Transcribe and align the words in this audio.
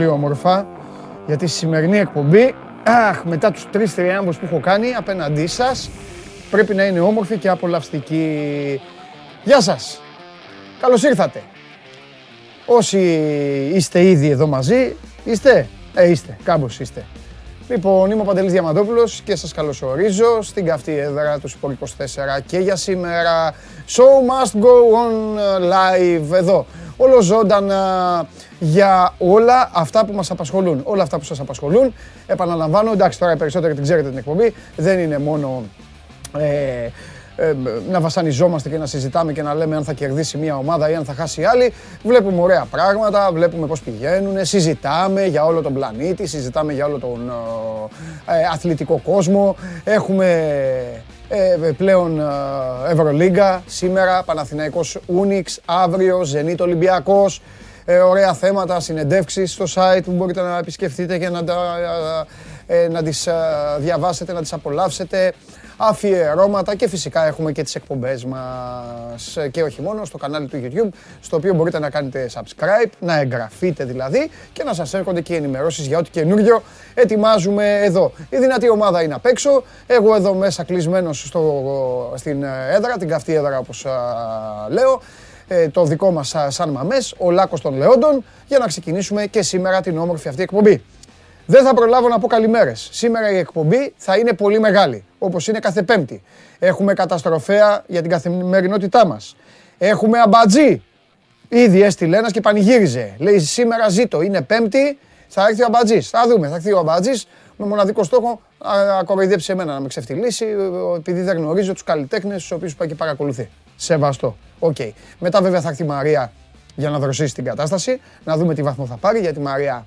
Έτοιμοι. 0.00 0.06
Πολύ 0.06 0.06
όμορφα. 0.06 0.66
Γιατί 1.26 1.46
στη 1.46 1.58
σημερινή 1.58 1.98
εκπομπή, 1.98 2.54
αχ, 2.84 3.24
μετά 3.24 3.50
τους 3.50 3.66
τρεις 3.70 3.94
τριάμβους 3.94 4.38
που 4.38 4.44
έχω 4.44 4.60
κάνει 4.60 4.94
απέναντί 4.94 5.46
σας, 5.46 5.90
πρέπει 6.50 6.74
να 6.74 6.84
είναι 6.84 7.00
όμορφη 7.00 7.36
και 7.36 7.48
απολαυστική. 7.48 8.80
Γεια 9.44 9.60
σας. 9.60 10.00
Καλώς 10.80 11.02
ήρθατε. 11.02 11.42
Όσοι 12.66 12.98
είστε 13.74 14.04
ήδη 14.04 14.30
εδώ 14.30 14.46
μαζί, 14.46 14.96
είστε, 15.24 15.68
ε, 15.94 16.10
είστε, 16.10 16.36
κάμπος 16.44 16.80
είστε. 16.80 17.04
Λοιπόν, 17.68 18.10
είμαι 18.10 18.20
ο 18.20 18.24
Παντελής 18.24 18.52
Διαμαντόπουλος 18.52 19.20
και 19.24 19.36
σας 19.36 19.52
καλωσορίζω 19.52 20.42
στην 20.42 20.64
καυτή 20.64 20.98
έδρα 20.98 21.38
του 21.38 21.50
Sport 21.50 21.70
24 21.70 22.40
και 22.46 22.58
για 22.58 22.76
σήμερα 22.76 23.54
Show 23.88 24.00
must 24.30 24.60
go 24.60 24.74
on 25.02 25.14
live 25.72 26.32
εδώ. 26.34 26.66
Όλο 26.96 27.20
ζωντανά 27.20 28.26
για 28.60 29.14
όλα 29.18 29.70
αυτά 29.72 30.04
που 30.04 30.12
μας 30.12 30.30
απασχολούν. 30.30 30.80
Όλα 30.84 31.02
αυτά 31.02 31.18
που 31.18 31.24
σας 31.24 31.40
απασχολούν. 31.40 31.94
Επαναλαμβάνω, 32.26 32.92
εντάξει 32.92 33.18
τώρα 33.18 33.32
οι 33.32 33.36
περισσότεροι 33.36 33.74
την 33.74 33.82
ξέρετε 33.82 34.08
την 34.08 34.18
εκπομπή. 34.18 34.54
Δεν 34.76 34.98
είναι 34.98 35.18
μόνο 35.18 35.62
ε, 36.38 36.88
ε, 37.36 37.54
να 37.90 38.00
βασανιζόμαστε 38.00 38.68
και 38.68 38.78
να 38.78 38.86
συζητάμε 38.86 39.32
και 39.32 39.42
να 39.42 39.54
λέμε 39.54 39.76
αν 39.76 39.84
θα 39.84 39.92
κερδίσει 39.92 40.38
μια 40.38 40.56
ομάδα 40.56 40.90
ή 40.90 40.94
αν 40.94 41.04
θα 41.04 41.14
χάσει 41.14 41.44
άλλη. 41.44 41.72
Βλέπουμε 42.02 42.42
ωραία 42.42 42.66
πράγματα, 42.70 43.30
βλέπουμε 43.32 43.66
πώς 43.66 43.80
πηγαίνουν, 43.80 44.44
συζητάμε 44.44 45.24
για 45.24 45.44
όλο 45.44 45.60
τον 45.62 45.74
πλανήτη, 45.74 46.26
συζητάμε 46.26 46.72
για 46.72 46.86
όλο 46.86 46.98
τον 46.98 47.32
ε, 48.26 48.40
ε, 48.40 48.44
αθλητικό 48.52 49.00
κόσμο. 49.04 49.56
Έχουμε 49.84 50.54
πλέον 51.76 52.22
Ευρωλίγκα 52.90 53.62
σήμερα, 53.66 54.22
Παναθηναϊκός 54.22 54.98
Ούνιξ, 55.06 55.60
αύριο 55.64 56.22
Ζενίτ 56.22 56.60
Ολυμπιακός. 56.60 57.42
Ωραία 57.98 58.34
θέματα, 58.34 58.80
συνεντεύξεις 58.80 59.52
στο 59.52 59.64
site 59.74 60.00
που 60.04 60.12
μπορείτε 60.12 60.40
να 60.40 60.58
επισκεφτείτε 60.58 61.18
και 61.18 61.28
να, 61.28 61.42
να 62.90 63.02
τις 63.02 63.28
διαβάσετε, 63.78 64.32
να 64.32 64.40
τις 64.40 64.52
απολαύσετε. 64.52 65.32
Αφιερώματα 65.82 66.74
και 66.74 66.88
φυσικά 66.88 67.26
έχουμε 67.26 67.52
και 67.52 67.62
τις 67.62 67.74
εκπομπές 67.74 68.24
μας 68.24 69.38
και 69.50 69.62
όχι 69.62 69.82
μόνο 69.82 70.04
στο 70.04 70.18
κανάλι 70.18 70.46
του 70.46 70.60
YouTube 70.62 70.88
στο 71.20 71.36
οποίο 71.36 71.54
μπορείτε 71.54 71.78
να 71.78 71.90
κάνετε 71.90 72.30
subscribe, 72.34 72.90
να 73.00 73.20
εγγραφείτε 73.20 73.84
δηλαδή 73.84 74.30
και 74.52 74.64
να 74.64 74.74
σας 74.74 74.94
έρχονται 74.94 75.20
και 75.20 75.32
οι 75.32 75.36
ενημερώσεις 75.36 75.86
για 75.86 75.98
ό,τι 75.98 76.10
καινούριο 76.10 76.62
ετοιμάζουμε 76.94 77.80
εδώ. 77.82 78.12
Η 78.28 78.36
δυνατή 78.36 78.70
ομάδα 78.70 79.02
είναι 79.02 79.14
απ' 79.14 79.26
έξω, 79.26 79.62
εγώ 79.86 80.14
εδώ 80.14 80.34
μέσα 80.34 80.64
κλεισμένος 80.64 81.24
στο, 81.26 82.12
στην 82.16 82.42
έδρα, 82.72 82.96
την 82.96 83.08
καυτή 83.08 83.34
έδρα 83.34 83.58
όπως 83.58 83.86
λέω, 84.68 84.92
ε, 84.92 85.19
το 85.72 85.84
δικό 85.84 86.10
μας 86.10 86.34
σαν 86.48 86.70
μαμές, 86.70 87.14
ο 87.18 87.30
Λάκος 87.30 87.60
των 87.60 87.76
Λεόντων, 87.76 88.24
για 88.46 88.58
να 88.58 88.66
ξεκινήσουμε 88.66 89.26
και 89.26 89.42
σήμερα 89.42 89.80
την 89.80 89.98
όμορφη 89.98 90.28
αυτή 90.28 90.42
εκπομπή. 90.42 90.82
Δεν 91.46 91.64
θα 91.64 91.74
προλάβω 91.74 92.08
να 92.08 92.18
πω 92.18 92.26
καλημέρες. 92.26 92.88
Σήμερα 92.92 93.30
η 93.30 93.36
εκπομπή 93.36 93.92
θα 93.96 94.16
είναι 94.16 94.32
πολύ 94.32 94.60
μεγάλη, 94.60 95.04
όπως 95.18 95.48
είναι 95.48 95.58
κάθε 95.58 95.82
Πέμπτη. 95.82 96.22
Έχουμε 96.58 96.92
καταστροφέα 96.92 97.84
για 97.86 98.00
την 98.00 98.10
καθημερινότητά 98.10 99.06
μας. 99.06 99.36
Έχουμε 99.78 100.18
αμπατζή. 100.18 100.82
Ήδη 101.48 101.82
έστειλε 101.82 102.16
ένας 102.16 102.32
και 102.32 102.40
πανηγύριζε. 102.40 103.14
Λέει 103.18 103.38
σήμερα 103.38 103.88
ζήτω, 103.88 104.22
είναι 104.22 104.42
Πέμπτη, 104.42 104.98
θα 105.28 105.46
έρθει 105.48 105.62
ο 105.62 105.66
Αμπατζής. 105.66 106.08
Θα 106.08 106.24
δούμε, 106.28 106.48
θα 106.48 106.54
έρθει 106.54 106.72
ο 106.72 106.78
Αμπατζής 106.78 107.26
με 107.56 107.66
μοναδικό 107.66 108.04
στόχο 108.04 108.40
να 108.96 109.04
κοροϊδέψει 109.04 109.52
εμένα, 109.52 109.72
να 109.72 109.80
με 109.80 109.88
ξεφτιλίσει, 109.88 110.46
επειδή 110.96 111.20
δεν 111.20 111.36
γνωρίζω 111.36 111.72
τους 111.72 111.84
καλλιτέχνες 111.84 112.46
τους 112.46 112.54
οποίους 112.56 112.74
πάει 112.74 112.88
και 112.88 112.94
παρακολουθεί. 112.94 113.48
Σεβαστό. 113.76 114.36
OK. 114.60 114.76
Okay. 114.78 114.90
Μετά 115.18 115.42
βέβαια 115.42 115.60
θα 115.60 115.68
έρθει 115.68 115.82
η 115.82 115.86
Μαρία 115.86 116.32
για 116.76 116.90
να 116.90 116.98
δροσίσει 116.98 117.34
την 117.34 117.44
κατάσταση, 117.44 118.00
να 118.24 118.36
δούμε 118.36 118.54
τι 118.54 118.62
βαθμό 118.62 118.86
θα 118.86 118.96
πάρει, 118.96 119.20
γιατί 119.20 119.38
η 119.38 119.42
Μαρία 119.42 119.86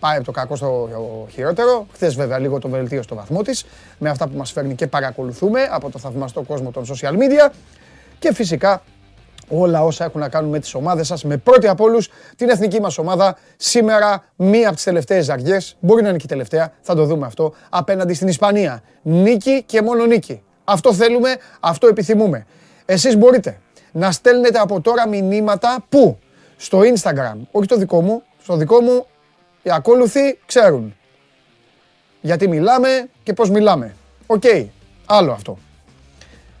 πάει 0.00 0.16
από 0.16 0.24
το 0.24 0.32
κακό 0.32 0.56
στο 0.56 0.88
χειρότερο. 1.30 1.86
Χθες, 1.92 2.14
βέβαια, 2.14 2.38
λίγο 2.38 2.58
το 2.58 2.68
βελτίωσε 2.68 3.02
στο 3.02 3.14
βαθμό 3.14 3.42
της 3.42 3.64
με 3.98 4.10
αυτά 4.10 4.28
που 4.28 4.36
μας 4.36 4.52
φέρνει 4.52 4.74
και 4.74 4.86
παρακολουθούμε 4.86 5.60
από 5.70 5.90
το 5.90 5.98
θαυμαστό 5.98 6.42
κόσμο 6.42 6.70
των 6.70 6.84
social 6.84 7.12
media. 7.12 7.52
Και 8.18 8.34
φυσικά 8.34 8.82
όλα 9.48 9.84
όσα 9.84 10.04
έχουν 10.04 10.20
να 10.20 10.28
κάνουν 10.28 10.50
με 10.50 10.58
τις 10.58 10.74
ομάδες 10.74 11.06
σας. 11.06 11.24
Με 11.24 11.36
πρώτη 11.36 11.68
από 11.68 11.84
όλους 11.84 12.08
την 12.36 12.48
εθνική 12.48 12.80
μας 12.80 12.98
ομάδα. 12.98 13.36
Σήμερα, 13.56 14.24
μία 14.36 14.66
από 14.66 14.74
τις 14.74 14.84
τελευταίες 14.84 15.24
ζαριές, 15.24 15.76
μπορεί 15.80 16.02
να 16.02 16.08
είναι 16.08 16.18
και 16.18 16.24
η 16.26 16.28
τελευταία, 16.28 16.72
θα 16.80 16.94
το 16.94 17.04
δούμε 17.04 17.26
αυτό, 17.26 17.54
απέναντι 17.68 18.14
στην 18.14 18.28
Ισπανία. 18.28 18.82
Νίκη 19.02 19.62
και 19.62 19.82
μόνο 19.82 20.04
νίκη. 20.04 20.42
Αυτό 20.64 20.94
θέλουμε, 20.94 21.36
αυτό 21.60 21.86
επιθυμούμε. 21.86 22.46
Εσείς 22.84 23.16
μπορείτε 23.16 23.58
να 23.92 24.12
στέλνετε 24.12 24.58
από 24.58 24.80
τώρα 24.80 25.08
μηνύματα 25.08 25.84
που; 25.88 26.18
Στο 26.56 26.80
Instagram, 26.80 27.36
όχι 27.50 27.66
το 27.66 27.76
δικό 27.76 28.02
μου, 28.02 28.22
στο 28.42 28.56
δικό 28.56 28.80
μου 28.80 29.06
οι 29.62 29.70
ακόλουθοι 29.70 30.38
ξέρουν. 30.46 30.94
Γιατί 32.20 32.48
μιλάμε 32.48 33.08
και 33.22 33.32
πώς 33.32 33.50
μιλάμε. 33.50 33.94
Οκ, 34.26 34.42
άλλο 35.06 35.32
αυτό. 35.32 35.58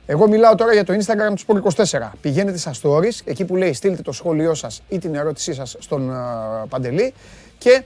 Εγώ 0.06 0.28
μιλάω 0.28 0.54
τώρα 0.54 0.72
για 0.72 0.84
το 0.84 0.94
Instagram 0.94 1.34
του 1.34 1.72
Sport24. 1.72 2.10
Πηγαίνετε 2.20 2.58
στα 2.58 2.74
stories, 2.82 3.20
εκεί 3.24 3.44
που 3.44 3.56
λέει 3.56 3.72
στείλτε 3.72 4.02
το 4.02 4.12
σχόλιο 4.12 4.54
σας 4.54 4.82
ή 4.88 4.98
την 4.98 5.14
ερώτησή 5.14 5.54
σας 5.54 5.76
στον 5.78 6.12
Παντελή 6.68 7.14
και 7.58 7.82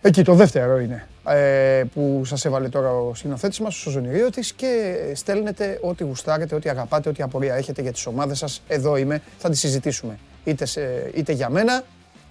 εκεί 0.00 0.22
το 0.22 0.34
δεύτερο 0.34 0.78
είναι 0.78 1.06
ε, 1.28 1.84
που 1.94 2.22
σας 2.24 2.44
έβαλε 2.44 2.68
τώρα 2.68 2.90
ο 2.90 3.14
σκηνοθέτης 3.14 3.60
μας, 3.60 3.86
ο 3.86 3.90
Ζωνηρίωτης 3.90 4.52
και 4.52 4.96
στέλνετε 5.14 5.78
ό,τι 5.82 6.04
γουστάρετε, 6.04 6.54
ό,τι 6.54 6.68
αγαπάτε, 6.68 7.08
ό,τι 7.08 7.22
απορία 7.22 7.54
έχετε 7.54 7.82
για 7.82 7.92
τις 7.92 8.06
ομάδες 8.06 8.38
σας. 8.38 8.62
Εδώ 8.68 8.96
είμαι, 8.96 9.22
θα 9.38 9.50
τη 9.50 9.56
συζητήσουμε. 9.56 10.18
Είτε, 10.44 10.66
είτε 11.14 11.32
για 11.32 11.50
μένα, 11.50 11.82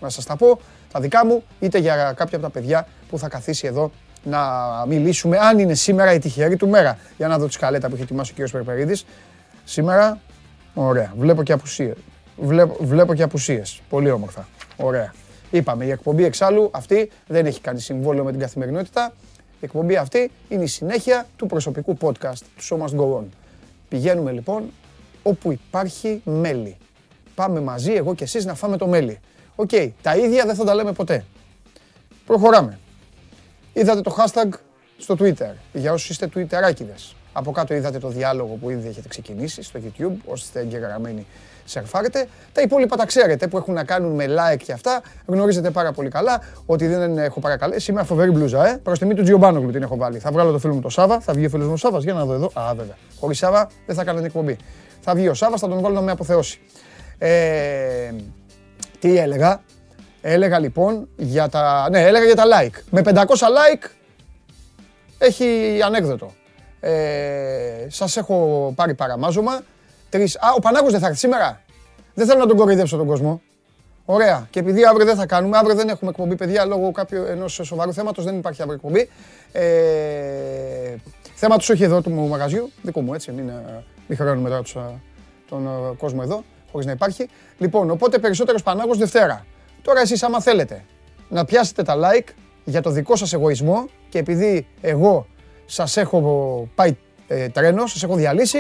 να 0.02 0.10
σας 0.10 0.26
τα 0.26 0.36
πω, 0.36 0.60
τα 0.92 1.00
δικά 1.00 1.26
μου, 1.26 1.44
είτε 1.60 1.78
για 1.78 1.96
κάποια 1.96 2.38
από 2.38 2.46
τα 2.46 2.50
παιδιά 2.50 2.88
που 3.10 3.18
θα 3.18 3.28
καθίσει 3.28 3.68
εδώ 3.68 3.92
να 4.24 4.40
μιλήσουμε, 4.88 5.38
αν 5.38 5.60
είναι 5.60 5.74
σήμερα 5.74 6.14
η 6.14 6.20
τυχερή 6.20 6.56
του 6.56 6.68
μέρα. 6.68 6.98
Για 7.18 7.28
να 7.28 7.38
δω 7.38 7.46
τη 7.46 7.54
σκαλέτα 7.54 7.88
που 7.88 7.94
έχει 7.94 8.04
ετοιμάσει 8.04 8.34
ο 8.40 8.44
κ. 8.44 8.50
Περπερίδης. 8.50 9.06
Σήμερα, 9.64 10.20
ωραία, 10.74 11.14
βλέπω 11.18 11.44
και 11.44 11.54
απουσίες. 11.54 11.96
Βλέπω, 12.38 12.78
βλέπω 12.80 13.14
και 13.14 13.24
απουσίες. 13.24 13.82
Πολύ 13.90 14.12
όμορφα. 14.12 14.48
Ωραία. 14.76 15.14
Είπαμε, 15.52 15.86
η 15.86 15.90
εκπομπή 15.90 16.24
εξάλλου 16.24 16.70
αυτή 16.74 17.10
δεν 17.28 17.46
έχει 17.46 17.62
κάνει 17.62 17.80
συμβόλαιο 17.80 18.24
με 18.24 18.32
την 18.32 18.40
καθημερινότητα. 18.40 19.14
Η 19.52 19.66
εκπομπή 19.66 19.96
αυτή 19.96 20.32
είναι 20.50 20.64
η 20.64 20.68
συνέχεια 20.68 21.28
του 21.36 21.46
προσωπικού 21.46 21.98
podcast 22.02 22.38
του 22.58 22.64
Show 22.64 22.78
Must 22.78 23.00
Go 23.00 23.18
On. 23.20 23.24
Πηγαίνουμε 23.90 24.32
λοιπόν 24.32 24.72
όπου 25.24 25.52
υπάρχει 25.52 26.22
μέλι. 26.26 26.78
Πάμε 27.36 27.60
μαζί, 27.60 27.94
εγώ 27.94 28.16
και 28.16 28.24
εσείς, 28.24 28.46
να 28.46 28.54
φάμε 28.56 28.78
το 28.78 28.88
μέλι. 28.88 29.20
Οκ, 29.56 29.70
τα 30.02 30.16
ίδια 30.16 30.46
δεν 30.46 30.56
θα 30.56 30.64
τα 30.64 30.76
λέμε 30.76 30.92
ποτέ. 30.92 31.26
Προχωράμε. 32.26 32.80
Είδατε 33.74 34.02
το 34.02 34.16
hashtag 34.18 34.50
στο 34.98 35.16
Twitter, 35.20 35.54
για 35.74 35.94
όσους 35.94 36.10
είστε 36.10 36.30
Twitterάκιδες. 36.36 37.16
Από 37.38 37.52
κάτω 37.52 37.74
είδατε 37.74 38.00
το 38.00 38.08
διάλογο 38.08 38.58
που 38.62 38.70
ήδη 38.70 38.88
έχετε 38.88 39.08
ξεκινήσει 39.08 39.64
στο 39.64 39.80
YouTube, 39.84 40.16
όσοι 40.26 40.44
είστε 40.44 40.60
εγγεγραμμένοι 40.60 41.26
σερφάρετε. 41.66 42.28
Τα 42.52 42.62
υπόλοιπα 42.62 42.96
τα 42.96 43.06
ξέρετε 43.06 43.48
που 43.48 43.58
έχουν 43.58 43.74
να 43.74 43.84
κάνουν 43.84 44.12
με 44.12 44.26
like 44.26 44.58
και 44.58 44.72
αυτά. 44.72 45.02
Γνωρίζετε 45.26 45.72
πάρα 45.72 45.92
πολύ 45.92 46.10
καλά 46.10 46.42
ότι 46.66 46.88
δεν 46.88 47.18
έχω 47.18 47.40
παρακαλέσει. 47.40 47.92
Είμαι 47.92 48.04
φοβερή 48.04 48.32
μπλούζα, 48.32 48.68
ε. 48.68 48.80
Προς 48.84 49.00
τιμή 49.00 49.14
του 49.14 49.24
Τζιομπάνογλου 49.24 49.72
την 49.72 49.82
έχω 49.82 49.98
βάλει. 49.98 50.20
Θα 50.20 50.32
βγάλω 50.32 50.52
το 50.52 50.60
φίλο 50.60 50.74
μου 50.74 50.82
το 50.82 50.90
Σάβα, 50.90 51.20
θα 51.20 51.34
βγει 51.34 51.46
ο 51.46 51.50
φίλος 51.50 51.68
μου 51.68 51.78
Σάβας. 51.78 52.04
Για 52.04 52.14
να 52.14 52.26
δω 52.26 52.34
εδώ. 52.34 52.52
Α, 52.54 52.74
βέβαια. 52.76 52.96
Χωρίς 53.20 53.38
Σάβα 53.38 53.70
δεν 53.86 53.96
θα 53.96 54.04
κάνω 54.04 54.18
την 54.18 54.26
εκπομπή. 54.26 54.58
Θα 55.02 55.16
βγει 55.16 55.28
ο 55.28 55.34
Σάβας, 55.34 55.60
θα 55.60 55.68
τον 55.68 55.82
βάλω 55.82 55.96
να 55.96 56.02
με 56.02 56.12
αποθεώσει. 56.12 56.60
Ε, 57.18 58.12
τι 59.00 59.18
έλεγα; 59.18 59.62
Έλεγα 60.28 60.60
λοιπόν 60.60 61.08
για 61.16 61.50
τα... 61.50 61.88
Ναι, 61.92 62.02
έλεγα 62.02 62.26
για 62.26 62.36
τα 62.36 62.44
like. 62.44 62.80
Με 62.90 63.02
500 63.06 63.14
like 63.16 63.90
έχει 65.18 65.80
ανέκδοτο. 65.86 66.34
Ε, 66.88 67.88
σας 67.88 68.18
έχω 68.18 68.72
πάρει 68.76 68.94
παραμάζωμα. 68.94 69.62
Τρεις... 70.10 70.36
Α, 70.38 70.54
ο 70.56 70.60
Πανάγος 70.60 70.92
δεν 70.92 71.00
θα 71.00 71.08
έρθει 71.08 71.20
σήμερα. 71.20 71.62
Δεν 72.14 72.28
θέλω 72.28 72.40
να 72.40 72.48
τον 72.48 72.58
κοροϊδέψω 72.58 72.98
τον 72.98 73.08
κόσμο. 73.08 73.42
Ωραία. 74.06 74.48
Και 74.50 74.60
επειδή 74.60 74.86
αύριο 74.86 75.06
δεν 75.06 75.16
θα 75.16 75.26
κάνουμε, 75.26 75.58
αύριο 75.58 75.76
δεν 75.76 75.90
έχουμε 75.90 76.10
εκπομπή, 76.10 76.36
παιδιά, 76.36 76.66
λόγω 76.66 76.92
κάποιου 76.92 77.24
ενός 77.24 77.60
σοβαρού 77.64 77.94
θέματος 77.94 78.24
δεν 78.24 78.38
υπάρχει 78.38 78.62
αύριο 78.62 78.76
εκπομπή. 78.84 79.10
Ε, 79.52 80.96
θέμα 81.36 81.58
τους 81.58 81.70
όχι 81.70 81.84
εδώ 81.84 82.02
του 82.02 82.12
μαγαζιού, 82.12 82.72
δικό 82.82 83.02
μου 83.02 83.14
έτσι, 83.14 83.32
μην, 83.32 83.50
ε, 83.50 83.84
μην 84.08 84.18
χρεώνουμε 84.18 84.50
τώρα 84.50 84.62
τον 85.50 85.68
ε, 85.68 85.96
κόσμο 85.98 86.20
εδώ 86.24 86.44
χωρίς 86.72 86.86
να 86.86 86.92
υπάρχει. 86.92 87.30
Λοιπόν, 87.58 87.90
οπότε 87.90 88.18
περισσότερος 88.18 88.64
Πανάγος 88.64 88.98
Δευτέρα. 88.98 89.46
Τώρα 89.82 90.02
εσείς 90.02 90.24
άμα 90.24 90.42
θέλετε 90.42 90.84
να 91.30 91.46
πιάσετε 91.46 91.84
τα 91.84 91.96
like 91.98 92.28
για 92.64 92.82
το 92.82 92.90
δικό 92.90 93.16
σας 93.16 93.34
εγωισμό 93.34 93.86
και 94.10 94.18
επειδή 94.18 94.68
εγώ 94.82 95.28
σας 95.66 95.98
έχω 95.98 96.70
πάει 96.76 96.98
ε, 97.28 97.50
τρένο, 97.50 97.88
σας 97.88 98.04
έχω 98.04 98.16
διαλύσει, 98.16 98.60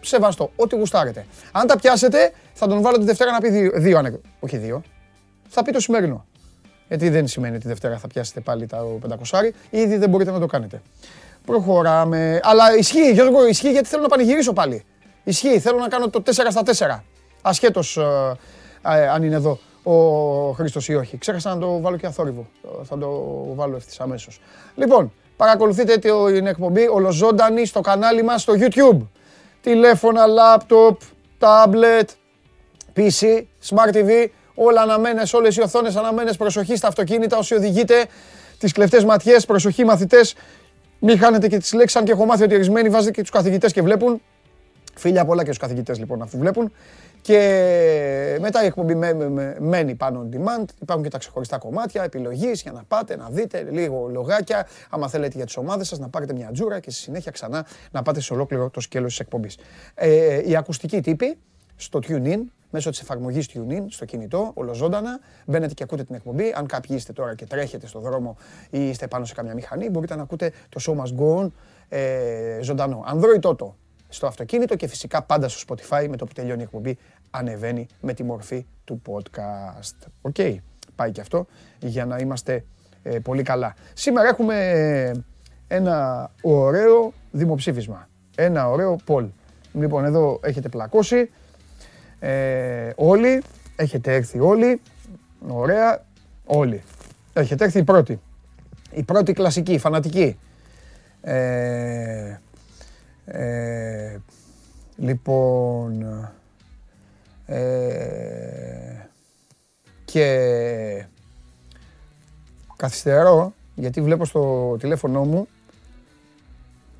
σεβαστό, 0.00 0.50
ό,τι 0.56 0.76
γουστάρετε. 0.76 1.26
Αν 1.52 1.66
τα 1.66 1.76
πιάσετε, 1.76 2.32
θα 2.52 2.66
τον 2.66 2.82
βάλω 2.82 2.98
τη 2.98 3.04
Δευτέρα 3.04 3.30
να 3.30 3.40
πει 3.40 3.48
δύο, 3.48 3.70
δύο 3.74 3.98
ανεκδο... 3.98 4.20
όχι 4.40 4.56
δύο, 4.56 4.82
θα 5.48 5.62
πει 5.62 5.72
το 5.72 5.80
σημερινό. 5.80 6.26
Γιατί 6.88 7.08
δεν 7.08 7.26
σημαίνει 7.26 7.54
ότι 7.54 7.62
τη 7.62 7.68
Δευτέρα 7.68 7.98
θα 7.98 8.06
πιάσετε 8.06 8.40
πάλι 8.40 8.66
τα 8.66 8.84
500 9.30 9.40
ήδη 9.70 9.96
δεν 9.96 10.08
μπορείτε 10.08 10.30
να 10.30 10.38
το 10.38 10.46
κάνετε. 10.46 10.82
Προχωράμε. 11.46 12.40
Αλλά 12.42 12.76
ισχύει, 12.76 13.12
Γιώργο, 13.12 13.46
ισχύει 13.46 13.70
γιατί 13.70 13.88
θέλω 13.88 14.02
να 14.02 14.08
πανηγυρίσω 14.08 14.52
πάλι. 14.52 14.84
Ισχύει, 15.24 15.58
θέλω 15.58 15.78
να 15.78 15.88
κάνω 15.88 16.10
το 16.10 16.22
4 16.26 16.30
στα 16.30 16.62
4 17.00 17.02
ασχέτως 17.42 17.96
ε, 17.96 18.36
ε, 18.82 19.08
αν 19.08 19.22
είναι 19.22 19.34
εδώ 19.34 19.58
ο 19.82 19.92
Χρήστος 20.52 20.88
ή 20.88 20.94
όχι. 20.94 21.18
Ξέχασα 21.18 21.54
να 21.54 21.60
το 21.60 21.80
βάλω 21.80 21.96
και 21.96 22.06
αθόρυβο. 22.06 22.46
Θα 22.82 22.98
το 22.98 23.08
βάλω 23.54 23.76
ευθύς 23.76 24.00
αμέσως. 24.00 24.40
Λοιπόν, 24.74 25.12
παρακολουθείτε 25.42 25.98
την 26.32 26.46
εκπομπή 26.46 26.88
ολοζώντανη 26.88 27.66
στο 27.66 27.80
κανάλι 27.80 28.22
μας 28.22 28.42
στο 28.42 28.54
YouTube. 28.56 29.06
Τηλέφωνα, 29.60 30.26
λάπτοπ, 30.26 31.00
τάμπλετ, 31.38 32.10
PC, 32.96 33.42
Smart 33.68 33.94
TV, 33.94 34.26
όλα 34.54 34.80
αναμένες, 34.80 35.32
όλες 35.34 35.56
οι 35.56 35.60
οθόνες 35.60 35.96
αναμένες, 35.96 36.36
προσοχή 36.36 36.76
στα 36.76 36.88
αυτοκίνητα 36.88 37.36
όσοι 37.36 37.54
οδηγείτε, 37.54 38.06
τις 38.58 38.72
κλεφτές 38.72 39.04
ματιές, 39.04 39.46
προσοχή 39.46 39.84
μαθητές, 39.84 40.34
μην 40.98 41.18
χάνετε 41.18 41.48
και 41.48 41.58
τις 41.58 41.72
λέξεις, 41.72 41.96
αν 41.96 42.04
και 42.04 42.12
έχω 42.12 42.24
μάθει 42.24 42.42
ότι 42.42 42.54
ορισμένοι 42.54 42.88
βάζετε 42.88 43.10
και 43.10 43.20
τους 43.20 43.30
καθηγητές 43.30 43.72
και 43.72 43.82
βλέπουν. 43.82 44.22
Φίλια 44.94 45.24
πολλά 45.24 45.44
και 45.44 45.52
στους 45.52 45.58
καθηγητές 45.58 45.98
λοιπόν 45.98 46.22
αφού 46.22 46.38
βλέπουν. 46.38 46.72
Και 47.22 48.38
μετά 48.40 48.62
η 48.62 48.66
εκπομπή 48.66 48.94
μένει 49.58 49.94
πάνω 49.94 50.28
on 50.28 50.36
demand. 50.36 50.64
Υπάρχουν 50.80 51.04
και 51.04 51.10
τα 51.10 51.18
ξεχωριστά 51.18 51.58
κομμάτια 51.58 52.02
επιλογής 52.02 52.62
για 52.62 52.72
να 52.72 52.82
πάτε, 52.88 53.16
να 53.16 53.28
δείτε 53.30 53.68
λίγο 53.70 54.08
λογάκια. 54.12 54.66
Άμα 54.90 55.08
θέλετε 55.08 55.36
για 55.36 55.46
τις 55.46 55.56
ομάδες 55.56 55.88
σας, 55.88 55.98
να 55.98 56.08
πάρετε 56.08 56.32
μια 56.32 56.50
τζούρα 56.52 56.80
και 56.80 56.90
στη 56.90 57.00
συνέχεια 57.00 57.30
ξανά 57.30 57.66
να 57.90 58.02
πάτε 58.02 58.20
σε 58.20 58.32
ολόκληρο 58.32 58.70
το 58.70 58.80
σκέλος 58.80 59.10
της 59.10 59.20
εκπομπής. 59.20 59.58
Ε, 59.94 60.48
η 60.48 60.56
ακουστική 60.56 61.00
τύπη 61.00 61.38
στο 61.76 61.98
TuneIn, 62.08 62.38
μέσω 62.70 62.90
της 62.90 63.00
εφαρμογής 63.00 63.48
TuneIn, 63.54 63.84
στο 63.88 64.04
κινητό, 64.04 64.50
ολοζώντανα. 64.54 65.20
Μπαίνετε 65.46 65.74
και 65.74 65.82
ακούτε 65.82 66.04
την 66.04 66.14
εκπομπή. 66.14 66.52
Αν 66.56 66.66
κάποιοι 66.66 66.96
είστε 66.98 67.12
τώρα 67.12 67.34
και 67.34 67.46
τρέχετε 67.46 67.86
στο 67.86 68.00
δρόμο 68.00 68.36
ή 68.70 68.88
είστε 68.88 69.06
πάνω 69.06 69.24
σε 69.24 69.34
καμιά 69.34 69.54
μηχανή, 69.54 69.90
μπορείτε 69.90 70.16
να 70.16 70.22
ακούτε 70.22 70.52
το 70.68 70.80
Show 70.86 71.02
Must 71.02 71.20
Go 71.20 71.44
On 71.44 71.50
ε, 71.88 72.58
ζωντανό. 72.62 73.04
Android 73.12 73.50
Auto 73.50 73.81
στο 74.12 74.26
αυτοκίνητο 74.26 74.76
και 74.76 74.86
φυσικά 74.86 75.22
πάντα 75.22 75.48
στο 75.48 75.64
Spotify 75.68 76.06
με 76.08 76.16
το 76.16 76.24
που 76.24 76.32
τελειώνει 76.32 76.60
η 76.60 76.64
εκπομπή 76.64 76.98
ανεβαίνει 77.30 77.86
με 78.00 78.14
τη 78.14 78.22
μορφή 78.22 78.66
του 78.84 79.02
podcast. 79.08 80.06
OK, 80.20 80.34
okay. 80.38 80.56
πάει 80.96 81.10
και 81.10 81.20
αυτό 81.20 81.46
για 81.78 82.06
να 82.06 82.16
είμαστε 82.16 82.64
ε, 83.02 83.18
πολύ 83.18 83.42
καλά. 83.42 83.74
Σήμερα 83.92 84.28
έχουμε 84.28 85.24
ένα 85.68 86.30
ωραίο 86.42 87.12
δημοψήφισμα. 87.30 88.08
Ένα 88.34 88.68
ωραίο 88.68 88.98
poll. 89.06 89.26
Λοιπόν, 89.72 90.04
εδώ 90.04 90.40
έχετε 90.42 90.68
πλακώσει. 90.68 91.30
Ε, 92.18 92.90
όλοι, 92.96 93.42
έχετε 93.76 94.14
έρθει 94.14 94.40
όλοι. 94.40 94.80
Ωραία, 95.48 96.04
όλοι. 96.44 96.82
Έχετε 97.32 97.64
έρθει 97.64 97.78
η 97.78 97.84
πρώτη. 97.84 98.20
Η 98.90 99.02
πρώτη 99.02 99.32
κλασική, 99.32 99.78
φανατική. 99.78 100.38
Ε, 101.20 102.36
ε, 103.34 104.18
λοιπόν, 104.96 106.02
ε, 107.46 109.06
και 110.04 111.06
καθυστερώ 112.76 113.52
γιατί 113.74 114.00
βλέπω 114.02 114.24
στο 114.24 114.76
τηλέφωνο 114.78 115.24
μου 115.24 115.48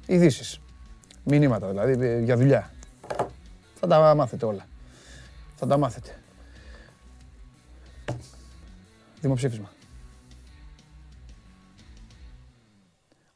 ειδήσεις. 0.06 0.61
Μηνύματα 1.25 1.69
δηλαδή 1.69 2.23
για 2.25 2.37
δουλειά. 2.37 2.70
Θα 3.81 3.87
τα 3.87 4.14
μάθετε 4.14 4.46
όλα. 4.46 4.67
Θα 5.56 5.67
τα 5.67 5.79
μάθετε. 5.79 6.17
Δημοψήφισμα. 9.20 9.70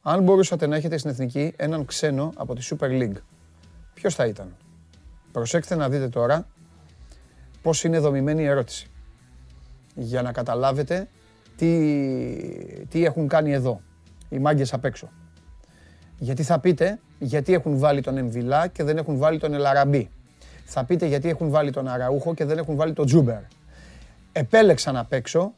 Αν 0.08 0.22
μπορούσατε 0.22 0.66
να 0.66 0.76
έχετε 0.76 0.98
στην 0.98 1.10
Εθνική 1.10 1.52
έναν 1.56 1.84
ξένο 1.84 2.32
από 2.36 2.54
τη 2.54 2.68
Super 2.70 2.88
League, 2.88 3.16
ποιος 3.94 4.14
θα 4.14 4.26
ήταν; 4.26 4.56
Προσέξτε 5.32 5.74
να 5.74 5.88
δείτε 5.88 6.08
τώρα 6.08 6.46
πώς 7.62 7.84
είναι 7.84 7.98
δομημένη 7.98 8.42
η 8.42 8.46
ερώτηση. 8.46 8.90
Για 9.94 10.22
να 10.22 10.32
καταλάβετε 10.32 11.08
τι, 11.56 11.66
τι 12.88 13.04
έχουν 13.04 13.28
κάνει 13.28 13.52
εδώ 13.52 13.80
οι 14.28 14.38
μάγκες 14.38 14.72
απ' 14.72 14.84
έξω. 14.84 15.08
Γιατί 16.18 16.42
θα 16.42 16.58
πείτε 16.58 16.98
γιατί 17.18 17.52
έχουν 17.52 17.78
βάλει 17.78 18.00
τον 18.00 18.16
Εμβιλά 18.16 18.66
και 18.66 18.82
δεν 18.82 18.96
έχουν 18.96 19.18
βάλει 19.18 19.38
τον 19.38 19.54
Ελαραμπή. 19.54 20.10
Θα 20.64 20.84
πείτε 20.84 21.06
γιατί 21.06 21.28
έχουν 21.28 21.50
βάλει 21.50 21.70
τον 21.70 21.88
Αραούχο 21.88 22.34
και 22.34 22.44
δεν 22.44 22.58
έχουν 22.58 22.76
βάλει 22.76 22.92
τον 22.92 23.06
Τζούμπερ. 23.06 23.40
Επέλεξαν 24.32 24.96
απ' 24.96 25.12
έξω, 25.12 25.54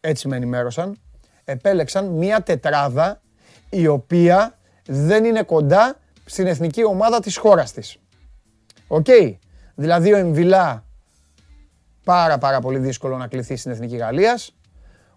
έτσι 0.00 0.28
με 0.28 0.36
ενημέρωσαν, 0.36 0.96
επέλεξαν 1.44 2.06
μία 2.06 2.42
τετράδα 2.42 3.20
η 3.70 3.86
οποία 3.86 4.58
δεν 4.86 5.24
είναι 5.24 5.42
κοντά 5.42 5.96
στην 6.24 6.46
εθνική 6.46 6.84
ομάδα 6.84 7.20
της 7.20 7.36
χώρας 7.36 7.72
της. 7.72 7.96
Οκ. 8.86 9.06
Δηλαδή 9.74 10.12
ο 10.12 10.16
Εμβιλά 10.16 10.84
πάρα 12.04 12.38
πάρα 12.38 12.60
πολύ 12.60 12.78
δύσκολο 12.78 13.16
να 13.16 13.26
κληθεί 13.26 13.56
στην 13.56 13.70
Εθνική 13.70 13.96
Γαλλίας. 13.96 14.54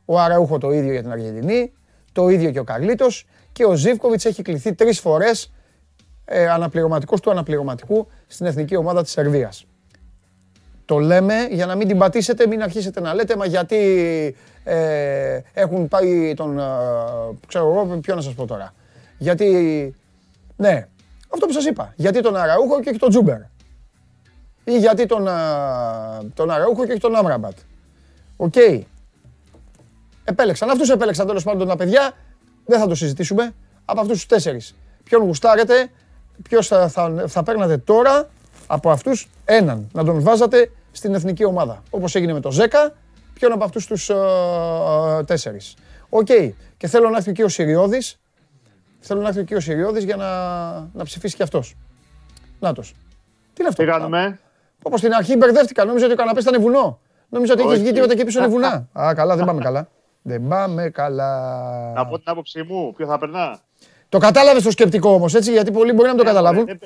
Ο 0.06 0.20
Αραούχο 0.20 0.58
το 0.58 0.72
ίδιο 0.72 0.92
για 0.92 1.02
την 1.02 1.12
Αργεντινή. 1.12 1.74
Το 2.12 2.30
ίδιο 2.30 2.52
και 2.52 2.60
ο 2.60 2.64
Καρλίτος. 2.64 3.26
Και 3.52 3.66
ο 3.66 3.74
Ζίβκοβιτς 3.76 4.26
έχει 4.26 4.42
κληθεί 4.42 4.74
τρεις 4.74 5.00
φορές 5.00 5.54
ε, 6.26 6.50
αναπληρωματικός 6.50 7.20
του 7.20 7.32
αναπληρωματικού 7.32 8.08
στην 8.28 8.46
Εθνική 8.46 8.76
Ομάδα 8.76 9.04
της 9.04 9.12
Σερβίας. 9.12 9.66
Το 10.94 11.00
λέμε 11.00 11.48
για 11.50 11.66
να 11.66 11.76
μην 11.76 11.88
την 11.88 11.98
πατήσετε, 11.98 12.48
μην 12.48 12.64
αρχίσετε 12.64 13.02
να 13.02 13.14
λέτε, 13.14 13.36
μα 13.36 13.46
γιατί 13.46 13.78
ε, 14.64 15.40
έχουν 15.54 15.88
πάει 15.88 16.34
τον, 16.34 16.60
ε, 16.60 16.64
ξέρω 17.48 17.70
εγώ, 17.70 17.98
ποιο 18.00 18.16
να 18.16 18.22
σας 18.22 18.34
πω 18.34 18.46
τώρα. 18.46 18.74
Γιατί, 19.18 19.48
ναι, 20.56 20.88
αυτό 21.34 21.46
που 21.46 21.52
σας 21.52 21.66
είπα, 21.66 21.94
γιατί 21.96 22.22
τον 22.22 22.36
Αραούχο 22.36 22.80
και 22.80 22.92
τον 22.92 23.10
Τζούμπερ 23.10 23.38
ή 24.64 24.78
γιατί 24.78 25.06
τον, 25.06 25.28
τον 26.34 26.52
Αραούχο 26.52 26.86
και 26.86 26.92
όχι 26.92 27.02
τον 27.02 27.16
Άμραμπατ. 27.16 27.58
Οκ. 28.38 28.56
Επέλεξαν. 30.24 30.70
Αυτούς 30.70 30.90
επέλεξαν 30.90 31.28
τέλος 31.28 31.44
πάντων 31.44 31.68
τα 31.68 31.76
παιδιά. 31.76 32.12
Δεν 32.66 32.80
θα 32.80 32.88
το 32.88 32.96
συζητήσουμε. 32.96 33.54
Από 33.86 34.00
αυτούς 34.00 34.16
τους 34.16 34.26
τέσσερις. 34.26 34.76
Ποιον 35.04 35.24
γουστάρετε, 35.24 35.90
ποιος 36.42 36.68
θα, 36.68 36.88
θα, 36.88 37.24
θα 37.28 37.44
παίρνατε 37.44 37.78
τώρα 37.78 38.30
από 38.68 38.90
αυτούς 38.90 39.30
έναν. 39.46 39.90
Να 39.94 40.04
τον 40.04 40.22
βάζατε 40.22 40.72
στην 40.94 41.14
εθνική 41.14 41.44
ομάδα. 41.44 41.84
Όπως 41.90 42.16
έγινε 42.16 42.34
με 42.34 42.40
το 42.40 42.52
Ζέκα, 42.52 42.94
ποιον 43.34 43.52
από 43.52 43.64
αυτούς 43.64 43.86
τους 43.86 44.10
ε, 44.14 45.28
τέσσερις. 45.28 45.76
Οκ. 46.10 46.28
Και 46.78 46.88
θέλω 46.88 47.10
να 47.10 47.18
έρθει 47.18 47.32
και 47.32 47.44
ο 47.44 47.48
Συριώδης. 47.48 48.20
Θέλω 49.00 49.22
να 49.22 49.28
έρθει 49.28 49.44
και 49.44 49.56
ο 49.56 49.60
Συριώδης 49.60 50.04
για 50.04 50.16
να, 50.16 50.28
να 50.94 51.04
ψηφίσει 51.04 51.36
και 51.36 51.44
αυτός. 51.44 51.76
Νάτος. 52.60 52.92
Τι 53.54 53.60
είναι 53.60 53.68
αυτό; 53.68 53.84
Τι 53.84 53.90
κάνουμε; 53.90 54.40
Όπως 54.82 55.00
στην 55.00 55.14
αρχή 55.14 55.36
μπερδεύτηκα, 55.36 55.86
νόμιζα 55.86 56.06
ότι 56.06 56.14
ο 56.14 56.18
καναπές 56.18 56.44
ήταν 56.44 56.62
βουνό. 56.62 57.00
Νόμιζα 57.30 57.54
ότι 57.54 57.62
έχει 57.64 57.82
βγει 57.82 57.92
τίποτα 57.92 58.14
εκεί 58.14 58.24
πίσω 58.24 58.40
είναι 58.40 58.48
βουνά. 58.48 58.88
Α, 59.00 59.14
καλά, 59.16 59.36
δεν 59.36 59.46
πάμε 59.46 59.62
καλά. 59.62 59.88
Δεν 60.22 60.48
πάμε 60.48 60.90
καλά. 60.90 61.52
Να 61.96 62.06
πω 62.06 62.16
την 62.16 62.32
άποψή 62.32 62.64
μου, 62.64 62.94
ποιο 62.94 63.06
θα 63.06 63.18
περνά. 63.18 63.60
Το 64.10 64.18
κατάλαβες 64.18 64.64
το 64.64 64.72
σκεπτικό 64.72 65.10
όμως, 65.10 65.34
έτσι, 65.34 65.52
γιατί 65.52 65.72
πολλοί 65.72 65.94
μπορεί 65.94 66.10
να 66.10 66.16
το 66.16 66.24
καταλάβουν. 66.24 66.80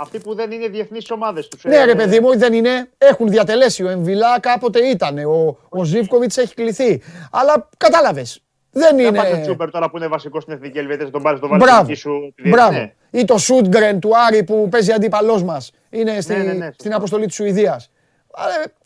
Αυτοί 0.00 0.18
που 0.18 0.34
δεν 0.34 0.50
είναι 0.50 0.68
διεθνείς 0.68 1.10
ομάδες 1.10 1.48
τους. 1.48 1.64
Ναι, 1.64 1.84
ρε 1.84 1.94
παιδί 1.94 2.20
μου, 2.20 2.38
δεν 2.38 2.52
είναι. 2.52 2.90
Έχουν 2.98 3.28
διατελέσει. 3.28 3.84
Ο 3.84 3.88
Εμβιλά 3.88 4.40
κάποτε 4.40 4.86
ήταν. 4.86 5.18
Ο, 5.18 5.58
ο 5.68 5.84
Ζήφκοβιτς 5.84 6.36
έχει 6.36 6.54
κληθεί. 6.54 7.02
Αλλά 7.30 7.68
κατάλαβες. 7.76 8.42
Δεν 8.70 8.98
είναι. 8.98 9.10
Δεν 9.10 9.20
πάει 9.20 9.40
Τσούπερ 9.40 9.70
τώρα 9.70 9.90
που 9.90 9.96
είναι 9.96 10.06
βασικός 10.06 10.42
στην 10.42 10.54
εθνική 10.54 10.78
Ελβετία, 10.78 11.10
τον 11.10 11.22
πάρεις 11.22 11.38
στο 11.38 11.48
βάλεις 11.48 11.98
σου. 11.98 12.34
Μπράβο. 12.44 12.72
Ναι. 12.72 12.92
Ή 13.10 13.24
το 13.24 13.38
Σούντγκρεν 13.38 14.00
του 14.00 14.10
Άρη 14.26 14.44
που 14.44 14.68
παίζει 14.70 14.92
αντίπαλός 14.92 15.42
μας. 15.42 15.72
Είναι 15.90 16.20
στη, 16.20 16.34
ναι, 16.34 16.42
ναι, 16.42 16.52
ναι, 16.52 16.70
στην 16.78 16.94
αποστολή 16.94 17.26
της 17.26 17.34
Σουηδίας. 17.34 17.90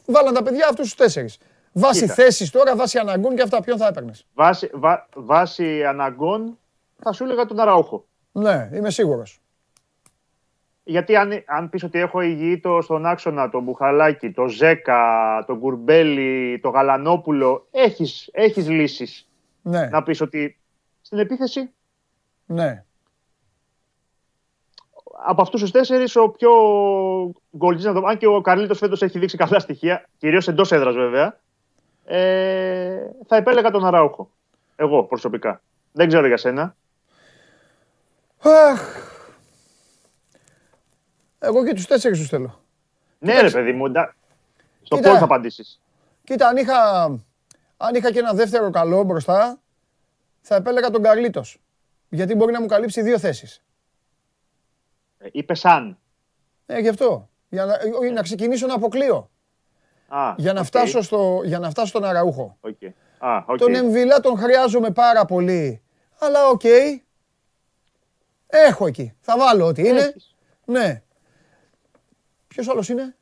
Βάλαν 0.07 0.35
τα 0.35 0.43
παιδιά 0.43 0.65
αυτούς 0.71 0.85
τους 0.85 0.95
τέσσερις. 0.95 1.39
Βάσει 1.73 2.07
θέση 2.07 2.53
τώρα, 2.53 2.77
βάσει 2.77 2.99
αναγκών 2.99 3.35
και 3.37 3.43
αυτά, 3.43 3.61
ποιον 3.61 3.79
θα 3.79 3.87
έπαιρνες; 3.87 4.27
Βάσει, 4.35 4.71
βά, 4.73 5.09
βάσει 5.15 5.85
αναγκών 5.85 6.59
θα 7.03 7.13
σου 7.13 7.25
έλεγα 7.25 7.45
τον 7.45 7.61
Αραούχο. 7.61 8.05
Ναι, 8.33 8.71
είμαι 8.75 8.91
σίγουρος. 8.91 9.39
Γιατί 10.85 11.17
αν, 11.17 11.43
αν 11.47 11.69
πεις 11.69 11.83
ότι 11.83 11.99
έχω 11.99 12.21
υγιή 12.21 12.61
το, 12.61 12.81
στον 12.83 13.07
άξονα 13.07 13.51
το 13.51 13.61
Μπουχαλάκι, 13.61 14.31
το 14.31 14.49
Ζέκα, 14.49 15.45
το 15.47 15.57
Γκουρμπέλι, 15.57 16.59
το 16.63 16.69
Γαλανόπουλο, 16.69 17.67
έχεις, 17.71 18.29
έχεις 18.33 18.69
λύσεις. 18.69 19.29
Ναι. 19.63 19.89
Να 19.89 20.03
πεις 20.03 20.21
ότι 20.21 20.59
στην 21.01 21.19
επίθεση; 21.19 21.71
Ναι 22.47 22.85
από 25.27 25.43
αυτούς 25.43 25.61
τους 25.61 25.71
τέσσερις, 25.71 26.17
ο 26.17 26.29
πιο 26.29 26.51
γκολτζής, 27.57 27.87
αν 27.87 28.19
και 28.19 28.27
ο 28.27 28.41
Καρλίτος 28.41 28.79
φέτος 28.79 29.03
έχει 29.03 29.19
δείξει 29.19 29.37
καλά 29.37 29.59
στοιχεία, 29.59 30.09
κυρίως 30.19 30.49
εντός 30.49 30.73
έδρας 30.73 30.95
βέβαια, 30.95 31.39
ε, 32.05 32.99
θα 33.27 33.37
επέλεγα 33.37 33.71
τον 33.71 33.87
Αράουχο. 33.87 34.31
Εγώ 34.77 35.05
προσωπικά. 35.05 35.61
Δεν 35.93 36.09
ξέρω 36.09 36.27
για 36.27 36.37
σένα. 36.37 36.77
Αχ. 38.43 39.14
Εγώ 41.45 41.65
και 41.65 41.75
τους 41.75 41.87
τέσσερις 41.87 42.19
τους 42.19 42.29
θέλω. 42.29 42.61
Ναι, 43.19 43.41
ρε 43.41 43.51
παιδί 43.51 43.73
μου. 43.73 43.93
Στο 44.83 44.97
πώς 44.97 45.19
θα 45.19 45.25
απαντήσεις. 45.25 45.81
Κοίτα, 46.25 46.49
αν 46.49 46.57
είχα, 46.57 47.05
αν 47.77 47.95
είχα 47.95 48.13
και 48.13 48.19
ένα 48.19 48.33
δεύτερο 48.33 48.71
καλό 48.71 49.03
μπροστά, 49.03 49.61
θα 50.41 50.55
επέλεγα 50.55 50.91
τον 50.91 51.03
Καρλίτος. 51.03 51.59
Γιατί 52.09 52.35
μπορεί 52.35 52.53
να 52.53 52.61
μου 52.61 52.67
καλύψει 52.67 53.03
δύο 53.03 53.19
θέσεις. 53.19 53.63
Είπες 55.33 55.59
σαν. 55.59 55.99
Ε, 56.67 56.79
γι' 56.79 56.89
αυτό. 56.89 57.29
Για 57.49 57.65
να, 57.65 57.79
να 58.13 58.23
ξεκινήσω 58.23 58.67
να 58.67 58.75
αποκλείω. 58.75 59.31
για, 60.37 60.53
να 60.53 60.65
φτάσω 60.65 61.03
στο, 61.03 61.41
για 61.45 61.59
να 61.59 61.71
φτάσω 61.71 61.87
στον 61.87 62.05
Αραούχο. 62.05 62.59
Okay. 62.61 62.89
okay. 63.21 63.57
Τον 63.59 63.75
Εμβιλά 63.75 64.21
τον 64.21 64.39
χρειάζομαι 64.39 64.91
πάρα 64.91 65.25
πολύ. 65.25 65.83
Αλλά 66.19 66.49
οκ. 66.49 66.65
Έχω 68.47 68.87
εκεί. 68.87 69.15
Θα 69.21 69.39
βάλω 69.39 69.67
ό,τι 69.67 69.89
είναι. 69.89 70.15
Ναι. 70.65 71.03
Ποιος 72.55 72.69
άλλος 72.69 72.89
είναι; 72.89 73.15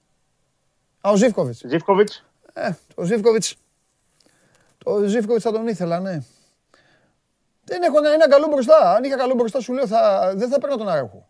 Α, 1.01 1.11
ο 1.11 1.17
Ζίβκοβιτς. 1.16 1.62
Ζίβκοβιτς. 1.66 2.25
Ε, 2.53 2.71
ο 2.95 3.03
Ζήφκοβιτς. 3.03 3.57
Το 4.85 5.05
Ζήφκοβιτς 5.05 5.45
θα 5.45 5.53
τον 5.53 5.67
ήθελα, 5.67 6.01
ναι. 6.01 6.23
Δεν 7.65 7.83
έχω 7.83 7.99
ένα 8.15 8.29
καλό 8.29 8.47
μπροστά. 8.47 8.95
Αν 8.95 9.05
είχα 9.05 9.17
καλό 9.17 9.35
μπροστά, 9.35 9.61
σου 9.61 9.73
λέω 9.73 9.87
θα, 9.87 10.33
δεν 10.37 10.49
θα 10.49 10.55
έπαιρνα 10.55 10.77
τον 10.77 10.89
Αρέχο. 10.89 11.29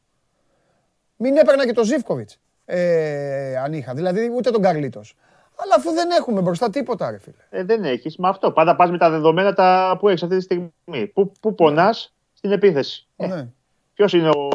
Μην 1.17 1.37
έπαιρνα 1.37 1.67
και 1.67 1.73
τον 1.73 1.85
Ζήφκοβιτς. 1.85 2.39
Ε, 2.65 3.57
αν 3.57 3.73
είχα. 3.73 3.95
Δηλαδή 3.95 4.31
ούτε 4.35 4.51
τον 4.51 4.63
Καρλίτος. 4.63 5.17
Αλλά 5.57 5.75
αφού 5.77 5.91
δεν 5.93 6.11
έχουμε 6.11 6.41
μπροστά 6.41 6.71
τίποτα, 6.71 7.11
ρε 7.11 7.19
φίλε. 7.19 7.45
Ε, 7.51 7.65
δεν 7.65 7.85
έχεις. 7.85 8.17
Με 8.17 8.29
αυτό. 8.29 8.53
Πάντα 8.53 8.77
πας 8.77 8.91
με 8.91 8.99
τα 8.99 9.11
δεδομένα 9.11 9.53
τα 9.53 9.97
που 10.01 10.09
έχεις 10.09 10.23
αυτή 10.23 10.37
τη 10.37 10.43
στιγμή. 10.43 11.07
Πού, 11.15 11.33
πού 11.41 11.55
πονάς 11.55 12.15
στην 12.33 12.53
επίθεση. 12.53 13.07
Ε, 13.17 13.27
ναι. 13.27 13.49
Ποιος 13.95 14.13
είναι 14.13 14.29
ο, 14.29 14.55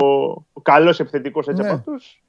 ο 0.54 0.62
καλός 0.62 1.00
επιθετικός 1.00 1.48
έτσι 1.48 1.62
ναι. 1.62 1.68
από 1.68 1.77
αυτούς; 1.77 2.24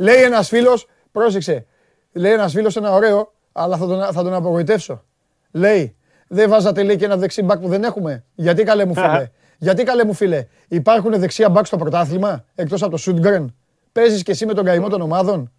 Λέει 0.00 0.22
ένας 0.22 0.48
φίλος, 0.48 0.86
πρόσεξε. 1.12 1.66
Λέει 2.12 2.32
ένας 2.32 2.52
φίλος 2.52 2.76
ένα 2.76 2.92
ωραίο, 2.92 3.32
αλλά 3.52 3.76
θα 3.76 3.86
τον, 3.86 4.12
θα 4.12 4.22
τον 4.22 4.34
απογοητεύσω. 4.34 5.04
Λέει, 5.50 5.96
δεν 6.28 6.50
βάζατε 6.50 6.82
λέει 6.82 6.96
και 6.96 7.04
ένα 7.04 7.16
δεξί 7.16 7.42
μπακ 7.42 7.60
που 7.60 7.68
δεν 7.68 7.84
έχουμε. 7.84 8.24
Γιατί 8.34 8.62
καλέ 8.62 8.84
μου 8.84 8.94
φίλε. 8.94 9.30
Γιατί 9.58 9.82
καλέ 9.82 10.04
μου 10.04 10.12
φίλε. 10.12 10.46
Υπάρχουν 10.68 11.18
δεξιά 11.18 11.48
μπακ 11.48 11.66
στο 11.66 11.76
πρωτάθλημα 11.76 12.44
εκτός 12.54 12.82
από 12.82 12.90
το 12.90 12.96
Σούντγκρεν; 12.96 13.56
Παίζεις 13.92 14.22
και 14.22 14.30
εσύ 14.30 14.46
με 14.46 14.54
τον 14.54 14.64
καημό 14.64 14.88
των 14.88 15.00
ομάδων; 15.00 15.52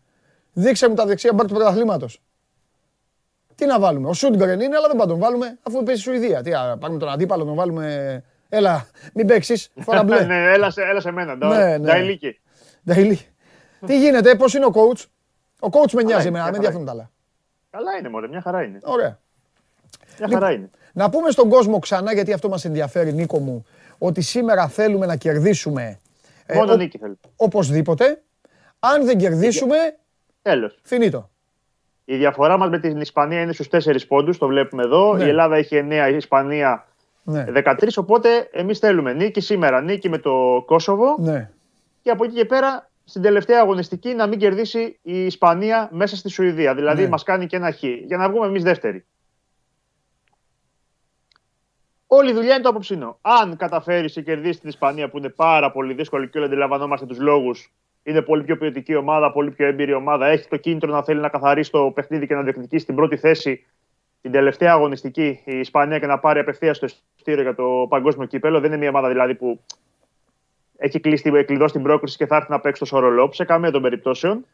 Δείξε 0.54 0.90
μου 0.90 0.96
τα 0.96 1.06
δεξιά 1.06 1.34
μπακ 1.34 1.48
του 1.48 1.54
πρωταθλήματος. 1.54 2.22
Τι 3.56 3.66
να 3.66 3.80
βάλουμε. 3.80 4.08
Ο 4.08 4.14
Σούντγκρεν 4.14 4.60
είναι, 4.60 4.76
αλλά 4.76 4.88
δεν 4.88 5.00
θα 5.00 5.06
τον 5.06 5.20
βάλουμε 5.20 5.58
αφού 5.64 5.84
παίζει 5.84 6.02
Σουηδία. 6.02 6.42
Τι, 6.42 6.52
πάρουμε 6.80 7.00
τον 7.00 7.10
αντίπαλο, 7.10 7.46
τον 7.46 7.56
βάλουμε. 7.56 8.24
Έλα, 8.50 8.88
μην 9.14 9.28
παίξεις. 9.28 9.70
Φορά 9.80 10.04
μπλε. 10.04 10.24
ναι, 10.26 10.52
έλα 10.52 10.70
σε, 10.70 10.82
έλα 10.82 11.00
σε 11.02 11.12
μένα. 11.12 11.36
Ναι, 11.36 11.78
ναι. 11.78 11.92
Τι 13.86 14.00
γίνεται, 14.00 14.36
πώς 14.36 14.54
είναι 14.54 14.66
ο 14.66 14.72
coach; 14.74 15.06
Ο 15.60 15.68
coach 15.72 15.92
με 15.92 16.04
νοιάζει 16.04 16.28
εμένα, 16.28 16.52
δεν 16.52 16.60
διαφωνούν 16.60 16.86
τα 16.86 16.92
άλλα. 16.92 17.12
Καλά 17.70 17.98
είναι, 18.00 18.10
μωρέ, 18.10 18.28
μια 18.28 18.42
χαρά 18.42 18.64
είναι. 18.64 18.80
Ωραία. 18.84 19.20
Μια 20.20 20.30
χαρά 20.30 20.52
είναι. 20.52 20.70
Να 20.94 21.10
πούμε 21.10 21.30
στον 21.30 21.50
κόσμο 21.50 21.80
ξανά, 21.80 22.14
γιατί 22.14 22.34
αυτό 22.34 22.50
μας 22.50 22.66
ενδιαφέρει, 22.66 23.14
Νίκο 23.14 23.40
μου, 23.40 23.66
ότι 23.98 24.22
σήμερα 24.22 24.68
θέλουμε 24.68 25.06
να 25.06 25.16
κερδίσουμε. 25.16 26.00
Ε, 26.46 26.56
Μόνο 26.56 26.74
ε, 26.74 26.76
νίκη 26.76 26.98
θέλουμε. 26.98 27.18
Οπωσδήποτε. 27.36 28.22
Αν 28.80 29.06
δεν 29.06 29.18
κερδίσουμε, 29.18 29.76
Τέλος. 30.42 30.80
Φινίτο. 30.84 31.30
Η 32.06 32.16
διαφορά 32.18 32.58
μας 32.58 32.70
με 32.70 32.80
την 32.80 33.02
Ισπανία 33.02 33.42
είναι 33.42 33.54
στους 33.54 33.68
4 33.72 34.08
πόντους, 34.08 34.38
το 34.38 34.48
βλέπουμε 34.48 34.84
εδώ. 34.84 35.14
Ναι. 35.14 35.24
Η 35.24 35.28
Ελλάδα 35.28 35.56
έχει 35.56 35.86
9, 35.90 36.10
η 36.12 36.16
Ισπανία 36.16 36.88
ναι. 37.24 37.46
13, 37.56 37.88
οπότε 37.96 38.50
εμείς 38.52 38.80
θέλουμε 38.80 39.14
νίκη 39.14 39.42
σήμερα, 39.42 39.82
νίκη 39.82 40.10
με 40.10 40.18
το 40.18 40.64
Κόσοβο. 40.66 41.16
Ναι. 41.20 41.50
Και 42.02 42.10
από 42.10 42.24
εκεί 42.24 42.34
και 42.34 42.46
πέρα 42.46 42.90
στην 43.04 43.22
τελευταία 43.22 43.60
αγωνιστική 43.60 44.14
να 44.14 44.28
μην 44.28 44.40
κερδίσει 44.40 45.00
η 45.02 45.26
Ισπανία 45.26 45.90
μέσα 45.92 46.16
στη 46.16 46.30
Σουηδία. 46.30 46.76
Δηλαδή 46.76 47.02
ναι. 47.02 47.08
μας 47.08 47.24
κάνει 47.24 47.46
και 47.46 47.56
ένα 47.56 47.72
χ. 47.72 47.84
Για 47.84 48.18
να 48.18 48.30
βγούμε 48.30 48.46
εμείς 48.46 48.64
δεύτεροι. 48.64 49.06
Όλη 52.08 52.30
η 52.30 52.34
δουλειά 52.34 52.54
είναι 52.54 52.64
το 52.64 52.70
απόψινό. 52.70 53.18
Αν 53.22 53.58
καταφέρεις 53.58 54.14
και 54.14 54.22
κερδίσεις 54.22 54.60
την 54.60 54.70
Ισπανία, 54.70 55.10
που 55.10 55.18
είναι 55.18 55.30
πάρα 55.30 55.72
πολύ 55.72 55.94
δύσκολο 55.94 56.26
και 56.26 56.38
όλοι 56.38 56.48
αντιλαμβανόμαστε 56.48 57.06
τους 57.06 57.20
λόγους, 57.20 57.74
είναι 58.04 58.22
πολύ 58.22 58.44
πιο 58.44 58.58
ποιοτική 58.58 58.96
ομάδα, 58.96 59.32
πολύ 59.32 59.52
πιο 59.52 59.66
έμπειρη 59.66 59.94
ομάδα. 59.94 60.26
Έχει 60.28 60.48
το 60.48 60.58
κίνητρο 60.58 60.92
να 60.92 61.04
θέλει 61.04 61.20
να 61.20 61.30
καθαρίσει 61.30 61.72
το 61.72 61.92
παιχνίδι 61.92 62.28
και 62.28 62.36
να 62.36 62.42
διεκδικήσει 62.42 62.86
την 62.86 62.96
πρώτη 62.96 63.18
θέση 63.18 63.66
την 64.22 64.32
τελευταία 64.32 64.72
αγωνιστική 64.72 65.40
η 65.46 65.60
Ισπανία 65.60 66.00
και 66.00 66.06
να 66.06 66.20
πάρει 66.20 66.40
απευθείας 66.40 66.80
το 66.80 66.86
εισιτήριο 66.86 67.42
για 67.42 67.56
το 67.56 67.86
παγκόσμιο 67.90 68.28
κύπελο. 68.28 68.60
Δεν 68.60 68.70
είναι 68.70 68.80
μια 68.80 68.90
ομάδα 68.90 69.08
δηλαδή 69.08 69.36
που 69.36 69.60
έχει 70.84 71.00
κλείσει, 71.00 71.44
κλειδώσει 71.46 71.74
την 71.74 71.84
πρόκριση 71.84 72.18
και 72.18 72.26
θα 72.26 72.36
έρθει 72.36 72.52
να 72.52 72.60
παίξει 72.60 72.80
το 72.80 72.86
σορολόπ. 72.86 73.34
Σε 73.34 73.46
καμία 73.46 73.72
των 73.72 73.82
περιπτώσεων. 73.82 74.46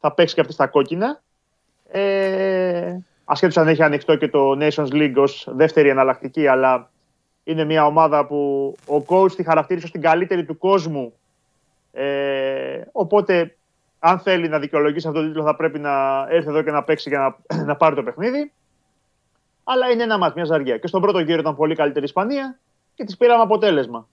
Θα 0.00 0.12
παίξει 0.12 0.34
και 0.34 0.40
αυτή 0.40 0.52
στα 0.52 0.66
κόκκινα. 0.66 1.22
Ε, 1.88 2.96
Ασχέτως 3.24 3.56
αν 3.56 3.68
έχει 3.68 3.82
ανοιχτό 3.82 4.16
και 4.16 4.28
το 4.28 4.58
Nations 4.60 4.92
League 4.92 5.14
ως 5.16 5.48
δεύτερη 5.50 5.88
εναλλακτική, 5.88 6.46
αλλά 6.46 6.90
είναι 7.44 7.64
μια 7.64 7.86
ομάδα 7.86 8.26
που 8.26 8.74
ο 8.86 9.04
coach 9.06 9.32
τη 9.32 9.42
χαρακτήρισε 9.42 9.86
ως 9.86 9.92
την 9.92 10.00
καλύτερη 10.00 10.44
του 10.44 10.58
κόσμου. 10.58 11.12
Ε, 11.92 12.82
οπότε, 12.92 13.56
αν 13.98 14.18
θέλει 14.18 14.48
να 14.48 14.58
δικαιολογήσει 14.58 15.08
αυτό 15.08 15.20
το 15.20 15.26
τίτλο, 15.26 15.42
θα 15.42 15.56
πρέπει 15.56 15.78
να 15.78 16.26
έρθει 16.28 16.48
εδώ 16.48 16.62
και 16.62 16.70
να 16.70 16.82
παίξει 16.82 17.08
για 17.08 17.18
να, 17.48 17.64
να 17.70 17.76
πάρει 17.76 17.94
το 17.94 18.02
παιχνίδι. 18.02 18.52
Αλλά 19.64 19.90
είναι 19.90 20.02
ένα 20.02 20.18
μάτι, 20.18 20.32
μια 20.34 20.44
ζαριά. 20.44 20.78
Και 20.78 20.86
στον 20.86 21.00
πρώτο 21.00 21.18
γύρο 21.18 21.40
ήταν 21.40 21.56
πολύ 21.56 21.74
καλύτερη 21.74 22.00
η 22.00 22.04
Ισπανία 22.04 22.58
και 22.94 23.04
τη 23.04 23.16
πήραμε 23.16 23.42
αποτέλεσμα. 23.42 24.08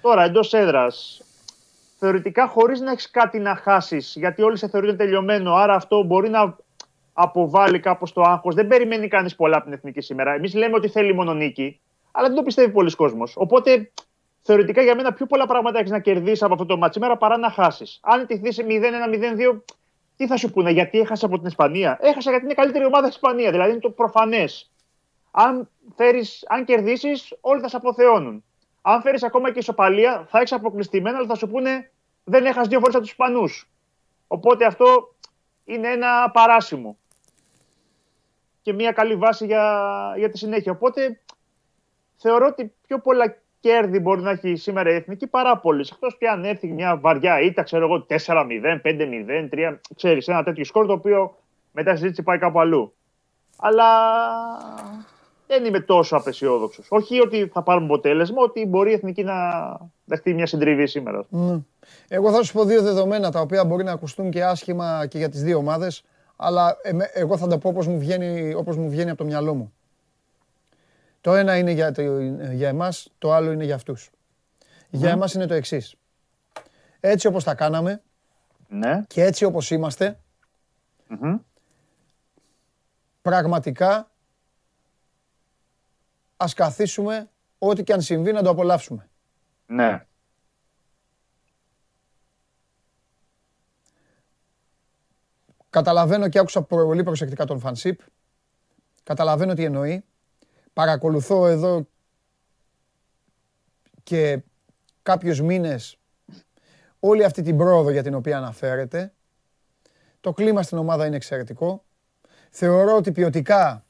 Τώρα 0.00 0.22
εντός 0.22 0.52
έδρας, 0.52 1.22
θεωρητικά 1.98 2.46
χωρίς 2.46 2.80
να 2.80 2.90
έχεις 2.90 3.10
κάτι 3.10 3.38
να 3.38 3.54
χάσεις, 3.54 4.14
γιατί 4.16 4.42
όλοι 4.42 4.56
σε 4.56 4.68
θεωρούν 4.68 4.96
τελειωμένο, 4.96 5.54
άρα 5.54 5.74
αυτό 5.74 6.02
μπορεί 6.02 6.28
να 6.28 6.56
αποβάλει 7.12 7.80
κάπως 7.80 8.12
το 8.12 8.22
άγχος. 8.22 8.54
Δεν 8.54 8.66
περιμένει 8.66 9.08
κανείς 9.08 9.36
πολλά 9.36 9.56
από 9.56 9.64
την 9.64 9.74
εθνική 9.74 10.00
σήμερα. 10.00 10.32
Εμείς 10.32 10.54
λέμε 10.54 10.74
ότι 10.74 10.88
θέλει 10.88 11.14
μόνο 11.14 11.34
νίκη, 11.34 11.80
αλλά 12.12 12.26
δεν 12.26 12.36
το 12.36 12.42
πιστεύει 12.42 12.70
πολλοί 12.70 12.94
κόσμος. 12.94 13.34
Οπότε 13.36 13.90
θεωρητικά 14.42 14.82
για 14.82 14.94
μένα 14.94 15.12
πιο 15.12 15.26
πολλά 15.26 15.46
πράγματα 15.46 15.78
έχεις 15.78 15.90
να 15.90 15.98
κερδίσεις 15.98 16.42
από 16.42 16.52
αυτό 16.52 16.66
το 16.66 16.76
μάτι 16.76 16.92
σήμερα 16.92 17.16
παρά 17.16 17.36
να 17.36 17.50
χάσεις. 17.50 18.00
Αν 18.02 18.26
τυχθεί 18.26 18.64
0-1-0-2, 18.66 19.62
τι 20.16 20.26
θα 20.26 20.36
σου 20.36 20.50
πούνε, 20.50 20.70
γιατί 20.70 20.98
έχασε 20.98 21.24
από 21.24 21.38
την 21.38 21.46
Ισπανία; 21.46 21.98
Έχασε 22.00 22.30
γιατί 22.30 22.44
είναι 22.44 22.54
καλύτερη 22.54 22.84
ομάδα 22.84 23.10
στην 23.10 23.20
Ισπανίας, 23.22 23.50
δηλαδή 23.50 23.70
είναι 23.70 23.80
το 23.80 23.90
προφανές. 23.90 24.70
Αν, 25.30 25.68
αν 26.48 26.64
κερδίσεις, 26.64 27.36
όλοι 27.40 27.60
θα 27.60 27.68
σε 27.68 27.76
αποθεώνουν. 27.76 28.44
Αν 28.86 29.00
φέρεις 29.00 29.22
ακόμα 29.22 29.52
και 29.52 29.58
ισοπαλία, 29.58 30.26
θα 30.28 30.38
έχεις 30.38 30.52
αποκλειστημένα, 30.52 31.16
αλλά 31.16 31.26
θα 31.26 31.34
σου 31.34 31.48
πούνε 31.48 31.90
δεν 32.24 32.44
έχασε 32.44 32.68
δύο 32.68 32.78
φορές 32.78 32.94
από 32.94 33.02
τους 33.02 33.12
Ισπανούς. 33.12 33.68
Οπότε 34.26 34.64
αυτό 34.64 35.14
είναι 35.64 35.88
ένα 35.88 36.30
παράσημο. 36.32 36.96
Και 38.62 38.72
μια 38.72 38.92
καλή 38.92 39.16
βάση 39.16 39.46
για, 39.46 40.14
για 40.16 40.30
τη 40.30 40.38
συνέχεια. 40.38 40.72
Οπότε 40.72 41.20
θεωρώ 42.16 42.46
ότι 42.46 42.74
πιο 42.86 43.00
πολλά 43.00 43.36
κέρδη 43.60 43.98
μπορεί 43.98 44.20
να 44.20 44.30
έχει 44.30 44.56
σήμερα 44.56 44.90
η 44.90 44.94
εθνική 44.94 45.26
παρά 45.26 45.58
πολλέ. 45.58 45.84
Εκτός 45.92 46.16
και 46.18 46.28
αν 46.28 46.44
έρθει 46.44 46.72
μια 46.72 46.96
βαριά 46.96 47.40
ήττα, 47.40 47.62
ξέρω 47.62 47.84
εγώ, 47.84 48.06
4-0, 48.08 48.80
5-0, 48.82 49.48
3, 49.52 49.78
ξέρεις, 49.96 50.28
ένα 50.28 50.42
τέτοιο 50.42 50.64
σκορ 50.64 50.86
το 50.86 50.92
οποίο 50.92 51.36
μετά 51.72 51.92
η 51.92 51.96
συζήτηση 51.96 52.22
πάει 52.22 52.38
κάπου 52.38 52.60
αλλού. 52.60 52.94
Αλλά 53.58 53.86
δεν 55.46 55.64
είμαι 55.64 55.80
τόσο 55.80 56.16
απεσιόδοξος. 56.16 56.86
Όχι 56.90 57.20
ότι 57.20 57.50
θα 57.52 57.62
πάρουμε 57.62 57.86
αποτέλεσμα, 57.86 58.42
ότι 58.42 58.66
μπορεί 58.66 58.90
η 58.90 58.94
εθνική 58.94 59.22
να 59.22 59.34
δεχτεί 60.04 60.34
μια 60.34 60.46
συντριβή 60.46 60.86
σήμερα. 60.86 61.24
Ναι. 61.28 61.58
Εγώ 62.08 62.32
θα 62.32 62.42
σου 62.42 62.52
πω 62.52 62.64
δύο 62.64 62.82
δεδομένα 62.82 63.30
τα 63.30 63.40
οποία 63.40 63.64
μπορεί 63.64 63.84
να 63.84 63.92
ακουστούν 63.92 64.30
και 64.30 64.44
άσχημα 64.44 65.06
και 65.06 65.18
για 65.18 65.28
τις 65.28 65.42
δύο 65.42 65.58
ομάδες, 65.58 66.04
αλλά 66.36 66.76
εγώ 67.12 67.36
θα 67.36 67.46
τα 67.46 67.58
πω 67.58 67.68
όπως 67.68 67.86
μου, 67.86 67.98
βγαίνει, 67.98 68.54
όπως 68.54 68.76
μου 68.76 68.90
βγαίνει 68.90 69.10
από 69.10 69.18
το 69.18 69.24
μυαλό 69.24 69.54
μου. 69.54 69.72
Το 71.20 71.34
ένα 71.34 71.56
είναι 71.56 71.70
για, 71.70 71.94
για 72.52 72.68
εμάς, 72.68 73.12
το 73.18 73.32
άλλο 73.32 73.52
είναι 73.52 73.64
για 73.64 73.74
αυτούς. 73.74 74.10
Για 74.90 75.10
εμάς 75.10 75.34
είναι 75.34 75.46
το 75.46 75.54
εξής. 75.54 75.94
Έτσι 77.00 77.26
όπως 77.26 77.44
τα 77.44 77.54
κάναμε 77.54 78.02
ναι. 78.68 79.02
και 79.06 79.22
έτσι 79.22 79.44
όπως 79.44 79.70
πραγματικά 83.22 84.08
ας 86.36 86.54
καθίσουμε 86.54 87.30
ό,τι 87.58 87.82
και 87.82 87.92
αν 87.92 88.00
συμβεί 88.00 88.32
να 88.32 88.42
το 88.42 88.50
απολαύσουμε. 88.50 89.08
Ναι. 89.66 90.06
Καταλαβαίνω 95.70 96.28
και 96.28 96.38
άκουσα 96.38 96.62
πολύ 96.62 97.02
προσεκτικά 97.02 97.44
τον 97.44 97.58
Φανσίπ. 97.58 98.00
Καταλαβαίνω 99.02 99.54
τι 99.54 99.64
εννοεί. 99.64 100.04
Παρακολουθώ 100.72 101.46
εδώ 101.46 101.86
και 104.02 104.42
κάποιους 105.02 105.40
μήνες 105.40 105.98
όλη 107.00 107.24
αυτή 107.24 107.42
την 107.42 107.56
πρόοδο 107.56 107.90
για 107.90 108.02
την 108.02 108.14
οποία 108.14 108.36
αναφέρεται. 108.36 109.12
Το 110.20 110.32
κλίμα 110.32 110.62
στην 110.62 110.78
ομάδα 110.78 111.06
είναι 111.06 111.16
εξαιρετικό. 111.16 111.84
Θεωρώ 112.50 112.96
ότι 112.96 113.12
ποιοτικά 113.12 113.84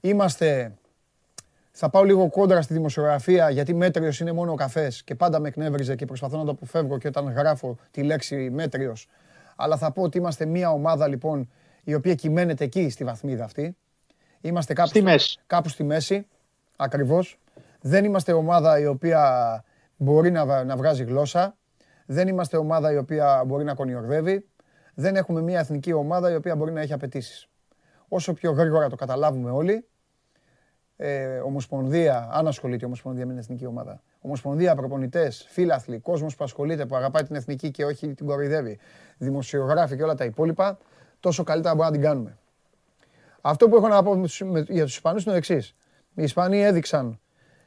είμαστε 0.00 0.78
θα 1.74 1.90
πάω 1.90 2.04
λίγο 2.04 2.28
κόντρα 2.30 2.62
στη 2.62 2.72
δημοσιογραφία, 2.72 3.50
γιατί 3.50 3.74
μέτριος 3.74 4.20
είναι 4.20 4.32
μόνο 4.32 4.52
ο 4.52 4.54
καφές 4.54 5.02
και 5.02 5.14
πάντα 5.14 5.38
με 5.38 5.48
εκνεύριζε 5.48 5.94
και 5.94 6.04
προσπαθώ 6.04 6.38
να 6.38 6.44
το 6.44 6.50
αποφεύγω 6.50 6.98
και 6.98 7.08
όταν 7.08 7.32
γράφω 7.32 7.76
τη 7.90 8.02
λέξη 8.02 8.50
μέτριος. 8.50 9.08
Αλλά 9.56 9.76
θα 9.76 9.92
πω 9.92 10.02
ότι 10.02 10.18
είμαστε 10.18 10.44
μια 10.44 10.70
ομάδα 10.70 11.08
λοιπόν 11.08 11.50
η 11.84 11.94
οποία 11.94 12.14
κυμαίνεται 12.14 12.64
εκεί 12.64 12.90
στη 12.90 13.04
βαθμίδα 13.04 13.44
αυτή. 13.44 13.76
Είμαστε 14.40 14.72
κάπου 14.72 14.88
στη 14.88 15.02
μέση. 15.02 15.40
Κάπου 15.46 15.68
στη 15.68 15.84
μέση, 15.84 16.26
ακριβώς. 16.76 17.38
Δεν 17.80 18.04
είμαστε 18.04 18.32
ομάδα 18.32 18.78
η 18.78 18.86
οποία 18.86 19.64
μπορεί 19.96 20.30
να, 20.30 20.64
να 20.64 20.76
βγάζει 20.76 21.04
γλώσσα. 21.04 21.56
Δεν 22.06 22.28
είμαστε 22.28 22.56
ομάδα 22.56 22.92
η 22.92 22.96
οποία 22.96 23.44
μπορεί 23.46 23.64
να 23.64 23.74
κονιορδεύει. 23.74 24.48
Δεν 24.94 25.16
έχουμε 25.16 25.40
μια 25.42 25.58
εθνική 25.58 25.92
ομάδα 25.92 26.30
η 26.30 26.34
οποία 26.34 26.56
μπορεί 26.56 26.72
να 26.72 26.80
έχει 26.80 26.92
απαιτήσεις. 26.92 27.48
όσο 28.08 28.32
πιο 28.32 28.50
γρήγορα 28.50 28.88
το 28.88 28.96
καταλάβουμε 28.96 29.50
όλοι, 29.50 29.86
ε, 31.04 31.38
Ομοσπονδία, 31.38 32.28
αν 32.32 32.46
ασχολείται 32.46 32.84
η 32.84 32.86
Ομοσπονδία 32.86 33.26
με 33.26 33.32
την 33.32 33.40
εθνική 33.40 33.66
ομάδα. 33.66 34.02
Ομοσπονδία, 34.20 34.74
προπονητές, 34.74 35.46
φίλαθλοι, 35.48 35.98
κόσμος 35.98 36.36
που 36.36 36.44
ασχολείται, 36.44 36.86
που 36.86 36.96
αγαπάει 36.96 37.22
την 37.22 37.34
εθνική 37.34 37.70
και 37.70 37.84
όχι 37.84 38.14
την 38.14 38.26
κοροϊδεύει, 38.26 38.78
δημοσιογράφοι 39.18 39.96
και 39.96 40.02
όλα 40.02 40.14
τα 40.14 40.24
υπόλοιπα, 40.24 40.78
τόσο 41.20 41.42
καλύτερα 41.42 41.74
μπορούμε 41.74 41.96
να 41.96 42.00
την 42.02 42.10
κάνουμε. 42.10 42.38
Αυτό 43.40 43.68
που 43.68 43.76
έχω 43.76 43.88
να 43.88 44.02
πω 44.02 44.14
για 44.68 44.84
τους 44.84 44.94
Ισπανούς 44.94 45.22
είναι 45.22 45.30
το 45.30 45.36
εξής. 45.36 45.74
Οι 46.14 46.22
Ισπανοί 46.22 46.64
έδειξαν 46.64 47.20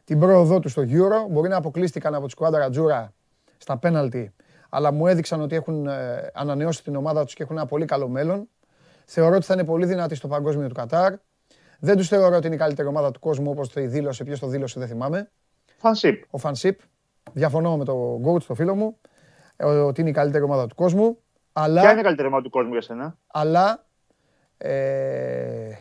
την 0.04 0.20
πρόοδό 0.20 0.60
τους 0.60 0.72
στο 0.72 0.82
Euro. 0.82 1.30
Μπορεί 1.30 1.50
να 1.50 1.58
αποκλείστηκαν 1.58 2.16
από 2.16 2.26
τη 2.26 2.32
σκουάντα 2.32 2.70
Τζούρα 2.70 3.14
στα 3.58 3.78
πέναλτι, 3.78 4.34
αλλά 4.70 4.92
μου 4.92 5.08
έδειξαν 5.08 5.42
ότι 5.42 5.56
έχουν 5.56 5.88
ε, 5.88 6.32
ανανεώσει 6.34 6.84
την 6.84 6.96
ομάδα 6.96 7.26
τους 7.26 7.34
και 7.34 7.44
έχουν 7.44 7.58
ένα 7.58 7.66
πολύ 7.66 7.86
καλό 7.86 8.08
μέλλον. 8.08 8.50
Θεωρώ 9.06 9.36
ότι 9.36 9.46
θα 9.46 9.54
είναι 9.54 9.64
πολύ 9.64 9.86
δυνατοί 9.86 10.16
στο 10.16 10.28
παγκόσμιο 10.28 10.68
του 10.68 10.74
Κατάρ. 10.74 11.14
Δεν 11.80 11.98
τους 11.98 12.08
θεωρώ 12.08 12.36
ότι 12.36 12.46
είναι 12.46 12.56
η 12.56 12.60
καλύτερη 12.60 12.88
ομάδα 12.88 13.12
του 13.12 13.20
κόσμου 13.20 13.50
όπως 13.50 13.70
το 13.70 13.88
δήλωσε. 13.88 14.24
Ποιος 14.24 14.40
το 14.40 14.48
δήλωσε, 14.48 14.80
δεν 14.80 14.88
θυμάμαι. 14.88 15.32
Φανσίπ. 15.78 16.24
Ο 16.30 16.38
Φανσίπ. 16.38 16.80
Διαφωνώ 17.34 17.78
με 17.78 17.86
τον 17.86 18.26
coach, 18.26 18.44
το 18.44 18.56
φίλο 18.56 18.76
μου, 18.76 18.98
ε, 19.56 19.66
ότι 19.66 20.02
είναι 20.02 20.10
η 20.10 20.14
καλύτερη 20.14 20.44
ομάδα 20.44 20.68
του 20.68 20.76
κόσμου. 20.76 21.18
Αλλά... 21.54 21.82
Ποια 21.82 21.92
είναι 21.92 22.00
η 22.00 22.04
καλύτερη 22.04 22.28
ομάδα 22.28 22.44
του 22.44 22.50
κόσμου 22.50 22.72
για 22.72 22.82
σένα; 22.82 23.18
Αλλά. 23.28 23.86
Ε... 24.58 25.74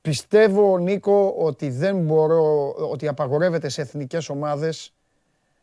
Πιστεύω, 0.00 0.78
Νίκο, 0.78 1.34
ότι 1.38 1.70
δεν 1.70 2.02
μπορώ, 2.04 2.74
ότι 2.90 3.08
απαγορεύεται 3.08 3.68
σε 3.68 3.80
εθνικές 3.80 4.28
ομάδες 4.28 4.94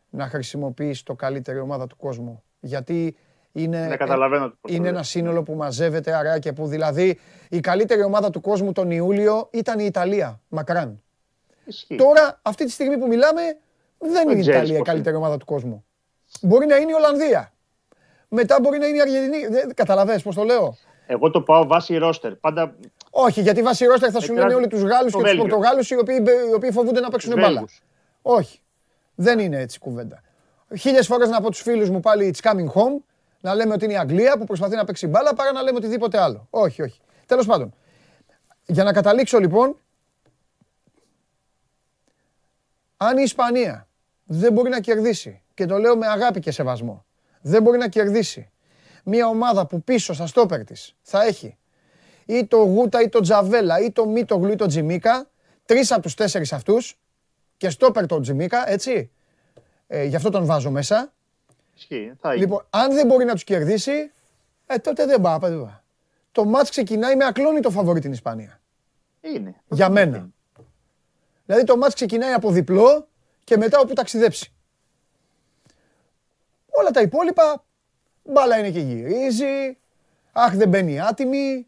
να 0.10 0.28
χρησιμοποιήσει 0.28 1.06
το 1.06 1.16
καλύτερη 1.16 1.60
ομάδα 1.60 1.88
του 1.88 1.98
κόσμου. 1.98 2.44
Γιατί 2.60 3.18
είναι, 3.58 3.88
ναι, 3.88 3.96
καταλαβαίνω 3.96 4.54
είναι 4.68 4.88
ένα 4.88 5.04
σύνολο 5.04 5.44
που 5.44 5.54
μαζεύεται 5.54 6.16
αρά 6.16 6.40
και 6.40 6.54
που 6.54 6.68
δηλαδή 6.68 7.20
η 7.50 7.60
καλύτερη 7.60 8.04
ομάδα 8.04 8.30
του 8.30 8.42
κόσμου 8.42 8.72
τον 8.72 8.92
Ιούλιο 8.92 9.50
ήταν 9.52 9.80
η 9.80 9.86
Ιταλία, 9.86 10.42
μακράν. 10.48 11.02
Τώρα, 11.98 12.40
αυτή 12.42 12.66
τη 12.66 12.72
στιγμή 12.72 12.98
που 12.98 13.08
μιλάμε, 13.08 13.42
δεν 13.98 14.30
είναι 14.30 14.40
η 14.40 14.46
Ιταλία 14.48 14.78
η 14.78 14.82
καλύτερη 14.82 15.16
ομάδα 15.16 15.38
του 15.38 15.46
κόσμου. 15.46 15.86
Μπορεί 16.42 16.66
να 16.66 16.76
είναι 16.76 16.92
η 16.92 16.94
Ολλανδία. 16.94 17.52
Μετά 18.28 18.58
μπορεί 18.62 18.78
να 18.78 18.88
είναι 18.88 18.98
η 18.98 19.02
Αργεντινή. 19.02 19.74
Καταλαβαίνεις 19.74 20.22
πώς 20.24 20.36
το 20.36 20.44
λέω; 20.44 20.78
Εγώ 21.08 21.32
το 21.32 21.42
πάω 21.42 21.68
βάσει 21.68 21.98
ρόστερ. 21.98 22.36
Πάντα... 22.36 22.76
Όχι, 23.10 23.42
γιατί 23.42 23.62
βάσει 23.62 23.86
ρόστερ 23.86 24.10
θα 24.14 24.20
σου 24.20 24.34
λένε 24.34 24.54
όλοι 24.54 24.68
τους 24.68 24.82
Γάλλους 24.82 25.14
και 25.14 25.22
τους 25.22 25.36
Πορτογάλους 25.36 25.90
οι 25.90 25.98
οποίοι, 25.98 26.24
οι 26.50 26.54
οποίοι 26.54 26.72
φοβούνται 26.72 27.00
να 27.00 27.10
παίξουν 27.10 27.34
μπάλα. 27.34 27.66
Όχι. 28.22 28.60
Δεν 29.16 29.40
είναι 29.40 29.60
έτσι 29.60 29.80
κουβέντα. 29.80 30.22
Χίλιες 30.78 31.08
φορές 31.08 31.30
να 31.30 31.42
πω 31.42 31.50
τους 31.50 31.62
φίλους 31.62 31.90
μου 31.90 32.00
πάλι 32.00 32.36
It's 32.36 32.50
coming 32.50 32.68
home, 32.74 33.04
να 33.42 33.56
λέμε 33.56 33.74
ότι 33.74 33.86
είναι 33.86 33.94
η 33.94 33.98
Αγγλία 33.98 34.38
που 34.38 34.44
προσπαθεί 34.44 34.76
να 34.76 34.84
παίξει 34.84 35.08
μπάλα 35.08 35.34
παρά 35.34 35.52
να 35.52 35.62
λέμε 35.62 35.78
οτιδήποτε 35.78 36.20
άλλο. 36.20 36.48
Όχι, 36.50 36.82
όχι. 36.82 37.00
Τέλος 37.26 37.46
πάντων. 37.46 37.74
Για 38.66 38.84
να 38.84 38.94
καταλήξω 38.94 39.40
λοιπόν, 39.40 39.78
αν 42.98 43.18
η 43.18 43.22
Ισπανία 43.24 43.88
δεν 44.26 44.54
μπορεί 44.54 44.70
να 44.70 44.80
κερδίσει, 44.80 45.42
και 45.54 45.66
το 45.66 45.78
λέω 45.78 45.98
με 45.98 46.08
αγάπη 46.08 46.40
και 46.40 46.52
σεβασμό, 46.52 47.06
δεν 47.42 47.62
μπορεί 47.62 47.78
να 47.78 47.88
κερδίσει 47.88 48.50
μια 49.04 49.28
ομάδα 49.28 49.68
που 49.68 49.84
πίσω 49.84 50.14
στα 50.14 50.28
στόπερ 50.28 50.64
της 50.64 50.96
θα 51.02 51.24
έχει 51.24 51.58
ή 52.26 52.46
το 52.46 52.58
Γούτα 52.58 53.02
ή 53.02 53.10
το 53.10 53.20
Τζαβέλα 53.20 53.80
ή 53.80 53.92
το 53.92 54.06
Μίτογλου 54.06 54.52
ή 54.52 54.56
το 54.56 54.66
Τζιμίκα, 54.66 55.30
τρεις 55.66 55.92
από 55.92 56.02
τους 56.02 56.14
τέσσερις 56.14 56.54
αυτούς 56.54 57.00
και 57.58 57.70
στόπερ 57.70 58.06
το 58.06 58.20
Τζιμίκα, 58.20 58.70
έτσι. 58.70 59.12
Ε, 59.88 60.04
γι' 60.04 60.16
αυτό 60.16 60.30
τον 60.30 60.46
βάζω 60.46 60.72
μέσα. 60.72 61.14
Ισχύει, 61.78 62.14
θα 62.20 62.36
Λοιπόν, 62.36 62.66
αν 62.70 62.94
δεν 62.94 63.08
μπορεί 63.08 63.26
να 63.26 63.34
τους 63.34 63.44
κερδίσει, 63.44 64.12
ε, 64.66 64.78
τότε 64.78 65.06
δεν 65.06 65.22
πάει. 65.22 65.80
Το 66.32 66.46
μάτς 66.46 66.70
ξεκινάει 66.70 67.16
με 67.16 67.26
ακλόνητο 67.26 67.70
φαβορή 67.70 68.00
την 68.00 68.12
Ισπανία. 68.12 68.62
Είναι. 69.22 69.56
Για 69.68 69.90
μένα. 69.90 70.30
Δηλαδή 71.46 71.66
το 71.66 71.78
μάτς 71.78 71.94
ξεκινάει 71.94 72.34
από 72.34 72.52
διπλό 72.52 73.08
και 73.44 73.58
μετά 73.58 73.80
όπου 73.80 73.94
ταξιδέψει. 73.94 74.54
Όλα 76.70 76.92
τα 76.92 77.02
υπόλοιπα 77.02 77.64
μπάλα 78.24 78.58
είναι 78.58 78.72
και 78.72 78.80
γυρίζει, 78.80 79.78
αχ 80.32 80.56
δεν 80.56 80.70
μπαίνει 80.70 81.02
άτιμη, 81.02 81.68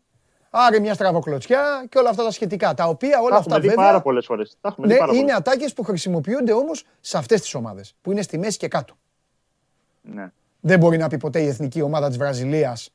άρε 0.50 0.80
μια 0.80 0.94
στραβοκλωτσιά 0.94 1.86
και 1.90 1.98
όλα 1.98 2.10
αυτά 2.10 2.24
τα 2.24 2.32
σχετικά. 2.32 2.74
Τα 2.74 2.86
οποία 2.86 3.20
όλα 3.20 3.36
αυτά 3.36 3.60
βέβαια. 3.60 3.76
πάρα 3.76 4.02
πολλές 4.02 4.26
φορές. 4.26 4.58
Ναι, 4.76 4.96
είναι 5.14 5.34
ατάκες 5.34 5.74
που 5.74 5.84
χρησιμοποιούνται 5.84 6.54
όμως 6.54 6.84
σε 7.00 7.18
αυτές 7.18 7.42
τις 7.42 7.54
ομάδες 7.54 7.96
που 8.02 8.12
είναι 8.12 8.22
στη 8.22 8.38
μέση 8.38 8.58
και 8.58 8.68
κάτω. 8.68 8.98
Ναι. 10.14 10.32
Δεν 10.60 10.80
μπορεί 10.80 10.98
να 10.98 11.08
πει 11.08 11.18
ποτέ 11.18 11.42
η 11.42 11.48
εθνική 11.48 11.82
ομάδα 11.82 12.08
της 12.08 12.18
Βραζιλίας, 12.18 12.94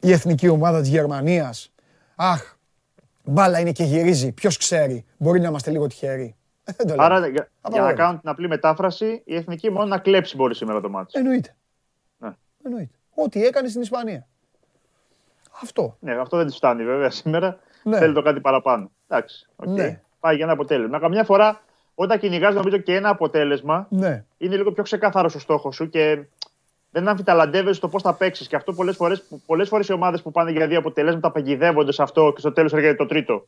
η 0.00 0.12
εθνική 0.12 0.48
ομάδα 0.48 0.80
της 0.80 0.88
Γερμανίας. 0.88 1.72
Αχ, 2.16 2.56
μπάλα 3.24 3.60
είναι 3.60 3.72
και 3.72 3.84
γυρίζει. 3.84 4.32
Ποιος 4.32 4.56
ξέρει, 4.56 5.04
μπορεί 5.16 5.40
να 5.40 5.48
είμαστε 5.48 5.70
λίγο 5.70 5.86
τυχεροί. 5.86 6.36
Άρα, 6.96 7.26
για, 7.26 7.50
για 7.70 7.80
να 7.80 7.92
κάνω 7.92 8.18
την 8.18 8.28
απλή 8.28 8.48
μετάφραση, 8.48 9.22
η 9.24 9.36
εθνική 9.36 9.70
μόνο 9.70 9.86
να 9.86 9.98
κλέψει 9.98 10.36
μπορεί 10.36 10.54
σήμερα 10.54 10.80
το 10.80 10.88
μάτι. 10.88 11.18
Εννοείται. 11.18 11.56
Εννοείται. 12.62 12.94
Ό,τι 13.14 13.44
έκανε 13.44 13.68
στην 13.68 13.80
Ισπανία. 13.80 14.26
Αυτό. 15.62 15.96
Ναι, 16.00 16.14
αυτό 16.14 16.36
δεν 16.36 16.46
της 16.46 16.56
φτάνει 16.56 16.84
βέβαια 16.84 17.10
σήμερα. 17.10 17.58
Ναι. 17.82 17.98
Θέλει 17.98 18.14
το 18.14 18.22
κάτι 18.22 18.40
παραπάνω. 18.40 18.90
Εντάξει. 19.08 19.46
Okay. 19.56 19.68
Ναι. 19.68 20.00
Πάει 20.20 20.34
για 20.34 20.44
ένα 20.44 20.52
αποτέλεσμα. 20.52 20.98
Καμιά 20.98 21.24
φορά 21.24 21.62
όταν 21.94 22.18
κυνηγάς, 22.18 22.54
νομίζω 22.54 22.76
και 22.76 22.94
ένα 22.94 23.08
αποτέλεσμα 23.08 23.86
ναι. 23.90 24.24
είναι 24.38 24.56
λίγο 24.56 24.72
πιο 24.72 24.82
ξεκάθαρος 24.82 25.34
ο 25.34 25.38
στόχος 25.38 25.74
σου 25.74 25.88
και 25.88 26.24
δεν 26.90 27.08
αμφιταλαντεύεσαι 27.08 27.80
το 27.80 27.88
πώς 27.88 28.02
θα 28.02 28.14
παίξεις. 28.14 28.48
Και 28.48 28.56
αυτό 28.56 28.72
πολλές 28.72 28.96
φορές 28.96 29.24
πολλές 29.46 29.68
φορές 29.68 29.88
οι 29.88 29.92
ομάδες 29.92 30.22
που 30.22 30.30
πάνε 30.30 30.50
για 30.50 30.66
δύο 30.66 30.78
αποτελέσματα 30.78 31.30
παγιδεύονται 31.30 31.92
σε 31.92 32.02
αυτό 32.02 32.32
και 32.34 32.40
στο 32.40 32.52
τέλος 32.52 32.72
έρχεται 32.72 32.94
το 32.94 33.06
τρίτο. 33.06 33.46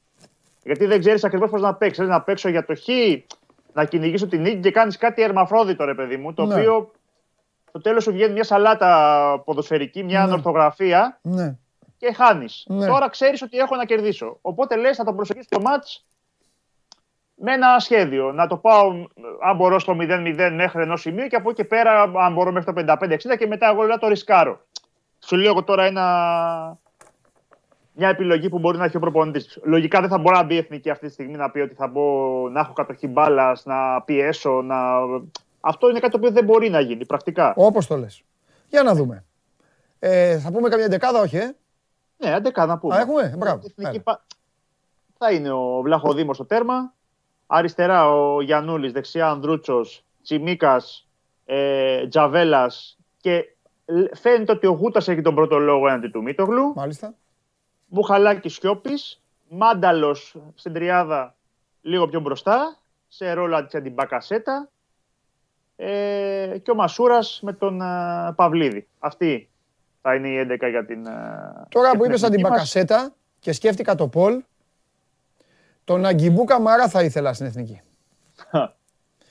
Γιατί 0.63 0.87
δεν 0.87 1.01
ξέρεις 1.01 1.25
ακριβώς 1.25 1.51
πώς 1.51 1.61
να 1.61 1.75
παίξεις. 1.75 1.97
Θέλει 1.97 2.11
να 2.11 2.23
παίξω 2.23 2.49
για 2.49 2.65
το 2.65 2.75
χ, 2.75 2.89
να 3.73 3.85
κυνηγήσω 3.85 4.27
την 4.27 4.41
νίκη 4.41 4.61
και 4.61 4.71
κάνεις 4.71 4.97
κάτι 4.97 5.23
ερμαφρόδιτο, 5.23 5.85
ρε 5.85 5.95
παιδί 5.95 6.17
μου, 6.17 6.35
το 6.35 6.45
ναι. 6.45 6.55
οποίο 6.55 6.91
στο 7.69 7.81
τέλος 7.81 8.03
σου 8.03 8.13
βγαίνει 8.13 8.33
μια 8.33 8.45
σαλάτα 8.45 9.43
ποδοσφαιρική, 9.45 10.03
μια 10.03 10.19
ναι. 10.19 10.25
ανορθογραφία 10.25 11.19
ναι. 11.23 11.57
και 11.97 12.13
χάνεις. 12.13 12.65
Ναι. 12.69 12.87
Τώρα 12.87 13.09
ξέρεις 13.09 13.43
ότι 13.43 13.59
έχω 13.59 13.77
να 13.77 13.85
κερδίσω. 13.85 14.39
Οπότε 14.41 14.77
λες, 14.77 14.97
θα 14.97 15.05
το 15.05 15.13
προσεγγίσεις 15.13 15.49
το 15.51 15.61
μάτς 15.61 16.05
με 17.37 17.53
ένα 17.53 17.79
σχέδιο. 17.79 18.33
Να 18.33 18.47
το 18.47 18.57
πάω, 18.57 18.93
αν 19.43 19.57
μπορώ, 19.57 19.79
στο 19.79 19.97
0-0 20.01 20.51
μέχρι 20.55 20.83
ενός 20.83 21.01
σημείου 21.01 21.27
και 21.27 21.37
από 21.37 21.51
εκεί 21.51 21.63
και 21.63 21.69
πέρα, 21.69 22.03
αν 22.03 22.33
μπορώ, 22.33 22.53
μέχρι 22.53 22.73
το 22.73 22.97
55-60 23.01 23.37
και 23.39 23.47
μετά 23.47 23.69
εγώ 23.71 23.83
λέω 23.83 23.99
το 23.99 24.09
ρισκάρω. 24.09 24.61
Σου 25.19 25.37
λέω 25.37 25.51
εγώ 25.51 25.65
τώρα 25.65 25.85
ένα, 25.85 26.05
μια 27.93 28.09
επιλογή 28.09 28.49
που 28.49 28.59
μπορεί 28.59 28.79
να 28.79 28.85
έχει 28.85 28.97
ο 28.97 29.01
προπονητής. 29.01 29.59
Λογικά 29.63 30.01
δεν 30.01 30.09
θα 30.09 30.19
μπορεί 30.19 30.37
να 30.37 30.43
μπει 30.43 30.55
η 30.55 30.59
εθνική 30.59 30.91
αυτή 30.91 31.07
τη 31.07 31.13
στιγμή 31.13 31.37
να 31.37 31.51
πει 31.51 31.61
ότι 31.61 31.75
θα 31.75 31.87
μπω 31.87 32.03
να 32.49 32.61
έχω 32.61 32.73
κατοχή 32.73 33.07
μπάλας, 33.07 33.65
να 33.65 34.03
πιέσω, 34.03 34.63
να 34.63 34.77
αυτό 35.61 35.89
είναι 35.89 35.99
κάτι 35.99 36.13
το 36.13 36.19
οποίο 36.19 36.31
δεν 36.31 36.45
μπορεί 36.45 36.71
να 36.71 36.81
γίνει 36.81 37.07
πρακτικά. 37.07 37.53
Όπως 37.57 37.87
το 37.87 37.97
λες. 37.97 38.23
Για 38.69 38.83
να 38.83 38.95
δούμε. 38.95 39.25
Ε, 39.99 40.39
θα 40.39 40.53
πούμε 40.53 40.69
καμιά 40.69 40.89
δεκάδα, 40.89 41.21
όχι, 41.21 41.37
ε; 41.37 41.57
Ναι, 42.17 42.41
δεκάδα 42.41 42.67
να 42.67 42.79
πούμε. 42.79 42.97
Α, 42.97 43.01
έχουμε, 43.01 43.35
μπράβο. 43.39 43.63
Θα 45.19 45.33
είναι 45.33 45.51
ο 45.51 45.81
Βλαχοδήμος 45.83 46.37
στο 46.37 46.45
τέρμα. 46.45 46.95
Αριστερά 47.47 48.11
ο 48.11 48.41
Γιανούλη, 48.41 48.91
δεξιά 48.91 49.29
Ανδρούτσος, 49.31 50.05
Τσιμίκας, 50.23 51.09
ε, 51.45 52.07
Τζαβέλας 52.09 52.99
και 53.21 53.45
φαίνεται 54.13 54.53
ότι 54.53 54.67
ο 54.67 54.71
Γούτας 54.71 55.09
έχει 55.09 55.21
τον 55.21 55.35
πρώτο 55.35 55.59
λόγο 55.59 55.89
έναντι 55.89 56.09
του 56.09 56.23
Μίτογλου. 56.23 56.73
Μάλιστα. 56.75 57.15
Μπουχαλάκι 57.87 58.49
Σιώπης. 58.49 59.21
Μάνταλος 59.49 60.37
στην 60.55 60.73
τριάδα 60.73 61.37
λίγο 61.81 62.09
πιο 62.09 62.21
μπροστά. 62.21 62.79
Σε 63.09 63.33
ρόλο 63.33 63.69
αντιμπακασέτα 63.73 64.71
ε, 65.77 66.59
και 66.63 66.71
ο 66.71 66.75
Μασούρας 66.75 67.41
με 67.43 67.53
τον 67.53 67.81
uh, 67.83 68.33
Παυλίδη. 68.37 68.89
Αυτή 68.99 69.51
θα 70.03 70.15
είναι 70.15 70.29
η 70.29 70.47
11 70.51 70.71
για 70.71 70.85
την. 70.85 71.07
Uh, 71.07 71.67
Τώρα 71.69 71.97
που 71.97 72.05
είπες 72.05 72.21
την 72.21 72.41
Μπακασέτα 72.41 73.15
και 73.39 73.53
σκέφτηκα 73.53 73.95
το 73.95 74.09
Πολ, 74.09 74.43
τον 75.87 76.05
Αγκιμπού 76.05 76.45
Καμαρά 76.45 76.89
θα 76.89 77.03
ήθελα 77.03 77.33
στην 77.33 77.47
εθνική. 77.47 77.81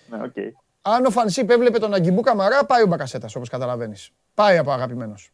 ναι, 0.09 0.19
okay. 0.21 0.51
Αν 0.81 1.05
ο 1.05 1.09
Φανσίπ 1.09 1.49
έβλεπε 1.49 1.79
τον 1.79 1.93
Αγκιμπού 1.93 2.21
Καμαρά, 2.21 2.65
πάει 2.65 2.81
ο 2.83 2.87
Μπακασέτας 2.87 3.35
όπως 3.35 3.49
καταλαβαίνεις. 3.49 4.11
Πάει 4.33 4.57
από 4.57 4.71
αγαπημένος. 4.71 5.31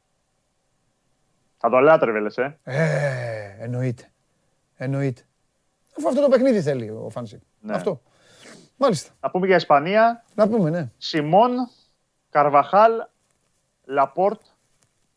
Θα 1.57 1.69
το 1.69 1.79
λάτρευε, 1.79 2.19
λες, 2.19 2.37
ε. 2.37 2.59
Ε, 2.63 3.55
εννοείται. 3.59 4.11
Εννοείται. 4.75 5.21
Αφού 5.97 6.07
αυτό 6.07 6.21
το 6.21 6.27
παιχνίδι 6.27 6.61
θέλει 6.61 6.89
ο 6.89 7.09
Φανσίπ. 7.09 7.41
Ναι. 7.59 7.73
Αυτό. 7.73 8.01
Μάλιστα. 8.77 9.11
Να 9.19 9.31
πούμε 9.31 9.45
για 9.45 9.55
Ισπανία. 9.55 10.23
Να 10.35 10.47
πούμε, 10.47 10.69
ναι. 10.69 10.91
Σιμών, 10.97 11.51
Καρβαχάλ, 12.29 12.91
Λαπόρτ, 13.85 14.41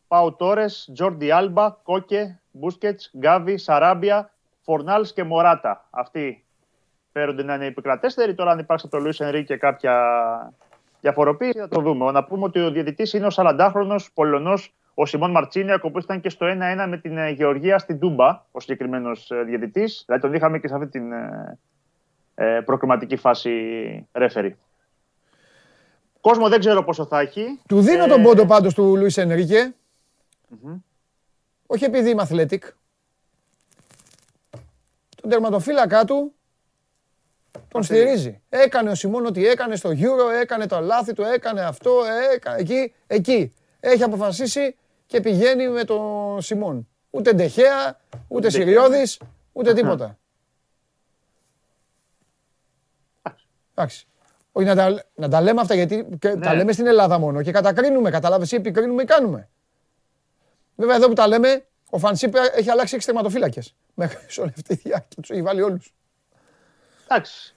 Πάου 0.07 0.35
Τόρε, 0.35 0.65
Τζόρντι 0.93 1.31
Άλμπα, 1.31 1.69
Κόκε, 1.69 2.41
Μπούσκετ, 2.51 3.01
Γκάβι, 3.17 3.57
Σαράμπια, 3.57 4.34
Φορνάλ 4.65 5.07
και 5.13 5.23
Μωράτα. 5.23 5.87
Αυτοί 5.89 6.45
φέρονται 7.11 7.43
να 7.43 7.55
είναι 7.55 7.65
επικρατέστεροι. 7.65 8.35
Τώρα, 8.35 8.51
αν 8.51 8.59
υπάρξει 8.59 8.85
από 8.87 8.97
το 8.97 9.01
Λουίς 9.03 9.19
Ενρίκε 9.19 9.57
κάποια 9.57 9.93
διαφοροποίηση, 11.01 11.59
θα 11.59 11.67
το 11.67 11.81
δούμε. 11.81 12.11
Να 12.11 12.23
πούμε 12.23 12.43
ότι 12.43 12.59
ο 12.59 12.71
διαιτητής 12.71 13.13
είναι 13.13 13.25
ο 13.25 13.31
40χρονο 13.35 13.95
Πολωνός 14.13 14.73
ο 14.93 15.05
Σιμών 15.05 15.31
Μαρτσίνιακ, 15.31 15.83
ο 15.83 15.87
οποίος 15.87 16.03
ήταν 16.03 16.21
και 16.21 16.29
στο 16.29 16.45
1-1 16.45 16.85
με 16.89 16.97
την 16.97 17.17
ε, 17.17 17.29
Γεωργία 17.29 17.77
στην 17.77 17.99
Τούμπα, 17.99 18.45
ο 18.51 18.59
συγκεκριμένος 18.59 19.31
ε, 19.31 19.43
διαιτητής. 19.43 20.03
Δηλαδή 20.05 20.23
τον 20.23 20.33
είχαμε 20.33 20.59
και 20.59 20.67
σε 20.67 20.73
αυτή 20.73 20.87
την 20.87 21.11
ε, 21.11 21.57
ε 22.35 22.61
προκριματική 22.65 23.15
φάση 23.15 23.51
ρέφερη. 24.11 24.57
Κόσμο 26.21 26.49
δεν 26.49 26.59
ξέρω 26.59 26.83
πόσο 26.83 27.05
θα 27.05 27.19
έχει. 27.19 27.59
Του 27.67 27.81
δίνω 27.81 28.07
τον 28.07 28.21
πόντο 28.21 28.45
πάντως 28.45 28.73
του 28.73 28.95
Λουίς 28.97 29.17
Ενρίκε. 29.17 29.73
Όχι 31.65 31.83
επειδή 31.83 32.09
είμαι 32.09 32.21
αθλέτικ. 32.21 32.63
Τον 35.25 35.33
τερματοφύλακά 35.33 36.05
του 36.05 36.33
τον 37.67 37.83
στηρίζει. 37.83 38.41
Έκανε 38.49 38.89
ο 38.89 38.95
Σιμών 38.95 39.25
ό,τι 39.25 39.47
έκανε 39.47 39.75
στο 39.75 39.89
Euro, 39.89 40.41
έκανε 40.41 40.65
το 40.67 40.79
λάθη 40.79 41.13
του, 41.13 41.21
έκανε 41.21 41.61
αυτό, 41.61 41.91
έκανε 42.33 42.59
εκεί, 42.59 42.93
εκεί. 43.07 43.53
Έχει 43.79 44.03
αποφασίσει 44.03 44.75
και 45.05 45.21
πηγαίνει 45.21 45.69
με 45.69 45.83
τον 45.83 46.41
Σιμών. 46.41 46.87
Ούτε 47.09 47.33
Ντεχέα, 47.33 47.99
ούτε 48.27 48.49
Συριώδης, 48.49 49.19
ούτε 49.51 49.73
τίποτα. 49.73 50.17
Εντάξει. 53.73 54.07
Όχι 54.51 54.67
να 54.67 54.75
τα, 54.75 55.03
να 55.15 55.29
τα 55.29 55.41
λέμε 55.41 55.61
αυτά 55.61 55.75
γιατί 55.75 56.17
τα 56.19 56.35
ναι. 56.35 56.53
λέμε 56.53 56.71
στην 56.71 56.87
Ελλάδα 56.87 57.19
μόνο 57.19 57.41
και 57.41 57.51
κατακρίνουμε, 57.51 58.09
καταλάβεις 58.09 58.51
ή 58.51 58.55
επικρίνουμε 58.55 59.01
ή 59.01 59.05
κάνουμε. 59.05 59.49
Βέβαια 60.75 60.95
εδώ 60.95 61.07
που 61.07 61.13
τα 61.13 61.27
λέμε, 61.27 61.65
ο 61.89 61.97
Φανσίπ 61.97 62.35
έχει 62.55 62.69
αλλάξει 62.69 62.95
έξι 62.95 63.07
τερματοφύλακες. 63.07 63.75
Μέχρι 63.93 64.17
σε 64.27 64.41
όλη 64.41 64.53
αυτή 64.57 64.75
τη 64.75 64.89
διάρκεια 64.89 65.21
τους 65.21 65.29
έχει 65.29 65.41
βάλει 65.41 65.61
όλους. 65.61 65.93
Εντάξει. 67.07 67.55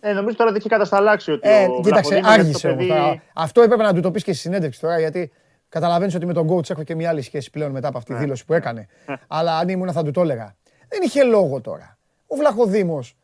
Ε, 0.00 0.12
νομίζω 0.12 0.36
τώρα 0.36 0.50
ότι 0.50 0.58
έχει 0.58 0.68
κατασταλάξει 0.68 1.30
ότι 1.30 1.48
ε, 1.48 1.64
ο 1.64 1.80
κοίταξε, 1.80 2.20
άργησε. 2.24 2.68
Παιδί... 2.68 3.22
Αυτό 3.34 3.62
έπρεπε 3.62 3.82
να 3.82 3.94
του 3.94 4.00
το 4.00 4.10
πεις 4.10 4.24
και 4.24 4.32
στη 4.32 4.40
συνέντευξη 4.40 4.80
τώρα, 4.80 4.98
γιατί 4.98 5.32
καταλαβαίνεις 5.68 6.14
ότι 6.14 6.26
με 6.26 6.32
τον 6.32 6.50
coach 6.50 6.70
έχω 6.70 6.82
και 6.82 6.94
μια 6.94 7.08
άλλη 7.08 7.22
σχέση 7.22 7.50
πλέον 7.50 7.70
μετά 7.70 7.88
από 7.88 7.98
αυτή 7.98 8.10
τη 8.10 8.16
ναι. 8.16 8.22
δήλωση 8.22 8.44
που 8.44 8.54
έκανε. 8.54 8.88
Ναι. 9.06 9.16
Αλλά 9.26 9.58
αν 9.58 9.68
ήμουν 9.68 9.92
θα 9.92 10.02
του 10.02 10.10
το 10.10 10.20
έλεγα. 10.20 10.56
Δεν 10.88 11.02
είχε 11.02 11.22
λόγο 11.22 11.60
τώρα. 11.60 11.98
Ο 12.26 12.36
Βλαχοδήμος. 12.36 13.16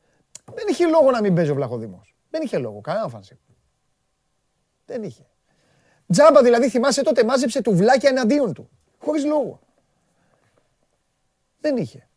Δεν 0.55 0.65
είχε 0.69 0.87
λόγο 0.87 1.11
να 1.11 1.21
μην 1.21 1.35
παίζει 1.35 1.51
ο 1.51 1.55
Βλαχοδήμος. 1.55 2.17
Δεν 2.31 2.43
είχε 2.43 2.59
λόγο. 2.59 2.81
Κανένα 2.81 3.09
φανσί. 3.09 3.39
Δεν 4.87 5.03
είχε. 5.03 5.27
Τζάμπα 6.13 6.43
δηλαδή 6.43 6.69
θυμάσαι 6.69 7.03
τότε 7.03 7.25
μάζεψε 7.25 7.63
του 7.63 7.77
βλάκια 7.77 8.09
εναντίον 8.11 8.53
του. 8.53 8.71
Χωρίς 8.99 9.25
λόγο. 9.25 9.61
Δεν 11.63 11.77
είχε. 11.77 12.09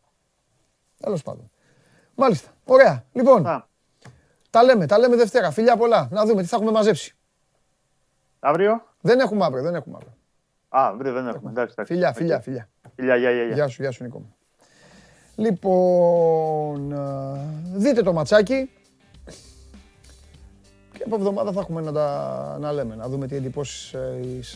Τέλος 0.97 1.23
πάντων. 1.23 1.51
Μάλιστα. 2.15 2.49
Ωραία. 2.65 3.05
Λοιπόν. 3.13 3.65
Τα 4.49 4.63
λέμε, 4.63 4.85
τα 4.85 4.97
λέμε 4.97 5.15
Δευτέρα. 5.15 5.51
Φιλιά 5.51 5.77
πολλά. 5.77 6.07
Να 6.11 6.25
δούμε 6.25 6.41
τι 6.41 6.47
θα 6.47 6.55
έχουμε 6.55 6.71
μαζέψει. 6.71 7.15
Αύριο; 8.39 8.83
Δεν 9.01 9.19
έχουμε 9.19 9.45
αύριο, 9.45 9.63
δεν 9.63 9.75
έχουμε 9.75 9.95
αύριο. 9.95 10.13
Α, 10.69 10.87
αύριο 10.87 11.13
δεν 11.13 11.27
έχουμε. 11.27 11.49
Εντάξει, 11.51 11.75
Φιλιά, 11.85 12.13
φιλιά, 12.13 12.39
φιλιά. 12.39 12.69
Φιλιά, 12.95 13.15
γεια, 13.15 13.31
γεια, 13.31 13.43
γεια. 13.43 13.53
Γεια 13.53 13.67
σου, 13.67 13.81
γεια 13.81 13.91
σου 13.91 14.03
Νίκο 14.03 14.19
μου. 14.19 14.35
Λοιπόν, 15.35 16.95
δείτε 17.73 18.01
το 18.01 18.13
ματσάκι. 18.13 18.69
Και 20.97 21.03
από 21.05 21.15
εβδομάδα 21.15 21.51
θα 21.51 21.59
έχουμε 21.59 21.81
να 21.81 21.91
τα 21.91 22.57
να 22.59 22.71
λέμε, 22.71 22.95
να 22.95 23.07
δούμε 23.09 23.27
τι 23.27 23.35
εντυπώσεις 23.35 23.93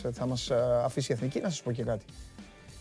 ε, 0.04 0.10
θα 0.12 0.26
μας 0.26 0.50
ε, 0.50 0.80
αφήσει 0.84 1.12
η 1.12 1.14
Εθνική. 1.14 1.40
Να 1.40 1.48
σας 1.48 1.62
πω 1.62 1.72
και 1.72 1.84
κάτι. 1.84 2.04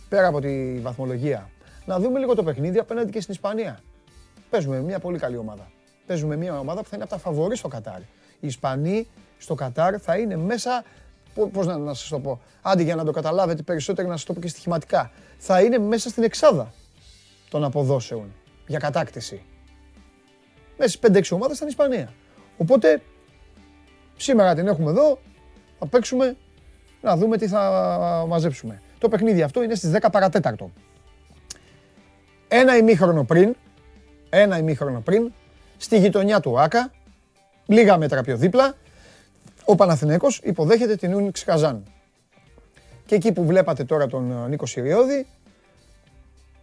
Πέρα 0.10 0.28
από 0.28 0.40
τη 0.40 0.80
βαθμολογία, 0.80 1.50
να 1.90 2.00
δούμε 2.00 2.20
λίγο 2.20 2.36
το 2.36 2.44
παιχνίδι 2.44 2.80
απέναντι 2.80 3.12
και 3.12 3.22
στην 3.22 3.34
Ισπανία. 3.34 3.80
Παίζουμε 4.50 4.82
μια 4.82 5.00
πολύ 5.00 5.18
καλή 5.18 5.38
ομάδα 5.38 5.68
παίζουμε 6.10 6.36
μια 6.36 6.60
ομάδα 6.60 6.82
που 6.82 6.90
θα 6.90 6.96
είναι 6.96 7.04
από 7.04 7.14
τα 7.14 7.20
φαβορή 7.20 7.56
στο 7.56 7.68
Κατάρ. 7.68 8.00
Οι 8.40 8.48
Ισπανοί 8.48 9.08
στο 9.38 9.56
Κατάρ 9.56 9.96
θα 10.02 10.18
είναι 10.18 10.36
μέσα. 10.36 10.84
Πώς 11.52 11.66
να, 11.66 11.78
να 11.78 11.94
σας 11.94 12.08
το 12.08 12.20
πω, 12.20 12.42
άντε 12.62 12.84
για 12.84 12.96
να 12.96 13.04
το 13.04 13.12
καταλάβετε 13.12 13.62
περισσότερο 13.62 14.08
να 14.08 14.16
σας 14.16 14.26
το 14.26 14.34
πω 14.34 14.40
και 14.40 14.48
στοιχηματικά. 14.48 15.12
Θα 15.38 15.62
είναι 15.62 15.78
μέσα 15.78 16.10
στην 16.10 16.24
εξάδα 16.24 16.74
των 17.50 17.64
αποδόσεων 17.64 18.34
για 18.68 18.80
κατάκτηση. 18.80 19.42
Μέσα 20.78 20.90
στις 20.90 21.12
5-6 21.12 21.36
ομάδες 21.36 21.58
θα 21.58 21.66
είναι 21.66 21.72
Ισπανία. 21.72 22.14
Οπότε 22.58 23.02
σήμερα 24.18 24.54
την 24.54 24.68
έχουμε 24.68 24.90
εδώ, 24.90 25.20
θα 25.80 25.86
παίξουμε 25.88 26.38
να 27.02 27.18
δούμε 27.18 27.38
τι 27.38 27.48
θα 27.48 28.26
μαζέψουμε. 28.28 28.82
Το 28.98 29.10
παιχνίδι 29.10 29.42
αυτό 29.42 29.64
είναι 29.64 29.76
στις 29.76 29.92
10 30.02 30.08
παρατέταρτο. 30.12 30.72
Ένα 32.52 32.78
ημίχρονο 32.78 33.24
πριν, 33.24 33.56
ένα 34.30 34.58
ημίχρονο 34.58 35.00
πριν, 35.00 35.32
στη 35.78 36.00
γειτονιά 36.00 36.40
του 36.40 36.60
Άκα, 36.60 36.92
λίγα 37.66 37.98
μέτρα 37.98 38.22
πιο 38.22 38.38
δίπλα, 38.38 38.76
ο 39.66 39.76
Παναθηναίκος 39.76 40.38
υποδέχεται 40.44 40.96
την 40.96 41.14
Ούνιξ 41.14 41.44
Καζάν. 41.44 41.84
Και 43.06 43.16
εκεί 43.16 43.32
που 43.32 43.46
βλέπατε 43.46 43.84
τώρα 43.84 44.08
τον 44.08 44.32
ε, 44.32 44.48
Νίκο 44.48 44.66
Συριώδη, 44.66 45.28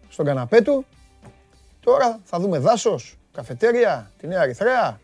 στον 0.09 0.25
καναπέ 0.25 0.63
του, 0.63 0.87
τώρα 1.81 2.21
θα 2.25 2.41
δούμε 2.41 2.59
δάσος, 2.59 3.19
καφετέρια, 3.33 4.11
τη 4.19 4.27
Νέα 4.27 4.41
Αριθρέα, 4.41 5.01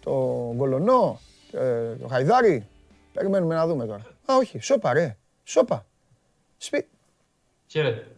το 0.00 0.10
Γκολονό, 0.54 1.20
ε, 1.52 1.94
το 1.94 2.08
Χαϊδάρι. 2.08 2.66
Περιμένουμε 3.12 3.54
να 3.54 3.66
δούμε 3.66 3.86
τώρα. 3.86 4.02
Α, 4.24 4.36
όχι, 4.36 4.58
σώπα 4.58 4.92
ρε, 4.92 5.16
σώπα. 5.44 5.86
Σπί... 6.56 6.88
Χαίρετε. 7.66 8.13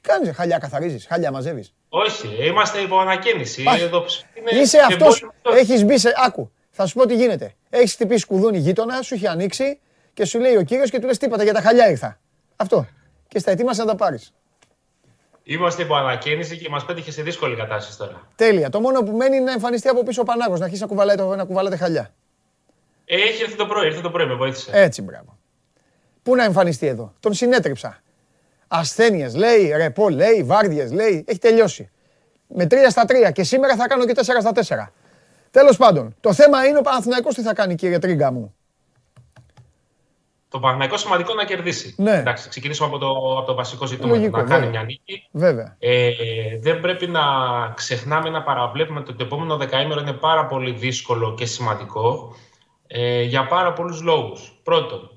Τι 0.00 0.08
κάνεις, 0.08 0.36
χαλιά 0.36 0.58
καθαρίζεις, 0.58 1.06
χαλιά 1.06 1.30
μαζεύεις. 1.30 1.74
Όχι, 1.88 2.28
είμαστε 2.46 2.80
υπό 2.80 2.98
ανακαίνιση. 2.98 3.64
Εδώ 3.80 4.04
Είσαι 4.60 4.78
αυτός. 4.78 5.30
Έχεις 5.52 5.84
μπει 5.84 5.98
σε. 5.98 6.12
Άκου, 6.26 6.50
θα 6.70 6.86
σου 6.86 6.94
πω 6.94 7.06
τι 7.06 7.14
γίνεται. 7.14 7.54
Έχεις 7.70 7.92
χτυπήσει 7.92 8.26
κουδούνι 8.26 8.58
γείτονα, 8.58 9.02
σου 9.02 9.14
έχει 9.14 9.26
ανοίξει 9.26 9.78
και 10.14 10.24
σου 10.24 10.38
λέει 10.38 10.56
ο 10.56 10.62
κύριος 10.62 10.90
και 10.90 10.98
του 10.98 11.06
λες 11.06 11.18
τίποτα 11.18 11.42
για 11.42 11.52
τα 11.52 11.60
χαλιά 11.60 11.90
ήρθα. 11.90 12.18
Αυτό. 12.56 12.86
Και 13.28 13.38
στα 13.38 13.50
ετοίμασα 13.50 13.84
να 13.84 13.90
τα 13.90 13.96
πάρεις. 13.96 14.32
Είμαστε 15.42 15.82
υπό 15.82 15.94
ανακαίνιση 15.94 16.56
και 16.56 16.68
μας 16.68 16.84
πέτυχε 16.84 17.10
σε 17.10 17.22
δύσκολη 17.22 17.56
κατάσταση 17.56 17.98
τώρα. 17.98 18.28
Τέλεια. 18.36 18.70
Το 18.70 18.80
μόνο 18.80 19.02
που 19.02 19.16
μένει 19.16 19.36
είναι 19.36 19.44
να 19.44 19.52
εμφανιστεί 19.52 19.88
από 19.88 20.02
πίσω 20.02 20.20
ο 20.20 20.24
Πανάγος, 20.24 20.58
να 20.58 20.64
αρχίσει 20.64 20.82
να, 20.82 20.88
κουβαλάει 20.88 21.16
το, 21.16 21.34
να 21.34 21.44
κουβαλάτε 21.44 21.76
χαλιά. 21.76 22.14
Έχει 23.04 23.42
έρθει 23.42 23.56
το 23.56 23.66
πρωί, 23.66 23.86
ήρθε 23.86 24.00
το 24.00 24.10
πρωί, 24.10 24.26
με 24.26 24.34
βοήθησε. 24.34 24.70
Έτσι, 24.72 25.02
μπράβο. 25.02 25.38
Πού 26.22 26.34
να 26.34 26.44
εμφανιστεί 26.44 26.86
εδώ. 26.86 27.14
Τον 27.20 27.34
συνέτριψα. 27.34 28.02
Ασθένειες 28.72 29.34
λέει, 29.34 29.72
ρεπό 29.76 30.08
λέει, 30.08 30.42
βάρδιες 30.42 30.92
λέει. 30.92 31.24
Έχει 31.28 31.38
τελειώσει. 31.38 31.90
Με 32.46 32.66
3 32.70 32.74
στα 32.90 33.04
3 33.28 33.32
και 33.32 33.42
σήμερα 33.42 33.76
θα 33.76 33.86
κάνω 33.86 34.06
και 34.06 34.12
4 34.16 34.22
στα 34.40 34.52
4. 34.86 34.92
Τέλος 35.50 35.76
πάντων, 35.76 36.16
το 36.20 36.32
θέμα 36.32 36.66
είναι 36.66 36.78
ο 36.78 36.82
Παναθηναϊκός 36.82 37.34
τι 37.34 37.42
θα 37.42 37.54
κάνει, 37.54 37.74
κύριε 37.74 37.98
Τρίγκα 37.98 38.32
μου; 38.32 38.54
Το 40.48 40.58
Παναθηναϊκό 40.58 40.96
σημαντικό 40.96 41.34
να 41.34 41.44
κερδίσει. 41.44 41.94
Ναι. 41.98 42.16
Εντάξει, 42.16 42.48
ξεκινήσουμε 42.48 42.88
από 42.88 42.98
το, 42.98 43.08
από 43.38 43.46
το 43.46 43.54
βασικό 43.54 43.86
ζήτημα. 43.86 44.16
να 44.16 44.28
κάνει 44.28 44.48
βέβαια. 44.48 44.68
μια 44.68 44.82
νίκη. 44.82 45.28
Βέβαια. 45.30 45.76
Ε, 45.78 46.10
δεν 46.60 46.80
πρέπει 46.80 47.06
να 47.06 47.20
ξεχνάμε 47.74 48.30
να 48.30 48.42
παραβλέπουμε 48.42 49.00
ότι 49.00 49.14
το 49.14 49.24
επόμενο 49.24 49.56
δεκαήμερο 49.56 50.00
είναι 50.00 50.12
πάρα 50.12 50.46
πολύ 50.46 50.72
δύσκολο 50.72 51.34
και 51.34 51.46
σημαντικό 51.46 52.34
ε, 52.86 53.22
για 53.22 53.46
πάρα 53.46 53.72
πολλούς 53.72 54.02
λόγους. 54.02 54.60
Πρώτον, 54.62 55.10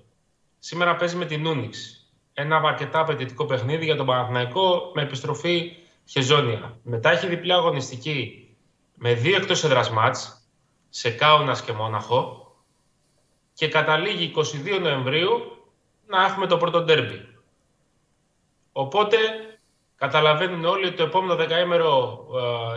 σήμερα 0.60 0.96
παίζει 0.96 1.16
με 1.16 1.26
την 1.26 1.46
Ούνιξ 1.46 2.03
ένα 2.34 2.56
αρκετά 2.56 3.00
απαιτητικό 3.00 3.46
παιχνίδι 3.46 3.86
για 3.86 3.96
τον 3.96 4.06
Παναθηναϊκό 4.06 4.92
με 4.94 5.02
επιστροφή 5.02 5.76
χεζόνια. 6.06 6.78
Μετά 6.84 7.12
έχει 7.12 7.28
διπλή 7.28 7.54
αγωνιστική 7.54 8.48
με 8.96 9.14
δύο 9.14 9.36
εκτός 9.36 9.64
έδρας 9.64 9.90
μάτς, 9.90 10.48
σε 10.90 11.10
Κάουνας 11.10 11.62
και 11.62 11.72
Μόναχο 11.72 12.56
και 13.54 13.68
καταλήγει 13.68 14.34
22 14.36 14.80
Νοεμβρίου 14.82 15.30
να 16.08 16.26
έχουμε 16.26 16.48
το 16.48 16.58
πρώτο 16.58 16.82
ντέρμπι. 16.82 17.28
Οπότε 18.72 19.18
καταλαβαίνουν 19.96 20.66
όλοι 20.66 20.86
ότι 20.86 20.96
το 20.96 21.04
επόμενο 21.04 21.36
δεκαήμερο 21.36 22.26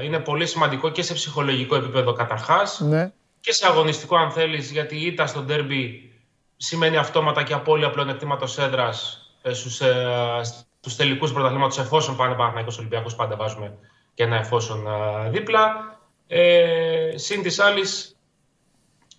ε, 0.01 0.05
είναι 0.05 0.19
πολύ 0.19 0.47
σημαντικό 0.47 0.91
και 0.91 1.03
σε 1.03 1.15
ψυχολογικό 1.15 1.75
επίπεδο 1.75 2.13
καταρχάς 2.13 2.81
ναι. 2.81 3.13
και 3.41 3.53
σε 3.53 3.67
αγωνιστικό 3.67 4.17
αν 4.17 4.31
θέλεις 4.31 4.71
γιατί 4.71 4.97
η 4.97 5.07
ήττα 5.07 5.27
στο 5.27 5.41
ντέρμπι 5.41 6.13
σημαίνει 6.57 6.97
αυτόματα 6.97 7.43
και 7.43 7.55
απώλεια 7.55 7.91
πλεονεκτήματος 7.91 8.59
έδρας 8.59 9.21
ε, 9.21 9.26
στους, 9.53 9.81
ε, 9.81 10.41
στους 10.81 10.97
τελικούς 10.97 11.33
πρωταθλήματος 11.33 11.79
εφόσον 11.79 12.17
πάνε 12.17 12.35
Παναθηναϊκός 12.35 12.79
Ολυμπιακός 12.79 13.15
πάντα 13.15 13.37
βάζουμε 13.37 13.79
και 14.15 14.23
ένα 14.23 14.37
εφόσον 14.37 14.87
ε, 14.87 15.31
δίπλα. 15.31 15.95
Ε, 16.27 17.13
συν 17.15 17.43
της 17.43 17.59
άλλης 17.59 18.17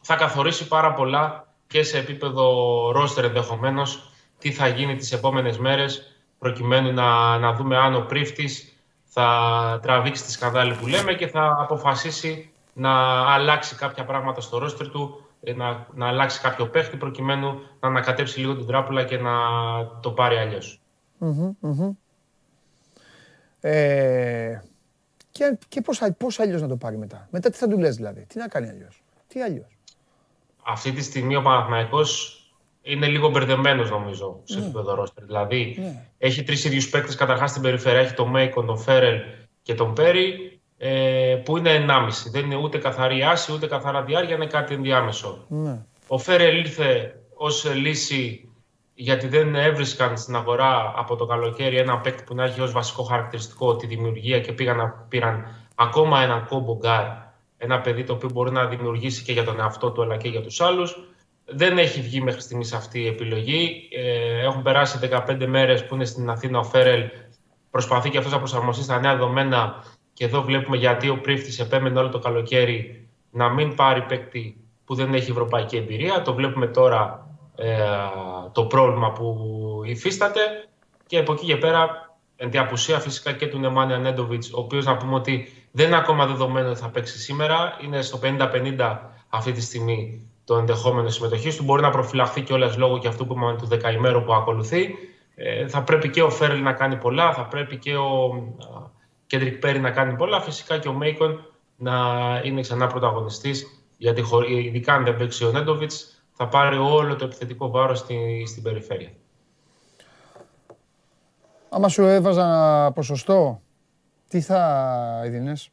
θα 0.02 0.16
καθορίσει 0.16 0.68
πάρα 0.68 0.94
πολλά 0.94 1.48
και 1.68 1.84
σε 1.84 1.98
επίπεδο 1.98 2.92
ρόστερ 2.92 3.24
ενδεχομένως 3.24 4.12
τι 4.40 4.52
θα 4.52 4.68
γίνει 4.68 4.96
τις 4.96 5.12
επόμενες 5.12 5.58
μέρες 5.58 6.18
προκειμένου 6.40 6.94
να, 6.94 7.38
να 7.38 7.54
δούμε 7.54 7.78
αν 7.78 7.96
ο 7.96 8.02
πρίφτης 8.02 8.72
θα 9.04 9.80
τραβήξει 9.82 10.24
τη 10.24 10.32
σκανδάλη 10.32 10.74
που 10.74 10.88
λέμε 10.88 11.14
και 11.14 11.28
θα 11.28 11.58
αποφασίσει 11.60 12.52
να 12.74 12.92
αλλάξει 13.34 13.76
κάποια 13.76 14.06
πράγματα 14.06 14.42
στο 14.42 14.58
ρόστερ 14.58 14.90
του 14.90 15.22
ε, 15.22 15.27
να, 15.54 15.88
να 15.94 16.08
αλλάξει 16.08 16.42
κάποιο 16.42 16.68
παίχτη 16.68 16.98
προκειμένου 16.98 17.54
να 17.80 17.88
ανακατέψει 17.88 18.40
λίγο 18.40 18.56
την 18.56 18.66
τράπουλα 18.66 19.04
και 19.04 19.18
να 19.18 19.32
το 20.02 20.12
πάρει 20.12 20.36
αλλιώς. 20.36 20.82
Ε, 23.60 24.62
και 25.32 25.58
και 25.68 25.82
πώς, 25.82 26.02
πώς 26.18 26.40
αλλιώς 26.40 26.62
να 26.62 26.68
το 26.68 26.76
πάρει 26.76 26.98
μετά; 26.98 27.28
Μετά 27.32 27.50
τι 27.50 27.58
θα 27.58 27.68
του 27.68 27.78
λες 27.78 27.96
δηλαδή; 27.96 28.26
Τι 28.26 28.38
να 28.38 28.48
κάνει 28.48 28.70
αλλιώς; 28.70 29.04
Τι 29.28 29.42
αλλιώς; 29.42 29.78
Αυτή 30.64 30.92
τη 30.92 31.02
στιγμή 31.02 31.36
ο 31.36 31.42
Παναθηναϊκός 31.42 32.42
είναι 32.82 33.08
λίγο 33.08 33.30
μπερδεμένος 33.30 33.90
νομίζω 33.90 34.40
σε 34.44 34.60
ναι. 34.60 34.66
επίπεδο 34.66 34.96
ρόστερ. 34.96 35.26
Δηλαδή 35.26 35.76
ναι. 35.80 36.06
έχει 36.18 36.44
τρεις 36.44 36.66
ίδιους 36.66 36.90
παίκτες 36.90 37.16
καταρχάς 37.16 37.50
στην 37.50 37.62
περιφέρεια. 37.62 38.00
Έχει 38.00 38.14
τον 38.14 38.30
Μέικον, 38.30 38.66
τον 38.66 38.78
Φέρελ 38.78 39.20
και 39.62 39.74
τον 39.74 39.94
Πέρι, 39.94 40.57
ε, 40.78 41.42
που 41.46 41.58
είναι 41.58 41.86
1,5. 41.88 42.10
Δεν 42.32 42.46
είναι 42.46 42.56
ούτε 42.56 42.78
καθαροί 42.78 43.24
άσοι 43.24 43.54
ούτε 43.54 43.68
καθαρά 43.68 44.04
δυάρια, 44.04 44.36
είναι 44.36 44.48
κάτι 44.48 44.74
ενδιάμεσο. 44.74 45.46
Ναι. 45.48 45.86
Ο 46.08 46.18
Φέρελ 46.18 46.58
ήρθε 46.58 47.20
ως 47.34 47.74
λύση 47.74 48.50
γιατί 48.94 49.28
δεν 49.28 49.56
έβρισκαν 49.56 50.18
στην 50.18 50.36
αγορά 50.36 50.94
από 50.96 51.16
το 51.16 51.26
καλοκαίρι 51.26 51.78
ένα 51.78 51.98
παίκτη 51.98 52.24
που 52.24 52.36
να 52.36 52.44
έχει 52.44 52.62
ως 52.62 52.72
βασικό 52.72 53.04
χαρακτηριστικό 53.04 53.76
τη 53.76 53.88
δημιουργία 53.88 54.40
και 54.40 54.52
πήγαν 54.52 54.78
να 54.78 54.90
πήραν 55.10 55.46
ακόμα 55.76 56.22
ένα 56.22 56.46
combo 56.50 56.78
guard. 56.78 57.06
Ένα 57.58 57.82
παιδί 57.82 58.04
το 58.04 58.14
οποίο 58.14 58.30
μπορεί 58.34 58.52
να 58.52 58.66
δημιουργήσει 58.66 59.24
και 59.24 59.32
για 59.32 59.44
τον 59.44 59.60
εαυτό 59.60 59.92
του 59.92 60.02
αλλά 60.02 60.18
και 60.18 60.30
για 60.30 60.42
τους 60.42 60.62
άλλους. 60.62 60.98
Δεν 61.46 61.78
έχει 61.78 62.02
βγει 62.02 62.22
μέχρι 62.22 62.42
στιγμής 62.42 62.74
αυτή 62.74 63.00
η 63.00 63.08
επιλογή. 63.08 63.90
Ε, 63.92 64.46
έχουν 64.46 64.62
περάσει 64.62 65.00
15 65.28 65.46
μέρες 65.48 65.86
που 65.86 65.96
είναι 65.96 66.06
στην 66.06 66.30
Αθήνα 66.30 66.60
ο 66.60 66.64
Φέρελ. 66.64 67.04
Προσπαθεί 67.72 68.10
και 68.10 68.18
αυτός 68.18 68.34
να 68.34 68.38
προσαρμοστεί 68.38 68.84
στα 68.84 69.00
νέα 69.00 69.12
δεδομένα. 69.12 69.84
Και 70.18 70.26
εδώ 70.26 70.42
βλέπουμε 70.42 70.78
γιατί 70.78 71.10
ο 71.10 71.18
Πρίφτη 71.18 71.62
επέμενε 71.62 72.00
όλο 72.00 72.10
το 72.10 72.20
καλοκαίρι 72.20 73.08
να 73.32 73.50
μην 73.50 73.76
πάρει 73.76 74.02
παίκτη 74.02 74.58
που 74.86 74.96
δεν 74.96 75.14
έχει 75.14 75.32
ευρωπαϊκή 75.32 75.78
εμπειρία. 75.78 76.22
Το 76.22 76.34
βλέπουμε 76.34 76.68
τώρα 76.68 77.28
ε, 77.56 77.78
το 78.52 78.66
πρόβλημα 78.66 79.12
που 79.12 79.36
υφίσταται. 79.86 80.40
Και 81.08 81.18
από 81.18 81.34
εκεί 81.34 81.46
και 81.46 81.58
πέρα, 81.58 82.16
εν 82.36 82.50
τη 82.50 82.58
απουσία 82.58 83.00
φυσικά 83.00 83.32
και 83.32 83.48
του 83.48 83.60
Νεμάνια 83.60 83.98
Νέντοβιτς, 83.98 84.54
ο 84.54 84.60
οποίος 84.60 84.86
να 84.86 84.98
πούμε 84.98 85.16
ότι 85.16 85.54
δεν 85.72 85.88
είναι 85.88 85.98
ακόμα 85.98 86.26
δεδομένο 86.26 86.70
ότι 86.70 86.80
θα 86.80 86.90
παίξει 86.90 87.20
σήμερα. 87.20 87.78
Είναι 87.84 88.02
στο 88.02 88.20
50-50 88.24 88.98
αυτή 89.30 89.52
τη 89.52 89.62
στιγμή 89.62 90.30
το 90.44 90.58
ενδεχόμενο 90.58 91.10
συμμετοχής 91.10 91.56
του. 91.56 91.64
Μπορεί 91.64 91.82
να 91.82 91.90
προφυλαχθεί 91.90 92.42
κιόλας 92.42 92.78
λόγω 92.78 92.98
και 92.98 93.08
αυτού 93.08 93.28
που 93.28 93.34
είπαμε 93.38 93.58
του 93.58 93.66
δεκαημέρου 93.66 94.24
που 94.24 94.34
ακολουθεί. 94.34 94.96
Ε, 95.36 95.68
θα 95.68 95.82
πρέπει 95.82 96.10
και 96.10 96.22
ο 96.22 96.30
Φέρλ 96.30 96.62
να 96.62 96.74
κάνει 96.74 96.96
πολλά, 96.96 97.34
θα 97.34 97.46
πρέπει 97.46 97.78
και 97.78 97.96
ο 97.96 98.34
Κέντρικ 99.28 99.58
Πέρι 99.58 99.80
να 99.80 99.92
κάνει 99.92 100.16
πολλά. 100.16 100.42
Φυσικά 100.42 100.78
και 100.78 100.88
ο 100.88 100.94
Μέικον 100.94 101.54
να 101.76 101.96
είναι 102.44 102.62
ξανά 102.62 102.88
πρωταγωνιστής, 102.88 103.84
γιατί 103.98 104.24
ειδικά 104.48 104.94
αν 104.94 105.04
δεν 105.04 105.18
παίξει 105.18 105.46
ο 105.46 105.52
Νέντοβιτς, 105.52 106.22
θα 106.34 106.48
πάρει 106.48 106.78
όλο 106.78 107.16
το 107.16 107.26
επιθετικό 107.26 107.70
βάρος 107.70 108.00
στη, 108.00 108.44
στην 108.48 108.64
περιφέρεια. 108.64 109.12
Άμα 111.70 111.88
σου 111.88 112.04
έβαζα 112.04 112.42
ένα 112.42 112.92
ποσοστό, 112.92 113.62
τι 114.28 114.42
θα 114.42 115.22
έδινες, 115.24 115.70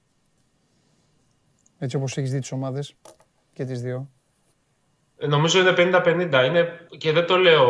έτσι 1.79 1.97
όπως 1.97 2.17
έχεις 2.17 2.31
δει 2.31 2.39
τις 2.39 2.53
ομάδες 2.53 2.95
και 3.53 3.65
τις 3.65 3.83
δύο. 3.83 4.09
Ε, 5.17 5.27
νομίζω 5.27 5.61
είναι 5.61 5.75
50-50. 5.77 6.45
Είναι... 6.47 6.87
Και 6.99 7.13
δεν 7.13 7.27
το 7.27 7.37
λέω 7.37 7.65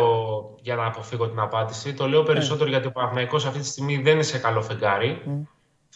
για 0.61 0.75
να 0.75 0.85
αποφύγω 0.85 1.29
την 1.29 1.39
απάντηση. 1.39 1.93
Το 1.93 2.07
λέω 2.07 2.23
περισσότερο 2.23 2.69
γιατί 2.69 2.87
ο 2.87 2.91
Παναθηναϊκός 2.91 3.45
αυτή 3.45 3.59
τη 3.59 3.65
στιγμή 3.65 3.97
δεν 3.97 4.13
είναι 4.13 4.23
σε 4.23 4.37
καλό 4.37 4.61
φεγγάρι. 4.61 5.21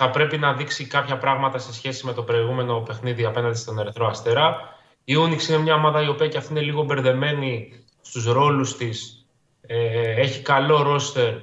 Θα 0.01 0.09
πρέπει 0.09 0.37
να 0.37 0.53
δείξει 0.53 0.85
κάποια 0.85 1.17
πράγματα 1.17 1.57
σε 1.57 1.73
σχέση 1.73 2.05
με 2.05 2.13
το 2.13 2.23
προηγούμενο 2.23 2.79
παιχνίδι 2.79 3.25
απέναντι 3.25 3.57
στον 3.57 3.79
Ερυθρό 3.79 4.07
Αστέρα. 4.07 4.57
Η 5.03 5.15
Ούνιξ 5.15 5.47
είναι 5.47 5.57
μια 5.57 5.75
ομάδα 5.75 6.01
η 6.03 6.07
οποία 6.07 6.27
και 6.27 6.37
αυτή 6.37 6.51
είναι 6.51 6.61
λίγο 6.61 6.83
μπερδεμένη 6.83 7.73
στους 8.01 8.25
ρόλους 8.25 8.77
της. 8.77 9.25
Ε, 9.61 10.21
έχει 10.21 10.41
καλό 10.41 10.81
ρόστερ, 10.81 11.33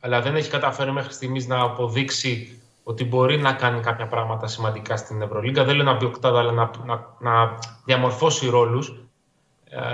αλλά 0.00 0.20
δεν 0.20 0.36
έχει 0.36 0.50
καταφέρει 0.50 0.92
μέχρι 0.92 1.12
στιγμής 1.12 1.46
να 1.46 1.60
αποδείξει 1.60 2.60
ότι 2.82 3.04
μπορεί 3.04 3.38
να 3.38 3.52
κάνει 3.52 3.80
κάποια 3.80 4.06
πράγματα 4.06 4.46
σημαντικά 4.46 4.96
στην 4.96 5.22
Ευρωλίγκα. 5.22 5.64
Δεν 5.64 5.76
λέω 5.76 5.84
να 5.84 5.94
μπει 5.94 6.04
οκτάδα, 6.04 6.38
αλλά 6.38 6.52
να, 6.52 6.70
να, 6.84 7.16
να 7.18 7.58
διαμορφώσει 7.84 8.48
ρόλους. 8.48 8.94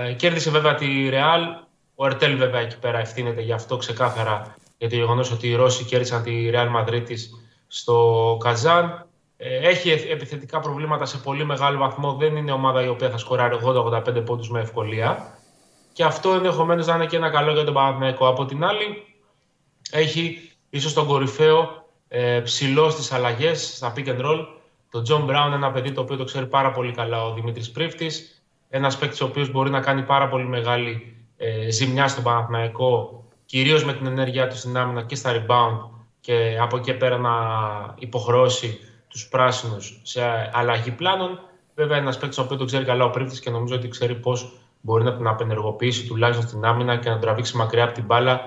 Ε, 0.05 0.13
κέρδισε 0.13 0.49
βέβαια 0.49 0.75
τη 0.75 1.09
Ρεάλ. 1.09 1.43
Ο 1.95 2.05
Ερτέλ 2.05 2.37
βέβαια 2.37 2.59
εκεί 2.59 2.79
πέρα 2.79 2.99
ευθύνεται 2.99 3.41
γι' 3.41 3.53
αυτό 3.53 3.77
ξεκάθαρα 3.77 4.55
για 4.77 4.89
το 4.89 4.95
γεγονός 4.95 5.31
ότι 5.31 5.47
οι 5.47 5.55
Ρώσοι 5.55 5.83
κέρδισαν 5.83 6.23
τη 6.23 6.49
Ρεάλ 6.49 6.67
Μαδρίτης 6.67 7.46
στο 7.67 8.37
Καζάν. 8.39 9.05
Ε, 9.37 9.67
έχει 9.67 9.89
επιθετικά 9.89 10.59
προβλήματα 10.59 11.05
σε 11.05 11.17
πολύ 11.17 11.45
μεγάλο 11.45 11.77
βαθμό. 11.77 12.13
Δεν 12.13 12.35
είναι 12.35 12.51
ομάδα 12.51 12.83
η 12.83 12.87
οποία 12.87 13.09
θα 13.09 13.17
σκοράρει 13.17 13.57
80-85 13.63 14.25
πόντους 14.25 14.49
με 14.49 14.59
ευκολία. 14.59 15.37
Και 15.93 16.03
αυτό 16.03 16.33
ενδεχομένως 16.33 16.87
να 16.87 16.95
είναι 16.95 17.05
και 17.05 17.15
ένα 17.15 17.29
καλό 17.29 17.51
για 17.51 17.63
τον 17.63 17.73
Παναθηναϊκό. 17.73 18.27
Από 18.27 18.45
την 18.45 18.63
άλλη, 18.63 19.03
έχει 19.91 20.51
ίσως 20.69 20.93
τον 20.93 21.07
κορυφαίο 21.07 21.85
ε, 22.07 22.39
ψηλό 22.39 22.89
στις 22.89 23.11
αλλαγές, 23.11 23.75
στα 23.75 23.93
pick 23.95 24.07
and 24.07 24.19
roll. 24.19 24.45
Τον 24.91 25.03
Τζον 25.03 25.23
Μπράουν, 25.23 25.53
ένα 25.53 25.71
παιδί 25.71 25.91
το 25.91 26.01
οποίο 26.01 26.15
το 26.15 26.23
ξέρει 26.23 26.47
πάρα 26.47 26.71
πολύ 26.71 26.91
καλά 26.91 27.23
ο 27.25 27.33
Δημήτρης 27.33 27.71
Πρίφτης. 27.71 28.41
Ένας 28.69 28.97
παίκτης 28.97 29.21
ο 29.21 29.25
οποίος 29.25 29.51
μπορεί 29.51 29.69
να 29.69 29.79
κάνει 29.79 30.03
πάρα 30.03 30.29
πολύ 30.29 30.45
μεγάλη 30.45 31.15
ε, 31.37 31.69
ζημιά 31.69 32.07
στον 32.07 32.23
Παναθηναϊκό, 32.23 33.23
κυρίως 33.45 33.83
με 33.83 33.93
την 33.93 34.05
ενέργειά 34.05 34.47
του 34.47 34.57
στην 34.57 34.77
άμυνα 34.77 35.03
και 35.03 35.15
στα 35.15 35.31
rebound 35.33 35.96
και 36.19 36.57
από 36.61 36.77
εκεί 36.77 36.93
πέρα 36.93 37.17
να 37.17 37.31
υποχρεώσει 37.99 38.79
τους 39.07 39.27
πράσινους 39.27 40.01
σε 40.03 40.21
αλλαγή 40.53 40.91
πλάνων. 40.91 41.39
Βέβαια, 41.75 41.97
ένας 41.97 42.17
παίκτης 42.17 42.37
ο 42.37 42.41
οποίος 42.41 42.59
το 42.59 42.65
ξέρει 42.65 42.85
καλά 42.85 43.03
ο 43.05 43.09
Πρίφτη 43.09 43.39
και 43.39 43.49
νομίζω 43.49 43.75
ότι 43.75 43.87
ξέρει 43.87 44.15
πώς 44.15 44.59
μπορεί 44.81 45.03
να 45.03 45.15
την 45.15 45.27
απενεργοποιήσει 45.27 46.07
τουλάχιστον 46.07 46.47
στην 46.47 46.65
άμυνα 46.65 46.97
και 46.97 47.09
να 47.09 47.19
τραβήξει 47.19 47.57
μακριά 47.57 47.83
από 47.83 47.93
την 47.93 48.05
μπάλα, 48.05 48.41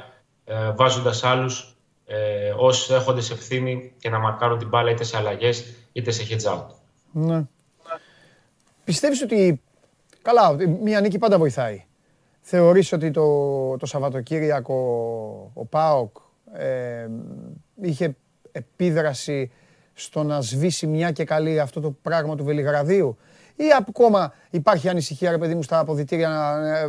ε, 0.44 0.70
βάζοντας 0.70 1.24
άλλους 1.24 1.76
ε, 2.06 2.50
ω 2.50 2.94
έχοντες 2.94 3.30
ευθύνη 3.30 3.92
και 3.98 4.10
να 4.10 4.18
μαρκάρουν 4.18 4.58
την 4.58 4.68
μπάλα 4.68 4.90
είτε 4.90 5.04
σε 5.04 5.16
αλλαγές 5.16 5.64
είτε 5.92 6.10
σε 6.10 6.26
hedge 6.30 6.52
out. 6.52 6.66
Ναι. 7.12 7.42
Πιστεύεις 8.84 9.22
ότι 9.22 9.60
Καλά, 10.22 10.56
μία 10.82 11.00
νίκη 11.00 11.18
πάντα 11.18 11.38
βοηθάει. 11.38 11.84
Θεωρείς 12.40 12.92
ότι 12.92 13.10
το, 13.10 13.76
το 13.76 13.86
Σαββατοκύριακο 13.86 14.74
ο 15.54 15.64
ΠΑΟΚ 15.64 16.16
ε, 16.52 17.08
είχε 17.82 18.16
επίδραση 18.52 19.50
στο 19.92 20.22
να 20.22 20.40
σβήσει 20.40 20.86
μια 20.86 21.10
και 21.10 21.24
καλή 21.24 21.60
αυτό 21.60 21.80
το 21.80 21.90
πράγμα 21.90 22.36
του 22.36 22.44
Βελιγραδίου; 22.44 23.18
Ή 23.56 23.64
ακόμα 23.78 24.32
υπάρχει 24.50 24.88
ανησυχία, 24.88 25.30
ρε 25.30 25.38
παιδί 25.38 25.54
μου, 25.54 25.62
στα 25.62 25.78
αποδητήρια 25.78 26.28
να, 26.28 26.68
ε, 26.78 26.88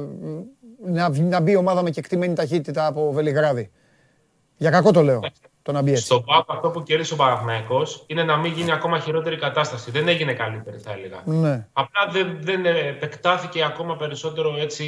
να, 0.85 1.09
να 1.09 1.39
μπει 1.39 1.51
η 1.51 1.55
ομάδα 1.55 1.81
με 1.81 1.89
κεκτημένη 1.89 2.33
ταχύτητα 2.33 2.85
από 2.85 3.11
Βελιγράδι; 3.11 3.71
Για 4.57 4.69
κακό 4.69 4.91
το 4.91 5.01
λέω. 5.01 5.19
Το 5.63 5.71
να 5.71 5.81
μπει 5.81 5.91
έτσι. 5.91 6.03
Στο 6.03 6.21
ΠΑΟΚ 6.21 6.45
αυτό 6.51 6.69
που 6.69 6.83
κέρδισε 6.83 7.13
ο 7.13 7.15
Παναθυναϊκό 7.15 7.81
είναι 8.07 8.23
να 8.23 8.37
μην 8.37 8.51
γίνει 8.53 8.71
ακόμα 8.71 8.99
χειρότερη 8.99 9.37
κατάσταση. 9.37 9.91
Δεν 9.91 10.07
έγινε 10.07 10.33
καλύτερη, 10.33 10.77
θα 10.77 10.91
έλεγα. 10.91 11.21
Ναι. 11.25 11.67
Απλά 11.73 12.11
δεν, 12.11 12.37
δεν 12.41 12.65
επεκτάθηκε 12.65 13.63
ακόμα 13.63 13.97
περισσότερο 13.97 14.55
έτσι 14.59 14.85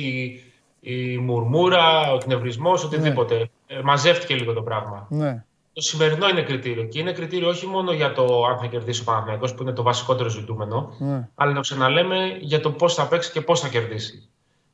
η, 0.84 1.18
μουρμούρα, 1.18 2.12
ο 2.12 2.16
εκνευρισμός, 2.16 2.84
οτιδήποτε. 2.84 3.38
Ναι. 3.38 3.78
Ε, 3.78 3.82
μαζεύτηκε 3.84 4.36
λίγο 4.36 4.54
το 4.54 4.62
πράγμα. 4.62 5.08
Ναι. 5.10 5.44
Το 5.74 5.82
σημερινό 5.82 6.30
είναι 6.30 6.42
κριτήριο. 6.42 6.84
Και 6.84 7.00
είναι 7.00 7.12
κριτήριο 7.12 7.50
όχι 7.50 7.68
μόνο 7.68 7.92
για 7.92 8.14
το 8.14 8.46
αν 8.46 8.58
θα 8.58 8.66
κερδίσει 8.66 9.02
ο 9.02 9.04
Παναθυναϊκό, 9.04 9.54
που 9.54 9.62
είναι 9.62 9.72
το 9.72 9.84
βασικότερο 9.84 10.30
ζητούμενο, 10.30 10.96
ναι. 10.98 11.30
αλλά 11.36 11.54
να 11.54 11.60
ξαναλέμε 11.60 12.38
για 12.40 12.60
το 12.60 12.72
πώς 12.72 12.94
θα 12.94 13.08
παίξει 13.08 13.32
και 13.32 13.42
πώς 13.42 13.60
θα 13.60 13.68
κερδίσει. 13.68 14.30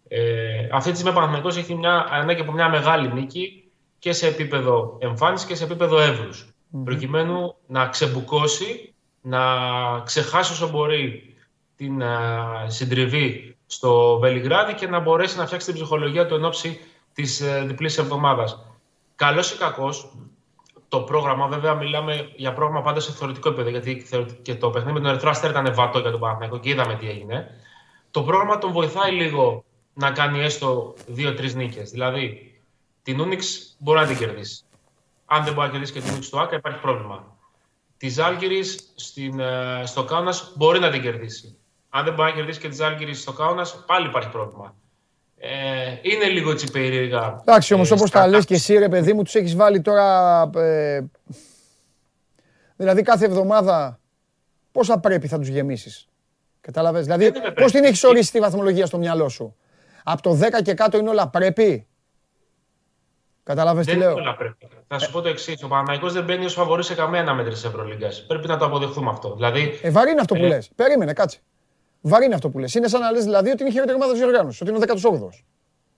Ε, 0.07 0.19
αυτή 0.71 0.89
τη 0.89 0.95
στιγμή 0.95 1.11
ο 1.11 1.15
Παναθυναϊκό 1.19 1.59
έχει 1.59 1.75
μια, 1.75 2.07
ανάγκη 2.09 2.41
από 2.41 2.51
μια 2.51 2.69
μεγάλη 2.69 3.13
νίκη 3.13 3.63
και 3.99 4.13
σε 4.13 4.27
επίπεδο 4.27 4.97
εμφάνισης 4.99 5.47
και 5.47 5.55
σε 5.55 5.63
επίπεδο 5.63 5.99
εύρους. 5.99 6.53
Προκειμένου 6.83 7.55
να 7.67 7.87
ξεμπουκώσει, 7.87 8.93
να 9.21 9.39
ξεχάσει 10.05 10.51
όσο 10.51 10.69
μπορεί 10.69 11.35
την 11.75 12.01
uh, 12.01 12.65
συντριβή 12.67 13.57
στο 13.71 14.17
Βελιγράδι 14.19 14.73
και 14.73 14.87
να 14.87 14.99
μπορέσει 14.99 15.37
να 15.37 15.45
φτιάξει 15.45 15.65
την 15.65 15.75
ψυχολογία 15.75 16.25
του 16.25 16.35
εν 16.35 16.45
ώψη 16.45 16.79
της 17.13 17.41
uh, 17.43 17.63
διπλής 17.67 17.97
εβδομάδας. 17.97 18.65
Καλός 19.15 19.51
ή 19.51 19.57
κακός, 19.57 20.11
το 20.87 20.99
πρόγραμμα, 20.99 21.47
βέβαια, 21.47 21.73
μιλάμε 21.73 22.31
για 22.35 22.53
πρόγραμμα 22.53 22.81
πάντα 22.81 22.99
σε 22.99 23.11
θεωρητικό 23.11 23.49
επίπεδο, 23.49 23.69
γιατί 23.69 24.05
και 24.41 24.55
το 24.55 24.69
παιχνίδι 24.69 24.93
με 24.93 24.99
τον 24.99 25.09
Ερυθρό 25.09 25.29
Αστέρ 25.29 25.49
ήταν 25.49 25.73
βατό 25.73 25.99
για 25.99 26.11
τον 26.11 26.19
Παναθηναϊκό 26.19 26.59
και 26.59 26.69
είδαμε 26.69 26.95
τι 26.95 27.09
έγινε. 27.09 27.47
Το 28.11 28.23
πρόγραμμα 28.23 28.57
τον 28.57 28.71
βοηθάει 28.71 29.11
λίγο 29.11 29.63
να 29.93 30.11
κάνει 30.11 30.39
έστω 30.39 30.93
δύο-τρεις 31.07 31.55
νίκες. 31.55 31.89
Δηλαδή, 31.89 32.53
την 33.03 33.21
Unix 33.21 33.41
μπορεί 33.77 33.99
να 33.99 34.05
την 34.05 34.17
κερδίσει. 34.17 34.63
Αν 35.25 35.43
δεν 35.43 35.53
μπορεί 35.53 35.65
να 35.65 35.71
κερδίσει 35.71 35.93
και 35.93 36.01
την 36.01 36.15
Unix 36.15 36.23
στο 36.23 36.39
ΑΚΑ, 36.39 36.55
υπάρχει 36.55 36.79
πρόβλημα. 36.79 37.37
Της 37.97 38.13
Ζάλγκηρη 38.13 38.59
ε, 39.39 39.85
στο 39.85 40.03
Κάουνας 40.03 40.53
μπορεί 40.55 40.79
να 40.79 40.89
την 40.89 41.01
κερδίσει. 41.01 41.58
Αν 41.89 42.03
δεν 42.03 42.13
μπορεί 42.13 42.29
να 42.29 42.35
κερδίσει 42.35 42.59
και 42.59 42.67
τη 42.67 42.75
Ζάλγκηρη 42.75 43.13
στο 43.13 43.33
Κάουνα, 43.33 43.65
πάλι 43.85 44.07
υπάρχει 44.07 44.29
πρόβλημα. 44.29 44.75
Ε, 45.37 45.49
είναι 46.01 46.25
λίγο 46.25 46.51
έτσι 46.51 46.71
περίεργα. 46.71 47.37
Εντάξει, 47.39 47.73
όμως 47.73 47.91
ε, 47.91 47.93
όπως 47.93 48.11
τα 48.11 48.27
λες 48.27 48.45
και 48.45 48.53
εσύ, 48.53 48.77
ρε 48.77 48.89
παιδί 48.89 49.13
μου, 49.13 49.23
τους 49.23 49.35
έχεις 49.35 49.55
βάλει 49.55 49.81
τώρα. 49.81 50.41
Ε, 50.55 51.01
δηλαδή 52.75 53.01
κάθε 53.01 53.25
εβδομάδα 53.25 53.99
πόσα 54.71 54.99
πρέπει 54.99 55.27
θα 55.27 55.39
τους 55.39 55.47
γεμίσεις. 55.47 56.07
Κατάλαβες; 56.61 57.03
Δηλαδή, 57.03 57.31
πώς 57.55 57.71
την 57.71 57.83
έχεις 57.83 58.03
ορίσει 58.03 58.31
τη 58.31 58.39
βαθμολογία 58.39 58.85
στο 58.85 58.97
μυαλό 58.97 59.29
σου; 59.29 59.55
Από 60.03 60.21
το 60.21 60.39
10 60.41 60.61
και 60.63 60.73
κάτω 60.73 60.97
είναι 60.97 61.09
όλα 61.09 61.27
πρέπει; 61.27 61.87
Κατάλαβες 63.43 63.85
τι 63.85 63.95
λέω; 63.95 64.15
Θα 64.87 64.99
σου 64.99 65.11
πω 65.11 65.21
το 65.21 65.29
εξής. 65.29 65.63
Ο 65.63 65.67
Παναγικό 65.67 66.09
δεν 66.09 66.23
μπαίνει 66.23 66.45
ως 66.45 66.53
φαβορής 66.53 66.85
σε 66.85 66.95
καμία 66.95 67.33
μέτρη 67.33 67.53
της 67.53 67.63
Ευρωλίγκας. 67.63 68.25
Πρέπει 68.25 68.47
να 68.47 68.57
το 68.57 68.65
αποδεχθούμε 68.65 69.09
αυτό. 69.09 69.35
Δηλαδή, 69.35 69.79
ε, 69.81 69.89
βαρύ 69.89 70.11
είναι 70.11 70.21
αυτό 70.21 70.35
που 70.35 70.43
ε... 70.43 70.47
λες. 70.47 70.69
Περίμενε, 70.75 71.13
κάτσε. 71.13 71.39
Βαρύ 72.01 72.25
είναι 72.25 72.35
αυτό 72.35 72.49
που 72.49 72.59
λες. 72.59 72.73
Είναι 72.73 72.87
σαν 72.87 73.01
να 73.01 73.11
λες 73.11 73.23
δηλαδή 73.23 73.49
ότι 73.49 73.61
είναι 73.61 73.69
η 73.69 73.73
χειρότερη 73.73 73.97
ομάδα 73.97 74.13
της 74.13 74.21
οργάνωση, 74.21 74.63
ότι 74.63 74.71
είναι 74.71 74.85
ο 74.85 74.87
18ο. 74.87 75.29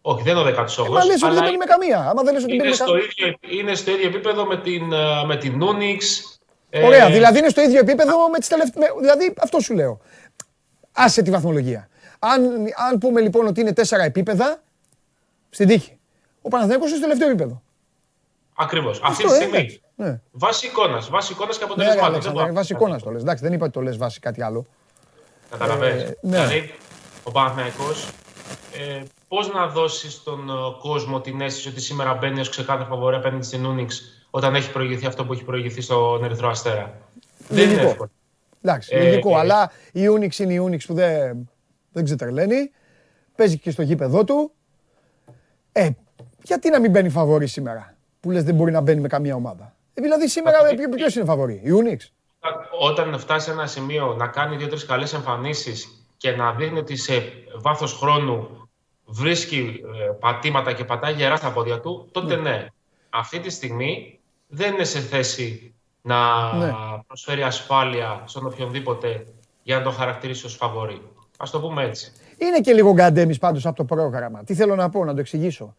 Όχι, 0.02 0.24
δεν 0.24 0.38
είναι 0.38 0.50
ο 0.50 0.54
18ο. 0.54 0.86
Ε, 0.86 0.90
μα 0.90 1.06
λες 1.06 1.24
ότι 1.24 1.34
δεν 1.34 1.44
παίρνει 1.44 1.58
με 1.58 1.66
καμία. 1.66 2.00
Άμα 2.10 2.24
δεν 2.24 2.34
λες 2.34 2.44
ότι 2.44 2.54
είναι, 2.54 2.72
στο 2.72 2.98
ίδιο, 2.98 3.38
είναι 3.60 3.76
στο 3.76 3.92
ίδιο 3.92 4.08
επίπεδο 4.08 4.46
με 4.46 4.58
την, 4.58 4.94
ε, 4.94 5.26
με 5.26 5.38
την 5.38 5.62
Unix. 5.64 6.00
Ωραία, 6.84 7.08
ε... 7.08 7.12
δηλαδή 7.12 7.38
είναι 7.38 7.50
στο 7.50 7.62
ίδιο 7.62 7.80
επίπεδο 7.80 8.30
με 8.30 8.38
τις 8.40 8.48
τελευταίες. 8.48 8.92
Δηλαδή 9.00 9.34
αυτό 9.42 9.60
σου 9.60 9.74
λέω. 9.74 10.00
Άσε 10.92 11.22
τη 11.22 11.32
βαθμολογία. 11.32 11.90
Αν, 12.20 12.44
αν 12.90 12.98
πούμε 12.98 13.22
λοιπόν 13.22 13.48
ότι 13.48 13.62
είναι 13.62 13.74
τέσσερα 13.74 14.04
επίπεδα, 14.04 14.62
στην 15.50 15.68
τύχη. 15.68 16.00
Ο 16.42 16.50
Παναθηναϊκός 16.50 16.88
είναι 16.88 16.98
στο 16.98 17.08
τελευταίο 17.08 17.30
επίπεδο. 17.30 17.62
Ακριβώς. 18.56 19.02
Αυτή 19.04 19.24
τη 19.24 19.30
στιγμή. 19.30 19.82
Ναι. 19.96 20.22
Βάσει 20.32 20.68
εικόνας. 20.68 21.10
Βάσει 21.10 21.34
εικόνας 21.34 21.58
και 21.58 21.64
αποτελεσμάτων. 21.64 22.34
Ναι, 22.34 22.52
βάσει 22.52 22.74
εικόνας 22.74 23.04
το 23.04 23.10
λες. 23.10 23.22
Εντάξει, 23.22 23.44
δεν 23.44 23.54
είπα 23.54 23.64
ότι 23.64 23.74
το 23.74 23.82
λες 23.82 23.98
βάσει 23.98 24.20
κάτι 24.20 24.44
άλλο. 24.44 24.66
Καταλαβαίνετε. 25.52 26.04
Ε, 26.04 26.16
ναι. 26.22 26.36
Δηλαδή, 26.36 26.74
ο 27.24 27.32
Παναθηναϊκός 27.32 28.10
ε, 28.74 29.04
πώς 29.28 29.52
να 29.54 29.68
δώσει 29.68 30.12
στον 30.12 30.50
ε, 30.50 30.54
κόσμο 30.82 31.22
την 31.22 31.42
αίσθηση 31.42 31.68
ότι 31.68 31.82
σήμερα 31.82 32.14
μπαίνει 32.14 32.40
ως 32.40 32.50
ξεκάθαρο 32.50 32.90
φαβορέ 32.90 33.16
απέναντι 33.16 33.46
στην 33.46 33.66
Ούνιξ 33.66 34.04
όταν 34.30 34.56
έχει 34.56 34.72
προηγηθεί 34.72 35.06
αυτό 35.06 35.26
που 35.26 35.34
έχει 35.34 35.44
προηγηθεί 35.44 35.82
στον 35.82 36.24
Ερυθρό 36.24 36.50
Αστέρα; 36.50 36.98
Δεν 37.48 37.70
είναι 37.70 37.82
εύκολο. 37.82 38.10
Εντάξει, 38.62 38.96
ε, 38.96 39.04
λογικό. 39.04 39.30
Ε, 39.30 39.40
αλλά 39.40 39.72
η 39.92 40.08
Ούνιξ 40.08 40.40
είναι 40.40 40.54
η 40.54 40.58
Ούνιξ 40.58 40.86
που 40.86 40.94
δεν, 40.94 41.50
δεν 41.92 42.04
ξετρελαίνει. 42.04 42.72
Παίζει 43.36 43.58
και 43.58 43.72
στο 43.72 43.82
γήπεδό 43.82 44.24
του. 44.24 44.52
Ε, 45.72 45.90
γιατί 46.44 46.70
να 46.70 46.80
μην 46.80 46.92
μπαίνει 46.92 47.10
φαβορή 47.10 47.48
σήμερα, 47.48 47.96
που 48.20 48.32
λες 48.32 48.44
δεν 48.44 48.56
μπορεί 48.56 48.72
να 48.72 48.82
μπαίνει 48.82 49.02
με 49.02 49.08
καμία 49.08 49.36
ομάδα; 49.36 49.76
Ε, 49.94 50.02
δηλαδή 50.02 50.28
σήμερα 50.28 50.58
ποιος 50.96 51.16
είναι 51.16 51.26
φαβορή, 51.26 51.62
η 51.64 51.72
Ούνιξ; 51.72 52.14
Όταν 52.80 53.20
φτάσει 53.20 53.46
σε 53.46 53.52
ένα 53.52 53.68
σημείο 53.68 54.16
να 54.18 54.28
κάνει 54.28 54.56
δύο-τρεις 54.56 54.86
καλές 54.86 55.14
εμφανίσεις 55.14 56.06
και 56.18 56.32
να 56.32 56.52
δείχνει 56.54 56.80
ότι 56.80 56.96
σε 56.96 57.14
βάθος 57.62 57.94
χρόνου 57.94 58.70
βρίσκει 59.06 59.82
ε, 59.84 60.12
πατήματα 60.20 60.74
και 60.74 60.86
πατάει 60.86 61.14
γερά 61.14 61.36
στα 61.36 61.52
πόδια 61.52 61.80
του, 61.80 62.10
τότε 62.12 62.36
ναι. 62.36 62.50
ναι. 62.50 62.68
Αυτή 63.10 63.40
τη 63.40 63.50
στιγμή 63.50 64.20
δεν 64.48 64.74
είναι 64.74 64.84
σε 64.84 65.00
θέση 65.00 65.74
να 66.02 66.54
ναι. 66.54 66.74
προσφέρει 67.08 67.44
ασφάλεια 67.44 68.24
στον 68.26 68.46
οποιονδήποτε 68.46 69.26
για 69.64 69.78
να 69.78 69.84
το 69.84 69.92
χαρακτηρίσει 69.92 70.46
ως 70.46 70.56
φαβορή. 70.56 71.02
Ας 71.38 71.50
το 71.52 71.60
πούμε 71.60 71.84
έτσι. 71.84 72.12
Είναι 72.38 72.60
και 72.60 72.74
λίγο 72.74 72.94
γκαντέμις 72.94 73.38
πάντως 73.38 73.66
από 73.66 73.76
το 73.76 73.84
πρόγραμμα. 73.86 74.44
Τι 74.44 74.54
θέλω 74.54 74.76
να 74.76 74.90
πω, 74.90 75.06
να 75.06 75.14
το 75.14 75.20
εξηγήσω. 75.20 75.76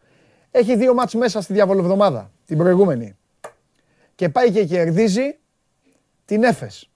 Έχει 0.51 0.75
δύο 0.75 0.93
μάτς 0.93 1.13
μέσα 1.13 1.41
στη 1.41 1.53
διαβολοβδομάδα, 1.53 2.31
την 2.45 2.57
προηγούμενη. 2.57 3.17
Και 4.15 4.29
πάει 4.29 4.51
και 4.51 4.65
κερδίζει 4.65 5.37
την 6.25 6.43
Έφες. 6.43 6.89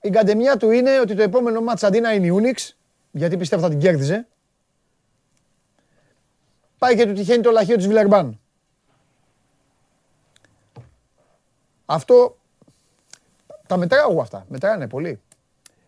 Η 0.00 0.08
γκαντεμιά 0.08 0.56
του 0.56 0.70
είναι 0.70 1.00
ότι 1.00 1.14
το 1.14 1.22
επόμενο 1.22 1.60
μάτς 1.60 1.82
αντί 1.82 2.00
να 2.00 2.12
είναι 2.12 2.26
η 2.26 2.30
Ούνιξ, 2.30 2.76
γιατί 3.10 3.36
πιστεύω 3.36 3.62
θα 3.62 3.68
την 3.68 3.78
κέρδιζε, 3.78 4.26
πάει 6.78 6.96
και 6.96 7.06
του 7.06 7.12
τυχαίνει 7.12 7.42
το 7.42 7.50
λαχείο 7.50 7.76
της 7.76 7.86
Βιλερμπάν. 7.86 8.40
Αυτό 11.86 12.36
τα 13.66 13.76
μετράω 13.76 14.10
εγώ 14.10 14.20
αυτά. 14.20 14.46
Μετράνε 14.48 14.88
πολύ. 14.88 15.20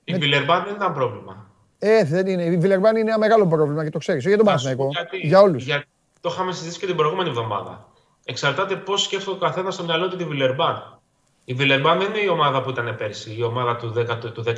Η 0.05 0.15
Βιλερμπάν 0.15 0.65
δεν 0.65 0.75
ήταν 0.75 0.95
πρόβλημα. 0.95 1.51
Ε, 1.79 2.05
δεν 2.05 2.27
είναι. 2.27 2.43
Η 2.43 2.57
Βιλερμπάν 2.57 2.97
είναι 2.97 3.09
ένα 3.09 3.19
μεγάλο 3.19 3.47
πρόβλημα 3.47 3.85
και 3.85 3.91
το 3.91 3.99
ξέρεις. 3.99 4.25
Για 4.25 4.37
τον 4.37 4.47
Παναθηναϊκό. 4.47 4.89
Για 5.23 5.41
όλους. 5.41 5.65
Για... 5.65 5.85
Το 6.21 6.29
είχαμε 6.33 6.53
συζητήσει 6.53 6.79
και 6.79 6.87
την 6.87 6.97
προηγούμενη 6.97 7.29
εβδομάδα. 7.29 7.89
Εξαρτάται 8.25 8.77
πώς 8.77 9.03
σκέφτεται 9.03 9.31
ο 9.31 9.39
καθένας 9.39 9.75
στο 9.75 9.85
μυαλό 9.85 10.09
του 10.09 10.17
τη 10.17 10.25
Βιλερμπάν. 10.25 11.00
Η 11.45 11.55
Βιλερμπάν 11.55 11.99
δεν 11.99 12.09
είναι 12.09 12.19
η 12.19 12.29
ομάδα 12.29 12.63
που 12.63 12.71
ήταν 12.71 12.97
πέρσι, 12.97 13.37
η 13.39 13.43
ομάδα 13.43 13.77
του, 13.77 13.95
10, 13.97 14.33
του 14.33 14.45
16, 14.47 14.51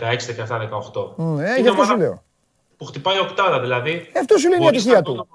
17, 0.48 0.58
18. 0.58 1.40
Ε, 1.40 1.60
γι' 1.60 1.68
αυτό 1.68 1.84
σου 1.84 1.96
λέω. 1.96 2.22
Που 2.76 2.84
χτυπάει 2.84 3.18
οκτάδα, 3.18 3.60
δηλαδή. 3.60 4.10
Ε, 4.12 4.18
αυτό 4.18 4.36
σου 4.38 4.48
λέει 4.48 4.58
η 4.62 4.66
ατυχία 4.66 5.02
του. 5.02 5.28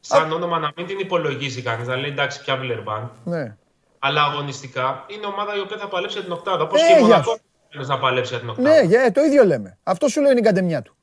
σαν 0.00 0.32
όνομα 0.32 0.58
να 0.58 0.72
μην 0.76 0.86
την 0.86 0.98
υπολογίσει 0.98 1.62
κανείς, 1.62 1.86
να 1.86 1.96
λέει 1.96 2.10
εντάξει, 2.10 2.42
πια 2.42 2.56
Βιλερμπάν. 2.56 3.10
Ναι. 3.24 3.56
Αλλά 3.98 4.22
αγωνιστικά 4.22 5.04
είναι 5.06 5.26
ομάδα 5.26 5.56
η 5.56 5.60
οποία 5.60 5.76
θα 5.76 5.88
παλέψει 5.88 6.16
για 6.16 6.24
την 6.24 6.32
οκτάδα. 6.32 6.62
Όπως 6.62 6.82
ε, 6.82 6.86
και 6.86 6.98
η 6.98 7.02
Μονακό 7.02 7.38
να 7.86 7.98
παλέψει 7.98 8.30
για 8.30 8.40
την 8.40 8.48
οκτάδα. 8.48 8.70
Ναι, 8.70 8.80
yeah, 8.88 9.12
το 9.12 9.20
ίδιο 9.20 9.44
λέμε. 9.44 9.78
Αυτό 9.82 10.08
σου 10.08 10.20
λέει 10.20 10.30
είναι 10.30 10.40
η 10.40 10.42
καντεμιά 10.42 10.82
του. 10.82 10.96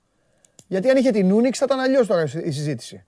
Γιατί 0.68 0.90
αν 0.90 0.98
είχε 0.98 1.12
την 1.12 1.32
Ούνιξ 1.32 1.58
θα 1.58 1.66
ήταν 1.66 1.80
αλλιώς 1.80 2.08
τώρα 2.08 2.24
η 2.24 2.52
συζήτηση. 2.52 3.06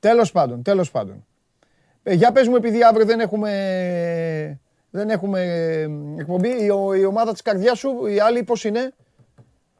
Τέλος 0.00 0.32
πάντων, 0.32 0.62
τέλος 0.62 0.90
πάντων. 0.90 1.26
Ε, 2.02 2.14
για 2.14 2.32
πες 2.32 2.48
μου, 2.48 2.56
επειδή 2.56 2.82
αύριο 2.82 3.06
δεν 3.06 3.20
έχουμε, 3.20 4.60
δεν 4.94 5.10
έχουμε 5.10 5.40
εκπομπή, 6.18 6.48
η, 6.48 6.66
η 6.96 7.04
ομάδα 7.04 7.32
της 7.32 7.42
καρδιάς 7.42 7.78
σου, 7.78 8.06
η 8.06 8.20
άλλη 8.20 8.42
πώς 8.42 8.64
είναι, 8.64 8.94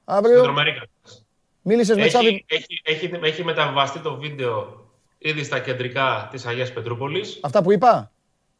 αύριο; 0.04 0.54
Μίλησες 1.62 1.96
με 1.96 2.06
Τσάβη. 2.06 2.44
Έχει, 2.48 2.80
έχει, 2.82 3.10
έχει 3.22 3.44
μεταβαστεί 3.44 3.98
το 3.98 4.16
βίντεο 4.16 4.86
ήδη 5.18 5.44
στα 5.44 5.58
κεντρικά 5.58 6.28
της 6.30 6.46
Αγίας 6.46 6.72
Πετρούπολης. 6.72 7.40
Αυτά 7.42 7.62
που 7.62 7.72
είπα; 7.72 8.10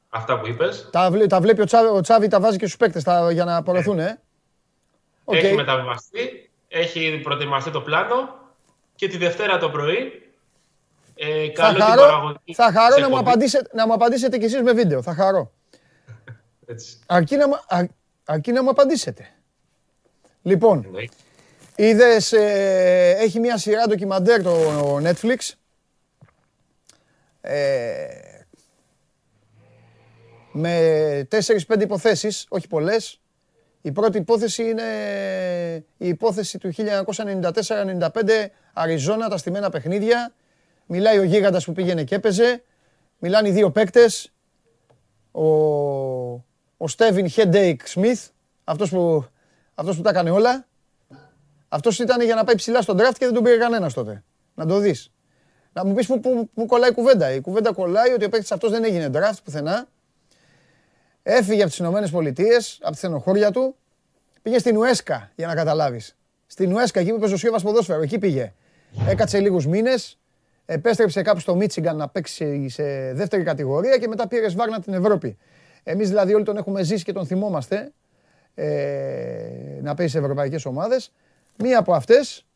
Αυτά 0.09 0.41
που 0.41 0.47
είπες. 0.47 0.89
Τα, 0.93 1.11
τα 1.29 1.41
βλέπει 1.41 1.61
ο 1.61 1.65
Τσάβη, 1.65 1.89
ο 1.89 2.01
Τσάβη, 2.01 2.29
τα 2.29 2.41
βάζει 2.41 2.57
και 2.57 2.67
στους 2.67 2.77
παίκτες 2.77 3.03
τα, 3.03 3.33
για 3.33 3.45
να 3.45 3.57
απορρεθούν, 3.57 3.99
ε; 3.99 4.21
Okay. 5.25 5.35
Έχει 5.35 5.55
μεταβιβαστεί, 5.55 6.51
έχει 6.69 7.21
προετοιμαστεί 7.23 7.71
το 7.71 7.81
πλάνο 7.81 8.15
και 8.95 9.09
τη 9.09 9.17
Δευτέρα 9.17 9.59
το 9.59 9.71
πρωί 9.71 10.23
ε, 11.15 11.51
θα 11.55 11.75
χαρώ, 11.79 12.37
θα 12.55 12.73
χαρώ 12.73 12.99
να, 12.99 13.09
μου 13.09 13.19
απαντήσετε, 13.19 13.71
να 13.73 13.87
μου 13.87 13.93
απαντήσετε 13.93 14.39
κι 14.39 14.45
εσείς 14.45 14.63
με 14.63 14.73
βίντεο. 14.73 15.03
Θα 15.03 15.15
χαρώ. 15.15 15.53
Έτσι. 16.67 16.99
Αρκεί, 17.07 17.37
να, 17.37 17.45
α, 17.67 17.87
αρκεί 18.25 18.53
να 18.53 18.63
μου 18.63 18.71
απαντήσετε. 18.71 19.29
Λοιπόν, 20.43 20.87
είδες, 21.77 22.33
ε, 22.33 23.17
έχει 23.19 23.41
μια 23.41 23.59
σειρά 23.59 23.87
ντοκιμαντέρ 23.87 24.43
το 24.43 24.97
Netflix. 24.97 25.51
Ε, 27.41 28.07
με 30.53 31.29
4-5 31.31 31.81
υποθέσεις, 31.81 32.47
όχι 32.49 32.69
πολλές. 32.69 33.21
Η 33.81 33.93
πρώτη 33.93 34.19
υπόθεση 34.19 34.63
είναι 34.63 34.83
η 35.97 36.09
υπόθεση 36.09 36.59
του 36.59 36.73
1994-95 36.73 38.47
Αριζόνα, 38.73 39.29
τα 39.29 39.37
στημένα 39.37 39.71
παιχνίδια 39.71 40.33
Μιλάει 40.87 41.19
ο 41.19 41.23
γίγαντας 41.23 41.65
που 41.65 41.73
πήγαινε 41.73 42.05
και 42.05 42.15
έπαιζε. 42.15 42.63
Μιλάνε 43.19 43.49
οι 43.49 43.53
δύο 43.53 43.71
παίκτες. 43.71 44.33
Ο, 45.33 45.45
ο 46.83 46.89
Στέβιν 46.89 47.29
Headache 47.37 47.77
Smith, 47.95 48.29
αυτός 48.65 48.91
που, 48.91 49.25
αυτός 49.75 49.97
που 49.97 50.03
τα 50.03 50.11
έκανε 50.11 50.31
όλα. 50.31 50.67
Αυτός 51.69 51.99
ήταν 51.99 52.23
για 52.23 52.35
να 52.35 52.45
πάει 52.45 52.55
ψηλά 52.55 52.83
στον 52.83 52.97
draft 52.99 53.15
και 53.19 53.25
δεν 53.25 53.35
τον 53.35 53.43
πήρε 53.43 53.57
κανένας 53.57 53.93
τότε. 53.93 54.23
Να 54.55 54.67
το 54.67 54.79
δεις. 54.79 55.11
Να 55.73 55.85
μου 55.85 55.95
πεις 55.95 56.07
που, 56.07 56.21
που, 56.21 56.51
που 56.55 56.67
κολλάει 56.67 56.91
η 56.91 56.93
κουβέντα. 56.93 57.33
Η 57.33 57.41
κουβέντα 57.41 57.73
κολλάει 57.73 58.13
ότι 58.13 58.25
ο 58.25 58.29
παίκτης 58.29 58.53
αυτός 58.53 58.71
δεν 58.71 58.85
έγινε 58.85 59.11
draft 59.15 59.39
πουθενά. 59.45 59.89
Έφυγε 61.23 61.61
από 61.61 61.71
τις 61.71 61.79
Ηνωμένες 61.79 62.11
Πολιτείες, 62.11 62.79
από 62.83 62.93
τη 62.93 62.99
στενοχώρια 62.99 63.51
του. 63.51 63.77
Πήγε 64.43 64.59
στην 64.59 64.77
Ουέσκα, 64.77 65.31
για 65.35 65.47
να 65.47 65.55
καταλάβεις. 65.55 66.17
Στην 66.47 66.73
Ουέσκα, 66.73 67.01
εκεί 67.01 67.11
που 67.11 67.19
παίζει 67.19 67.35
ο 67.35 67.37
Σίβας 67.37 67.63
ποδόσφαιρο, 67.63 68.03
εκεί 68.03 68.19
πήγε. 68.19 68.53
Έκατσε 69.09 69.41
λίγους 69.41 69.67
μήνες, 69.67 70.19
επέστρεψε 70.67 71.23
κάπου 71.23 71.41
στο 71.41 71.55
Μίτσιγκαν 71.55 71.97
να 71.97 72.09
παίξει 72.09 72.69
σε 72.69 73.13
δεύτερη 73.13 73.43
κατηγορία 73.43 73.99
και 73.99 74.09
μετά 74.09 74.29
πήρε 74.29 74.49
σβάρνα 74.49 74.81
την 74.81 74.95
Ευρώπη. 74.95 75.39
Εμείς 75.83 76.09
δηλαδή 76.09 76.35
όλοι 76.35 76.45
τον 76.45 76.57
έχουμε 76.57 76.83
ζήσει 76.83 77.05
και 77.05 77.13
τον 77.13 77.27
θυμόμαστε 77.27 77.93
ε, 78.55 79.79
να 79.83 79.95
παίζει 79.95 80.13
σε 80.13 80.19
ευρωπαϊκές 80.19 80.65
ομάδες. 80.65 81.13
Μία 81.59 81.79
από 81.79 81.95
αυτές, 81.95 82.47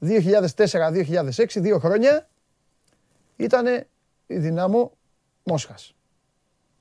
2004-2006, 0.00 1.46
δύο 1.56 1.78
χρόνια, 1.78 2.28
ήταν 3.36 3.66
η 4.26 4.36
Δυνάμω 4.38 4.92
Μόσχας. 5.42 5.94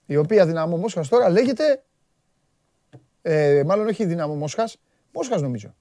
Η 0.06 0.16
οποία 0.16 0.46
Δυνάμω 0.46 0.78
Μόσχας 0.78 1.08
τώρα 1.08 1.30
λέγεται, 1.30 1.84
ε, 3.22 3.64
μάλλον 3.66 3.88
όχι 3.88 4.04
η 4.04 4.06
Δυνάμω 4.06 4.36
Μόσχας, 4.36 4.78
Μόσχας 5.14 5.42
νομίζω. 5.42 5.76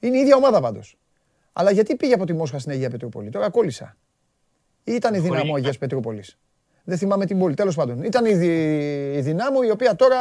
Είναι 0.00 0.16
η 0.16 0.20
ίδια 0.20 0.36
ομάδα 0.36 0.60
πάντως. 0.60 0.98
Αλλά 1.52 1.70
γιατί 1.70 1.96
πήγε 1.96 2.14
από 2.14 2.24
τη 2.24 2.32
Μόσχα 2.32 2.58
στην 2.58 2.72
Αγία 2.72 2.90
Πετρούπολη; 2.90 3.30
Τώρα 3.30 3.50
κόλλησα. 3.50 3.96
Ή 4.84 4.92
ήταν 4.92 5.14
η 5.14 5.18
Δυναμό 5.18 5.54
Αγίας 5.54 5.78
Πετρούπολης. 5.78 6.38
Δεν 6.84 6.98
θυμάμαι 6.98 7.26
την 7.26 7.38
πόλη. 7.38 7.54
Τέλος 7.54 7.74
πάντων. 7.74 8.02
Ήταν 8.02 8.24
η, 8.24 8.30
η 9.16 9.20
Δυνάμω 9.20 9.60
η 9.64 9.70
οποία 9.70 9.96
τώρα 9.96 10.16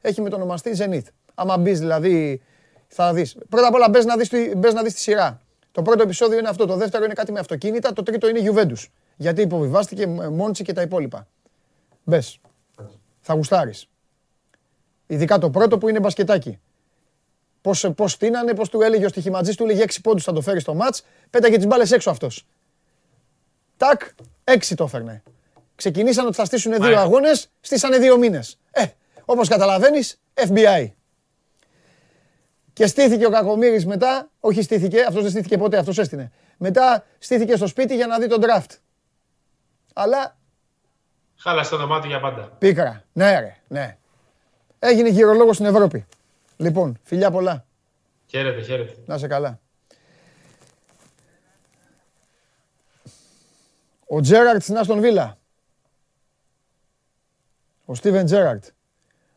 έχει 0.00 0.20
μετονομαστεί 0.20 0.72
Zenith. 0.78 1.06
Άμα 1.34 1.58
μπεις 1.58 1.78
δηλαδή. 1.78 2.42
Θα 2.88 3.12
δεις. 3.12 3.36
Πρώτα 3.48 3.66
απ' 3.66 3.74
όλα 3.74 3.88
μπες 3.88 4.04
να 4.04 4.16
δεις 4.16 4.30
να 4.74 4.82
δεις 4.82 4.94
τη 4.94 5.00
σειρά. 5.00 5.40
Το 5.72 5.82
πρώτο 5.82 6.02
επεισόδιο 6.02 6.38
είναι 6.38 6.48
αυτό. 6.48 6.66
Το 6.66 6.76
δεύτερο 6.76 7.04
είναι 7.04 7.14
κάτι 7.14 7.32
με 7.32 7.38
αυτοκίνητα. 7.38 7.92
Το 7.92 8.02
τρίτο 8.02 8.28
είναι 8.28 8.40
Juventus. 8.44 8.86
Γιατί 9.16 9.42
υποβιβάστηκε 9.42 10.06
Μόντσι 10.06 10.64
και 10.64 10.72
τα 10.72 10.82
υπόλοιπα. 10.82 11.26
Μπες. 12.04 12.40
Θα 13.20 13.34
γουστάρεις. 13.34 13.88
Ειδικά 15.06 15.38
το 15.38 15.50
πρώτο 15.50 15.78
που 15.78 15.88
είναι 15.88 16.00
μπασκετάκι. 16.00 16.60
Πώς, 17.60 17.90
πώς 17.96 18.12
στείνανε, 18.12 18.54
πώς 18.54 18.68
του 18.68 18.80
έλεγε 18.80 19.04
ο 19.04 19.08
στοιχηματζής, 19.08 19.56
του 19.56 19.64
έλεγε 19.64 19.82
6 19.82 20.00
πόντους 20.02 20.24
θα 20.24 20.32
το 20.32 20.40
φέρει 20.40 20.60
στο 20.60 20.74
μάτς, 20.74 21.02
πέταγε 21.30 21.56
τις 21.56 21.66
μπάλες 21.66 21.92
έξω 21.92 22.10
αυτός. 22.10 22.46
Τάκ, 23.76 24.00
6 24.44 24.74
το 24.74 24.84
έφερνε. 24.84 25.22
Ξεκινήσαν 25.80 26.26
ότι 26.26 26.34
θα 26.36 26.44
στήσουν 26.44 26.72
δύο 26.72 26.98
αγώνες, 26.98 27.50
στήσανε 27.60 27.98
δύο 27.98 28.18
μήνες. 28.18 28.58
Ε, 28.70 28.86
όπως 29.24 29.48
καταλαβαίνεις, 29.48 30.20
FBI. 30.34 30.90
Και 32.72 32.86
στήθηκε 32.86 33.26
ο 33.26 33.30
Κακομύρης 33.30 33.86
μετά, 33.86 34.30
όχι 34.40 34.62
στήθηκε, 34.62 35.00
αυτός 35.00 35.22
δεν 35.22 35.30
στήθηκε 35.30 35.58
ποτέ, 35.58 35.78
αυτός 35.78 35.98
έστεινε. 35.98 36.32
Μετά 36.56 37.04
στήθηκε 37.18 37.56
στο 37.56 37.66
σπίτι 37.66 37.94
για 37.94 38.06
να 38.06 38.18
δει 38.18 38.26
τον 38.26 38.40
draft. 38.42 38.76
Αλλά. 39.92 40.36
Χάλασε 41.36 41.70
το 41.70 41.76
δωμάτιο 41.76 42.08
για 42.08 42.20
πάντα. 42.20 42.42
Πίκρα. 42.58 43.04
Ναι, 43.12 43.40
ρε. 43.40 43.56
Ναι. 43.68 43.96
Έγινε 44.78 45.08
γυρολόγος 45.08 45.54
στην 45.54 45.66
Ευρώπη. 45.66 46.06
Λοιπόν, 46.56 46.98
φιλιά 47.02 47.30
πολλά. 47.30 47.64
Χαίρετε, 48.26 48.62
χαίρετε. 48.62 48.94
Να 49.06 49.18
σε 49.18 49.26
καλά. 49.26 49.60
Ο 54.06 54.20
Τζέραρτ 54.20 54.62
στην 54.62 54.78
Άστον 54.78 55.00
Βίλα. 55.00 55.38
Ο 57.90 57.94
Στίβεν 57.94 58.24
Τζέραρτ. 58.24 58.64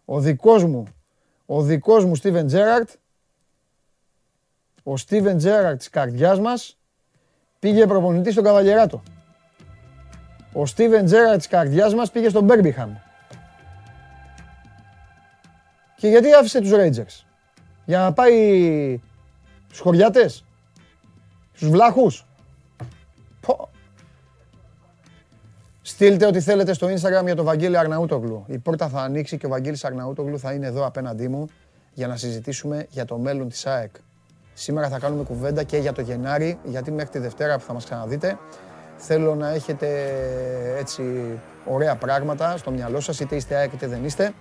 Ο 0.05 0.19
δικός 0.19 0.63
μου, 0.63 0.83
ο 1.45 1.61
δικός 1.61 2.05
μου 2.05 2.15
Στίβεν 2.15 2.47
Τζέραρτ, 2.47 2.89
ο 4.83 4.97
Στίβεν 4.97 5.37
Τζέραρτ 5.37 5.77
της 5.77 5.89
καρδιάς 5.89 6.39
μας, 6.39 6.77
πήγε 7.59 7.87
προπονητής 7.87 8.31
στον 8.31 8.43
Καβαλιεράτο. 8.43 9.03
Ο 10.53 10.65
Στίβεν 10.65 11.05
Τζέραρτ 11.05 11.37
της 11.37 11.47
καρδιάς 11.47 11.93
μας 11.93 12.11
πήγε 12.11 12.29
στον 12.29 12.43
Μπέρμπιχαμ. 12.43 12.93
Και 15.95 16.07
γιατί 16.07 16.33
άφησε 16.33 16.59
τους 16.61 16.71
Rangers; 16.73 17.25
Για 17.85 17.99
να 17.99 18.13
πάει 18.13 19.01
στους 19.65 19.79
χωριάτες, 19.79 20.45
στους 21.53 21.69
βλάχους; 21.69 22.25
Πω. 23.41 23.72
Στείλτε 25.85 26.25
ό,τι 26.25 26.39
θέλετε 26.41 26.73
στο 26.73 26.87
Instagram 26.87 27.25
για 27.25 27.35
τον 27.35 27.45
Βαγγέλη 27.45 27.77
Αρναούτογλου. 27.77 28.43
Η 28.47 28.57
πόρτα 28.57 28.87
θα 28.87 29.01
ανοίξει 29.01 29.37
και 29.37 29.45
ο 29.45 29.49
Βαγγέλης 29.49 29.85
Αρναούτογλου 29.85 30.39
θα 30.39 30.53
είναι 30.53 30.67
εδώ 30.67 30.85
απέναντί 30.85 31.27
μου 31.27 31.47
για 31.93 32.07
να 32.07 32.15
συζητήσουμε 32.15 32.85
για 32.89 33.05
το 33.05 33.17
μέλλον 33.17 33.49
της 33.49 33.65
ΑΕΚ. 33.65 33.91
Σήμερα 34.53 34.89
θα 34.89 34.99
κάνουμε 34.99 35.23
κουβέντα 35.23 35.63
και 35.63 35.77
για 35.77 35.93
το 35.93 36.01
Γενάρη, 36.01 36.57
γιατί 36.63 36.91
μέχρι 36.91 37.09
τη 37.09 37.19
Δευτέρα 37.19 37.57
που 37.57 37.63
θα 37.63 37.73
μας 37.73 37.83
ξαναδείτε 37.83 38.37
θέλω 38.97 39.35
να 39.35 39.49
έχετε 39.49 39.87
έτσι 40.77 41.03
ωραία 41.65 41.95
πράγματα 41.95 42.57
στο 42.57 42.71
μυαλό 42.71 42.99
σας, 42.99 43.19
είτε 43.19 43.35
είστε 43.35 43.55
ΑΕΚ 43.55 43.73
είτε 43.73 43.87
δεν 43.87 44.05
είστε. 44.05 44.33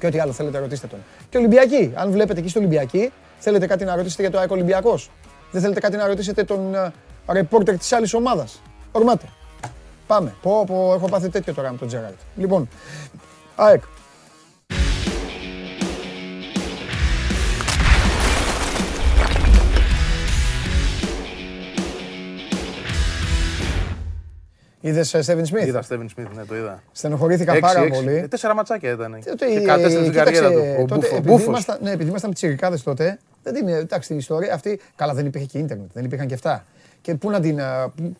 Και 0.00 0.06
ό,τι 0.06 0.18
άλλο 0.18 0.32
θέλετε 0.32 0.58
ρωτήστε 0.58 0.86
τον. 0.86 0.98
Και 1.28 1.38
Ολυμπιακή, 1.38 1.92
αν 1.94 2.10
βλέπετε 2.10 2.40
εκεί 2.40 2.48
στο 2.48 2.58
Ολυμπιακή, 2.58 3.12
θέλετε 3.38 3.66
κάτι 3.66 3.84
να 3.84 3.96
ρωτήσετε 3.96 4.22
για 4.22 4.30
το 4.30 4.38
ΑΕΚ 4.38 4.50
Ολυμπιακός; 4.50 5.10
Δεν 5.50 5.60
θέλετε 5.60 5.80
κάτι 5.80 5.96
να 5.96 6.06
ρωτήσετε 6.06 6.44
τον 6.44 6.92
ρεπόρτερ 7.28 7.78
της 7.78 7.92
άλλης 7.92 8.14
ομάδας; 8.14 8.62
Ορμάτε. 8.92 9.26
Πάμε. 10.06 10.34
Πω, 10.42 10.64
πω, 10.66 10.92
έχω 10.94 11.08
πάθει 11.08 11.28
τέτοιο 11.28 11.54
τώρα 11.54 11.70
με 11.70 11.76
τον 11.76 11.88
Τζέραλτ. 11.88 12.16
Λοιπόν, 12.36 12.68
ΑΕΚ. 13.56 13.82
Είδες 24.80 25.16
Στέβιν 25.20 25.46
Σμιθ. 25.46 25.66
Είδα 25.66 25.82
Στέβιν 25.82 26.08
Σμιθ, 26.08 26.34
ναι, 26.34 26.44
το 26.44 26.56
είδα. 26.56 26.82
Στενοχωρήθηκα 26.92 27.58
πάρα 27.58 27.88
πολύ. 27.88 28.16
Ε, 28.16 28.28
τέσσερα 28.28 28.54
ματσάκια 28.54 28.90
ήταν. 28.90 29.18
Και 29.36 29.60
κατέστρεψε 29.60 30.02
την 30.02 30.12
καριέρα 30.12 30.50
του. 30.50 30.86
Ο 31.14 31.20
Μπούφο. 31.20 31.52
Ναι, 31.80 31.90
επειδή 31.90 32.08
ήμασταν 32.08 32.32
τσιρικάδες 32.32 32.82
τότε, 32.82 33.18
δεν 33.42 33.56
είναι, 33.56 33.72
εντάξει, 33.72 34.08
την 34.08 34.18
ιστορία 34.18 34.54
αυτή. 34.54 34.80
Καλά, 34.96 35.14
δεν 35.14 35.26
υπήρχε 35.26 35.46
και 35.46 35.58
ίντερνετ, 35.58 35.90
δεν 35.92 36.04
υπήρχαν 36.04 36.26
και 36.26 36.34
αυτά 36.34 36.64
και 37.04 37.14
πού 37.14 37.30
να 37.30 37.40
την, 37.40 37.60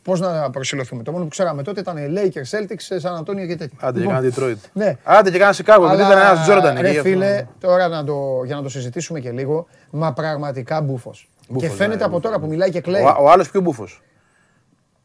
πώς 0.03 0.20
να 0.20 0.51
προσυλλοθούμε. 0.51 1.03
Το 1.03 1.12
μόνο 1.12 1.24
που 1.24 1.30
ξέραμε 1.30 1.62
τότε 1.62 1.80
ήταν 1.80 1.97
Lakers, 1.97 2.59
Celtics, 2.59 3.01
San 3.03 3.20
Antonio 3.20 3.47
και 3.47 3.57
τέτοια. 3.57 3.78
Άντε 3.80 4.01
και 4.01 4.07
κάνα 4.07 4.20
λοιπόν, 4.20 4.51
Detroit. 4.51 4.68
Ναι. 4.72 4.97
Άντε 5.05 5.30
και 5.30 5.39
κάνα 5.39 5.53
Chicago, 5.53 5.87
γιατί 5.87 6.03
ήταν 6.03 6.18
ένας 6.18 6.49
Jordan 6.49 6.85
εκεί. 6.85 7.01
φίλε, 7.01 7.47
τώρα 7.61 7.89
να 7.89 8.05
το, 8.05 8.43
για 8.45 8.57
να 8.57 8.62
το 8.62 8.68
συζητήσουμε 8.68 9.20
και 9.20 9.30
λίγο, 9.30 9.66
μα 9.91 10.12
πραγματικά 10.12 10.80
μπούφος. 10.80 11.28
Και 11.57 11.68
φαίνεται 11.68 11.99
ναι, 11.99 12.05
από 12.05 12.20
τώρα 12.20 12.39
που 12.39 12.47
μιλάει 12.47 12.70
και 12.70 12.80
κλαίει. 12.80 13.03
Ο, 13.03 13.16
ο 13.20 13.30
άλλος 13.30 13.51
πιο 13.51 13.61
μπούφος. 13.61 14.03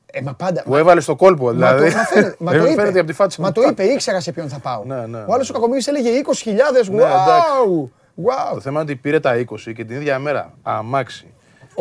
Ε, 0.05 0.21
μα 0.21 0.33
πάντα. 0.33 0.63
Που 0.63 0.75
έβαλε 0.75 1.01
στο 1.01 1.15
κόλπο, 1.15 1.51
δηλαδή. 1.51 1.83
Μα, 1.83 2.21
το, 2.21 2.35
μα, 2.39 2.51
το 2.51 2.65
είπε, 2.71 2.81
από 2.81 3.03
τη 3.03 3.13
φάτσα 3.13 3.41
μα 3.41 3.51
το 3.51 3.61
είπε, 3.61 3.83
ήξερα 3.83 4.19
σε 4.19 4.31
ποιον 4.31 4.49
θα 4.49 4.59
πάω. 4.59 4.83
Ναι, 4.85 5.05
ναι, 5.05 5.23
ο 5.27 5.33
άλλος 5.33 5.49
ο 5.49 5.53
Κακομοίρη 5.53 5.83
έλεγε 5.87 6.09
20.000. 6.43 6.53
Ναι, 6.91 7.03
wow, 7.03 7.83
wow. 8.25 8.53
Το 8.53 8.59
θέμα 8.59 8.81
είναι 8.81 8.91
ότι 8.91 8.99
πήρε 8.99 9.19
τα 9.19 9.35
20 9.35 9.43
και 9.75 9.85
την 9.85 9.95
ίδια 9.95 10.19
μέρα 10.19 10.53
αμάξι 10.63 11.33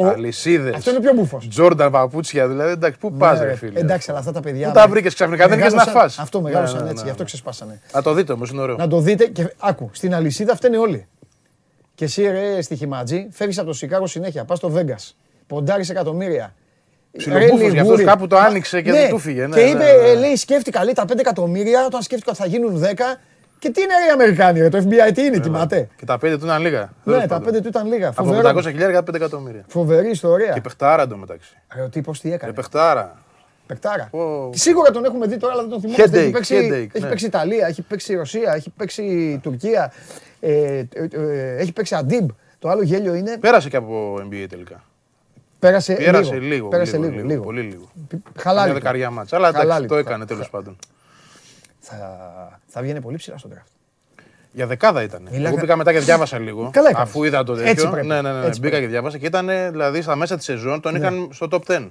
Αλυσίδες. 0.07 0.75
Αυτό 0.75 0.91
είναι 0.91 1.01
πιο 1.01 1.13
μπουφο. 1.13 1.41
Τζόρνταν 1.49 1.91
παπούτσια 1.91 2.49
δηλαδή. 2.49 2.71
Εντάξει, 2.71 2.99
πού 2.99 3.13
πας, 3.13 3.41
ρε 3.41 3.55
φίλε. 3.55 3.81
Εντάξει, 3.81 4.11
αλλά 4.11 4.19
αυτά 4.19 4.33
τα 4.33 4.41
παιδιά. 4.41 4.69
Πού 4.69 4.75
τα 4.75 4.89
βρήκες 4.89 5.15
ξαφνικά, 5.15 5.49
δεν 5.49 5.59
είχες 5.59 5.73
να 5.73 5.85
φά. 5.85 6.05
Αυτό 6.05 6.41
μεγάλωσαν 6.41 6.87
έτσι, 6.87 7.05
γι' 7.05 7.11
αυτό 7.11 7.25
ξεσπάσανε. 7.25 7.81
Να 7.93 8.03
το 8.03 8.13
δείτε 8.13 8.33
όμως, 8.33 8.51
είναι 8.51 8.61
ωραίο. 8.61 8.77
Να 8.77 8.89
το 8.89 9.01
δείτε 9.01 9.25
και 9.25 9.55
άκου, 9.59 9.91
στην 9.93 10.15
αλυσίδα 10.15 10.57
φταίνε 10.57 10.79
όλοι. 10.79 11.07
Και 11.95 12.05
εσύ 12.05 12.23
ρε 12.23 12.63
στοιχηματζή, 12.63 13.29
φεύγεις 13.31 13.59
από 13.59 13.67
το 13.67 13.73
Σικάγο 13.73 14.07
συνέχεια, 14.07 14.45
πας 14.45 14.59
στο 14.59 14.71
Βέγγα. 14.71 14.97
Ποντάρεις 15.47 15.91
εκατομμύρια. 15.91 16.55
Ψιλομπούφος, 17.17 17.73
γι' 17.73 17.79
αυτός 17.79 18.05
κάπου 18.05 18.27
το 18.27 18.37
άνοιξε 18.37 18.83
και 18.83 18.91
δεν 18.91 19.09
του 19.09 19.19
φύγε. 19.19 19.49
Και 19.53 19.61
είπε, 19.61 20.15
λέει, 20.19 20.37
σκέφτηκα, 20.37 20.85
λέει, 20.85 20.93
τα 20.93 21.05
5 21.05 21.19
εκατομμύρια, 21.19 21.87
όταν 21.87 22.03
σκέφτηκα 22.03 22.31
ότι 22.31 22.41
θα 22.41 22.47
γίνουν 22.47 22.79
10, 22.79 23.21
και 23.59 23.71
τι 23.71 23.81
είναι 23.81 23.93
οι 24.09 24.13
Αμερικάνοι, 24.13 24.61
ρε, 24.61 24.69
το 24.69 24.79
FBI 24.79 25.13
τι 25.15 25.25
είναι, 25.25 25.39
τιμάτε. 25.39 25.89
Και 25.97 26.05
τα 26.05 26.19
πέντε 26.19 26.39
του 26.39 26.45
ήταν 26.45 26.63
λίγα. 26.63 26.93
Ναι, 27.05 27.27
τα 27.27 27.41
πέντε 27.41 27.61
του 27.61 27.69
ήταν 27.69 27.87
λίγα. 27.87 28.09
Από 28.17 28.41
500 28.45 28.63
χιλιάρια 28.63 28.99
5 28.99 29.15
εκατομμύρια. 29.15 29.65
Φοβερή 29.69 30.11
ιστορία. 30.11 30.53
Και 30.53 30.61
παιχτάρα 30.61 31.03
εντωμεταξύ. 31.03 31.57
Ρε, 31.75 31.83
ο 31.83 31.89
τύπος 31.89 32.21
τι 32.21 32.33
έκανε; 32.33 32.53
παιχτάρα. 32.53 33.17
Παιχτάρα. 33.67 34.11
Oh. 34.13 34.51
Σίγουρα 34.51 34.91
τον 34.91 35.05
έχουμε 35.05 35.27
δει 35.27 35.37
τώρα, 35.37 35.53
αλλά 35.53 35.63
δεν 35.63 35.71
τον 35.71 35.81
θυμόμαστε. 35.81 36.21
Έχει 36.21 36.31
παίξει, 36.31 36.55
headache, 36.55 36.95
έχει 36.95 37.05
ναι. 37.05 37.09
παίξει 37.09 37.27
Ιταλία, 37.27 37.67
έχει 37.67 37.83
παίξει 37.83 38.15
Ρωσία, 38.15 38.53
έχει 38.55 38.71
παίξει 38.71 39.39
Τουρκία, 39.43 39.93
ε, 40.41 40.53
ε, 40.53 40.85
ε, 41.13 41.57
έχει 41.57 41.73
παίξει 41.73 41.95
Αντίμπ. 41.95 42.29
Το 42.59 42.69
άλλο 42.69 42.83
γέλιο 42.83 43.15
είναι. 43.15 43.39
Πέρασε 43.39 43.69
και 43.69 43.77
από 43.77 44.15
NBA 44.15 44.47
τελικά. 44.49 44.83
Πέρασε, 45.59 45.95
Πέρασε 45.95 46.35
λίγο. 46.35 46.47
λίγο. 46.47 46.69
Πέρασε 46.69 46.97
λίγο, 46.97 47.11
λίγο, 47.11 47.27
λίγο. 47.27 47.43
Πολύ 47.43 47.61
λίγο. 47.61 47.89
Χαλάλη. 48.39 48.71
Μια 48.71 48.75
δεκαριά 48.75 49.11
μάτσα. 49.11 49.37
Αλλά 49.37 49.49
εντάξει, 49.49 49.87
το 49.87 49.97
έκανε 49.97 50.27
τέλος 50.27 50.51
πάντων. 50.51 50.77
Θα, 51.91 52.61
θα 52.67 52.81
βγαίνει 52.83 53.01
πολύ 53.01 53.17
ψηλά 53.17 53.39
στον 53.39 53.51
draft. 53.55 53.71
Για 54.53 54.67
δεκάδα 54.67 55.03
ήταν. 55.03 55.23
Μιλάκα... 55.31 55.49
Εγώ 55.49 55.57
μπήκα 55.61 55.77
μετά 55.77 55.93
και 55.93 55.99
διάβασα 55.99 56.39
λίγο. 56.39 56.71
Καλά 56.73 56.91
αφού 56.95 57.25
είδα 57.25 57.45
το 57.45 57.55
τέτοιο. 57.55 57.71
Έτσι 57.71 57.89
πρέπει. 57.89 58.07
Ναι, 58.07 58.21
ναι, 58.21 58.33
ναι. 58.33 58.47
Έτσι 58.47 58.61
μπήκα 58.61 58.71
πρέπει. 58.71 58.85
και 58.87 58.91
διάβασα 58.91 59.19
και 59.19 59.27
ήταν 59.27 59.49
δηλαδή 59.71 60.03
στα 60.03 60.17
μέσα 60.17 60.37
της 60.37 60.45
σεζόν 60.45 60.81
τον 60.81 60.93
ναι. 60.93 60.99
είχαν 60.99 61.29
στο 61.33 61.49
top 61.51 61.61
10. 61.67 61.89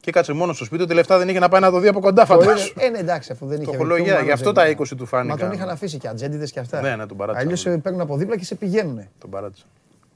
Και 0.00 0.10
κάτσε 0.10 0.32
μόνο 0.32 0.52
στο 0.52 0.64
σπίτι 0.64 0.86
του, 0.86 0.94
λεφτά 0.94 1.18
δεν 1.18 1.28
είχε 1.28 1.38
να 1.38 1.48
πάει 1.48 1.60
να 1.60 1.70
το 1.70 1.78
δει 1.78 1.88
από 1.88 2.00
κοντά, 2.00 2.26
φαντάζομαι. 2.26 2.70
Ε, 2.78 2.88
ναι, 2.88 2.98
εντάξει, 2.98 3.32
αφού 3.32 3.46
δεν 3.46 3.60
είχε. 3.60 3.70
Τοχολογία, 3.70 4.20
γι' 4.20 4.30
αυτό 4.30 4.52
τα 4.52 4.76
20 4.76 4.88
του 4.96 5.06
φάνηκαν. 5.06 5.38
Μα 5.38 5.46
τον 5.46 5.56
είχαν 5.56 5.68
αφήσει 5.68 5.98
και 5.98 6.08
ατζέντιδες 6.08 6.50
και 6.50 6.60
αυτά. 6.60 6.80
Ναι, 6.80 6.96
ναι, 6.96 7.06
τον 7.06 7.16
παράτησαν. 7.16 7.46
Αλλιώς 7.46 7.60
σε 7.60 7.78
παίρνουν 7.78 8.00
από 8.00 8.16
δίπλα 8.16 8.36
και 8.36 8.44
σε 8.44 8.54
πηγαίνουν. 8.54 9.08
Τον 9.18 9.30
παράτησαν. 9.30 9.66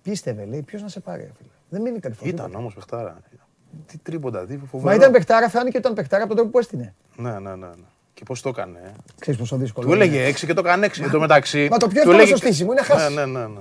Πίστευε, 0.02 0.44
λέει, 0.44 0.62
ποιος 0.62 0.82
να 0.82 0.88
σε 0.88 1.00
πάρει, 1.00 1.30
φίλε. 1.36 1.48
Δεν 1.68 1.80
μείνει 1.80 1.98
καλή 1.98 2.14
Ήταν 2.22 2.54
όμως 2.54 2.74
παιχτάρα. 2.74 3.16
Τι 3.86 3.98
τρίποντα, 3.98 4.46
τι 4.46 4.58
φοβερό. 4.70 4.90
Μα 4.90 4.94
ήταν 4.94 5.12
παιχτάρα, 5.12 5.48
φάνηκε 5.48 5.76
ότι 5.76 5.78
ήταν 5.78 5.94
παιχτάρα 5.94 6.22
από 6.22 6.34
τον 6.34 6.36
τρόπο 6.36 6.50
που 6.52 6.58
έστεινε. 6.58 6.94
Ναι, 7.16 7.30
ναι, 7.30 7.38
ναι. 7.38 7.66
ναι. 7.66 7.72
Και 8.18 8.24
πώς 8.24 8.40
το 8.40 8.48
έκανε. 8.48 8.78
Ε; 8.84 8.90
Ξέρεις 9.20 9.40
πόσο 9.40 9.56
δύσκολο. 9.56 9.86
Του 9.86 9.92
έλεγε 9.92 10.28
6 10.28 10.46
και 10.46 10.54
το 10.54 10.62
έκανε 10.64 10.86
6. 10.86 11.02
Εν 11.02 11.10
τω 11.10 11.20
μεταξύ. 11.20 11.68
Μα 11.70 11.76
το 11.76 11.88
πιο 11.88 12.00
εύκολο 12.00 12.26
στο 12.26 12.36
στήσιμο 12.36 12.72
είναι 12.72 12.80
να 12.80 12.86
χάσεις. 12.86 13.14
Ναι, 13.14 13.24
ναι, 13.24 13.38
ναι, 13.38 13.46
ναι. 13.46 13.60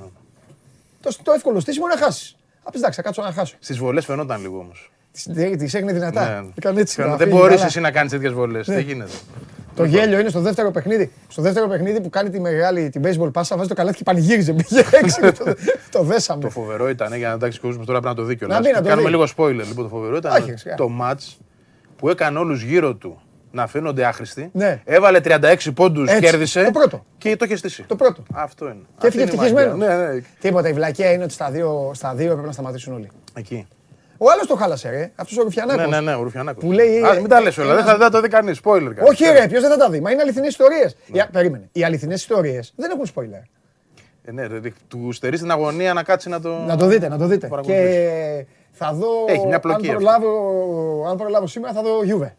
Το, 1.02 1.16
το 1.24 1.32
εύκολο 1.32 1.60
στήσιμο 1.60 1.86
είναι 1.86 1.96
να 1.96 2.06
χάσεις. 2.06 2.36
Απ' 2.64 2.76
εντάξει, 2.76 2.96
θα 2.96 3.02
κάτσω 3.02 3.22
να 3.22 3.32
χάσω. 3.32 3.56
Στις 3.60 3.78
βολές 3.78 4.06
φαινόταν 4.06 4.42
λίγο 4.42 4.60
όμως. 4.60 4.92
Τις 5.58 5.74
έγινε 5.74 5.94
δυνατά. 5.94 6.52
Ναι. 6.64 6.80
έτσι, 6.80 7.04
δεν 7.18 7.28
μπορείς 7.28 7.64
εσύ 7.64 7.80
να 7.80 7.92
κάνεις 7.92 8.12
τέτοιες 8.12 8.34
βολές. 8.34 8.68
Δεν 8.68 8.80
γίνεται. 8.80 9.12
Το 9.76 9.84
γέλιο 9.84 10.20
είναι 10.20 10.30
στο 10.30 10.40
δεύτερο 10.40 10.72
παιχνίδι. 10.72 11.12
Στο 11.28 11.42
δεύτερο 11.42 11.68
παιχνίδι 11.68 12.02
που 12.02 12.10
κάνει 12.10 12.30
τη 12.30 12.40
μεγάλη 12.40 12.90
την 12.90 13.02
baseball 13.06 13.34
πάσα, 13.34 13.56
βάζει 13.58 13.70
το 13.70 13.76
καλάθι 13.76 13.98
και 13.98 14.04
πανηγύριζε. 14.04 14.54
Πήγε 14.54 14.84
έξω 14.92 15.44
το, 15.44 15.54
το 16.00 16.04
δέσαμε. 16.04 16.42
Το 16.42 16.50
φοβερό 16.50 16.90
ήταν 16.90 17.14
για 17.14 17.28
να 17.28 17.34
εντάξει 17.34 17.60
κόσμος 17.60 17.86
τώρα 17.86 18.00
πρέπει 18.00 18.16
να 18.16 18.22
το 18.22 18.28
δει 18.28 18.38
Να 18.48 18.82
Κάνουμε 18.82 19.10
λίγο 19.10 19.28
spoiler. 19.36 19.66
Λοιπόν, 19.68 19.84
το 19.84 19.88
φοβερό 19.88 20.16
ήταν 20.16 20.44
το 20.78 20.90
match 21.02 21.36
που 21.98 22.10
έκανε 22.10 22.40
όλους 22.40 22.62
γύρω 22.62 22.96
του 22.96 23.22
να 23.52 23.68
φαίνονται 23.68 24.06
άχρηστοι. 24.06 24.50
Ναι. 24.54 24.82
Έβαλε 24.86 25.20
36 25.24 25.56
πόντους, 25.76 26.20
κέρδισε. 26.20 26.64
Το 26.64 26.72
πρώτο. 26.72 27.06
Και 27.18 27.36
το 27.36 27.46
είχε 27.46 27.56
στήσει. 27.56 27.84
Το 27.88 27.96
πρώτο. 27.96 28.24
Αυτό 28.34 28.66
είναι. 28.66 28.82
Και 28.98 29.08
έφυγε 29.08 29.24
ευτυχισμένος. 29.24 29.78
Ναι, 29.78 29.96
ναι. 29.96 30.22
Τίποτα. 30.40 30.70
Η 30.70 30.74
βλακία 30.74 31.12
είναι 31.12 31.24
ότι 31.24 31.34
στα 31.34 31.52
δύο, 31.52 31.92
στα 31.94 32.14
δύο 32.14 32.30
έπρεπε 32.30 32.48
να 32.48 32.54
σταματήσουν 32.54 32.94
όλοι. 32.94 33.10
Εκεί. 33.34 33.68
Ο 34.18 34.32
άλλος 34.32 34.48
το 34.48 34.56
χάλασε, 34.56 34.90
ρε. 34.90 35.12
Αυτός 35.16 35.38
ο 35.38 35.44
Ρουφιανάκος. 35.44 35.84
Ναι, 35.84 35.96
ναι, 35.96 36.02
ναι, 36.02 36.16
ο 36.16 36.24
Ρουφιανάκος. 36.24 36.64
Που 36.64 36.72
λέει. 36.72 37.02
Α, 37.04 37.14
μην 37.16 37.28
τα 37.28 37.42
λες 37.42 37.58
όλα. 37.58 37.76
Δεν 37.76 37.98
θα, 37.98 38.10
το 38.10 38.22
δει 38.22 38.28
κανείς. 38.28 38.60
Spoiler. 38.64 38.92
Όχι, 39.08 39.24
ρε, 39.24 39.48
ποιος 39.48 39.62
δεν 39.62 39.70
θα 39.72 39.78
τα 39.78 39.90
δει. 39.90 40.00
Μα 40.00 40.12
είναι 40.12 40.22
αληθινές 40.22 40.50
ιστορίες. 40.50 40.96
Ναι. 41.08 41.26
Περίμενε. 41.32 41.70
Οι 41.72 41.84
αληθινές 41.84 42.22
ιστορίες 42.22 42.74
δεν 42.76 42.92
έχουν 42.92 43.06
spoiler. 43.16 43.44
Ε, 44.24 44.32
ναι, 44.32 44.46
ρε, 44.46 44.60
του 44.88 45.12
στερεί 45.12 45.38
την 45.38 45.52
αγωνία 45.52 45.94
να 45.94 46.04
κάτσει 46.04 46.30
να 46.30 46.42
το. 46.42 46.58
Να 46.68 46.78
το 46.78 46.86
δείτε, 46.86 47.08
να 47.10 47.18
το 47.18 47.26
δείτε. 47.26 47.50
Και 47.62 48.46
θα 48.72 48.94
δω. 48.94 49.08
Έχει 49.28 49.48
μια 49.48 49.60
πλοκή. 49.60 49.90
Αν 49.90 49.96
προλάβω, 49.96 51.06
αν 51.10 51.18
προλάβω 51.18 51.48
σήμερα 51.48 51.74
θα 51.74 51.82
δω 51.82 52.00
Juve. 52.02 52.32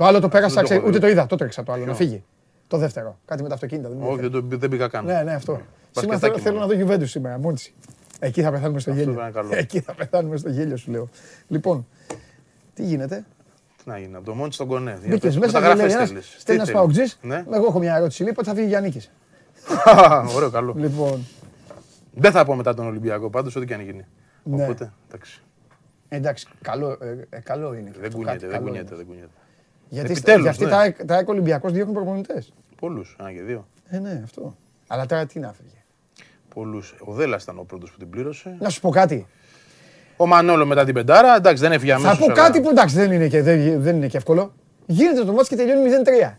Το 0.00 0.06
άλλο 0.06 0.20
το 0.20 0.28
πέρασα, 0.28 0.62
ούτε 0.86 0.98
το 0.98 1.08
είδα, 1.08 1.26
το 1.26 1.36
τρέξα 1.36 1.62
το 1.62 1.72
άλλο, 1.72 1.84
να 1.84 1.94
φύγει. 1.94 2.24
Το 2.66 2.76
δεύτερο. 2.76 3.18
Κάτι 3.24 3.42
με 3.42 3.48
τα 3.48 3.54
αυτοκίνητα. 3.54 3.90
Όχι, 4.00 4.28
δεν, 4.28 4.48
δεν 4.48 4.70
πήγα 4.70 4.88
καν. 4.88 5.04
Ναι, 5.04 5.22
ναι, 5.22 5.32
αυτό. 5.32 5.60
Σήμερα 5.90 6.18
θέλω, 6.18 6.38
θέλω 6.38 6.58
να 6.58 6.66
δω 6.66 6.74
Juventus 6.78 7.06
σήμερα, 7.06 7.38
μόνη. 7.38 7.56
Εκεί 8.18 8.42
θα 8.42 8.50
πεθάνουμε 8.50 8.80
στο 8.80 8.90
γέλιο. 8.92 9.32
Εκεί 9.50 9.80
θα 9.80 9.94
πεθάνουμε 9.94 10.36
στο 10.36 10.48
γέλιο, 10.48 10.76
σου 10.76 10.90
λέω. 10.90 11.08
Λοιπόν, 11.48 11.86
τι 12.74 12.82
γίνεται; 12.82 13.24
Τι 13.76 13.82
να 13.84 13.98
γίνει, 13.98 14.16
από 14.16 14.24
το 14.24 14.34
μόνη 14.34 14.52
στον 14.52 14.66
κονέ. 14.66 14.98
Μπήκες 15.06 15.38
μέσα 15.38 15.60
και 15.60 15.74
λέει 15.74 15.92
ένας, 15.92 16.12
στέλνει 16.38 16.60
ένας 16.60 16.72
παουτζής, 16.72 17.18
ναι. 17.22 17.44
εγώ 17.52 17.66
έχω 17.66 17.78
μια 17.78 17.96
ερώτηση, 17.96 18.22
λέει, 18.22 18.32
πότε 18.32 18.48
θα 18.48 18.54
φύγει 18.54 18.68
για 18.68 18.80
Νίκης. 18.80 19.10
Ωραίο, 20.36 20.50
καλό. 20.50 20.74
Λοιπόν. 20.76 21.26
Δεν 22.14 22.32
θα 22.32 22.44
πω 22.44 22.54
μετά 22.54 22.74
τον 22.74 22.86
Ολυμπιακό 22.86 23.30
πάντως, 23.30 23.56
ό,τι 23.56 23.66
και 23.66 23.74
αν 23.74 23.80
γίνει. 23.80 24.06
Ναι. 24.42 24.64
Οπότε, 24.64 24.92
εντάξει. 25.08 25.42
Εντάξει, 26.08 26.46
καλό, 26.62 26.98
ε, 27.00 27.26
ε 27.30 27.40
καλό 27.40 27.74
είναι. 27.74 27.92
Δεν 28.00 28.12
κουνιέται, 28.12 28.46
δεν 28.46 28.60
κουνιέται, 28.60 28.94
δεν 28.94 29.06
κουνιέται. 29.06 29.30
Γιατί, 29.92 30.10
Επιτέλους, 30.10 30.42
γιατί 30.42 30.64
ναι. 30.64 30.70
τα, 30.70 31.04
τα 31.04 31.14
ΑΕΚ 31.14 31.28
Ολυμπιακός 31.28 31.72
διώχνουν 31.72 31.94
προπονητές. 31.94 32.52
Πολλούς, 32.80 33.16
ένα 33.20 33.32
και 33.32 33.42
δύο. 33.42 33.66
Ε, 33.88 33.98
ναι, 33.98 34.20
αυτό. 34.24 34.56
Αλλά 34.86 35.06
τώρα 35.06 35.26
τι 35.26 35.38
να 35.38 35.52
φύγει. 35.52 35.82
Πολλούς. 36.54 36.94
Ο 37.04 37.12
Δέλλας 37.12 37.42
ήταν 37.42 37.58
ο 37.58 37.62
πρώτος 37.62 37.90
που 37.90 37.98
την 37.98 38.10
πλήρωσε. 38.10 38.56
Να 38.60 38.68
σου 38.68 38.80
πω 38.80 38.90
κάτι. 38.90 39.26
Ο 40.16 40.26
Μανόλο 40.26 40.66
μετά 40.66 40.84
την 40.84 40.94
πεντάρα, 40.94 41.34
εντάξει 41.36 41.62
δεν 41.62 41.72
έφυγε 41.72 41.92
αμέσως. 41.92 42.18
Θα 42.18 42.26
πω 42.26 42.32
κάτι 42.32 42.60
που 42.60 42.68
εντάξει 42.68 42.96
δεν 42.96 43.12
είναι 43.12 43.28
και, 43.28 43.42
δεν, 43.42 43.80
δεν 43.80 43.96
είναι 43.96 44.06
και 44.06 44.16
εύκολο. 44.16 44.52
Γίνεται 44.86 45.24
το 45.24 45.32
μάτς 45.32 45.48
και 45.48 45.56
τελειώνει 45.56 45.90
0-3. 46.28 46.34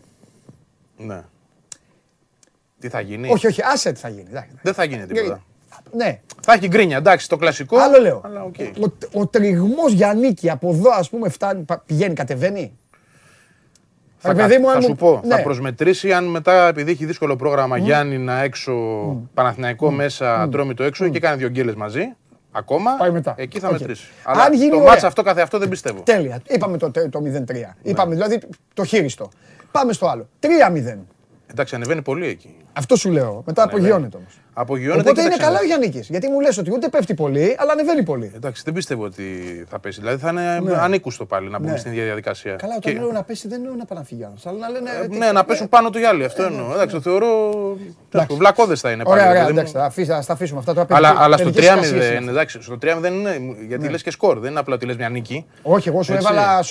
Ναι. 0.96 1.22
Τι 2.78 2.88
θα 2.88 3.00
γίνει; 3.00 3.30
Όχι, 3.30 3.46
όχι, 3.46 3.62
άσε 3.64 3.92
τι 3.92 4.00
θα 4.00 4.08
γίνει. 4.08 4.28
Δεν 4.62 4.74
θα 4.74 4.84
γίνει 4.84 5.06
τίποτα. 5.06 5.42
Ναι. 5.92 6.20
Θα 6.40 6.52
έχει 6.52 6.68
γκρίνια, 6.68 6.96
εντάξει, 6.96 7.28
το 7.28 7.36
κλασικό. 7.36 7.78
Άλλο 7.78 8.00
λέω. 8.00 8.20
Αλλά, 8.24 8.50
okay. 8.52 8.72
Ο, 9.12 9.20
ο 9.20 9.26
τριγμός 9.26 9.92
για 9.92 10.14
νίκη 10.14 10.50
από 10.50 10.70
εδώ, 10.70 10.90
ας 10.90 11.10
πούμε, 11.10 11.28
φτάνει, 11.28 11.64
πηγαίνει, 11.86 12.14
κατεβαίνει. 12.14 12.78
Θα, 14.24 14.34
παιδί 14.34 14.58
μου, 14.58 14.68
θα 14.68 14.80
σου 14.80 14.94
πω, 14.94 15.20
ναι. 15.24 15.34
θα 15.36 15.42
προσμετρήσει 15.42 16.12
αν 16.12 16.24
μετά, 16.24 16.68
επειδή 16.68 16.90
έχει 16.90 17.04
δύσκολο 17.04 17.36
πρόγραμμα, 17.36 17.76
mm. 17.76 17.80
Γιάννη 17.80 18.18
να 18.18 18.42
έξω, 18.42 18.72
mm. 19.10 19.28
Παναθηναϊκό 19.34 19.88
mm. 19.88 19.92
μέσα, 19.92 20.48
mm. 20.48 20.74
το 20.74 20.82
έξω 20.82 21.06
mm. 21.06 21.10
και 21.10 21.18
κάνει 21.18 21.36
δύο 21.36 21.48
γκέλες 21.48 21.74
μαζί. 21.74 22.14
Ακόμα. 22.52 22.96
Πάει 22.96 23.10
μετά. 23.10 23.34
Εκεί 23.36 23.58
θα 23.58 23.68
okay. 23.68 23.72
μετρήσει. 23.72 24.08
Αλλά 24.22 24.42
αν 24.42 24.52
γίνει 24.52 24.70
το 24.70 24.78
μάτσα 24.78 25.06
αυτό 25.06 25.22
καθε 25.22 25.42
αυτό 25.42 25.58
δεν 25.58 25.68
πιστεύω. 25.68 26.00
Τέλεια. 26.00 26.40
Είπαμε 26.48 26.78
το, 26.78 26.90
το 26.90 27.18
0-3. 27.18 27.20
Ναι. 27.24 27.72
Είπαμε 27.82 28.14
δηλαδή 28.14 28.40
το 28.74 28.84
χείριστο. 28.84 29.28
Πάμε 29.70 29.92
στο 29.92 30.06
άλλο. 30.06 30.28
3-0. 30.40 30.46
Εντάξει, 31.50 31.74
ανεβαίνει 31.74 32.02
πολύ 32.02 32.26
εκεί. 32.26 32.56
Αυτό 32.72 32.96
σου 32.96 33.10
λέω. 33.10 33.42
Μετά 33.46 33.62
απογειώνεται 33.62 34.16
όμως. 34.16 34.41
Απογειώνεται 34.54 35.10
Οπότε 35.10 35.22
είναι 35.22 35.36
καλά 35.36 35.58
ο 35.58 35.64
Γιάννη. 35.64 35.90
Γιατί 36.08 36.28
μου 36.28 36.40
λες 36.40 36.58
ότι 36.58 36.72
ούτε 36.72 36.88
πέφτει 36.88 37.14
πολύ, 37.14 37.56
αλλά 37.58 37.72
ανεβαίνει 37.72 38.02
πολύ. 38.02 38.32
Εντάξει, 38.34 38.62
δεν 38.64 38.74
πιστεύω 38.74 39.04
ότι 39.04 39.24
θα 39.70 39.78
πέσει. 39.78 40.00
Δηλαδή 40.00 40.18
θα 40.18 40.28
είναι 40.30 40.60
ναι. 40.62 40.76
ανήκουστο 40.76 41.24
πάλι 41.24 41.50
να 41.50 41.58
μπούμε 41.58 41.70
ναι. 41.70 41.78
στην 41.78 41.90
ίδια 41.92 42.04
διαδικασία. 42.04 42.54
Καλά, 42.54 42.74
όταν 42.76 42.92
και... 42.92 42.98
λέω 42.98 43.12
να 43.12 43.22
πέσει 43.22 43.48
δεν 43.48 43.60
εννοώ 43.60 43.74
να 43.74 43.84
πάνε 43.84 44.04
Αλλά 44.44 44.58
να 44.58 44.68
λένε. 44.68 44.90
Ε, 45.02 45.16
ναι, 45.16 45.32
να 45.32 45.44
πέσουν 45.44 45.68
πάνω 45.68 45.90
του 45.90 45.98
οι 45.98 46.04
άλλοι. 46.04 46.24
Αυτό 46.24 46.42
εννοώ. 46.42 46.72
Εντάξει, 46.74 46.94
το 46.94 47.00
θεωρώ. 47.00 47.28
Βλακώδες 48.30 48.80
θα 48.80 48.90
είναι 48.90 49.04
πάλι. 49.04 49.20
Ωραία, 49.20 49.30
ωραία. 49.30 49.48
Εντάξει, 49.48 49.72
θα 50.04 50.24
τα 50.26 50.32
αφήσουμε 50.32 50.62
αυτά. 50.66 50.86
Αλλά 50.90 51.36
στο 51.36 51.50
3-0 51.54 51.62
εντάξει, 52.28 52.62
στο 52.62 52.78
3-0 52.82 52.86
είναι. 52.86 53.40
Γιατί 53.66 53.84
ναι. 53.84 53.90
λες 53.90 54.02
και 54.02 54.10
σκορ. 54.10 54.38
Δεν 54.38 54.50
είναι 54.50 54.60
απλά 54.60 54.74
ότι 54.74 54.86
λες 54.86 54.96
μια 54.96 55.08
νίκη. 55.08 55.46
Όχι, 55.62 55.88
εγώ 55.88 56.02
σου 56.02 56.12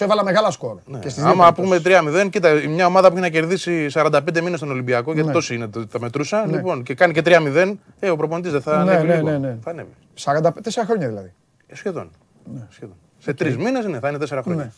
έβαλα 0.03 0.23
μεγάλα 0.23 0.51
σκορ. 0.51 0.77
Άμα 1.23 1.53
πούμε 1.53 1.82
3-0, 1.86 2.29
κοίτα, 2.29 2.49
μια 2.67 2.86
ομάδα 2.86 3.07
που 3.07 3.13
έχει 3.13 3.23
να 3.23 3.29
κερδίσει 3.29 3.88
45 3.93 4.19
μήνες 4.34 4.57
στον 4.57 4.71
Ολυμπιακό, 4.71 5.13
γιατί 5.13 5.32
τόσο 5.32 5.53
είναι 5.53 5.67
τα 5.91 5.99
μετρούσα. 5.99 6.45
Λοιπόν, 6.49 6.84
και 6.84 6.93
κάνει 6.93 7.13
και 7.13 7.21
3-0, 7.25 7.70
ε, 7.99 8.09
ο 8.09 8.15
προπονητής 8.15 8.51
δεν 8.51 8.61
θα 8.61 8.84
ναι, 8.84 8.95
ανέβει. 8.95 9.24
Ναι, 9.24 9.32
ναι, 9.32 9.38
ναι. 9.38 9.57
Θα 9.63 9.69
ανέβει. 9.69 9.93
44 10.24 10.49
χρόνια 10.86 11.07
δηλαδή. 11.07 11.34
Ε, 11.67 11.76
σχεδόν. 11.76 12.11
Ναι. 12.53 12.67
σχεδόν. 12.69 12.95
Σε 13.17 13.34
τρεις 13.34 13.57
μήνες 13.57 13.86
ναι, 13.86 13.99
θα 13.99 14.09
είναι 14.09 14.17
4 14.22 14.39
χρόνια. 14.43 14.63
Ναι. 14.63 14.72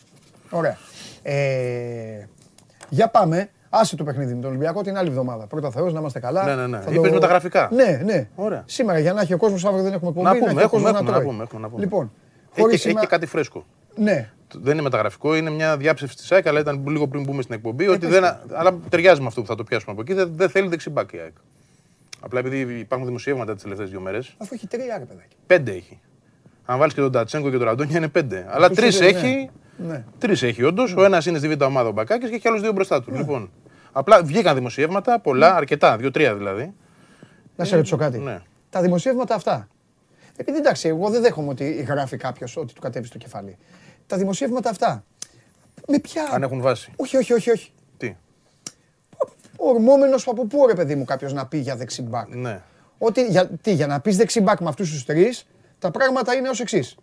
Ωραία. 0.50 0.76
Ε, 1.22 2.28
για 2.88 3.08
πάμε. 3.08 3.48
Άσε 3.76 3.96
το 3.96 4.04
παιχνίδι 4.04 4.34
με 4.34 4.40
τον 4.40 4.50
Ολυμπιακό 4.50 4.82
την 4.82 4.96
άλλη 4.96 5.08
εβδομάδα. 5.08 5.46
Πρώτα 5.46 5.70
Θεός 5.70 5.92
να 5.92 6.00
είμαστε 6.00 6.20
καλά. 6.20 6.44
Ναι, 6.44 6.54
ναι, 6.54 6.66
ναι. 6.66 6.84
Είπες 6.88 7.08
το... 7.08 7.14
με 7.14 7.20
τα 7.20 7.26
γραφικά. 7.26 7.68
Ναι, 7.72 8.00
ναι. 8.04 8.28
Ωραία. 8.34 8.62
Σήμερα 8.66 8.98
για 8.98 9.12
να 9.12 9.20
έχει 9.20 9.32
ο 9.32 9.36
κόσμος, 9.36 9.64
αύριο 9.64 9.82
δεν 9.82 9.92
έχουμε 9.92 10.10
εκπομπή. 10.10 10.26
Να 10.26 10.46
πούμε, 10.46 10.62
έχουμε, 10.62 10.62
έχουμε, 10.62 10.90
να, 10.90 10.98
πούμε, 11.22 11.42
έχουμε, 11.42 11.60
να 11.60 11.68
πούμε. 11.68 11.80
Λοιπόν, 11.80 12.12
έχει, 12.54 12.88
έχει 12.88 12.94
και 12.94 13.06
κάτι 13.06 13.26
φρέσκο. 13.26 13.64
Ναι. 13.94 14.30
Δεν 14.54 14.72
είναι 14.72 14.82
μεταγραφικό, 14.82 15.36
είναι 15.36 15.50
μια 15.50 15.76
διάψευση 15.76 16.16
της 16.16 16.32
ΑΕΚ, 16.32 16.46
αλλά 16.46 16.60
ήταν 16.60 16.86
λίγο 16.86 17.08
πριν 17.08 17.22
μπούμε 17.22 17.42
στην 17.42 17.54
εκπομπή. 17.54 17.88
Ότι 17.88 18.06
δεν, 18.06 18.24
αλλά 18.52 18.78
ταιριάζει 18.88 19.20
με 19.20 19.26
αυτό 19.26 19.40
που 19.40 19.46
θα 19.46 19.54
το 19.54 19.64
πιάσουμε 19.64 19.92
από 19.92 20.00
εκεί. 20.00 20.12
Δεν, 20.12 20.32
δεν 20.36 20.48
θέλει 20.48 20.68
δεξιμπάκ 20.68 21.12
η 21.12 21.18
ΑΕΚ. 21.18 21.34
Απλά 22.24 22.38
επειδή 22.38 22.78
υπάρχουν 22.78 23.06
δημοσιεύματα 23.06 23.54
τις 23.54 23.62
τελευταίες 23.62 23.90
δύο 23.90 24.00
μέρες. 24.00 24.34
Αφού 24.38 24.54
έχει 24.54 24.66
τρία 24.66 24.98
ρε 24.98 25.04
παιδάκι. 25.04 25.36
Πέντε 25.46 25.72
έχει. 25.72 26.00
Αν 26.64 26.78
βάλεις 26.78 26.94
και 26.94 27.00
τον 27.00 27.12
Τατσέγκο 27.12 27.50
και 27.50 27.56
τον 27.56 27.66
Ραντόνια 27.66 27.96
είναι 27.96 28.08
πέντε. 28.08 28.46
Αλλά 28.48 28.70
τρεις 28.70 29.00
έχει. 29.00 29.50
Ναι. 29.76 29.86
ναι. 29.86 30.04
Τρεις 30.18 30.42
έχει 30.42 30.62
όντως. 30.62 30.94
Ναι. 30.94 31.00
Ο 31.00 31.04
ένας 31.04 31.26
είναι 31.26 31.38
στη 31.38 31.48
β' 31.48 31.62
ομάδα 31.62 31.88
ο 31.88 31.92
Μπακάκης 31.92 32.28
και 32.28 32.34
έχει 32.34 32.48
άλλους 32.48 32.60
δύο 32.60 32.72
μπροστά 32.72 33.02
του. 33.02 33.10
Ναι. 33.10 33.18
Λοιπόν, 33.18 33.50
απλά 33.92 34.22
βγήκαν 34.22 34.54
δημοσιεύματα, 34.54 35.20
πολλά, 35.20 35.50
ναι. 35.50 35.56
αρκετά, 35.56 35.96
δύο-τρία 35.96 36.34
δηλαδή. 36.34 36.74
Να 37.56 37.64
σε 37.64 37.76
ρωτήσω 37.76 37.96
κάτι. 37.96 38.18
Ναι. 38.18 38.38
Τα 38.70 38.80
δημοσιεύματα 38.80 39.34
αυτά. 39.34 39.68
Επειδή 40.36 40.58
εντάξει, 40.58 40.88
εγώ 40.88 41.10
δεν 41.10 41.22
δέχομαι 41.22 41.48
ότι 41.48 41.72
γράφει 41.72 42.16
κάποιος 42.16 42.56
ότι 42.56 42.74
του 42.74 42.80
κατέβει 42.80 43.06
στο 43.06 43.18
κεφάλι. 43.18 43.56
Τα 44.06 44.16
δημοσιεύματα 44.16 44.70
αυτά. 44.70 45.04
Με 45.88 45.98
ποια. 45.98 46.28
Αν 46.32 46.42
έχουν 46.42 46.60
βάση. 46.60 46.92
Όχι, 46.96 47.16
όχι, 47.16 47.32
όχι. 47.32 47.50
όχι. 47.50 47.72
Τι. 49.64 49.70
Ορμόμενος 49.70 50.28
από 50.28 50.46
πού 50.46 50.66
ρε 50.66 50.74
παιδί 50.74 50.94
μου 50.94 51.04
κάποιος 51.04 51.32
να 51.32 51.46
πει 51.46 51.58
για 51.58 51.76
δεξιμπάκ; 51.76 52.34
Ναι. 52.34 52.60
Ότι 52.98 53.26
για, 53.26 53.46
τι, 53.62 53.72
για 53.72 53.86
να 53.86 54.00
πεις 54.00 54.16
δεξιμπάκ 54.16 54.60
με 54.60 54.68
αυτούς 54.68 54.90
τους 54.90 55.04
τρεις, 55.04 55.46
τα 55.78 55.90
πράγματα 55.90 56.34
είναι 56.34 56.48
ως 56.48 56.60
εξής. 56.60 56.96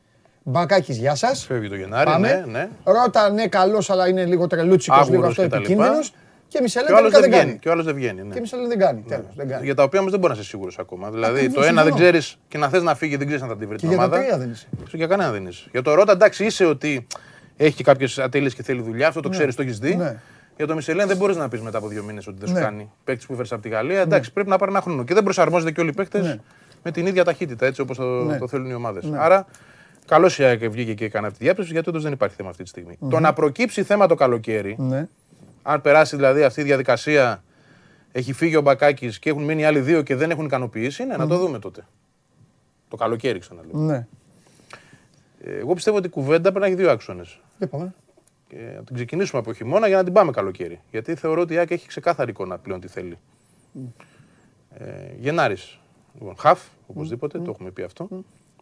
Μπακάκι, 0.44 0.94
γεια 0.94 1.16
σας. 1.16 1.46
Φεύγει 1.46 1.70
το 1.70 1.76
Γενάρη, 1.76 2.06
Πάμε. 2.06 2.28
ναι, 2.28 2.52
ναι. 2.52 2.70
Ρώτα, 2.84 3.30
ναι, 3.30 3.48
καλός, 3.48 3.90
αλλά 3.90 4.08
είναι 4.08 4.26
λίγο 4.26 4.48
τρελούτσικος, 4.48 5.10
λίγο 5.10 5.28
αυτό 5.28 5.42
επικίνδυνος. 5.42 6.14
Και 6.48 6.60
Μισελέν 6.62 7.10
δεν, 7.12 7.22
δεν 7.22 7.32
κάνει. 7.32 7.58
Και 7.60 7.70
ο 7.70 7.72
άλλος 7.72 7.86
δεν 7.86 7.96
βγαίνει. 7.96 8.24
Ναι. 8.24 8.34
Και 8.34 8.40
Μισελέν 8.40 8.68
δεν 8.68 8.80
κάνει. 8.80 9.04
Ναι. 9.08 9.16
Τέλος, 9.16 9.36
δεν 9.36 9.48
κάνει. 9.48 9.66
Για 9.66 9.76
τα 9.76 9.84
οποία 9.84 10.00
όμως 10.00 10.12
δεν 10.12 10.20
μπορείς 10.20 10.36
να 10.36 10.42
είσαι 10.42 10.52
σίγουρος 10.52 10.80
ακόμα. 10.80 11.12
Δηλαδή 11.12 11.50
το 11.50 11.64
ένα 11.64 11.84
δεν 11.84 11.94
ξέρεις 11.94 12.38
και 12.48 12.58
να 12.58 12.70
θες 12.70 12.82
να 12.82 12.96
φύγει, 12.96 13.16
δεν 13.16 13.26
ξέρεις 13.26 13.44
αν 13.44 13.50
θα 13.50 13.58
την 13.58 13.68
βρει 13.68 13.78
την 13.78 13.90
ομάδα. 13.90 14.22
Για 14.22 14.32
το 14.32 14.38
δεν 14.38 14.52
είσαι. 14.52 14.68
Για 14.92 15.08
κανένα 15.08 15.32
δεν 15.32 15.46
είσαι. 15.46 15.68
Για 15.72 15.82
το 15.82 15.94
Ρώτα, 15.94 16.12
εντάξει, 16.12 16.46
είσαι 16.46 16.66
ότι 16.66 17.08
έχει 17.58 17.84
κάποιες 17.84 18.20
ατέλειες 18.20 18.54
και 18.54 18.64
θέλει 18.64 18.82
δουλειά, 18.82 19.08
αυτό 19.08 19.22
το 19.22 19.30
ναι. 19.30 19.36
ξέρεις, 19.36 19.56
το 19.56 19.62
έχεις 19.62 19.80
δει. 19.80 19.96
Ναι. 19.96 20.20
Για 20.62 20.70
το 20.70 20.76
Μισελέν 20.76 21.08
δεν 21.08 21.18
μπορείς 21.18 21.36
να 21.36 21.50
πεις 21.50 21.62
μετά 21.62 21.78
από 21.78 21.88
δύο 21.88 22.04
μήνες 22.04 22.28
ότι 22.28 22.38
δεν 22.40 22.48
σου 22.48 22.54
ναι. 22.54 22.60
κάνει. 22.60 22.92
Παίκτης 23.04 23.26
που 23.26 23.34
έφερε 23.34 23.48
από 23.52 23.62
τη 23.62 23.70
Γαλλία, 23.70 23.96
ναι. 23.96 24.02
εντάξει, 24.02 24.32
πρέπει 24.32 24.50
να 24.50 24.58
πάρει 24.58 24.72
ένα 24.72 24.82
χρόνο. 24.82 25.04
Και 25.04 25.14
δεν 25.14 25.24
προσαρμόζεται 25.24 25.72
και 25.72 25.82
όλοι 25.82 25.90
οι 25.90 25.94
παίκτες 25.94 26.40
με 26.84 26.92
την 26.92 27.06
ίδια 27.06 27.24
ταχύτητα 27.24 27.66
έτσι 27.66 27.82
όπως 27.82 27.98
το 28.40 28.48
θέλουν 28.48 28.70
οι 28.70 28.74
ομάδες. 28.74 29.12
Άρα 29.14 29.46
Καλώς 30.06 30.40
η 30.40 30.44
ΑΕΚ 30.44 30.70
βγήκε 30.70 30.94
και 30.94 31.06
έκανε 31.06 31.28
αυτή 31.28 31.38
τη 31.40 31.44
διάψευση, 31.44 31.72
γιατί 31.72 31.90
όντως 31.90 32.04
δεν 32.04 32.12
υπάρχει 32.12 32.36
θέμα 32.36 32.50
αυτή 32.50 32.64
τη 32.64 32.70
στιγμή. 32.70 32.98
Το 33.10 33.20
να 33.20 33.34
προκύψει 33.34 33.84
θέμα 33.84 34.08
το 34.08 34.16
καλοκαίρι, 34.16 34.78
αν 35.62 35.82
περάσει 35.82 36.16
δηλαδή 36.16 36.44
αυτή 36.44 36.62
η 36.62 36.64
διαδικασία, 36.64 37.44
έχει 38.12 38.34
φύγει 38.34 38.56
ο 38.56 38.62
Μπακάκης 38.62 39.20
και 39.20 39.30
έχουν 39.30 39.44
μείνει 39.44 39.66
άλλοι 39.66 39.80
δύο 39.80 40.02
και 40.02 40.16
δεν 40.16 40.32
έχουν 40.32 40.46
ικανοποιήσει, 40.46 41.06
ναι, 41.06 41.18
να 41.18 41.28
το 41.28 41.38
δούμε 41.38 41.60
τότε. 41.60 41.86
Το 42.90 42.96
καλοκαίρι 42.96 43.40
ξαναλέω. 43.40 43.72
Ναι. 43.74 44.08
Ε, 45.46 45.58
εγώ 45.58 45.74
πιστεύω 45.74 45.98
ότι 45.98 46.08
η 46.08 46.10
κουβέντα 46.10 46.42
πρέπει 46.42 46.60
να 46.60 46.66
έχει 46.66 46.76
δύο 46.76 46.92
άξονες. 46.92 47.40
Και 48.52 48.74
να 48.76 48.84
την 48.84 48.96
ξεκινήσουμε 48.96 49.40
από 49.40 49.54
χειμώνα 49.54 49.88
για 49.88 49.98
να 49.98 50.04
την 50.04 50.14
πάμε 50.14 50.32
καλοκαίρι. 50.32 50.82
Γιατί 50.92 51.16
θεωρώ 51.16 51.42
ότι 51.42 51.54
η 51.54 51.58
ΑΕΚ 51.58 51.72
έχει 51.72 51.88
ξεκάθαρη 51.88 52.30
εικόνα 52.30 52.58
πλέον 52.58 52.80
τι 52.80 52.88
θέλει. 52.88 53.18
Mm. 53.76 53.80
Ε, 54.70 54.86
Γενάρης. 55.18 55.80
Λοιπόν, 56.14 56.36
χαφ, 56.38 56.62
οπωσδήποτε, 56.88 57.40
το 57.40 57.52
έχουμε 57.52 57.72
πει 57.72 57.82
αυτό. 57.84 58.10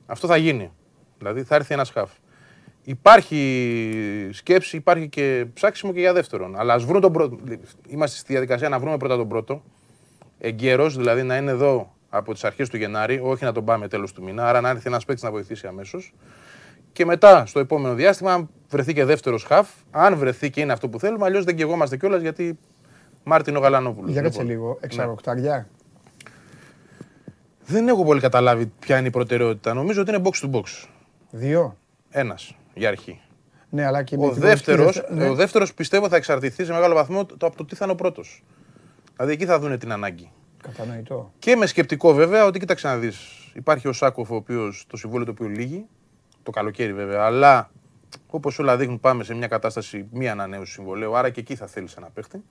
Αυτό 0.05 0.27
θα 0.27 0.37
γίνει. 0.37 0.71
Δηλαδή 1.17 1.43
θα 1.43 1.55
έρθει 1.55 1.73
ένας 1.73 1.89
χαφ. 1.89 2.11
Υπάρχει 2.83 4.29
σκέψη, 4.31 4.75
υπάρχει 4.75 5.09
και 5.09 5.45
ψάξιμο 5.53 5.93
και 5.93 5.99
για 5.99 6.13
δεύτερον. 6.13 6.59
Αλλά 6.59 6.73
ας 6.73 6.83
βρουν 6.83 7.01
τον 7.01 7.13
πρώτο. 7.13 7.39
Είμαστε 7.87 8.17
στη 8.17 8.31
διαδικασία 8.31 8.69
να 8.69 8.79
βρούμε 8.79 8.97
πρώτα 8.97 9.17
τον 9.17 9.27
πρώτο. 9.27 9.63
Εγκαίρω, 10.39 10.89
δηλαδή 10.89 11.23
να 11.23 11.37
είναι 11.37 11.51
εδώ 11.51 11.95
από 12.09 12.33
τις 12.33 12.43
αρχές 12.43 12.69
του 12.69 12.77
Γενάρη, 12.77 13.19
όχι 13.23 13.43
να 13.43 13.51
τον 13.51 13.65
πάμε 13.65 13.87
τέλος 13.87 14.13
του 14.13 14.23
μήνα. 14.23 14.47
Άρα 14.47 14.61
να 14.61 14.69
έρθει 14.69 14.87
ένας 14.87 15.05
παίκτης 15.05 15.23
να 15.23 15.31
βοηθήσει 15.31 15.67
αμέσως. 15.67 16.13
Και 16.91 17.05
μετά, 17.05 17.45
στο 17.45 17.59
επόμενο 17.59 17.93
διάστημα, 17.93 18.33
αν 18.33 18.49
βρεθεί 18.69 18.93
και 18.93 19.05
δεύτερος 19.05 19.43
χαφ, 19.43 19.69
αν 19.91 20.17
βρεθεί 20.17 20.49
και 20.49 20.61
είναι 20.61 20.73
αυτό 20.73 20.89
που 20.89 20.99
θέλουμε, 20.99 21.25
αλλιώς 21.25 21.43
δεν 21.43 21.55
κεγόμαστε 21.55 21.97
κιόλας 21.97 22.21
γιατί 22.21 22.57
Μάρτινο 23.23 23.59
Γαλανόπουλο. 23.59 24.11
Για 24.11 24.21
κάτσε 24.21 24.39
λοιπόν. 24.41 24.55
λίγο, 24.55 24.77
εξαροκτάρια. 24.81 25.55
Ναι. 25.55 25.65
Δεν 27.65 27.87
έχω 27.87 28.03
πολύ 28.03 28.19
καταλάβει 28.19 28.71
ποια 28.79 28.97
είναι 28.97 29.07
η 29.07 29.11
προτεραιότητα. 29.11 29.73
Νομίζω 29.73 30.01
ότι 30.01 30.13
είναι 30.13 30.21
box 30.23 30.45
to 30.45 30.51
box. 30.51 30.87
Δύο. 31.29 31.77
Ένας 32.09 32.55
για 32.73 32.89
αρχή. 32.89 33.21
Ναι, 33.69 33.85
αλλά 33.85 34.03
και 34.03 34.15
ο 34.19 34.31
δεύτερο 34.31 34.91
ναι. 35.09 35.29
ο 35.29 35.35
δεύτερος 35.35 35.73
πιστεύω 35.73 36.09
θα 36.09 36.15
εξαρτηθεί 36.15 36.65
σε 36.65 36.71
μεγάλο 36.71 36.93
βαθμό 36.93 37.25
το, 37.25 37.45
από 37.45 37.55
το 37.55 37.65
τι 37.65 37.75
θα 37.75 37.83
είναι 37.83 37.93
ο 37.93 37.95
πρώτος. 37.95 38.43
Δηλαδή 39.15 39.33
εκεί 39.33 39.45
θα 39.45 39.59
δουν 39.59 39.79
την 39.79 39.91
ανάγκη. 39.91 40.31
Κατανοητό. 40.63 41.33
Και 41.39 41.55
με 41.55 41.65
σκεπτικό 41.65 42.13
βέβαια 42.13 42.45
ότι 42.45 42.59
κοίταξε 42.59 42.87
να 42.87 42.97
δεις. 42.97 43.17
Υπάρχει 43.53 43.87
ο 43.87 43.93
Σάκοφ 43.93 44.31
ο 44.31 44.35
οποίος 44.35 44.85
το 44.87 44.97
συμβόλαιο 44.97 45.25
το 45.25 45.31
οποίο 45.31 45.47
λύγει. 45.47 45.85
Το 46.49 46.55
καλοκαίρι 46.55 46.93
βέβαια. 46.93 47.23
Αλλά 47.23 47.69
όπως 48.27 48.59
όλα 48.59 48.77
δείχνουν, 48.77 48.99
πάμε 48.99 49.23
σε 49.23 49.33
μια 49.33 49.47
κατάσταση 49.47 50.07
μη 50.11 50.29
ανανέωση 50.29 50.71
συμβολέου. 50.71 51.17
Άρα 51.17 51.29
και 51.29 51.39
εκεί 51.39 51.55
θα 51.55 51.67
θέλεις 51.67 51.95
ένα 51.95 52.09
παίχτη. 52.13 52.43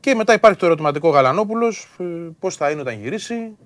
Και 0.00 0.14
μετά 0.14 0.32
υπάρχει 0.32 0.58
το 0.58 0.66
ερωτηματικό 0.66 1.08
Γαλανόπουλος. 1.08 1.96
Ε, 1.98 2.04
Πώς 2.38 2.56
θα 2.56 2.70
είναι 2.70 2.80
όταν 2.80 3.00
γυρίσει 3.00 3.56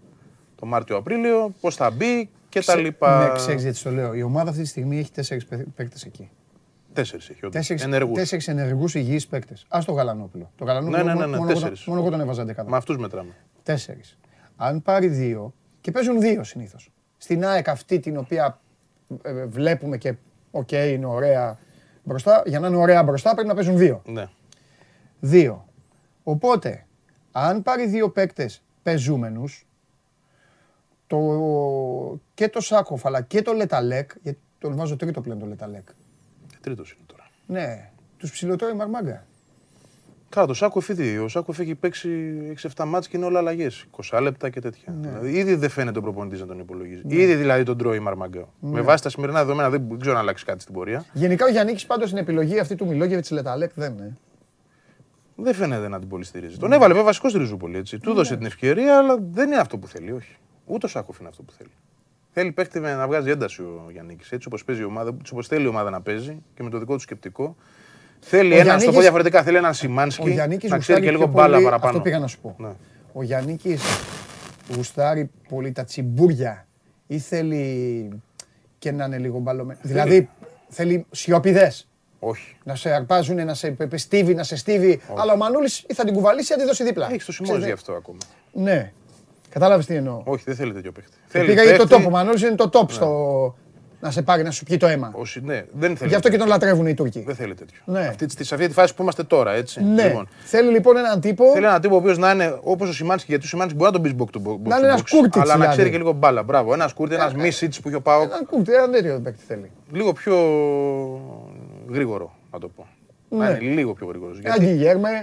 το 0.55 0.67
Μάρτιο-Απρίλιο, 0.67 1.55
πώς 1.61 1.77
θα 1.77 1.91
μπει 1.91 2.31
και 2.49 2.61
τα 2.61 2.77
λοιπά. 2.77 3.25
Ναι, 3.25 3.35
ξέρεις 3.35 3.63
γιατί 3.63 3.83
το 3.83 3.91
λέω. 3.91 4.15
Η 4.15 4.23
ομάδα 4.23 4.51
αυτή 4.51 4.63
τη 4.63 4.69
στιγμή 4.69 4.99
έχει 4.99 5.13
τέσσερις 5.13 5.47
παίκτες 5.77 6.05
εκεί. 6.05 6.31
Τέσσερις 6.93 7.29
έχει. 7.29 7.49
Τέσσερι 7.49 7.83
ενεργούς. 7.83 8.19
Τέσσερις 8.19 8.49
ενεργούς 8.49 8.95
υγιείς 8.95 9.27
παίκτες. 9.27 9.67
Α 9.69 9.79
το 9.87 9.93
Γαλανόπουλο. 9.93 10.51
Το 10.57 10.65
Γαλανόπουλο 10.65 10.97
ναι, 10.97 11.03
ναι, 11.03 11.15
ναι, 11.15 11.27
ναι 11.27 11.37
μόνο, 11.37 11.53
μόνο, 11.53 11.73
μόνο 11.87 12.01
εγώ 12.01 12.11
τον 12.11 12.21
έβαζα 12.21 12.45
δεκάδα. 12.45 12.71
Με 12.71 12.77
αυτούς 12.77 12.97
μετράμε. 12.97 13.37
Τέσσερις. 13.63 14.19
Αν 14.57 14.83
πάρει 14.83 15.07
δύο 15.07 15.55
και 15.81 15.91
παίζουν 15.91 16.21
δύο 16.21 16.45
συνήθως. 16.45 16.89
Στην 17.17 17.45
ΑΕΚ 17.47 17.69
αυτή 17.69 18.01
την 18.01 18.17
οποία 18.17 18.45
ε, 18.45 18.47
ε, 18.47 18.55
βλέπουμε 19.49 19.99
και 19.99 20.15
ok, 20.51 20.69
okay, 20.71 20.91
είναι 20.93 21.07
ωραία 21.07 21.59
μπροστά. 22.03 22.43
Για 22.47 22.61
να 22.61 22.67
είναι 22.67 22.77
ωραία 22.77 23.03
μπροστά 23.03 23.33
πρέπει 23.33 23.49
να 23.49 23.55
παίζουν 23.55 23.77
δύο. 23.77 24.03
Ναι. 24.07 24.27
Δύο. 25.21 25.69
Οπότε, 26.23 26.87
αν 27.33 27.63
πάρει 27.63 27.87
δύο 27.87 28.11
παίκτες 28.11 28.63
παιζούμενους, 28.83 29.67
το, 31.07 32.21
και 32.35 32.49
το 32.49 32.61
Σάκοφ 32.61 33.07
αλλά 33.07 33.21
και 33.21 33.43
το 33.43 33.53
Λεταλέκ, 33.53 34.11
γιατί 34.23 34.39
τον 34.59 34.77
βάζω 34.77 34.97
τρίτο 34.97 35.21
πλέον 35.21 35.39
το 35.39 35.47
Λεταλέκ. 35.47 35.89
Τρίτος 36.61 36.93
είναι 36.93 37.05
τώρα. 37.07 37.29
Ναι, 37.47 37.91
τους 38.17 38.31
ψηλοτρώει 38.31 38.73
Μαρμάγκα. 38.73 39.25
Καλά, 40.35 40.47
το 40.47 40.55
Σάκο 40.55 40.81
ήδη. 40.89 41.19
Ο 41.19 41.29
Σάκο 41.29 41.55
έχει 41.59 41.75
παίξει 41.75 42.09
6-7 42.75 42.85
μάτς 42.85 43.09
και 43.09 43.17
είναι 43.17 43.27
όλα 43.27 43.39
αλλαγές. 43.39 43.87
20 44.11 44.21
λεπτά 44.23 44.51
και 44.51 44.61
τέτοια. 44.61 44.93
Ναι. 45.01 45.09
Δηλαδή, 45.09 45.39
ήδη 45.39 45.55
δεν 45.55 45.71
φαίνεται 45.71 45.99
ο 45.99 46.03
προπονητής 46.03 46.41
να 46.41 46.47
τον 46.47 46.59
υπολογίζει. 46.59 47.03
Ναι. 47.05 47.15
Ήδη 47.15 47.35
δηλαδή 47.35 47.63
τον 47.63 47.79
τρώει 47.79 47.99
Μαρμαγκά. 47.99 48.49
Ναι. 48.61 48.71
Με 48.71 48.81
βάση 48.81 49.03
τα 49.03 49.09
σημερινά 49.09 49.39
δεδομένα 49.39 49.71
δεν 49.71 49.99
ξέρω 50.01 50.15
να 50.15 50.21
αλλάξει 50.21 50.45
κάτι 50.45 50.63
στην 50.63 50.75
πορεία. 50.75 51.05
Γενικά 51.13 51.45
ο 51.45 51.49
Γιάννης 51.49 51.87
πάντως 51.87 52.09
στην 52.09 52.21
επιλογή 52.21 52.59
αυτή 52.59 52.75
του 52.75 52.87
Μιλόγεβιτς 52.87 53.31
Λεταλέκ 53.31 53.71
δεν 53.75 53.93
είναι. 53.93 54.17
Δεν 55.37 55.55
φαίνεται 55.55 55.89
να 55.89 55.99
την 55.99 56.09
πολύ 56.09 56.25
στηρίζει. 56.25 56.57
Τον 56.57 56.73
έβαλε 56.73 56.89
βέβαια 56.89 57.05
βασικό 57.05 57.29
στη 57.29 57.39
Ριζούπολη. 57.39 57.77
Έτσι. 57.77 57.99
Του 57.99 58.11
έδωσε 58.11 58.37
την 58.37 58.47
ευκαιρία, 58.47 58.99
αλλά 58.99 59.19
δεν 59.31 59.47
είναι 59.47 59.61
αυτό 59.61 59.79
που 59.79 59.87
θέλει. 59.87 60.13
Όχι. 60.13 60.37
Ούτε 60.65 60.87
ο 60.87 60.89
Σάκοφ 60.89 61.19
είναι 61.19 61.29
αυτό 61.29 61.43
που 61.43 61.53
θέλει. 61.53 61.71
Θέλει 62.31 62.53
παίχτη 62.53 62.81
να 62.81 63.07
βγάζει 63.07 63.31
ένταση 63.31 63.63
ο 63.63 63.89
Γιάννης. 63.93 64.33
Έτσι 64.33 64.49
όπως 64.49 64.65
παίζει 64.65 64.81
η 64.81 64.85
ομάδα, 64.85 65.17
όπως 65.33 65.47
θέλει 65.47 65.65
η 65.65 65.69
ομάδα 65.69 65.91
να 65.91 66.01
παίζει 66.01 66.43
και 66.55 66.63
με 66.63 66.71
το 66.71 66.79
δικό 66.79 66.95
του 66.95 67.01
σκεπτικό. 67.01 67.57
Θέλει 68.21 68.57
ένα, 68.57 68.79
στο 68.79 68.93
πω 68.93 69.01
διαφορετικά, 69.01 69.43
θέλει 69.43 69.57
έναν 69.57 69.75
Σιμάνσκι 69.75 70.41
να 70.69 70.79
ξέρει 70.79 71.01
και 71.01 71.11
λίγο 71.11 71.27
μπάλα 71.27 71.63
παραπάνω. 71.63 71.87
Αυτό 71.87 72.01
πήγα 72.01 72.19
να 72.19 72.27
σου 72.27 72.41
πω. 72.41 72.55
Ναι. 72.59 72.69
Ο 73.13 73.23
Γιάννη 73.23 73.59
γουστάρει 74.77 75.31
πολύ 75.49 75.73
τα 75.73 75.85
τσιμπούρια 75.85 76.67
ή 77.07 77.19
θέλει 77.19 78.23
και 78.79 78.93
να 78.93 79.05
είναι 79.05 79.19
λίγο 79.19 79.39
μπαλωμένος; 79.39 79.83
Δηλαδή 79.85 80.29
θέλει 80.69 81.07
σιωπηδές. 81.11 81.89
Όχι. 82.19 82.57
Να 82.65 82.75
σε 82.75 82.91
αρπάζουν, 82.91 83.45
να 83.45 83.55
σε 83.55 83.77
στίβει, 83.95 84.35
να 84.35 84.43
σε 84.43 84.57
στίβει. 84.57 85.01
Αλλά 85.17 85.33
ο 85.33 85.37
Μανούλης 85.37 85.85
ή 85.89 85.95
θα 85.95 86.05
την 86.05 86.15
κουβαλήσει 86.15 86.53
ή 86.53 86.57
θα 86.57 86.61
τη 86.61 86.67
δώσει 86.67 86.85
δίπλα. 86.85 87.09
Έχει 87.13 87.25
το 87.25 87.33
σημείο 87.33 87.57
γι' 87.57 87.71
αυτό 87.71 87.93
ακόμα. 87.93 88.19
Ναι. 88.53 88.93
Κατάλαβες 89.49 89.87
τι 89.87 89.95
εννοώ. 89.95 90.23
Όχι, 90.25 90.45
δεν 90.47 90.55
θέλει 90.55 90.73
τέτοιο 90.73 90.93
παίχτη. 90.93 91.17
Πήγα 91.47 91.63
για 91.63 91.79
το 91.79 91.87
top. 91.87 92.07
Ο 92.07 92.11
Μανούλης 92.11 92.43
είναι 92.43 92.55
το 92.55 92.71
top 92.73 92.87
ναι. 92.87 92.93
στο 92.95 93.55
να 94.05 94.11
σε 94.11 94.23
πάρει 94.23 94.43
να 94.43 94.51
σου 94.51 94.65
πιει 94.65 94.77
το 94.77 94.87
αίμα. 94.87 95.11
Όχι, 95.15 95.41
ναι, 95.41 95.65
δεν 95.73 95.97
θέλει. 95.97 96.09
Γι' 96.11 96.17
αυτό 96.17 96.29
και 96.29 96.37
τον 96.37 96.47
λατρεύουν 96.47 96.87
οι 96.87 96.95
Τούρκοι. 96.95 97.23
Δεν 97.27 97.35
θέλει 97.35 97.55
τέτοιο. 97.55 97.79
Ναι. 97.85 98.01
Αυτή, 98.01 98.45
σε 98.45 98.55
αυτή 98.55 98.67
τη 98.67 98.73
φάση 98.73 98.95
που 98.95 99.03
είμαστε 99.03 99.23
τώρα, 99.23 99.53
έτσι. 99.53 99.83
Ναι. 99.83 100.07
Λοιπόν. 100.07 100.29
Θέλει 100.45 100.71
λοιπόν 100.71 100.97
έναν 100.97 101.21
τύπο. 101.21 101.53
Θέλει 101.53 101.65
έναν 101.65 101.81
τύπο 101.81 101.95
ο 101.95 101.99
οποίος 101.99 102.19
να 102.19 102.31
είναι 102.31 102.59
όπως 102.63 102.89
ο 102.89 102.93
Σιμάνσκι, 102.93 103.31
γιατί 103.31 103.45
ο 103.45 103.49
Σιμάνσκι 103.49 103.77
μπορεί 103.77 103.91
να 103.91 103.97
τον 103.97 104.03
πεις 104.03 104.15
box 104.15 104.31
to 104.31 104.39
box. 104.39 104.67
Να 104.67 104.77
είναι 104.77 104.87
ένας 104.87 105.03
Κούρτιτς. 105.11 105.39
Αλλά 105.39 105.57
να 105.57 105.67
ξέρει 105.67 105.91
και 105.91 105.97
λίγο 105.97 106.13
μπάλα. 106.13 106.43
Μπράβο. 106.43 106.73
Ένας 106.73 106.93
Κούρτιτς, 106.93 107.15
ένας 107.15 107.35
Μίσιτς 107.35 107.81
που 107.81 107.89
έχει 107.89 107.97
ο 107.97 108.01
Πάο. 108.01 108.23
Ένα 108.23 108.45
Κούρτιτς, 108.51 108.73
ένα 108.73 108.91
τέτοιο 108.91 109.21
παίκτη 109.25 109.45
θέλει. 109.47 109.71
Λίγο 109.93 110.13
πιο 110.13 110.37
γρήγορο, 111.91 112.35
να 112.53 112.59
το 112.59 112.69
πω. 112.69 112.87
Ναι. 113.29 113.39
Να 113.39 113.51
είναι 113.51 113.75
λίγο 113.75 113.93
πιο 113.93 114.07
γρήγορος. 114.07 114.39
Γιατί, 114.39 114.75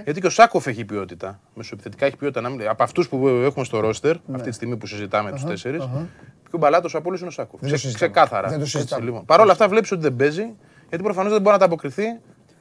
γιατί 0.04 0.20
και 0.20 0.26
ο 0.26 0.30
Σάκοφ 0.30 0.66
έχει 0.66 0.84
ποιότητα. 0.84 1.40
Μεσοεπιθετικά 1.54 2.06
έχει 2.06 2.16
ποιότητα. 2.16 2.48
Από 2.68 2.82
αυτούς 2.82 3.08
που 3.08 3.28
έχουμε 3.28 3.64
στο 3.64 3.80
ρόστερ, 3.80 4.14
ναι. 4.14 4.34
αυτή 4.34 4.48
τη 4.48 4.54
στιγμή 4.54 4.76
που 4.76 4.86
συζητάμε 4.86 5.30
τους 5.32 5.44
τέσσερις, 5.44 5.88
πιο 6.52 6.60
μπαλάτος 6.60 6.94
από 6.94 7.08
όλου 7.08 7.18
είναι 7.18 7.26
ο 7.26 7.30
Σάκοφ. 7.30 7.60
Ξεκάθαρα. 7.94 8.48
Δεν 8.48 8.58
το 8.58 8.66
συζητάμε. 8.66 9.04
Λοιπόν. 9.04 9.24
Παρ' 9.24 9.40
όλα 9.40 9.52
αυτά 9.52 9.68
βλέπεις 9.68 9.92
ότι 9.92 10.00
δεν 10.02 10.16
παίζει, 10.16 10.54
γιατί 10.88 11.04
προφανώς 11.04 11.32
δεν 11.32 11.40
μπορεί 11.40 11.52
να 11.52 11.58
τα 11.58 11.64
αποκριθεί 11.64 12.04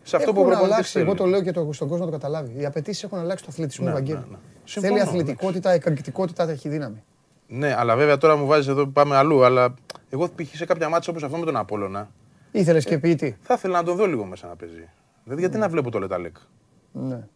σε 0.04 0.16
αυτό 0.16 0.34
που 0.34 0.46
προπονητής 0.46 0.96
Εγώ 0.96 1.14
το 1.14 1.26
λέω 1.26 1.42
και 1.42 1.52
το, 1.52 1.70
στον 1.72 1.88
κόσμο 1.88 2.06
να 2.06 2.12
το 2.12 2.18
καταλάβει. 2.18 2.62
Οι 2.62 2.66
απαιτήσεις 2.66 3.04
έχουν 3.04 3.18
αλλάξει 3.18 3.44
το 3.44 3.50
αθλητισμό 3.54 3.86
ναι, 3.86 4.00
ναι, 4.00 4.14
ναι. 4.14 4.38
Θέλει 4.66 5.02
αθλητικότητα, 5.02 5.72
εκρηκτικότητα, 5.72 6.50
έχει 6.50 6.70
δύναμη. 6.70 7.04
Ναι, 7.48 7.76
αλλά 7.78 7.96
βέβαια 7.96 8.18
τώρα 8.18 8.36
μου 8.36 8.46
βάζεις 8.46 8.68
εδώ 8.68 8.88
πάμε 8.88 9.16
αλλού. 9.16 9.44
Αλλά 9.44 9.74
εγώ 10.10 10.28
π.χ. 10.28 10.56
σε 10.56 10.66
κάποια 10.66 10.90
μάτια 10.90 11.12
όπως 11.12 11.24
αυτό 11.24 11.38
με 11.38 11.46
τον 11.46 11.56
Απόλωνα. 11.56 12.10
Ήθελες 12.52 12.86
και 12.86 12.98
ποιητή. 12.98 13.38
Θα 13.42 13.54
ήθελα 13.54 13.78
να 13.78 13.84
τον 13.84 13.96
δω 13.96 14.06
λίγο 14.06 14.26
μέσα 14.26 14.48
να 14.48 14.56
παίζει. 14.56 14.90
Δηλαδή, 15.24 15.42
γιατί 15.42 15.58
να 15.58 15.70
βλέπω 15.70 15.92
το 15.92 16.00
Λεταλέκ; 16.00 16.36
Ναι. 16.92 17.28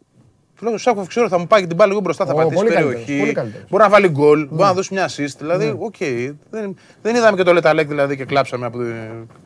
Τουλάχιστον 0.57 0.93
Σάκοφ 0.93 1.07
ξέρω 1.07 1.29
θα 1.29 1.37
μου 1.37 1.47
πάει 1.47 1.61
και 1.61 1.67
την 1.67 1.77
μπάλα 1.77 1.91
εγώ 1.91 1.99
μπροστά, 1.99 2.25
θα 2.25 2.33
oh, 2.33 2.35
πατήσει 2.35 2.63
περιοχή. 2.65 3.33
Μπορεί 3.69 3.83
να 3.83 3.89
βάλει 3.89 4.09
γκολ, 4.09 4.47
μπορεί 4.47 4.61
να 4.61 4.67
ναι. 4.67 4.73
δώσει 4.73 4.93
μια 4.93 5.09
assist. 5.09 5.35
Δηλαδή, 5.37 5.65
ναι. 5.65 5.75
ok. 5.79 5.95
Okay. 5.99 6.33
Δεν, 6.49 6.75
δεν 7.01 7.15
είδαμε 7.15 7.37
και 7.37 7.43
το 7.43 7.53
Λεταλέκ 7.53 7.87
δηλαδή 7.87 8.15
και 8.15 8.25
κλάψαμε. 8.25 8.65
Από... 8.65 8.77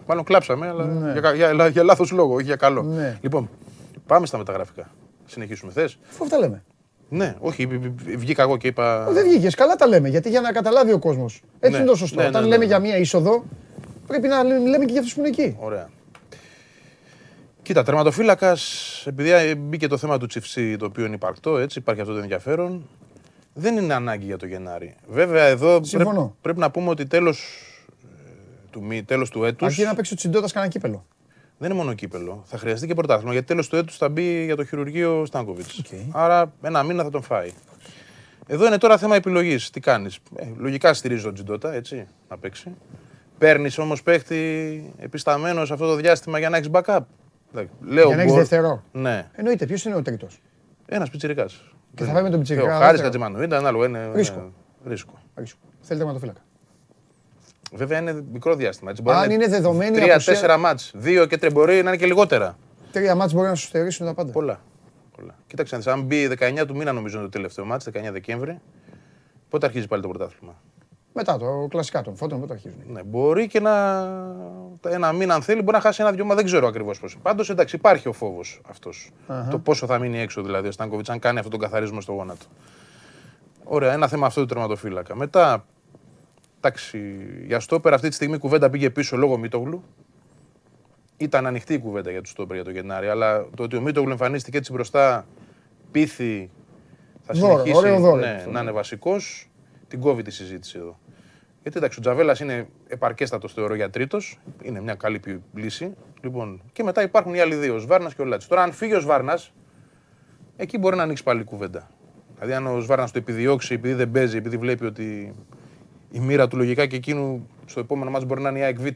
Μάλλον 0.08 0.24
κλάψαμε, 0.24 0.68
αλλά 0.68 0.86
ναι. 0.86 1.12
για, 1.12 1.34
για, 1.34 1.52
για, 1.52 1.68
για 1.68 1.84
λάθος 1.84 2.12
λόγο, 2.12 2.34
όχι 2.34 2.44
για 2.44 2.56
καλό. 2.56 2.82
Ναι. 2.82 3.18
Λοιπόν, 3.22 3.50
πάμε 4.08 4.26
στα 4.26 4.38
μεταγραφικά. 4.38 4.90
Συνεχίσουμε. 5.26 5.72
Θες; 5.72 6.00
Αφού 6.10 6.28
τα 6.28 6.38
λέμε. 6.38 6.64
Ναι, 7.10 7.36
όχι, 7.40 7.68
βγήκα 8.18 8.42
εγώ 8.42 8.58
και 8.58 8.68
είπα. 8.68 9.08
Δεν 9.12 9.24
βγήκες, 9.24 9.56
καλά 9.56 9.76
τα 9.76 9.88
λέμε. 9.88 10.10
Γιατί 10.10 10.30
για 10.30 10.42
να 10.42 10.52
καταλάβει 10.52 10.92
ο 10.92 11.00
κόσμος. 11.00 11.42
Έτσι 11.60 11.78
ναι. 11.78 11.84
είναι 11.84 11.92
το 11.92 11.98
σωστό. 11.98 12.28
Όταν 12.28 12.46
λέμε 12.46 12.66
για 12.66 12.80
μία 12.80 12.98
είσοδο, 12.98 13.44
πρέπει 14.08 14.28
να 14.28 14.44
λέμε 14.44 14.86
και 14.86 14.92
για 14.92 15.00
αυτούς 15.00 15.14
που 15.14 15.20
είναι 15.20 15.30
εκεί. 15.30 15.56
Ωραία. 15.60 15.90
Κοίτα, 17.70 17.84
τερματοφύλακας, 17.84 19.04
επειδή 19.08 19.56
μπήκε 19.56 19.88
το 19.88 19.98
θέμα 19.98 20.18
του 20.18 20.26
Τσιφσί, 20.26 20.78
το 20.78 20.86
οποίο 20.86 21.06
είναι 21.06 21.16
υπαρκτό, 21.16 21.58
έτσι, 21.58 21.80
υπάρχει 21.80 22.02
αυτό 22.02 22.14
το 22.14 22.20
ενδιαφέρον, 22.20 22.88
δεν 23.54 23.78
είναι 23.78 23.94
ανάγκη 23.94 24.26
για 24.26 24.38
το 24.38 24.46
Γενάρη. 24.46 24.96
Βέβαια, 25.08 25.44
εδώ 25.44 25.82
πρέπει 26.42 26.60
να 26.60 26.72
πούμε 26.72 26.90
ότι 26.90 27.06
τέλος 27.06 27.64
του, 28.70 28.84
τέλος 29.06 29.30
του 29.30 29.44
έτου. 29.44 29.66
Αρκεί 29.66 29.84
να 29.84 29.96
παίξει 29.96 30.14
ο 30.14 30.16
Τσιντότα 30.16 30.48
κανένα 30.54 30.72
κύπελο. 30.72 31.06
Δεν 31.58 31.70
είναι 31.70 31.80
μόνο 31.80 31.94
κύπελο. 31.94 32.44
Θα 32.46 32.58
χρειαστεί 32.58 32.88
και 32.88 32.94
πρωτάθλημα 32.94 33.32
γιατί 33.32 33.48
τέλος 33.48 33.68
του 33.68 33.76
έτους 33.76 33.98
θα 33.98 34.10
μπει 34.10 34.46
για 34.46 34.56
το 34.56 34.66
χειρουργείο 34.66 35.26
Στάνκοβιτς. 35.26 35.82
Okay. 35.84 36.06
Άρα 36.12 36.54
ένα 36.62 36.84
μήνα 36.84 37.04
θα 37.04 37.10
τον 37.10 37.22
φάει. 37.22 37.52
Εδώ 38.48 38.66
είναι 38.66 38.78
τώρα 38.78 38.98
θέμα 38.98 39.16
επιλογής. 39.16 39.70
Τι 39.70 39.80
κάνεις; 39.80 40.20
Ε, 40.36 40.46
λογικά 40.58 40.94
στηρίζει 40.94 41.24
τον 41.24 41.34
Τσιντότα, 41.34 41.74
έτσι, 41.74 42.08
να 42.30 42.38
παίξει. 42.38 42.76
Παίρνεις 43.38 43.78
όμως 43.78 44.04
παίχτη 44.04 44.94
επισταμένος 44.98 45.68
σε 45.68 45.74
αυτό 45.74 45.88
το 45.88 45.96
διάστημα 45.96 46.40
για 46.40 46.50
να 46.50 46.58
έχεις 46.58 46.70
backup. 46.72 47.00
Λέω 47.82 48.08
για 48.08 48.16
να 48.16 48.22
έχεις 48.22 48.34
δεύτερο. 48.34 48.84
Ναι. 48.92 49.28
Εννοείται, 49.32 49.66
ποιος 49.66 49.86
είναι 49.86 49.96
ο 49.96 50.02
τρίτος; 50.02 50.42
Ένας 50.86 51.10
πιτσυρικά. 51.10 51.46
Και 51.96 52.04
θα 52.04 52.12
πάει 52.12 52.24
με 52.24 52.30
τον 52.30 52.40
πιτσυρικά. 52.40 52.76
Ο 52.76 52.80
Χάρης 52.80 53.02
Κατζημάνου. 53.02 53.42
Ήταν 53.42 53.66
άλλο. 53.66 53.84
Είναι, 53.84 54.12
ρίσκο. 54.14 54.52
ρίσκο. 54.86 55.14
ρίσκο. 55.36 55.60
Θέλει 55.82 56.00
τερματοφύλακα. 56.00 56.40
Βέβαια 57.72 58.00
είναι 58.00 58.24
μικρό 58.32 58.56
διάστημα. 58.56 58.92
Έτσι, 58.92 59.04
Αν 59.06 59.32
είναι 59.32 59.48
δεδομένη. 59.48 59.98
Τρία-τέσσερα 59.98 60.58
μάτς. 60.58 60.92
Δύο 60.96 61.26
και 61.26 61.38
τρία 61.38 61.50
μπορεί 61.54 61.74
να 61.74 61.80
είναι 61.80 61.96
και 61.96 62.06
λιγότερα. 62.06 62.58
Τρία 62.92 63.16
μάτς 63.16 63.34
μπορεί 63.34 63.48
να 63.48 63.56
σου 63.56 63.66
στερήσουν 63.66 64.06
τα 64.06 64.14
πάντα. 64.14 64.32
Πολλά. 64.32 64.62
Πολλά. 65.16 65.36
Κοίταξε, 65.48 65.80
αν 65.86 66.02
μπει 66.02 66.28
19 66.28 66.66
του 66.68 66.76
μήνα 66.76 66.92
νομίζω 66.92 67.20
το 67.20 67.30
τελευταίο 67.30 67.66
μάτς, 67.66 67.88
19 67.94 68.12
Δεκέμβρη, 68.12 68.60
πότε 69.50 69.66
αρχίζει 69.66 69.88
πάλι 69.88 70.02
το 70.02 70.08
πρωτάθλημα; 70.08 70.62
Μετά 71.14 71.38
το 71.38 71.68
κλασικά 71.70 72.02
των 72.02 72.16
φώτων, 72.16 72.40
πότε 72.40 72.54
αρχίζουν. 72.54 72.80
Ναι, 72.88 73.04
μπορεί 73.04 73.48
και 73.48 73.60
να. 73.60 73.72
Ένα 74.88 75.12
μήνα, 75.12 75.34
αν 75.34 75.42
θέλει, 75.42 75.62
μπορεί 75.62 75.76
να 75.76 75.82
χάσει 75.82 76.02
ένα-δυο, 76.02 76.26
μα 76.26 76.36
δεν 76.36 76.46
ξέρω 76.46 76.68
ακριβώς 76.68 77.00
πώς. 77.00 77.18
Πάντως 77.22 77.50
εντάξει, 77.50 77.76
υπάρχει 77.76 78.08
ο 78.08 78.14
φόβος 78.14 78.62
αυτός. 78.70 79.12
Το 79.50 79.60
πόσο 79.60 79.86
θα 79.86 80.00
μείνει 80.00 80.20
έξω 80.20 80.42
δηλαδή 80.42 80.68
ο 80.68 80.72
Στάνκοβιτς, 80.72 81.10
αν 81.10 81.20
κάνει 81.20 81.38
αυτόν 81.38 81.52
τον 81.52 81.62
καθαρισμό 81.62 82.02
στο 82.02 82.12
γόνατο. 82.12 82.46
Ωραία, 83.64 83.94
ένα 83.94 84.08
θέμα 84.08 84.26
αυτό 84.26 84.42
του 84.42 84.48
τερματοφύλακα. 84.48 85.16
Μετά, 85.16 85.66
εντάξει, 86.58 87.00
για 87.46 87.60
στόπερ 87.60 87.94
αυτή 87.94 88.10
τη 88.10 88.16
στιγμή 88.16 88.36
η 88.36 88.40
κουβέντα 88.40 88.70
πήγε 88.70 88.90
πίσω 88.90 89.18
λόγω 89.18 89.38
Μίτογλου. 89.38 89.84
Ήταν 91.18 91.46
ανοιχτή 91.46 91.74
η 91.74 91.80
κουβέντα 91.80 92.12
για 92.12 92.22
τους 92.22 92.32
στόπερ 92.32 92.56
για 92.56 92.66
το 92.66 92.72
Γενάρη, 92.72 93.08
αλλά 93.08 93.46
το 93.56 93.64
ότι 93.64 93.76
ο 93.76 93.82
Μίτογλου 93.82 94.12
εμφανίστηκε 94.12 94.58
έτσι 94.58 94.72
μπροστά, 94.72 95.26
πίθη, 95.92 96.50
θα 97.22 97.34
συνεχίσει 97.34 98.00
ναι, 98.20 98.46
να 98.52 98.62
είναι 98.62 98.72
βασικός 98.72 99.49
την 99.90 100.00
κόβει 100.00 100.22
τη 100.22 100.32
συζήτηση 100.32 100.78
εδώ. 100.78 101.00
Γιατί 101.62 101.78
εντάξει, 101.78 102.00
ο 102.00 102.02
Τζαβέλας 102.02 102.40
είναι 102.40 102.68
επαρκέστατος 102.88 103.54
θεωρώ 103.54 103.76
για 103.76 103.90
τρίτος. 103.90 104.40
Είναι 104.62 104.82
μια 104.82 104.96
καλή 104.96 105.22
λύση. 105.54 105.94
Λοιπόν, 106.22 106.62
και 106.72 106.84
μετά 106.84 107.02
υπάρχουν 107.02 107.34
οι 107.34 107.40
άλλοι 107.40 107.56
δύο, 107.56 107.76
ο 107.76 107.78
Σβάρνας 107.78 108.16
και 108.16 108.22
ο 108.22 108.26
Λάτσης. 108.26 108.50
Τώρα, 108.50 108.62
αν 108.64 108.72
φύγει 108.72 108.94
ο 108.94 109.00
Σβάρνας, 109.00 109.54
εκεί 110.56 110.78
μπορεί 110.78 110.96
να 110.96 111.04
ανοίξει 111.04 111.24
πάλι 111.24 111.44
κουβέντα. 111.44 111.90
Δηλαδή, 112.36 112.54
αν 112.54 112.68
ο 112.68 112.80
Σβάρνας 112.80 113.12
το 113.12 113.18
επιδιώξει 113.18 113.74
επειδή 113.74 113.94
δεν 113.94 114.12
παίζει, 114.12 114.38
επειδή 114.38 114.58
βλέπει 114.58 114.86
ότι 114.86 115.34
η 116.12 116.20
μοίρα 116.20 116.48
του 116.48 116.58
λογικά 116.58 116.86
και 116.86 116.96
εκείνου 116.96 117.48
στο 117.66 117.80
επόμενο 117.80 118.12
μάτι 118.12 118.26
μπορεί 118.26 118.42
να 118.42 118.50
είναι 118.50 118.60
η 118.60 118.62
ΑΕΚ 118.62 118.80
Β. 118.80 118.88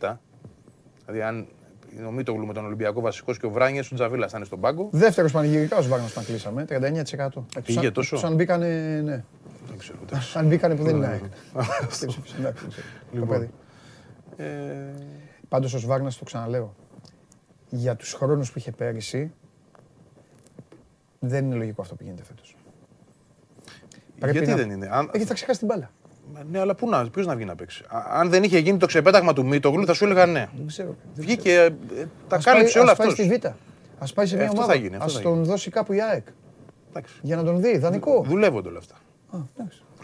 Δηλαδή, 1.05 1.21
αν 1.21 1.47
είναι 1.97 2.05
ο 2.05 2.11
Μίτογλου 2.11 2.45
με 2.45 2.53
τον 2.53 2.65
Ολυμπιακό 2.65 3.01
βασικός 3.01 3.39
και 3.39 3.45
ο 3.45 3.49
Βράνιες, 3.49 3.91
ο 3.91 3.95
Τζαβίλα 3.95 4.27
θα 4.27 4.37
είναι 4.37 4.45
στον 4.45 4.59
πάγκο. 4.59 4.89
Δεύτερος 4.91 5.31
πανηγυρικά 5.31 5.77
ο 5.77 5.81
Σβάρνας 5.81 6.11
όταν 6.11 6.25
κλείσαμε, 6.25 6.65
39%. 6.65 7.45
Πήγε 7.65 7.91
τόσο. 7.91 8.19
Αν 8.23 8.35
μπήκανε, 8.35 9.01
ναι. 9.03 9.23
Δεν 9.73 9.81
ξέρω. 9.81 9.99
Αν 10.33 10.47
μπήκανε 10.47 10.75
που 10.75 10.83
δεν 10.83 10.95
είναι 10.95 11.07
ΑΕΚ. 11.07 11.23
Λοιπόν. 13.11 13.49
Ε, 14.37 14.45
Πάντως 15.49 15.73
ο 15.73 15.77
Σβάρνας 15.77 16.17
το 16.17 16.23
ξαναλέω. 16.23 16.75
Για 17.69 17.95
τους 17.95 18.13
χρόνους 18.13 18.51
που 18.51 18.57
είχε 18.57 18.71
πέρυσι 18.71 19.33
δεν 21.19 21.45
είναι 21.45 21.55
λογικό 21.55 21.81
αυτό 21.81 21.95
που 21.95 22.03
γίνεται 22.03 22.23
φέτος. 22.23 22.55
Γιατί 24.31 24.53
δεν 24.53 24.69
είναι; 24.69 24.89
Έχει 25.11 25.25
θα 25.25 25.33
ξεχάσει 25.33 25.59
την 25.59 25.67
μπάλα. 25.67 25.91
Ναι, 26.51 26.59
αλλά 26.59 26.75
πού 26.75 26.89
να, 26.89 27.09
ποιος 27.09 27.25
να 27.25 27.35
βγει 27.35 27.45
να 27.45 27.55
παίξει; 27.55 27.83
Αν 28.11 28.29
δεν 28.29 28.43
είχε 28.43 28.57
γίνει 28.57 28.77
το 28.77 28.85
ξεπέταγμα 28.85 29.33
του 29.33 29.45
Μίτογλου, 29.45 29.85
θα 29.85 29.93
σου 29.93 30.05
έλεγα 30.05 30.25
ναι. 30.25 30.49
Δεν 30.55 30.67
ξέρω. 30.67 30.95
Βγήκε, 31.13 31.53
ε, 31.53 31.69
τα 32.27 32.37
κάλυψε 32.37 32.79
όλα 32.79 32.91
αυτά. 32.91 33.03
Ας 33.03 33.15
πάει 33.15 33.27
στη 33.27 33.37
Β. 33.37 33.45
Ας 33.99 34.13
πάει 34.13 34.25
σε 34.25 34.35
μια 34.35 34.49
ομάδα. 34.49 34.73
Ας 34.97 35.21
τον 35.21 35.43
δώσει 35.43 35.69
κάπου 35.69 35.93
η 35.93 36.01
ΑΕΚ. 36.01 36.27
Για 37.21 37.35
να 37.35 37.43
τον 37.43 37.61
δει, 37.61 37.77
δανεικό. 37.77 38.23
Δουλεύονται 38.27 38.69
όλα 38.69 38.77
αυτά. 38.77 38.95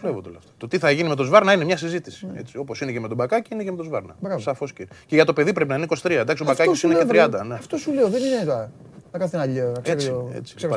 Δουλεύονται 0.00 0.28
όλα 0.28 0.38
αυτά. 0.38 0.50
Το 0.56 0.68
τι 0.68 0.78
θα 0.78 0.90
γίνει 0.90 1.08
με 1.08 1.14
τον 1.14 1.26
Σβάρνα 1.26 1.52
είναι 1.52 1.64
μια 1.64 1.76
συζήτηση. 1.76 2.26
Ναι. 2.26 2.40
Όπως 2.56 2.80
είναι 2.80 2.92
και 2.92 3.00
με 3.00 3.08
τον 3.08 3.16
Μπακάκη, 3.16 3.54
είναι 3.54 3.64
και 3.64 3.70
με 3.70 3.76
τον 3.76 3.86
Σβάρνα. 3.86 4.16
Σαφώς 4.38 4.72
και. 4.72 4.88
Και 5.06 5.14
για 5.14 5.24
το 5.24 5.32
παιδί 5.32 5.52
πρέπει 5.52 5.70
να 5.70 5.76
είναι 5.76 5.86
23. 6.02 6.10
Εντάξει, 6.10 6.42
ο 6.42 6.46
Μπακάκης 6.46 6.82
είναι 6.82 6.94
και 6.94 7.04
30. 7.08 7.42
Ναι. 7.46 7.54
Αυτό 7.54 7.76
σου 7.76 7.92
λέω, 7.92 8.08
δεν 8.08 8.22
είναι 8.22 8.44
τώρα. 8.44 8.72
Να 9.12 9.18
κάθεται 9.18 9.36
να 9.36 9.46
λέει. 9.46 9.72
Έτσι, 9.82 10.14
έτσι, 10.32 10.54
ξέρω 10.54 10.76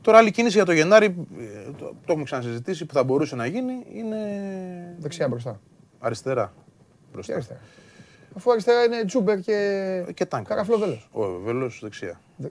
Τώρα 0.00 0.18
άλλη 0.18 0.30
κίνηση 0.30 0.56
για 0.56 0.64
το 0.64 0.72
Γενάρη, 0.72 1.26
ε, 1.38 1.70
το, 1.78 1.84
το 1.84 1.94
έχουμε 2.06 2.24
ξανασυζητήσει, 2.24 2.86
που 2.86 2.94
θα 2.94 3.04
μπορούσε 3.04 3.36
να 3.36 3.46
γίνει 3.46 3.72
είναι. 3.92 4.16
Δεξιά 4.98 5.28
μπροστά. 5.28 5.60
Αριστερά. 5.98 6.52
Μπροστά. 7.12 7.32
Αριστερά. 7.34 7.60
Αφού 8.36 8.50
αριστερά 8.50 8.84
είναι 8.84 9.04
Τζούμπερ 9.04 9.40
και, 9.40 10.04
και 10.14 10.26
τάγκ. 10.26 10.44
Καραφλό 10.44 10.78
Βέλος. 10.78 11.08
Ο 11.12 11.22
Βέλος 11.44 11.80
δεξιά. 11.82 12.20
Δε... 12.36 12.48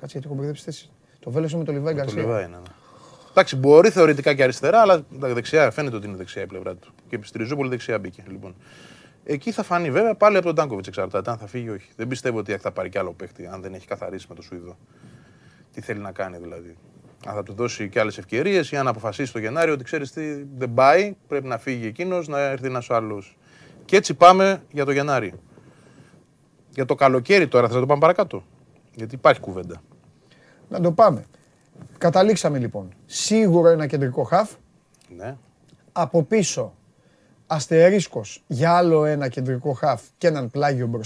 Κάτσε 0.00 0.18
γιατί 0.18 0.26
έχω 0.26 0.34
μπερδέψει 0.34 0.62
θέση. 0.62 0.90
Το 1.20 1.30
Βέλος 1.30 1.54
με 1.54 1.64
το 1.64 1.72
Λιβάη 1.72 1.94
Γκαρσία. 1.94 2.22
Το 2.22 2.28
Λιβάη 2.28 2.44
είναι. 2.44 2.56
Ναι. 2.56 2.62
Εντάξει, 3.30 3.56
μπορεί 3.56 3.90
θεωρητικά 3.90 4.34
και 4.34 4.42
αριστερά, 4.42 4.80
αλλά 4.80 5.04
δεξιά 5.10 5.70
φαίνεται 5.70 5.96
ότι 5.96 6.06
είναι 6.06 6.16
δεξιά 6.16 6.42
η 6.42 6.46
πλευρά 6.46 6.74
του. 6.74 6.92
Και 7.08 7.18
στη 7.22 7.38
Ριζούπολη 7.38 7.68
δεξιά 7.68 7.98
μπήκε. 7.98 8.22
Λοιπόν. 8.28 8.54
Εκεί 9.24 9.52
θα 9.52 9.62
φανεί 9.62 9.90
βέβαια 9.90 10.14
πάλι 10.14 10.36
από 10.36 10.46
τον 10.46 10.54
Τάνκοβιτς 10.54 10.88
εξαρτάται 10.88 11.30
αν 11.30 11.38
θα 11.38 11.46
φύγει 11.46 11.66
ή 11.66 11.70
όχι. 11.70 11.88
Δεν 11.96 12.08
πιστεύω 12.08 12.38
ότι 12.38 12.56
θα 12.56 12.72
πάρει 12.72 12.88
κι 12.88 12.98
άλλο 12.98 13.12
παίχτη, 13.12 13.46
αν 13.46 13.60
δεν 13.60 13.74
έχει 13.74 13.86
καθαρίσει 13.86 14.26
με 14.28 14.34
το 14.34 14.42
Σουηδό. 14.42 14.76
Τι 15.72 15.80
θέλει 15.80 16.00
να 16.00 16.12
κάνει 16.12 16.38
δηλαδή. 16.38 16.76
Αν 17.26 17.34
θα 17.34 17.42
του 17.42 17.52
δώσει 17.52 17.88
κι 17.88 17.98
άλλες 17.98 18.18
ευκαιρίες 18.18 18.70
ή 18.70 18.76
αν 18.76 18.88
αποφασίσει 18.88 19.32
το 19.32 19.38
Γενάριο 19.38 19.72
ότι 19.72 19.84
ξέρεις 19.84 20.12
τι 20.12 20.42
δεν 20.56 20.74
πάει, 20.74 21.16
πρέπει 21.28 21.46
να 21.46 21.58
φύγει 21.58 21.86
εκείνος, 21.86 22.28
να 22.28 22.40
έρθει 22.40 22.66
ένας 22.66 22.90
άλλος. 22.90 23.38
Και 23.84 23.96
έτσι 23.96 24.14
πάμε 24.14 24.62
για 24.70 24.84
το 24.84 24.92
Γενάρη. 24.92 25.32
Για 26.70 26.84
το 26.84 26.94
καλοκαίρι 26.94 27.48
τώρα 27.48 27.68
θα 27.68 27.80
το 27.80 27.86
πάμε 27.86 28.00
παρακάτω. 28.00 28.44
Γιατί 28.94 29.14
υπάρχει 29.14 29.40
κουβέντα. 29.40 29.82
Να 30.68 30.80
το 30.80 30.92
πάμε. 30.92 31.24
Καταλήξαμε 31.98 32.58
λοιπόν. 32.58 32.92
Σίγουρα 33.06 33.70
ένα 33.70 33.86
κεντρικό 33.86 34.22
χαφ. 34.22 34.50
Ναι. 35.16 35.36
Από 35.92 36.22
πίσω 36.22 36.74
αστερίσκος 37.46 38.42
για 38.46 38.76
άλλο 38.76 39.04
ένα 39.04 39.28
κεντρικό 39.28 39.72
χαφ 39.72 40.02
και 40.18 40.26
έναν 40.26 40.50
πλάγιο 40.50 41.00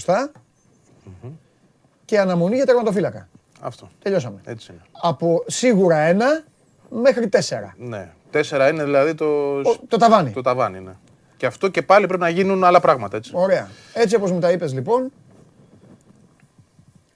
και 2.05 2.19
αναμονή 2.19 2.55
για 2.55 2.65
τερματοφύλακα. 2.65 3.29
Αυτό. 3.61 3.89
Τελειώσαμε. 4.01 4.41
Έτσι 4.45 4.71
είναι. 4.71 4.81
Από 4.91 5.43
σίγουρα 5.47 5.97
ένα 5.97 6.43
μέχρι 6.89 7.29
τέσσερα. 7.29 7.75
Ναι. 7.77 8.11
Τέσσερα 8.29 8.69
είναι 8.69 8.83
δηλαδή 8.83 9.13
το, 9.13 9.61
το 9.87 9.97
ταβάνι. 9.97 10.31
Το 10.31 10.41
ταβάνι, 10.41 10.79
ναι. 10.79 10.95
Και 11.37 11.45
αυτό 11.45 11.67
και 11.67 11.81
πάλι 11.81 12.07
πρέπει 12.07 12.21
να 12.21 12.29
γίνουν 12.29 12.63
άλλα 12.63 12.79
πράγματα, 12.79 13.17
έτσι. 13.17 13.31
Ωραία. 13.35 13.69
Έτσι 13.93 14.15
όπως 14.15 14.31
μου 14.31 14.39
τα 14.39 14.51
είπες 14.51 14.73
λοιπόν, 14.73 15.11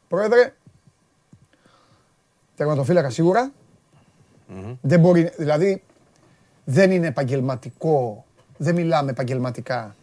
Πρόεδρε, 0.08 0.54
τερματοφύλακα 2.60 3.12
Δεν 4.82 5.00
μπορεί, 5.00 5.32
δηλαδή 5.38 5.84
δεν 6.66 6.92
είναι 6.92 7.08
επαγγελματικό 7.08 8.24
δεν 8.62 8.76
μιλάμε 8.76 9.12
επαγγελματικά 9.12 9.96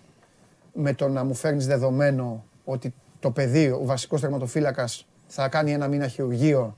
με 0.73 0.95
το 0.95 1.09
να 1.09 1.25
μου 1.25 1.35
φέρνεις 1.35 1.67
δεδομένο 1.67 2.45
ότι 2.65 2.95
το 3.21 3.31
παιδί, 3.31 3.71
ο 3.71 3.81
βασικός 3.85 4.21
τερματοφύλακας, 4.21 5.07
θα 5.27 5.49
κάνει 5.49 5.73
ένα 5.73 5.89
μήνα 5.89 6.09
χειρουργείο 6.09 6.77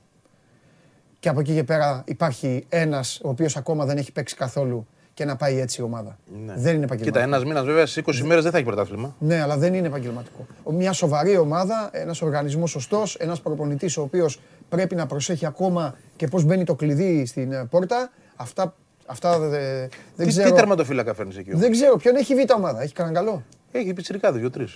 και 1.18 1.28
από 1.28 1.40
εκεί 1.40 1.54
και 1.54 1.64
πέρα 1.64 2.02
υπάρχει 2.06 2.66
ένας 2.68 3.20
ο 3.22 3.28
οποίος 3.28 3.56
ακόμα 3.56 3.84
δεν 3.84 3.96
έχει 3.96 4.12
παίξει 4.12 4.36
καθόλου 4.36 4.86
και 5.14 5.24
να 5.24 5.36
πάει 5.36 5.60
έτσι 5.60 5.80
η 5.80 5.84
ομάδα. 5.84 6.18
Ναι. 6.46 6.54
Δεν 6.56 6.74
είναι 6.74 6.84
επαγγελματικό. 6.84 7.04
Κοίτα, 7.04 7.20
ένας 7.20 7.44
μήνας 7.44 7.64
βέβαια 7.64 7.86
στι 7.86 8.02
20 8.06 8.20
μέρες 8.22 8.42
δεν 8.42 8.52
θα 8.52 8.58
έχει 8.58 8.66
πρωτάθλημα. 8.66 9.14
Ναι, 9.18 9.40
αλλά 9.40 9.56
δεν 9.56 9.74
είναι 9.74 9.86
επαγγελματικό. 9.86 10.46
Μια 10.70 10.92
σοβαρή 10.92 11.36
ομάδα, 11.36 11.90
ένας 11.92 12.22
οργανισμός 12.22 12.70
σωστός, 12.70 13.14
ένας 13.14 13.40
προπονητής 13.40 13.96
ο 13.96 14.02
οποίος 14.02 14.40
πρέπει 14.68 14.94
να 14.94 15.06
προσέχει 15.06 15.46
ακόμα 15.46 15.94
και 16.16 16.26
πώς 16.26 16.44
μπαίνει 16.44 16.64
το 16.64 16.74
κλειδί 16.74 17.26
στην 17.26 17.52
ε, 17.52 17.64
πόρτα. 17.70 18.10
Αυτά 18.36 18.74
Αυτά 19.10 19.38
δεν 19.38 19.88
τι, 20.16 20.26
ξέρω. 20.26 20.48
Τι 20.48 20.54
τερματοφύλακα 20.54 21.14
φέρνεις 21.14 21.36
εκεί. 21.36 21.54
Δεν 21.54 21.70
ξέρω. 21.70 21.96
Ποιον 21.96 22.16
έχει 22.16 22.34
β' 22.34 22.54
ομάδα. 22.56 22.82
Έχει 22.82 22.92
κανένα 22.92 23.18
καλό; 23.18 23.44
Έχει 23.72 23.92
πιτσυρικά 23.92 24.32
δύο-τρει. 24.32 24.66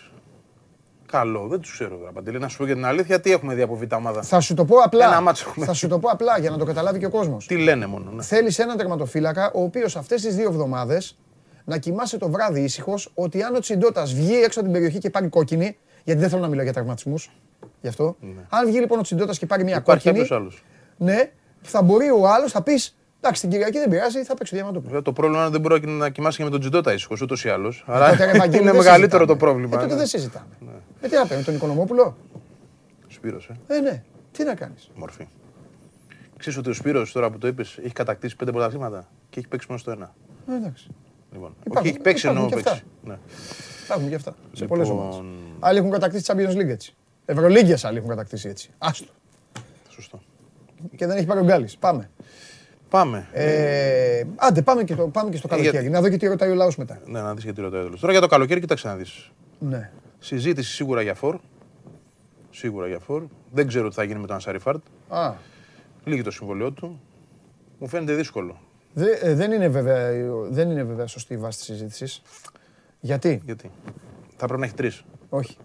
Καλό, 1.07 1.47
δεν 1.47 1.61
τους 1.61 1.73
ξέρω 1.73 1.97
τώρα. 1.97 2.13
Παντελή, 2.13 2.39
να 2.39 2.49
σου 2.49 2.59
πω 2.59 2.65
για 2.65 2.75
την 2.75 2.85
αλήθεια, 2.85 3.21
τι 3.21 3.33
έχουμε 3.33 3.55
δει 3.55 3.63
από 3.63 3.77
β' 3.77 3.95
ομάδα; 3.95 4.23
Θα 4.23 4.41
σου 4.41 4.55
το 4.55 4.65
πω 4.65 4.77
απλά. 4.77 5.35
θα 5.59 5.73
σου 5.73 5.89
το 5.89 5.99
πω 5.99 6.09
απλά 6.09 6.39
για 6.39 6.51
να 6.51 6.59
το 6.59 6.65
καταλάβει 6.65 6.99
και 6.99 7.07
ο 7.07 7.11
κόσμος. 7.11 7.47
Τι 7.47 7.57
λένε 7.57 7.87
μόνο. 7.87 8.11
Ναι. 8.11 8.23
Θέλεις 8.23 8.59
έναν 8.59 8.77
τερματοφύλακα 8.77 9.51
ο 9.55 9.63
οποίος 9.63 9.97
αυτές 9.97 10.23
τις 10.23 10.37
δύο 10.37 10.49
εβδομάδες 10.49 11.19
να 11.65 11.79
κοιμάσαι 11.79 12.19
το 12.19 12.29
βράδυ 12.29 12.61
ήσυχος 12.61 13.11
ότι 13.15 13.43
αν 13.43 13.55
ο 13.55 13.59
Τσιντότα 13.59 14.05
βγει 14.05 14.35
έξω 14.35 14.61
από 14.61 14.69
την 14.69 14.73
περιοχή 14.73 14.99
και 14.99 15.11
πάρει 15.11 15.29
κόκκινη. 15.29 15.77
Γιατί 16.05 16.21
δεν 16.21 16.29
θέλω 16.29 16.43
να 16.43 16.49
μιλάω 16.49 16.65
για 16.65 16.73
τραυματισμούς. 16.73 17.31
Γι' 17.83 17.89
αυτό. 17.89 18.17
Ναι. 18.21 18.43
Αν 18.49 18.67
βγει 18.67 18.79
λοιπόν 18.79 18.99
ο 18.99 19.03
Τσιντότα 19.03 19.33
και 19.33 19.47
πάρει 19.47 19.65
μια 19.65 19.77
Υπάρχει 19.77 20.13
κόκκινη. 20.13 20.51
Ναι, 20.97 21.33
θα 21.63 21.83
μπορεί 21.83 22.11
ο 22.11 22.29
άλλος, 22.29 22.53
θα 22.53 22.63
πεις 22.63 22.97
Εντάξει, 23.25 23.41
την 23.41 23.51
Κυριακή 23.51 23.79
δεν 23.79 23.89
πειράζει, 23.89 24.23
θα 24.23 24.35
παίξει 24.35 24.55
διαμαντόπουλο. 24.55 25.03
Το 25.03 25.13
πρόβλημα 25.13 25.39
είναι 25.39 25.57
ότι 25.57 25.61
δεν 25.61 25.81
μπορεί 25.81 25.93
να 25.99 26.11
κοιμάσαι 26.11 26.39
και 26.39 26.45
με 26.45 26.51
τον 26.51 26.61
Τζιντότα 26.61 26.93
ήσυχος 26.93 27.21
ούτως 27.21 27.45
ή 27.45 27.49
άλλως. 27.49 27.85
Άρα 27.87 28.47
είναι 28.47 28.73
μεγαλύτερο 28.73 29.27
το 29.27 29.37
πρόβλημα. 29.37 29.77
Ε, 29.77 29.81
τότε 29.81 29.93
ναι. 29.93 29.99
δεν 29.99 30.07
συζητάμε. 30.07 30.57
Ναι. 30.61 30.73
Ε, 31.01 31.09
τι 31.09 31.15
να 31.15 31.27
παίρνει, 31.27 31.45
τον 31.45 31.55
Οικονομόπουλο; 31.55 32.17
Σπύρος, 33.09 33.51
ε. 33.67 33.75
Ε, 33.75 33.81
ναι. 33.81 34.03
Τι 34.33 34.45
να 34.45 34.55
κάνεις; 34.55 34.91
Μορφή. 34.95 35.27
Ξέρεις 36.37 36.59
ότι 36.59 36.71
ο 36.71 36.73
Σπύρος 36.73 37.13
τώρα 37.13 37.31
που 37.31 37.39
το 37.39 37.47
είπες 37.47 37.79
έχει 37.79 37.93
κατακτήσει 37.93 38.37
πέντε 38.37 38.51
πρωταθλήματα 38.51 39.09
και 39.31 39.39
έχει 39.39 39.49
παίξει 39.49 39.67
μόνο 39.69 39.81
στο 39.81 39.91
ένα. 39.91 40.15
Ε, 40.49 40.55
εντάξει. 40.55 40.89
Λοιπόν, 41.33 41.55
όχι, 41.69 41.89
έχει 41.89 41.99
παίξει 41.99 42.29
ενώ 42.29 42.49
παίξει. 42.49 42.83
Ναι. 43.05 43.19
Υπάρχουν 43.85 44.09
και 44.09 44.15
αυτά. 44.15 44.35
Σε 44.53 44.65
πολλές 44.65 44.89
λοιπόν- 44.89 45.03
ομάδες. 45.03 45.21
Άλλοι 45.61 45.79
έχουν 45.79 45.91
κατακτήσει 45.91 46.25
Champions 46.27 46.57
League 46.57 46.69
έτσι. 46.69 46.95
Ευρωλίγκε 47.25 47.77
άλλοι 47.83 47.97
έχουν 47.97 48.09
κατακτήσει 48.09 48.49
έτσι. 48.49 48.71
Άστο. 48.79 49.13
Σωστό. 49.89 50.23
Και 50.97 51.07
δεν 51.07 51.17
έχει 51.17 51.27
πάρει 51.27 51.41
ο 51.41 51.45
Γκάλης. 51.45 51.77
Πάμε. 51.77 52.11
Πάμε. 52.89 53.29
Ε, 53.33 54.23
άντε, 54.37 54.63
πάμε 54.63 54.85
και, 54.85 54.95
το, 54.95 55.09
πάμε 55.09 55.31
και 55.31 55.37
στο 55.37 55.49
ε, 55.51 55.57
καλοκαίρι. 55.57 55.83
Για... 55.83 55.91
Να 55.91 56.01
δω 56.01 56.09
και 56.09 56.17
τι 56.17 56.27
ρωτάει 56.27 56.51
ο 56.51 56.55
λαός 56.55 56.77
μετά. 56.77 57.01
Ναι, 57.07 57.21
να 57.21 57.35
δεις 57.35 57.45
και 57.45 57.53
τι 57.53 57.61
ρωτάει 57.61 57.81
ο 57.81 57.89
λαός. 57.89 58.01
Τώρα 58.01 58.13
για 58.13 58.21
το 58.21 58.27
καλοκαίρι, 58.27 58.61
κοιτάξτε 58.61 58.89
να 58.89 58.97
δεις. 58.97 59.31
Ναι. 59.59 59.91
Συζήτηση 60.19 60.73
σίγουρα 60.73 61.03
για 61.03 61.15
φόρ. 61.15 61.39
Σίγουρα 62.51 62.87
για 62.87 62.99
φόρ. 62.99 63.25
Δεν 63.51 63.67
ξέρω 63.67 63.89
τι 63.89 63.95
θα 63.95 64.03
γίνει 64.03 64.21
με 64.21 64.27
τον 64.27 64.37
Ασαριφάρτ. 64.37 64.83
Α. 65.09 65.33
Λίγη 66.05 66.23
το 66.23 66.31
συμβολιό 66.31 66.73
του. 66.73 67.01
Μου 67.79 67.89
φαίνεται 67.89 68.15
δύσκολο. 68.15 68.61
Δε, 68.93 69.11
ε, 69.11 69.35
δεν, 69.35 69.53
είναι 69.53 69.69
βέβαια, 69.69 70.11
δεν 70.49 70.71
είναι 70.71 70.83
βέβαια 70.83 71.07
σωστή 71.07 71.35
η 71.35 71.37
βάση 71.37 71.59
της 71.59 71.67
συζήτησης. 71.67 72.23
Γιατί; 73.01 73.43
Γιατί; 73.45 73.71
Θα 74.37 74.47
πρέπει 74.47 74.61
να 74.61 74.67
έχει 74.67 74.75
τρεις. 74.75 75.05
Όχι. 75.29 75.57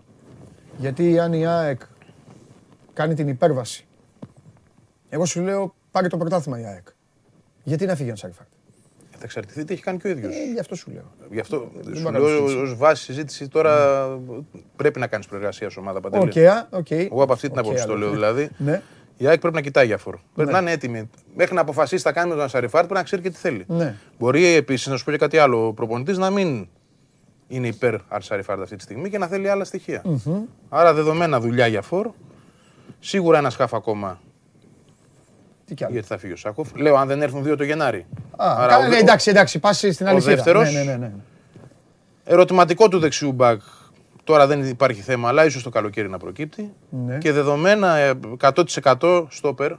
Γιατί 0.78 1.19
αν 1.19 1.34
η 1.34 1.47
ΑΕΚ 1.47 1.82
κάνει 2.93 3.13
την 3.13 3.28
υπέρβαση. 3.28 3.86
Εγώ 5.09 5.25
σου 5.25 5.41
λέω 5.41 5.75
πάρει 5.91 6.07
το 6.07 6.17
πρωτάθλημα 6.17 6.59
η 6.59 6.65
ΑΕΚ. 6.65 6.88
Γιατί 7.63 7.86
να 7.86 7.95
φύγει 7.95 8.11
ο 8.11 8.15
Ανσαριφάρντ; 8.16 8.47
Θα 9.11 9.19
εξαρτηθεί 9.23 9.63
τι 9.63 9.73
έχει 9.73 9.84
κάνει 9.84 9.97
και 9.97 10.07
ο 10.07 10.09
ίδιος. 10.09 10.36
Ε, 10.36 10.51
γι' 10.53 10.59
αυτό 10.59 10.75
σου 10.75 10.91
λέω. 10.91 11.11
Γι' 11.32 11.39
αυτό 11.39 11.71
σου 11.95 12.11
λέω 12.11 12.61
ως 12.61 12.75
βάση 12.75 13.03
συζήτηση 13.03 13.47
τώρα 13.47 14.05
πρέπει 14.75 14.99
να 14.99 15.07
κάνεις 15.07 15.28
προεργασία 15.28 15.69
σε 15.69 15.80
ομάδα 15.80 15.99
Παντελή. 15.99 16.32
Okay, 16.36 16.80
okay. 16.80 17.07
Εγώ 17.11 17.23
από 17.23 17.34
αυτή 17.34 17.49
την 17.49 17.59
άποψη 17.59 17.86
το 17.86 17.97
λέω 17.97 18.11
δηλαδή. 18.11 18.49
Ναι. 18.57 18.82
Η 19.17 19.28
ΑΕΚ 19.28 19.39
πρέπει 19.39 19.55
να 19.55 19.61
κοιτάει 19.61 19.86
για 19.86 19.97
φορ. 19.97 20.20
Πρέπει 20.36 20.49
ναι. 20.49 20.55
να 20.55 20.61
είναι 20.61 20.71
έτοιμη. 20.71 21.09
Μέχρι 21.36 21.55
να 21.55 21.61
αποφασίσει 21.61 22.03
θα 22.03 22.11
κάνει 22.11 22.30
με 22.30 22.36
τον 22.36 22.49
Ανσαριφάρντ 22.49 22.86
πρέπει 22.86 22.99
να 22.99 23.03
ξέρει 23.03 23.21
και 23.21 23.30
τι 23.30 23.38
θέλει. 23.38 23.65
Ναι. 23.67 23.95
Μπορεί 24.19 24.45
επίσης 24.45 24.88
να 24.88 24.97
σου 24.97 25.03
πω 25.03 25.11
και 25.11 25.17
κάτι 25.17 25.38
άλλο. 25.38 25.67
Ο 25.67 25.73
προπονητής 25.73 26.17
να 26.17 26.30
μην 26.30 26.67
είναι 27.48 27.68
υπέρ 27.68 27.95
Αρσαριφάρτ 28.08 28.62
αυτή 28.62 28.76
τη 28.76 28.84
στιγμή 28.84 29.10
και 29.10 29.18
να 29.18 29.28
θέλει 29.28 29.50
άλλα 29.50 29.64
στοιχεία. 29.64 30.04
Άρα 30.70 30.93
δεδομένα 30.93 31.39
δουλειά 31.39 31.68
για 31.68 31.82
φόρ. 31.82 32.12
Σίγουρα 33.00 33.38
ένα 33.38 33.50
σκάφ 33.50 33.74
ακόμα 33.74 34.20
τι 35.68 35.74
κι 35.74 35.84
άλλο. 35.84 35.93
Γιατί 35.93 36.08
θα 36.08 36.18
φύγει 36.18 36.34
ο 36.34 36.36
Σάκοφ. 36.36 36.70
Λέω 36.76 36.95
αν 36.95 37.08
δεν 37.08 37.22
έρθουν 37.22 37.43
δύο 37.43 37.56
το 37.56 37.64
Γενάρη. 37.64 38.06
Α, 38.36 38.56
Άρα, 38.58 38.88
ναι, 38.88 38.98
εντάξει, 38.98 39.30
εντάξει, 39.30 39.60
πας 39.60 39.78
στην 39.78 40.08
αλήθεια. 40.08 40.32
Ο 40.32 40.36
δεύτερος. 40.36 40.74
Ναι, 40.74 40.84
ναι, 40.84 40.91
ναι, 40.91 40.98
ναι. 40.98 41.12
Ερωτηματικό 42.24 42.88
του 42.88 43.00
δεξιού 43.00 43.32
μπακ. 43.32 43.62
Τώρα 44.24 44.48
δεν 44.48 44.68
υπάρχει 44.68 45.02
θέμα, 45.02 45.28
αλλά 45.28 45.45
ίσως 45.45 45.64
το 45.64 45.70
καλοκαίρι 45.70 46.10
να 46.10 46.18
προκύπτει. 46.18 46.74
Ναι. 46.89 47.18
Και 47.18 47.32
δεδομένα 47.32 48.18
100% 48.39 49.26
στόπερ. 49.30 49.74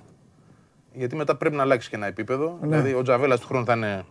Γιατί 0.93 1.17
μετά 1.17 1.37
πρέπει 1.37 1.57
να 1.57 1.63
αλλάξει 1.63 1.89
και 1.89 1.97
ένα 1.97 2.07
επίπεδο. 2.07 2.59
Ναι. 2.61 2.67
Δηλαδή 2.67 2.95
ο 2.95 3.03
Τζαβέλας 3.03 3.41
του 3.41 3.47
χρόνου 3.47 3.65
θα 3.65 3.73
είναι 3.73 4.05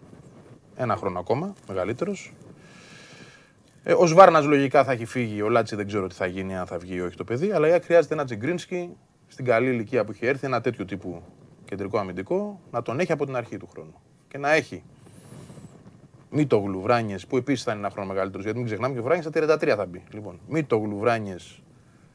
ένα 0.75 0.95
χρόνο 0.95 1.19
ακόμα 1.19 1.53
μεγαλύτερος. 1.67 2.33
Ε, 3.89 3.93
ο 3.93 4.05
Σβάρνας 4.05 4.45
λογικά 4.45 4.83
θα 4.83 4.91
έχει 4.91 5.05
φύγει. 5.05 5.41
Ο 5.41 5.49
Λάτσι 5.49 5.75
δεν 5.75 5.87
ξέρω 5.87 6.07
τι 6.07 6.15
θα 6.15 6.25
γίνει, 6.25 6.57
αν 6.57 6.65
θα 6.65 6.77
βγει 6.77 6.95
ή 6.95 7.01
όχι 7.01 7.15
το 7.15 7.23
παιδί. 7.23 7.51
Αλλά 7.51 7.79
χρειάζεται 7.83 8.13
ένα 8.13 8.25
Τζιγκρίνσκι 8.25 8.97
στην 9.27 9.45
καλή 9.45 9.69
ηλικία 9.69 10.05
που 10.05 10.11
έχει 10.11 10.25
έρθει, 10.25 10.45
ένα 10.45 10.61
τέτοιο 10.61 10.85
τύπου 10.85 11.21
κεντρικό 11.65 11.97
αμυντικό, 11.97 12.59
να 12.71 12.81
τον 12.81 12.99
έχει 12.99 13.11
από 13.11 13.25
την 13.25 13.35
αρχή 13.35 13.57
του 13.57 13.67
χρόνου. 13.67 13.93
Και 14.27 14.37
να 14.37 14.51
έχει 14.51 14.83
το 16.47 16.61
Βράνιες, 16.61 17.27
που 17.27 17.37
επίσης 17.37 17.63
θα 17.63 17.71
είναι 17.71 17.79
ένα 17.79 17.89
χρόνο 17.89 18.07
μεγαλύτερος, 18.07 18.43
γιατί 18.43 18.57
μην 18.57 18.67
ξεχνάμε 18.67 18.93
και 18.93 18.99
ο 18.99 19.03
Βράνιες 19.03 19.25
στα 19.25 19.55
33 19.55 19.75
θα 19.75 19.85
μπει. 19.85 20.03
Λοιπόν, 20.11 20.39
Μήτογλου, 20.47 20.97
Βράνιες. 20.97 21.61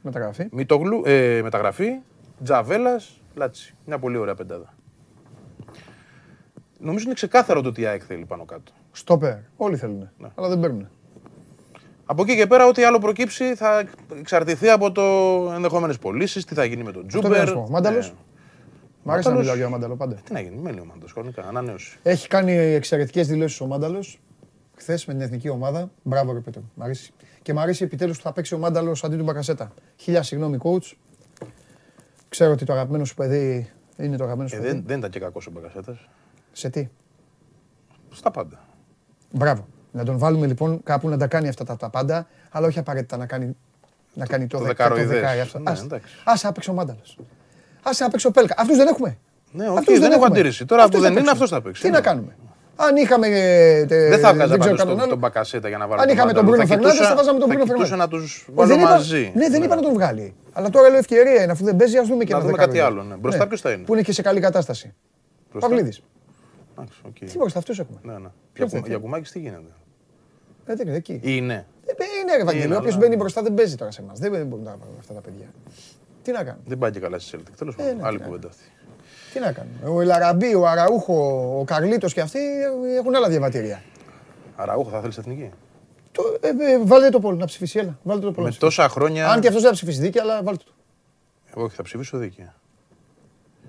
Μεταγραφή. 0.02 0.46
Μήτογλου, 0.50 1.02
ε, 1.04 1.40
μεταγραφή. 1.42 1.90
Τζαβέλας, 2.42 3.20
Λάτσι. 3.34 3.74
Μια 3.86 3.98
πολύ 3.98 4.16
ωραία 4.16 4.34
πεντάδα. 4.34 4.74
Νομίζω 6.78 7.04
είναι 7.04 7.14
ξεκάθαρο 7.14 7.60
το 7.60 7.68
ότι 7.68 7.80
η 7.80 7.86
ΑΕΚ 7.86 8.02
θέλει 8.06 8.24
πάνω 8.24 8.44
κάτω. 8.44 8.72
Στόπερ. 8.92 9.36
Όλοι 9.56 9.76
θέλουν. 9.76 10.10
Ναι. 10.18 10.28
Αλλά 10.34 10.48
δεν 10.48 10.60
παίρνουν. 10.60 10.88
Από 12.05 12.22
εκεί 12.22 12.36
και 12.36 12.46
πέρα, 12.46 12.66
ό,τι 12.66 12.84
άλλο 12.84 12.98
προκύψει 12.98 13.55
θα 13.55 13.84
εξαρτηθεί 14.18 14.68
από 14.68 14.92
το 14.92 15.03
ενδεχόμενες 15.55 15.98
πωλήσεις, 15.98 16.44
τι 16.44 16.55
θα 16.55 16.64
γίνει 16.64 16.82
με 16.82 16.92
τον 16.92 17.07
Τζούμπερ. 17.07 17.57
Μάνταλο. 17.68 17.98
Ναι. 17.98 18.11
Μ' 19.03 19.11
αρέσει 19.11 19.28
να 19.28 19.34
μιλάω 19.34 19.57
για 19.57 19.68
Μάνταλο 19.68 19.96
πάντα. 19.96 20.14
Τι 20.14 20.32
να 20.32 20.40
γίνει, 20.40 20.57
μένει 20.57 20.80
ο 20.80 20.84
Μάνταλος, 20.84 21.12
χρονικά, 21.12 21.42
ανανέωση. 21.48 21.98
Έχει 22.03 22.28
κάνει 22.28 22.53
εξαιρετικές 22.53 23.26
δηλώσεις 23.26 23.61
ο 23.61 23.66
Μάνταλος 23.66 24.20
χθες 24.76 25.07
με 25.07 25.12
την 25.12 25.22
εθνική 25.22 25.48
ομάδα. 25.48 25.90
Μπράβο, 26.03 26.32
ρε 26.32 26.38
Πέτρο. 26.38 26.62
Μ' 26.74 26.82
αρέσει. 26.82 27.12
Και 27.42 27.53
μ' 27.53 27.59
αρέσει 27.59 27.84
επιτέλους 27.84 28.16
που 28.16 28.22
θα 28.22 28.32
παίξει 28.32 28.55
ο 28.55 28.59
Μάνταλος 28.59 29.05
αντί 29.05 29.16
του 29.16 29.24
Μπακασέτα. 29.24 29.72
Χίλια 29.96 30.22
συγγνώμη, 30.22 30.59
coach. 30.62 30.92
Ξέρω 32.28 32.53
ότι 32.53 32.64
το 32.64 32.72
αγαπημένο 32.72 33.05
σου 33.05 33.14
παιδί 33.14 33.70
είναι 33.96 34.16
το 34.16 34.24
αγαπημένο 34.24 34.48
σου 34.48 34.57
ε, 34.57 34.59
παιδί. 34.59 34.70
Δεν, 34.72 34.82
δεν 34.86 34.98
ήταν 34.98 35.11
και 35.11 35.18
κακός 35.18 35.46
ο 35.46 35.50
Μπακασέτας. 35.50 36.09
Σε 36.53 36.68
τι; 36.70 36.88
Στα 38.11 38.30
πάντα. 38.30 38.64
Μπράβο. 39.30 39.66
Να 39.93 40.05
τον 40.05 40.18
βάλουμε 40.18 40.47
λοιπόν 40.47 40.82
κάπου 40.82 41.09
να 41.09 41.16
τα 41.16 41.26
κάνει 41.26 41.49
αυτά 41.49 41.64
τα, 41.64 41.76
τα 41.76 41.90
πάντα, 41.90 42.26
αλλά 42.51 42.66
όχι 42.66 42.78
απαραίτητα 42.78 43.16
να 43.16 43.26
κάνει, 43.26 43.57
να 44.14 44.26
κάνει 44.26 44.47
το, 44.47 44.59
το 44.59 44.64
δεκάρο. 44.64 44.97
Ναι, 44.97 45.03
Άσε 46.24 46.47
να 46.47 46.53
παίξει 46.53 46.70
ο 46.70 46.72
Μάνταλα. 46.72 47.01
Άσε 47.82 48.05
να 48.05 48.11
παίξει 48.11 48.26
ο 48.26 48.30
Πέλκα. 48.30 48.55
Αυτούς 48.59 48.76
δεν 48.76 48.86
έχουμε. 48.86 49.18
Ναι, 49.53 49.68
όχι, 49.68 49.99
δεν 49.99 50.12
έχω 50.12 50.24
αντίρρηση. 50.24 50.64
Τώρα 50.64 50.88
που 50.88 51.01
δεν 51.01 51.16
είναι, 51.16 51.30
αυτός 51.30 51.51
θα 51.51 51.62
παίξει. 51.62 51.82
Τι 51.82 51.90
να 51.90 52.01
κάνουμε. 52.01 52.36
Αν 52.76 52.97
είχαμε. 52.97 53.28
Δεν 53.88 54.18
θα 54.18 54.28
έβγαζα 54.28 54.57
πάντως 54.57 55.09
τον, 55.09 55.18
Μπακασέτα 55.18 55.68
για 55.68 55.78
να 55.78 55.86
βάλω. 55.86 56.03
Αν 56.03 56.09
είχαμε 56.09 56.32
τον 56.32 56.45
Μπρούνο 56.45 56.66
Φερνάνδε, 56.66 57.05
θα 57.05 57.14
βάζαμε 57.14 57.38
τον 57.38 57.49
Μπρούνο 57.49 57.66
Φερνάνδε. 57.66 57.97
να 57.97 58.09
τους 58.09 58.49
βάλω 58.53 58.76
μαζί. 58.76 59.32
Ναι, 59.34 59.49
δεν 59.49 59.62
είπα 59.62 59.74
να 59.74 59.82
τον 59.82 59.93
βγάλει. 59.93 60.34
Αλλά 60.53 60.70
τώρα 60.70 60.88
λέω 60.88 60.99
ευκαιρία 60.99 61.43
είναι 61.43 61.53
αφού 61.53 61.64
δεν 61.64 61.76
παίζει, 61.76 61.99
ας 61.99 62.09
δούμε 62.09 62.24
και 62.24 62.32
να 62.32 62.40
δούμε 62.40 62.53
κάτι 62.53 62.78
άλλο. 62.78 63.03
Ναι. 63.03 63.14
Μπροστά 63.14 63.43
ναι. 63.43 63.47
ποιος 63.47 63.61
θα 63.61 63.70
είναι; 63.70 63.84
Που 63.84 63.93
είναι 63.93 64.03
και 64.03 64.12
σε 64.12 64.22
καλή 64.22 64.40
κατάσταση. 64.40 64.95
Παυλίδης. 65.59 66.03
Τι 67.30 67.38
μπροστά 67.38 67.59
αυτούς 67.59 67.78
έχουμε. 67.78 67.99
Ναι, 68.03 68.12
ναι. 68.12 68.78
Για 68.86 68.99
κουμάκι 68.99 69.32
τι 69.32 69.38
γίνεται; 69.38 69.62
Ε, 70.66 70.74
δεν 70.74 70.86
είναι 70.86 70.96
εκεί. 70.96 71.20
Είναι. 71.22 71.66
Ε, 71.86 71.92
είναι 72.22 72.32
Ευαγγελίο. 72.40 72.76
Όποιος 72.76 72.96
μπαίνει 72.96 73.16
μπροστά 73.16 73.42
δεν 73.42 73.54
παίζει 73.54 73.74
τώρα 73.74 73.90
σε 73.90 74.00
εμάς. 74.00 74.18
Δεν 74.18 74.46
μπορούν 74.46 74.64
να 74.64 74.70
πάρουν 74.70 74.94
αυτά 74.98 75.14
τα 75.14 75.20
παιδιά. 75.20 75.46
Τι 76.22 76.32
να 76.32 76.44
κάνουν. 76.44 76.60
Δεν 76.66 76.78
πάει 76.78 76.90
και 76.90 77.00
καλά 77.00 77.18
στη 77.18 77.38
Celtic. 77.38 77.52
Τέλος 77.58 77.74
ε, 77.78 77.82
πάντων. 77.82 78.04
Άλλη 78.04 78.18
κουβέντα 78.18 78.48
αυτή. 78.48 78.62
Τι 79.32 79.40
να 79.40 79.52
κάνουμε; 79.52 79.98
Ο 79.98 80.00
Ελαραμπή, 80.00 80.54
ο 80.54 80.66
Αραούχο, 80.66 81.14
ο 81.60 81.64
Καρλίτος 81.64 82.12
και 82.12 82.20
αυτοί 82.20 82.38
έχουν 82.98 83.14
άλλα 83.14 83.28
διαβατήρια. 83.28 83.82
Αραούχο 84.56 84.90
θα 84.90 85.00
θέλεις 85.00 85.18
εθνική; 85.18 85.50
Το, 86.12 86.22
ε, 86.40 86.48
ε, 86.48 86.78
βάλτε 86.84 87.08
το 87.08 87.20
πόλο 87.20 87.36
να 87.36 87.46
ψηφίσει. 87.46 87.78
Έλα, 87.78 87.98
βάλτε 88.02 88.26
το 88.26 88.32
πόλο. 88.32 88.46
Με 88.46 88.52
τόσα 88.52 88.88
χρόνια. 88.88 89.28
Αν 89.28 89.40
και 89.40 89.46
αυτός 89.46 89.62
δεν 89.62 89.70
θα 89.70 89.76
ψηφίσει 89.76 90.00
δίκαια, 90.00 90.22
αλλά 90.24 90.42
βάλτε 90.42 90.64
το. 90.66 90.72
Εγώ 91.54 91.64
όχι, 91.64 91.74
θα 91.76 91.82
ψηφίσω 91.82 92.18
δίκαια. 92.18 92.54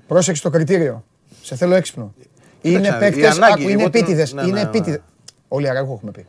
Πρόσεξε 0.07 0.41
το 0.41 0.49
κριτήριο. 0.49 1.03
Σε 1.41 1.55
θέλω 1.55 1.75
έξυπνο. 1.75 2.13
Είναι 2.61 2.97
παίκτες, 2.99 3.39
είναι 3.57 3.83
επίτηδες. 3.83 4.33
Ναι, 4.33 4.41
είναι 4.41 4.51
ναι, 4.51 4.61
επίτηδες. 4.61 4.99
Ναι. 4.99 5.05
Όλοι 5.47 5.69
Αραούχο 5.69 5.93
έχουμε 5.93 6.11
πει. 6.11 6.25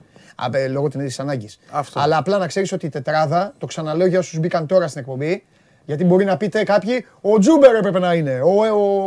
Λόγω 0.71 0.89
την 0.89 1.01
ίδια 1.01 1.15
ανάγκης. 1.19 1.59
Αλλά 1.95 2.17
απλά 2.17 2.39
να 2.39 2.47
ξέρεις 2.47 2.73
ότι 2.73 2.87
η 2.87 2.89
τετράδα, 2.89 3.55
το 3.59 3.67
ξαναλέω 3.67 4.07
για 4.07 4.19
όσους 4.19 4.39
μπήκαν 4.39 4.67
τώρα 4.67 4.89
στην 4.89 5.01
εκπομπή, 5.01 5.45
γιατί 5.85 6.05
μπορεί 6.05 6.25
να 6.25 6.37
πείτε 6.37 6.65
κάποιοι, 6.65 7.07
ο 7.21 7.39
Τζούμπερ 7.39 7.75
έπρεπε 7.75 7.99
να 7.99 8.15
είναι, 8.15 8.41
ο, 8.41 8.51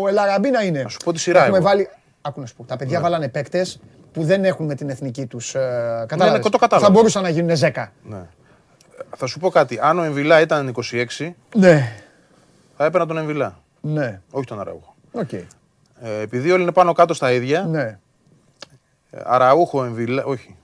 ο 0.02 0.08
Ελαραμπή 0.08 0.50
να 0.50 0.64
είναι. 0.64 0.82
Α 0.82 0.90
σου 0.90 0.98
πω 1.04 1.14
τη 1.14 1.20
σειρά. 1.20 1.44
Έχουμε 1.44 1.60
βάλει. 1.60 1.90
Άκου 2.22 2.40
να 2.40 2.46
σου 2.46 2.56
πω. 2.56 2.64
Τα 2.64 2.76
παιδιά 2.76 2.98
ναι. 2.98 3.04
βάλανε 3.04 3.30
παίκτες 3.30 3.80
που 4.12 4.24
δεν 4.24 4.46
έχουν 4.46 4.66
με 4.66 4.76
την 4.76 4.90
εθνική 4.90 5.26
τους. 5.26 5.56
Ε, 5.56 6.06
ναι, 6.16 6.30
ναι, 6.30 6.40
θα 6.80 6.90
μπορούσαν 6.90 7.24
να 7.24 7.30
γίνουν 7.30 7.58
10. 7.60 7.86
Ναι. 8.04 8.22
Θα 9.16 9.26
σου 9.26 9.40
πω 9.40 9.50
κάτι. 9.50 9.80
Αν 9.82 10.00
ο 10.00 10.04
Εμβιλά 10.04 10.42
ήταν 10.42 10.76
26, 11.20 11.32
ναι. 11.56 11.94
θα 12.78 12.86
έπαιρνα 12.86 13.08
τον 13.08 13.18
Εμβιλά. 13.18 13.60
Ναι. 13.82 14.22
Όχι 14.32 14.46
τον 14.46 14.60
Αραούχο. 14.60 14.96
Okay. 15.14 15.44
Ε, 16.02 16.20
επειδή 16.22 16.52
όλοι 16.52 16.62
είναι 16.62 16.72
πάνω 16.72 16.94
κάτω 16.94 17.14
στα 17.14 17.32
ίδια. 17.32 17.62
Ναι. 17.64 18.00
Ε, 19.10 19.20
Αραούχο, 19.24 19.84
Εμβιλά. 19.84 20.24
Όχι. 20.24 20.57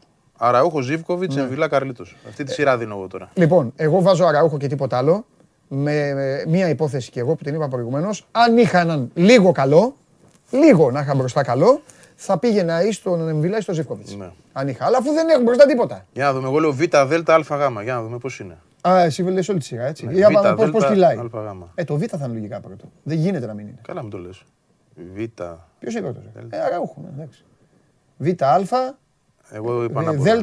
Αραούχο, 0.45 0.81
Ζήβκοβιτ, 0.81 1.33
ναι. 1.33 1.41
Εμβιλά, 1.41 1.67
Καρλίτος. 1.67 2.15
Αυτή 2.27 2.43
τη 2.43 2.51
σειρά 2.51 2.77
δίνω 2.77 2.95
εγώ 2.95 3.07
τώρα. 3.07 3.29
Λοιπόν, 3.33 3.73
εγώ 3.75 4.01
βάζω 4.01 4.25
Αραούχο 4.25 4.57
και 4.57 4.67
τίποτα 4.67 4.97
άλλο 4.97 5.25
με 5.67 6.13
μία 6.47 6.69
υπόθεση 6.69 7.11
και 7.11 7.19
εγώ 7.19 7.35
που 7.35 7.43
την 7.43 7.55
είπα 7.55 7.67
προηγουμένως, 7.67 8.27
αν 8.31 8.57
είχα 8.57 8.79
έναν 8.79 9.11
λίγο 9.13 9.51
καλό, 9.51 9.95
λίγο 10.51 10.91
να 10.91 10.99
είχα 10.99 11.15
μπροστά 11.15 11.43
καλό, 11.43 11.81
θα 12.15 12.37
πήγαινα 12.37 12.83
ή 12.83 12.91
στον 12.91 13.29
Εμβιλά 13.29 13.57
ή 13.57 13.61
στον 13.61 13.75
Ζεύκοβιτ. 13.75 14.09
Ναι. 14.09 14.29
Αν 14.53 14.67
είχα. 14.67 14.85
Αλλά 14.85 14.97
αφού 14.97 15.13
δεν 15.13 15.29
έχω 15.29 15.41
μπροστά 15.41 15.65
τίποτα. 15.65 16.05
Για 16.13 16.25
να 16.25 16.33
δούμε. 16.33 16.47
Εγώ 16.47 16.59
λέω 16.59 16.71
Β, 16.73 16.81
Δ, 16.89 17.29
Α, 17.29 17.37
Γ. 17.41 17.81
Για 17.83 17.93
να 17.93 18.01
δούμε 18.01 18.17
πώς 18.17 18.39
είναι. 18.39 18.57
Α, 18.87 18.99
εσύ 19.03 19.23
λες 19.23 19.49
όλη 19.49 19.59
τη 19.59 19.65
σειρά, 19.65 19.85
έτσι. 19.85 20.05
Ναι, 20.05 20.27
β, 20.27 20.55
πώς, 20.55 20.69
πώς 20.71 20.85
κυλάει. 20.85 21.17
Ε, 21.75 21.83
το 21.83 21.97
Β 21.97 22.03
θα 22.07 22.17
είναι 22.23 22.33
λογικά 22.33 22.59
πρώτο. 22.59 22.85
Δεν 23.03 23.17
γίνεται 23.17 23.45
να 23.45 23.53
μην 23.53 23.67
είναι. 23.67 23.79
Καλά 23.87 24.03
μου 24.03 24.09
το 24.09 24.17
λες. 24.17 24.43
Β. 25.15 25.17
Ποιος 25.79 25.93
είναι 25.93 26.01
πρώτος. 26.01 26.23
Ε, 26.49 26.57
άρα 26.57 26.75
έχουμε. 26.75 27.07
Εντάξει. 27.15 27.43
Β, 28.17 28.27
Α. 28.43 29.01
Εγώ 29.53 29.83
είπα 29.83 30.01
να 30.01 30.13
πω. 30.13 30.21
Δ, 30.21 30.27
Γ. 30.27 30.33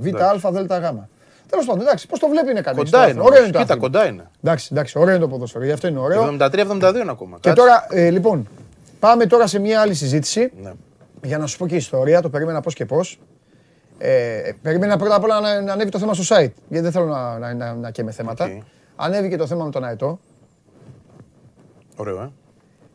Β, 0.00 0.20
Α, 0.46 0.50
Δ, 0.50 0.72
Γ. 0.72 1.00
Τέλος 1.48 1.66
πάντων, 1.66 1.80
εντάξει, 1.80 2.06
πώς 2.06 2.18
το 2.18 2.28
βλέπει 2.28 2.50
είναι 2.50 2.60
κανείς. 2.60 2.90
Κοντά 2.90 3.08
είναι. 3.08 3.20
Ωραίο 3.20 3.44
είναι 3.44 3.58
Κοίτα, 3.58 3.76
κοντά 3.76 4.06
είναι. 4.06 4.30
Εντάξει, 4.42 4.68
εντάξει, 4.72 4.98
ωραίο 4.98 5.14
είναι 5.14 5.24
το 5.24 5.28
ποδόσφαιρο, 5.28 5.64
γι' 5.64 5.72
αυτό 5.72 5.86
είναι 5.88 5.98
ωραίο. 5.98 6.36
73-72 6.40 7.00
είναι 7.00 7.10
ακόμα. 7.10 7.38
Και 7.40 7.52
τώρα, 7.52 7.86
ε, 7.90 8.10
λοιπόν, 8.10 8.48
πάμε 8.98 9.26
τώρα 9.26 9.46
σε 9.46 9.58
μια 9.58 9.80
άλλη 9.80 9.94
συζήτηση. 9.94 10.52
Ναι. 10.62 10.72
Για 11.22 11.38
να 11.38 11.46
σου 11.46 11.58
πω 11.58 11.66
και 11.66 11.76
ιστορία, 11.76 12.20
το 12.20 12.30
περίμενα 12.30 12.60
πώς 12.60 12.74
και 12.74 12.84
πώς. 12.84 13.18
Ε, 13.98 14.50
περίμενα 14.62 14.96
πρώτα 14.96 15.14
απ' 15.14 15.22
όλα 15.24 15.40
να, 15.40 15.60
να 15.60 15.72
ανέβει 15.72 15.90
το 15.90 15.98
θέμα 15.98 16.14
στο 16.14 16.36
site. 16.36 16.52
Γιατί 16.68 16.84
δεν 16.84 16.92
θέλω 16.92 17.06
να, 17.06 17.38
να, 17.38 17.54
να, 17.54 17.74
να 17.74 17.90
καίμε 17.90 18.10
θέματα. 18.10 18.46
Okay. 18.48 18.58
Ανέβηκε 18.96 19.36
το 19.36 19.46
θέμα 19.46 19.64
με 19.64 19.70
τον 19.70 19.84
Αετό. 19.84 20.18
Ωραίο, 21.96 22.20
ε. 22.20 22.30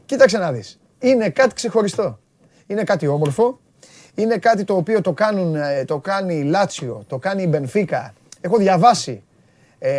Κοίταξε 0.06 0.38
να 0.38 0.52
δεις. 0.52 0.80
Είναι 1.00 1.30
κάτι 1.30 1.54
ξεχωριστό. 1.54 2.20
Είναι 2.68 2.84
κάτι 2.84 3.08
όμορφο. 3.08 3.60
Είναι 4.20 4.38
κάτι 4.38 4.64
το 4.64 4.76
οποίο 4.76 5.02
το, 5.02 5.14
κάνουν, 5.14 5.56
ε, 5.56 5.86
το 5.86 5.98
κάνει 5.98 6.36
η 6.36 6.44
Λάτσιο, 6.44 7.04
το 7.08 7.18
κάνει 7.18 7.44
η 7.44 7.48
Μπενφίκα, 7.50 8.14
Έχω 8.42 8.58
διαβάσει. 8.58 9.24
Ε, 9.80 9.92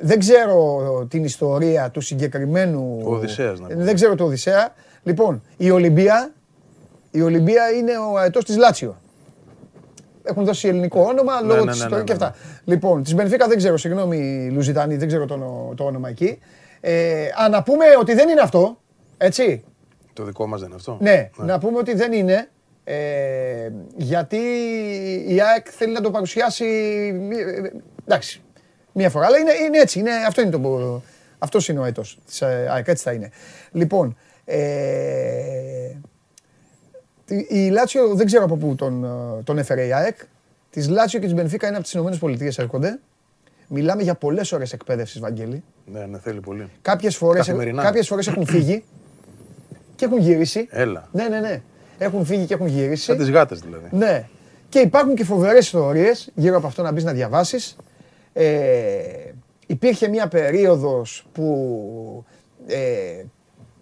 δεν 0.00 0.18
ξέρω 0.18 1.06
την 1.10 1.24
ιστορία 1.24 1.90
του 1.90 2.00
συγκεκριμένου. 2.00 3.00
Ο 3.04 3.14
Οδυσσέας, 3.14 3.60
να 3.60 3.66
Δεν 3.70 3.94
ξέρω 3.94 4.14
το 4.14 4.24
Οδυσσέα. 4.24 4.74
Λοιπόν, 5.02 5.42
η 5.56 5.70
Ολυμπία, 5.70 6.32
η 7.10 7.22
Ολυμπία 7.22 7.70
είναι 7.70 7.92
ο 8.12 8.18
αετός 8.18 8.44
της 8.44 8.56
Λάτσιο. 8.56 8.96
Έχουν 10.22 10.44
δώσει 10.44 10.68
ελληνικό 10.68 11.00
όνομα 11.00 11.40
ναι, 11.40 11.46
λόγω 11.46 11.64
ναι, 11.64 11.70
της 11.70 11.80
ναι, 11.80 11.84
ιστορίας 11.84 12.04
και 12.04 12.12
αυτά. 12.12 12.34
Λοιπόν, 12.64 13.02
της 13.02 13.14
Μπενφίκα 13.14 13.48
δεν 13.48 13.56
ξέρω, 13.56 13.76
συγγνώμη 13.76 14.50
Λουζιτάνη, 14.52 14.96
δεν 14.96 15.08
ξέρω 15.08 15.26
το, 15.26 15.72
το 15.76 15.84
όνομα 15.84 16.08
εκεί. 16.08 16.38
Ε, 16.80 17.26
α, 17.42 17.48
να 17.48 17.62
πούμε 17.62 17.84
ότι 17.98 18.14
δεν 18.14 18.28
είναι 18.28 18.40
αυτό. 18.40 18.80
Έτσι. 19.16 19.64
Το 20.12 20.24
δικό 20.24 20.46
μας 20.46 20.60
δεν 20.60 20.68
είναι 20.68 20.76
αυτό. 20.78 20.98
Ναι, 21.00 21.30
να 21.36 21.58
πούμε 21.58 21.78
ότι 21.78 21.94
δεν 21.94 22.12
είναι. 22.12 22.48
Ε, 22.84 23.70
γιατί 23.96 24.36
η 25.26 25.40
ΑΕΚ 25.40 25.66
θέλει 25.70 25.92
να 25.92 26.00
το 26.00 26.10
παρουσιάσει. 26.10 26.64
Εντάξει, 28.04 28.42
μία 28.92 29.10
φορά. 29.10 29.26
Αλλά 29.26 29.38
είναι, 29.38 29.52
είναι 29.66 29.78
έτσι. 29.78 29.98
Είναι, 29.98 30.10
αυτό 30.26 30.40
είναι 30.40 30.50
το. 30.50 31.02
Αυτός 31.38 31.68
είναι 31.68 31.78
ο 31.78 31.84
έτος 31.84 32.18
της 32.26 32.42
ΑΕΚ. 32.42 32.88
Έτσι 32.88 33.02
θα 33.04 33.12
είναι. 33.12 33.30
Λοιπόν, 33.72 34.16
ε, 34.44 35.90
η 37.48 37.68
Λάτσιο 37.68 38.14
δεν 38.14 38.26
ξέρω 38.26 38.44
από 38.44 38.56
πού 38.56 38.74
τον, 38.74 39.06
τον 39.44 39.58
έφερε 39.58 39.86
η 39.86 39.92
ΑΕΚ. 39.92 40.16
Της 40.70 40.88
Λάτσιο 40.88 41.18
και 41.18 41.24
της 41.24 41.34
Μπενφίκα 41.34 41.66
είναι 41.66 41.76
από 41.76 41.84
τις 41.84 41.94
ΗΠΑ 41.94 42.62
έρχονται. 42.62 42.98
Μιλάμε 43.68 44.02
για 44.02 44.14
πολλές 44.14 44.52
ώρες 44.52 44.72
εκπαίδευσης, 44.72 45.20
Βαγγέλη. 45.20 45.62
Ναι, 45.86 46.06
ναι, 46.06 46.18
θέλει 46.18 46.40
πολύ. 46.40 46.70
Κάποιες 47.82 48.08
φορές 48.08 48.26
έχουν 48.26 48.46
φύγει 48.46 48.84
και 49.96 50.04
έχουν 50.04 50.18
γυρίσει. 50.18 50.68
Έλα. 50.70 51.08
Ναι, 51.12 51.28
ναι, 51.28 51.40
ναι. 51.40 51.62
Έχουν 51.98 52.24
φύγει 52.24 52.44
και 52.44 52.54
έχουν 52.54 52.66
γυρίσει. 52.66 53.04
Σαν 53.04 53.16
τις 53.16 53.30
γάτες 53.30 53.60
δηλαδή. 53.60 53.88
Ναι. 53.90 54.28
Και 54.68 54.78
υπάρχουν 54.78 55.14
και 55.14 55.24
φοβερές 55.24 55.64
ιστορίες 55.64 56.30
γύρω 56.34 56.56
από 56.56 56.66
αυτό 56.66 56.82
να 56.82 56.92
μπεις 56.92 57.04
να 57.04 57.12
διαβάσεις. 57.12 57.76
Ε, 58.32 58.46
υπήρχε 59.66 60.08
μια 60.08 60.28
περίοδος 60.28 61.26
που, 61.32 62.24
ε, 62.66 62.76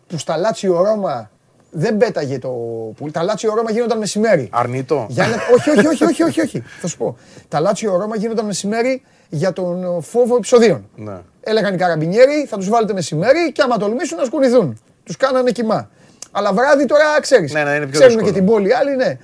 που 0.06 0.18
στα 0.18 0.36
Λάτσιο 0.36 0.82
Ρώμα 0.82 1.30
δεν 1.70 1.96
πέταγε 1.96 2.38
το 2.38 2.48
που 2.96 3.10
Τα 3.10 3.22
Λάτσιο 3.22 3.54
Ρώμα 3.54 3.70
γίνονταν 3.70 3.98
μεσημέρι. 3.98 4.48
Αρνητό. 4.52 5.06
Για 5.08 5.26
να... 5.26 5.34
όχι, 5.56 5.70
όχι, 5.70 5.86
όχι, 5.86 6.04
όχι, 6.04 6.22
όχι, 6.22 6.40
όχι. 6.40 6.62
Θα 6.80 6.88
σου 6.88 6.96
πω. 6.96 7.16
Τα 7.48 7.60
Λάτσιο 7.60 7.96
Ρώμα 7.96 8.16
γίνονταν 8.16 8.46
μεσημέρι 8.46 9.02
για 9.28 9.52
τον 9.52 10.02
φόβο 10.02 10.36
επεισοδίων. 10.36 10.88
Ναι. 10.96 11.18
Έλεγαν 11.40 11.74
οι 11.74 11.76
καραμπινιέροι, 11.76 12.46
θα 12.48 12.56
τους 12.56 12.68
βάλετε 12.68 12.92
μεσημέρι 12.92 13.52
και 13.52 13.62
άμα 13.62 13.76
τολμήσουν 13.76 14.18
να 14.18 14.24
σκουνηθούν. 14.24 14.78
Τους 15.04 15.16
κάνανε 15.16 15.50
κοιμά. 15.50 15.90
Αλλά 16.32 16.52
βράδυ 16.52 16.86
τώρα 16.86 17.20
ξέρεις. 17.20 17.52
Ναι, 17.52 17.64
ναι, 17.64 17.74
είναι 17.74 17.86
πιο 17.86 18.00
Ξέρουν 18.00 18.24
και 18.24 18.32
την 18.32 18.46
πόλη 18.46 18.74
άλλοι, 18.74 18.96
ναι. 18.96 19.18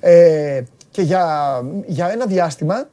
Ε, 0.00 0.62
και 0.90 1.02
για, 1.02 1.24
για 1.86 2.10
ένα 2.10 2.26
διάστημα, 2.26 2.88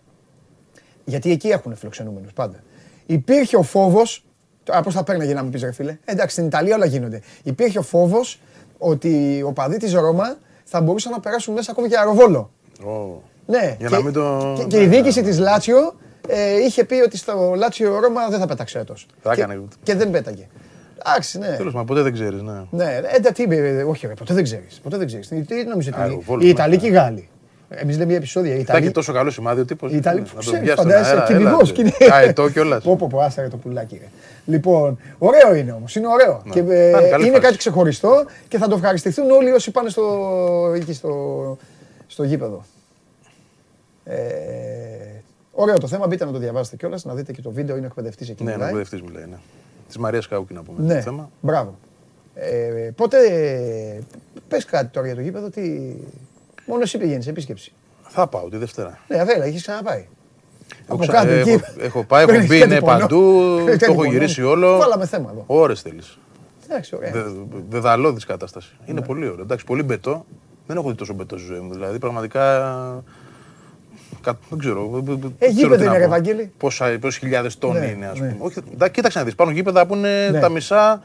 γιατί 1.06 1.32
εκεί 1.32 1.50
έχουν 1.50 1.76
φιλοξενούμενους 1.76 2.34
πάντα. 2.34 2.60
Υπήρχε 3.06 3.58
ο 3.58 3.62
φόβος. 3.64 4.26
Τώρα 4.64 4.82
πώς 4.82 4.94
θα 4.94 5.04
παίρναγε 5.04 5.34
να 5.34 5.44
μου 5.44 5.50
πεις, 5.50 5.62
ρε 5.62 5.72
φίλε; 5.72 5.98
Εντάξει, 6.06 6.36
στην 6.36 6.46
Ιταλία 6.46 6.76
όλα 6.76 6.86
γίνονται. 6.86 7.22
Υπήρχε 7.44 7.80
ο 7.80 7.82
φόβος 7.82 8.42
ότι 8.78 9.44
ο 9.48 9.54
παδί 9.54 9.78
της 9.78 9.94
Ρώμα 9.94 10.38
θα 10.64 10.82
μπορούσαν 10.82 11.12
να 11.12 11.20
περάσουν 11.20 11.54
μέσα 11.54 11.72
ακόμη 11.72 11.88
και 11.88 11.98
αεροβόλο. 11.98 12.52
Oh. 12.86 13.22
Ναι, 13.46 13.76
για 13.80 13.88
και, 13.88 13.96
να 13.96 14.04
μην 14.04 14.14
το... 14.14 14.54
και, 14.58 14.64
και 14.64 14.82
η 14.82 14.88
διοίκηση 14.88 15.22
της 15.22 15.40
Λάτσιο 15.40 15.96
ε, 16.28 16.56
είχε 16.60 16.84
πει 16.84 16.96
ότι 16.96 17.18
στο 17.18 17.54
Λάτσιο 17.56 18.00
Ρώμα 18.00 18.28
δεν 18.30 18.40
θα 18.40 18.46
πετάξει 18.48 18.78
έτος. 18.80 19.06
Και, 19.36 19.48
και 19.84 19.96
δεν 19.96 20.12
πέταγε. 20.12 20.48
Εντάξει, 21.06 21.38
ναι. 21.38 21.56
Τέλος 21.58 21.72
πάντων, 21.72 21.88
ποτέ 21.88 22.02
δεν 22.02 22.14
ξέρεις. 22.14 22.42
Ναι, 22.42 22.54
ναι 22.70 23.00
ε, 23.26 23.32
τι, 23.32 23.44
όχι, 23.88 24.08
ποτέ 24.08 24.34
δεν 24.34 24.44
ξέρεις. 24.44 24.80
Ποτέ 24.84 24.98
δεν 24.98 25.08
ξέρεις. 25.08 25.28
Τι 25.28 25.64
νομίζω 25.68 25.92
ότι. 26.26 26.46
Οι 26.46 26.50
Ιταλοί 26.50 26.78
και 26.78 26.88
οι 26.88 26.90
Γάλλοι; 26.90 27.30
Εμείς 27.70 27.98
λέμε 27.98 28.14
επεισόδια. 28.14 28.56
Η 28.56 28.60
Ιταλία. 28.60 28.92
τόσο 28.92 29.14
καλό 29.14 29.30
σημάδι 29.30 29.62
ο 29.62 29.66
τύπος. 29.66 29.92
Η 29.92 29.96
Ιταλία 29.96 30.24
που 30.24 30.38
ξέρεις. 30.38 30.74
Φαντάζεσαι 30.74 31.24
κυνηγό. 31.28 31.62
Αετό 32.12 32.50
κιόλας. 32.50 32.84
Πω, 32.84 32.96
πω, 32.96 33.08
πω, 33.08 33.20
άστερα 33.20 33.48
το 33.48 33.58
πουλάκι. 33.58 34.02
Λοιπόν, 34.46 35.00
ωραίο 35.18 35.56
είναι 35.56 35.72
όμως. 35.72 35.96
Είναι 35.96 36.08
ωραίο. 36.08 36.42
Ναι. 36.46 36.54
Και, 36.54 36.60
ε, 36.60 37.26
είναι 37.26 37.40
κάτι 37.40 37.58
ξεχωριστό 37.58 38.26
και 38.48 38.58
θα 38.58 38.68
το 38.68 38.76
ευχαριστηθούν 38.76 39.32
όλοι 39.32 39.52
όσοι 39.52 39.72
πάνε 39.72 39.90
στο, 39.90 40.74
εκεί 40.76 40.94
στο, 40.94 41.58
στο 42.08 42.24
γήπεδο. 42.24 42.66
Ε, 44.04 44.18
ωραίο 45.52 45.78
το 45.78 45.88
θέμα. 45.88 46.08
Μπείτε 46.08 46.26
να 46.26 46.32
το 46.32 46.38
διαβάσετε 46.38 46.76
κιόλας, 46.76 47.06
να 47.06 47.14
δείτε 47.14 47.32
και 47.32 47.42
το 47.42 47.52
βίντεο. 47.52 47.78
Είναι 47.78 47.86
εκπαιδευτής 47.86 48.30
εκεί. 48.30 48.44
Ναι, 48.44 48.52
είναι 48.52 48.64
εκπαιδευτής 48.64 49.02
μιλάει. 49.02 49.26
Ναι. 49.26 49.38
Της 49.90 49.98
Μαρίας 49.98 50.28
Καούκη 50.28 50.54
να 50.54 50.62
πούμε. 50.62 50.94
Ναι, 50.94 51.02
θέμα. 51.02 51.30
μπράβο. 51.42 51.78
Ε, 52.36 52.92
πότε 52.96 53.18
πες 54.48 54.66
κάτι 54.66 54.88
τώρα 54.88 55.06
για 55.06 55.16
το 55.16 55.22
γήπεδο, 55.22 55.50
τι... 55.50 55.96
Μόνο 56.66 56.82
εσύ 56.82 56.98
πηγαίνεις, 56.98 57.28
επίσκεψη. 57.28 57.74
Θα 58.02 58.28
πάω 58.28 58.50
τη 58.50 58.58
Δευτέρα. 58.58 59.00
Ναι, 59.08 59.26
δεν 59.26 59.42
έχεις 59.42 59.62
ξαναπάει. 59.62 60.08
Έχω, 60.90 61.06
κάτω, 61.06 61.32
έχω, 61.32 61.60
έχω 61.80 62.04
πάει, 62.04 62.24
έχω 62.24 62.46
μπει 62.46 62.66
ναι, 62.66 62.82
παντού, 62.82 63.58
το 63.80 63.86
έχω 63.92 64.04
γυρίσει 64.04 64.44
όλο. 64.44 64.78
Βάλαμε 64.78 65.06
θέμα 65.06 65.30
εδώ. 65.32 65.44
Ωρε 65.48 65.76
θέλεις. 65.76 66.18
Δαιδαλώδης 67.70 68.26
κατάσταση. 68.26 68.76
Είναι 68.86 69.00
ναι. 69.00 69.06
πολύ 69.06 69.28
ωραίο. 69.28 69.44
Εντάξει, 69.44 69.66
πολύ 69.66 69.84
μπετό. 69.84 70.26
Δεν 70.68 70.78
έχω 70.78 70.90
δει 70.90 70.96
τόσο 70.96 71.14
μπετό 71.14 71.38
στη 71.38 71.48
ζωή 71.48 71.60
μου. 71.60 71.74
Δηλαδή, 71.74 72.00
πραγματικά. 72.00 73.04
Δεν 74.24 74.60
ξέρω. 74.60 75.04
Ε, 75.40 75.48
γήπεδο 75.48 75.84
είναι, 75.84 75.98
ρε 75.98 76.09
Βαγγέλη. 76.09 76.52
Πόσες 76.58 77.00
χιλιάδες 77.12 77.58
τόνοι 77.58 77.80
ναι, 77.80 77.86
είναι, 77.86 78.06
ας 78.06 78.18
πούμε. 78.18 78.36
Όχι, 78.40 78.62
κοίταξε 78.92 79.20
να 79.20 79.26
δεις. 79.26 79.36
Πάνω 79.36 79.52
γήπεδα 79.52 79.86
που 79.86 79.96
είναι 79.96 80.40
τα 80.42 80.50
μισά 80.50 81.02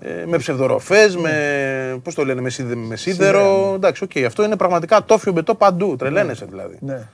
ε, 0.00 0.26
με 0.26 0.36
ψευδοροφές, 0.36 1.16
με. 1.16 2.00
Πώς 2.02 2.14
το 2.14 2.24
λένε, 2.24 2.40
με, 2.74 2.96
σίδερο. 2.96 3.72
Εντάξει, 3.74 4.04
οκ. 4.04 4.24
Αυτό 4.26 4.44
είναι 4.44 4.56
πραγματικά 4.56 5.04
ατόφιο 5.04 5.32
μπετό 5.32 5.54
παντού. 5.54 5.96
Τρελαίνεσαι 5.96 6.44
δηλαδή. 6.44 6.76
Ναι. 6.80 7.08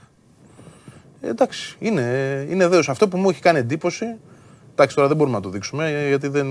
Ε, 1.20 1.28
εντάξει, 1.28 1.76
είναι, 1.78 2.46
είναι 2.50 2.66
δέος. 2.66 2.88
Αυτό 2.88 3.08
που 3.08 3.16
μου 3.16 3.30
έχει 3.30 3.40
κάνει 3.40 3.58
εντύπωση, 3.58 4.06
εντάξει 4.72 4.96
τώρα 4.96 5.08
δεν 5.08 5.16
μπορούμε 5.16 5.36
να 5.36 5.42
το 5.42 5.48
δείξουμε 5.48 6.04
γιατί 6.08 6.28
δεν, 6.28 6.46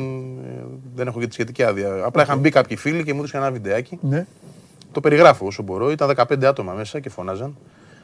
δεν 0.95 1.07
έχω 1.07 1.19
και 1.19 1.27
τη 1.27 1.33
σχετική 1.33 1.63
άδεια. 1.63 2.03
Απλά 2.03 2.23
είχαν 2.23 2.39
μπει 2.39 2.49
κάποιοι 2.49 2.77
φίλοι 2.77 3.03
και 3.03 3.13
μου 3.13 3.19
έδωσαν 3.19 3.41
ένα 3.41 3.51
βιντεάκι. 3.51 3.99
Ναι. 4.01 4.25
Το 4.91 4.99
περιγράφω 4.99 5.45
όσο 5.45 5.63
μπορώ. 5.63 5.91
Ήταν 5.91 6.13
15 6.15 6.43
άτομα 6.43 6.73
μέσα 6.73 6.99
και 6.99 7.09
φωνάζαν. 7.09 7.57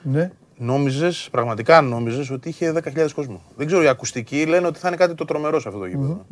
Ναι. 0.04 0.32
Νόμιζες, 0.58 1.28
πραγματικά 1.32 1.82
νόμιζες 1.82 2.30
ότι 2.30 2.50
είχε 2.50 2.74
10.000 2.96 3.08
κόσμο. 3.16 3.42
Δεν 3.56 3.68
ξέρω, 3.68 3.84
οι 3.84 3.88
ακουστικοί 3.88 4.46
λένε 4.46 4.68
ότι 4.68 4.80
θα 4.80 4.88
είναι 4.88 4.98
κάτι 4.98 5.14
το 5.16 5.26
τρομερό 5.26 5.60
σε 5.60 5.68
αυτό 5.68 5.80
το 5.80 5.86
γηπεδο 5.86 6.26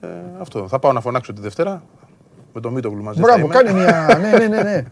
Ε, 0.00 0.08
αυτό. 0.40 0.68
Θα 0.68 0.78
πάω 0.78 0.92
να 0.92 1.00
φωνάξω 1.00 1.32
τη 1.32 1.40
Δευτέρα 1.40 1.82
με 2.52 2.60
το 2.60 2.70
Μίτογλου 2.70 3.02
μαζί. 3.02 3.20
Μπράβο, 3.20 3.46
κάνει 3.46 3.72
μια. 3.72 4.18
ναι, 4.20 4.38
ναι, 4.38 4.46
ναι. 4.46 4.62
ναι. 4.62 4.84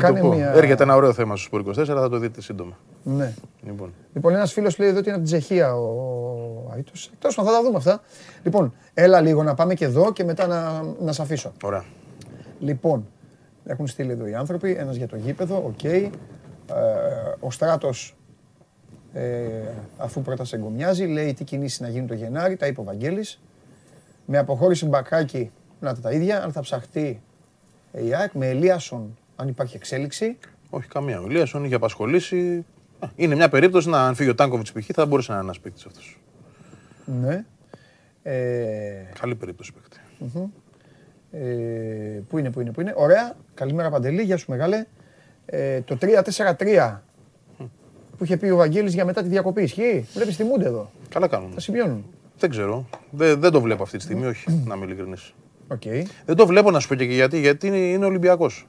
Θα 0.00 0.12
το 0.12 0.20
πω. 0.20 0.34
Μια... 0.34 0.52
Έρχεται 0.54 0.82
ένα 0.82 0.94
ωραίο 0.94 1.12
θέμα 1.12 1.36
στο 1.36 1.44
Σπορ 1.44 1.62
24, 1.76 1.84
θα 1.84 2.08
το 2.08 2.18
δείτε 2.18 2.40
σύντομα. 2.40 2.78
Ναι. 3.02 3.34
Λοιπόν, 3.66 3.92
λοιπόν 4.12 4.34
ένας 4.34 4.52
φίλος 4.52 4.78
λέει 4.78 4.88
εδώ 4.88 4.98
ότι 4.98 5.08
είναι 5.08 5.16
από 5.16 5.26
την 5.26 5.38
Τσεχία 5.38 5.74
ο 5.74 6.74
Αίτο. 6.76 6.92
Τέλος 7.18 7.34
θα 7.34 7.44
τα 7.44 7.62
δούμε 7.62 7.76
αυτά. 7.76 8.00
Λοιπόν, 8.42 8.74
έλα 8.94 9.20
λίγο 9.20 9.42
να 9.42 9.54
πάμε 9.54 9.74
και 9.74 9.84
εδώ 9.84 10.12
και 10.12 10.24
μετά 10.24 10.46
να, 10.46 10.82
να 11.00 11.12
σε 11.12 11.22
αφήσω. 11.22 11.52
Ωραία. 11.62 11.84
Λοιπόν, 12.60 13.06
έχουν 13.66 13.86
στείλει 13.86 14.12
εδώ 14.12 14.26
οι 14.26 14.34
άνθρωποι, 14.34 14.76
ένας 14.78 14.96
για 14.96 15.06
το 15.06 15.16
γήπεδο, 15.16 15.62
ok. 15.66 15.78
Okay. 15.82 16.10
Ε, 16.70 16.74
ο 17.40 17.50
Στράτος, 17.50 18.16
ε, 19.12 19.22
αφού 19.96 20.22
πρώτα 20.22 20.44
σε 20.44 20.56
εγκωμιάζει, 20.56 21.04
λέει 21.04 21.34
τι 21.34 21.44
κινήσεις 21.44 21.80
να 21.80 21.88
γίνει 21.88 22.06
το 22.06 22.14
Γενάρη, 22.14 22.56
τα 22.56 22.66
είπε 22.66 22.80
ο 22.80 22.84
Βαγγέλης. 22.84 23.40
Με 24.26 24.38
αποχώρηση 24.38 24.86
Μπακάκη, 24.86 25.50
να 25.80 25.94
τα 25.94 26.12
ίδια, 26.12 26.42
αν 26.42 26.52
θα 26.52 26.60
ψαχτεί 26.60 27.22
η 27.92 28.14
ΑΕΚ, 28.14 28.32
με 28.32 28.48
Ελίασον 28.48 29.16
αν 29.36 29.48
υπάρχει 29.48 29.76
εξέλιξη. 29.76 30.38
Όχι 30.70 30.88
καμία. 30.88 31.20
Ο 31.20 31.26
Λίασον 31.26 31.64
είχε 31.64 31.74
απασχολήσει. 31.74 32.64
Είναι 33.14 33.34
μια 33.34 33.48
περίπτωση 33.48 33.88
να 33.88 34.06
αν 34.06 34.14
φύγει 34.14 34.28
ο 34.28 34.34
Τάνκοβιτς 34.34 34.72
π.χ. 34.72 34.86
θα 34.92 35.06
μπορούσε 35.06 35.30
να 35.30 35.36
είναι 35.36 35.46
ένας 35.46 35.60
παίκτης 35.60 35.86
αυτός. 35.86 36.20
Ναι. 37.04 37.44
Ε... 38.22 39.04
Καλή 39.20 39.34
περίπτωση 39.34 39.72
παίκτη. 39.72 39.98
Ε, 41.30 42.20
πού 42.28 42.38
είναι, 42.38 42.50
πού 42.50 42.60
είναι, 42.60 42.70
πού 42.70 42.80
είναι. 42.80 42.92
Ωραία. 42.96 43.36
Καλημέρα 43.54 43.90
Παντελή, 43.90 44.22
γεια 44.22 44.36
σου 44.36 44.50
μεγάλε. 44.50 44.84
Ε, 45.46 45.80
το 45.80 45.98
3-4-3 46.00 46.98
που 48.18 48.24
είχε 48.24 48.36
πει 48.36 48.48
ο 48.48 48.56
Βαγγέλης 48.56 48.94
για 48.94 49.04
μετά 49.04 49.22
τη 49.22 49.28
διακοπή. 49.28 49.62
Ισχύει; 49.62 50.06
Βλέπεις 50.14 50.36
θυμούνται 50.36 50.66
εδώ. 50.66 50.90
Καλά 51.08 51.28
κάνουν. 51.28 51.50
Θα 51.52 51.60
σημειώνουν. 51.60 52.04
Δεν 52.38 52.50
ξέρω. 52.50 52.86
Δεν, 53.10 53.40
δεν 53.40 53.50
το 53.50 53.60
βλέπω 53.60 53.82
αυτή 53.82 53.96
τη 53.96 54.02
στιγμή, 54.02 54.26
όχι, 54.26 54.62
να 54.64 54.74
είμαι 54.74 54.84
ειλικρινής. 54.84 55.34
Okay. 55.68 56.02
Δεν 56.24 56.36
το 56.36 56.46
βλέπω 56.46 56.70
να 56.70 56.80
σου 56.80 56.88
πω 56.88 56.94
και 56.94 57.04
γιατί, 57.04 57.40
γιατί 57.40 57.66
είναι 57.66 58.06
Ολυμπιακός 58.06 58.66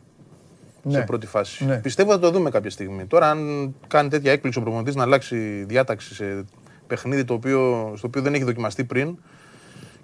ναι. 0.83 0.93
σε 0.93 1.01
πρώτη 1.01 1.27
φάση. 1.27 1.65
Ναι. 1.65 1.77
Πιστεύω 1.77 2.11
θα 2.11 2.19
το 2.19 2.31
δούμε 2.31 2.49
κάποια 2.49 2.69
στιγμή. 2.69 3.05
Τώρα, 3.05 3.29
αν 3.29 3.75
κάνει 3.87 4.09
τέτοια 4.09 4.31
έκπληξη 4.31 4.59
ο 4.59 4.61
προπονητής 4.61 4.95
να 4.95 5.03
αλλάξει 5.03 5.63
διάταξη 5.67 6.13
σε 6.13 6.45
παιχνίδι 6.87 7.23
το 7.23 7.33
οποίο, 7.33 7.93
στο 7.97 8.07
οποίο 8.07 8.21
δεν 8.21 8.33
έχει 8.33 8.43
δοκιμαστεί 8.43 8.83
πριν 8.83 9.17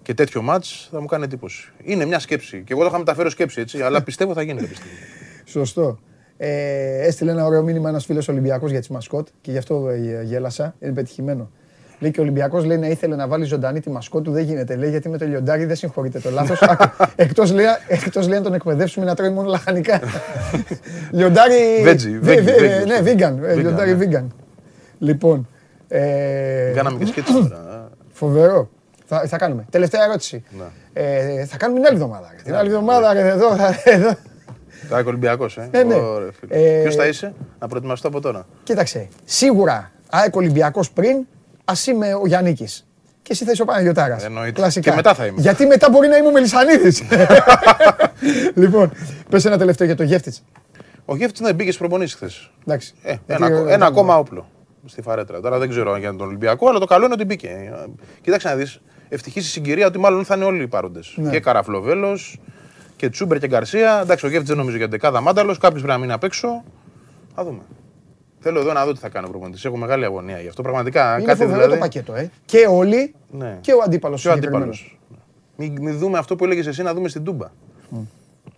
και 0.01 0.13
τέτοιο 0.13 0.41
μάτς, 0.41 0.87
θα 0.91 1.01
μου 1.01 1.05
κάνει 1.05 1.23
εντύπωση. 1.23 1.71
Είναι 1.83 2.05
μια 2.05 2.19
σκέψη. 2.19 2.63
Και 2.65 2.73
εγώ 2.73 2.81
το 2.81 2.87
είχα 2.87 2.97
μεταφέρω 2.97 3.29
σκέψη 3.29 3.61
έτσι, 3.61 3.81
αλλά 3.81 4.03
πιστεύω 4.07 4.33
θα 4.33 4.41
γίνει 4.41 4.59
κάποια 4.59 4.75
στιγμή. 4.75 4.97
Σωστό. 5.45 5.99
Ε, 6.43 7.07
έστειλε 7.07 7.31
ένα 7.31 7.45
ωραίο 7.45 7.63
μήνυμα 7.63 7.89
ένας 7.89 8.05
φίλος 8.05 8.27
Ολυμπιακός 8.27 8.71
για 8.71 8.81
τι 8.81 8.91
μασκότ 8.91 9.27
και 9.41 9.51
γι' 9.51 9.57
αυτό 9.57 9.89
ε, 9.89 10.23
γέλασα. 10.23 10.75
Είναι 10.79 10.93
πετυχημένο. 10.93 11.49
Λέει 11.99 12.11
και 12.11 12.19
ο 12.19 12.23
Ολυμπιακός 12.23 12.65
λέει 12.65 12.77
να 12.77 12.87
ήθελε 12.87 13.15
να 13.15 13.27
βάλει 13.27 13.45
ζωντανή 13.45 13.79
τη 13.79 13.89
μασκό 13.89 14.21
του. 14.21 14.31
Δεν 14.31 14.43
γίνεται. 14.43 14.75
Λέει 14.75 14.89
γιατί 14.89 15.09
με 15.09 15.17
το 15.17 15.25
λιοντάρι 15.25 15.65
δεν 15.65 15.75
συγχωρείτε 15.75 16.19
το 16.19 16.29
λάθος. 16.29 16.61
Εκτός 17.15 17.51
λέει, 17.51 17.65
εκτός, 17.87 18.27
λέει 18.27 18.37
να 18.37 18.43
τον 18.43 18.53
εκπαιδεύσουμε 18.53 19.05
να 19.05 19.15
τρώει 19.15 19.29
μόνο 19.29 19.49
λαχανικά. 19.49 20.01
λιοντάρι. 21.17 21.55
Ναι, 22.85 22.99
vegan. 22.99 23.35
Ε, 23.43 23.55
λιοντάρι 23.55 23.95
ναι. 23.95 24.05
vegan. 24.05 24.27
Λοιπόν. 24.97 25.47
Ε, 25.87 26.71
Κάναμε 26.75 26.97
και 26.97 27.05
σκέψη 27.05 27.33
τώρα. 27.33 27.89
Φοβερό. 28.11 28.69
Θα, 29.05 29.23
θα 29.27 29.37
κάνουμε. 29.37 29.65
Τελευταία 29.69 30.03
ερώτηση. 30.03 30.43
Ναι. 30.57 30.63
Ε, 30.93 31.45
θα 31.45 31.57
κάνουμε 31.57 31.79
την 31.79 31.87
άλλη 31.87 31.97
εβδομάδα. 31.97 32.33
Την 32.43 32.55
άλλη 32.55 32.67
εβδομάδα 32.67 33.17
εδώ. 33.17 33.47
εδώ. 33.83 34.17
Θα 34.91 35.03
Ολυμπιακός, 35.05 35.57
ε. 35.57 35.69
ε, 35.71 35.83
ναι. 35.83 35.95
ε 36.47 36.81
Ποιος 36.81 36.95
θα 36.95 37.07
είσαι, 37.07 37.33
να 37.59 37.67
προετοιμαστώ 37.67 38.07
από 38.07 38.21
τώρα; 38.21 38.45
Κοίταξε. 38.63 39.07
Σίγουρα 39.25 39.91
ΑΕΚ 40.09 40.35
Ολυμπιακός 40.35 40.91
πριν, 40.91 41.25
ας 41.65 41.87
είμαι 41.87 42.13
ο 42.13 42.27
Γιάννη. 42.27 42.53
Και 43.21 43.31
εσύ 43.31 43.45
θα 43.45 43.51
είσαι 43.51 43.61
ο 43.61 43.65
Παναγιωτάρας. 43.65 44.27
Κλασικά. 44.53 44.89
Και 44.89 44.95
μετά 44.95 45.13
θα 45.13 45.25
είμαι. 45.25 45.41
Γιατί 45.41 45.65
μετά 45.65 45.89
μπορεί 45.89 46.07
να 46.07 46.17
είμαι 46.17 46.27
ο 46.27 46.31
Μελισανίδης. 46.31 47.03
λοιπόν, 48.61 48.91
πες 49.29 49.45
ένα 49.45 49.57
τελευταίο 49.57 49.87
για 49.87 49.95
το 49.95 50.03
Γεύτιτ. 50.03 50.33
Ο 51.05 51.15
Γεύτιτ 51.15 51.45
να 51.45 51.53
μπήκε 51.53 51.77
προπονήσεις 51.77 52.15
χθες. 52.15 52.51
Ε, 53.01 53.15
ένα, 53.27 53.47
ένα 53.67 53.85
ακόμα 53.85 54.17
όπλο 54.17 54.49
στη 54.85 55.01
φαρέτρα. 55.01 55.39
Τώρα 55.39 55.57
δεν 55.57 55.69
ξέρω 55.69 55.97
για 55.97 56.09
τον 56.15 56.27
Ολυμπιακό, 56.27 56.69
αλλά 56.69 56.79
το 56.79 56.85
καλό 56.85 57.05
είναι 57.05 57.13
ότι 57.13 57.25
μπήκε. 57.25 57.73
Κοίταξε 58.21 58.47
να 58.47 58.55
δεις. 58.55 58.81
Ευτυχής 59.09 59.45
η 59.45 59.49
συγκυρία 59.49 59.87
ότι 59.87 59.99
μάλλον 59.99 60.25
θα 60.25 60.35
είναι 60.35 60.45
όλοι 60.45 60.63
οι 60.63 60.67
πάροντε. 60.67 60.99
Ναι. 61.15 61.29
Και 61.29 61.39
Καραφλοβέλος 61.39 62.39
και 63.01 63.09
Τσούμπερ 63.09 63.39
και 63.39 63.47
Γκαρσία. 63.47 63.99
Εντάξει, 64.01 64.25
ο 64.25 64.29
Γεύτιτ 64.29 64.47
δεν 64.47 64.57
νομίζω 64.57 64.77
για 64.77 64.87
την 64.87 64.99
δεκάδα 64.99 65.21
μάνταλος. 65.21 65.57
Κάποιος 65.57 65.81
πρέπει 65.81 65.93
να 65.93 65.99
μείνει 65.99 66.13
απ' 66.13 66.23
έξω. 66.23 66.63
Θα 67.35 67.43
δούμε. 67.43 67.61
Θέλω 68.39 68.59
εδώ 68.59 68.73
να 68.73 68.85
δω 68.85 68.93
τι 68.93 68.99
θα 68.99 69.09
κάνει 69.09 69.25
ο 69.25 69.29
προπονητής. 69.29 69.65
Έχω 69.65 69.77
μεγάλη 69.77 70.05
αγωνία 70.05 70.39
γι' 70.39 70.47
αυτό. 70.47 70.61
Πραγματικά 70.61 71.17
είναι 71.17 71.25
κάτι 71.25 71.45
δηλαδή. 71.45 71.73
το 71.73 71.77
πακέτο, 71.77 72.13
ε. 72.13 72.31
Και 72.45 72.67
όλοι 72.69 73.15
ναι. 73.31 73.57
και 73.61 73.71
ο 73.73 73.81
αντίπαλος. 73.85 74.21
Και 74.21 74.27
ο 74.27 74.31
αντίπαλος. 74.31 74.99
Μην, 75.55 75.77
μην, 75.81 75.97
δούμε 75.97 76.17
αυτό 76.17 76.35
που 76.35 76.43
έλεγες 76.43 76.67
εσύ 76.67 76.83
να 76.83 76.93
δούμε 76.93 77.09
στην 77.09 77.23
Τούμπα. 77.23 77.47
Mm. 77.47 77.97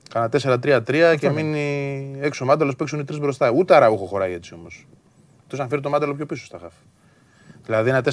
Κάνα 0.10 0.30
4-3-3 0.64 1.16
και 1.20 1.30
μείνει 1.30 2.18
έξω 2.20 2.44
ο 2.44 2.48
μάνταλος 2.48 2.76
παίξουν 2.76 3.00
οι 3.00 3.04
τρεις 3.04 3.20
μπροστά. 3.20 3.52
Ούτε 3.52 3.76
αραούχο 3.76 4.06
χωράει 4.06 4.34
έτσι 4.34 4.54
όμως. 4.54 4.88
Του 5.48 5.62
αν 5.62 5.70
φέρει 5.70 5.82
το 5.82 5.90
μάνταλο 5.90 6.14
πιο 6.14 6.26
πίσω 6.26 6.46
στα 6.46 6.58
χαφ. 6.62 6.74
Δηλαδή 7.66 7.90
ένα 7.90 8.04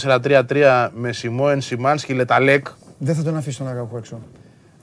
4-3-3 0.49 0.89
με 0.95 1.12
Σιμόεν, 1.12 1.61
Σιμάνσκι, 1.61 2.14
Λεταλέκ. 2.14 2.66
Δεν 2.99 3.14
θα 3.14 3.22
τον 3.22 3.37
αφήσει 3.37 3.59
τον 3.59 3.68
Αραούχο 3.68 3.97
έξω. 3.97 4.20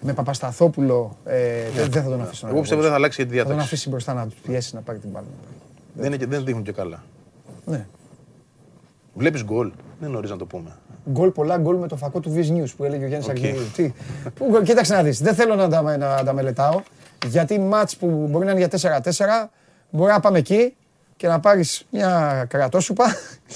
Με 0.01 0.13
Παπασταθόπουλο 0.13 1.17
ε, 1.25 1.67
yeah. 1.67 1.89
δεν 1.89 2.03
θα 2.03 2.09
τον 2.09 2.21
αφήσει. 2.21 2.45
Εγώ 2.49 2.59
πιστεύω 2.59 2.81
δεν 2.81 2.89
θα 2.89 2.95
αλλάξει 2.95 3.25
τη 3.25 3.29
διάταξη. 3.29 3.51
Θα 3.51 3.57
τον 3.57 3.65
αφήσει 3.65 3.89
μπροστά 3.89 4.13
να 4.13 4.27
του 4.27 4.35
πιέσει 4.43 4.75
να 4.75 4.81
πάρει 4.81 4.99
την 4.99 5.09
μπάλα. 5.09 5.27
Δεν, 5.93 6.13
είναι, 6.13 6.25
δεν 6.25 6.45
δείχνουν 6.45 6.63
και 6.63 6.71
καλά. 6.71 7.03
Ναι. 7.65 7.87
Βλέπεις 9.13 9.43
γκολ. 9.43 9.71
Δεν 9.99 10.11
νωρί 10.11 10.29
να 10.29 10.37
το 10.37 10.45
πούμε. 10.45 10.77
Γκολ 11.11 11.29
πολλά 11.29 11.57
γκολ 11.57 11.75
με 11.75 11.87
το 11.87 11.95
φακό 11.95 12.19
του 12.19 12.33
Viz 12.35 12.57
News 12.57 12.69
που 12.77 12.83
έλεγε 12.83 13.03
ο 13.03 13.07
Γιάννης 13.07 13.29
okay. 13.29 13.31
Αγγελίου. 13.31 13.71
Τι. 13.75 13.93
Που, 14.35 14.61
κοίταξε 14.63 14.93
να 14.93 15.03
δεις. 15.03 15.21
Δεν 15.21 15.35
θέλω 15.35 15.55
να 15.55 15.69
τα, 15.69 15.97
να 15.97 16.23
τα 16.23 16.33
μελετάω. 16.33 16.81
Γιατί 17.27 17.59
μάτς 17.59 17.97
που 17.97 18.27
μπορεί 18.29 18.45
να 18.45 18.51
είναι 18.51 18.67
για 18.79 19.01
4-4 19.03 19.49
μπορεί 19.89 20.11
να 20.11 20.19
πάμε 20.19 20.37
εκεί 20.37 20.75
και 21.17 21.27
να 21.27 21.39
πάρεις 21.39 21.85
μια 21.91 22.45
καρατόσουπα. 22.49 23.05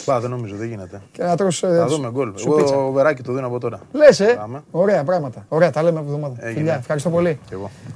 Πά, 0.06 0.20
δεν 0.20 0.30
νομίζω, 0.30 0.56
δεν 0.56 0.68
γίνεται. 0.68 1.02
Και 1.12 1.24
να 1.24 1.36
τρως, 1.36 1.60
Θα 1.60 1.86
δούμε 1.86 2.10
γκολ. 2.12 2.34
Εγώ 2.46 2.88
ο 2.88 2.92
Βεράκη 2.92 3.24
το 3.24 3.34
δίνω 3.34 3.48
από 3.48 3.60
τώρα. 3.60 3.80
Λες, 3.92 4.20
ε; 4.20 4.40
Ωραία 4.72 5.04
πράγματα. 5.04 5.46
Ωραία, 5.48 5.72
τα 5.72 5.84
λέμε 5.84 6.00
από 6.00 6.08
εβδομάδα. 6.08 6.36
Φιλιά, 6.54 6.76
ευχαριστώ 6.76 7.10
πολύ. 7.10 7.40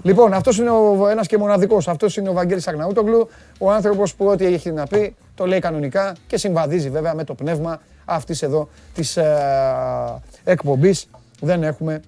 Λοιπόν, 0.01 0.33
αυτός 0.33 0.57
είναι 0.57 0.71
ένας 1.11 1.27
και 1.27 1.37
μοναδικός. 1.37 1.87
Αυτός 1.87 2.17
είναι 2.17 2.29
ο 2.29 2.33
Βαγγέλης 2.33 2.67
Αγναούτογλου. 2.67 3.27
Ο 3.59 3.71
άνθρωπος 3.71 4.15
που 4.15 4.25
ό,τι 4.25 4.45
έχει 4.45 4.71
να 4.71 4.87
πει 4.87 5.15
το 5.35 5.45
λέει 5.45 5.59
κανονικά 5.59 6.15
και 6.27 6.37
συμβαδίζει 6.37 6.89
βέβαια 6.89 7.13
με 7.13 7.23
το 7.23 7.33
πνεύμα 7.33 7.79
αυτής 8.05 8.41
εδώ 8.41 8.69
της 8.93 9.17
ε, 9.17 10.21
εκπομπής. 10.43 11.09
Δεν 11.41 11.63
έχουμε 11.63 12.01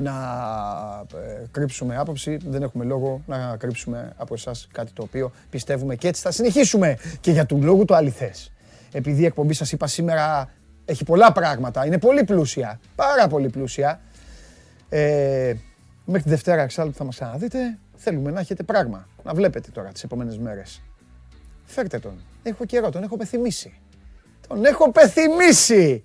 να 0.00 0.12
ε, 1.14 1.44
κρύψουμε 1.50 1.96
άποψη, 1.96 2.38
δεν 2.46 2.62
έχουμε 2.62 2.84
λόγο 2.84 3.22
να 3.26 3.56
κρύψουμε 3.56 4.12
από 4.16 4.34
εσάς 4.34 4.68
κάτι 4.72 4.92
το 4.92 5.02
οποίο 5.02 5.32
πιστεύουμε 5.50 5.96
και 5.96 6.08
έτσι 6.08 6.22
θα 6.22 6.30
συνεχίσουμε. 6.30 6.98
Και 7.20 7.30
για 7.30 7.46
του 7.46 7.62
λόγου 7.62 7.84
το 7.84 7.94
αληθές. 7.94 8.52
Επειδή 8.92 9.22
η 9.22 9.24
εκπομπή 9.24 9.54
σας 9.54 9.72
είπα 9.72 9.86
σήμερα 9.86 10.50
έχει 10.84 11.04
πολλά 11.04 11.32
πράγματα, 11.32 11.86
είναι 11.86 11.98
πολύ 11.98 12.24
πλούσια, 12.24 12.80
πάρα 12.94 13.28
πολύ 13.28 13.48
πλούσια. 13.48 14.00
Ε, 14.88 15.54
μέχρι 16.04 16.22
τη 16.22 16.28
Δευτέρα 16.28 16.62
εξάλλου 16.62 16.90
που 16.90 16.96
θα 16.96 17.04
μας 17.04 17.14
ξαναδείτε, 17.14 17.78
θέλουμε 17.96 18.30
να 18.30 18.40
έχετε 18.40 18.62
πράγμα, 18.62 19.08
να 19.22 19.34
βλέπετε 19.34 19.70
τώρα 19.70 19.88
τις 19.88 20.02
επόμενες 20.02 20.38
μέρες. 20.38 20.82
Φέρτε 21.64 21.98
τον, 21.98 22.20
έχω 22.42 22.64
καιρό, 22.64 22.90
τον 22.90 23.02
έχω 23.02 23.16
πεθυμίσει. 23.16 23.80
Τον 24.48 24.64
έχω 24.64 24.92
πεθυμίσει! 24.92 26.04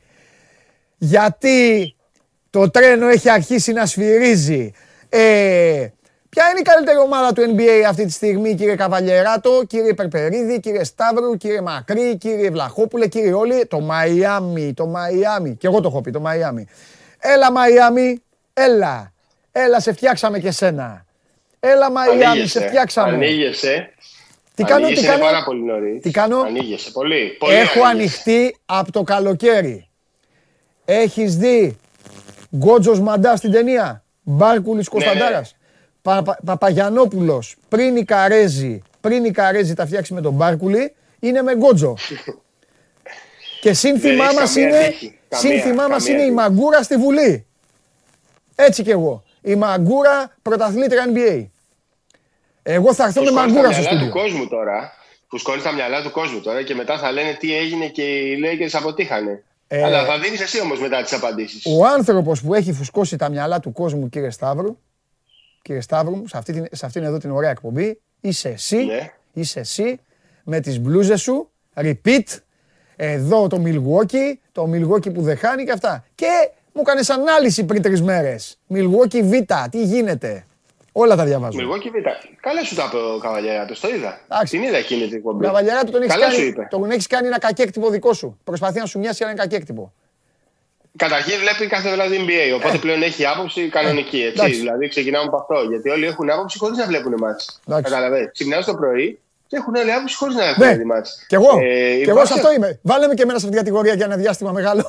Γιατί 0.97 1.95
το 2.51 2.69
τρένο 2.71 3.07
έχει 3.07 3.29
αρχίσει 3.29 3.73
να 3.73 3.85
σφυρίζει. 3.85 4.71
Ε, 5.09 5.87
Ποια 6.31 6.49
είναι 6.49 6.59
η 6.59 6.61
καλύτερη 6.61 6.97
ομάδα 6.97 7.33
του 7.33 7.55
NBA 7.55 7.85
αυτή 7.87 8.05
τη 8.05 8.11
στιγμή, 8.11 8.55
κύριε 8.55 8.75
Καβαλιεράτο, 8.75 9.63
κύριε 9.67 9.93
Περπερίδη, 9.93 10.59
κύριε 10.59 10.83
Σταύρου, 10.83 11.37
κύριε 11.37 11.61
Μακρύ, 11.61 12.17
κύριε 12.17 12.49
Βλαχόπουλε, 12.49 13.07
κύριε 13.07 13.33
Όλοι. 13.33 13.65
Το 13.65 13.79
Μαϊάμι, 13.79 14.73
το 14.73 14.85
Μαϊάμι. 14.85 15.55
Και 15.55 15.67
εγώ 15.67 15.81
το 15.81 15.87
έχω 15.87 16.01
πει, 16.01 16.11
το 16.11 16.19
Μαϊάμι. 16.19 16.67
Έλα 17.19 17.51
Μαϊάμι, 17.51 18.21
έλα. 18.53 19.13
Έλα, 19.51 19.79
σε 19.79 19.93
φτιάξαμε 19.93 20.39
και 20.39 20.51
σένα. 20.51 21.05
Έλα 21.59 21.91
Μαϊάμι, 21.91 22.47
σε 22.47 22.67
φτιάξαμε. 22.67 23.13
Ανοίγεσαι. 23.13 23.93
Τι 24.55 24.63
κάνω, 24.63 24.87
τι 24.87 25.01
κάνω; 25.01 25.23
πάρα 25.23 25.43
πολύ 25.43 25.63
νωρίς. 25.63 26.01
Τι 26.01 26.11
κάνω; 26.11 26.41
Ανοίγεσαι 26.41 26.91
πολύ. 26.91 27.35
πολύ 27.39 27.53
Έχω 27.53 27.83
ανοιχτεί 27.83 28.57
από 28.65 28.91
το 28.91 29.03
καλοκαίρι. 29.03 29.89
Έχεις 30.85 31.37
δει 31.37 31.77
Γκότζος 32.55 32.99
Μαντάς 32.99 33.37
στην 33.37 33.51
ταινία. 33.51 34.03
Μπάρκουλης 34.23 34.91
ναι, 34.91 34.99
Κωνσταντάρας. 34.99 35.55
Πα, 36.01 36.23
Πα, 36.23 36.39
Παπαγιανόπουλος 36.45 37.55
πριν 37.69 37.95
η 37.95 38.03
Καρέζη, 38.03 38.81
πριν 39.01 39.25
η 39.25 39.31
Καρέζη 39.31 39.73
τα 39.73 39.85
φτιάξει 39.85 40.13
με 40.13 40.21
τον 40.21 40.33
Μπάρκουλη, 40.33 40.95
είναι 41.19 41.41
με 41.41 41.55
Γκότζο. 41.55 41.95
Και 43.61 43.73
σύνθημά 43.73 44.25
μας 44.39 44.55
είναι, 44.55 44.93
σύνθημά 45.29 45.87
μας 45.87 46.07
είναι 46.07 46.21
η 46.21 46.31
Μαγκούρα 46.31 46.83
στη 46.83 46.95
Βουλή. 46.95 47.45
Έτσι 48.55 48.83
κι 48.83 48.91
εγώ. 48.91 49.23
Η 49.41 49.55
Μαγκούρα 49.55 50.35
πρωταθλήτρια 50.41 51.05
NBA. 51.13 51.45
Εγώ 52.63 52.93
θα 52.93 53.03
έρθω 53.03 53.23
με 53.23 53.31
Μαγκούρα 53.31 53.71
στο 53.71 53.81
στούντιο. 53.81 54.05
του 54.05 54.11
κόσμου 54.11 54.47
τώρα. 54.47 54.93
Που 55.27 55.37
σκόνει 55.37 55.61
τα 55.61 55.71
μυαλά 55.71 56.01
του 56.01 56.11
κόσμου 56.11 56.41
τώρα 56.41 56.63
και 56.63 56.75
μετά 56.75 56.97
θα 56.97 57.11
λένε 57.11 57.33
τι 57.39 57.55
έγινε 57.55 57.87
και 57.87 58.01
οι 58.01 58.39
Lakers 58.43 58.69
αποτύχανε. 58.73 59.43
Ε, 59.73 59.83
Αλλά 59.83 60.05
θα 60.05 60.19
δίνεις 60.19 60.41
εσύ 60.41 60.61
όμως 60.61 60.79
μετά 60.79 61.01
τις 61.01 61.13
απαντήσεις. 61.13 61.65
Ο 61.65 61.85
άνθρωπος 61.85 62.41
που 62.41 62.53
έχει 62.53 62.73
φουσκώσει 62.73 63.17
τα 63.17 63.29
μυαλά 63.29 63.59
του 63.59 63.71
κόσμου, 63.71 64.09
κύριε 64.09 64.29
Σταύρου, 64.29 64.77
κύριε 65.61 65.81
Σταύρου, 65.81 66.27
σε, 66.27 66.37
αυτή 66.37 66.53
την, 66.53 66.67
σε 66.71 66.85
αυτήν 66.85 67.03
εδώ 67.03 67.17
την 67.17 67.31
ωραία 67.31 67.49
εκπομπή, 67.49 68.01
είσαι 68.21 68.49
εσύ, 68.49 68.85
ναι. 68.85 69.11
είσαι 69.33 69.59
εσύ 69.59 69.99
με 70.43 70.59
τις 70.59 70.79
μπλούζες 70.79 71.21
σου, 71.21 71.49
repeat, 71.75 72.23
εδώ 72.95 73.47
το 73.47 73.63
Milwaukee, 73.65 74.33
το 74.51 74.69
Milwaukee 74.73 75.13
που 75.13 75.21
δεν 75.21 75.37
χάνει 75.37 75.63
και 75.63 75.71
αυτά. 75.71 76.05
Και 76.15 76.49
μου 76.73 76.81
κάνεις 76.81 77.09
ανάλυση 77.09 77.65
πριν 77.65 77.81
τρεις 77.81 78.01
μέρες. 78.01 78.59
Milwaukee 78.73 79.23
Β, 79.23 79.31
τι 79.69 79.83
γίνεται; 79.83 80.45
Όλα 80.91 81.15
τα 81.15 81.23
διαβάζω. 81.23 81.57
Μιλγόκι 81.57 81.89
Β. 81.89 81.93
Καλά 82.39 82.63
σου 82.63 82.75
τα 82.75 82.85
είπε 82.87 82.97
ο 82.97 83.17
Καβαλιέρας, 83.17 83.79
το 83.79 83.87
είδα. 83.87 84.19
Εντάξει. 84.27 84.57
Την 84.57 84.67
είδα 84.67 84.77
εκείνη 84.77 85.07
την 85.07 85.15
εκπομπή. 85.17 85.45
Καβαλιέρα 85.45 85.83
τον 85.83 86.01
έχεις 86.01 86.15
κάνει, 86.15 86.53
τον 86.69 86.91
έχεις 86.91 87.07
κάνει 87.07 87.27
ένα 87.27 87.39
κακέκτυπο 87.39 87.89
δικό 87.89 88.13
σου. 88.13 88.39
Προσπαθεί 88.43 88.79
να 88.79 88.85
σου 88.85 88.99
μοιάσει 88.99 89.23
ένα 89.23 89.33
κακέκτυπο. 89.33 89.93
Καταρχήν 90.97 91.39
βλέπει 91.39 91.67
κάθε 91.67 91.91
βράδυ 91.91 92.17
NBA, 92.27 92.55
οπότε 92.55 92.75
ε. 92.75 92.79
πλέον 92.79 93.01
έχει 93.01 93.25
άποψη 93.25 93.69
κανονική. 93.69 94.21
Ε, 94.21 94.27
έτσι. 94.27 94.59
Δηλαδή 94.59 94.87
ξεκινάμε 94.87 95.25
από 95.27 95.37
αυτό. 95.37 95.55
Γιατί 95.69 95.89
όλοι 95.89 96.05
έχουν 96.05 96.29
άποψη 96.29 96.57
χωρίς 96.57 96.77
να 96.77 96.85
βλέπουν 96.85 97.13
μάτς. 97.17 97.59
Καταλαβαίνετε. 97.67 98.31
Ξυπνάω 98.31 98.63
το 98.63 98.75
πρωί 98.75 99.19
και 99.47 99.55
έχουν 99.55 99.75
όλοι 99.75 99.91
άποψη 99.91 100.15
χωρίς 100.15 100.35
να 100.35 100.43
έχουν 100.43 100.77
ναι. 100.77 100.85
μάτς. 100.85 101.25
Κι 101.27 101.35
εγώ, 101.35 101.59
ε, 101.61 101.95
κι 102.03 102.09
εγώ 102.09 102.25
σε 102.25 102.33
αυτό 102.33 102.53
είμαι. 102.53 102.79
Βάλε 102.81 103.07
με 103.07 103.13
και 103.13 103.21
εμένα 103.21 103.39
σε 103.39 103.45
αυτή 103.45 103.57
την 103.57 103.65
κατηγορία 103.65 103.93
για 103.93 104.05
ένα 104.05 104.15
διάστημα 104.15 104.51
μεγάλο. 104.51 104.85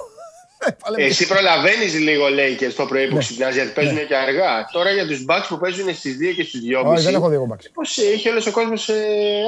Εσύ 0.97 1.27
προλαβαίνεις 1.27 1.99
λίγο, 1.99 2.29
λέει 2.29 2.55
και 2.55 2.69
στο 2.69 2.87
πρωί 2.87 3.09
που 3.09 3.15
ναι. 3.15 3.21
ξυπνάς 3.21 3.55
γιατί 3.55 3.71
παίζουν 3.71 3.95
ναι. 3.95 4.01
και 4.01 4.17
αργά. 4.17 4.69
Τώρα 4.73 4.91
για 4.91 5.07
τους 5.07 5.25
μπακς 5.25 5.47
που 5.47 5.59
παίζουν 5.59 5.95
στις 5.95 6.17
2 6.21 6.35
και 6.37 6.43
στις 6.43 6.61
2.30. 6.83 6.85
Όχι, 6.85 7.05
δεν 7.05 7.15
έχω 7.15 7.29
δει 7.29 7.35
εγώ 7.35 7.47
μπακς. 7.47 7.71
Πώς 7.75 7.99
έχει 7.99 8.29
όλος 8.29 8.47
ο 8.47 8.51
κόσμος 8.51 8.89
ε, 8.89 8.95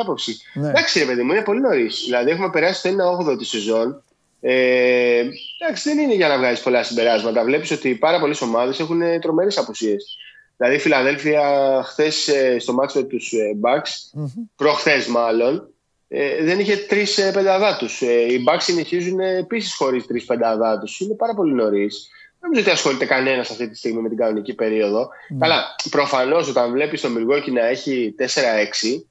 άποψη. 0.01 0.37
Ναι. 0.55 0.69
Εντάξει, 0.69 0.99
ρε 0.99 1.05
παιδί 1.05 1.23
μου, 1.23 1.33
είναι 1.33 1.43
πολύ 1.43 1.61
νωρίς. 1.61 2.03
Δηλαδή 2.05 2.31
έχουμε 2.31 2.51
περάσει 2.51 2.83
το 2.83 2.89
1-8 3.33 3.39
τη 3.39 3.45
σεζόν. 3.45 4.03
Ε, 4.41 5.23
εντάξει, 5.61 5.89
δεν 5.89 5.99
είναι 5.99 6.15
για 6.15 6.29
να 6.29 6.39
βγάλεις 6.39 6.61
πολλά 6.61 6.83
συμπεράσματα. 6.83 7.45
Βλέπεις 7.45 7.71
ότι 7.71 7.95
πάρα 7.95 8.21
πολλές 8.21 8.41
ομάδες 8.41 8.81
έχουν 8.81 9.21
τρομερές 9.21 9.59
απουσίες. 9.59 10.17
Δηλαδή 10.57 10.77
η 10.77 10.79
Φιλαδέλφια 10.79 11.43
χθες 11.85 12.29
ε, 12.29 12.59
στο 12.59 12.73
μάτσο 12.73 13.05
τους 13.05 13.33
Bucks, 13.63 14.21
mm-hmm. 14.21 14.43
προχθές 14.57 15.07
μάλλον, 15.07 15.74
ε, 16.09 16.45
δεν 16.45 16.59
είχε 16.61 16.77
τρεις 16.77 17.19
ε, 17.19 17.31
πενταδάτους. 17.33 18.03
Ε, 18.03 18.33
οι 18.33 18.45
Bucks 18.49 18.61
συνεχίζουν 18.61 19.21
επίσης 19.21 19.75
χωρίς 19.75 20.07
τρεις 20.07 20.25
πενταδάτους. 20.25 21.01
Είναι 21.01 21.15
πάρα 21.15 21.35
πολύ 21.35 21.53
νωρίς. 21.53 22.09
Δεν 22.41 22.51
νομίζω 22.51 22.61
ότι 22.61 22.71
ασχολείται 22.71 23.05
κανένας 23.05 23.51
αυτή 23.51 23.69
τη 23.69 23.77
στιγμή 23.77 24.01
με 24.01 24.09
την 24.09 24.19
κανονική 24.19 24.55
περίοδο. 24.55 25.09
Mm. 25.09 25.37
Καλά, 25.39 25.65
προφανώς 25.91 26.49
όταν 26.49 26.73
βλέπεις 26.73 27.01
τον 27.01 27.13
Μιλγόκι 27.13 27.51
να 27.51 27.67
έχει 27.67 28.15
4-6, 28.19 29.07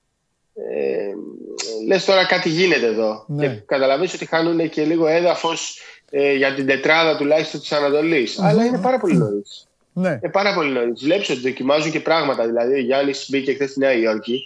ε, 0.53 1.13
λες 1.87 2.05
τώρα 2.05 2.25
κάτι 2.25 2.49
γίνεται 2.49 2.85
εδώ. 2.85 3.25
Ναι. 3.27 3.47
Και 3.47 3.61
καταλαβαίνεις 3.65 4.13
ότι 4.13 4.25
χάνουν 4.25 4.69
και 4.69 4.83
λίγο 4.83 5.07
έδαφος 5.07 5.79
ε, 6.09 6.33
για 6.33 6.53
την 6.53 6.65
τετράδα 6.65 7.17
τουλάχιστον 7.17 7.59
της 7.59 7.71
Ανατολής. 7.71 8.39
Mm. 8.39 8.43
Αλλά 8.43 8.65
είναι 8.65 8.77
πάρα 8.77 8.99
πολύ 8.99 9.17
νωρίς. 9.17 9.67
Ναι. 9.93 10.19
Ε, 10.21 10.27
πάρα 10.27 10.53
πολύ 10.53 10.71
νωρίς. 10.71 11.03
Βλέπεις 11.03 11.29
ότι 11.29 11.39
δοκιμάζουν 11.39 11.91
και 11.91 11.99
πράγματα. 11.99 12.45
Δηλαδή, 12.45 12.73
ο 12.73 12.79
Γιάννης 12.79 13.27
μπήκε 13.29 13.53
χθες 13.53 13.69
στη 13.69 13.79
Νέα 13.79 13.93
Υόρκη 13.93 14.45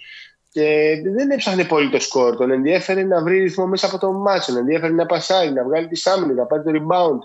και 0.52 0.96
δεν 1.16 1.32
έψαχνε 1.32 1.64
πολύ 1.64 1.90
το 1.90 2.00
σκορ. 2.00 2.36
Τον 2.36 2.52
ενδιαφέρει 2.52 3.06
να 3.06 3.22
βρει 3.22 3.40
ρυθμό 3.40 3.68
μέσα 3.68 3.86
από 3.86 3.98
το 3.98 4.12
μάτσο. 4.12 4.52
Τον 4.52 4.62
ενδιαφέρει 4.62 4.94
να 4.94 5.06
πασάει, 5.06 5.52
να 5.52 5.64
βγάλει 5.64 5.88
τη 5.88 5.96
σάμινη, 5.96 6.34
να 6.34 6.46
πάρει 6.46 6.64
το 6.64 6.72
rebound. 6.74 7.20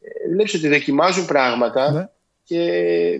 Ε, 0.00 0.30
Βλέπεις 0.30 0.54
ότι 0.54 0.68
δοκιμάζουν 0.68 1.26
πράγματα 1.26 1.90
ναι. 1.90 2.08
και 2.42 2.60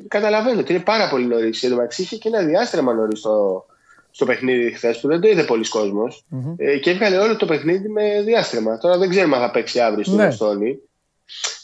καταλαβαίνω 0.09 0.61
ότι 0.61 0.73
είναι 0.73 0.83
πάρα 0.83 1.09
πολύ 1.09 1.27
νωρίς. 1.27 1.63
Εν 1.63 1.71
τω 1.71 1.77
μεταξύ 1.77 2.03
είχε 2.03 2.17
και 2.17 2.29
ένα 2.29 2.43
διάστρεμα 2.43 2.93
νωρίς 2.93 3.19
στο, 3.19 3.67
στο 4.11 4.25
παιχνίδι 4.25 4.73
χθες 4.73 5.01
που 5.01 5.09
δεν 5.09 5.21
το 5.21 5.29
είδε 5.29 5.43
πολλοί 5.43 5.69
κόσμος. 5.69 6.25
Mm-hmm. 6.33 6.55
Ε, 6.57 6.79
και 6.79 6.91
έβγαλε 6.91 7.19
όλο 7.19 7.37
το 7.37 7.47
παιχνίδι 7.47 7.89
με 7.89 8.23
διάστρεμα. 8.23 8.79
Τώρα 8.79 8.99
δεν 8.99 9.09
ξέρουμε 9.09 9.37
αν 9.37 9.43
θα 9.43 9.51
παίξει 9.51 9.81
αύριο 9.81 10.05
στην 10.05 10.17
ναι. 10.17 10.29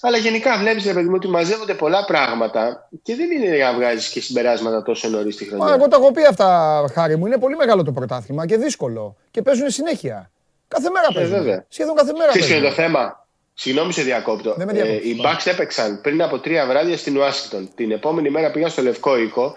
Αλλά 0.00 0.16
γενικά 0.16 0.58
βλέπεις, 0.58 0.84
ρε 0.84 0.92
παιδί 0.92 1.08
μου, 1.08 1.14
ότι 1.16 1.28
μαζεύονται 1.28 1.74
πολλά 1.74 2.04
πράγματα 2.04 2.88
και 3.02 3.16
δεν 3.16 3.30
είναι 3.30 3.56
για 3.56 3.70
να 3.70 3.74
βγάζεις 3.74 4.08
και 4.08 4.20
συμπεράσματα 4.20 4.82
τόσο 4.82 5.08
νωρίς 5.08 5.34
στη 5.34 5.44
χρονιά. 5.44 5.74
εγώ 5.74 5.88
τα 5.88 5.96
έχω 5.96 6.12
πει 6.12 6.24
αυτά, 6.24 6.84
χάρη 6.92 7.16
μου. 7.16 7.26
Είναι 7.26 7.38
πολύ 7.38 7.56
μεγάλο 7.56 7.82
το 7.82 7.92
πρωτάθλημα 7.92 8.46
και 8.46 8.56
δύσκολο. 8.56 9.16
Και 9.30 9.42
παίζουν 9.42 9.70
συνέχεια. 9.70 10.30
Κάθε 10.68 10.90
μέρα 10.90 11.06
ε, 11.10 11.14
παίζουν. 11.14 11.36
βέβαια. 11.36 11.64
Σχεδόν 11.68 11.94
κάθε 11.94 12.12
μέρα 12.18 12.32
παίζουν. 12.32 12.56
είναι 12.56 12.66
το 12.66 12.72
θέμα; 12.72 13.26
Συγγνώμη 13.54 13.92
σε 13.92 14.02
διακόπτω. 14.02 14.56
Ε, 14.72 14.92
οι 14.92 15.20
Bucks 15.24 15.46
έπαιξαν 15.50 16.00
πριν 16.00 16.22
από 16.22 16.38
τρία 16.38 16.66
βράδια 16.66 16.96
στην 16.96 17.16
Ουάσιγκτον. 17.16 17.68
Την 17.74 17.90
επόμενη 17.90 18.30
μέρα 18.30 18.50
πήγαν 18.50 18.70
στο 18.70 18.82
Λευκό 18.82 19.18
Οίκο. 19.18 19.54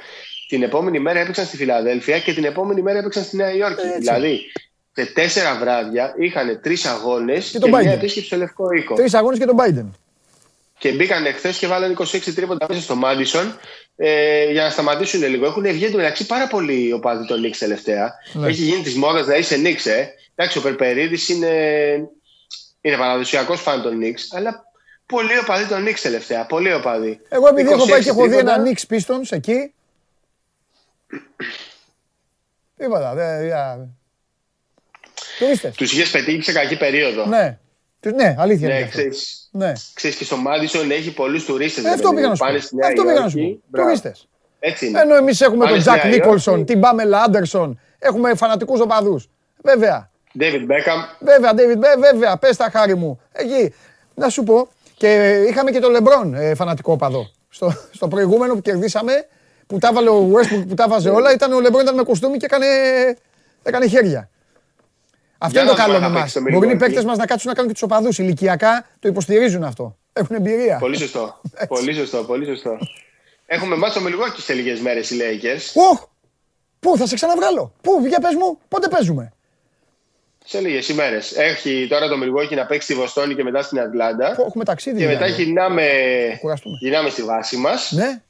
Την 0.47 0.63
επόμενη 0.63 0.99
μέρα 0.99 1.19
έπαιξαν 1.19 1.45
στη 1.45 1.57
Φιλαδέλφια 1.57 2.19
και 2.19 2.33
την 2.33 2.45
επόμενη 2.45 2.81
μέρα 2.81 2.97
έπαιξαν 2.99 3.23
στη 3.23 3.35
Νέα 3.35 3.53
Υόρκη. 3.53 3.81
Δηλαδή 3.97 4.37
σε 4.37 4.64
τέσσερα 5.03 5.55
βράδια 5.55 6.13
είχαν 6.17 6.59
τρεις 6.61 6.85
αγώνες 6.85 7.49
και, 7.49 7.59
και 7.59 7.69
μια 7.69 7.91
επίσκεψη 7.91 8.27
στο 8.27 8.37
Λευκό 8.37 8.71
Οίκο. 8.71 8.95
Τρεις 8.95 9.13
αγώνες 9.13 9.39
και 9.39 9.45
τον 9.45 9.55
Biden. 9.59 9.85
Και 10.77 10.91
μπήκαν 10.91 11.25
εχθές 11.25 11.57
και 11.57 11.67
βάλανε 11.67 11.93
26 11.97 12.19
τρίποτα 12.35 12.65
μέσα 12.69 12.81
στο 12.81 12.95
Μάντισον 12.95 13.57
ε, 13.95 14.51
για 14.51 14.63
να 14.63 14.69
σταματήσουν 14.69 15.23
λίγο. 15.23 15.45
Έχουν 15.45 15.63
βγει 15.63 15.85
εντωμεταξύ 15.85 16.25
πάρα 16.25 16.47
πολύ 16.47 16.93
οπαδοί 16.93 17.25
των 17.27 17.39
Νίξ 17.39 17.57
τελευταία. 17.57 18.13
Ναι. 18.33 18.47
Έχει 18.47 18.61
γίνει 18.61 18.81
της 18.81 18.95
μόδας 18.95 19.27
να 19.27 19.35
είσαι 19.35 19.57
Νίξ, 19.57 19.85
ε. 19.85 20.13
Εντάξει, 20.35 20.57
ο 20.57 20.61
Περπερίδης 20.61 21.29
είναι, 21.29 21.53
είναι 22.81 22.97
παραδοσιακός 22.97 23.61
φαν 23.61 23.81
των 23.81 23.97
Νίξ, 23.97 24.33
αλλά 24.33 24.65
πολλοί 25.05 25.37
οπαδοί 25.37 25.65
των 25.65 25.83
Νίξ 25.83 26.01
τελευταία. 26.01 26.45
Πολλοί 26.45 26.73
οπαδοί. 26.73 27.19
Εγώ 27.29 27.47
επειδή 27.47 27.71
έχω 27.71 27.87
πάει 27.87 28.03
και 28.03 28.09
έχω 28.09 28.27
δει 28.27 28.37
ένα 28.37 28.57
Νιξ-Πίστονς 28.57 29.21
εκεί. 29.29 29.73
Τίποτα. 32.77 33.13
Του 35.75 35.83
είχες 35.83 36.11
πετύχει 36.11 36.41
σε 36.41 36.51
κακή 36.51 36.77
περίοδο. 36.77 37.25
Ναι. 37.25 37.57
Ναι, 38.15 38.35
αλήθεια. 38.37 38.67
Ναι, 38.67 38.87
ξέρεις, 38.87 39.49
ναι. 39.51 39.71
ξέρεις, 39.93 40.17
και 40.17 40.23
στο 40.23 40.37
Μάντισον 40.37 40.91
έχει 40.91 41.13
πολλούς 41.13 41.45
τουρίστες. 41.45 41.83
Ε, 41.83 41.89
αυτό 41.89 42.13
πήγα 42.13 42.27
να 42.27 42.35
σου 42.35 42.45
πω. 42.45 42.85
Αυτό 42.85 43.03
πήγα 43.03 43.19
να 43.19 43.29
σου 43.29 43.37
πω. 43.71 43.81
Τουρίστες. 43.81 44.27
Έτσι 44.59 44.87
είναι. 44.87 44.99
Ενώ 44.99 45.15
εμείς 45.15 45.41
έχουμε 45.41 45.67
τον 45.67 45.79
Τζακ 45.79 46.05
Νίκολσον, 46.05 46.65
την 46.65 46.79
Πάμελα 46.79 47.21
Άντερσον, 47.21 47.79
έχουμε 47.99 48.35
φανατικούς 48.35 48.79
οπαδούς. 48.79 49.29
Βέβαια. 49.63 50.09
David 50.39 50.61
Beckham. 50.61 50.99
Βέβαια, 51.19 51.51
David, 51.51 51.97
βέβαια, 51.99 52.37
πες 52.37 52.57
τα 52.57 52.69
χάρη 52.71 52.95
μου. 52.95 53.19
Εκεί. 53.31 53.73
Να 54.13 54.29
σου 54.29 54.43
πω. 54.43 54.67
Και 54.97 55.41
είχαμε 55.49 55.71
και 55.71 55.79
τον 55.79 55.91
Λεμπρόν 55.91 56.33
ε, 56.33 56.55
φανατικό 56.55 56.91
οπαδό. 56.91 57.31
Στο, 57.49 57.73
στο 57.91 58.07
προηγούμενο 58.07 58.53
που 58.53 58.61
κερδίσαμε, 58.61 59.27
που 59.67 59.77
τα 59.77 59.93
βάλε 59.93 60.09
ο 60.09 60.31
Westbrook 60.33 60.63
που 60.67 60.73
τα 60.73 60.87
βάζε 60.87 61.09
όλα, 61.09 61.33
ήταν 61.33 61.53
ο 61.53 61.59
Λεμπρόν 61.59 61.81
ήταν 61.81 61.95
με 61.95 62.03
κοστούμι 62.03 62.37
και 62.37 62.45
έκανε, 62.45 62.65
έκανε 63.63 63.87
χέρια. 63.87 64.29
Αυτό 65.37 65.59
είναι 65.59 65.69
το 65.69 65.75
καλό 65.75 65.99
με 65.99 66.05
εμά. 66.05 66.27
Μπορεί 66.51 66.71
οι 66.71 66.75
παίκτες 66.75 67.03
μας 67.03 67.17
να 67.17 67.25
κάτσουν 67.25 67.49
να 67.49 67.55
κάνουν 67.55 67.71
και 67.71 67.79
τους 67.79 67.83
οπαδούς. 67.83 68.17
Ηλικιακά 68.17 68.85
το 68.99 69.07
υποστηρίζουν 69.07 69.63
αυτό. 69.63 69.97
Έχουν 70.13 70.35
εμπειρία. 70.35 70.77
Πολύ 70.77 70.97
σωστό. 70.97 71.41
πολύ 71.67 71.93
σωστό, 71.93 72.23
πολύ 72.23 72.45
σωστό. 72.45 72.77
Έχουμε 73.45 73.75
ματς 73.75 73.99
όμως 73.99 74.09
λιγάκι 74.09 74.41
σε 74.41 74.53
λίγες 74.53 74.79
μέρες 74.79 75.09
οι 75.09 75.17
Lakers. 75.21 75.81
Οχ! 75.91 76.03
Πού 76.79 76.97
θα 76.97 77.07
σε 77.07 77.15
ξαναβγάλω. 77.15 77.73
Πού, 77.81 78.05
για 78.07 78.19
πες 78.19 78.33
μου, 78.33 78.57
πότε 78.67 78.87
παίζουμε; 78.87 79.33
Σε 80.45 80.59
λίγες 80.59 80.89
ημέρες. 80.89 81.37
Έχει 81.37 81.87
τώρα 81.89 82.07
το 82.07 82.17
Μιλγουόκι 82.17 82.55
να 82.55 82.65
παίξει 82.65 82.91
στη 82.91 82.99
Βοστόνη 82.99 83.35
και 83.35 83.43
μετά 83.43 83.61
στην 83.61 83.79
Ατλάντα. 83.79 84.35
Έχουμε 84.47 84.63
ταξίδι. 84.63 84.99
Και 84.99 85.07
μετά 85.07 85.27
γυρνάμε, 85.27 85.87
γυρνάμε 86.79 87.09
στη 87.09 87.21
βάση 87.23 87.57
μας. 87.57 87.91
Ναι. 87.91 88.21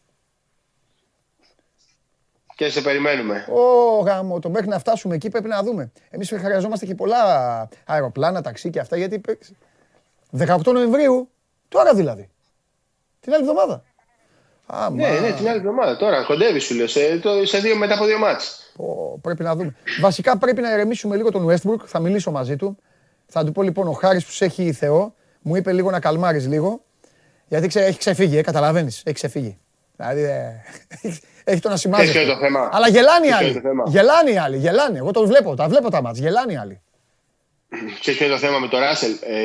Και 2.55 2.69
σε 2.69 2.81
περιμένουμε. 2.81 3.45
Ω, 3.49 3.99
γάμο, 3.99 4.39
το 4.39 4.49
μέχρι 4.49 4.67
να 4.67 4.79
φτάσουμε 4.79 5.15
εκεί 5.15 5.29
πρέπει 5.29 5.47
να 5.47 5.63
δούμε. 5.63 5.91
Εμείς 6.09 6.29
χρειαζόμαστε 6.29 6.85
και 6.85 6.95
πολλά 6.95 7.17
αεροπλάνα, 7.85 8.41
ταξί 8.41 8.69
και 8.69 8.79
αυτά, 8.79 8.97
γιατί 8.97 9.21
18 10.37 10.73
Νοεμβρίου, 10.73 11.29
τώρα 11.67 11.93
δηλαδή. 11.93 12.29
Την 13.19 13.33
άλλη 13.33 13.41
εβδομάδα. 13.41 13.83
ναι, 14.91 15.19
ναι, 15.19 15.31
την 15.31 15.47
άλλη 15.47 15.57
εβδομάδα. 15.57 15.97
Τώρα 15.97 16.23
κοντεύει 16.23 16.59
σου 16.59 16.75
λέω. 16.75 16.87
Σε, 16.87 17.19
το, 17.19 17.45
σε 17.45 17.57
δύο, 17.57 17.75
μετά 17.75 17.93
από 17.93 18.05
δύο 18.05 18.17
μάτς. 18.17 18.73
πρέπει 19.21 19.43
να 19.43 19.55
δούμε. 19.55 19.75
Βασικά 20.01 20.37
πρέπει 20.37 20.61
να 20.61 20.71
ηρεμήσουμε 20.73 21.15
λίγο 21.15 21.31
τον 21.31 21.47
Westbrook. 21.49 21.85
Θα 21.85 21.99
μιλήσω 21.99 22.31
μαζί 22.31 22.55
του. 22.55 22.77
Θα 23.25 23.43
του 23.43 23.51
πω 23.51 23.61
λοιπόν 23.61 23.87
ο 23.87 23.91
Χάρης 23.91 24.25
που 24.25 24.31
σε 24.31 24.45
έχει 24.45 24.71
Θεό. 24.71 25.13
Μου 25.41 25.55
είπε 25.55 25.71
λίγο 25.71 25.91
να 25.91 25.99
καλμάρεις 25.99 26.47
λίγο. 26.47 26.81
Γιατί 27.47 27.67
ξε, 27.67 27.85
έχει 27.85 27.97
ξεφύγει, 27.97 28.37
ε, 28.37 28.41
καταλαβαίνεις. 28.41 29.01
Έχει 29.05 29.15
ξεφύγει. 29.15 29.57
Δηλαδή 29.95 30.23
ε, 30.23 30.63
έχει 31.51 31.59
το 31.59 31.69
να 31.69 31.77
σημάζει. 31.77 32.25
το 32.25 32.37
θέμα; 32.37 32.69
Αλλά 32.73 32.87
γελάνε 32.87 33.27
οι 33.27 33.31
άλλοι. 33.31 33.61
Γελάνε 33.85 34.31
οι 34.31 34.37
άλλοι. 34.37 34.57
Γελάνε. 34.57 34.97
Εγώ 34.97 35.11
το 35.11 35.25
βλέπω. 35.25 35.55
Τα 35.55 35.67
βλέπω 35.67 35.89
τα 35.89 36.01
μάτς. 36.01 36.19
Γελάνε 36.19 36.53
οι 36.53 36.57
άλλοι. 36.57 36.81
Ξέρεις 37.99 38.19
ποιο 38.19 38.25
είναι 38.25 38.35
το 38.35 38.41
θέμα 38.41 38.59
με 38.59 38.67
τον 38.67 38.79
Ράσελ; 38.79 39.11
Ε, 39.11 39.35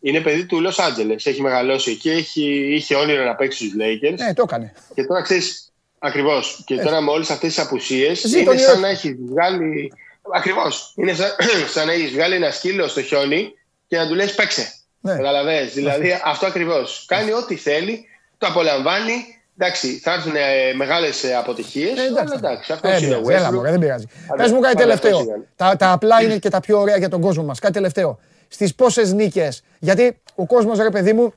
είναι 0.00 0.20
παιδί 0.20 0.46
του 0.46 0.60
Λος 0.60 0.78
Άντζελες. 0.78 1.26
Έχει 1.26 1.42
μεγαλώσει 1.42 1.90
εκεί. 1.90 2.10
Έχει, 2.10 2.74
είχε 2.74 2.94
όνειρο 2.94 3.24
να 3.24 3.34
παίξει 3.34 3.58
στους 3.58 3.72
Lakers. 3.80 4.14
Ναι, 4.18 4.34
το 4.34 4.42
έκανε. 4.46 4.72
Και 4.94 5.04
τώρα 5.04 5.22
ξέρεις. 5.22 5.64
Ακριβώς. 6.02 6.62
Και 6.66 6.76
τώρα 6.76 7.00
με 7.00 7.10
όλες 7.10 7.30
αυτές 7.30 7.54
τις 7.54 7.64
απουσίες 7.64 8.22
είναι 8.22 8.56
σαν 8.56 8.80
να 8.80 8.88
έχει 8.88 9.18
βγάλει. 9.28 9.92
Ακριβώς. 10.34 10.92
Είναι 10.96 11.14
σαν, 11.14 11.30
σαν 11.74 11.86
να 11.86 11.92
έχεις 11.92 12.10
βγάλει 12.10 12.34
ένα 12.34 12.50
σκύλο 12.50 12.88
στο 12.88 13.02
χιόνι 13.02 13.52
και 13.86 13.96
να 13.96 14.08
του 14.08 14.14
λες 14.14 14.34
παίξε. 14.34 14.72
Ναι. 15.00 15.14
Καταλαβέ. 15.14 15.64
Δηλαδή 15.64 16.20
αυτό 16.24 16.46
ακριβώς. 16.46 17.04
Κάνει 17.08 17.32
ό,τι 17.32 17.56
θέλει, 17.56 18.08
το 18.38 18.46
απολαμβάνει. 18.46 19.39
Εντάξει, 19.62 19.98
θα 19.98 20.12
έρθουν 20.12 20.36
ε, 20.36 20.72
μεγάλες 20.74 21.24
αποτυχίες. 21.38 21.98
Ε, 21.98 22.02
εντάξει, 22.02 22.34
εντάξει, 22.36 22.72
αυτός 22.72 23.02
ε, 23.02 23.06
είναι 23.06 23.14
ο 23.14 23.22
Westbrook. 23.26 23.62
Δεν 23.62 23.78
πειράζει. 23.78 24.06
Πες 24.36 24.52
μου 24.52 24.60
κάτι 24.60 24.76
τελευταίο. 24.76 25.24
Τα, 25.56 25.76
τα 25.76 25.92
απλά 25.92 26.22
είναι 26.22 26.38
και 26.38 26.48
τα 26.48 26.60
πιο 26.60 26.80
ωραία 26.80 26.96
για 26.96 27.08
τον 27.08 27.20
κόσμο 27.20 27.44
μας. 27.44 27.58
Κάτι 27.58 27.72
τελευταίο 27.72 28.18
στις 28.48 28.74
πόσες 28.74 29.12
νίκες. 29.12 29.62
Γιατί 29.78 30.20
ο 30.34 30.46
κόσμος, 30.46 30.78
ρε 30.78 30.90
παιδί 30.90 31.12
μου, 31.12 31.34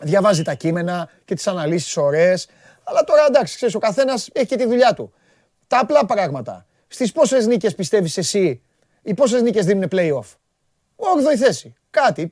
διαβάζει 0.00 0.42
τα 0.42 0.54
κείμενα 0.54 1.10
και 1.24 1.34
τις 1.34 1.46
αναλύσεις 1.46 1.96
ωραίες. 1.96 2.48
Αλλά 2.84 3.04
τώρα 3.04 3.24
εντάξει, 3.28 3.56
ξέρεις, 3.56 3.74
ο 3.74 3.78
καθένας 3.78 4.28
έχει 4.32 4.46
και 4.46 4.56
τη 4.56 4.66
δουλειά 4.66 4.94
του. 4.94 5.12
Τα 5.66 5.78
απλά 5.78 6.06
πράγματα. 6.06 6.66
Στις 6.88 7.12
πόσες 7.12 7.46
νίκες 7.46 7.74
πιστεύεις 7.74 8.16
εσύ, 8.16 8.62
οι 9.02 9.14
πόσες 9.14 9.42
νίκες 9.42 9.64
δίνουν 9.64 9.88
playoff; 9.92 10.36
8η 10.96 11.36
θέση. 11.38 11.74
Κάτι. 11.90 12.30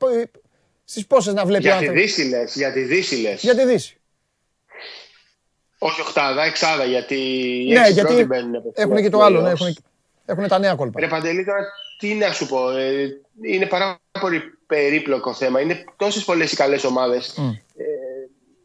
Στις 0.84 1.06
πόσες 1.06 1.34
να 1.34 1.44
βλέπει 1.44 1.62
για 1.62 1.72
ο 1.72 1.76
άνθρωπο. 1.76 2.00
Τη 2.00 2.28
λες, 2.28 2.54
για 2.54 2.72
τη 2.72 2.80
Δύση 2.80 3.14
λες. 3.14 3.42
Για 3.42 3.54
τη 3.54 3.66
Δύση. 3.66 3.99
Όχι 5.82 6.00
οχτάδα, 6.00 6.44
εξάδα, 6.44 6.84
γιατί 6.84 7.16
ναι, 7.72 7.88
γιατί 7.88 8.26
έχουν 8.74 8.96
και 9.02 9.08
το 9.08 9.20
άλλο, 9.20 9.40
ναι, 9.40 9.50
έχουν, 9.50 9.76
έχουν 10.26 10.48
τα 10.48 10.58
νέα 10.58 10.74
κόλπα. 10.74 11.00
Ρε 11.00 11.06
Παντελή, 11.06 11.44
τώρα 11.44 11.60
τι 11.98 12.14
να 12.14 12.32
σου 12.32 12.46
πω. 12.46 12.70
Ε, 12.70 13.08
είναι 13.42 13.66
πάρα 13.66 13.98
πολύ 14.20 14.42
περίπλοκο 14.66 15.34
θέμα. 15.34 15.60
Είναι 15.60 15.84
τόσες 15.96 16.24
πολλές 16.24 16.52
οι 16.52 16.56
καλές 16.56 16.84
ομάδες. 16.84 17.34
Ε, 17.76 17.84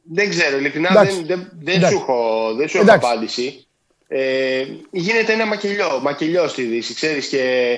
δεν 0.03 0.29
ξέρω, 0.29 0.57
ειλικρινά 0.57 1.03
δεν, 1.03 1.25
δεν, 1.25 1.51
δεν 1.59 1.87
σου 1.87 1.95
έχω, 1.95 2.53
δεν 2.53 2.67
σου 2.67 2.77
έχω 2.77 2.93
απάντηση. 2.93 3.67
Ε, 4.07 4.65
γίνεται 4.91 5.33
ένα 5.33 5.45
μακελιό, 5.45 5.99
μακελιό 6.01 6.47
στη 6.47 6.63
Δύση, 6.63 6.93
ξέρεις, 6.93 7.27
και 7.27 7.71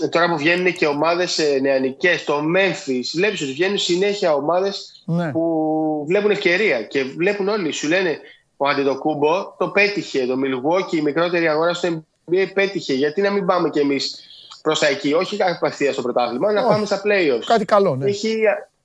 ε, 0.00 0.08
τώρα 0.08 0.28
που 0.28 0.36
βγαίνουν 0.36 0.72
και 0.72 0.86
ομάδες 0.86 1.38
ε, 1.38 1.58
νεανικές, 1.60 2.24
το 2.24 2.38
Memphis, 2.56 3.04
βλέπεις 3.14 3.42
ότι 3.42 3.52
βγαίνουν 3.52 3.78
συνέχεια 3.78 4.34
ομάδες 4.34 4.95
ναι. 5.06 5.30
που 5.30 6.04
βλέπουν 6.08 6.30
ευκαιρία 6.30 6.82
και 6.82 7.04
βλέπουν 7.04 7.48
όλοι, 7.48 7.72
σου 7.72 7.88
λένε 7.88 8.18
ο 8.56 8.68
Αντιτοκούμπο 8.68 9.54
το 9.58 9.68
πέτυχε, 9.68 10.26
το 10.26 10.34
Milwaukee, 10.34 10.92
η 10.92 11.00
μικρότερη 11.00 11.48
αγορά 11.48 11.74
στο 11.74 12.04
NBA 12.30 12.46
πέτυχε, 12.54 12.92
γιατί 12.92 13.20
να 13.20 13.30
μην 13.30 13.46
πάμε 13.46 13.70
κι 13.70 13.78
εμείς 13.78 14.20
προς 14.62 14.78
τα 14.78 14.86
εκεί, 14.86 15.12
όχι 15.12 15.42
απευθεία 15.42 15.92
στο 15.92 16.02
πρωτάθλημα, 16.02 16.52
να 16.52 16.66
πάμε 16.66 16.86
στα 16.86 17.02
playoffs. 17.04 17.44
Κάτι 17.46 17.64
καλό, 17.64 17.96
ναι. 17.96 18.06
Έχει, 18.06 18.36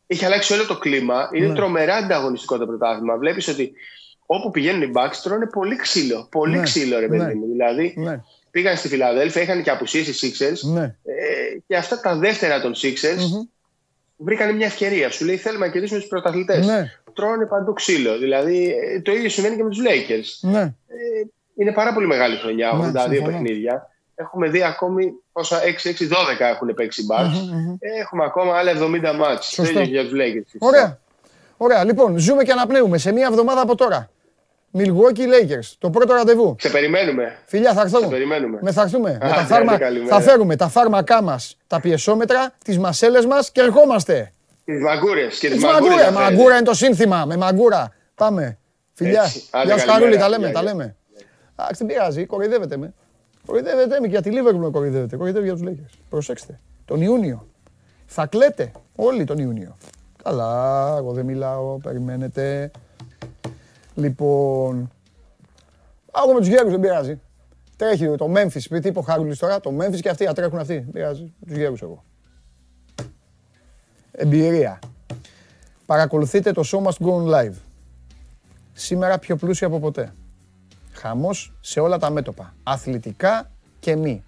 έχει 0.07 0.25
αλλάξει 0.25 0.53
όλο 0.53 0.65
το 0.65 0.77
κλίμα. 0.77 1.29
Είναι 1.33 1.47
ναι. 1.47 1.55
τρομερά 1.55 1.95
ανταγωνιστικό 1.95 2.57
το 2.57 2.65
πρωτάθλημα. 2.65 3.17
Βλέπεις 3.17 3.47
ότι 3.47 3.73
όπου 4.25 4.51
πηγαίνουν 4.51 4.81
οι 4.81 4.91
Bucks 4.95 5.15
τρώνε 5.23 5.45
πολύ 5.45 5.75
ξύλο. 5.75 6.27
Πολύ 6.31 6.57
ναι. 6.57 6.63
ξύλο, 6.63 6.99
ρε 6.99 7.07
παιδί 7.07 7.23
ναι. 7.23 7.33
μου. 7.33 7.45
Δηλαδή 7.47 7.93
ναι. 7.97 8.23
πήγαν 8.51 8.77
στη 8.77 8.87
Φιλαδέλφια, 8.87 9.41
είχαν 9.41 9.63
και 9.63 9.69
απουσίες 9.69 10.07
οι 10.07 10.31
Sixers. 10.37 10.71
Ναι. 10.71 10.83
Ε, 10.83 11.57
και 11.67 11.75
αυτά 11.75 11.99
τα 11.99 12.15
δεύτερα 12.15 12.61
των 12.61 12.73
Sixers 12.75 13.19
mm-hmm. 13.19 13.47
Βρήκαν 14.23 14.55
μια 14.55 14.65
ευκαιρία. 14.65 15.09
Σου 15.09 15.25
λέει 15.25 15.37
θέλουμε 15.37 15.65
να 15.65 15.71
κερδίσουμε 15.71 15.99
τους 15.99 16.07
πρωταθλητές. 16.07 16.65
Ναι. 16.67 16.91
Τρώνε 17.13 17.45
παντού 17.45 17.73
ξύλο. 17.73 18.17
Δηλαδή 18.17 18.75
ε, 18.95 19.01
το 19.01 19.11
ίδιο 19.11 19.29
σημαίνει 19.29 19.55
και 19.55 19.63
με 19.63 19.69
τους 19.69 19.79
Lakers. 19.79 20.49
Ναι. 20.49 20.61
Ε, 20.61 20.73
είναι 21.55 21.71
πάρα 21.71 21.93
πολύ 21.93 22.07
μεγάλη 22.07 22.37
χρονιά, 22.37 22.71
82 22.71 23.09
ναι, 23.09 23.21
παιχνίδια. 23.21 23.89
Έχουμε 24.15 24.49
δει 24.49 24.63
ακόμη 24.63 25.13
όσα 25.31 25.59
6-6-12 25.59 25.63
έχουν 26.39 26.73
παίξει 26.73 27.05
μπάτς. 27.05 27.49
Έχουμε 27.79 28.23
ακόμα 28.23 28.57
άλλα 28.57 28.71
70 28.71 29.15
μάτς. 29.17 29.55
Το 29.55 29.63
ίδιο 29.63 29.81
για 29.81 30.03
τους 30.03 30.13
Lakers. 30.13 30.55
Ωραία. 30.59 30.99
Ωραία. 31.57 31.83
Λοιπόν, 31.83 32.17
ζούμε 32.17 32.43
και 32.43 32.51
αναπνέουμε 32.51 32.97
σε 32.97 33.11
μία 33.11 33.27
εβδομάδα 33.27 33.61
από 33.61 33.75
τώρα. 33.75 34.09
Milwaukee 34.77 35.27
Lakers, 35.27 35.73
το 35.77 35.89
πρώτο 35.89 36.13
ραντεβού. 36.13 36.55
Σε 36.59 36.69
περιμένουμε. 36.69 37.37
Φιλιά, 37.45 37.73
θα 37.73 37.81
έρθουμε. 37.81 38.05
Σε 38.05 38.11
περιμένουμε. 38.11 38.59
Με 38.61 38.71
θα 38.71 38.81
έρθουμε. 38.81 39.17
με 39.21 39.29
τα 39.29 39.45
φάρμα... 39.45 39.77
θα 40.07 40.21
φέρουμε 40.21 40.55
τα 40.55 40.67
φάρμακά 40.67 41.21
μας, 41.23 41.57
τα 41.67 41.79
πιεσόμετρα, 41.79 42.53
τις 42.63 42.77
μασέλες 42.77 43.25
μας 43.25 43.51
και 43.51 43.61
ερχόμαστε. 43.61 44.31
Τις 44.65 44.81
μαγκούρες. 44.81 45.39
Και 45.39 45.49
τις 45.49 45.63
μαγκούρες. 45.63 46.09
Μαγκούρα 46.09 46.55
είναι 46.55 46.65
το 46.65 46.73
σύνθημα. 46.73 47.25
Με 47.25 47.37
μαγκούρα. 47.37 47.93
Πάμε. 48.15 48.57
Φιλιά. 48.93 49.31
Γεια 49.65 49.77
σου, 49.77 49.87
Χαρούλη, 49.87 50.17
τα 50.17 50.29
λέμε. 50.29 50.49
Τα 50.49 50.63
λέμε. 50.63 50.95
Αχ, 51.55 51.77
δεν 51.77 51.87
πειράζει, 51.87 52.25
κοροϊδεύετε 52.25 52.77
με. 52.77 52.93
Κοροϊδεύετε 53.45 53.99
με 53.99 54.07
για 54.07 54.21
τη 54.21 54.29
Λίβερπουλ 54.29 54.67
κοροϊδεύετε. 54.67 55.15
Κοροϊδεύετε 55.15 55.53
για 55.53 55.63
τους 55.63 55.71
Lakers. 55.71 55.99
Προσέξτε. 56.09 56.59
Τον 56.85 57.01
Ιούνιο. 57.01 57.47
Θα 58.05 58.25
κλαίτε 58.25 58.71
όλοι 58.95 59.23
τον 59.23 59.37
Ιούνιο. 59.37 59.77
Καλά, 60.23 60.95
εγώ 60.97 61.11
δεν 61.11 61.25
μιλάω, 61.25 61.77
περιμένετε. 61.77 62.71
Λοιπόν, 63.95 64.91
εγώ 66.23 66.33
με 66.33 66.39
τους 66.39 66.47
γέρους 66.47 66.71
δεν 66.71 66.79
πειράζει. 66.79 67.19
Τρέχει 67.75 68.15
το 68.15 68.31
Memphis, 68.35 68.65
πει 68.69 68.79
τι 68.79 68.87
είπε 68.87 68.99
ο 68.99 69.01
Χάρουλης 69.01 69.39
τώρα, 69.39 69.59
το 69.59 69.77
Memphis 69.79 69.99
και 69.99 70.09
αυτοί 70.09 70.33
τρέχουν 70.33 70.59
αυτοί. 70.59 70.73
Δεν 70.73 70.91
πειράζει, 70.91 71.33
τους 71.47 71.55
γέρους 71.55 71.81
εγώ. 71.81 72.03
Εμπειρία. 74.11 74.79
Παρακολουθείτε 75.85 76.51
το 76.51 76.63
Show 76.65 76.83
Must 76.83 77.07
Go 77.07 77.15
On 77.15 77.33
Live. 77.33 77.55
Σήμερα 78.73 79.19
πιο 79.19 79.35
πλούσιο 79.35 79.67
από 79.67 79.79
ποτέ. 79.79 80.13
Χαμός 80.91 81.53
σε 81.59 81.79
όλα 81.79 81.97
τα 81.97 82.09
μέτωπα. 82.09 82.53
Αθλητικά 82.63 83.51
και 83.79 83.95
μη. 83.95 84.23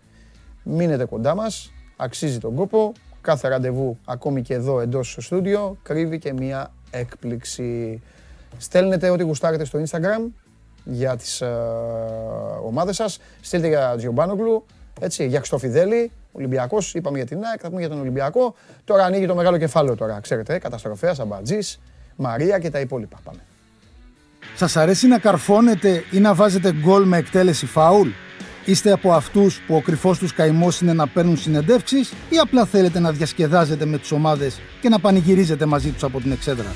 Μείνετε 0.64 1.06
κοντά 1.06 1.36
μας, 1.36 1.72
αξίζει 1.98 2.40
τον 2.40 2.56
κόπο. 2.56 2.92
Κάθε 3.22 3.48
ραντεβού, 3.48 3.98
ακόμη 4.06 4.42
και 4.42 4.54
εδώ 4.54 4.80
εντός 4.80 5.12
στο 5.12 5.22
στούντιο, 5.22 5.78
κρύβει 5.84 6.20
και 6.20 6.34
μία 6.34 6.74
έκπληξη. 6.92 8.02
Στέλνετε 8.58 9.10
ό,τι 9.10 9.24
γουστάρετε 9.24 9.66
στο 9.66 9.80
Instagram 9.80 10.32
για 10.84 11.16
τις 11.16 11.42
ε, 11.42 11.48
ομάδες 12.66 12.96
σας. 12.96 13.20
Στείλτε 13.42 13.68
για 13.68 13.94
Τζιομπάνογλου, 13.98 14.66
έτσι, 15.00 15.28
για 15.28 15.38
Χρυστοφιδέλη, 15.38 16.12
Ολυμπιακός, 16.32 16.94
είπαμε 16.94 17.18
για 17.18 17.26
την 17.26 17.44
ΑΕΚ, 17.44 17.60
θα 17.62 17.68
πούμε 17.68 17.80
για 17.80 17.90
τον 17.90 18.00
Ολυμπιακό. 18.00 18.56
Τώρα 18.84 19.04
ανοίγει 19.06 19.26
το 19.26 19.36
μεγάλο 19.36 19.58
κεφάλαιο 19.58 19.96
τώρα, 19.96 20.20
ξέρετε, 20.20 20.58
καταστροφέας, 20.58 21.20
αμπατζής, 21.20 21.80
Μαρία 22.16 22.60
και 22.60 22.70
τα 22.70 22.80
υπόλοιπα. 22.80 23.20
Πάμε. 23.24 23.40
Σας 24.56 24.76
αρέσει 24.78 25.08
να 25.08 25.20
καρφώνετε 25.20 26.04
ή 26.12 26.20
να 26.20 26.34
βάζετε 26.34 26.74
γκολ 26.74 27.04
με 27.04 27.18
εκτέλεση 27.18 27.66
φάουλ; 27.66 28.10
Είστε 28.66 28.92
από 28.92 29.12
αυτούς 29.14 29.62
που 29.68 29.76
ο 29.76 29.82
κρυφός 29.82 30.18
τους 30.18 30.34
καημός 30.34 30.82
είναι 30.82 30.94
να 30.94 31.08
παίρνουν 31.08 31.38
συνεντεύξεις 31.38 32.12
ή 32.30 32.38
απλά 32.42 32.66
θέλετε 32.66 33.00
να 33.00 33.12
διασκεδάζετε 33.12 33.86
με 33.86 33.98
τις 33.98 34.12
ομάδες 34.12 34.60
και 34.82 34.90
να 34.90 35.00
πανηγυρίζετε 35.00 35.66
μαζί 35.66 35.90
τους 35.90 36.04
από 36.04 36.22
την 36.22 36.32
εξέδρα; 36.32 36.76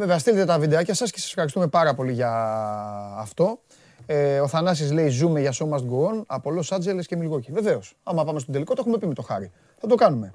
Βέβαια, 0.00 0.18
στείλτε 0.18 0.44
τα 0.44 0.58
βιντεάκια 0.58 0.94
σας 0.94 1.10
και 1.10 1.18
σας 1.18 1.28
ευχαριστούμε 1.28 1.66
πάρα 1.66 1.94
πολύ 1.94 2.12
για 2.12 2.32
αυτό. 3.16 3.60
Ε, 4.06 4.40
ο 4.40 4.48
Θανάσης 4.48 4.92
λέει 4.92 5.08
ζούμε 5.08 5.40
για 5.40 5.52
show 5.52 5.68
must 5.68 5.78
go 5.78 6.12
on 6.12 6.22
από 6.26 6.50
Los 6.58 6.76
Angeles 6.76 7.04
και 7.06 7.18
Milwaukee. 7.20 7.50
Βεβαίως, 7.50 7.96
άμα 8.02 8.24
πάμε 8.24 8.38
στον 8.38 8.52
τελικό 8.52 8.74
το 8.74 8.80
έχουμε 8.80 8.98
πει 8.98 9.06
με 9.06 9.14
το 9.14 9.22
χάρη. 9.22 9.52
Θα 9.78 9.86
το 9.86 9.94
κάνουμε. 9.94 10.34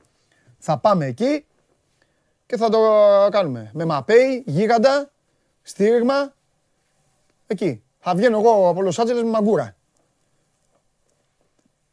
Θα 0.57 0.77
πάμε 0.77 1.05
εκεί 1.05 1.45
και 2.45 2.57
θα 2.57 2.69
το 2.69 2.79
κάνουμε. 3.31 3.69
Με 3.73 3.85
μαπέι, 3.85 4.43
γίγαντα, 4.45 5.11
στήριγμα, 5.61 6.33
εκεί. 7.47 7.83
Θα 7.99 8.15
βγαίνω 8.15 8.39
εγώ 8.39 8.69
από 8.69 8.81
Los 8.85 9.03
Angeles 9.03 9.21
με 9.23 9.29
μαγκούρα. 9.29 9.75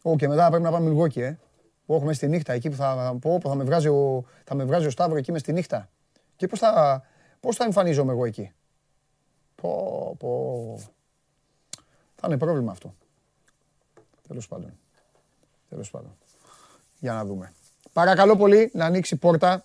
Ω, 0.02 0.16
και 0.16 0.28
μετά 0.28 0.48
πρέπει 0.48 0.62
να 0.62 0.70
πάμε 0.70 0.86
Μιλγόκι, 0.86 1.20
ε. 1.20 1.38
Που 1.86 1.94
έχουμε 1.94 2.12
στη 2.12 2.28
νύχτα, 2.28 2.52
εκεί 2.52 2.70
που 2.70 2.76
θα, 2.76 3.16
πω, 3.20 3.38
που 3.38 3.48
θα, 3.48 3.54
με 3.54 3.64
βγάζει 3.64 3.88
ο, 3.88 4.24
θα 4.44 4.54
με 4.54 4.64
βγάζει 4.64 4.86
ο 4.86 4.90
Σταύρο 4.90 5.16
εκεί 5.16 5.32
με 5.32 5.38
στη 5.38 5.52
νύχτα. 5.52 5.88
Και 6.36 6.46
πώς 6.46 6.58
θα, 6.58 7.02
πώς 7.40 7.56
θα 7.56 7.64
εμφανίζομαι 7.64 8.12
εγώ 8.12 8.24
εκεί; 8.24 8.52
Πω, 9.54 10.16
πω. 10.18 10.80
Θα 12.16 12.26
είναι 12.26 12.38
πρόβλημα 12.38 12.72
αυτό. 12.72 12.94
Τέλος 14.28 14.48
πάντων. 14.48 14.72
Τέλος 15.68 15.90
πάντων. 15.90 16.16
Για 16.98 17.12
να 17.12 17.24
δούμε. 17.24 17.52
Παρακαλώ 17.92 18.36
πολύ 18.36 18.70
να 18.74 18.84
ανοίξει 18.84 19.16
πόρτα 19.16 19.64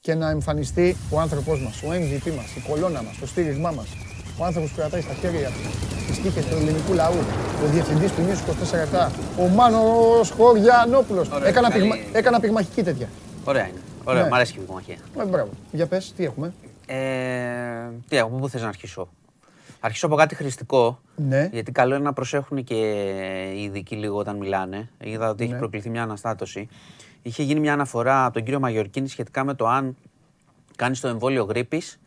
και 0.00 0.14
να 0.14 0.30
εμφανιστεί 0.30 0.96
ο 1.10 1.20
άνθρωπός 1.20 1.60
μας, 1.60 1.82
ο 1.82 1.88
MVP 1.92 2.34
μας, 2.36 2.56
η 2.56 2.60
κολόνα 2.68 3.02
μας, 3.02 3.18
το 3.18 3.26
στήριγμά 3.26 3.70
μας. 3.70 3.88
Ο 4.38 4.44
άνθρωπος 4.44 4.70
που 4.70 4.76
κρατάει 4.76 5.00
στα 5.00 5.14
χέρια 5.14 5.48
του 5.48 5.84
τις 6.06 6.20
τύχες 6.22 6.44
του 6.46 6.54
ελληνικού 6.54 6.92
λαού, 6.92 7.18
ο 7.64 7.66
διευθυντής 7.66 8.12
του 8.12 8.22
Νιούς 8.22 8.40
24 8.40 9.10
ο 9.38 9.48
Μάνος 9.48 10.30
Χωριανόπουλος. 10.30 11.28
Έκανα, 11.44 11.70
πυγμα... 11.70 11.94
Έκανα 12.12 12.40
πυγμαχική 12.40 12.82
τέτοια. 12.82 13.08
Ωραία 13.44 13.68
είναι. 13.68 13.80
Ωραία, 14.04 14.22
ναι. 14.22 14.28
μου 14.28 14.34
αρέσει 14.34 14.52
και 14.52 14.58
η 14.58 14.62
πυγμαχία. 14.62 14.96
Ε, 15.20 15.24
μπράβο. 15.24 15.50
Για 15.72 15.86
πες, 15.86 16.12
τι 16.16 16.24
έχουμε; 16.24 16.52
Ε, 16.86 17.90
τι 18.08 18.16
έχουμε, 18.16 18.40
πού 18.40 18.48
θες 18.48 18.62
να 18.62 18.68
αρχίσω; 18.68 19.08
Αρχίσω 19.80 20.06
από 20.06 20.14
κάτι 20.14 20.34
χρηστικό. 20.34 21.00
Ναι. 21.16 21.48
Γιατί 21.52 21.72
καλό 21.72 21.94
είναι 21.94 22.04
να 22.04 22.12
προσέχουν 22.12 22.64
και 22.64 22.74
οι 23.56 23.62
ειδικοί 23.62 23.96
λίγο 23.96 24.18
όταν 24.18 24.36
μιλάνε. 24.36 24.88
Είδα 25.00 25.28
ότι 25.28 25.44
ναι. 25.44 25.50
έχει 25.50 25.58
προκληθεί 25.58 25.90
μια 25.90 26.02
αναστάτωση. 26.02 26.68
Είχε 27.22 27.42
γίνει 27.42 27.60
μια 27.60 27.72
αναφορά 27.72 28.24
από 28.24 28.34
τον 28.34 28.42
κύριο 28.42 28.60
Μαγιορκίνη 28.60 29.08
σχετικά 29.08 29.44
με 29.44 29.54
το 29.54 29.66
αν 29.66 29.96
κάνεις 30.76 31.00
το 31.00 31.08
εμβόλιο 31.08 31.44
γρήπης 31.44 32.00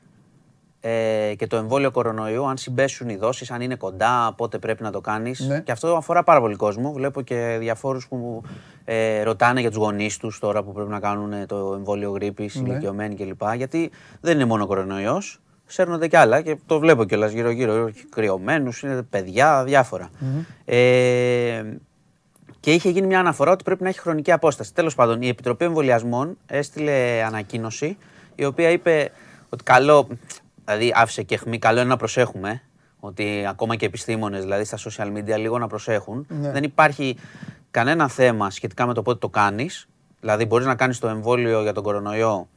ε, 0.88 1.36
και 1.36 1.48
το 1.48 1.58
εμβόλιο 1.58 1.92
κορονοϊού, 1.92 2.48
αν 2.48 2.58
συμπέσουν 2.58 3.10
οι 3.10 3.16
δόσεις, 3.16 3.52
αν 3.52 3.62
είναι 3.62 3.76
κοντά, 3.76 4.34
πότε 4.38 4.58
πρέπει 4.58 4.84
να 4.84 4.92
το 4.92 5.02
κάνεις. 5.02 5.40
Ναι. 5.40 5.60
Και 5.60 5.72
αυτό 5.72 5.96
αφορά 5.96 6.24
πάρα 6.24 6.40
πολύ 6.40 6.56
κόσμο. 6.56 6.92
Βλέπω 6.92 7.22
και 7.22 7.58
διαφόρους 7.60 8.08
που 8.08 8.44
ε, 8.86 9.22
ρωτάνε 9.24 9.60
για 9.60 9.70
τους 9.70 9.78
γονείς 9.78 10.18
τους 10.18 10.40
τώρα 10.40 10.64
που 10.64 10.72
πρέπει 10.72 10.90
να 10.90 11.00
κάνουν 11.00 11.48
το 11.48 11.74
εμβόλιο 11.78 12.12
γρήπης, 12.12 12.56
ναι. 12.56 12.70
ηλικιωμένοι 12.70 13.16
κλπ. 13.16 13.42
Γιατί 13.56 13.92
δεν 14.22 14.36
είναι 14.36 14.46
μόνο 14.46 14.68
κορονοϊός. 14.68 15.40
Σέρνονται 15.66 16.08
κι 16.08 16.16
άλλα 16.16 16.42
και 16.42 16.58
το 16.66 16.80
βλέπω 16.80 17.04
κιόλας 17.04 17.32
γύρω-γύρω. 17.32 17.90
Κρυωμένους, 18.10 18.82
είναι 18.82 19.02
παιδιά, 19.02 19.66
Ε, 20.66 21.64
και 22.60 22.74
είχε 22.74 22.90
γίνει 22.90 23.08
μια 23.08 23.20
αναφορά 23.20 23.52
ότι 23.52 23.64
πρέπει 23.64 23.84
να 23.84 23.90
έχει 23.90 24.00
χρονική 24.00 24.32
απόσταση. 24.32 24.74
Τέλος 24.74 24.96
πάντων, 24.96 25.22
η 25.22 25.28
Επιτροπή 25.28 25.66
Εμβολιασμών 25.66 26.38
έστειλε 26.46 27.24
ανακοίνωση 27.26 27.98
η 28.36 28.46
οποία 28.46 28.70
είπε 28.70 29.12
ότι 29.50 29.64
καλό, 29.64 30.08
δηλαδή 30.68 30.94
άφησε 30.96 31.24
και 31.24 31.36
αιχμή, 31.36 31.60
καλό 31.60 31.80
είναι 31.80 31.90
να 31.90 31.98
προσέχουμε. 31.98 32.62
Ότι 33.00 33.46
ακόμα 33.50 33.76
και 33.76 33.86
επιστήμονες, 33.86 34.42
δηλαδή 34.42 34.64
στα 34.64 34.78
social 34.78 35.18
media, 35.18 35.38
λίγο 35.38 35.58
να 35.58 35.68
προσέχουν. 35.68 36.26
Ναι. 36.30 36.52
Δεν 36.52 36.64
υπάρχει 36.64 37.18
κανένα 37.72 38.08
θέμα 38.08 38.50
σχετικά 38.50 38.86
με 38.86 38.94
το 38.94 39.02
πότε 39.02 39.18
το 39.20 39.30
κάνεις. 39.30 39.88
Δηλαδή, 40.20 40.46
μπορείς 40.46 40.66
να 40.66 40.76
κάνεις 40.76 41.00
το 41.00 41.08
εμβόλιο 41.08 41.62
για 41.62 41.74
τον 41.74 41.84
κορονοϊό 41.84 42.48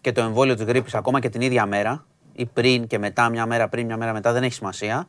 και 0.00 0.12
το 0.12 0.20
εμβόλιο 0.20 0.54
της 0.54 0.64
γρήπης 0.64 0.94
ακόμα 0.94 1.20
και 1.20 1.28
την 1.28 1.40
ίδια 1.40 1.66
μέρα 1.66 2.04
ή 2.32 2.46
πριν 2.46 2.86
και 2.86 2.98
μετά, 2.98 3.28
μια 3.28 3.46
μέρα 3.46 3.68
πριν, 3.68 3.86
μια 3.86 3.96
μέρα 3.96 4.12
μετά, 4.12 4.32
δεν 4.32 4.42
έχει 4.42 4.54
σημασία. 4.54 5.06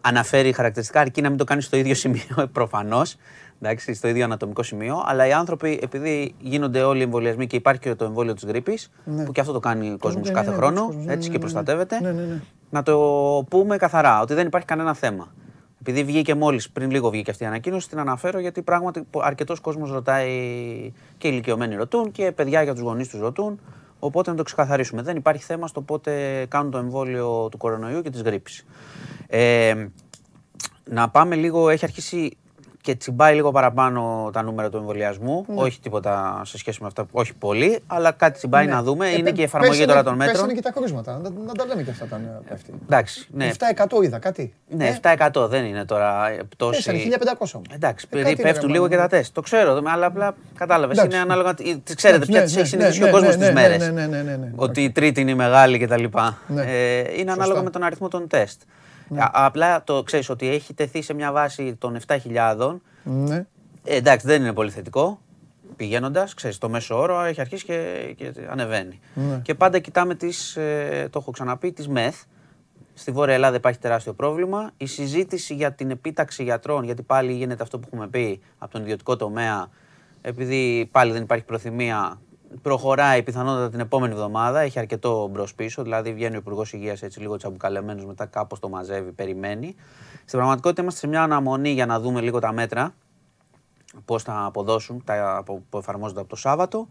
Αναφέρει 0.00 0.52
χαρακτηριστικά 0.52 1.00
αρκεί 1.00 1.20
να 1.20 1.28
μην 1.28 1.38
το 1.38 1.44
κάνεις 1.44 1.64
στο 1.64 1.76
ίδιο 1.76 1.94
σημείο, 2.04 2.48
προφανώς 2.52 3.16
εντάξει, 3.64 3.94
στο 3.94 4.08
ίδιο 4.08 4.24
ανατομικό 4.24 4.62
σημείο. 4.62 5.02
Αλλά 5.06 5.26
οι 5.26 5.32
άνθρωποι, 5.32 5.78
επειδή 5.82 6.34
γίνονται 6.38 6.82
όλοι 6.82 7.00
οι 7.00 7.02
εμβολιασμοί 7.02 7.46
και 7.46 7.56
υπάρχει 7.56 7.80
και 7.80 7.94
το 7.94 8.04
εμβόλιο 8.04 8.34
της 8.34 8.44
γρήπης, 8.44 8.90
ναι. 9.04 9.24
που 9.24 9.32
και 9.32 9.40
αυτό 9.40 9.52
το 9.52 9.60
κάνει 9.60 9.92
ο 9.92 9.96
κόσμος 9.98 10.30
κάθε 10.30 10.50
ναι, 10.50 10.56
χρόνο, 10.56 10.92
ναι, 11.04 11.12
έτσι 11.12 11.30
και 11.30 11.38
προστατεύεται, 11.38 12.00
να 12.70 12.82
το 12.82 12.96
πούμε 13.48 13.76
καθαρά 13.76 14.20
ότι 14.20 14.34
δεν 14.34 14.46
υπάρχει 14.46 14.66
κανένα 14.66 14.94
θέμα. 14.94 15.34
Επειδή 15.80 16.04
βγήκε 16.04 16.34
μόλις 16.34 16.70
πριν 16.70 16.90
λίγο 16.90 17.10
βγήκε 17.10 17.30
αυτή 17.30 17.44
η 17.44 17.46
ανακοίνωση, 17.46 17.88
την 17.88 17.98
αναφέρω 17.98 18.38
γιατί 18.38 18.62
πράγματι 18.62 19.06
αρκετός 19.18 19.60
κόσμος 19.60 19.90
ρωτάει 19.90 20.28
και 21.18 21.28
ηλικιωμένοι 21.28 21.74
ρωτούν 21.74 22.10
και 22.10 22.32
παιδιά 22.32 22.62
για 22.62 22.72
τους 22.72 22.82
γονείς 22.82 23.08
τους 23.08 23.20
ρωτούν. 23.20 23.60
Οπότε 23.98 24.30
να 24.30 24.36
το 24.36 24.42
ξεκαθαρίσουμε. 24.42 25.02
Δεν 25.02 25.16
υπάρχει 25.16 25.42
θέμα 25.42 25.66
στο 25.66 25.80
πότε 25.80 26.44
κάνουν 26.48 26.70
το 26.70 26.78
εμβόλιο 26.78 27.48
του 27.50 27.56
κορονοϊού 27.56 28.02
και 28.02 28.10
της 28.10 28.22
γρήπης. 28.22 28.64
Ε, 29.26 29.86
να 30.90 31.08
πάμε 31.08 31.34
λίγο, 31.34 31.68
έχει 31.68 31.84
αρχίσει 31.84 32.36
και 32.84 32.94
τσιμπάει 32.94 33.34
λίγο 33.34 33.50
παραπάνω 33.50 34.30
τα 34.32 34.42
νούμερα 34.42 34.70
του 34.70 34.76
εμβολιασμού. 34.76 35.44
Ναι. 35.48 35.62
Όχι 35.62 35.80
τίποτα 35.80 36.42
σε 36.44 36.58
σχέση 36.58 36.78
με 36.80 36.86
αυτά, 36.86 37.06
όχι 37.12 37.34
πολύ, 37.34 37.80
αλλά 37.86 38.12
κάτι 38.12 38.36
τσιμπάει 38.36 38.66
ναι. 38.66 38.72
να 38.72 38.82
δούμε. 38.82 39.08
Ε, 39.08 39.16
είναι 39.16 39.30
και 39.30 39.40
η 39.40 39.44
εφαρμογή 39.44 39.84
τώρα 39.84 40.02
των 40.02 40.14
μέτρων. 40.14 40.44
Είναι 40.44 40.54
και 40.54 40.60
τα 40.60 40.70
κρούσματα, 40.72 41.18
να, 41.18 41.30
να 41.30 41.52
τα 41.52 41.66
λέμε 41.66 41.82
και 41.82 41.90
αυτά 41.90 42.06
τα 42.06 42.18
νέα. 42.18 42.58
Εντάξει, 42.84 43.28
ναι. 43.32 43.50
7% 43.98 44.02
είδα 44.02 44.18
κάτι. 44.18 44.54
Ναι, 44.68 44.98
7% 45.02 45.16
ε; 45.34 45.46
δεν 45.46 45.64
είναι 45.64 45.84
τώρα 45.84 46.36
πτώση. 46.48 47.10
1500. 47.50 47.60
Εντάξει, 47.74 48.06
ε, 48.10 48.32
πέφτουν 48.42 48.70
λίγο 48.70 48.88
και 48.88 48.96
τα 48.96 49.08
τεστ. 49.08 49.34
Το 49.34 49.40
ξέρω, 49.40 49.82
αλλά 49.84 50.06
απλά 50.06 50.34
κατάλαβες. 50.58 51.04
Είναι 51.04 51.16
ανάλογα. 51.16 51.54
Τι 51.54 51.94
ξέρετε 51.94 52.26
πια 52.26 52.42
τις 52.42 52.56
έχει 52.56 52.66
συνηθίσει 52.66 53.02
ο 53.02 53.10
κόσμος 53.10 53.36
τις 53.36 53.52
μέρες. 53.52 53.92
Ότι 54.56 54.82
η 54.82 54.90
τρίτη 54.90 55.20
είναι 55.20 55.34
μεγάλη 55.34 55.78
κτλ. 55.78 56.04
Είναι 57.18 57.32
ανάλογα 57.32 57.62
με 57.62 57.70
τον 57.70 57.82
αριθμό 57.82 58.08
των 58.08 58.28
τεστ. 58.28 58.60
Ναι. 59.14 59.28
Απλά 59.32 59.84
το 59.84 60.02
ξέρεις 60.02 60.28
ότι 60.28 60.48
έχει 60.48 60.74
τεθεί 60.74 61.02
σε 61.02 61.14
μια 61.14 61.32
βάση 61.32 61.74
των 61.74 61.98
7.000. 62.06 62.76
Ναι. 63.02 63.46
Ε, 63.84 63.96
εντάξει, 63.96 64.26
δεν 64.26 64.42
είναι 64.42 64.52
πολύ 64.52 64.70
θετικό. 64.70 65.20
Πηγαίνοντας, 65.76 66.34
ξέρεις, 66.34 66.58
το 66.58 66.68
μέσο 66.68 66.98
όρο 66.98 67.20
έχει 67.20 67.40
αρχίσει 67.40 67.64
και, 67.64 68.14
και 68.16 68.32
ανεβαίνει. 68.48 69.00
Ναι. 69.14 69.40
Και 69.42 69.54
πάντα 69.54 69.78
κοιτάμε 69.78 70.14
τις, 70.14 70.56
ε, 70.56 71.08
το 71.10 71.18
έχω 71.18 71.30
ξαναπεί, 71.30 71.72
τις 71.72 71.88
ΜΕΘ. 71.88 72.22
Στη 72.94 73.10
Βόρεια 73.10 73.34
Ελλάδα 73.34 73.56
υπάρχει 73.56 73.78
τεράστιο 73.78 74.12
πρόβλημα. 74.12 74.70
Η 74.76 74.86
συζήτηση 74.86 75.54
για 75.54 75.72
την 75.72 75.90
επίταξη 75.90 76.42
γιατρών, 76.42 76.84
γιατί 76.84 77.02
πάλι 77.02 77.32
γίνεται 77.32 77.62
αυτό 77.62 77.78
που 77.78 77.88
έχουμε 77.92 78.08
πει 78.08 78.40
από 78.58 78.72
τον 78.72 78.82
ιδιωτικό 78.82 79.16
τομέα, 79.16 79.68
επειδή 80.20 80.88
πάλι 80.92 81.12
δεν 81.12 81.22
υπάρχει 81.22 81.44
προθυμία 81.44 82.20
προχωράει 82.62 83.22
πιθανότατα 83.22 83.68
την 83.68 83.80
επόμενη 83.80 84.12
εβδομάδα. 84.12 84.60
Έχει 84.60 84.78
αρκετό 84.78 85.28
μπρος 85.30 85.54
πίσω. 85.54 85.82
Δηλαδή 85.82 86.12
βγαίνει 86.12 86.34
ο 86.34 86.38
Υπουργός 86.38 86.72
Υγείας 86.72 87.02
έτσι 87.02 87.20
λίγο 87.20 87.36
τσαμπουκαλεμένος, 87.36 88.04
μετά 88.04 88.26
κάπως 88.26 88.58
το 88.58 88.68
μαζεύει, 88.68 89.12
περιμένει. 89.12 89.74
Στην 90.14 90.38
πραγματικότητα 90.38 90.82
είμαστε 90.82 91.00
σε 91.00 91.06
μια 91.06 91.22
αναμονή 91.22 91.70
για 91.70 91.86
να 91.86 92.00
δούμε 92.00 92.20
λίγο 92.20 92.38
τα 92.38 92.52
μέτρα. 92.52 92.94
Πώς 94.04 94.22
θα 94.22 94.44
αποδώσουν 94.44 95.04
τα 95.04 95.42
που 95.46 95.78
εφαρμόζονται 95.78 96.20
από 96.20 96.28
το 96.28 96.36
Σάββατο. 96.36 96.88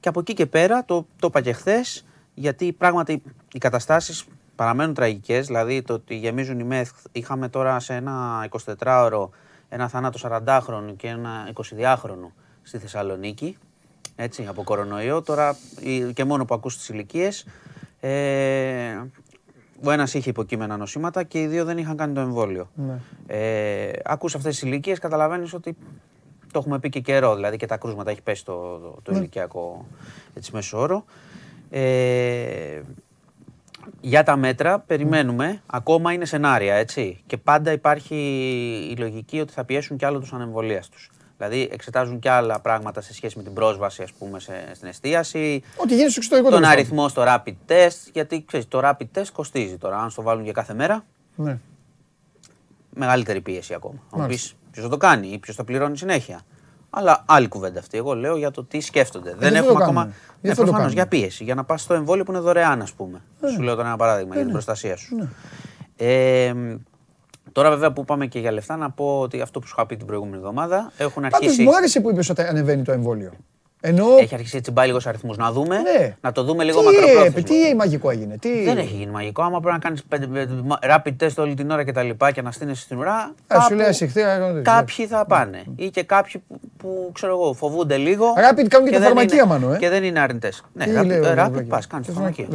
Και 0.00 0.08
από 0.08 0.20
εκεί 0.20 0.34
και 0.34 0.46
πέρα, 0.46 0.84
το, 0.84 1.06
το 1.18 1.26
είπα 1.26 1.40
και 1.40 1.52
χθες, 1.52 2.04
γιατί 2.34 2.72
πράγματι 2.72 3.22
οι 3.52 3.58
καταστάσεις 3.58 4.24
παραμένουν 4.56 4.94
τραγικές. 4.94 5.46
Δηλαδή 5.46 5.82
το 5.82 5.92
ότι 5.92 6.16
γεμίζουν 6.16 6.60
οι 6.60 6.64
ΜΕΘ. 6.64 6.90
Είχαμε 7.12 7.48
τώρα 7.48 7.80
σε 7.80 7.94
ένα 7.94 8.48
24ωρο 8.78 9.28
ένα 9.68 9.88
θάνατο 9.88 10.18
40χρονου 10.22 10.94
και 10.96 11.08
ένα 11.08 11.50
22χρονο 11.54 12.30
στη 12.62 12.78
Θεσσαλονίκη 12.78 13.58
έτσι, 14.16 14.46
από 14.48 14.62
κορονοϊό. 14.62 15.22
Τώρα 15.22 15.56
και 16.14 16.24
μόνο 16.24 16.44
που 16.44 16.54
ακούς 16.54 16.76
τις 16.76 16.88
ηλικίες. 16.88 17.46
Ε, 18.00 19.02
ο 19.84 19.90
ένας 19.90 20.14
είχε 20.14 20.30
υποκείμενα 20.30 20.76
νοσήματα 20.76 21.22
και 21.22 21.40
οι 21.40 21.46
δύο 21.46 21.64
δεν 21.64 21.78
είχαν 21.78 21.96
κάνει 21.96 22.14
το 22.14 22.20
εμβόλιο. 22.20 22.70
Ναι. 22.74 22.98
Ε, 23.26 23.90
ακούς 24.04 24.34
αυτές 24.34 24.52
τις 24.52 24.62
ηλικίες, 24.62 24.98
καταλαβαίνεις 24.98 25.54
ότι 25.54 25.76
το 26.52 26.58
έχουμε 26.58 26.78
πει 26.78 26.88
και 26.88 27.00
καιρό, 27.00 27.34
δηλαδή 27.34 27.56
και 27.56 27.66
τα 27.66 27.76
κρούσματα 27.76 28.10
έχει 28.10 28.22
πέσει 28.22 28.44
το, 28.44 28.78
το, 28.78 28.98
το 29.02 29.12
ναι. 29.12 29.18
ηλικιακό 29.18 29.86
έτσι, 30.34 30.50
μέσο 30.54 30.78
όρο. 30.78 31.04
Ε, 31.70 32.80
για 34.00 34.22
τα 34.22 34.36
μέτρα 34.36 34.78
περιμένουμε, 34.78 35.62
ακόμα 35.66 36.12
είναι 36.12 36.24
σενάρια, 36.24 36.74
έτσι. 36.74 37.22
Και 37.26 37.36
πάντα 37.36 37.72
υπάρχει 37.72 38.16
η 38.90 38.96
λογική 38.96 39.40
ότι 39.40 39.52
θα 39.52 39.64
πιέσουν 39.64 39.96
κι 39.96 40.04
άλλο 40.04 40.18
τους 40.18 40.32
ανεμβολίαστους. 40.32 41.10
Δηλαδή 41.36 41.68
εξετάζουν 41.72 42.18
και 42.18 42.30
άλλα 42.30 42.60
πράγματα 42.60 43.00
σε 43.00 43.14
σχέση 43.14 43.36
με 43.36 43.42
την 43.42 43.52
πρόσβαση 43.52 44.02
ας 44.02 44.12
πούμε, 44.12 44.40
σε, 44.40 44.52
στην 44.74 44.88
εστίαση. 44.88 45.62
Ό,τι 45.76 45.94
γίνει 45.94 46.10
στο 46.10 46.20
εξωτερικό 46.20 46.50
Τον 46.50 46.64
αριθμό 46.64 47.08
στο 47.08 47.24
rapid 47.26 47.54
test. 47.68 48.10
Γιατί 48.12 48.44
ξέρεις, 48.46 48.68
το 48.68 48.80
rapid 48.84 49.18
test 49.18 49.26
κοστίζει 49.32 49.76
τώρα. 49.76 49.98
Αν 49.98 50.10
στο 50.10 50.22
βάλουν 50.22 50.44
για 50.44 50.52
κάθε 50.52 50.74
μέρα. 50.74 51.04
Ναι. 51.34 51.58
Μεγαλύτερη 52.90 53.40
πίεση 53.40 53.74
ακόμα. 53.74 53.98
Αν 54.10 54.26
πεις 54.26 54.54
ποιος 54.70 54.84
θα 54.84 54.90
το 54.90 54.96
κάνει 54.96 55.28
ή 55.28 55.38
ποιος 55.38 55.56
θα 55.56 55.64
πληρώνει 55.64 55.96
συνέχεια. 55.96 56.40
Αλλά 56.90 57.22
άλλη 57.26 57.48
κουβέντα 57.48 57.78
αυτή. 57.78 57.96
Εγώ 57.96 58.14
λέω 58.14 58.36
για 58.36 58.50
το 58.50 58.64
τι 58.64 58.80
σκέφτονται. 58.80 59.30
Ε, 59.30 59.34
δεν 59.38 59.54
έχουμε 59.54 59.82
ακόμα. 59.82 60.12
Ναι, 60.40 60.54
προφανώς 60.54 60.92
για 60.92 61.06
πίεση. 61.06 61.44
Για 61.44 61.54
να 61.54 61.64
πας 61.64 61.82
στο 61.82 61.94
εμβόλιο 61.94 62.24
που 62.24 62.32
είναι 62.32 62.40
δωρεάν, 62.40 62.82
ας 62.82 62.92
πούμε. 62.92 63.22
Ε, 63.40 63.48
Σου 63.48 63.62
λέω 63.62 63.74
τώρα 63.74 63.88
ένα 63.88 63.96
παράδειγμα 63.96 64.34
ε, 64.34 64.36
για 64.36 64.46
την 64.46 64.46
ναι. 64.46 64.52
προστασία 64.52 64.96
σου. 64.96 65.16
Ναι. 65.16 65.28
Ε, 65.96 66.54
Τώρα, 67.54 67.70
βέβαια, 67.70 67.92
που 67.92 68.04
πάμε 68.04 68.26
και 68.26 68.38
για 68.38 68.52
λεφτά, 68.52 68.76
να 68.76 68.90
πω 68.90 69.20
ότι 69.20 69.40
αυτό 69.40 69.60
που 69.60 69.66
σου 69.66 69.74
είχα 69.76 69.86
πει 69.86 69.96
την 69.96 70.06
προηγούμενη 70.06 70.36
εβδομάδα 70.36 70.92
έχουν 70.96 71.24
αρχίσει. 71.24 71.56
Πάντως, 71.56 71.64
μου 71.64 71.76
άρεσε 71.76 72.00
που 72.00 72.10
είπες 72.10 72.28
ότι 72.30 72.42
ανεβαίνει 72.42 72.82
το 72.82 72.92
εμβόλιο. 72.92 73.32
Ενώ... 73.80 74.06
Έχει 74.20 74.34
αρχίσει 74.34 74.56
έτσι 74.56 74.72
πάει 74.72 74.86
λίγος 74.86 75.06
αριθμούς. 75.06 75.36
Να 75.36 75.52
δούμε. 75.52 75.76
Ναι. 75.78 76.16
Να 76.20 76.32
το 76.32 76.42
δούμε 76.42 76.64
λίγο 76.64 76.82
μακροπρόθεσμα. 76.82 77.42
Τι 77.42 77.74
μαγικό 77.74 78.10
έγινε. 78.10 78.36
Τι... 78.36 78.64
Δεν 78.64 78.78
έχει 78.78 78.94
γίνει 78.94 79.10
μαγικό. 79.10 79.42
Άμα 79.42 79.60
πρέπει 79.60 79.74
να 79.74 79.78
κάνεις 79.78 80.04
rapid 80.88 81.24
test 81.24 81.34
όλη 81.36 81.54
την 81.54 81.70
ώρα 81.70 81.84
και 81.84 81.92
τα 81.92 82.02
λοιπά 82.02 82.30
και 82.30 82.42
να 82.42 82.50
στείλει 82.50 82.74
στην 82.74 82.98
ουρά. 82.98 83.14
Α, 83.14 83.32
κάπου... 83.46 83.62
σου 83.62 83.74
λέει 83.74 84.62
Κάποιοι 84.62 85.06
θα 85.06 85.26
πάνε. 85.26 85.62
Ή 85.76 85.90
και 85.90 86.02
κάποιοι 86.02 86.42
που, 86.48 86.60
που 86.76 87.10
ξέρω 87.12 87.32
εγώ, 87.32 87.52
φοβούνται 87.52 87.96
λίγο. 87.96 88.26
Rapid 88.32 88.66
κάνουν 88.68 88.88
και, 88.88 88.94
και 88.94 88.98
τα 88.98 89.04
φαρμακεία 89.04 89.46
μάνο. 89.46 89.72
Ε. 89.72 89.76
Και 89.76 89.88
δεν 89.88 90.04
είναι 90.04 90.20
αρνητές. 90.20 90.64
Ναι, 90.72 90.84
rapid 91.36 91.64
πα, 91.68 91.82
κάνεις 91.88 92.08
φαρμακεία. 92.12 92.48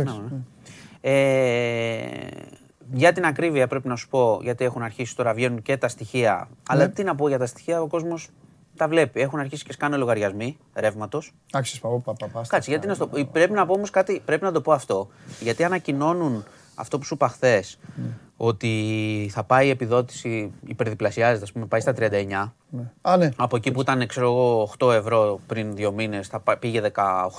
Για 2.91 3.13
την 3.13 3.25
ακρίβεια 3.25 3.67
πρέπει 3.67 3.87
να 3.87 3.95
σου 3.95 4.07
πω, 4.07 4.39
γιατί 4.43 4.63
έχουν 4.63 4.81
αρχίσει 4.81 5.15
τώρα, 5.15 5.33
βγαίνουν 5.33 5.61
και 5.61 5.77
τα 5.77 5.87
στοιχεία. 5.87 6.49
Αλλά 6.67 6.85
ναι. 6.85 6.91
τι 6.91 7.03
να 7.03 7.15
πω 7.15 7.27
για 7.27 7.37
τα 7.37 7.45
στοιχεία, 7.45 7.81
ο 7.81 7.87
κόσμος 7.87 8.29
τα 8.75 8.87
βλέπει. 8.87 9.21
Έχουν 9.21 9.39
αρχίσει 9.39 9.63
και 9.63 9.73
σκάνε 9.73 9.97
λογαριασμοί 9.97 10.57
ρεύματος. 10.75 11.33
Άξι, 11.51 11.79
παπά, 11.79 12.13
παπά. 12.13 12.41
Κάτσε, 12.47 12.69
γιατί 12.69 12.87
να 12.87 12.93
στο... 12.93 13.07
πρέπει 13.31 13.53
να 13.53 13.65
πω 13.65 13.73
όμως 13.73 13.89
κάτι, 13.89 14.21
πρέπει 14.25 14.43
να 14.43 14.51
το 14.51 14.61
πω 14.61 14.71
αυτό. 14.71 15.09
Γιατί 15.39 15.63
ανακοινώνουν 15.63 16.43
αυτό 16.75 16.97
που 16.97 17.03
σου 17.03 17.13
είπα 17.13 17.27
χθες, 17.27 17.79
ναι. 17.95 18.09
ότι 18.37 19.29
θα 19.31 19.43
πάει 19.43 19.67
η 19.67 19.69
επιδότηση, 19.69 20.51
υπερδιπλασιάζεται, 20.65 21.43
ας 21.43 21.51
πούμε, 21.51 21.65
πάει 21.65 21.79
στα 21.79 21.93
39. 21.97 22.51
Ναι. 22.69 22.91
Α, 23.01 23.17
ναι. 23.17 23.29
Από 23.35 23.55
εκεί 23.55 23.71
που 23.71 23.81
ήταν, 23.81 24.07
ξέρω 24.07 24.25
εγώ, 24.25 24.69
8 24.79 24.91
ευρώ 24.93 25.39
πριν 25.47 25.75
δύο 25.75 25.91
μήνες, 25.91 26.27
θα 26.27 26.57
πήγε 26.59 26.81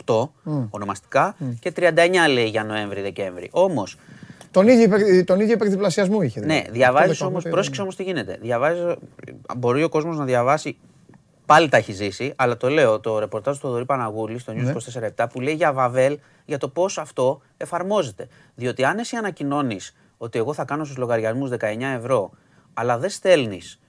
18 0.04 0.28
ονομαστικά 0.70 1.36
και 1.60 1.72
39 1.76 1.92
λέει 2.32 2.48
για 2.48 2.64
Νοέμβρη-Δεκέμβρη. 2.64 3.48
Όμως, 3.52 3.96
τον 4.50 4.68
ίδιο, 4.68 5.24
τον 5.24 5.40
ίδιο 5.40 5.54
υπερδιπλασιασμό 5.54 6.22
είχε. 6.22 6.40
Δηλαδή. 6.40 6.60
Ναι, 6.60 6.70
διαβάζεις 6.70 7.20
όμως, 7.20 7.44
πρόσεξε 7.44 7.82
όμως 7.82 7.96
τι 7.96 8.02
γίνεται. 8.02 8.38
Διαβάζεις, 8.40 8.82
μπορεί 9.56 9.82
ο 9.82 9.88
κόσμος 9.88 10.18
να 10.18 10.24
διαβάσει. 10.24 10.76
Πάλι 11.46 11.68
τα 11.68 11.76
έχει 11.76 11.92
ζήσει, 11.92 12.32
αλλά 12.36 12.56
το 12.56 12.68
λέω 12.68 13.00
το 13.00 13.18
ρεπορτάζ 13.18 13.58
του 13.58 13.68
Δωρή 13.68 13.84
Παναγούλη 13.84 14.38
στο 14.38 14.52
News 14.52 14.56
ναι. 14.56 14.72
24 15.18 15.26
που 15.32 15.40
λέει 15.40 15.54
για 15.54 15.72
Βαβέλ 15.72 16.18
για 16.44 16.58
το 16.58 16.68
πώς 16.68 16.98
αυτό 16.98 17.40
εφαρμόζεται. 17.56 18.28
Διότι 18.54 18.84
αν 18.84 18.98
εσύ 18.98 19.16
ανακοινώνεις 19.16 19.96
ότι 20.18 20.38
εγώ 20.38 20.52
θα 20.52 20.64
κάνω 20.64 20.84
στους 20.84 20.96
λογαριασμούς 20.96 21.50
19 21.50 21.56
ευρώ, 21.96 22.30
αλλά 22.74 22.98
δεν 22.98 23.10
στέλνεις 23.10 23.80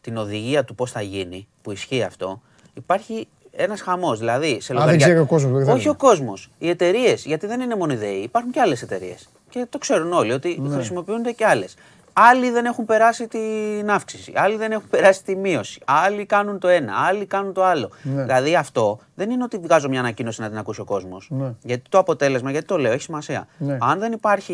την 0.00 0.16
οδηγία 0.16 0.64
του 0.64 0.74
πώς 0.74 0.90
θα 0.90 1.00
γίνει, 1.00 1.48
που 1.62 1.72
ισχύει 1.72 2.02
αυτό, 2.02 2.42
υπάρχει 2.74 3.28
ένας 3.50 3.80
χαμός. 3.80 4.18
Δηλαδή, 4.18 4.60
σε 4.60 4.72
λογαριασμό. 4.72 5.72
Όχι 5.72 5.88
ο 5.88 5.94
κόσμος. 5.94 6.50
Οι 6.58 6.68
εταιρείες, 6.68 7.24
γιατί 7.24 7.46
δεν 7.46 7.60
είναι 7.60 7.76
μόνο 7.76 7.92
οι 7.92 7.96
ΔΕΗ, 7.96 8.22
υπάρχουν 8.22 8.50
και 8.50 8.60
άλλες 8.60 8.82
εταιρείες. 8.82 9.28
Και 9.50 9.66
το 9.68 9.78
ξέρουν 9.78 10.12
όλοι 10.12 10.32
ότι 10.32 10.58
ναι. 10.60 10.74
χρησιμοποιούνται 10.74 11.32
και 11.32 11.46
άλλες. 11.46 11.76
Άλλοι 12.12 12.50
δεν 12.50 12.64
έχουν 12.64 12.84
περάσει 12.84 13.28
την 13.28 13.90
αύξηση, 13.90 14.32
άλλοι 14.36 14.56
δεν 14.56 14.72
έχουν 14.72 14.88
περάσει 14.90 15.24
τη 15.24 15.36
μείωση, 15.36 15.80
άλλοι 15.84 16.26
κάνουν 16.26 16.58
το 16.58 16.68
ένα, 16.68 16.92
άλλοι 16.96 17.26
κάνουν 17.26 17.52
το 17.52 17.64
άλλο. 17.64 17.90
Ναι. 18.02 18.22
Δηλαδή 18.22 18.56
αυτό 18.56 18.98
δεν 19.14 19.30
είναι 19.30 19.42
ότι 19.42 19.58
βγάζω 19.58 19.88
μια 19.88 20.00
ανακοίνωση 20.00 20.40
να 20.40 20.48
την 20.48 20.58
ακούσει 20.58 20.80
ο 20.80 20.84
κόσμος. 20.84 21.28
Ναι. 21.30 21.52
Γιατί 21.62 21.82
το 21.88 21.98
αποτέλεσμα, 21.98 22.50
γιατί 22.50 22.66
το 22.66 22.78
λέω, 22.78 22.92
έχει 22.92 23.02
σημασία. 23.02 23.46
Ναι. 23.58 23.78
Αν 23.80 23.98
δεν 23.98 24.12
υπάρχει 24.12 24.52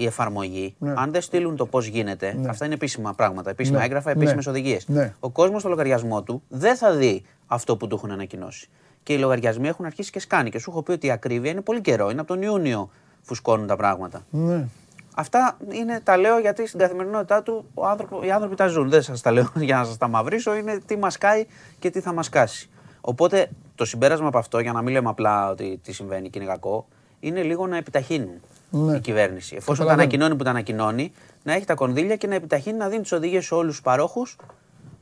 η 0.00 0.06
εφαρμογή, 0.06 0.74
ναι. 0.78 0.92
αν 0.96 1.12
δεν 1.12 1.20
στείλουν 1.20 1.56
το 1.56 1.66
πώς 1.66 1.86
γίνεται, 1.86 2.36
αυτά 2.48 2.64
είναι 2.64 2.74
επίσημα 2.74 3.14
πράγματα, 3.14 3.50
επίσημα 3.50 3.82
έγγραφα, 3.82 4.10
επίσημες 4.10 4.46
οδηγίες. 4.46 4.86
Ο 5.20 5.30
κόσμος 5.30 5.60
στο 5.60 5.68
λογαριασμό 5.68 6.22
του 6.22 6.42
δεν 6.48 6.76
θα 6.76 6.92
δει 6.92 7.24
αυτό 7.46 7.76
που 7.76 7.86
του 7.86 7.94
έχουν 7.96 8.10
ανακοινώσει. 8.10 8.68
Και 9.02 9.12
οι 9.12 9.18
λογαριασμοί 9.18 9.68
έχουν 9.68 9.84
αρχίσει 9.84 10.10
και 10.10 10.20
σκάνει. 10.20 10.50
Και 10.50 10.58
σου 10.58 10.70
έχω 10.70 10.82
πει 10.82 10.92
ότι 10.92 11.06
η 11.06 11.10
ακρίβεια 11.10 11.50
είναι 11.50 11.60
πολύ 11.60 11.80
καιρό. 11.80 12.10
Είναι 12.10 12.20
από 12.20 12.28
τον 12.28 12.42
Ιούνιο 12.42 12.90
φουσκώνουν 13.24 13.66
τα 13.66 13.76
πράγματα. 13.76 14.24
Ναι. 14.30 14.66
Αυτά 15.14 15.56
είναι, 15.70 16.00
τα 16.04 16.16
λέω 16.16 16.38
γιατί 16.38 16.66
στην 16.66 16.78
καθημερινότητά 16.78 17.42
του 17.42 17.64
ο 17.74 17.86
άνθρωπο, 17.86 18.24
οι 18.24 18.30
άνθρωποι 18.30 18.54
τα 18.54 18.66
ζουν. 18.66 18.88
Δεν 18.90 19.02
σας 19.02 19.20
τα 19.20 19.30
λέω 19.30 19.52
για 19.68 19.76
να 19.76 19.84
σας 19.84 19.96
τα 19.96 20.08
μαυρίσω. 20.08 20.54
Είναι 20.54 20.80
τι 20.86 20.96
μας 20.96 21.18
κάει 21.18 21.46
και 21.78 21.90
τι 21.90 22.00
θα 22.00 22.12
μας 22.12 22.28
κάσει. 22.28 22.68
Οπότε 23.00 23.50
το 23.74 23.84
συμπέρασμα 23.84 24.28
από 24.28 24.38
αυτό, 24.38 24.58
για 24.58 24.72
να 24.72 24.82
μην 24.82 24.92
λέμε 24.92 25.08
απλά 25.08 25.50
ότι 25.50 25.80
τι 25.82 25.92
συμβαίνει 25.92 26.30
και 26.30 26.38
είναι 26.38 26.48
κακό, 26.48 26.86
είναι 27.20 27.42
λίγο 27.42 27.66
να 27.66 27.76
επιταχύνουν 27.76 28.40
ναι. 28.70 28.96
η 28.96 29.00
κυβέρνηση. 29.00 29.56
Εφόσον 29.56 29.86
τα 29.86 29.92
ανακοινώνει 29.92 30.36
που 30.36 30.44
τα 30.44 30.50
ανακοινώνει, 30.50 31.12
να 31.42 31.52
έχει 31.52 31.64
τα 31.64 31.74
κονδύλια 31.74 32.16
και 32.16 32.26
να 32.26 32.34
επιταχύνει 32.34 32.78
να 32.78 32.88
δίνει 32.88 33.02
τις 33.02 33.12
οδηγίες 33.12 33.44
σε 33.44 33.54
όλους 33.54 33.70
τους 33.72 33.82
παρόχους 33.82 34.36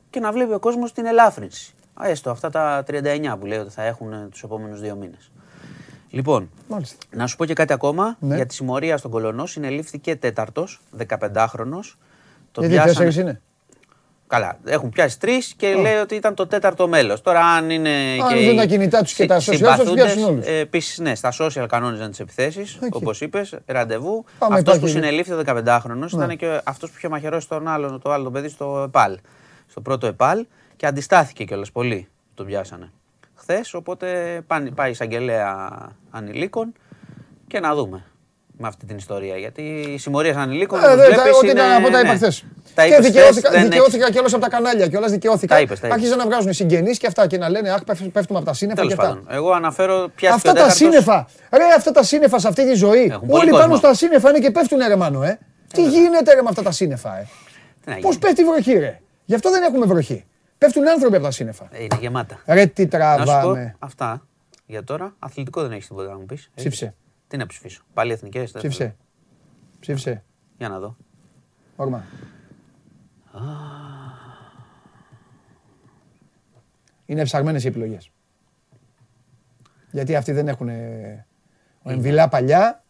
και 0.09 0.19
να 0.19 0.31
βλέπει 0.31 0.53
ο 0.53 0.59
κόσμος 0.59 0.93
την 0.93 1.05
ελάφρυνση. 1.05 1.73
Έστω 2.01 2.29
αυτά 2.29 2.49
τα 2.49 2.83
39 2.87 3.35
που 3.39 3.45
λέει 3.45 3.57
ότι 3.57 3.71
θα 3.71 3.83
έχουν 3.83 4.29
τους 4.29 4.43
επόμενους 4.43 4.79
δύο 4.81 4.95
μήνες. 4.95 5.31
Λοιπόν, 6.13 6.49
Μάλιστα. 6.67 6.95
να 7.11 7.27
σου 7.27 7.35
πω 7.35 7.45
και 7.45 7.53
κάτι 7.53 7.73
ακόμα 7.73 8.17
ναι. 8.19 8.35
για 8.35 8.45
τη 8.45 8.53
συμμορία 8.53 8.97
στον 8.97 9.11
Κολονό. 9.11 9.45
Συνελήφθηκε 9.45 10.15
τέταρτος, 10.15 10.79
15χρονο. 11.07 11.79
Γιατί 12.57 12.75
τέσσερι 12.75 13.19
είναι; 13.19 13.41
Καλά, 14.27 14.57
έχουν 14.65 14.89
πιάσει 14.89 15.19
τρεις 15.19 15.53
και 15.57 15.73
λέει 15.75 15.95
ότι 15.95 16.15
ήταν 16.15 16.35
το 16.35 16.47
τέταρτο 16.47 16.87
μέλος. 16.87 17.21
Τώρα, 17.21 17.45
αν 17.45 17.69
είναι. 17.69 17.89
Αν 18.21 18.37
και 18.37 18.45
δουν 18.45 18.55
τα 18.55 18.65
κινητά 18.65 19.03
τους 19.03 19.13
και 19.13 19.25
τα 19.25 19.37
social, 19.37 19.43
τους 19.79 19.93
πιάσουν 19.93 20.23
όλους. 20.23 20.45
Ε, 20.45 20.57
Επίσης, 20.57 20.97
ναι, 20.97 21.15
στα 21.15 21.33
social 21.39 21.65
κανόνιζαν 21.69 22.09
τις 22.09 22.19
επιθέσεις, 22.19 22.79
okay. 22.81 22.89
όπως 22.91 23.21
είπες, 23.21 23.57
ραντεβού. 23.65 24.25
Αυτός 24.39 24.79
που 24.79 24.87
συνελήφθη 24.87 25.33
15χρονο 25.45 25.95
ναι. 25.95 26.05
ήταν 26.05 26.37
και 26.37 26.61
αυτός 26.63 26.89
που 26.89 26.95
είχε 26.97 27.09
μαχαιρώσει 27.09 27.47
τον 27.47 27.67
άλλον, 27.67 28.01
το 28.01 28.11
άλλο 28.11 28.23
το 28.23 28.31
παιδί 28.31 28.49
στο 28.49 28.83
ΕΠΑΛ. 28.85 29.17
Στο 29.67 29.81
πρώτο 29.81 30.07
ΕΠΑΛ 30.07 30.45
και 30.75 30.85
αντιστάθηκε 30.85 31.43
κιόλας 31.43 31.71
πολύ. 31.71 32.07
Τον 32.33 32.45
πιάσανε 32.45 32.91
χθες. 33.43 33.73
Οπότε 33.73 34.41
πάει 34.75 34.91
εισαγγελέα 34.91 35.69
ανηλίκων 36.11 36.73
και 37.47 37.59
να 37.59 37.75
δούμε 37.75 38.03
με 38.57 38.67
αυτή 38.67 38.85
την 38.85 38.97
ιστορία. 38.97 39.37
Γιατί 39.37 39.61
η 39.61 39.97
συμμορία 39.97 40.39
ανηλίκων. 40.39 40.79
Ε, 40.83 40.95
δε, 40.95 41.05
ό,τι 41.37 41.47
ήταν 41.47 41.71
από 41.71 41.89
τα 41.89 41.99
είπα 41.99 42.15
χθε. 42.15 42.31
Και 42.75 42.99
δικαιώθηκα, 43.01 43.51
δικαιώθηκα 43.51 44.11
κιόλα 44.11 44.27
από 44.31 44.39
τα 44.39 44.49
κανάλια. 44.49 44.87
Κιόλα 44.87 45.07
δικαιώθηκα. 45.07 45.55
Άρχιζαν 45.81 46.17
να 46.17 46.25
βγάζουν 46.25 46.53
συγγενείς 46.53 46.97
και 46.97 47.07
αυτά 47.07 47.27
και 47.27 47.37
να 47.37 47.49
λένε 47.49 47.69
Αχ, 47.69 47.83
πέφτουμε 48.11 48.39
από 48.39 48.47
τα 48.47 48.53
σύννεφα. 48.53 48.81
Τέλος 48.81 48.95
πάντων. 48.95 49.27
Εγώ 49.29 49.51
αναφέρω 49.51 50.09
πια 50.15 50.33
Αυτά 50.33 50.53
τα 50.53 50.69
σύννεφα. 50.69 51.27
Ρε, 51.51 51.63
αυτά 51.75 51.91
τα 51.91 52.03
σύννεφα 52.03 52.39
σε 52.39 52.47
αυτή 52.47 52.65
τη 52.65 52.73
ζωή. 52.73 53.13
Όλοι 53.27 53.49
πάνω 53.49 53.75
στα 53.75 53.93
σύννεφα 53.93 54.29
είναι 54.29 54.39
και 54.39 54.51
πέφτουν 54.51 54.79
ρε 54.87 54.95
μάνο, 54.95 55.23
ε. 55.23 55.39
Τι 55.73 55.89
γίνεται 55.89 56.33
ρε 56.33 56.41
με 56.41 56.49
αυτά 56.49 56.61
τα 56.61 56.71
σύννεφα, 56.71 57.17
ε. 57.17 57.27
Πώς 58.01 58.17
πέφτει 58.17 58.41
η 58.41 58.45
βροχή, 58.45 58.73
ρε. 58.73 58.99
Γι' 59.25 59.35
αυτό 59.35 59.51
δεν 59.51 59.63
έχουμε 59.63 59.85
βροχή. 59.85 60.25
Πέφτουν 60.57 60.89
άνθρωποι 60.89 61.15
από 61.15 61.25
τα 61.25 61.31
σύννεφα. 61.31 61.67
Ε, 61.71 61.83
είναι 61.83 61.97
γεμάτα. 61.99 62.41
Ρε 62.45 62.65
τι 62.65 62.87
τραβάμε. 62.87 63.75
αυτά. 63.79 64.27
Για 64.65 64.83
τώρα, 64.83 65.15
αθλητικό 65.19 65.61
δεν 65.61 65.71
έχεις 65.71 65.87
τίποτα 65.87 66.09
να 66.09 66.17
μου 66.17 66.25
πεις. 66.25 66.51
Ψήφισε. 66.55 66.95
Τι 67.27 67.37
να 67.37 67.45
ψηφίσω. 67.45 67.83
Πάλι 67.93 68.11
εθνικές. 68.11 68.51
Ψήφισε. 68.51 68.95
Ψήφισε. 69.79 70.23
Για 70.57 70.69
να 70.69 70.79
δω. 70.79 70.95
Όρμα. 71.75 72.03
Είναι 77.05 77.23
ψαγμένε 77.23 77.59
οι 77.63 77.67
επιλογές. 77.67 78.11
Γιατί 79.91 80.15
αυτοί 80.15 80.31
δεν 80.31 80.47
έχουν. 80.47 80.69
Ο 81.81 81.91
Εμβιλά 81.91 82.29
παλιά. 82.29 82.83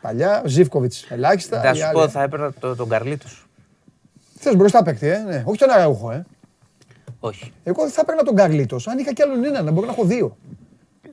Παλιά. 0.00 0.42
Ο 0.44 0.48
Ζήφκοβιτς 0.48 1.10
ελάχιστα. 1.10 1.60
Θα 1.60 1.74
σου 1.74 1.90
πω, 1.92 2.08
θα 2.08 2.22
έπαιρνα 2.22 2.52
τον 2.52 2.88
Καρλίτος. 2.88 3.46
Θες 4.34 4.56
μπροστά 4.56 4.82
παίκτη, 4.82 5.06
ε. 5.06 5.18
Ναι. 5.18 5.42
Όχι 5.46 5.58
τον 5.58 5.70
Αραούχο, 5.70 6.10
ε. 6.10 6.24
Όχι. 7.24 7.52
Εγώ 7.64 7.88
θα 7.88 8.00
έπαιρνα 8.00 8.22
τον 8.22 8.34
Καρλίτος. 8.34 8.88
Αν 8.88 8.98
είχα 8.98 9.12
κι 9.12 9.22
άλλον 9.22 9.44
έναν, 9.44 9.64
να 9.64 9.70
μπορώ 9.70 9.86
να 9.86 9.92
έχω 9.92 10.04
δύο. 10.04 10.36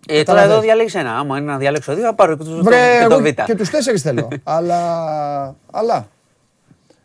Ε, 0.08 0.24
τώρα 0.24 0.42
εδώ 0.42 0.60
διαλέξει 0.60 1.00
ένα. 1.00 1.18
Άμα 1.18 1.38
είναι 1.38 1.52
να 1.52 1.58
διαλέξω 1.58 1.94
δύο, 1.94 2.04
θα 2.04 2.14
πάρω 2.14 2.38
και 2.38 2.44
του 2.44 2.60
Βρε, 2.64 3.08
το 3.10 3.20
Β. 3.20 3.28
Και 3.46 3.56
τους 3.56 3.70
τέσσερις 3.70 4.02
θέλω. 4.02 4.28
αλλά. 4.44 5.56
αλλά. 5.72 6.08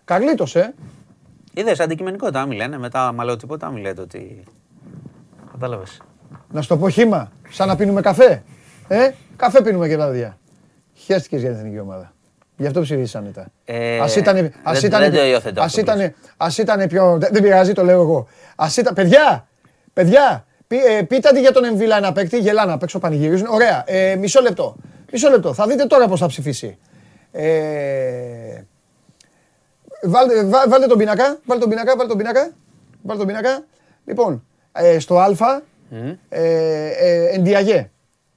Καρλίτος, 0.04 0.56
ε. 0.56 0.74
Είδες 1.54 1.80
αντικειμενικότητα, 1.80 2.46
μην 2.46 2.56
λένε. 2.56 2.78
Μετά, 2.78 3.06
άμα 3.06 3.24
λέω 3.24 3.36
τίποτα, 3.36 3.70
μην 3.70 3.82
λέτε 3.82 4.00
ότι. 4.00 4.42
Κατάλαβες. 5.52 6.00
Να 6.52 6.62
στο 6.62 6.76
πω 6.76 6.88
χήμα, 6.88 7.32
σαν 7.48 7.68
να 7.68 7.76
πίνουμε 7.76 8.00
καφέ. 8.00 8.42
Ε, 8.88 9.10
καφέ 9.36 9.62
πίνουμε 9.62 9.88
και 9.88 9.96
τα 9.96 10.10
δύο. 10.10 10.36
Χαίστηκες 10.94 11.40
για 11.40 11.50
την 11.50 11.58
εθνική 11.58 11.78
ομάδα. 11.78 12.13
Γι' 12.56 12.66
αυτό 12.66 12.80
ψηφίσανε 12.80 13.30
τα. 13.30 13.46
Ε, 13.64 13.98
ας 13.98 14.16
ήταν, 14.16 14.52
ας 14.62 14.80
δεν, 14.80 14.90
ήταν, 14.90 15.10
δεν 15.10 15.58
ας 15.58 15.76
ήταν, 15.76 16.14
ας 16.36 16.58
ήταν 16.58 16.86
πιο... 16.88 17.18
Δεν 17.20 17.42
πειράζει, 17.42 17.72
το 17.72 17.84
λέω 17.84 18.00
εγώ. 18.00 18.26
Ας 18.56 18.76
ήταν, 18.76 18.94
παιδιά, 18.94 19.46
παιδιά, 19.92 20.46
πεί, 20.66 20.76
ε, 20.76 21.02
πείτε 21.02 21.28
αντί 21.28 21.40
για 21.40 21.52
τον 21.52 21.64
Εμβίλα 21.64 21.96
ένα 21.96 22.12
παίκτη, 22.12 22.38
γελάνε 22.38 22.72
απ' 22.72 22.82
έξω 22.82 22.98
πανηγυρίζουν. 22.98 23.46
Ωραία, 23.50 23.84
ε, 23.86 24.16
μισό 24.16 24.40
λεπτό. 24.40 24.76
Μισό 25.12 25.30
λεπτό, 25.30 25.54
θα 25.54 25.66
δείτε 25.66 25.86
τώρα 25.86 26.08
πώς 26.08 26.20
θα 26.20 26.26
ψηφίσει. 26.26 26.78
Ε, 27.32 28.62
βάλτε, 30.02 30.44
βά, 30.44 30.68
βάλτε 30.68 30.86
τον 30.86 30.98
πίνακα, 30.98 31.38
βάλτε 31.44 31.62
τον 31.62 31.70
πίνακα, 31.70 31.96
βάλτε 31.96 32.06
τον 32.08 32.16
πίνακα. 32.16 32.52
Βάλτε 33.02 33.24
τον 33.24 33.26
πίνακα. 33.26 33.64
Λοιπόν, 34.04 34.46
ε, 34.72 34.98
στο 34.98 35.18
Α, 35.18 35.26
mm. 35.90 36.16
ε, 36.28 36.88
ε, 36.88 37.34
Εντιαγέ. 37.34 37.90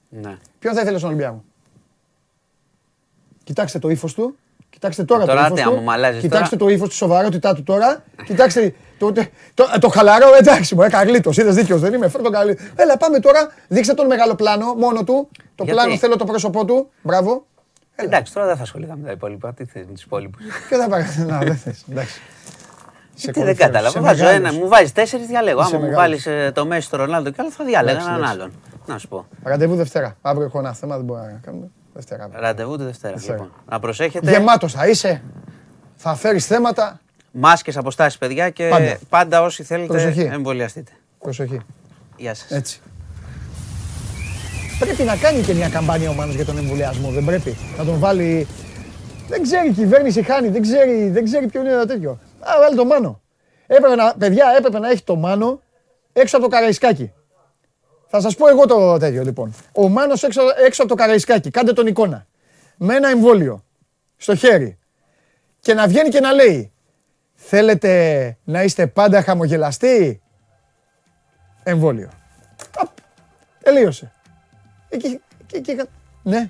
Ναι. 0.10 0.38
Ποιον 0.60 0.74
θα 0.74 0.82
ήθελες 0.82 1.00
στον 1.00 1.12
Ολυμπιακό; 1.12 1.44
Κοιτάξτε 3.48 3.80
το 3.80 3.90
ύφος 3.90 4.14
του. 4.14 4.36
Κοιτάξτε 4.70 5.04
τώρα, 5.04 5.26
τώρα 5.26 5.50
το 5.50 5.56
ύφο 5.56 5.72
του. 5.72 6.20
Κοιτάξτε 6.20 6.56
το 6.56 6.68
ύφος, 6.68 6.90
τη 6.90 6.96
σοβαρότητά 6.96 7.56
του 7.56 7.64
τώρα. 7.64 8.04
Κοιτάξτε 8.26 8.74
το, 8.98 9.12
το, 9.12 9.26
το, 9.54 9.66
το 9.80 9.90
χαλαρό, 9.90 10.28
εντάξει 10.40 10.76
μου, 10.76 10.82
έκανε 10.82 11.12
γλίτο. 11.12 11.32
Είδες 11.34 11.56
δίκιο, 11.56 11.78
δεν 11.78 11.94
είμαι. 11.94 12.08
Φέρω 12.08 12.24
τον 12.24 12.32
καλή. 12.32 12.58
Έλα, 12.76 12.98
πάμε 12.98 13.20
τώρα. 13.20 13.52
Δείξτε 13.68 13.94
τον 13.94 14.06
μεγάλο 14.06 14.36
πλάνο 14.36 14.74
μόνο 14.74 15.04
του. 15.04 15.30
Το 15.56 15.64
Γιατί; 15.64 15.72
πλάνο 15.72 15.98
θέλω 15.98 16.16
το 16.16 16.26
πρόσωπό 16.26 16.66
του. 16.66 16.90
Μπράβο. 17.02 17.46
Έλα. 17.96 18.08
Εντάξει, 18.10 18.34
τώρα 18.34 18.48
δεν 18.48 18.56
θα 18.56 18.62
ασχοληθώ 18.62 18.94
με 18.96 19.06
τα 19.06 19.12
υπόλοιπα. 19.12 19.54
Τι 19.54 19.66
θέλει 19.66 19.86
τους 19.86 20.04
υπόλοιπους; 20.04 20.42
Και 20.70 20.78
δεν 20.78 20.90
πάει. 20.90 21.04
Να, 21.28 21.38
δεν 21.38 21.56
θες. 21.56 21.86
Εντάξει. 21.90 22.22
Τι 23.32 23.44
δεν 23.44 23.56
κατάλαβα. 23.56 24.02
Βάζω 24.02 24.28
ένα, 24.28 24.54
μου 24.54 24.68
βάζεις 24.68 24.92
τέσσερις, 24.92 25.28
διαλέγω. 25.28 25.62
Άμα 25.62 25.78
μου 25.80 25.92
βάλεις 25.92 26.26
ε, 26.26 26.52
το 26.56 26.66
Μέση, 26.66 26.90
το 26.90 26.98
Ρονάλντο 26.98 27.30
και 27.30 27.38
άλλο, 27.40 27.52
θα 27.52 27.64
διάλεγα 27.64 28.00
έναν 28.00 28.24
άλλον. 28.24 28.52
Να 28.86 28.98
σου 28.98 29.08
πω. 29.08 29.26
Ραντεβού 29.44 29.76
Δευτέρα. 29.76 30.18
Αύριο 30.22 30.46
έχω 30.46 30.60
ένα 30.60 30.74
θέμα, 30.74 30.96
δεν 30.96 31.06
μπορώ 31.06 31.22
να 31.22 31.40
κάνω. 31.46 31.72
Δευτέρα. 31.98 32.30
Ραντεβού 32.34 32.78
τη 32.78 32.84
Δευτέρα. 32.84 33.16
Λοιπόν. 33.20 33.52
Να 33.70 33.80
προσέχετε. 33.80 34.32
Γεμάτος 34.32 34.74
θα 34.74 34.88
είσαι. 34.88 35.22
Θα 35.96 36.16
φέρεις 36.16 36.46
θέματα. 36.46 37.00
Μάσκες, 37.32 37.78
αποστάσεις, 37.78 38.18
παιδιά 38.18 38.50
και 38.50 38.68
πάντα, 38.70 38.98
πάντα 39.10 39.42
όσοι 39.42 39.64
θέλετε 39.64 39.88
Προσοχή. 39.94 40.22
εμβολιαστείτε. 40.22 40.92
Προσοχή. 41.20 41.60
Γεια 42.18 42.34
σας. 42.34 42.52
Έτσι. 42.52 42.80
Πρέπει 44.80 45.04
να 45.04 45.16
κάνει 45.16 45.42
και 45.42 45.54
μια 45.54 45.70
καμπάνια 45.70 46.10
ο 46.10 46.14
Μάνος 46.14 46.36
για 46.36 46.46
τον 46.46 46.58
εμβολιασμό. 46.58 47.10
Δεν 47.12 47.26
πρέπει; 47.26 47.58
Να 47.78 47.86
τον 47.86 48.00
βάλει. 48.00 48.48
Δεν 49.28 49.42
ξέρει 49.42 49.68
η 49.68 49.72
κυβέρνηση 49.72 50.24
χάνει, 50.24 50.48
δεν 50.50 50.62
ξέρει, 50.62 51.10
δεν 51.10 51.24
ξέρει 51.24 51.48
ποιο 51.48 51.62
είναι 51.62 51.76
το 51.80 51.86
τέτοιο. 51.86 52.12
Α, 52.40 52.52
βάλει 52.62 52.76
τον 52.76 52.88
Μάνο. 52.88 53.22
Έπρεπε 53.68 53.96
να, 53.96 54.14
παιδιά, 54.14 54.46
έπρεπε 54.58 54.80
να 54.80 54.90
έχει 54.90 55.04
το 55.04 55.16
Μάνο 55.16 55.62
έξω 56.14 56.38
από 56.38 56.46
το 56.46 56.52
Καραϊσκάκι. 56.52 57.12
Θα 58.08 58.22
σας 58.22 58.36
πω 58.36 58.48
εγώ 58.48 58.66
το 58.66 58.98
τέτοιο 58.98 59.24
λοιπόν. 59.24 59.54
Ο 59.72 59.90
Μάνος 59.90 60.24
έξω, 60.24 60.42
έξω 60.66 60.82
από 60.84 60.92
το 60.92 60.98
Καραϊσκάκι, 60.98 61.50
κάντε 61.50 61.74
τον 61.74 61.88
εικόνα. 61.88 62.28
Με 62.78 62.96
ένα 62.96 63.10
εμβόλιο 63.10 63.64
στο 64.18 64.36
χέρι. 64.36 64.78
και 65.60 65.74
να 65.74 65.88
βγαίνει 65.88 66.10
και 66.10 66.20
να 66.20 66.32
λέει 66.32 66.72
Θέλετε 67.40 68.38
να 68.44 68.64
είστε 68.64 68.88
πάντα 68.88 69.22
χαμογελαστοί; 69.22 70.22
Εμβόλιο. 71.64 72.10
τελείωσε. 73.64 74.12
Εκεί, 74.90 75.22
εκεί, 75.42 75.72
εκεί, 75.72 75.90
ναι. 76.24 76.50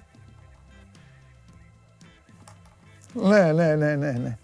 Ναι, 3.14 3.52
ναι, 3.52 3.76
ναι, 3.76 3.96
ναι, 3.96 4.12
ναι. 4.12 4.38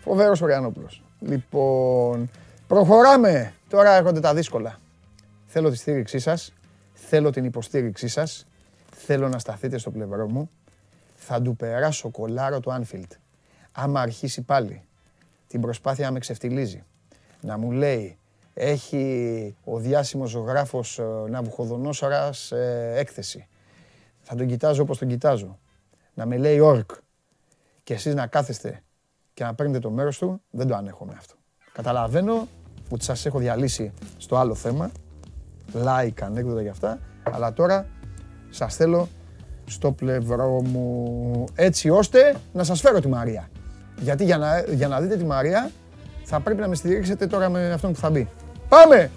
Φοβερός 0.00 0.40
Οριανόπουλος. 0.40 1.02
Λοιπόν, 1.20 2.30
προχωράμε. 2.66 3.54
Τώρα 3.68 3.94
έρχονται 3.94 4.20
τα 4.20 4.34
δύσκολα. 4.34 4.78
Θέλω 5.56 5.70
τη 5.70 5.76
στήριξή 5.76 6.18
σας. 6.18 6.52
Θέλω 6.92 7.30
την 7.30 7.44
υποστήριξή 7.44 8.08
σας. 8.08 8.46
Θέλω 8.90 9.28
να 9.28 9.38
σταθείτε 9.38 9.78
στο 9.78 9.90
πλευρό 9.90 10.30
μου. 10.30 10.50
Θα 11.14 11.42
του 11.42 11.56
περάσω 11.56 12.10
κολάρο 12.10 12.60
του 12.60 12.72
Άνφιλτ. 12.72 13.12
Άμα 13.72 14.00
αρχίσει 14.00 14.42
πάλι 14.42 14.82
την 15.46 15.60
προσπάθεια 15.60 16.04
να 16.04 16.12
με 16.12 16.18
ξεφτιλίζει. 16.18 16.84
Να 17.40 17.58
μου 17.58 17.70
λέει, 17.70 18.18
έχει 18.54 19.56
ο 19.64 19.78
διάσημος 19.78 20.30
ζωγράφος 20.30 20.98
ε, 20.98 21.04
Ναβουχοδονόσορας 21.28 22.52
ε, 22.52 22.92
έκθεση. 22.96 23.48
Θα 24.20 24.34
τον 24.34 24.46
κοιτάζω 24.46 24.82
όπως 24.82 24.98
τον 24.98 25.08
κοιτάζω. 25.08 25.58
Να 26.14 26.26
με 26.26 26.36
λέει 26.36 26.58
όρκ. 26.60 26.90
Και 27.82 27.94
εσείς 27.94 28.14
να 28.14 28.26
κάθεστε 28.26 28.82
και 29.34 29.44
να 29.44 29.54
παίρνετε 29.54 29.78
το 29.78 29.90
μέρος 29.90 30.18
του, 30.18 30.42
δεν 30.50 30.66
το 30.66 30.74
ανέχομαι 30.74 31.14
αυτό. 31.18 31.34
Καταλαβαίνω 31.72 32.48
ότι 32.88 33.04
σας 33.04 33.26
έχω 33.26 33.38
διαλύσει 33.38 33.92
στο 34.18 34.36
άλλο 34.36 34.54
θέμα, 34.54 34.90
like, 35.72 36.22
ανέκδοτα 36.22 36.62
για 36.62 36.70
αυτά, 36.70 36.98
αλλά 37.22 37.52
τώρα 37.52 37.86
σας 38.50 38.76
θέλω 38.76 39.08
στο 39.66 39.92
πλευρό 39.92 40.62
μου 40.62 41.44
έτσι 41.54 41.90
ώστε 41.90 42.34
να 42.52 42.64
σας 42.64 42.80
φέρω 42.80 43.00
τη 43.00 43.08
Μαρία. 43.08 43.48
Γιατί 44.00 44.24
για 44.24 44.38
να, 44.38 44.60
για 44.60 44.88
να 44.88 45.00
δείτε 45.00 45.16
τη 45.16 45.24
Μαρία 45.24 45.70
θα 46.24 46.40
πρέπει 46.40 46.60
να 46.60 46.68
με 46.68 46.74
στηρίξετε 46.74 47.26
τώρα 47.26 47.48
με 47.48 47.72
αυτόν 47.72 47.92
που 47.92 47.98
θα 47.98 48.10
μπει. 48.10 48.28
Πάμε! 48.68 49.10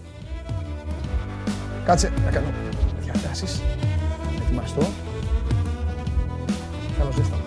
Κάτσε 1.86 2.12
να 2.26 2.32
κάνω 2.32 2.48
διατάσεις. 3.00 3.62
Ετοιμαστώ. 4.44 4.88
Κάνω 6.98 7.12
ζέσταμα. 7.12 7.42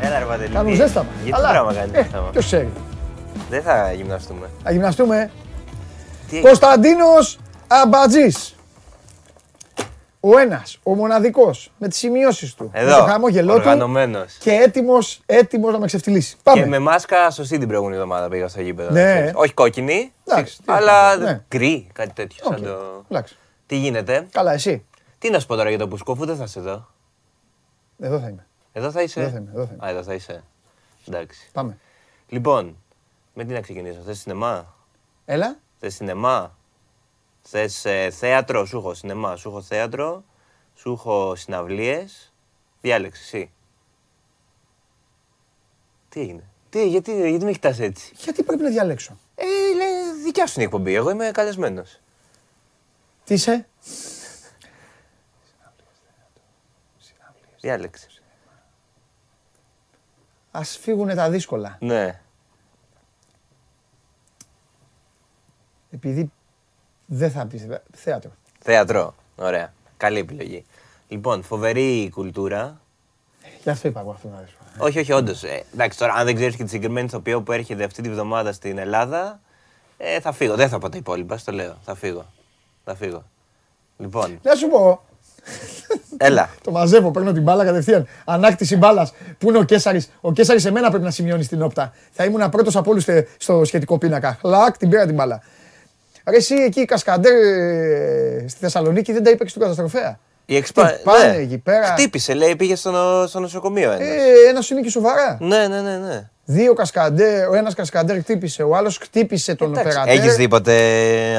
Έλα 0.00 0.18
ρε 0.18 0.24
Παντελή. 0.24 0.54
Κάνω 0.54 0.74
ζέσταμα. 0.74 1.08
Γιατί 1.22 1.38
Αλλά, 1.38 1.50
πράγμα 1.50 1.74
κάνεις 1.74 1.94
ε, 1.94 2.02
ζέσταμα; 2.02 2.28
Ποιος 2.30 2.44
ξέρει. 2.44 2.72
Δεν 3.50 3.62
θα 3.62 3.92
γυμναστούμε. 3.92 4.46
Θα 4.62 4.72
γυμναστούμε. 4.72 5.30
Τι... 6.30 6.40
Κωνσταντίνος 6.40 7.38
Αμπατζής. 7.68 8.54
Ο 10.20 10.38
ένας, 10.38 10.78
ο 10.82 10.94
μοναδικός, 10.94 11.72
με 11.78 11.88
τις 11.88 11.98
σημειώσεις 11.98 12.54
του. 12.54 12.70
Εδώ, 12.72 12.90
με 12.90 12.96
το 12.96 13.04
χαμόγελό 13.04 13.60
του. 13.60 13.88
Και 14.38 14.50
έτοιμος 14.50 15.22
έτοιμος 15.26 15.72
να 15.72 15.78
με 15.78 15.86
ξεφτυλίσει. 15.86 16.36
Πάμε. 16.42 16.62
Και 16.62 16.68
με 16.68 16.78
μάσκα 16.78 17.30
σωστή 17.30 17.58
την 17.58 17.68
προηγούμενη 17.68 17.96
εβδομάδα 17.96 18.28
πήγα 18.28 18.48
στο 18.48 18.60
γήπεδο. 18.60 18.90
Ναι. 18.90 19.32
Όχι 19.34 19.52
κόκκινη, 19.52 20.12
Εντάξει, 20.24 20.58
αλλά 20.64 21.16
ναι. 21.16 21.44
γκρι, 21.48 21.86
κάτι 21.92 22.12
τέτοιο. 22.12 22.44
Okay. 22.48 22.52
Σαν 22.52 22.62
το... 23.08 23.24
Τι 23.66 23.76
γίνεται; 23.76 24.26
Καλά, 24.32 24.52
εσύ. 24.52 24.84
Τι 25.18 25.30
να 25.30 25.38
σου 25.40 25.46
πω 25.46 25.56
τώρα 25.56 25.68
για 25.68 25.78
το 25.78 25.88
που 25.88 25.96
σκόφου, 25.96 26.26
δεν 26.26 26.36
θα 26.36 26.44
είσαι 26.44 26.58
εδώ; 26.58 26.86
Εδώ 27.98 28.20
θα 28.20 28.28
είμαι. 28.28 28.46
Εδώ 28.72 28.90
θα 28.90 29.02
είσαι; 29.02 29.20
Εδώ 29.20 29.30
θα 29.30 29.36
είμαι. 29.38 29.50
Εδώ 29.54 29.66
θα 29.66 29.72
είμαι. 29.72 29.86
Α, 29.86 29.90
εδώ 29.90 30.02
θα 30.02 30.14
είσαι. 30.14 30.42
Εντάξει. 31.08 31.48
Πάμε. 31.52 31.78
Λοιπόν, 32.28 32.76
με 33.34 33.44
τι 33.44 33.52
να 33.52 33.60
ξεκινήσω. 33.60 33.98
Θες 34.06 34.18
σινεμά; 34.18 34.74
Έλα. 35.24 35.56
Θες 35.78 35.94
σινεμά; 35.94 36.56
Θες 37.48 37.84
ε, 37.84 38.10
θέατρο, 38.10 38.64
σου 38.64 38.76
έχω 38.76 38.94
σινεμά, 38.94 39.36
σου 39.36 39.48
έχω 39.48 39.62
θέατρο, 39.62 40.24
σου 40.74 40.92
έχω 40.92 41.34
συναυλίες. 41.34 42.32
Διάλεξες 42.80 43.24
εσύ. 43.24 43.50
Τι 46.08 46.20
έγινε; 46.20 46.48
Τι, 46.68 46.88
γιατί, 46.88 47.28
γιατί 47.28 47.44
με 47.44 47.52
κοιτάς 47.52 47.78
έτσι; 47.78 48.12
Γιατί 48.16 48.42
πρέπει 48.42 48.62
να 48.62 48.70
διαλέξω; 48.70 49.18
Ε, 49.34 49.44
λέει, 49.76 50.22
δικιά 50.24 50.46
σου 50.46 50.52
είναι 50.54 50.62
η 50.62 50.66
εκπομπή. 50.66 50.94
Εγώ 50.94 51.10
είμαι 51.10 51.30
καλεσμένος. 51.30 52.00
Τι 53.24 53.34
είσαι; 53.34 53.68
Διάλεξες. 57.60 58.22
Ας 60.50 60.76
φύγουν 60.76 61.14
τα 61.14 61.30
δύσκολα. 61.30 61.78
Ναι. 61.80 62.20
Επειδή 65.90 66.32
δεν 67.06 67.30
θα 67.30 67.46
πεις 67.46 67.66
θέατρο. 67.92 68.30
Θέατρο. 68.62 69.14
Ωραία. 69.36 69.72
Καλή 69.96 70.18
επιλογή. 70.18 70.64
Λοιπόν, 71.08 71.42
φοβερή 71.42 72.10
κουλτούρα. 72.14 72.80
Γι' 73.62 73.70
αυτό 73.70 73.88
είπα 73.88 74.00
εγώ 74.00 74.10
αυτό 74.10 74.28
να 74.28 74.44
Όχι, 74.78 74.98
όχι, 74.98 75.12
όντως. 75.12 75.42
Ε, 75.42 75.64
εντάξει, 75.72 75.98
τώρα, 75.98 76.12
αν 76.12 76.24
δεν 76.24 76.34
ξέρεις 76.34 76.56
και 76.56 76.62
τη 76.62 76.68
συγκεκριμένη 76.68 77.06
ηθοποιό 77.06 77.42
που 77.42 77.52
έρχεται 77.52 77.84
αυτή 77.84 78.02
τη 78.02 78.10
βδομάδα 78.10 78.52
στην 78.52 78.78
Ελλάδα, 78.78 79.40
ε, 79.96 80.20
θα 80.20 80.32
φύγω. 80.32 80.54
Δεν 80.54 80.68
θα 80.68 80.78
πω 80.78 80.88
τα 80.88 80.96
υπόλοιπα, 80.96 81.36
στο 81.36 81.52
λέω. 81.52 81.76
Θα 81.84 81.94
φύγω. 81.94 82.26
Θα 82.84 82.94
φύγω. 82.94 83.24
Λοιπόν. 83.96 84.38
Να 84.42 84.54
σου 84.54 84.68
πω. 84.68 85.04
Έλα. 86.16 86.50
το 86.64 86.70
μαζεύω, 86.70 87.10
παίρνω 87.10 87.32
την 87.32 87.42
μπάλα 87.42 87.64
κατευθείαν. 87.64 88.06
Ανάκτηση 88.24 88.76
μπάλας. 88.76 89.12
Πού 89.38 89.48
είναι 89.48 89.58
ο 89.58 89.62
Κέσσαρη. 89.62 90.04
Ο 90.20 90.32
Κέσσαρη 90.32 90.60
σε 90.60 90.70
μένα 90.70 90.88
πρέπει 90.88 91.04
να 91.04 91.10
σημειώνεις 91.10 91.48
την 91.48 91.62
όπτα. 91.62 91.92
Θα 92.12 92.24
ήμουν 92.24 92.48
πρώτος 92.48 92.76
από 92.76 92.90
όλους 92.90 93.06
στο 93.36 93.64
σχετικό 93.64 93.98
πίνακα. 93.98 94.38
Λακ, 94.42 94.76
την 94.76 94.88
πήρα 94.88 95.06
την 95.06 95.14
μπάλα. 95.14 95.42
Ρε 96.30 96.36
εσύ 96.36 96.54
εκεί 96.54 96.80
η 96.80 96.84
Κασκαντέρ 96.84 97.32
ε, 97.32 98.44
στη 98.48 98.58
Θεσσαλονίκη 98.60 99.12
δεν 99.12 99.24
τα 99.24 99.30
είπε 99.30 99.44
και 99.44 99.50
στον 99.50 99.62
καταστροφέα. 99.62 100.18
Η 100.46 100.56
εξπα... 100.56 101.00
Πάνε 101.04 101.32
ναι. 101.32 101.36
εκεί 101.36 101.58
πέρα; 101.58 101.86
Χτύπησε, 101.86 102.34
λέει, 102.34 102.56
πήγε 102.56 102.74
στο, 102.74 103.24
στο 103.28 103.40
νοσοκομείο 103.40 103.92
ένα. 103.92 104.04
Ε, 104.04 104.48
ένας 104.48 104.70
είναι 104.70 104.80
και 104.80 104.90
σοβαρά. 104.90 105.36
Ναι, 105.40 105.66
ναι, 105.66 105.80
ναι. 105.80 105.96
ναι. 105.96 106.30
Δύο 106.44 106.74
κασκαντέρ, 106.74 107.48
ο 107.48 107.54
ένας 107.54 107.74
κασκαντέρ 107.74 108.18
χτύπησε, 108.18 108.62
ο 108.62 108.76
άλλος 108.76 108.98
χτύπησε 108.98 109.54
τον 109.54 109.70
οπερατέρ. 109.70 110.14
Έχεις 110.14 110.36
δει 110.36 110.48
ποτέ 110.48 110.78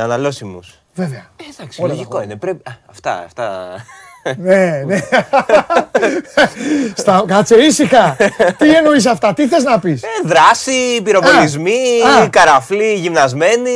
αναλώσιμους; 0.01 0.81
Βέβαια. 0.93 1.29
Ε, 1.39 1.43
εντάξει, 1.57 1.81
λογικό 1.81 2.21
είναι. 2.21 2.35
Πρέπει... 2.35 2.61
αυτά, 2.85 3.23
αυτά 3.25 3.75
ναι, 4.37 4.83
ναι. 4.85 4.99
Στα... 6.95 7.23
Κάτσε 7.27 7.55
ήσυχα. 7.55 8.15
Τι 8.57 8.69
εννοείς 8.75 9.05
αυτά, 9.05 9.33
τι 9.33 9.47
θες 9.47 9.63
να 9.63 9.79
πεις; 9.79 10.03
Ε, 10.03 10.07
δράση, 10.23 11.01
πυροβολισμοί, 11.03 11.79
καραφλή, 12.29 12.93
γυμνασμένοι. 12.93 13.71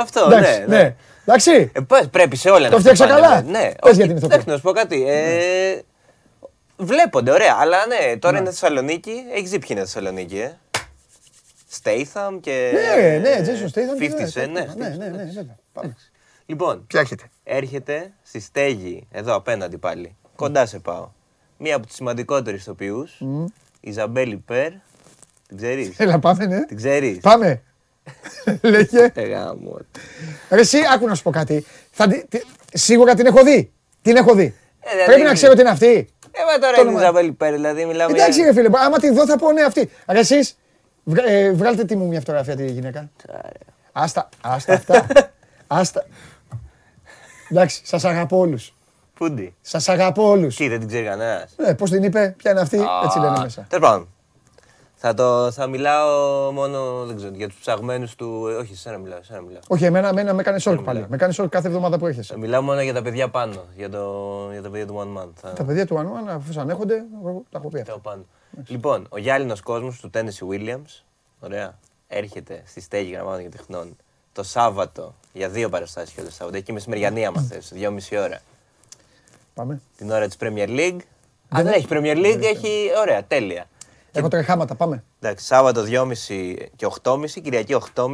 Αυτό, 0.00 0.28
ναι, 0.28 0.36
ναι. 0.36 0.64
ναι. 0.66 0.94
Εντάξει. 1.24 1.72
Ε, 1.74 1.80
πρέπει 2.10 2.36
σε 2.36 2.50
όλα 2.50 2.68
να 2.68 2.70
Το 2.70 2.78
φτιάξα 2.78 3.06
καλά. 3.06 3.42
Ναι, 3.42 3.70
Πες 3.82 3.96
για 3.96 4.06
την 4.06 4.16
ηθοποιία. 4.16 4.42
να 4.46 4.54
σου 4.54 4.60
πω 4.60 4.72
κάτι. 4.72 5.04
Ε, 5.08 5.14
ναι. 5.14 5.80
βλέπονται, 6.76 7.30
ωραία. 7.30 7.56
Αλλά 7.60 7.76
ναι, 7.86 8.16
τώρα 8.16 8.38
είναι 8.38 8.50
Θεσσαλονίκη. 8.50 9.12
Έχει 9.34 9.46
δει 9.46 9.58
ποιοι 9.58 9.68
είναι 9.70 9.80
Θεσσαλονίκη, 9.80 10.38
ε. 10.38 10.52
Στέιθαμ 11.68 12.40
και. 12.40 12.72
Ναι, 12.72 13.18
ναι, 13.18 13.42
Τζέσο 13.42 13.68
Στέιθαμ. 13.68 13.96
50 13.98 14.00
ναι, 14.34 14.42
ναι, 14.44 14.88
ναι, 14.88 15.06
ναι, 15.06 15.22
ναι, 15.22 15.42
Πάμε. 15.72 15.96
Λοιπόν, 16.50 16.86
ποια 16.86 17.00
έχετε. 17.00 17.24
Έρχεται 17.44 18.12
στη 18.22 18.40
στέγη, 18.40 19.06
εδώ 19.10 19.34
απέναντι 19.34 19.78
πάλι. 19.78 20.16
Κοντά 20.36 20.66
σε 20.66 20.78
πάω. 20.78 21.08
Μία 21.56 21.76
από 21.76 21.86
τι 21.86 21.94
σημαντικότερε 21.94 22.56
ηθοποιούς, 22.56 23.20
mm. 23.20 23.44
η 23.80 23.92
Ζαμπέλη 23.92 24.36
Περ. 24.36 24.70
Την 25.48 25.56
ξέρεις; 25.56 25.98
Έλα, 25.98 26.18
πάμε, 26.18 26.46
ναι. 26.46 26.66
Την 26.66 26.76
ξέρεις; 26.76 27.18
Πάμε. 27.18 27.62
Λέγε. 28.62 29.12
Εγάμω. 29.14 29.78
Ρε, 30.50 30.60
εσύ, 30.60 30.78
άκου 30.94 31.06
να 31.06 31.14
σου 31.14 31.22
πω 31.22 31.30
κάτι. 31.30 31.64
Θα, 31.90 32.06
σίγουρα 32.72 33.14
την 33.14 33.26
έχω 33.26 33.42
δει. 33.42 33.72
Την 34.02 34.16
έχω 34.16 34.34
δει. 34.34 34.54
Ε, 34.80 34.90
δηλαδή, 34.90 35.10
Πρέπει 35.10 35.22
να 35.22 35.32
ξέρω 35.32 35.52
ότι 35.52 35.60
είναι 35.60 35.70
αυτή. 35.70 36.14
Ε, 36.30 36.40
μα 36.52 36.58
τώρα 36.58 36.80
είναι 36.80 36.98
η 36.98 37.02
Ζαμπέλη 37.04 37.32
Περ, 37.32 37.52
δηλαδή 37.52 37.84
μιλάμε. 37.84 38.12
Εντάξει, 38.12 38.42
ρε 38.42 38.52
φίλε, 38.52 38.68
άμα 38.72 38.98
τη 38.98 39.10
δω 39.10 39.26
θα 39.26 39.38
πω 39.38 39.52
ναι 39.52 39.62
αυτή. 39.62 39.90
Ρε, 40.08 40.18
εσείς, 40.18 40.56
ε, 41.26 41.50
βγάλτε 41.50 41.84
τι 41.84 41.96
μου 41.96 42.06
μια 42.06 42.18
φωτογραφία 42.18 42.56
τη 42.56 42.70
γυναίκα. 42.70 43.10
Άστα, 43.92 44.28
άστα 44.40 44.72
αυτά. 44.72 45.06
Άστα. 45.66 46.06
Εντάξει, 47.50 47.80
σας 47.84 48.04
αγαπώ 48.04 48.38
όλους. 48.38 48.74
Πούντι. 49.14 49.54
Σας 49.60 49.88
αγαπώ 49.88 50.28
όλους. 50.28 50.56
Τι, 50.56 50.68
δεν 50.68 50.78
την 50.78 50.88
ξέρει 50.88 51.04
κανένας; 51.04 51.54
Ναι, 51.56 51.74
πώς 51.74 51.90
την 51.90 52.02
είπε, 52.02 52.34
ποια 52.38 52.50
είναι 52.50 52.60
αυτή, 52.60 52.80
έτσι 53.04 53.18
λένε 53.18 53.38
μέσα. 53.38 53.66
Τέλος 53.68 53.88
πάντων. 53.88 54.08
Θα, 55.02 55.14
το, 55.14 55.50
θα 55.50 55.66
μιλάω 55.66 56.52
μόνο 56.52 57.04
δεν 57.06 57.16
ξέρω, 57.16 57.34
για 57.34 57.48
τους 57.48 57.58
ψαγμένους 57.58 58.14
του. 58.14 58.54
Όχι, 58.58 58.76
σε 58.76 58.88
ένα 58.88 58.98
μιλάω. 58.98 59.18
Σε 59.22 59.42
μιλάω. 59.46 59.60
Όχι, 59.68 59.84
εμένα, 59.84 60.08
εμένα 60.08 60.34
με 60.34 60.42
κάνεις 60.42 60.66
όρκ 60.66 60.80
πάλι. 60.80 61.06
Με 61.08 61.16
κάνεις 61.16 61.38
όρκ 61.38 61.50
κάθε 61.50 61.66
εβδομάδα 61.66 61.98
που 61.98 62.06
έρχεσαι. 62.06 62.38
Μιλάω 62.38 62.62
μόνο 62.62 62.80
για 62.80 62.92
τα 62.92 63.02
παιδιά 63.02 63.28
πάνω. 63.28 63.64
Για, 63.76 63.90
το, 63.90 64.48
για 64.52 64.62
τα 64.62 64.70
παιδιά 64.70 64.86
του 64.86 64.96
One 64.98 65.20
Man. 65.20 65.28
Θα... 65.34 65.52
Τα 65.52 65.64
παιδιά 65.64 65.86
του 65.86 65.96
One 65.96 66.30
Man, 66.30 66.34
αφού 66.34 66.60
ανέχονται, 66.60 67.04
τα 67.50 67.58
έχω 67.58 67.68
πει 67.68 67.80
αυτά. 67.80 67.98
Πάνω. 67.98 68.24
Λοιπόν, 68.66 69.06
ο 69.08 69.18
γυάλινος 69.18 69.60
κόσμος 69.60 70.00
του 70.00 70.10
Tennessee 70.14 70.48
Williams. 70.52 71.02
Ωραία. 71.40 71.78
Έρχεται 72.08 72.62
στη 72.66 72.80
στέγη 72.80 73.12
γραμμάτων 73.12 73.40
για 73.40 73.50
τεχνών 73.50 73.96
το 74.32 74.42
Σάββατο 74.42 75.14
για 75.32 75.48
δύο 75.48 75.68
παραστάσεις 75.68 76.14
και 76.14 76.22
το 76.22 76.30
Σάββατο. 76.30 76.56
Εκεί 76.56 76.72
μεσημεριανή, 76.72 77.26
άμα 77.26 77.40
θες, 77.40 77.70
δυόμιση 77.72 78.16
ώρα. 78.16 78.40
Πάμε. 79.54 79.80
Την 79.96 80.10
ώρα 80.10 80.26
της 80.26 80.36
Premier 80.40 80.68
League. 80.68 80.98
Αν 81.48 81.64
δεν 81.64 81.72
έχει 81.72 81.86
Premier 81.90 82.16
League, 82.16 82.42
έχει. 82.42 82.90
Ωραία, 82.98 83.24
τέλεια. 83.24 83.68
Έχω 84.12 84.28
τρεχάματα, 84.28 84.74
πάμε. 84.74 85.04
Εντάξει, 85.20 85.46
Σάββατο 85.46 85.82
2.30 85.82 86.56
και 86.76 86.86
8.30, 87.02 87.30
Κυριακή 87.30 87.76
8.30. 87.94 88.08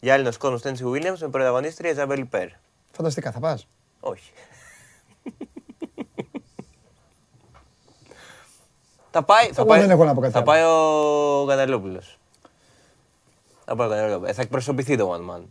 Για 0.00 0.14
Έλληνο 0.14 0.32
κόσμος 0.38 0.62
Τένσι 0.62 0.84
Williams 0.86 1.18
με 1.20 1.28
πρωταγωνίστρια 1.28 1.90
Ιζαμπέλ 1.90 2.24
Πέρ. 2.24 2.48
Φανταστικά, 2.92 3.30
θα 3.30 3.38
πας. 3.38 3.66
Όχι. 4.00 4.32
Θα 9.16 9.22
πάει, 9.22 9.52
θα 9.52 9.64
πάει, 9.64 9.80
δεν 9.80 9.90
έχω 9.90 10.04
να 10.04 10.14
πω 10.14 10.20
κάτι 10.20 10.32
θα 10.32 10.42
πάει 10.42 10.62
ο 10.62 11.44
Κανελόπουλο. 11.48 12.00
Θα 13.64 13.76
πάει 13.76 13.86
ο 13.86 13.90
Κανελόπουλο. 13.90 14.32
Θα 14.32 14.42
εκπροσωπηθεί 14.42 14.96
το 14.96 15.12
One 15.12 15.34
Man. 15.34 15.42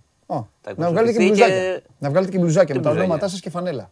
να, 0.76 0.90
βγάλετε 0.90 1.18
και 1.18 1.26
μπλουζάκια. 1.26 1.56
Και... 1.56 1.84
να 2.00 2.10
βγάλετε 2.10 2.32
και 2.32 2.38
μπλουζάκια 2.38 2.76
με 2.76 2.82
τα 2.82 2.90
ονόματά 2.90 3.28
σας 3.28 3.40
και 3.40 3.50
φανέλα. 3.50 3.90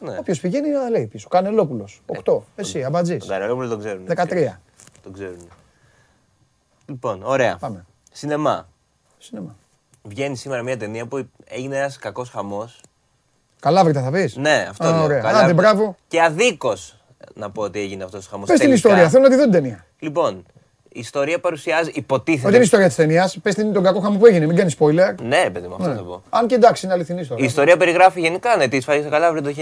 Ναι. 0.00 0.16
Όποιος 0.18 0.40
πηγαίνει 0.40 0.68
να 0.70 0.88
λέει 0.88 1.06
πίσω. 1.06 1.28
Κανελόπουλος. 1.28 2.02
8. 2.24 2.38
Ε, 2.56 2.60
Εσύ, 2.60 2.84
αμπατζής. 2.84 3.18
Τον 3.18 3.28
Κανελόπουλο 3.28 3.68
τον 3.68 3.78
ξέρουν. 3.78 4.06
13. 4.08 4.60
Τον 5.02 5.12
ξέρουν. 5.12 5.48
Λοιπόν, 6.86 7.22
ωραία. 7.22 7.56
Πάμε. 7.56 7.86
Σινεμά. 8.12 8.68
Σινεμά. 9.18 9.56
Βγαίνει 10.02 10.36
σήμερα 10.36 10.62
μια 10.62 10.76
ταινία 10.76 11.06
που 11.06 11.28
έγινε 11.44 11.76
ένας 11.76 11.98
κακός 11.98 12.30
χαμός. 12.30 12.80
Καλάβρητα 13.60 14.02
θα 14.02 14.10
πεις. 14.10 14.36
Ναι, 14.36 14.66
αυτό 14.70 14.86
Α, 14.86 15.06
λέω. 15.06 15.26
Άντε, 15.26 15.52
μπράβο. 15.52 15.96
Και 16.08 16.22
αδίκως 16.22 17.00
να 17.34 17.50
πω 17.50 17.62
ότι 17.62 17.80
έγινε 17.80 18.04
αυτός 18.04 18.26
ο 18.26 18.30
χαμός. 18.30 18.48
Πες 18.48 18.60
την 18.60 18.72
ιστορία, 18.72 19.08
θέλω 19.08 19.22
να 19.22 19.30
τη 19.30 19.36
δω 19.36 19.42
την 19.42 19.52
ταινία. 19.52 19.86
Λοιπόν, 19.98 20.44
η 20.92 21.00
ιστορία 21.00 21.38
παρουσιάζει, 21.38 21.90
υποτίθεται. 21.94 22.46
Όχι 22.46 22.54
την 22.54 22.62
ιστορία 22.62 22.86
της 22.86 22.94
ταινίας, 22.94 23.38
πες 23.42 23.54
την 23.54 23.72
τον 23.72 23.82
κακό 23.82 24.00
χαμό 24.00 24.18
που 24.18 24.26
έγινε, 24.26 24.46
μην 24.46 24.56
κάνεις 24.56 24.76
spoiler. 24.78 25.14
Ναι, 25.22 25.50
παιδί 25.52 25.66
μου, 25.66 25.74
αυτό 25.74 25.88
ναι. 25.88 25.94
θα 25.94 26.02
πω. 26.02 26.22
Αν 26.30 26.46
και 26.46 26.54
εντάξει, 26.54 26.86
είναι 26.86 26.94
αληθινή 26.94 27.20
ιστορία. 27.20 27.44
Η 27.44 27.46
ιστορία 27.46 27.76
περιγράφει 27.76 28.20
γενικά, 28.20 28.56
ναι, 28.56 28.68
τη 28.68 28.80
σφαγή 28.80 29.00
στο 29.00 29.10
Καλάβρι 29.10 29.42
το 29.42 29.52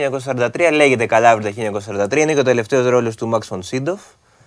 1943, 0.55 0.71
λέγεται 0.73 1.07
Καλάβρι 1.07 1.53
το 1.53 1.81
1943, 2.11 2.17
είναι 2.17 2.33
και 2.33 2.39
ο 2.39 2.45
τελευταίος 2.45 2.87
ρόλος 2.87 3.17
του 3.17 3.27
Μαξ 3.27 3.47
Φον 3.47 3.63
Σίντοφ. 3.63 4.01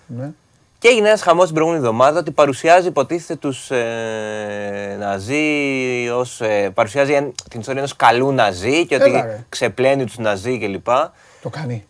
Ναι. 0.06 0.30
Και 0.78 0.88
έγινε 0.88 1.08
ένας 1.08 1.22
χαμός 1.22 1.44
την 1.44 1.54
προηγούμενη 1.54 1.84
εβδομάδα 1.84 2.18
ότι 2.18 2.30
παρουσιάζει 2.30 2.88
υποτίθεται 2.88 3.36
τους 3.36 3.70
ε, 3.70 4.96
Ναζί 4.98 5.44
ως, 6.14 6.40
ε, 6.40 6.70
παρουσιάζει 6.74 7.32
την 7.50 7.60
ιστορία 7.60 7.80
ενός 7.80 7.96
καλού 7.96 8.32
Ναζί 8.32 8.86
και 8.86 8.94
ότι 8.94 9.10
Έλα, 9.10 9.44
ξεπλένει 9.48 10.04
τους 10.04 10.18
Ναζί 10.18 10.58
κλπ. 10.58 10.86
Το 11.42 11.48
κάνει. 11.50 11.86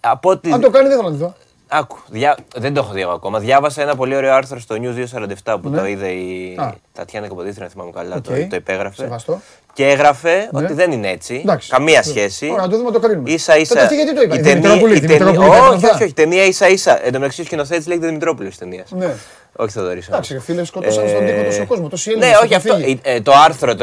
Από 0.00 0.30
ότι... 0.30 0.52
Αν 0.52 0.60
το 0.60 0.70
κάνει, 0.70 0.88
δεν 0.88 0.96
θέλω 0.96 1.08
να 1.08 1.14
τη 1.14 1.22
δω. 1.22 1.34
Άκου, 1.68 1.98
διά... 2.08 2.36
δεν 2.56 2.74
το 2.74 2.80
έχω 2.80 2.92
δει 2.92 3.02
ακόμα. 3.02 3.38
Διάβασα 3.38 3.82
ένα 3.82 3.96
πολύ 3.96 4.16
ωραίο 4.16 4.34
άρθρο 4.34 4.58
στο 4.58 4.76
News 4.80 5.24
247 5.44 5.56
που 5.62 5.68
ναι. 5.68 5.78
το 5.78 5.86
είδε 5.86 6.08
η 6.08 6.56
Α. 6.58 6.74
Τατιάνα 6.92 7.28
Καποδίστρια, 7.28 7.64
αν 7.64 7.70
θυμάμαι 7.70 7.90
καλά, 7.90 8.16
okay. 8.16 8.22
το, 8.22 8.46
το 8.48 8.56
υπέγραφε. 8.56 9.02
Σεβαστό. 9.02 9.40
Και 9.72 9.88
έγραφε 9.88 10.48
ναι. 10.52 10.64
ότι 10.64 10.72
δεν 10.72 10.92
είναι 10.92 11.08
έτσι. 11.08 11.40
Εντάξει. 11.42 11.70
Καμία 11.70 12.02
σχέση. 12.02 12.50
Ωραία, 12.52 12.68
το 12.68 12.76
δούμε, 12.76 12.90
το 12.90 12.98
κρίνουμε. 12.98 13.36
σα 13.36 13.56
ίσα. 13.56 13.74
Τότε 13.74 13.94
γιατί 13.94 14.14
το 14.14 14.22
είπα, 14.22 14.34
η 14.34 14.40
ταινία, 14.40 14.74
η 14.94 15.00
ταινία, 15.00 15.40
όχι, 15.40 15.86
όχι, 15.86 16.02
όχι, 16.02 16.12
ταινία 16.12 16.44
ίσα 16.44 16.68
ίσα. 16.68 17.04
Εν 17.04 17.12
τω 17.12 17.18
μεταξύ 17.18 17.40
ο 17.40 17.44
σκηνοθέτης 17.44 17.86
λέγεται 17.86 18.06
Δημητρόπουλος 18.06 18.48
της 18.48 18.58
ταινίας. 18.58 18.90
Ναι. 18.90 19.14
Όχι 19.56 19.72
Θοδωρή. 19.72 20.02
Εντάξει, 20.08 20.38
φίλε, 20.38 20.64
σκοτώσαν 20.64 21.08
στον 21.08 21.26
τύπο 21.26 21.42
τόσο 21.44 21.66
κόσμο. 21.66 21.88
Ναι, 22.18 22.30
όχι 22.42 22.54
αυτό. 22.54 22.76
Ε, 23.02 23.20
το 23.20 23.32
άρθρο, 23.46 23.74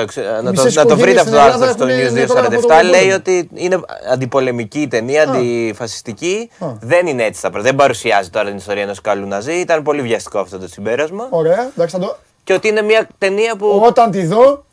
να 0.74 0.86
το 0.86 0.98
βρείτε 0.98 1.20
αυτό 1.20 1.32
το 1.32 1.42
άρθρο 1.42 1.72
στο 1.72 1.86
News 1.86 2.82
247 2.82 2.90
λέει 2.90 3.12
ότι 3.12 3.50
είναι 3.54 3.80
αντιπολεμική 4.12 4.80
η 4.80 4.88
ταινία, 4.88 5.24
αντιφασιστική. 5.24 6.50
Δεν 6.80 7.08
είναι 7.08 7.24
έτσι 7.24 7.42
τα 7.42 7.50
πράγματα. 7.50 7.70
Δεν 7.70 7.80
παρουσιάζει 7.80 8.30
τώρα 8.30 8.48
την 8.48 8.58
ιστορία 8.58 8.84
ενός 8.84 9.02
καλού 9.02 9.28
Ναζί. 9.28 9.54
Ήταν 9.54 9.84
πολύ 9.84 10.02
βιαστικό 10.02 10.40
αυτό 10.40 10.60
το 10.60 10.68
συμπέρασμα. 10.68 11.28
Ωραία, 11.30 11.72
εντάξει, 11.76 11.96
θα 11.96 12.02
το. 12.02 12.18
Και 12.44 12.54
ότι 12.54 12.68
είναι 12.68 12.82
μια 12.82 13.08
ταινία 13.18 13.56
που. 13.56 13.82
Όταν 13.86 14.12
τη 14.12 14.26
δω, 14.26 14.66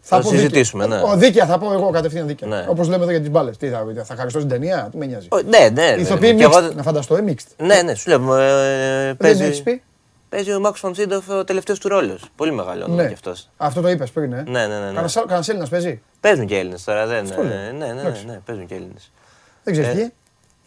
θα 0.00 0.20
το 0.20 0.28
συζητήσουμε, 0.28 0.86
ναι. 0.86 1.00
Ο, 1.04 1.16
δίκαια 1.16 1.46
θα 1.46 1.58
πω 1.58 1.72
εγώ 1.72 1.90
κατευθείαν 1.90 2.26
δίκαια. 2.26 2.48
Ναι. 2.48 2.64
Όπως 2.68 2.88
λέμε 2.88 3.02
εδώ 3.02 3.10
για 3.10 3.20
τις 3.20 3.30
μπάλες. 3.30 3.56
Τι 3.56 3.68
θα, 3.68 3.86
θα 4.04 4.14
χαριστώ 4.16 4.38
την 4.38 4.48
ταινία, 4.48 4.88
τι 4.90 4.96
με 4.96 5.06
νοιάζει. 5.06 5.28
ναι, 5.46 5.68
ναι. 5.72 5.94
Ηθοποιεί 5.98 6.34
ναι, 6.36 6.46
mixed, 6.46 6.74
να 6.74 6.82
φανταστώ, 6.82 7.16
ε, 7.16 7.24
mixed. 7.26 7.66
Ναι, 7.66 7.82
ναι, 7.82 7.94
σου 7.94 8.08
λέω. 8.08 8.36
Ε, 8.36 9.14
παίζει, 9.18 9.50
δεν 9.50 9.62
πει; 9.62 9.82
Παίζει 10.28 10.52
ο 10.52 10.60
Μάξ 10.60 10.80
Φονσίντοφ 10.80 11.28
ο 11.28 11.44
τελευταίος 11.44 11.78
του 11.78 11.88
ρόλος. 11.88 12.30
Πολύ 12.36 12.52
μεγάλο 12.52 12.84
όνομα 12.84 13.02
ναι. 13.02 13.08
κι 13.08 13.14
αυτός. 13.14 13.48
Αυτό 13.56 13.80
το 13.80 13.88
είπες 13.88 14.10
πριν, 14.10 14.32
ε. 14.32 14.42
Ναι, 14.48 14.66
ναι, 14.66 14.78
ναι. 14.78 14.90
ναι. 14.90 15.06
Κανένα 15.26 15.44
Έλληνας 15.46 15.68
παίζει; 15.68 16.00
Παίζουν 16.20 16.46
και 16.46 16.58
Έλληνες 16.58 16.84
τώρα. 16.84 17.06
Δεν, 17.06 17.24
ναι, 17.24 17.36
ναι, 17.36 17.86
ναι, 17.86 18.02
ναι, 18.02 18.22
ναι, 18.26 18.40
παίζουν 18.44 18.66
και 18.66 18.74
Έλληνες. 18.74 19.10
Δεν 19.64 19.72
ξέρεις 19.74 19.94
τι. 19.94 20.12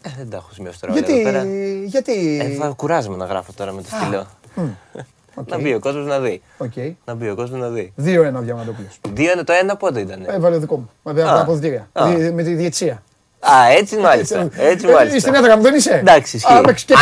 Ε, 0.02 0.10
δεν 0.16 0.30
τα 0.30 0.36
έχω 0.36 0.48
σημειώσει 0.52 0.80
τώρα. 0.80 0.92
Γιατί. 0.92 1.84
γιατί... 1.86 2.38
Ε, 2.42 2.48
θα 2.48 2.68
κουράζομαι 2.76 3.16
να 3.16 3.24
γράφω 3.24 3.52
τώρα 3.56 3.72
με 3.72 3.82
το 3.82 3.88
στυλό. 3.88 4.26
Okay. 4.56 5.02
Να 5.46 5.58
μπει 5.58 5.74
ο 5.74 5.78
κόσμος 5.78 6.06
να 6.06 6.20
δει. 6.20 6.42
Okay. 6.58 6.92
Να 7.04 7.14
μπει 7.14 7.28
ο 7.30 7.34
κόσμος 7.34 7.60
να 7.60 7.68
δει. 7.68 7.92
2-1 7.98 8.32
ο 8.36 8.40
Διαμαντόπουλος. 8.40 9.00
2-1 9.16 9.42
το 9.44 9.52
ένα 9.52 9.76
πότε 9.76 10.00
ήταν. 10.00 10.24
Έβαλε 10.26 10.58
δικό 10.58 10.76
μου. 10.76 10.90
Με 11.02 11.14
τα 11.14 11.40
αποδητήρια. 11.40 11.88
Με 12.32 12.42
τη 12.42 12.54
διετσία. 12.54 13.02
Α, 13.50 13.68
έτσι 13.68 13.96
μάλιστα. 13.96 14.48
Έτσι 14.56 14.88
ε, 14.88 14.92
μάλιστα. 14.92 15.18
Στην 15.18 15.34
έδρα 15.34 15.56
μου 15.56 15.62
δεν 15.62 15.74
είσαι. 15.74 15.94
Εντάξει, 15.94 16.36
ισχύει. 16.36 16.52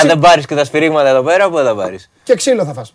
Αν 0.01 0.07
δεν 0.07 0.19
πάρεις 0.19 0.47
και 0.47 0.55
τα 0.55 0.65
σφυρίγματα 0.65 1.09
εδώ 1.09 1.23
πέρα, 1.23 1.51
πού 1.51 1.57
θα 1.57 1.75
πάρεις; 1.75 2.11
Και 2.23 2.35
ξύλο 2.35 2.65
θα 2.65 2.73
φας. 2.73 2.95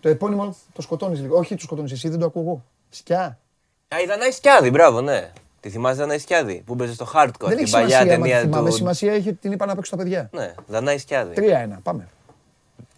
Το 0.00 0.08
επώνυμο 0.08 0.56
το 0.72 0.82
σκοτώνεις 0.82 1.20
λίγο. 1.20 1.38
Όχι, 1.38 1.54
το 1.54 1.62
σκοτώνεις 1.62 1.92
εσύ, 1.92 2.08
δεν 2.08 2.18
το 2.18 2.26
ακούω. 2.26 2.64
Σκιά. 2.90 3.38
Α, 3.88 4.00
η 4.02 4.06
Δανάη 4.06 4.30
Σκιάδη, 4.30 4.70
μπράβο, 4.70 5.00
ναι. 5.00 5.30
Τη 5.60 5.70
θυμάσαι 5.70 6.00
Δανάη 6.00 6.18
Σκιάδη 6.18 6.62
που 6.66 6.76
παίζει 6.76 6.94
στο 6.94 7.06
Hardcore. 7.14 7.46
Δεν 7.46 7.56
την 7.56 7.70
παλιά 7.70 8.06
ταινία 8.06 8.40
του. 8.40 8.44
Θυμάμαι, 8.44 8.70
σημασία 8.70 9.12
έχει 9.12 9.28
ότι 9.28 9.38
την 9.38 9.52
είπα 9.52 9.66
να 9.66 9.74
παίξω 9.74 9.90
τα 9.90 9.96
παιδιά. 9.96 10.30
Ναι, 10.32 10.54
Δανάη 10.66 10.98
Σκιάδη. 10.98 11.34
3-1, 11.36 11.78
πάμε. 11.82 12.08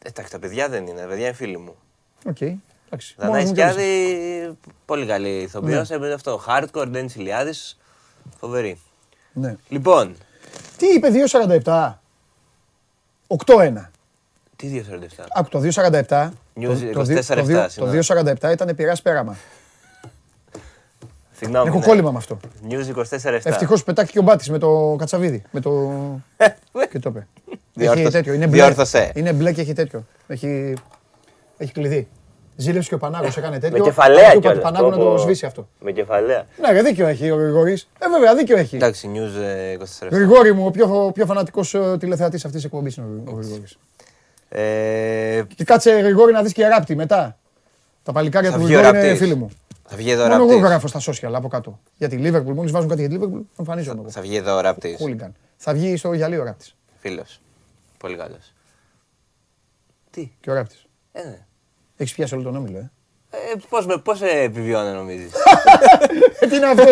Εντάξει, 0.02 0.32
τα 0.32 0.38
παιδιά 0.38 0.68
δεν 0.68 0.86
είναι, 0.86 1.00
τα 1.00 1.06
παιδιά 1.06 1.26
είναι 1.26 1.34
φίλοι 1.34 1.58
μου. 1.58 1.74
OK. 2.28 2.38
Okay. 2.90 2.98
Δανάη 3.16 3.46
Σκιάδη, 3.46 4.58
πολύ 4.84 5.06
καλή 5.06 5.28
ηθοποιός. 5.28 5.88
Ναι. 5.88 5.96
Έπαιζε 5.96 6.12
αυτό. 6.12 6.42
Hardcore, 6.48 6.86
Ντένις 6.88 7.08
Ηλιάδης. 7.16 7.78
Φοβερή. 8.38 8.80
Ναι. 9.32 9.56
Λοιπόν. 9.68 10.16
Τι 10.76 10.86
είπε 10.86 11.08
2,47. 11.64 11.92
8-1. 13.46 13.90
Τι 14.56 14.84
2,47. 14.90 15.24
Άκου 15.34 15.48
το 15.48 15.60
2,47. 15.60 16.30
Το 17.76 17.90
2,47 18.06 18.52
ήταν 18.52 18.74
πειράς 18.76 19.02
πέραμα. 19.02 19.36
Συγγνώμη. 21.32 21.68
Έχω 21.68 21.78
ναι. 21.78 21.84
κόλλημα 21.84 22.10
με 22.10 22.18
αυτό. 22.18 22.38
News 22.68 22.96
24 22.96 23.38
Ευτυχώς 23.42 23.84
πετάχτηκε 23.84 24.18
ο 24.18 24.22
Μπάτης 24.22 24.50
με 24.50 24.58
το 24.58 24.96
κατσαβίδι. 24.98 25.42
Με 25.50 25.60
το. 25.60 25.70
και 26.90 26.98
το 26.98 27.10
είπε. 27.10 27.26
Έχει 27.76 28.08
τέτοιο. 28.08 28.32
Είναι 28.32 28.46
μπλε. 28.46 28.74
Είναι 29.14 29.32
μπλε 29.32 29.52
και 29.52 29.60
έχει 29.60 29.72
τέτοιο. 29.72 30.06
Έχει, 30.26 30.74
έχει 31.56 31.72
κλειδί. 31.72 32.08
Ζήλεψε 32.56 32.88
και 32.88 32.94
ο 32.94 32.98
Πανάγος 32.98 33.36
έκανε 33.36 33.58
τέτοιο. 33.58 33.78
Με 33.78 33.84
κεφαλαία 33.84 34.36
και 34.36 34.48
ο 34.48 34.58
Πανάγος 34.58 34.90
να 34.90 34.96
το 34.96 35.16
σβήσει 35.18 35.46
αυτό. 35.46 35.68
Με 35.80 35.92
κεφαλαία. 35.92 36.46
Ναι, 36.72 36.82
δίκιο 36.82 37.06
έχει 37.06 37.30
ο 37.30 37.36
Γρηγόρης. 37.36 37.88
Ε, 37.98 38.08
βέβαια, 38.08 38.34
δίκιο 38.34 38.56
έχει. 38.56 38.76
Εντάξει, 38.76 39.10
News 39.14 40.06
24. 40.06 40.08
Γρηγόρη 40.10 40.52
μου, 40.52 40.66
ο 40.66 40.70
πιο, 40.70 41.10
πιο 41.14 41.26
φανατικός 41.26 41.74
ε, 41.74 41.96
τηλεθεατής 41.98 42.44
αυτής 42.44 42.60
της 42.60 42.64
εκπομπής 42.64 42.96
είναι 42.96 43.06
ο 43.24 43.32
Γρηγόρης. 43.32 43.78
Ε... 44.48 45.42
Και 45.54 45.64
κάτσε 45.64 45.90
Γρηγόρη 45.90 46.32
να 46.32 46.42
δεις 46.42 46.52
και 46.52 46.66
ράπτη 46.66 46.96
μετά. 46.96 47.36
Τα 48.02 48.12
παλικάρια 48.12 48.52
του 48.52 48.66
Γρηγόρη 48.66 48.88
είναι 48.88 49.14
φίλοι 49.14 49.34
μου. 49.34 49.50
Θα 49.88 49.96
βγει 49.96 50.10
εδώ 50.10 50.26
Μόνο 50.26 50.42
εγώ 50.42 50.58
γράφω 50.58 50.86
στα 50.86 51.00
social 51.00 51.32
από 51.32 51.48
κάτω. 51.48 51.78
Για 51.96 52.08
τη 52.08 52.18
Liverpool, 52.20 52.54
μόλις 52.54 52.72
βάζουν 52.72 52.88
κάτι 52.88 53.06
για 53.06 53.10
τη 53.10 53.16
Liverpool, 53.20 53.40
εμφανίζομαι. 53.58 54.02
Θα, 54.02 54.10
θα 54.10 54.20
βγει 54.20 54.36
εδώ 54.36 54.56
ο 54.56 54.60
ράπτης. 54.60 54.96
Θα 55.56 55.72
βγει 55.72 55.96
στο 55.96 56.12
γυαλί 56.12 56.38
ο 56.38 56.44
ράπτης. 56.44 56.76
Φίλος. 56.98 57.40
Πολύ 57.98 58.16
καλός. 58.16 58.52
Τι; 60.10 60.30
Και 60.40 60.50
ο 60.50 60.54
ράπτης. 60.54 60.86
Ε, 61.12 61.22
ναι. 61.22 61.46
Έχεις 61.96 62.14
πιάσει 62.14 62.34
όλο 62.34 62.42
τον 62.42 62.56
όμιλο, 62.56 62.78
ε; 62.78 62.90
Ε, 63.30 63.38
πώς, 63.68 63.86
με, 63.86 63.96
πώς 63.98 64.22
επιβιώνει 64.22 64.90
νομίζεις; 64.90 65.32
Ε, 66.40 66.46
τι 66.46 66.56
είναι 66.56 66.66
αυτός, 66.66 66.86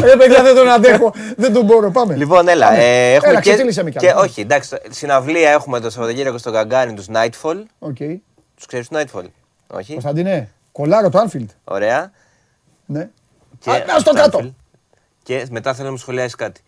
ρε 0.00 0.16
παιδιά 0.16 0.42
δεν 0.42 0.54
τον 0.54 0.68
αντέχω, 0.68 1.12
δεν 1.36 1.52
τον 1.52 1.64
μπορώ, 1.64 1.90
πάμε. 1.90 2.16
Λοιπόν, 2.16 2.48
έλα, 2.48 2.72
ε, 2.72 3.14
έχουμε 3.14 3.30
έλα, 3.30 3.40
και, 3.40 3.92
και, 3.96 4.12
όχι, 4.16 4.40
εντάξει, 4.40 4.76
συναυλία 4.90 5.50
έχουμε 5.50 5.80
το 5.80 5.90
Σαββατοκύριακο 5.90 6.38
στο 6.38 6.52
Καγκάνι 6.52 6.94
τους 6.94 7.06
Nightfall. 7.12 7.62
Okay. 7.78 8.16
Τους 8.56 8.66
ξέρεις 8.66 8.88
τους 8.88 8.98
Nightfall, 9.00 9.24
όχι; 9.66 9.92
Κωνσταντινέ, 9.92 10.52
κολλάρω 10.72 11.08
το 11.08 11.24
Anfield. 11.26 11.48
Ωραία. 11.64 12.12
Ναι. 12.86 13.08
Και, 13.58 13.70
Α, 13.70 13.98
στο 13.98 14.12
κάτω. 14.12 14.54
Και 15.22 15.46
μετά 15.50 15.74
θέλω 15.74 15.84
να 15.84 15.92
μου 15.92 15.98
σχολιάσεις 15.98 16.34
κάτι 16.34 16.60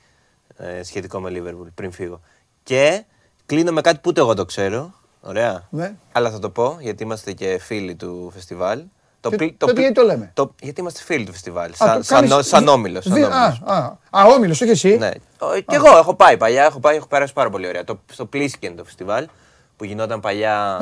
ε, 0.56 0.82
σχετικό 0.82 1.20
με 1.20 1.30
Liverpool 1.34 1.66
πριν 1.74 1.92
φύγω. 1.92 2.20
Και 2.62 3.04
κλείνω 3.46 3.72
με 3.72 3.80
κάτι 3.80 3.96
που 3.96 4.02
ούτε 4.06 4.20
εγώ 4.20 4.34
το 4.34 4.44
ξέρω. 4.44 4.94
Ωραία. 5.20 5.66
Ναι. 5.70 5.94
Αλλά 6.12 6.30
θα 6.30 6.38
το 6.38 6.50
πω 6.50 6.76
γιατί 6.80 7.02
είμαστε 7.02 7.32
και 7.32 7.58
φίλοι 7.58 7.94
του 7.94 8.30
φεστιβάλ. 8.34 8.82
Το, 9.20 9.30
και, 9.30 9.54
το, 9.56 9.66
το, 9.66 9.80
γιατί 9.80 9.94
το 9.94 10.02
λέμε; 10.02 10.30
Το, 10.34 10.54
γιατί 10.60 10.80
είμαστε 10.80 11.02
φίλοι 11.02 11.24
του 11.24 11.32
φεστιβάλ. 11.32 11.74
Σαν, 11.74 12.02
σαν, 12.02 12.42
σαν 12.44 12.68
όμιλος. 12.68 13.06
Α, 13.06 13.56
α, 13.64 13.98
α, 14.10 14.24
όμιλος, 14.24 14.60
όχι 14.60 14.70
εσύ. 14.70 14.96
Ναι. 14.96 15.10
Και 15.66 15.74
εγώ 15.74 15.98
έχω 15.98 16.14
πάει 16.14 16.36
παλιά, 16.36 16.64
έχω, 16.64 16.80
πάει, 16.80 16.96
έχω 16.96 17.06
περάσει 17.06 17.32
πάρα 17.32 17.50
πολύ 17.50 17.66
ωραία. 17.66 17.84
Το, 17.84 18.00
στο 18.12 18.26
Πλίσκεν 18.26 18.76
το 18.76 18.84
φεστιβάλ 18.84 19.26
που 19.76 19.84
γινόταν 19.84 20.20
παλιά 20.20 20.78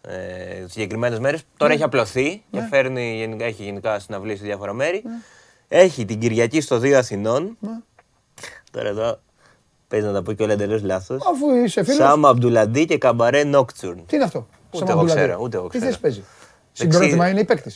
ε, 0.00 0.66
συγκεκριμένες 0.68 1.18
μέρες. 1.18 1.42
Τώρα 1.56 1.72
έχει 1.72 1.82
απλωθεί 1.82 2.42
και 2.50 2.60
ναι. 2.60 2.66
φέρνει, 2.66 3.36
έχει 3.40 3.62
γενικά 3.62 3.98
συναυλίες 3.98 4.38
σε 4.38 4.44
διάφορα 4.44 4.72
μέρη. 4.72 5.02
Ναι. 5.04 5.12
Έχει 5.68 6.04
την 6.04 6.18
Κυριακή 6.18 6.60
στο 6.60 6.76
2 6.76 6.92
Αθηνών. 6.92 7.56
Ναι. 7.60 7.78
Τώρα 8.70 8.88
εδώ 8.88 9.20
παίζει 9.88 10.06
να 10.06 10.12
τα 10.12 10.22
πω 10.22 10.32
και 10.32 10.42
όλα 10.42 10.52
εντελώ 10.52 10.80
λάθο. 10.82 11.14
Αφού 11.14 11.54
είσαι 11.54 11.84
φίλο. 11.84 11.96
Σάμα 11.96 12.28
Αμπτουλαντή 12.28 12.84
και 12.84 12.98
Καμπαρέ 12.98 13.44
Νόκτσουρν. 13.44 14.06
Τι 14.06 14.14
είναι 14.16 14.24
αυτό. 14.24 14.46
Ούτε 14.70 14.92
εγώ 14.92 15.04
ξέρω. 15.04 15.38
Ούτε 15.40 15.56
εγώ 15.56 15.66
ξέρω. 15.66 15.84
Τι 15.84 15.90
θέση 15.90 16.00
παίζει. 16.00 16.24
Συγκρότημα 16.72 17.28
είναι 17.28 17.40
η 17.40 17.44
παίκτη. 17.44 17.74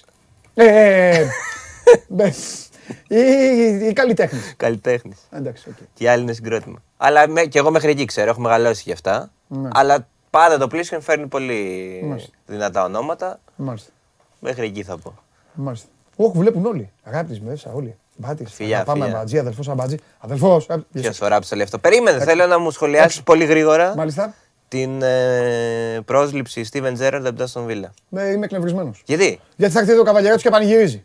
Ε, 0.55 1.27
ή 3.89 3.93
καλλιτέχνη. 3.93 4.41
Καλλιτέχνη. 4.57 5.13
Εντάξει, 5.31 5.65
okay. 5.71 5.85
Και 5.95 6.05
οι 6.05 6.09
άλλοι 6.09 6.23
είναι 6.23 6.33
συγκρότημα. 6.33 6.83
Αλλά 6.97 7.29
με, 7.29 7.45
και 7.45 7.59
εγώ 7.59 7.71
μέχρι 7.71 7.91
εκεί 7.91 8.05
ξέρω, 8.05 8.31
έχω 8.31 8.41
μεγαλώσει 8.41 8.83
γι' 8.87 8.93
αυτά. 8.93 9.31
Ναι. 9.47 9.69
Αλλά 9.73 10.07
πάντα 10.31 10.59
το 10.59 10.67
πλήσιο 10.67 11.01
φέρνει 11.01 11.27
πολύ 11.27 12.01
Μάλιστα. 12.05 12.31
δυνατά 12.47 12.85
ονόματα. 12.85 13.41
Μάλιστα. 13.57 13.91
Μέχρι 14.41 14.67
εκεί 14.67 14.83
θα 14.83 14.99
πω. 14.99 15.15
Μάλιστα. 15.55 15.89
Όχι, 16.17 16.39
βλέπουν 16.39 16.67
όλοι. 16.67 16.91
Αγάπη 17.03 17.41
μέσα 17.45 17.73
όλοι. 17.73 17.97
Μπάτι. 18.21 18.45
Φιλιά, 18.45 18.85
πάμε 18.85 19.05
αμπατζή, 19.05 19.39
αδελφός 19.39 19.69
αμπατζή. 19.69 19.97
Αδελφός. 20.19 20.67
Ποιος 20.93 21.19
το 21.19 21.27
ράψε 21.27 21.55
λέει 21.55 21.65
αυτό. 21.65 21.79
Περίμενε, 21.79 22.25
θέλω 22.25 22.47
να 22.47 22.59
μου 22.59 22.71
σχολιάσεις 22.71 23.23
πολύ 23.23 23.45
γρήγορα. 23.45 23.95
Μάλιστα. 23.97 24.35
Την 24.69 25.03
ε, 25.03 26.01
πρόσληψη 26.05 26.69
Steven 26.73 26.97
Gerrard 26.99 27.23
από 27.25 27.33
την 27.33 27.47
Aston 27.53 27.67
Villa. 27.67 27.89
Ναι, 28.09 28.23
είμαι 28.23 28.45
εκνευρισμένος. 28.45 29.03
Γιατί; 29.07 29.41
Γιατί 29.57 29.73
θα 29.73 29.81
έρθει 29.81 29.93
εδώ 29.93 30.01
ο 30.01 30.05
καβαλιαρό 30.05 30.37
και 30.37 30.51
πανηγυρίζει. 30.51 31.05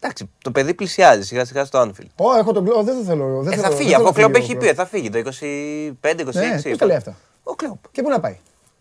Εντάξει, 0.00 0.30
το 0.42 0.50
παιδί 0.50 0.74
πλησιάζει 0.74 1.22
σιγά 1.22 1.44
σιγά 1.44 1.64
στο 1.64 1.80
Anfield. 1.82 2.06
Ω, 2.16 2.36
έχω 2.38 2.52
τον 2.52 2.64
κλοπ, 2.64 2.84
δεν 2.84 2.96
το 2.96 3.04
θέλω. 3.04 3.42
Δεν 3.42 3.52
ε, 3.52 3.56
θα 3.56 3.70
φύγει, 3.70 3.94
αφού 3.94 4.06
ο 4.06 4.12
κλοπ 4.12 4.34
έχει 4.34 4.56
πει, 4.56 4.74
θα 4.74 4.86
φύγει 4.86 5.10
το 5.10 5.18
25-26. 5.18 5.24
Ναι, 6.32 6.60
ποιος 6.62 6.78
τα 6.78 6.86
λέει 6.86 6.96
αυτά; 6.96 7.16
Ο 7.42 7.54
κλοπ. 7.54 7.78
Και 7.90 8.02
πού 8.02 8.08
να 8.08 8.20
πάει; 8.20 8.38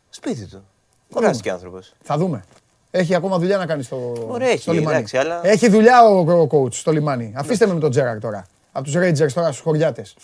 Σπίτι 0.09 0.45
του. 0.45 0.65
Κουράστηκε 1.13 1.51
άνθρωπος. 1.51 1.93
Θα 2.03 2.17
δούμε. 2.17 2.43
Έχει 2.91 3.15
ακόμα 3.15 3.37
δουλειά 3.37 3.57
να 3.57 3.65
κάνει 3.65 3.83
στο, 3.83 4.25
Ωραία, 4.27 4.49
έχει, 4.49 4.61
στο 4.61 4.71
λιμάνι. 4.71 4.95
Εντάξει, 4.95 5.17
αλλά... 5.17 5.41
Έχει 5.43 5.69
δουλειά 5.69 6.03
ο, 6.03 6.41
ο 6.41 6.47
coach 6.51 6.73
στο 6.73 6.91
λιμάνι. 6.91 7.33
Αφήστε 7.35 7.67
με 7.67 7.73
με 7.73 7.79
τον 7.79 7.89
Τζέρακ 7.89 8.19
τώρα. 8.19 8.45
Από 8.71 8.85
τους 8.85 8.95
Rangers 8.95 9.31
τώρα 9.33 9.47
στους 9.47 9.59
χωριάτες. 9.59 10.15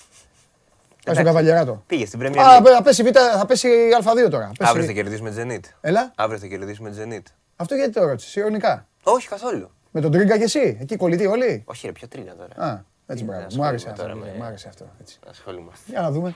Πάει 1.06 1.16
στον 1.16 1.28
Καβαλιεράτο. 1.28 1.84
Πήγε 1.88 2.06
στην 2.06 2.20
Premier 2.24 2.36
League. 2.36 2.64
θα 2.76 2.82
πέσει, 2.84 3.12
θα 3.38 3.46
πέσει 3.46 3.70
Α2 4.04 4.30
τώρα. 4.30 4.52
Αύριο 4.60 4.86
θα 4.86 4.92
κερδίσουμε 4.92 5.34
Zenit. 5.38 5.70
Έλα. 5.82 6.12
Αύριο 6.16 6.40
θα 6.40 6.48
κερδίσουμε 6.48 6.94
Zenit. 6.98 7.24
Αυτό 7.56 7.76
γιατί 7.76 7.92
το 7.92 8.06
ρώτησες, 8.06 8.36
ειρωνικά; 8.36 8.88
Όχι 9.04 9.28
καθόλου. 9.28 9.72
Με 9.92 10.02
τον 10.02 10.12
Τρίγκα 10.12 10.38
και 10.38 10.44
εσύ, 10.44 10.78
εκεί 10.82 10.96
κολλητοί 10.96 11.26
όλοι; 11.26 11.64
Όχι, 11.66 11.86
ρε, 11.86 11.92
πιο 11.92 12.08
Τρίγκα 12.08 12.36
τώρα. 12.36 12.70
Α, 12.70 12.84
έτσι 13.08 13.24
μπράβο. 13.24 13.46
Μου 13.56 13.66
άρεσε 13.66 13.90
αυτό. 13.90 14.04
Μου 14.38 14.44
άρεσε 14.44 14.68
αυτό. 14.68 14.86
Ασχολούμαστε. 15.30 15.84
Για 15.86 16.02
να 16.02 16.12
δούμε. 16.12 16.36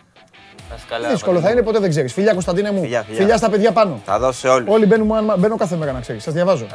Καλά, 0.89 1.09
Δύσκολο 1.09 1.39
θα 1.39 1.51
είναι, 1.51 1.61
ποτέ 1.61 1.79
δεν 1.79 1.89
ξέρεις. 1.89 2.13
Φιλιά 2.13 2.33
Κωνσταντίνε 2.33 2.71
μου. 2.71 2.87
Φιλιά 3.11 3.37
στα 3.37 3.49
παιδιά 3.49 3.71
πάνω. 3.71 4.01
Θα 4.05 4.19
δώσω 4.19 4.39
σε 4.39 4.47
όλους. 4.47 4.73
Όλοι 4.73 4.85
μπαίνουν, 4.85 5.11
μπαίνω 5.37 5.55
κάθε 5.55 5.75
μέρα 5.75 5.91
να 5.91 5.99
ξέρεις. 5.99 6.23
Σας 6.23 6.33
διαβάζω. 6.33 6.65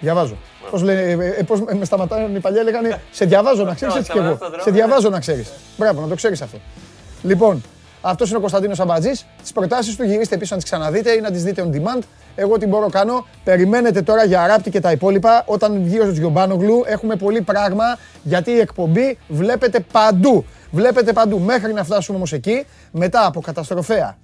Διαβάζω. 0.00 0.36
Πώς 0.70 0.82
λένε, 0.82 1.24
ε, 1.24 1.42
πώς 1.42 1.60
με 1.60 1.84
σταματάνε 1.84 2.36
οι 2.36 2.40
παλιά, 2.40 2.62
λέγανε 2.62 3.00
Σε 3.10 3.24
διαβάζω 3.24 3.64
να 3.64 3.74
ξέρεις 3.74 3.94
έτσι 3.94 4.12
κι 4.12 4.18
εγώ. 4.18 4.38
Σε 4.62 4.70
διαβάζω 4.70 5.08
να 5.08 5.20
ξέρεις. 5.20 5.52
Μπράβο, 5.76 6.00
να 6.00 6.08
το 6.08 6.14
ξέρεις 6.14 6.42
αυτό. 6.42 6.58
Λοιπόν, 7.22 7.62
αυτός 8.00 8.28
είναι 8.28 8.36
ο 8.36 8.40
Κωνσταντίνος 8.40 8.80
Αμπατζής. 8.80 9.26
Τις 9.42 9.52
προτάσεις 9.52 9.96
του 9.96 10.04
γυρίστε 10.04 10.36
πίσω 10.36 10.54
να 10.54 10.60
τις 10.60 10.70
ξαναδείτε 10.70 11.10
ή 11.10 11.20
να 11.20 11.30
τις 11.30 11.42
δείτε 11.42 11.68
on 11.68 11.76
demand. 11.76 12.02
Εγώ 12.40 12.58
τι 12.58 12.66
μπορώ 12.66 12.88
κάνω. 12.88 13.26
Περιμένετε 13.44 14.02
τώρα 14.02 14.24
για 14.24 14.46
ράπτη 14.46 14.70
και 14.70 14.80
τα 14.80 14.92
υπόλοιπα. 14.92 15.42
Όταν 15.46 15.82
βγει 15.82 16.00
ο 16.00 16.12
Τζιομπάνογλου 16.12 16.82
έχουμε 16.86 17.16
πολύ 17.16 17.40
πράγμα 17.40 17.84
γιατί 18.22 18.50
η 18.50 18.58
εκπομπή 18.58 19.18
βλέπετε 19.28 19.80
παντού. 19.92 20.44
Βλέπετε 20.70 21.12
παντού. 21.12 21.38
Μέχρι 21.38 21.72
να 21.72 21.84
φτάσουμε 21.84 22.16
όμως 22.16 22.32
εκεί, 22.32 22.66
μετά 22.90 23.26
από 23.26 23.40
καταστροφέα 23.40 24.16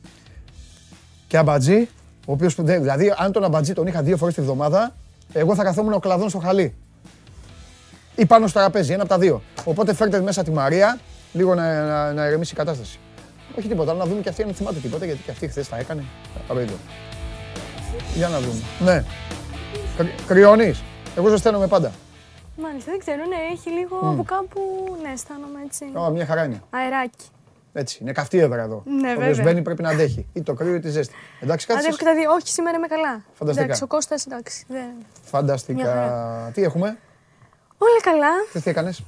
και 1.27 1.37
αμπατζή, 1.37 1.89
ο 2.27 2.33
οποίος 2.33 2.55
δηλαδή 2.63 3.15
αν 3.17 3.33
τον 3.33 3.45
αμπατζή 3.45 3.73
τον 3.73 3.87
είχα 3.87 4.03
δύο 4.03 4.17
φορές 4.17 4.35
τη 4.35 4.41
βδομάδα, 4.41 4.95
εγώ 5.33 5.55
θα 5.55 5.65
καθόμουν 5.65 5.93
ο 5.93 5.99
κλαδόν 5.99 6.29
στο 6.29 6.39
χαλί. 6.39 6.75
Ή 8.15 8.27
πάνω 8.27 8.47
στο 8.47 8.59
τραπέζι, 8.59 8.93
ένα 8.93 9.03
από 9.03 9.11
τα 9.11 9.19
δύο. 9.19 9.43
Οπότε 9.65 9.95
φέρτε 9.95 10.21
μέσα 10.21 10.43
τη 10.43 10.51
Μαρία, 10.51 10.99
λίγο 11.33 11.55
να, 11.55 11.87
να, 11.87 12.13
να 12.13 12.27
ηρεμήσει 12.27 12.53
η 12.53 12.57
κατάσταση. 12.57 12.99
Όχι 13.59 13.69
τίποτα, 13.69 13.93
να 13.95 14.05
δούμε 14.05 14.21
και 14.21 14.29
αυτή 14.29 14.43
αν 14.43 14.55
θυμάται 14.55 14.79
τίποτα, 14.79 15.05
γιατί 15.05 15.23
και 15.25 15.31
αυτή 15.31 15.49
χθες 15.49 15.69
τα 15.69 15.77
έκανε. 15.77 16.05
Απαραίτητο. 16.45 16.77
Για 18.15 18.29
να 18.29 18.41
δούμε. 18.41 18.63
Ναι. 18.79 19.05
Κρυώνεις. 20.27 20.83
Εγώ 21.17 21.29
ζεσταίνομαι 21.29 21.67
πάντα. 21.67 21.93
Μάλιστα, 22.57 22.91
δεν 22.91 23.01
ξέρω, 23.01 23.25
ναι, 23.25 23.37
έχει 23.53 23.71
λίγο 23.71 24.01
mm. 24.05 24.13
από 24.13 24.23
κάπου. 24.23 24.61
Ναι, 25.03 25.11
αισθάνομαι 25.13 25.59
έτσι. 25.65 25.85
Ω, 25.95 26.11
μια 26.11 26.27
χαρά 26.27 26.45
είναι. 26.45 26.63
Αεράκι. 26.71 27.25
Έτσι, 27.73 27.99
είναι 28.03 28.13
καυτή 28.13 28.39
έδρα 28.39 28.63
εδώ. 28.63 28.83
Ναι, 28.87 29.15
βέβαια. 29.15 29.45
μπαίνει 29.45 29.63
πρέπει 29.63 29.83
να 29.83 29.89
αντέχει. 29.91 30.27
Ή 30.33 30.43
το 30.43 30.55
κρύο 30.55 30.75
ή 30.75 30.81
τη 30.81 30.91
ζέστη. 30.91 31.15
Εντάξει, 31.41 31.67
κάτι. 31.67 31.79
Αντέχω 31.79 31.97
και 31.97 32.05
τα 32.05 32.15
δύο. 32.15 32.31
Όχι, 32.31 32.49
σήμερα 32.49 32.77
είμαι 32.77 32.87
καλά. 32.87 33.25
Φανταστικά. 33.35 33.65
Εντάξει, 33.65 33.83
ο 33.83 33.87
Κώστας, 33.87 34.27
εντάξει. 34.27 34.65
Δεν... 34.69 34.85
Φανταστικά. 35.23 36.51
Τι 36.55 36.63
έχουμε; 36.63 36.99
Όλα 37.79 38.01
καλά. 38.03 38.63
Τι 38.63 38.71
έκανες; 38.71 39.03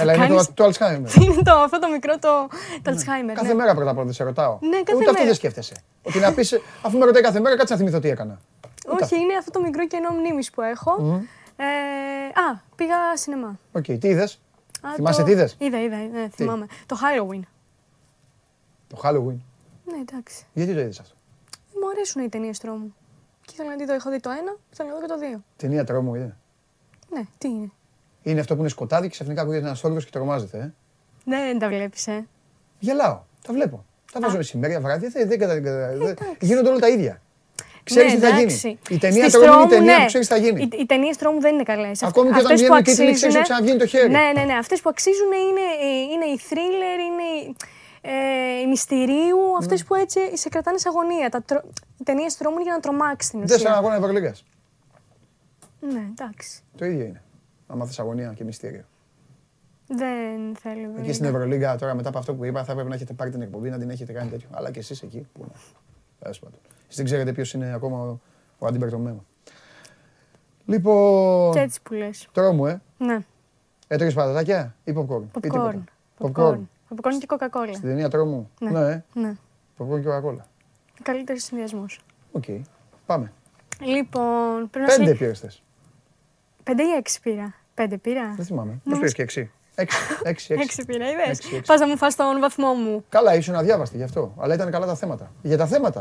Έλα, 0.00 0.14
είναι 0.14 0.26
το, 0.26 0.46
το 0.54 0.64
Alzheimer. 0.64 1.20
είναι 1.22 1.42
το, 1.42 1.52
αυτό 1.52 1.78
το 1.78 1.88
μικρό 1.88 2.18
το, 2.18 2.48
το 2.82 2.90
ναι. 2.90 2.96
Alzheimer. 2.96 3.32
Κάθε 3.34 3.46
ναι. 3.46 3.54
μέρα 3.54 3.74
πρώτα 3.74 3.90
απ' 3.90 3.98
όλα 3.98 4.12
σε 4.12 4.24
ρωτάω. 4.24 4.58
Ναι, 4.60 4.68
κάθε 4.68 4.92
Ούτε 4.92 4.98
μέρα. 4.98 5.10
αυτό 5.10 5.24
δεν 5.24 5.34
σκέφτεσαι. 5.34 5.74
Ότι 6.02 6.18
να 6.18 6.32
πεις, 6.32 6.60
αφού 6.82 6.98
με 6.98 7.04
ρωτάει 7.04 7.22
κάθε 7.22 7.40
μέρα, 7.40 7.56
κάτσε 7.56 7.72
να 7.72 7.78
θυμηθώ 7.78 7.98
τι 7.98 8.08
έκανα. 8.08 8.40
Όχι, 9.02 9.16
είναι 9.16 9.34
αυτό 9.34 9.50
το 9.50 9.60
μικρό 9.60 9.86
κενό 9.86 10.10
μνήμης 10.10 10.50
που 10.50 10.62
έχω. 10.62 11.22
Ε, 11.56 11.64
α, 12.40 12.60
πήγα 12.76 12.96
σινεμά. 13.14 13.58
Οκ, 13.72 13.84
τι 13.84 14.08
είδες; 14.08 14.40
Θυμάσαι 14.94 15.22
τι 15.22 15.30
είδες; 15.30 15.56
Είδα, 15.58 15.82
είδα, 15.82 15.96
ναι, 15.96 16.28
θυμάμαι. 16.28 16.66
Το 16.86 16.96
Halloween. 17.02 17.40
Το 18.88 19.00
Halloween. 19.02 19.38
Ναι, 19.84 19.98
εντάξει. 20.00 20.44
Γιατί 20.52 20.74
το 20.74 20.80
είδες 20.80 21.00
αυτό; 21.00 21.14
Μου 21.80 21.88
αρέσουν 21.90 22.22
οι 22.22 22.28
ταινίες 22.28 22.58
τρόμου. 22.58 22.94
Και 23.44 23.50
ήθελα 23.54 23.70
να 23.70 23.76
τη 23.76 23.84
δω. 23.84 23.94
Έχω 23.94 24.10
δει 24.10 24.20
το 24.20 24.30
ένα, 24.30 24.56
θέλω 24.70 24.88
να 24.88 24.94
δω 24.94 25.00
και 25.00 25.06
το 25.06 25.18
δύο. 25.18 25.42
Ταινία 25.56 25.84
τρόμου 25.84 26.14
είναι. 26.14 26.36
Ναι, 27.10 27.22
τι 27.38 27.48
είναι; 27.48 27.70
Είναι 28.22 28.40
αυτό 28.40 28.54
που 28.54 28.60
είναι 28.60 28.68
σκοτάδι 28.68 29.06
και 29.06 29.12
ξαφνικά 29.12 29.42
ακούγεται 29.42 29.66
ένας 29.66 29.80
θόρυβος 29.80 30.04
και 30.04 30.10
τρομάζεται. 30.10 30.58
Ε. 30.58 30.72
Ναι, 31.24 31.36
δεν 31.36 31.58
τα 31.58 31.68
βλέπεις, 31.68 32.06
ε. 32.06 32.26
Γελάω. 32.78 33.20
Τα 33.46 33.52
βλέπω. 33.52 33.84
Τα 34.12 34.20
βάζω 34.20 34.36
μεσημέρια, 34.36 34.80
βράδυ. 34.80 35.08
Δεν, 35.08 35.28
δεν, 35.28 35.38
δεν, 35.38 35.62
δεν, 35.62 36.16
γίνονται 36.40 36.68
όλα 36.68 36.78
τα 36.78 36.88
ίδια. 36.88 37.22
Ξέρεις 37.82 38.12
ναι, 38.12 38.18
τι 38.18 38.26
θα 38.26 38.38
γίνει. 38.38 38.78
Η 38.88 38.98
ταινία 38.98 39.30
τρόμου 39.30 39.52
είναι 39.52 39.64
η 39.64 39.68
ταινία 39.68 39.96
ναι. 39.96 40.00
που 40.00 40.06
ξέρεις 40.06 40.28
τι 40.28 40.34
θα 40.34 40.40
γίνει. 40.40 40.62
Οι, 40.62 40.68
οι 40.80 40.86
ταινίες 40.86 41.16
τρόμου 41.16 41.40
δεν 41.40 41.54
είναι 41.54 41.62
καλές. 41.62 42.02
Ακόμη 42.02 42.30
και 42.30 42.38
όταν 42.38 42.56
βγαίνουν 42.56 42.82
και 42.82 42.94
την 42.94 43.14
ξέρεις 43.14 43.36
ότι 43.36 43.42
ξαναβγαίνει 43.42 43.78
το 43.78 43.86
χέρι. 43.86 44.10
Ναι, 44.10 44.32
ναι, 44.34 44.44
ναι. 44.44 44.52
Αυτές 44.52 44.80
που 44.80 44.88
αξίζουν 44.88 45.32
είναι, 45.32 45.86
είναι 46.12 46.24
οι 46.24 46.38
θρίλερ, 46.38 46.98
είναι 46.98 47.56
ε, 48.00 48.60
οι 48.62 48.66
μυστηρίου, 48.66 49.56
αυτές 49.58 49.84
που 49.84 49.94
έτσι 49.94 50.20
σε 50.32 50.48
κρατάνε 50.48 50.78
σε 50.78 50.88
αγωνία. 50.88 51.28
Τα 51.28 51.42
τρο... 51.42 51.62
Οι 52.00 52.04
ταινίες 52.04 52.36
τρόμου 52.36 52.54
είναι 52.54 52.64
για 52.64 52.72
να 52.72 52.80
τρομάξει 52.80 53.30
την 53.30 53.42
ουσία. 53.42 53.56
Δεν 53.56 53.66
σε 53.66 53.72
αγώνα 53.76 53.94
Ευρωλίγα. 53.94 54.34
Ναι, 55.80 56.02
εντάξει. 56.10 56.60
Το 56.76 56.84
ίδιο 56.84 57.04
είναι. 57.04 57.22
Αν 57.68 57.86
θε 57.86 58.02
αγωνία 58.02 58.32
και 58.32 58.44
μυστήριο. 58.44 58.84
Δεν 59.86 60.56
θέλω. 60.56 60.94
Εκεί 60.98 61.12
στην 61.12 61.26
Ευρωλίγα 61.26 61.76
τώρα 61.76 61.94
μετά 61.94 62.08
από 62.08 62.18
αυτό 62.18 62.34
που 62.34 62.44
είπα 62.44 62.64
θα 62.64 62.72
έπρεπε 62.72 62.88
να 62.88 62.94
έχετε 62.94 63.12
πάρει 63.12 63.30
την 63.30 63.42
εκπομπή 63.42 63.70
να 63.70 63.78
την 63.78 63.90
έχετε 63.90 64.12
κάνει 64.12 64.30
τέτοιο. 64.30 64.48
Αλλά 64.52 64.70
και 64.70 64.78
εσείς 64.78 65.02
εκεί. 65.02 65.26
Που... 65.32 65.46
Εσείς 66.18 66.42
δεν 66.96 67.04
ξέρετε 67.04 67.32
ποιος 67.32 67.52
είναι 67.52 67.72
ακόμα 67.72 67.98
ο, 67.98 68.18
ο 68.58 68.66
αντιπερτωμένο. 68.66 69.24
Λοιπόν... 70.64 71.52
Και 71.52 71.60
έτσι 71.60 71.82
που 71.82 71.94
λες. 71.94 72.28
Τρόμου, 72.32 72.66
ε. 72.66 72.80
Ναι. 72.98 73.18
Έτρωγες 73.86 74.14
πατατάκια 74.14 74.74
ή 74.84 74.92
popcorn; 74.96 75.40
Popcorn. 75.40 75.80
Popcorn. 76.18 76.60
Popcorn 76.88 77.16
και 77.20 77.26
κοκακόλα. 77.26 77.72
Στην 77.72 77.88
ταινία 77.88 78.08
τρόμου. 78.08 78.50
Ναι. 78.60 78.70
ναι. 78.70 79.04
ναι. 79.14 79.36
Popcorn 79.78 79.96
και 80.00 80.04
κοκακόλα. 80.04 80.46
Καλύτερος 81.02 81.42
συνδυασμός. 81.42 82.00
Οκ. 82.32 82.44
Πάμε. 83.06 83.32
Λοιπόν, 83.80 84.70
πρέπει 84.70 84.90
Πέντε 84.96 85.10
να... 85.10 85.16
πήρες 85.16 85.40
θες. 85.40 85.62
Πέντε 86.62 86.82
ή 86.82 86.90
έξι 86.90 87.20
πήρα. 87.20 87.54
Πέντε 87.78 87.96
πήρα. 87.98 88.34
Δεν 88.36 88.44
θυμάμαι. 88.44 88.80
Πώς 88.84 88.98
πήρες 88.98 89.12
και 89.14 89.22
έξι. 89.22 89.50
Έξι, 89.74 89.98
έξι, 90.22 90.52
έξι. 90.52 90.64
έξι 90.64 90.84
πήρα, 90.84 91.06
είδες; 91.10 91.40
Πας 91.66 91.80
να 91.80 91.86
μου 91.86 91.96
φας 91.96 92.16
τον 92.16 92.40
βαθμό 92.40 92.72
μου. 92.72 93.04
Καλά, 93.08 93.34
ήσουν 93.34 93.54
αδιάβαστη 93.54 93.96
γι' 93.96 94.02
αυτό. 94.02 94.34
Αλλά 94.38 94.54
ήταν 94.54 94.70
καλά 94.70 94.86
τα 94.86 94.94
θέματα. 94.94 95.32
Για 95.42 95.56
τα 95.56 95.66
θέματα 95.66 96.00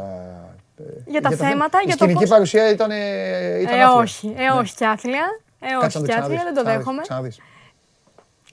ε, 0.80 0.84
για 1.06 1.22
τα 1.22 1.32
θέματα, 1.32 1.80
για 1.86 1.98
το 1.98 2.06
Η 2.06 2.10
σκηνική 2.10 2.30
παρουσία 2.30 2.70
ήταν 2.70 2.92
Ε, 2.92 3.64
όχι, 3.96 4.34
ε, 4.38 4.50
όχι 4.50 4.76
κι 4.76 4.86
άθλια. 4.86 5.26
Ε, 5.60 5.86
όχι 5.86 6.02
κι 6.02 6.12
άθλια, 6.14 6.44
δεν 6.44 6.54
το 6.54 6.64
δέχομαι. 6.64 7.02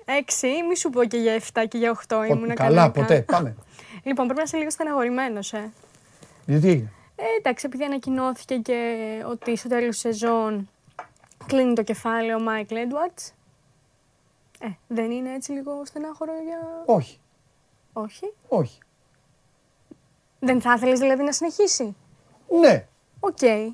Έξι, 0.04 0.46
μη 0.68 0.76
σου 0.76 0.90
πω 0.90 1.04
και 1.04 1.16
για 1.16 1.40
7 1.52 1.62
και 1.68 1.78
για 1.78 1.98
8 2.08 2.16
ήμουν 2.30 2.54
καλά. 2.54 2.90
ποτέ, 2.90 3.20
πάμε. 3.20 3.56
Λοιπόν, 4.06 4.24
πρέπει 4.24 4.38
να 4.38 4.44
είσαι 4.46 4.56
λίγο 4.56 4.70
στεναχωρημένος, 4.70 5.52
ε. 5.52 5.70
Γιατί 6.46 6.68
έγινε; 6.68 6.92
Ε, 7.16 7.22
εντάξει, 7.38 7.64
επειδή 7.66 7.84
ανακοινώθηκε 7.84 8.54
και 8.56 8.98
ότι 9.30 9.56
στο 9.56 9.68
τέλος 9.68 9.88
της 9.88 9.98
σεζόν 9.98 10.68
κλείνει 11.46 11.74
το 11.74 11.82
κεφάλαιο 11.82 12.36
ο 12.36 12.40
Μάικλ 12.40 12.76
Έντουαρντς. 12.76 13.18
Ε, 14.60 14.66
δεν 14.86 15.10
είναι 15.10 15.34
έτσι 15.34 15.52
λίγο 15.52 15.82
στενάχωρο 15.84 16.32
για. 16.44 16.82
Όχι. 16.86 17.18
Όχι; 17.92 18.32
Όχι. 18.48 18.78
Δεν 20.38 20.60
θα 20.60 20.74
ήθελε 20.76 20.94
δηλαδή 20.94 21.22
να 21.22 21.32
συνεχίσει; 21.32 21.96
Ναι. 22.60 22.86
OK. 23.20 23.36
Okay. 23.40 23.68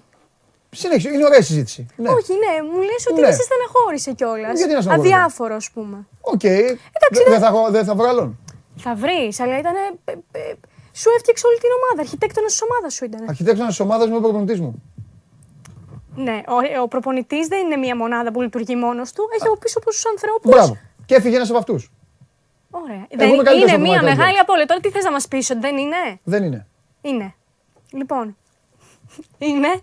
Συνέχισε, 0.71 1.09
είναι 1.09 1.25
ωραία 1.25 1.43
συζήτηση. 1.43 1.87
Ναι. 1.97 2.09
Όχι, 2.09 2.33
ναι, 2.33 2.69
μου 2.71 2.81
λες 2.81 3.07
ότι 3.11 3.21
ναι. 3.21 3.33
σε 3.33 3.43
στεναχώρησε 3.43 4.13
κιόλας. 4.13 4.59
Γιατί 4.59 4.87
να 4.87 4.95
Αδιάφορο, 4.95 5.55
ας 5.55 5.71
πούμε. 5.71 6.07
OK. 6.21 6.41
Okay. 6.43 6.77
Δεν 7.29 7.41
θα, 7.41 7.71
δε 7.71 7.85
θα 7.85 7.95
βρω 7.95 8.09
άλλον. 8.09 8.39
Θα 8.77 8.95
βρεις, 8.95 9.41
αλλά 9.41 9.59
ήταν. 9.59 9.75
Ε, 10.05 10.13
ε, 10.33 10.55
σου 10.93 11.11
έφτιαξε 11.17 11.47
όλη 11.47 11.59
την 11.59 11.69
ομάδα. 11.79 12.01
Αρχιτέκτονας 12.01 12.53
της 12.53 12.63
ομάδας 12.63 12.95
σου 12.95 13.05
ήταν. 13.05 13.29
Αρχιτέκτονας 13.29 13.69
της 13.69 13.81
ομάδας 13.81 14.09
με 14.09 14.17
ο 14.17 14.21
προπονητής 14.21 14.61
μου. 14.61 14.83
Ναι, 16.15 16.41
ο, 16.49 16.82
ο 16.82 16.89
προπονητής 16.89 17.47
δεν 17.47 17.65
είναι 17.65 17.77
μια 17.77 17.97
μονάδα 17.97 18.32
που 18.32 18.41
λειτουργεί 18.43 18.77
μόνος 18.77 19.12
του. 19.12 19.28
Έχει 19.35 19.47
από 19.47 19.57
πίσω 19.59 19.81
πόσου 19.81 20.09
ανθρώπους. 20.09 20.51
Μπράβο. 20.51 20.78
Και 21.07 21.15
έφυγε 21.15 21.37
ένας 21.37 21.49
από 21.49 21.59
αυτούς. 21.59 21.91
Ωραία. 22.70 23.07
Δεν 23.11 23.28
είναι 23.28 23.78
μια 23.78 24.03
μεγάλη 24.03 24.39
απώλεια. 24.39 24.66
Τώρα 24.66 24.81
τι 24.81 24.91
θες 24.91 25.05
να 25.05 25.11
μας 25.11 25.28
πεις, 25.28 25.51
ότι 25.51 25.61
δεν 25.61 25.77
είναι; 25.77 26.20
Δεν 26.24 26.43
είναι. 26.45 26.66
Είναι. 27.01 27.35
Λοιπόν. 27.93 28.37
είναι. 29.39 29.81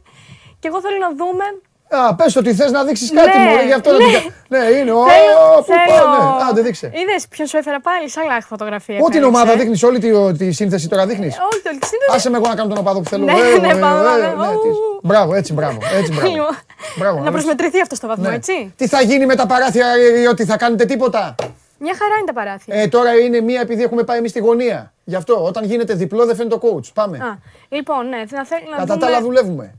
Και 0.59 0.67
εγώ 0.67 0.81
θέλω 0.81 0.97
να 0.97 1.15
δούμε 1.15 1.43
Α, 1.89 2.15
πες 2.15 2.35
ότι 2.35 2.53
θες 2.53 2.71
να 2.71 2.83
δείξεις 2.83 3.11
κάτι, 3.11 3.37
Ναι, 3.37 3.43
μωρέ, 3.49 3.65
γι' 3.65 3.73
αυτό 3.73 3.91
να 3.91 3.97
ναι. 3.97 4.03
την 4.03 4.13
κα- 4.13 4.33
Ναι, 4.57 4.57
είναι. 4.77 4.91
Ω, 4.91 5.03
Θέλω- 5.09 5.63
πού 5.65 5.73
πάω, 5.87 6.07
ναι. 6.07 6.45
Άντε, 6.49 6.61
δείξε. 6.61 6.91
Είδες 6.93 7.27
ποιον 7.29 7.47
σου 7.47 7.57
έφερα 7.57 7.79
πάλι, 7.81 8.09
σαν 8.09 8.25
λάχη 8.25 8.47
φωτογραφία. 8.47 8.95
Ό,τι 8.95 9.03
την 9.03 9.11
έφερες, 9.21 9.27
ομάδα 9.35 9.51
ε. 9.51 9.55
δείχνεις, 9.55 9.83
όλη 9.83 9.99
τη, 9.99 10.09
τη 10.37 10.51
σύνθεση 10.51 10.87
τώρα 10.89 11.05
δείχνεις. 11.05 11.33
Όχι, 11.51 11.61
το 11.63 11.69
σύνθεση. 11.71 11.95
Άσε 12.15 12.29
με 12.29 12.37
εγώ 12.37 12.47
να 12.47 12.55
κάνω 12.55 12.69
τον 12.69 12.77
οπαδό 12.77 12.99
που 13.01 13.09
θέλω. 13.09 13.23
Ναι, 13.25 13.31
Ε, 13.31 13.35
ναι, 13.35 13.67
ε, 13.67 13.75
πάμε, 13.75 13.75
ε, 13.75 13.79
πάμε. 13.79 14.45
ναι, 14.47 14.47
Ου. 14.55 14.61
τι- 14.61 15.07
Μπράβο, 15.07 15.33
έτσι, 15.35 15.53
μπράβο. 15.53 15.77
Έτσι, 15.97 16.11
μπράβο. 16.13 16.27
Λοιπόν, 16.31 16.55
Μπράβο, 16.97 17.17
Να 17.17 17.23
ναι. 17.23 17.31
προσμετρηθεί 17.31 17.81
αυτό 17.81 17.95
στο 17.95 18.07
βαθμό, 18.07 18.29
Ναι. 18.29 18.35
έτσι. 18.35 18.73
Τι 18.77 18.87
θα 18.87 19.01
γίνει 19.01 19.25
με 19.25 19.35
τα 19.35 19.45
παράθυρα, 19.45 19.87
ρε, 19.95 20.27
ότι 20.27 20.45
θα 20.45 20.57
κάνετε 20.57 20.85
τίποτα; 20.85 21.35
Μια 21.79 21.93
χαρά 21.99 22.15
είναι 22.17 22.25
τα 22.25 22.33
παράθυρα. 22.33 22.77
Ε, 22.77 22.87
τώρα 22.87 23.15
είναι 23.15 23.41
μία 23.41 23.61
επειδή 23.61 23.83
έχουμε 23.83 24.03
πάει 24.03 24.17
εμείς 24.17 24.29
στη 24.29 24.39
γωνία. 24.39 24.93
Γι' 25.03 25.15
αυτό 25.15 25.43
όταν 25.43 25.63
γίνεται 25.65 25.93
διπλό 25.93 26.25
δεν 26.25 26.35
φαίνεται 26.35 26.57
το 26.57 26.67
coach. 26.67 26.89
Πάμε. 26.93 27.17
Α, 27.17 27.37
λοιπόν, 27.69 28.09
ναι, 28.09 28.17
θα 28.27 28.43
θέλω 28.45 28.61
να 28.71 28.77
Κατά 28.77 28.97
τα 28.97 29.05
άλλα 29.05 29.21
δούμε... 29.21 29.27
δουλεύουμε. 29.39 29.73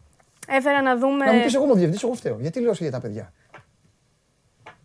Έφερα 0.51 0.83
να 0.83 0.97
δούμε... 0.97 1.25
Να 1.25 1.33
μου 1.33 1.43
πεις 1.43 1.55
εγώ 1.55 1.63
είμαι 1.65 1.73
ο 1.73 1.77
διευθυντής, 1.77 2.03
εγώ 2.03 2.15
φταίω. 2.15 2.37
Γιατί 2.41 2.61
λέω 2.61 2.73
για 2.73 2.91
τα 2.91 3.01
παιδιά; 3.01 3.33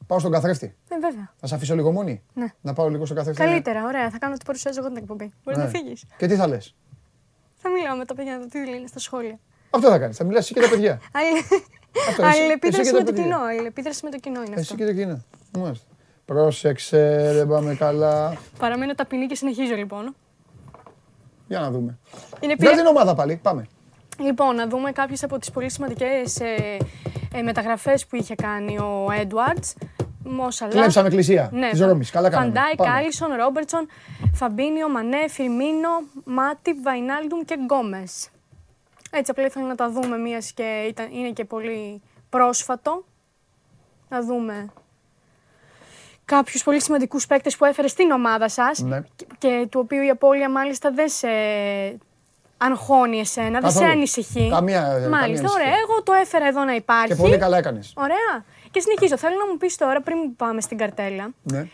Πάω 0.07 0.19
στον 0.19 0.31
καθρέφτη. 0.31 0.75
Ε, 0.89 0.99
βέβαια. 0.99 1.33
Θα 1.39 1.47
σε 1.47 1.55
αφήσω 1.55 1.75
λίγο 1.75 1.91
μόνη; 1.91 2.23
Ναι. 2.33 2.45
Να 2.61 2.73
πάω 2.73 2.89
λίγο 2.89 3.05
στον 3.05 3.17
καθρέφτη. 3.17 3.41
Καλύτερα, 3.41 3.83
ωραία. 3.83 4.09
Θα 4.09 4.17
κάνω 4.17 4.33
ότι 4.33 4.45
παρουσιάζω 4.45 4.79
εγώ 4.79 4.87
την 4.87 4.97
εκπομπή. 4.97 5.31
Μπορεί 5.43 5.57
Ναι. 5.57 5.63
να 5.63 5.69
φύγεις. 5.69 6.03
Και 6.17 6.27
τι 6.27 6.35
θα 6.35 6.47
λες; 6.47 6.75
Θα 7.55 7.69
μιλάω 7.69 7.95
με 7.97 8.05
τα 8.05 8.13
παιδιά 8.15 8.31
να 8.33 8.39
δω 8.39 8.45
τι 8.45 8.69
λένε 8.69 8.87
στα 8.87 8.99
σχόλια. 8.99 9.39
Αυτό 9.69 9.89
θα 9.89 9.99
κάνεις. 9.99 10.17
Θα 10.17 10.23
μιλάς 10.23 10.43
εσύ 10.43 10.53
και 10.53 10.59
τα 10.59 10.69
παιδιά. 10.69 10.99
Αλλη- 11.13 11.43
Αυτό, 12.09 12.25
εσύ- 12.25 12.39
Αλληλεπίδραση 12.39 12.79
εσύ 12.81 12.91
και 12.91 12.97
με 12.97 13.03
τα 13.03 13.05
το 13.05 13.11
παιδιά. 13.11 13.23
κοινό. 13.35 13.45
Αλληλεπίδραση 13.47 14.05
με 14.05 14.09
το 14.11 14.17
κοινό 14.17 14.41
είναι 14.43 14.53
Εσύ 14.53 14.61
αυτό. 14.61 14.75
και 14.75 14.85
το 14.85 14.93
κοινό. 14.93 15.23
Μάλιστα. 15.59 15.85
Πρόσεξε, 16.25 17.31
δεν 17.33 17.47
πάμε 17.47 17.75
καλά. 17.75 18.37
Παραμένω 18.59 18.93
ταπεινή 18.95 19.25
και 19.25 19.35
συνεχίζω 19.35 19.75
λοιπόν. 19.75 20.15
Για 21.47 21.59
να 21.59 21.71
δούμε. 21.71 21.97
Είναι 22.39 22.55
Βγάλ 22.55 22.71
πήρα- 22.71 22.75
την 22.75 22.85
ομάδα 22.85 23.15
πάλι. 23.15 23.35
Πάμε. 23.41 23.67
Λοιπόν, 24.19 24.55
να 24.55 24.67
δούμε 24.67 24.91
κάποιες 24.91 25.23
από 25.23 25.37
τις 25.37 25.51
πολύ 25.51 25.71
σημαντικές 25.71 26.39
ε, 26.39 26.77
ε, 27.33 27.41
μεταγραφές 27.41 28.05
που 28.07 28.15
είχε 28.15 28.35
κάνει 28.35 28.77
ο 28.77 29.07
Έντουαρντς. 29.19 29.63
Μο 30.25 30.35
Σαλάχ. 30.35 30.71
Κλέψαμε 30.71 31.07
εκκλησία 31.07 31.49
Ναι, 31.53 31.69
της 31.69 31.79
Ρώμης. 31.79 32.09
Καλά 32.11 32.29
κάναμε. 32.29 32.53
Φαν 32.53 32.62
Ντάικ, 32.62 32.75
Πάμε. 32.75 32.95
Άλισον, 32.95 33.33
Ρόμπερτσον, 33.33 33.87
Φαμπίνιο, 34.33 34.89
Μανέ, 34.89 35.27
Φιρμίνο, 35.27 35.89
Μάτιπ, 36.23 36.81
Βαϊνάλντουμ 36.83 37.41
και 37.45 37.55
Γκόμεζ. 37.63 38.03
Έτσι, 39.11 39.31
απλά 39.31 39.45
ήθελα 39.45 39.65
να 39.65 39.75
τα 39.75 39.89
δούμε, 39.91 40.17
μιας 40.17 40.51
και 40.51 40.85
ήταν, 40.89 41.07
είναι 41.11 41.31
και 41.31 41.45
πολύ 41.45 42.01
πρόσφατο. 42.29 43.05
Να 44.09 44.21
δούμε 44.21 44.69
κάποιους 46.25 46.63
πολύ 46.63 46.81
σημαντικούς 46.81 47.27
παίκτες 47.27 47.57
που 47.57 47.65
έφερε 47.65 47.87
στην 47.87 48.11
ομάδα 48.11 48.49
σας 48.49 48.79
Ναι. 48.79 49.01
και, 49.15 49.25
και 49.37 49.67
του 49.69 49.79
οποίου 49.83 50.01
η 50.01 50.09
απώλεια 50.09 50.49
μάλιστα 50.49 50.91
δεν 50.91 51.09
σε 51.09 51.27
αγχώνει 52.71 53.19
εσένα, 53.19 53.59
δεν 53.59 53.69
σε 53.71 53.77
Καθόλου. 53.77 53.91
ανησυχεί. 53.91 54.49
Καμία- 54.49 54.79
ε, 54.87 54.91
καμία 54.91 55.09
Μάλιστα, 55.09 55.25
ανησυχία. 55.25 55.51
ωραία. 55.53 55.73
Εγώ 55.83 56.03
το 56.03 56.13
έφερα 56.13 56.47
εδώ 56.47 56.63
να 56.63 56.75
υπάρχει. 56.75 57.07
Και 57.07 57.15
πολύ 57.15 57.37
καλά 57.37 57.57
έκανες. 57.57 57.93
Ωραία. 57.95 58.45
Και 58.71 58.79
συνεχίζω. 58.79 59.17
Θέλω 59.17 59.35
να 59.35 59.51
μου 59.51 59.57
πεις 59.57 59.75
τώρα, 59.77 60.01
πριν 60.01 60.35
πάμε 60.35 60.61
στην 60.61 60.77
καρτέλα, 60.77 61.29
Ναι. 61.43 61.67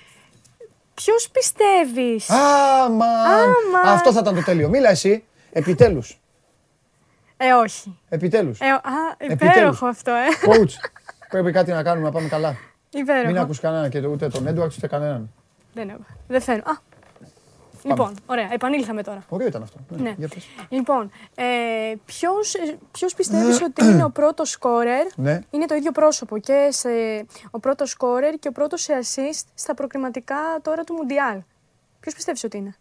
ποιος 0.93 1.29
πιστεύεις; 1.31 2.29
Άμαν. 2.29 3.09
Άμαν. 3.25 3.93
Αυτό 3.93 4.11
θα 4.13 4.19
ήταν 4.19 4.35
το 4.35 4.43
τέλειο. 4.43 4.69
Μίλα 4.69 4.89
εσύ. 4.89 5.23
Επιτέλους. 5.51 6.19
Ε, 7.37 7.51
όχι. 7.53 7.99
Επιτέλους. 8.09 8.59
Ε, 8.59 8.65
α, 8.67 8.79
Επιτέλους. 9.17 9.55
υπέροχο 9.55 9.85
αυτό, 9.87 10.11
ε. 10.11 10.25
Coach. 10.45 10.71
Πρέπει 11.29 11.51
κάτι 11.51 11.71
να 11.71 11.83
κάνουμε 11.83 12.05
να 12.05 12.11
πάμε 12.13 12.27
καλά. 12.27 12.55
Υπέροχο. 12.89 13.27
Μην 13.27 13.37
ακούς 13.37 13.59
κανένα 13.59 13.89
και 13.89 14.05
ούτε 14.07 14.27
τον 14.27 14.47
Έντουαρτ 14.47 14.73
ούτε 14.77 14.87
κανέναν. 14.87 15.31
Δεν, 15.73 15.89
έχω. 15.89 15.99
δεν 16.27 16.41
θέλω. 16.41 16.61
Α, 16.65 16.73
λοιπόν, 17.83 18.15
ωραία. 18.25 18.49
Επανήλθαμε 18.53 19.03
τώρα. 19.03 19.23
Ωραίο 19.29 19.47
ήταν 19.47 19.61
αυτό. 19.61 19.77
Ναι. 19.89 20.13
για 20.17 20.27
πες. 20.27 20.47
Λοιπόν, 20.69 21.11
ε, 21.35 21.43
ποιος, 22.05 22.53
ε, 22.53 22.77
ποιος 22.91 23.13
πιστεύεις 23.13 23.61
ότι 23.61 23.85
είναι 23.85 24.03
ο 24.03 24.09
πρώτος 24.09 24.49
σκόρερ, 24.49 25.07
Ναι. 25.15 25.39
είναι 25.49 25.65
το 25.65 25.75
ίδιο 25.75 25.91
πρόσωπο 25.91 26.37
και 26.37 26.67
σε, 26.71 26.89
ο 27.51 27.59
πρώτος 27.59 27.89
σκόρερ 27.89 28.33
και 28.39 28.47
ο 28.47 28.51
πρώτος 28.51 28.81
σε 28.81 28.93
assist 29.03 29.43
στα 29.53 29.73
προκριματικά 29.73 30.35
τώρα 30.61 30.83
του 30.83 30.93
Μουντιάλ. 30.93 31.41
Ποιος 31.99 32.13
πιστεύεις 32.13 32.43
ότι 32.43 32.57
είναι; 32.57 32.75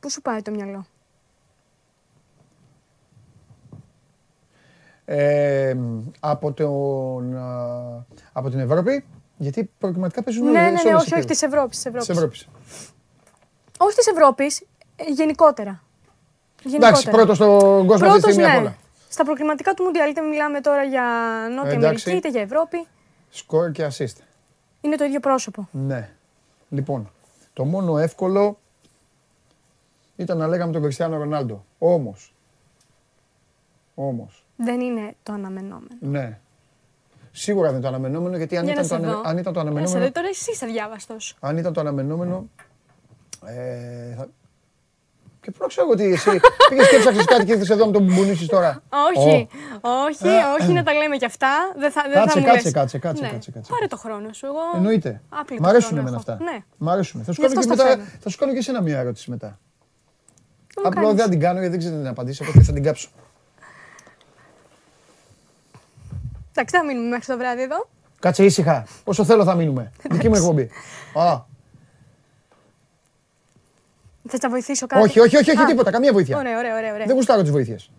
Πού 0.00 0.10
σου 0.10 0.22
πάει 0.22 0.42
το 0.42 0.50
μυαλό; 0.50 0.86
Ε, 5.04 5.76
από, 6.20 6.52
τον, 6.52 7.36
α, 7.36 8.06
από 8.32 8.50
την 8.50 8.58
Ευρώπη, 8.58 9.04
γιατί 9.36 9.70
προκριματικά 9.78 10.22
παίζουν 10.22 10.50
Ναι, 10.50 10.60
όλοι 10.60 10.70
ναι, 10.70 10.78
σε 10.78 10.88
ναι, 10.88 10.94
όλες 10.94 11.12
όχι, 11.12 11.24
τις 11.24 11.42
όχι 11.42 11.44
επίπεδες. 11.44 11.76
της 11.76 11.86
Ευρώπης. 11.86 12.06
Της 12.06 12.08
Ευρώπης. 12.16 12.48
Της 13.86 13.86
Ευρώπης. 13.86 13.86
Όχι 13.86 13.94
της 13.96 14.06
Ευρώπης, 14.06 14.60
ε, 14.96 15.04
γενικότερα. 15.12 15.82
γενικότερα. 16.62 16.88
Εντάξει, 16.88 17.10
πρώτος 17.10 17.36
στον 17.36 17.86
κόσμο 17.86 17.92
αυτή 17.92 17.96
τη 17.96 18.06
Πρώτος, 18.06 18.22
στιγμή 18.22 18.44
απ' 18.44 18.52
ναι. 18.52 18.58
όλα. 18.58 18.76
Στα 19.08 19.24
προκριματικά 19.24 19.74
του 19.74 19.82
Μουντιάλ, 19.84 20.10
είτε 20.10 20.20
μιλάμε 20.20 20.60
τώρα 20.60 20.82
για 20.82 21.02
Νότια 21.54 21.70
Εντάξει. 21.72 21.86
Αμερική, 21.86 22.10
είτε 22.10 22.28
για 22.28 22.40
Ευρώπη, 22.40 22.86
Σκορ 23.30 23.70
και 23.70 23.86
assist. 23.86 24.16
είναι 24.80 24.96
το 24.96 25.04
ίδιο 25.04 25.20
πρόσωπο. 25.20 25.68
Ναι. 25.72 26.10
Λοιπόν, 26.68 27.10
το 27.52 27.64
μόνο 27.64 27.98
εύκολο 27.98 28.58
ήταν 30.16 30.36
να 30.38 30.46
λέγαμε 30.46 30.72
τον 30.72 30.82
Κριστιανό 30.82 31.16
Ρονάλντο. 31.16 31.64
Όμως, 31.78 32.34
όμως, 33.94 34.44
Δεν 34.56 34.80
είναι 34.80 35.14
το 35.22 35.32
αναμενόμενο. 35.32 35.96
ναι. 36.00 36.38
Σίγουρα 37.32 37.66
δεν 37.66 37.74
είναι 37.76 37.82
το 37.82 37.88
αναμενόμενο, 37.88 38.36
γιατί 38.36 38.56
αν, 38.56 38.64
Για 38.64 38.74
να 38.74 38.80
ήταν 38.80 38.98
το, 38.98 39.04
σε 39.04 39.08
ανε- 39.10 39.16
δω. 39.22 39.28
αν 39.30 39.38
ήταν 39.38 39.52
το 39.52 39.60
Για 39.60 39.70
να 39.70 39.76
σε 39.76 39.76
αναμενόμενο, 39.80 40.04
δω, 40.04 40.12
τώρα 40.12 40.28
εσύ 40.28 40.50
είσαι 40.50 40.66
διάβαστος. 40.66 41.36
αν 41.40 41.56
ήταν 41.56 41.72
το 41.72 41.80
αναμενόμενο, 41.80 42.48
ε, 43.44 44.14
θα... 44.16 44.28
Και 45.40 45.50
πού 45.50 45.56
να 45.60 45.66
ξέρω 45.66 45.86
εγώ 45.86 45.96
τι 45.96 46.04
εσύ, 46.12 46.30
πήγες 46.70 46.88
και 46.88 46.96
έψαξες 46.96 47.24
κάτι 47.24 47.44
και 47.44 47.52
ήρθες 47.52 47.70
εδώ 47.70 47.86
να 47.86 47.92
τον 47.92 48.02
μπουνίσεις 48.02 48.46
τώρα. 48.46 48.82
Όχι, 49.08 49.48
όχι, 49.80 50.28
όχι 50.60 50.72
να 50.72 50.82
τα 50.82 50.92
λέμε 50.92 51.16
κι 51.16 51.24
αυτά. 51.24 51.48
Δεν 51.78 51.90
θα, 51.92 52.02
δεν 52.02 52.12
Κάτσε, 52.14 52.30
θα 52.32 52.38
μου 52.40 52.46
κάτσε, 52.46 52.62
λες. 52.62 52.72
κάτσε, 52.72 52.98
κάτσε, 52.98 53.22
Ναι. 53.24 53.30
κάτσε, 53.30 53.50
κάτσε. 53.50 53.72
Πάρε 53.72 53.86
το 53.86 53.96
χρόνο 53.96 54.32
σου. 54.32 54.46
Εγώ 54.46 54.56
Εννοείται. 54.74 55.20
άπλητο 55.28 55.62
Μ' 55.62 55.66
αρέσουν 55.66 55.88
χρόνο 55.88 56.00
εμένα 56.08 56.16
έχω. 56.26 56.32
αυτά. 56.32 56.44
Ναι. 56.52 56.58
Μ' 56.76 56.88
αρέσουν. 56.88 57.24
Θα 57.24 57.32
σου 57.32 57.40
Γι' 57.40 57.46
κάνω 57.48 57.60
και 57.60 57.68
αυτό 57.68 57.74
στα 57.74 57.84
μετά, 57.84 57.96
φέρνω. 58.02 58.18
θα 58.20 58.28
σου 58.30 58.38
κάνω 58.38 58.52
και 58.52 58.58
εσένα 58.58 58.80
μια 58.80 58.98
ερώτηση 58.98 59.30
μετά. 59.30 59.58
Θα 60.74 60.80
μου 60.80 60.88
Απλά 60.88 61.00
κάνεις. 61.02 61.16
δεν 61.20 61.30
την 61.30 61.40
κάνω 61.40 61.54
γιατί 61.58 61.70
δεν 61.70 61.78
ξέρω 61.78 61.96
τι 61.96 62.02
να 62.02 62.10
απαντήσω, 62.10 62.44
οπότε 62.48 62.62
θα 62.64 62.72
την 62.72 62.82
κάψω. 62.82 63.08
Εντάξει, 66.50 66.76
θα 66.76 66.84
μείνουμε 66.84 67.08
μέχρι 67.08 67.26
το 67.26 67.36
βράδυ 67.38 67.62
εδώ. 67.62 67.88
Κάτσε 68.18 68.44
ήσυχα. 68.44 68.86
Όσο 69.04 69.24
θέλω 69.24 69.44
θα 69.44 69.54
μείνουμε. 69.54 69.92
Δική 70.10 70.28
μου 70.28 70.34
εκπομπή. 70.34 70.70
Α, 71.14 71.48
Θες 74.30 74.40
να 74.40 74.48
βοηθήσω 74.48 74.86
κάτι. 74.86 75.02
όχι, 75.02 75.20
όχι, 75.20 75.36
όχι, 75.36 75.50
όχι 75.50 75.62
Α, 75.62 75.66
τίποτα. 75.66 75.90
Καμία 75.90 76.12
βοήθεια. 76.12 76.36
Ωραία, 76.38 76.58
ωραία, 76.58 76.76
ωραία. 76.76 76.92
ωραία. 76.92 77.06
Δεν 77.06 77.14
γουστάρω 77.14 77.42
τις 77.42 77.50
βοήθειες. 77.50 77.90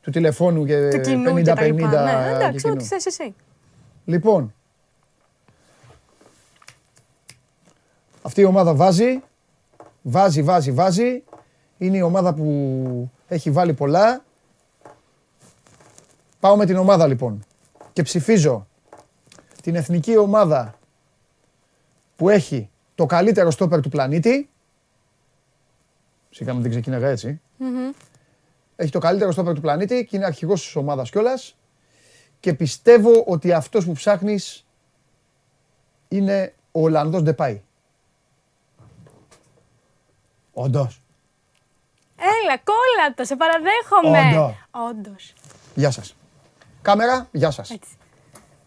Του 0.00 0.10
τηλεφώνου 0.10 0.64
και 0.66 0.88
Του 0.88 1.00
κοινού 1.00 1.34
και 1.34 1.40
50-50. 1.40 1.44
τα 1.54 1.62
λοιπά. 1.64 1.88
Ναι, 2.02 2.28
και 2.28 2.34
εντάξει, 2.34 2.58
κοινού. 2.62 2.74
ό,τι 2.74 2.84
θες 2.84 3.06
εσύ. 3.06 3.34
Λοιπόν, 4.04 4.54
αυτή 8.22 8.40
η 8.40 8.44
ομάδα 8.44 8.74
βάζει, 8.74 9.22
βάζει, 10.02 10.42
βάζει, 10.42 10.72
βάζει. 10.72 11.22
Είναι 11.78 11.96
η 11.96 12.00
ομάδα 12.02 12.34
που 12.34 13.10
έχει 13.28 13.50
βάλει 13.50 13.72
πολλά. 13.72 14.24
Πάω 16.40 16.56
με 16.56 16.66
την 16.66 16.76
ομάδα 16.76 17.06
λοιπόν 17.06 17.44
και 17.92 18.02
ψηφίζω 18.02 18.66
την 19.62 19.74
εθνική 19.74 20.16
ομάδα 20.16 20.74
που 22.16 22.28
έχει 22.28 22.70
το 22.94 23.06
καλύτερο 23.06 23.50
στόπερ 23.50 23.80
του 23.80 23.88
πλανήτη. 23.88 24.48
Σιγά 26.34 26.52
μην 26.52 26.62
δεν 26.62 26.70
ξεκίναγα 26.70 27.08
έτσι. 27.08 27.40
Έχει 28.76 28.90
το 28.90 28.98
καλύτερο 28.98 29.32
στόπερ 29.32 29.54
του 29.54 29.60
πλανήτη 29.60 30.04
και 30.04 30.16
είναι 30.16 30.24
αρχηγός 30.24 30.62
της 30.62 30.76
ομάδας 30.76 31.10
κιόλας. 31.10 31.56
Και 32.40 32.54
πιστεύω 32.54 33.24
ότι 33.26 33.52
αυτός 33.52 33.84
που 33.84 33.92
ψάχνεις 33.92 34.66
είναι 36.08 36.54
ο 36.72 36.82
Ολλανδός 36.82 37.22
Ντεπάι. 37.22 37.62
Όντως. 40.52 41.00
Έλα, 42.16 42.60
κόλλατο, 42.64 43.24
σε 43.24 43.36
παραδέχομαι. 43.36 44.38
Όντως. 44.38 44.68
Όντως. 44.70 45.32
Γεια 45.74 45.90
σας. 45.90 46.16
Κάμερα, 46.82 47.28
γεια 47.32 47.50
σας. 47.50 47.70
Έτσι. 47.70 47.90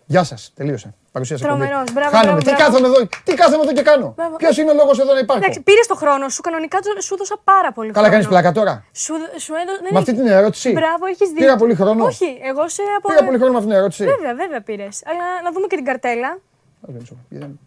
Γεια 0.05 0.23
σας. 0.23 0.51
Τελείωσε. 0.55 0.93
Παρουσίασε 1.15 1.43
Τρομερός. 1.43 1.83
Μπράβο, 1.93 2.09
Χάνομαι. 2.15 2.31
μπράβο, 2.31 2.39
Τι 2.39 2.49
μπράβο. 2.55 2.63
κάθομαι 2.63 2.87
εδώ, 2.87 2.99
τι 3.25 3.33
κάθομαι 3.41 3.63
εδώ 3.63 3.73
και 3.77 3.81
κάνω; 3.81 4.07
Μπράβο. 4.17 4.35
Ποιος 4.35 4.57
είναι 4.57 4.71
ο 4.71 4.73
λόγος 4.73 4.99
εδώ 4.99 5.13
να 5.13 5.19
υπάρχω. 5.19 5.41
Εντάξει, 5.43 5.61
πήρε 5.61 5.79
το 5.87 5.95
χρόνο 5.95 6.29
σου. 6.29 6.41
Κανονικά 6.41 6.77
του- 6.79 7.03
σου 7.03 7.13
έδωσα 7.13 7.35
πάρα 7.43 7.71
πολύ 7.71 7.87
Καλά 7.91 7.97
χρόνο. 8.07 8.11
κάνεις 8.13 8.27
πλάκα 8.27 8.51
τώρα; 8.59 8.73
Σου, 9.03 9.13
σου 9.45 9.53
έδωσα. 9.61 9.79
Με 9.91 9.99
αυτή 9.99 10.13
την 10.15 10.27
ερώτηση; 10.27 10.71
Μπράβο, 10.71 11.05
έχεις 11.05 11.27
δίκιο. 11.27 11.43
Πήρα 11.45 11.55
πολύ 11.55 11.75
χρόνο; 11.75 12.05
Όχι, 12.05 12.29
εγώ 12.49 12.63
σε 12.69 12.81
απο... 12.97 13.07
Πήρα 13.09 13.23
πολύ 13.25 13.37
χρόνο 13.37 13.51
με 13.51 13.57
αυτήν 13.57 13.71
την 13.71 13.79
ερώτηση. 13.81 14.03
Βέβαια, 14.05 14.33
βέβαια 14.35 14.61
πήρες. 14.61 14.95
Αλλά 15.09 15.25
να 15.43 15.51
δούμε 15.51 15.67
και 15.67 15.75
την 15.75 15.85
καρτέλα. 15.85 16.29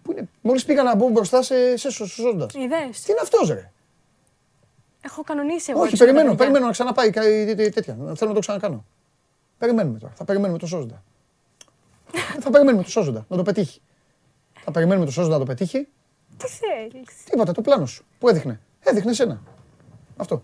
Πού 0.03 0.11
είναι. 0.13 0.29
Μόλις 0.41 0.65
πήγα 0.65 0.83
να 0.83 0.95
μπω 0.97 1.09
μπροστά 1.09 1.43
σε, 1.43 1.77
σε 1.77 1.91
σώζοντας. 1.91 2.53
Τι 2.53 2.61
Είδες. 2.61 3.07
είναι 3.09 3.19
αυτός 3.23 3.49
ρε; 3.49 3.71
Έχω 5.05 5.23
κανονίσει 5.23 5.71
εγώ. 5.71 5.81
Όχι, 5.81 5.91
τις 5.91 5.99
περιμένω, 5.99 6.31
φωτογραφίες. 6.31 6.47
περιμένω 6.47 6.65
να 6.67 6.73
ξαναπάει 6.73 7.11
κα- 7.11 7.23
τέ- 7.23 7.57
τέ- 7.57 7.75
τέτοια. 7.75 7.95
Θέλω 8.17 8.31
να 8.31 8.35
το 8.35 8.41
ξανακάνω. 8.41 8.85
Περιμένουμε 9.59 9.99
τώρα. 9.99 10.13
Θα 10.17 10.25
περιμένουμε 10.25 10.59
το 10.59 10.67
σώζοντα. 10.67 11.03
θα 12.43 12.51
περιμένουμε 12.51 12.83
το 12.83 12.91
σώζοντα 12.91 13.27
να 13.29 13.37
το 13.37 13.43
πετύχει. 13.43 13.81
Θα 14.65 14.71
περιμένουμε 14.71 15.07
το 15.07 15.13
σώζοντα 15.13 15.33
να 15.35 15.39
το 15.41 15.47
πετύχει. 15.47 15.89
Τι 16.37 16.47
θέλεις; 16.47 17.25
Τίποτα, 17.31 17.53
το 17.53 17.61
πλάνο 17.61 17.87
σου. 17.87 18.05
Πού 18.19 18.29
έδειχνε. 18.29 18.61
Έδειχνε 18.81 19.13
σένα. 19.13 19.43
Αυτό. 20.17 20.43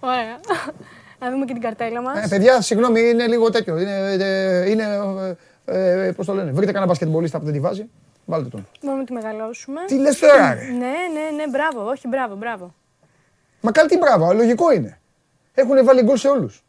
Ωραία. 0.00 0.40
Να 1.18 1.30
δούμε 1.30 1.44
και 1.44 1.52
την 1.52 1.62
καρτέλα 1.62 2.02
μας. 2.02 2.24
Ε, 2.24 2.28
παιδιά, 2.28 2.60
συγγνώμη, 2.60 3.00
είναι 3.00 3.26
λίγο 3.26 3.50
τέτοιο. 3.50 3.78
Είναι, 3.78 4.16
ε, 4.18 4.70
είναι 4.70 4.84
ε, 5.64 6.12
πώς 6.16 6.26
το 6.26 6.34
λένε, 6.34 6.50
βρείτε 6.50 6.72
κανένα 6.72 6.86
μπασκετμπολίστα 6.86 7.38
που 7.38 7.44
δεν 7.44 7.52
τη 7.54 7.60
βάζει. 7.60 7.88
Βάλτε 8.24 8.48
τον. 8.48 8.66
Μπορούμε 8.82 9.00
να 9.00 9.06
τη 9.06 9.12
μεγαλώσουμε. 9.12 9.80
Τι 9.86 9.98
λες 9.98 10.18
τώρα, 10.18 10.54
ρε; 10.54 10.60
Ναι, 10.60 10.76
ναι, 11.12 11.36
ναι, 11.36 11.48
μπράβο, 11.50 11.88
όχι, 11.88 12.08
μπράβο, 12.08 12.36
μπράβο. 12.36 12.74
Μα 13.60 13.72
κάτι 13.72 13.88
τι 13.88 13.96
μπράβο, 13.96 14.32
λογικό 14.32 14.72
είναι. 14.72 15.00
Έχουν 15.54 15.84
βάλει 15.84 16.02
γκολ 16.02 16.16
σε 16.16 16.28
όλους. 16.28 16.64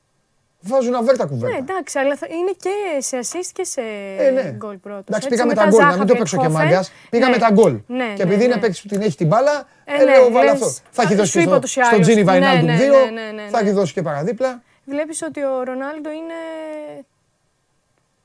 Βάζουν 0.67 0.95
αβέρτα 0.95 1.25
κουβέρτα. 1.25 1.55
Ναι, 1.55 1.61
εντάξει, 1.61 1.99
αλλά 1.99 2.17
είναι 2.39 2.51
και 2.59 3.01
σε 3.01 3.19
assist 3.19 3.49
και 3.53 3.63
σε 3.63 3.81
ε, 4.17 4.29
ναι. 4.29 4.53
γκολ 4.57 4.77
πρώτος. 4.77 5.03
Εντάξει, 5.07 5.27
πήγαμε 5.27 5.53
τα 5.53 5.65
γκολ, 5.65 5.85
να 5.85 5.97
μην 5.97 6.07
το 6.07 6.15
παίξω 6.15 6.37
και 6.37 6.47
μάγκας. 6.47 6.91
Πήγαμε 7.09 7.35
ναι. 7.35 7.41
τα 7.41 7.49
γκολ. 7.51 7.79
Ναι, 7.87 8.13
και 8.15 8.21
επειδή 8.21 8.37
ναι, 8.37 8.43
είναι 8.43 8.55
ναι. 8.55 8.61
παίκτη 8.61 8.79
που 8.81 8.87
την 8.87 9.01
έχει 9.01 9.17
την 9.17 9.27
μπάλα, 9.27 9.67
ε, 9.85 10.03
λέω 10.03 10.23
ναι, 10.23 10.33
βάλε 10.33 10.49
αυτό. 10.49 10.73
Θα 10.91 11.01
έχει 11.01 11.15
δώσει 11.15 11.41
στο, 11.41 11.61
στον 11.65 12.01
Τζίνι 12.01 12.23
Βαϊνάλντουμ 12.23 12.69
2, 12.69 13.49
θα 13.49 13.59
έχει 13.59 13.71
δώσει 13.71 13.93
και 13.93 14.01
παραδίπλα. 14.01 14.61
Βλέπεις 14.85 15.21
ότι 15.21 15.43
ο 15.43 15.63
Ρονάλντο 15.63 16.09
είναι 16.09 16.33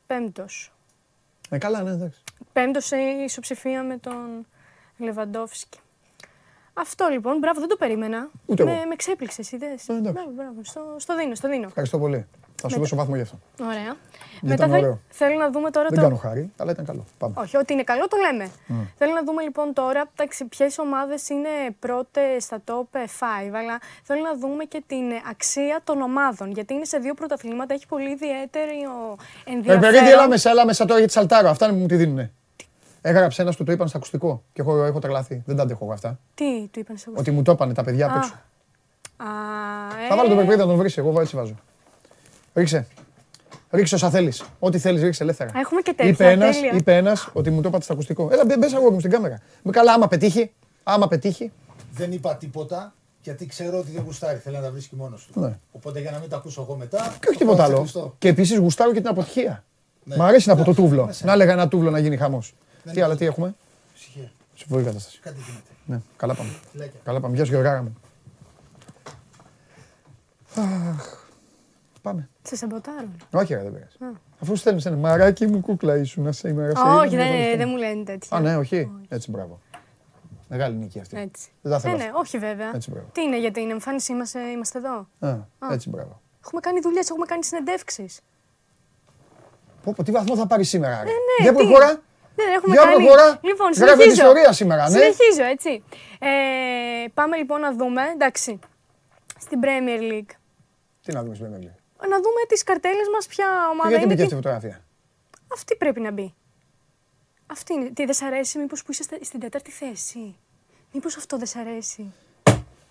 πέμπτος. 0.06 0.72
Ε, 1.50 1.58
καλά, 1.58 1.82
ναι, 1.82 1.90
εντάξει. 1.90 2.22
Πέμπτος 2.52 2.84
σε 2.84 2.96
ισοψηφία 2.96 3.82
με 3.82 3.96
τον 3.96 4.46
Λεβαντόφσκι. 4.96 5.78
Αυτό 6.74 7.08
λοιπόν, 7.10 7.38
μπράβο, 7.38 7.60
δεν 7.60 7.68
το 7.68 7.76
περίμενα. 7.76 8.28
Ούτε 8.46 8.64
με, 8.64 8.72
εγώ. 8.72 8.86
με 8.88 8.96
ξέπληξες 8.96 9.52
ιδέες. 9.52 9.88
Ε, 9.88 9.92
μπράβο, 9.92 10.30
μπράβο. 10.34 10.60
Στο, 10.62 10.80
στο 10.96 11.16
δίνω, 11.16 11.34
στο 11.34 11.48
δίνω. 11.48 11.66
Ευχαριστώ 11.66 11.98
πολύ. 11.98 12.26
Θα 12.62 12.68
σου 12.68 12.78
δώσω 12.78 12.96
βαθμό 12.96 13.16
γι' 13.16 13.22
αυτό. 13.22 13.38
Ωραία. 13.60 13.96
Μετά 14.40 14.68
θε, 14.68 14.92
θέλω 15.08 15.38
να 15.38 15.50
δούμε 15.50 15.70
τώρα 15.70 15.88
δεν 15.88 15.98
το. 15.98 16.04
κάνω 16.04 16.16
χάρη, 16.16 16.52
αλλά 16.56 16.70
ήταν 16.70 16.84
καλό. 16.84 17.04
Πάμε. 17.18 17.34
Όχι, 17.38 17.56
ότι 17.56 17.72
είναι 17.72 17.82
καλό 17.82 18.08
το 18.08 18.16
λέμε. 18.16 18.50
Mm. 18.68 18.72
Θέλω 18.96 19.12
να 19.12 19.24
δούμε 19.24 19.42
λοιπόν 19.42 19.72
τώρα 19.72 20.10
ποιες 20.48 20.78
ομάδες 20.78 21.28
είναι 21.28 21.48
πρώτες 21.78 22.44
στα 22.44 22.62
top 22.64 22.72
5, 22.72 22.98
αλλά 23.52 23.78
θέλω 24.02 24.20
να 24.20 24.36
δούμε 24.36 24.64
και 24.64 24.82
την 24.86 25.04
αξία 25.30 25.80
των 25.84 26.00
ομάδων. 26.00 26.50
Γιατί 26.50 26.74
είναι 26.74 26.84
σε 26.84 26.98
δύο 26.98 27.14
πρωταθλήματα, 27.14 27.74
έχει 27.74 27.86
πολύ 27.86 28.10
ιδιαίτερο 28.10 29.16
ενδιαφέρον. 29.44 29.84
Ε, 29.84 29.98
παιδί, 29.98 30.10
έλα 30.10 30.28
μέσα, 30.28 30.50
έλα 30.50 30.66
μέσα 30.66 30.84
τώρα 30.84 30.98
γιατί 30.98 31.12
σαλτάρω. 31.12 31.48
Αυτά 31.48 31.64
είναι 31.64 31.74
που 31.74 31.80
μου 31.80 31.86
τη 31.86 31.96
δίνουνε. 31.96 32.32
Έγραψε 33.04 33.42
ένας 33.42 33.56
που 33.56 33.64
το 33.64 33.72
είπαν 33.72 33.88
στα 33.88 33.96
ακουστικό 33.96 34.42
και 34.52 34.60
εγώ 34.60 34.84
έχω 34.84 34.98
τρελαθεί. 34.98 35.42
Δεν 35.46 35.56
τα 35.56 35.62
αντέχω 35.62 35.84
εγώ 35.84 35.92
αυτά. 35.92 36.18
Τι 36.34 36.44
του 36.70 36.78
είπαν 36.78 36.96
στα 36.96 37.10
ακουστικό; 37.10 37.20
Ότι 37.20 37.30
μου 37.30 37.42
το 37.42 37.52
είπαν 37.52 37.74
τα 37.74 37.84
παιδιά 37.84 38.06
απ' 38.06 38.16
έξω. 38.16 38.32
Α, 39.16 39.26
Θα 40.08 40.16
βάλω 40.16 40.28
το 40.28 40.36
παιχνίδι 40.36 40.58
να 40.58 40.66
τον 40.66 40.76
βρεις. 40.76 40.96
Εγώ 40.98 41.20
έτσι 41.20 41.36
βάζω. 41.36 41.54
Ρίξε. 42.54 42.86
Ρίξε 43.70 43.94
όσα 43.94 44.10
θέλεις. 44.10 44.44
Ό,τι 44.58 44.78
θέλεις, 44.78 45.02
ρίξε 45.02 45.22
ελεύθερα. 45.22 45.50
Έχουμε 45.54 45.80
και 45.80 45.92
τέτοια. 45.92 46.12
Είπε 46.12 46.30
ένας 46.30 46.56
είπε 46.74 46.96
ένας, 46.96 47.28
ότι 47.32 47.50
μου 47.50 47.60
το 47.60 47.68
είπατε 47.68 47.84
στα 47.84 47.92
ακουστικό. 47.92 48.28
Έλα, 48.32 48.44
μπε 48.44 48.66
αγόρι 48.74 48.92
μου 48.92 48.98
στην 48.98 49.10
κάμερα. 49.10 49.38
Με 49.62 49.70
καλά, 49.70 49.92
άμα 49.92 50.08
πετύχει. 50.08 50.50
Άμα 50.82 51.08
πετύχει. 51.08 51.52
Δεν 51.92 52.12
είπα 52.12 52.36
τίποτα 52.36 52.94
γιατί 53.22 53.46
ξέρω 53.46 53.78
ότι 53.78 53.90
δεν 53.90 54.02
γουστάρει. 54.04 54.38
Θέλει 54.38 54.56
να 54.56 54.62
τα 54.62 54.70
βρίσκει 54.70 54.96
μόνος 54.96 55.28
του. 55.32 55.40
Ναι. 55.40 55.58
Οπότε 55.72 56.00
για 56.00 56.10
να 56.10 56.18
μην 56.18 56.28
τα 56.28 56.36
ακούσω 56.36 56.62
εγώ 56.62 56.76
μετά. 56.76 57.16
Και 57.20 57.28
όχι 57.28 57.38
τίποτα 57.38 57.64
άλλο. 57.64 58.12
Και 58.18 58.28
επίσης 58.28 58.58
γουστάρω 58.58 58.92
και 58.92 59.00
την 59.00 59.08
αποτυχία. 59.08 59.64
Ναι. 60.04 60.16
Μ' 60.16 60.22
αρέσει 60.22 60.48
να 60.48 60.56
πω 60.56 60.64
το 60.64 60.74
τούβλο. 60.74 61.10
Να 61.22 61.32
έλεγα 61.32 61.52
ένα 61.52 61.68
τούβλο 61.68 61.90
να 61.90 61.98
γίνει 61.98 62.16
χαμός. 62.16 62.54
Τι 62.92 63.00
άλλο, 63.00 63.16
τι 63.16 63.24
έχουμε; 63.24 63.54
Ψυχία. 63.94 64.30
Σε 64.54 64.64
φοβερή 64.68 64.86
κατάσταση. 64.86 65.20
Κάτι 65.20 65.36
γίνεται. 65.46 65.70
Ναι, 65.86 66.00
καλά 66.16 66.34
πάμε. 66.34 66.50
Καλά 67.04 67.20
πάμε. 67.20 67.34
Γεια 67.36 67.44
σου 67.44 67.50
Γεωργάρα 67.52 67.82
μου. 67.82 67.96
Αχ, 70.56 71.26
πάμε. 72.02 72.28
Σε 72.42 72.56
σαμποτάρουν. 72.56 73.16
Όχι, 73.30 73.54
δεν 73.54 73.72
πειράζει. 73.72 74.16
Αφού 74.40 74.56
στέλνεις 74.56 74.86
ένα 74.86 74.96
μαράκι 74.96 75.46
μου, 75.46 75.60
κούκλα 75.60 75.96
ήσουν 75.96 76.32
σήμερα. 76.32 76.98
Όχι, 77.00 77.16
δεν, 77.16 77.56
δεν 77.56 77.68
μου 77.68 77.76
λένε 77.76 78.04
τέτοια. 78.04 78.36
Α, 78.36 78.40
ναι, 78.40 78.56
όχι. 78.56 78.90
Έτσι, 79.08 79.30
μπράβο. 79.30 79.60
Μεγάλη 80.48 80.76
νίκη 80.76 81.00
αυτή. 81.00 81.16
Έτσι. 81.18 81.48
Δεν 81.62 81.80
θα 81.80 81.90
ε, 81.90 81.96
ναι, 81.96 82.10
όχι 82.14 82.38
βέβαια. 82.38 82.70
Έτσι, 82.74 82.90
μπράβο. 82.90 83.06
Τι 83.12 83.22
είναι 83.22 83.38
για 83.38 83.50
την 83.50 83.70
εμφάνισή 83.70 84.12
μας, 84.12 84.34
είμαστε 84.34 84.78
εδώ; 84.78 85.06
Α, 85.58 85.72
έτσι, 85.72 85.88
μπράβο. 85.88 86.20
Έχουμε 86.44 86.60
κάνει 86.60 86.80
δουλειές, 86.80 87.10
έχουμε 87.10 87.26
κάνει 87.26 87.44
συνεντεύξεις. 87.44 88.20
Πω, 89.82 89.92
πω, 89.96 90.02
τι 90.02 90.10
βαθμό 90.10 90.36
θα 90.36 90.46
πάρει 90.46 90.64
σήμερα. 90.64 91.00
Ε, 91.00 91.04
ναι, 91.04 91.10
Για 91.42 91.52
προχώρα. 91.52 92.00
Ναι, 92.36 92.44
έχουμε 92.56 92.74
Για 92.74 92.84
κάνει... 92.84 92.94
προχώρα. 92.94 93.38
Λοιπόν, 93.42 93.72
Γράφει 93.72 94.02
την 94.02 94.10
ιστορία 94.10 94.52
σήμερα, 94.52 94.90
ναι. 94.90 94.98
Συνεχίζω, 94.98 95.44
έτσι. 95.44 95.84
Ε, 96.18 97.04
πάμε 97.14 97.36
λοιπόν 97.36 97.60
να 97.60 97.72
δούμε, 97.74 98.02
εντάξει, 98.14 98.58
στην 99.40 99.60
Premier 99.62 100.12
League. 100.12 100.30
Τι 101.02 101.12
να 101.12 101.22
δούμε 101.22 101.34
στην 101.34 101.46
Premier 101.46 101.62
League; 101.64 102.08
Να 102.08 102.16
δούμε 102.16 102.40
τις 102.48 102.62
καρτέλες 102.62 103.06
μας, 103.14 103.26
ποια 103.26 103.46
ομάδα 103.72 103.88
γιατί 103.88 103.88
είναι. 103.88 103.96
Γιατί 103.98 104.06
μπήκε 104.06 104.22
αυτή 104.22 104.34
η 104.34 104.36
φωτογραφία; 104.36 104.84
Αυτή 105.52 105.76
πρέπει 105.76 106.00
να 106.00 106.10
μπει. 106.10 106.34
Αυτή 107.46 107.72
είναι. 107.72 107.90
Τι 107.90 108.04
δεν 108.04 108.14
σ' 108.14 108.22
αρέσει, 108.22 108.58
μήπως 108.58 108.82
που 108.82 108.92
είσαι 108.92 109.02
στην 109.20 109.40
τέταρτη 109.40 109.70
θέση; 109.70 110.36
Μήπως 110.92 111.16
αυτό 111.16 111.36
δεν 111.36 111.46
σ' 111.46 111.56
αρέσει; 111.56 112.12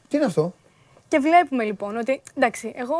Τι 0.07 0.17
είναι 0.17 0.25
αυτό; 0.25 0.53
Και 1.07 1.19
βλέπουμε 1.19 1.63
λοιπόν 1.63 1.97
ότι, 1.97 2.21
εντάξει, 2.35 2.73
εγώ 2.75 2.95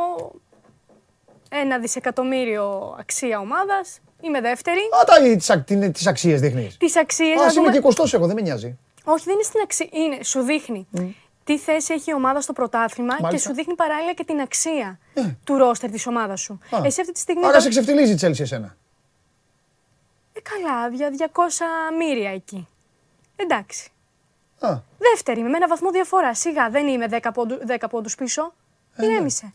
ένα 1.49 1.79
δισεκατομμύριο 1.79 2.95
αξία 2.99 3.39
ομάδας, 3.39 3.99
είμαι 4.21 4.41
δεύτερη. 4.41 4.79
Α, 4.79 5.03
τα, 5.05 5.61
τις 5.91 6.07
αξίες 6.07 6.39
δείχνεις. 6.39 6.77
Τις 6.77 6.95
αξίες. 6.95 7.39
Α, 7.41 7.51
είμαι 7.57 7.71
και 7.71 7.79
κοστός 7.79 8.13
εγώ, 8.13 8.25
δεν 8.25 8.35
με 8.35 8.41
νοιάζει. 8.41 8.77
Όχι, 9.03 9.23
δεν 9.23 9.33
είναι 9.33 9.43
στην 9.43 9.59
αξία. 9.63 9.87
Είναι, 9.91 10.23
σου 10.23 10.41
δείχνει 10.41 10.87
τι 11.43 11.57
θέση 11.57 11.93
έχει 11.93 12.09
η 12.09 12.13
ομάδα 12.13 12.41
στο 12.41 12.53
πρωτάθλημα 12.53 13.29
και 13.29 13.37
σου 13.37 13.53
δείχνει 13.53 13.75
παράλληλα 13.75 14.13
και 14.13 14.23
την 14.23 14.39
αξία 14.39 14.99
του 15.43 15.57
ρόστερ 15.57 15.91
της 15.91 16.07
ομάδας 16.07 16.41
σου. 16.41 16.59
Εσύ 16.83 17.01
αυτή 17.01 17.13
τη 17.13 17.19
στιγμή... 17.19 17.45
Άρα 17.45 17.59
σε 17.59 17.69
ξεφτιλίζει 17.69 18.11
η 18.11 18.15
Τσέλσι 18.15 18.41
εσένα. 18.41 18.75
Ε, 20.33 20.39
καλά, 20.39 20.87
για 20.95 21.29
200 21.33 21.41
μύρια 21.97 22.31
εκεί. 22.31 22.67
Εντάξει. 23.35 23.91
Α. 24.59 24.79
Δεύτερη, 24.97 25.41
με 25.41 25.57
ένα 25.57 25.67
βαθμό 25.67 25.91
διαφορά. 25.91 26.33
Σιγά, 26.35 26.69
δεν 26.69 26.87
είμαι 26.87 27.07
10, 27.21 27.29
πόντου, 27.33 27.59
10 27.67 27.75
πόντους 27.89 28.15
πίσω. 28.15 28.53
Ε, 28.95 29.05
Ηρέμησε. 29.05 29.53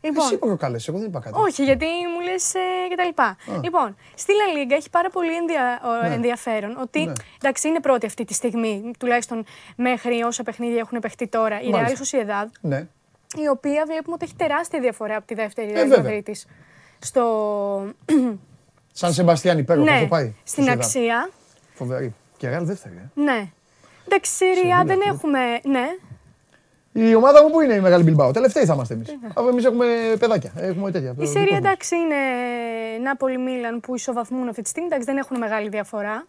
Λοιπόν, 0.00 0.24
Εσύ 0.24 0.38
προκάλεσε, 0.38 0.90
εγώ 0.90 1.00
δεν 1.00 1.08
είπα 1.08 1.20
κάτι. 1.20 1.38
Όχι, 1.38 1.64
γιατί 1.64 1.84
μου 1.84 2.20
λες 2.30 2.54
ε, 2.54 2.58
και 2.88 2.96
τα 2.96 3.04
λοιπά. 3.04 3.36
Λοιπόν, 3.62 3.96
στη 4.14 4.32
La 4.32 4.56
Liga 4.56 4.76
έχει 4.76 4.90
πάρα 4.90 5.10
πολύ 5.10 5.36
ενδια... 5.36 5.80
ναι. 6.02 6.14
ενδιαφέρον 6.14 6.76
ότι. 6.80 7.04
Ναι. 7.04 7.12
Εντάξει, 7.40 7.68
είναι 7.68 7.80
πρώτη 7.80 8.06
αυτή 8.06 8.24
τη 8.24 8.34
στιγμή, 8.34 8.90
τουλάχιστον 8.98 9.44
μέχρι 9.76 10.22
όσα 10.22 10.42
παιχνίδια 10.42 10.78
έχουν 10.78 10.98
παιχτεί 10.98 11.28
τώρα, 11.28 11.60
η 11.60 11.70
Real 11.72 11.88
Sociedad. 11.88 12.46
Ναι. 12.60 12.86
Η 13.36 13.48
οποία 13.48 13.84
βλέπουμε 13.86 14.14
ότι 14.14 14.24
έχει 14.24 14.34
τεράστια 14.36 14.80
διαφορά 14.80 15.16
από 15.16 15.26
τη 15.26 15.34
δεύτερη 15.34 15.72
Real 15.74 15.98
Madrid 15.98 16.32
στο. 16.98 17.24
Σαν 18.92 19.12
Σεμπαστιάν 19.12 19.58
υπέροχο, 19.58 19.90
ναι, 19.90 20.00
το 20.00 20.06
πάει. 20.06 20.34
Στην 20.44 20.70
αξία. 20.70 21.30
Φοβερή. 21.74 22.14
Και 22.36 22.56
Real 22.56 22.62
δεύτερη. 22.62 22.94
Ε. 22.96 23.20
Ναι. 23.20 23.50
Εντάξει, 24.06 24.32
Συρία 24.32 24.82
δεν 24.86 25.00
έχουμε. 25.06 25.38
Ναι. 25.64 25.86
Η 26.92 27.14
ομάδα 27.14 27.42
μου 27.42 27.50
που 27.50 27.60
είναι 27.60 27.74
η 27.74 27.80
Μεγάλη 27.80 28.02
Μπιλμπάου. 28.02 28.30
Τελευταίοι 28.30 28.64
θα 28.64 28.74
είμαστε 28.74 28.94
εμείς. 28.94 29.08
Αφού 29.34 29.48
εμείς 29.48 29.64
έχουμε 29.64 29.86
παιδάκια. 30.18 30.52
Έχουμε 30.56 30.90
τέτοια. 30.90 31.14
Η 31.18 31.26
Συρία 31.26 31.56
εντάξει 31.56 31.96
είναι 31.96 32.14
Νάπολη 33.02 33.38
Μίλαν 33.38 33.80
που 33.80 33.94
ισοβαθμούν 33.94 34.48
αυτή 34.48 34.62
τη 34.62 34.68
στιγμή. 34.68 34.88
Εντάξει, 34.88 35.06
δεν 35.06 35.16
έχουν 35.16 35.38
μεγάλη 35.38 35.68
διαφορά. 35.68 36.26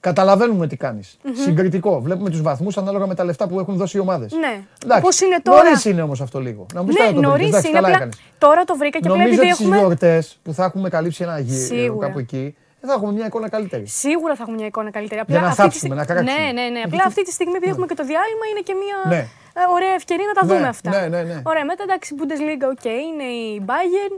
Καταλαβαίνουμε 0.00 0.66
τι 0.66 0.76
κάνεις. 0.76 1.18
Mm-hmm. 1.22 1.28
Συγκριτικό. 1.44 2.00
Βλέπουμε 2.00 2.30
τους 2.30 2.42
βαθμούς 2.42 2.76
ανάλογα 2.76 3.06
με 3.06 3.14
τα 3.14 3.24
λεφτά 3.24 3.48
που 3.48 3.58
έχουν 3.58 3.76
δώσει 3.76 3.96
οι 3.96 4.00
ομάδες. 4.00 4.32
Ναι. 4.32 4.62
Πώς 5.00 5.20
είναι 5.20 5.40
τώρα; 5.42 5.62
Νωρίς 5.62 5.84
είναι 5.84 6.02
όμως 6.02 6.20
αυτό 6.20 6.40
λίγο. 6.40 6.66
Να 6.74 6.82
μου 6.82 6.88
ναι, 6.92 7.20
νωρίς 7.20 7.64
είναι. 7.64 7.78
Απλά... 7.78 8.08
Τώρα 8.38 8.64
το 8.64 8.76
βρήκα 8.76 9.00
και 9.00 9.08
Νομίζω 9.08 9.38
ότι 9.38 9.48
έχουμε. 9.48 9.68
Νομίζω 9.68 9.86
γιορτές 9.86 10.38
που 10.42 10.52
θα 10.52 10.64
έχουμε 10.64 10.88
καλύψει 10.88 11.22
ένα 11.22 11.38
γύρο 11.38 11.96
κάπου 11.96 12.18
εκεί 12.18 12.56
θα 12.86 12.92
έχουμε 12.92 13.12
μια 13.12 13.26
εικόνα 13.26 13.48
καλύτερη. 13.48 13.86
Σίγουρα 13.86 14.34
θα 14.34 14.42
έχουμε 14.42 14.56
μια 14.56 14.66
εικόνα 14.66 14.90
καλύτερη. 14.90 15.20
Απλά 15.20 15.38
Για 15.38 15.46
να 15.46 15.54
θάψουμε, 15.54 15.94
να 15.94 16.04
κράξουμε. 16.04 16.32
Ναι, 16.32 16.52
ναι, 16.52 16.68
ναι. 16.68 16.82
Απλά 16.84 17.04
αυτή 17.06 17.22
τη 17.24 17.32
στιγμή, 17.32 17.54
επειδή 17.56 17.70
έχουμε 17.70 17.86
και 17.86 17.94
το 17.94 18.04
διάλειμμα, 18.04 18.46
είναι 18.50 18.60
και 18.60 18.74
μια 18.74 19.16
ναι. 19.16 19.28
ωραία 19.74 19.94
ευκαιρία 19.94 20.26
να 20.26 20.32
τα 20.40 20.46
ναι, 20.46 20.54
δούμε 20.54 20.68
αυτά. 20.68 20.90
Ναι, 20.90 21.06
ναι, 21.08 21.22
ναι. 21.22 21.42
Ωραία, 21.44 21.64
μετά 21.64 21.82
εντάξει, 21.82 22.14
Bundesliga, 22.18 22.68
OK, 22.70 22.80
okay, 22.82 22.98
είναι 23.08 23.24
η 23.24 23.64
Bayern, 23.66 24.16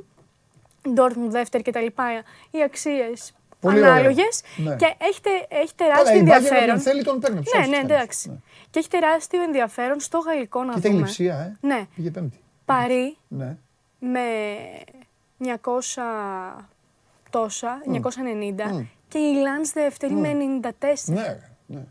Dortmund 0.99 1.31
δεύτερη 1.31 1.63
κτλ. 1.63 1.87
Οι 2.51 2.63
αξίες 2.63 3.35
ανάλογες. 3.69 4.43
Ναι. 4.57 4.77
Και 4.77 4.95
έχει, 4.99 5.21
έχει 5.49 5.75
τεράστιο 5.77 6.05
Καλά, 6.05 6.19
ενδιαφέρον. 6.19 6.71
Αν 6.71 6.81
θέλει, 6.81 7.05
τον 7.05 7.21
παίρνει. 7.21 7.43
Ναι, 7.59 7.67
ναι, 7.67 7.77
εντάξει. 7.77 8.29
Ναι. 8.29 8.37
Και 8.71 8.79
έχει 8.79 8.89
τεράστιο 8.89 9.43
ενδιαφέρον 9.43 10.01
στο 10.01 10.19
γαλλικό 10.19 10.65
να 10.65 10.75
Κοίτα 10.75 10.89
δούμε. 10.89 11.01
Λειψία, 11.01 11.35
ε. 11.35 11.67
Ναι. 11.67 11.87
Πήγε 11.95 12.11
πέμπτη. 12.11 12.39
Παρί 12.65 13.17
ναι. 13.29 13.57
με 13.99 14.21
900 15.39 15.57
τόσα, 17.31 17.83
mm. 17.87 17.95
990 17.95 18.01
mm. 18.01 18.87
και 19.09 19.19
η 19.19 19.35
Λάνς 19.35 19.73
δεύτερη 19.73 20.15
mm. 20.17 20.21
με 20.21 20.31
94. 20.81 20.95
Ναι, 21.05 21.39
ναι. 21.67 21.85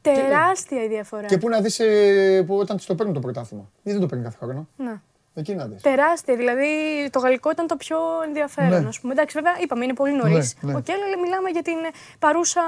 Τεράστια 0.00 0.84
η 0.84 0.88
διαφορά. 0.88 1.26
Και 1.26 1.38
πού 1.38 1.48
να 1.48 1.60
δεις 1.60 1.78
ε, 1.80 2.44
που 2.46 2.56
όταν 2.56 2.76
της 2.76 2.86
το 2.86 2.94
παίρνουν 2.94 3.14
το 3.14 3.20
πρωτάθλημα. 3.20 3.70
Ή 3.82 3.90
δεν 3.90 4.00
το 4.00 4.06
παίρνει 4.06 4.24
κάθε 4.24 4.36
χρόνο. 4.40 4.68
Ναι. 4.76 5.00
Εκεί 5.34 5.54
να 5.54 5.66
δεις. 5.66 5.82
Τεράστια. 5.82 6.36
Δηλαδή 6.36 6.66
το 7.10 7.18
γαλλικό 7.18 7.50
ήταν 7.50 7.66
το 7.66 7.76
πιο 7.76 7.98
ενδιαφέρον. 8.26 8.82
Ναι. 8.82 8.88
Ας 8.88 9.00
πούμε. 9.00 9.12
Εντάξει, 9.12 9.34
βέβαια 9.34 9.56
είπαμε 9.62 9.84
είναι 9.84 9.94
πολύ 9.94 10.12
νωρί. 10.12 10.32
Ναι, 10.32 10.38
ναι. 10.60 10.78
Okay, 10.78 10.90
αλλά 10.90 11.18
μιλάμε 11.22 11.50
για 11.50 11.62
την 11.62 11.76
παρούσα 12.18 12.62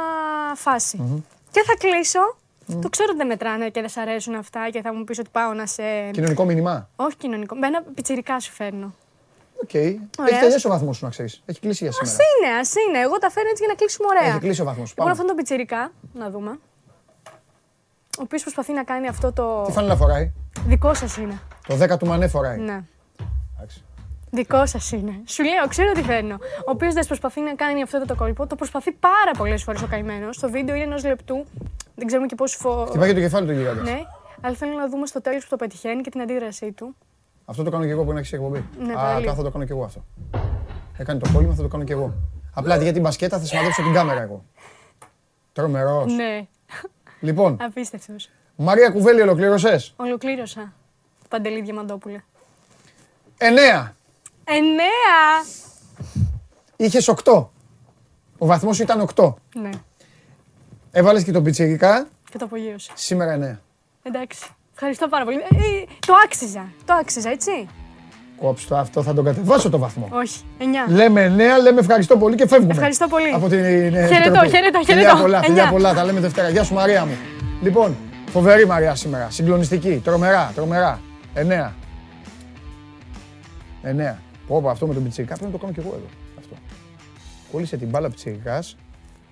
φάση. 0.54 0.98
Mm-hmm. 1.02 1.22
Και 1.50 1.62
θα 1.66 1.74
κλείσω. 1.78 2.36
Mm. 2.68 2.78
Το 2.82 2.88
ξέρω 2.88 3.08
ότι 3.08 3.18
δεν 3.18 3.26
μετράνε 3.26 3.68
και 3.70 3.80
δεν 3.80 3.88
σ' 3.88 3.96
αρέσουν 3.96 4.34
αυτά 4.34 4.70
και 4.70 4.80
θα 4.80 4.94
μου 4.94 5.04
πει 5.04 5.20
ότι 5.20 5.28
πάω 5.32 5.52
να 5.52 5.66
σε. 5.66 5.82
Κοινωνικό 6.10 6.44
μήνυμα. 6.44 6.88
Όχι 6.96 7.16
κοινωνικό. 7.16 7.56
Με 7.56 7.66
ένα 7.66 7.82
πιτσιρικά 7.94 8.40
σου 8.40 8.52
φέρνω. 8.52 8.94
OK. 9.62 9.68
Okay. 9.72 9.96
Έχει 10.28 10.40
τελειώσει 10.40 10.66
ο 10.66 10.70
βαθμός 10.70 10.96
σου 10.96 11.04
να 11.04 11.10
ξέρεις. 11.10 11.42
Έχει 11.46 11.60
κλείσει 11.60 11.84
για 11.84 11.92
σήμερα. 11.92 12.16
Α 12.16 12.18
είναι, 12.30 12.58
ας 12.58 12.74
είναι. 12.88 12.98
Εγώ 12.98 13.18
τα 13.18 13.30
φέρνω 13.30 13.48
έτσι 13.48 13.62
για 13.64 13.72
να 13.72 13.78
κλείσουμε 13.78 14.08
ωραία. 14.08 14.28
Έχει 14.28 14.38
κλείσει 14.38 14.60
ο 14.60 14.64
βαθμός. 14.64 14.88
Λοιπόν, 14.88 15.10
αυτόν 15.10 15.26
τον 15.26 15.36
πιτσιρικά, 15.36 15.92
να 16.12 16.30
δούμε. 16.30 16.58
Ο 18.18 18.22
οποίος 18.22 18.42
προσπαθεί 18.42 18.72
να 18.72 18.84
κάνει 18.84 19.08
αυτό 19.08 19.32
το. 19.32 19.62
Τι 19.62 19.72
φανέλα 19.72 19.96
φοράει; 19.96 20.32
Δικό 20.66 20.94
σας 20.94 21.16
είναι. 21.16 21.40
Το 21.66 21.76
10 21.76 21.98
του 21.98 22.06
Μανέ 22.06 22.28
φοράει. 22.28 22.58
Ναι. 22.58 22.84
Δικό 24.32 24.66
σας 24.66 24.92
είναι. 24.92 25.22
Σου 25.24 25.42
λέω, 25.42 25.66
ξέρω 25.68 25.92
τι 25.92 26.02
φέρνω. 26.02 26.34
Ο 26.66 26.70
οποίος 26.70 26.94
δεν 26.94 27.06
προσπαθεί 27.06 27.40
να 27.40 27.54
κάνει 27.54 27.82
αυτό 27.82 28.04
το 28.06 28.14
κόλπο, 28.14 28.46
το 28.46 28.56
προσπαθεί 28.56 28.92
πάρα 28.92 29.30
πολλές 29.38 29.62
φορές 29.62 29.82
ο 29.82 29.86
καημένος. 29.86 30.38
Το 30.38 30.50
βίντεο 30.50 30.74
είναι 30.74 30.84
ενός 30.84 31.04
λεπτού. 31.04 31.44
Δεν 31.94 32.06
ξέρουμε 32.06 32.26
και 32.26 32.34
πόσο 32.34 32.58
φω. 32.58 32.86
Χτυπάει 32.88 33.14
το 33.14 33.20
κεφάλι 33.20 33.46
του 33.46 33.52
γίγαντα. 33.52 33.82
Ναι, 33.82 34.00
αλλά 34.40 34.54
θέλω 34.54 34.72
να 34.72 34.88
δούμε 34.88 35.06
στο 35.06 35.20
τέλος 35.20 35.42
που 35.42 35.50
το 35.50 35.56
πετυχαίνει 35.56 36.02
και 36.02 36.10
την 36.10 36.20
αντίδρασή 36.20 36.72
του. 36.72 36.96
Αυτό 37.50 37.62
το 37.62 37.70
κάνω 37.70 37.84
και 37.84 37.90
εγώ 37.90 38.04
που 38.04 38.12
έχει 38.12 38.34
εκπομπή. 38.34 38.64
Ναι, 38.78 38.92
Α, 38.92 39.34
θα 39.34 39.42
το 39.42 39.50
κάνω 39.50 39.64
και 39.64 39.72
εγώ 39.72 39.84
αυτό. 39.84 40.04
Έκανε 40.96 41.18
το 41.18 41.30
κόλλημα, 41.32 41.54
θα 41.54 41.62
το 41.62 41.68
κάνω 41.68 41.84
και 41.84 41.92
εγώ. 41.92 42.14
Απλά 42.54 42.76
για 42.76 42.92
την 42.92 43.02
μπασκέτα 43.02 43.38
θα 43.38 43.44
σημαδέψω 43.46 43.82
την 43.82 43.92
κάμερα 43.92 44.20
εγώ. 44.22 44.44
Τρομερός. 45.52 46.12
Ναι. 46.12 46.46
Λοιπόν. 47.20 47.56
Απίστευτος. 47.60 48.30
Μαρία 48.56 48.90
Κουβέλη, 48.90 49.20
ολοκλήρωσες; 49.20 49.94
Ολοκλήρωσα. 49.96 50.72
Παντελή 51.28 51.62
Διαμαντόπουλε. 51.62 52.22
Εννέα. 53.38 53.94
Εννέα. 54.44 55.44
Είχες 56.76 57.08
οκτώ. 57.08 57.52
Ο 58.38 58.46
βαθμός 58.46 58.78
ήταν 58.78 59.00
οκτώ. 59.00 59.36
Ναι. 59.54 59.70
Έβαλες 60.90 61.24
και 61.24 61.32
το 61.32 61.42
πιτσιρικά. 61.42 62.08
Και 62.30 62.38
το 62.38 62.44
απογείωσε. 62.44 62.92
Σήμερα 62.94 63.32
εννέα. 63.32 63.60
Εντάξει. 64.02 64.50
Ευχαριστώ 64.82 65.08
πάρα 65.08 65.24
πολύ. 65.24 65.36
Ε, 65.36 65.80
ε, 65.80 65.84
το 66.06 66.12
άξιζα. 66.24 66.72
Το 66.84 66.92
άξιζα, 67.00 67.30
έτσι. 67.30 67.68
Κόψτε 68.36 68.68
το 68.68 68.76
αυτό, 68.80 69.02
θα 69.02 69.14
τον 69.14 69.24
κατεβάσω 69.24 69.70
το 69.70 69.78
βαθμό. 69.78 70.08
Όχι, 70.12 70.40
9. 70.58 70.62
Λέμε 70.88 71.34
9, 71.36 71.62
λέμε 71.62 71.80
ευχαριστώ 71.80 72.16
πολύ 72.16 72.36
και 72.36 72.46
φεύγουμε. 72.48 72.72
Ευχαριστώ 72.72 73.06
πολύ. 73.08 73.30
Από 73.34 73.48
την 73.48 73.58
χαιρετώ, 73.58 74.46
χαιρετώ, 74.48 74.80
χαιρετώ. 74.84 74.84
Φιλιά 74.84 75.16
πολλά, 75.16 75.42
φιλιά 75.42 75.68
πολλά, 75.68 75.94
τα 75.94 76.04
λέμε 76.04 76.20
Δευτέρα. 76.20 76.48
Γεια 76.48 76.64
σου 76.64 76.74
Μαρία 76.74 77.04
μου. 77.04 77.16
Λοιπόν, 77.62 77.96
φοβερή 78.30 78.66
Μαρία 78.66 78.94
σήμερα, 78.94 79.30
συγκλονιστική, 79.30 80.00
τρομερά, 80.04 80.52
τρομερά. 80.54 81.00
9. 81.34 81.72
9. 83.82 84.18
Πω, 84.46 84.68
αυτό 84.70 84.86
με 84.86 84.94
τον 84.94 85.02
πιτσιρικά 85.02 85.34
πρέπει 85.34 85.52
να 85.52 85.58
το 85.58 85.64
κάνω 85.64 85.72
κι 85.72 85.80
εγώ 85.80 85.88
εδώ. 85.88 86.06
Αυτό. 86.38 86.54
Κόλλησε 87.52 87.76
την 87.76 87.88
μπάλα 87.88 88.08
πιτσιρικά, 88.08 88.62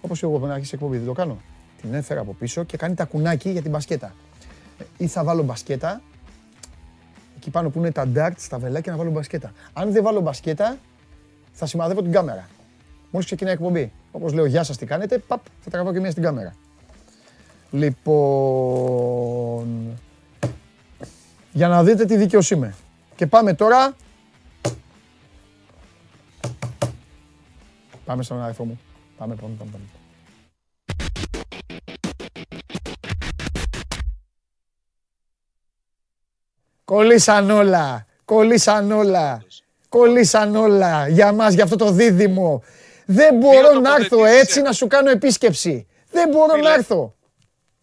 όπως 0.01 0.23
εγώ 0.23 0.39
πριν 0.39 0.53
αρχίσει 0.53 0.71
εκπομπής, 0.75 0.99
δεν 0.99 1.09
το 1.09 1.15
κάνω. 1.15 1.37
Την 1.81 1.95
έφερα 1.95 2.21
από 2.21 2.35
πίσω 2.39 2.65
και 2.65 2.77
κάνει 2.77 2.95
τα 2.95 3.05
κουνάκι 3.05 3.51
για 3.51 3.63
την 3.63 3.71
μπασκέτα. 3.71 4.13
Ε, 4.79 4.85
ή 4.97 5.07
θα 5.07 5.25
βάλω 5.25 5.43
μπασκέτα 5.43 6.01
εκεί 7.39 7.51
πάνω 7.51 7.71
που 7.71 7.79
είναι 7.79 7.91
τα 7.91 8.09
darts, 8.15 8.47
τα 8.49 8.59
βελάκια 8.59 8.93
να 8.93 8.99
βάλω 8.99 9.11
μπασκέτα. 9.11 9.53
Αν 9.73 9.93
δεν 9.93 10.03
βάλω 10.03 10.21
μπασκέτα, 10.21 10.79
θα 11.53 11.67
σημαδεύω 11.67 12.03
την 12.03 12.13
κάμερα. 12.13 12.49
Μόλις 13.11 13.27
ξεκινάει 13.27 13.53
η 13.53 13.57
εκπομπή. 13.57 13.93
Όπως 14.11 14.33
λέω, 14.33 14.47
Γεια 14.47 14.63
σας, 14.63 14.77
τι 14.77 14.87
κάνετε, 14.87 15.19
παπ, 15.19 15.41
θα 15.61 15.71
τραβάω 15.71 15.93
και 15.93 16.01
μία 16.01 16.11
στην 16.11 16.23
κάμερα. 16.23 16.55
Λοιπόν. 17.71 17.97
Για 21.53 21.69
να 21.69 21.85
δείτε 21.85 22.05
τι 22.05 22.17
δίκαιο 22.17 22.41
είμαι. 22.53 22.75
Και 23.17 23.27
πάμε 23.27 23.55
τώρα. 23.55 23.97
Πάμε 28.05 28.23
στον 28.23 28.43
αριθμό 28.43 28.65
μου. 28.65 28.81
Πάμε, 29.17 29.35
πάμε, 29.35 29.55
πάμε. 29.59 29.71
πάμε. 29.71 29.98
Κολλήσαν 36.89 37.51
όλα. 37.51 38.07
Κολλήσαν 38.25 38.93
όλα. 38.93 39.43
Κολλήσαν 39.89 40.57
όλα 40.57 41.09
για 41.09 41.33
μας, 41.33 41.55
για 41.55 41.65
αυτό 41.65 41.77
το 41.77 41.91
δίδυμο. 41.91 42.63
Δεν 43.07 43.35
μπορώ 43.35 43.73
να 43.73 43.95
έρθω 43.95 44.25
έτσι 44.25 44.61
να 44.61 44.73
σου 44.73 44.87
κάνω 44.87 45.11
επίσκεψη. 45.11 45.87
Δεν 46.11 46.29
μπορώ 46.29 46.57
να 46.57 46.73
έρθω. 46.73 47.15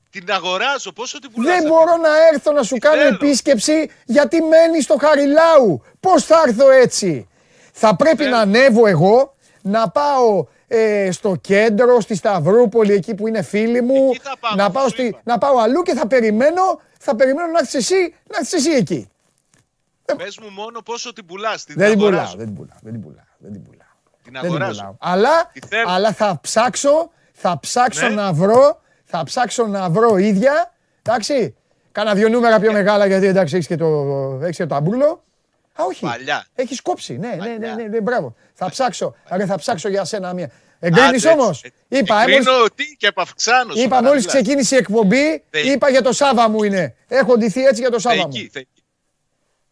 Την 0.10 0.32
αγοράζω, 0.32 0.92
πόσο 0.92 1.20
την 1.20 1.32
πουλάς. 1.32 1.56
Δεν 1.56 1.68
μπορώ 1.68 1.98
να 1.98 2.28
έρθω 2.34 2.52
να 2.52 2.64
σου 2.64 2.78
κάνω 2.78 3.02
επίσκεψη 3.02 3.90
γιατί 4.06 4.42
μένεις 4.42 4.84
στο 4.84 4.98
Χαριλάου. 5.00 5.82
Πώς 6.00 6.24
θα 6.24 6.44
έρθω 6.48 6.70
έτσι; 6.70 7.28
Θα 7.72 7.96
πρέπει 7.96 8.26
να 8.26 8.40
ανέβω 8.40 8.88
εγώ, 8.88 9.36
να 9.62 9.90
πάω 9.90 10.46
ε, 10.68 11.12
στο 11.12 11.36
κέντρο, 11.42 12.00
στη 12.00 12.16
Σταυρούπολη, 12.16 12.94
εκεί 12.94 13.16
που 13.16 13.28
είναι 13.28 13.42
φίλοι 13.42 13.82
μου, 13.82 14.12
να, 14.56 14.72
πάω 14.72 14.90
στη, 14.90 15.18
να 15.24 15.38
πάω 15.38 15.58
αλλού 15.58 15.82
και 15.82 15.94
θα 15.94 16.08
περιμένω 16.08 16.80
θα 17.06 17.16
περιμένω 17.16 17.48
να 17.48 17.60
έρθεις 17.60 17.74
εσύ, 17.74 18.16
να 18.32 18.38
έρθεις 18.38 18.54
εσύ 18.54 18.72
εκεί. 18.72 19.10
Πες 20.18 20.38
μου 20.40 20.50
μόνο 20.50 20.82
πόσο 20.82 21.14
την 21.14 21.26
πουλάς. 21.26 21.66
Δεν 21.68 21.90
την 21.90 22.00
πουλάω, 22.00 22.34
δεν 22.36 22.46
την 22.46 22.56
πουλάω. 22.56 22.78
Δεν 22.82 22.92
την 22.92 23.02
πουλάω. 23.02 23.26
Δεν 23.38 23.52
την 23.52 23.64
πουλάω. 23.64 23.88
Την 24.24 24.38
αγοράζω. 24.38 24.98
Αλλά, 25.00 25.52
αλλά 25.86 26.14
θα 26.14 26.40
ψάξω, 26.42 27.12
θα 27.34 27.60
ψάξω 27.60 28.08
ναι. 28.08 28.16
να 28.16 28.34
βρω, 28.34 28.82
θα 29.04 29.24
ψάξω 29.24 29.68
να 29.68 29.90
βρω 29.90 30.18
ίδια. 30.18 30.74
Εντάξει. 31.02 31.56
Κάνα 31.92 32.14
δύο 32.14 32.30
νούμερα 32.30 32.60
πιο 32.60 32.72
μεγάλα 32.72 33.06
γιατί 33.06 33.26
εντάξει 33.26 33.56
έχεις 33.56 33.68
και 33.68 33.76
το, 33.76 33.86
έχεις 34.42 34.58
και 34.58 34.66
το 34.66 34.76
αμπούλο. 34.76 35.24
Α, 35.82 35.84
όχι. 35.88 36.06
Παλιά. 36.06 36.46
Έχεις 36.56 36.82
κόψει. 36.82 37.18
Ναι, 37.18 37.38
ναι, 37.40 37.48
ναι, 37.48 37.74
ναι, 37.74 37.84
ναι, 37.84 38.02
μπράβο. 38.02 38.36
Θα 38.54 38.70
ψάξω. 38.70 39.16
Άρα 39.30 39.46
θα 39.46 39.58
ψάξω 39.58 39.90
για 39.90 40.06
σένα 40.06 40.34
μία. 40.34 40.52
Εγκρίνεις 40.86 41.26
όμως. 41.26 41.64
Είπα, 41.88 42.22
Εγκρίνω 42.22 42.66
τι 42.76 42.96
και 42.98 43.08
επαυξάνω. 43.08 43.74
Είπα 43.76 44.04
μόλις 44.04 44.26
ξεκίνησε 44.26 44.76
η 44.76 44.78
εκπομπή, 44.78 45.44
είπα 45.52 45.90
για 45.90 46.02
το 46.02 46.12
Σάβα 46.12 46.50
μου 46.50 46.64
είναι. 46.64 46.96
Έχω 47.08 47.38
ντυθεί 47.38 47.64
έτσι 47.64 47.82
για 47.82 47.92
το 47.92 48.00
Σάβα 48.00 48.28
μου. 48.28 48.50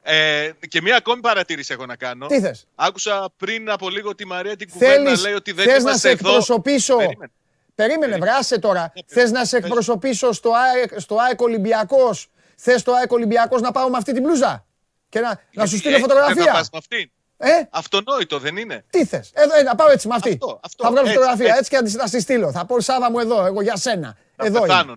Ε, 0.05 0.51
και 0.67 0.81
μία 0.81 0.95
ακόμη 0.95 1.21
παρατήρηση 1.21 1.73
έχω 1.73 1.85
να 1.85 1.95
κάνω. 1.95 2.27
Τι 2.27 2.39
θες; 2.39 2.67
Άκουσα 2.75 3.33
πριν 3.37 3.69
από 3.69 3.89
λίγο 3.89 4.15
τη 4.15 4.25
Μαρία 4.25 4.55
την 4.55 4.69
κουβέντα 4.69 5.11
να 5.11 5.19
λέει 5.19 5.33
ότι 5.33 5.51
δεν 5.51 5.65
θες 5.65 5.83
να 5.83 5.97
σε 5.97 6.09
εκπροσωπήσω. 6.09 6.95
Περίμενε, 6.95 7.31
Περίμενε 7.75 8.17
βράσε 8.17 8.59
τώρα. 8.59 8.93
Θες 9.05 9.31
να 9.31 9.45
σε 9.45 9.57
εκπροσωπήσω 9.57 10.31
στο 10.31 10.51
ΑΕΚ, 10.53 10.99
στο 10.99 11.15
ΑΕΚ 11.15 11.41
Ολυμπιακός; 11.41 12.29
Θες 12.55 12.79
στο 12.81 12.93
ΑΕΚ 12.93 13.11
Ολυμπιακός 13.11 13.61
να 13.61 13.71
πάω 13.71 13.89
με 13.89 13.97
αυτή 13.97 14.13
την 14.13 14.21
μπλούζα; 14.21 14.65
Και 15.09 15.19
να, 15.19 15.41
να 15.53 15.65
σου 15.65 15.77
στείλω 15.77 15.97
φωτογραφία; 15.97 16.43
Να 16.45 16.51
πας 16.51 16.69
με 16.71 16.77
αυτήν. 16.77 17.11
Ε; 17.45 17.67
Αυτονόητο 17.69 18.39
δεν 18.39 18.57
είναι; 18.57 18.85
Τι 18.89 19.05
θες; 19.05 19.31
Εδώ, 19.33 19.55
ε, 19.55 19.63
να 19.63 19.75
πάω 19.75 19.91
έτσι 19.91 20.07
με 20.07 20.15
αυτή. 20.15 20.29
Αυτό, 20.29 20.59
αυτό, 20.63 20.83
θα 20.83 20.91
βγάλω 20.91 21.07
φωτογραφία 21.07 21.55
έτσι, 21.55 21.75
έτσι 21.75 21.95
και 21.95 21.97
θα 21.97 22.09
τη 22.09 22.21
στείλω. 22.21 22.51
Θα 22.51 22.65
πω 22.65 22.79
Σάβα 22.79 23.11
μου 23.11 23.19
εδώ, 23.19 23.45
εγώ 23.45 23.61
για 23.61 23.77
σένα. 23.77 24.17
Θα 24.35 24.45
εδώ 24.45 24.61
πεθάνω. 24.61 24.95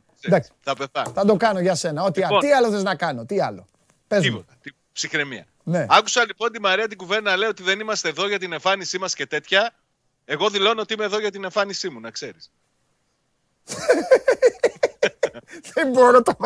Θα 0.61 0.77
πεθάνω. 0.77 1.11
Θα 1.15 1.25
το 1.25 1.37
κάνω 1.37 1.61
για 1.61 1.75
σένα. 1.75 2.03
Ό,τι 2.03 2.21
λοιπόν, 2.21 2.41
τι 2.41 2.53
άλλο 2.53 2.71
θες 2.71 2.83
να 2.83 2.95
κάνω, 2.95 3.25
τι 3.25 3.41
άλλο; 3.41 3.67
Πες 4.09 4.23
τίποτα. 4.23 4.55
Μου. 4.65 4.73
Ψυχραιμία. 4.93 5.47
Ναι. 5.63 5.87
Άκουσα 5.89 6.25
λοιπόν 6.27 6.53
τη 6.53 6.61
Μαρία 6.61 6.89
την 6.89 6.97
κουβέντα 6.97 7.37
λέει 7.37 7.49
ότι 7.49 7.63
δεν 7.63 7.81
είμαστε 7.81 8.09
εδώ 8.09 8.29
για 8.29 8.39
την 8.39 8.53
εμφάνισή 8.53 8.99
μας 8.99 9.15
και 9.15 9.27
τέτοια. 9.27 9.75
Εγώ 10.25 10.49
δηλώνω 10.49 10.81
ότι 10.81 10.95
είμαι 10.95 11.05
εδώ 11.05 11.19
για 11.19 11.31
την 11.31 11.45
εμφάνισή 11.45 11.89
μου, 11.89 12.01
να 12.01 12.11
ξέρεις. 12.11 12.51
δεν 15.75 15.91
μπορώ 15.91 16.23
το 16.23 16.37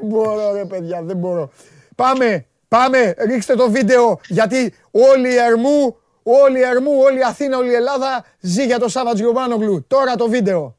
Δεν 0.00 0.08
μπορώ 0.08 0.52
ρε 0.52 0.64
παιδιά, 0.64 1.02
δεν 1.02 1.16
μπορώ. 1.16 1.50
Πάμε, 1.94 2.46
πάμε, 2.68 3.14
ρίξτε 3.18 3.54
το 3.54 3.70
βίντεο 3.70 4.20
γιατί 4.28 4.74
όλη 4.90 5.32
η 5.32 5.36
Ερμού, 5.36 5.96
όλη 6.22 6.58
η 6.58 6.62
Ερμού, 6.62 6.98
όλη 7.00 7.18
η 7.18 7.22
Αθήνα, 7.22 7.58
όλη 7.58 7.70
η 7.70 7.74
Ελλάδα 7.74 8.24
ζει 8.40 8.64
για 8.64 8.78
το 8.78 8.88
Σάββατ 8.88 9.16
Γιωβάνογλου. 9.16 9.84
Τώρα 9.86 10.14
το 10.14 10.28
βίντεο. 10.28 10.76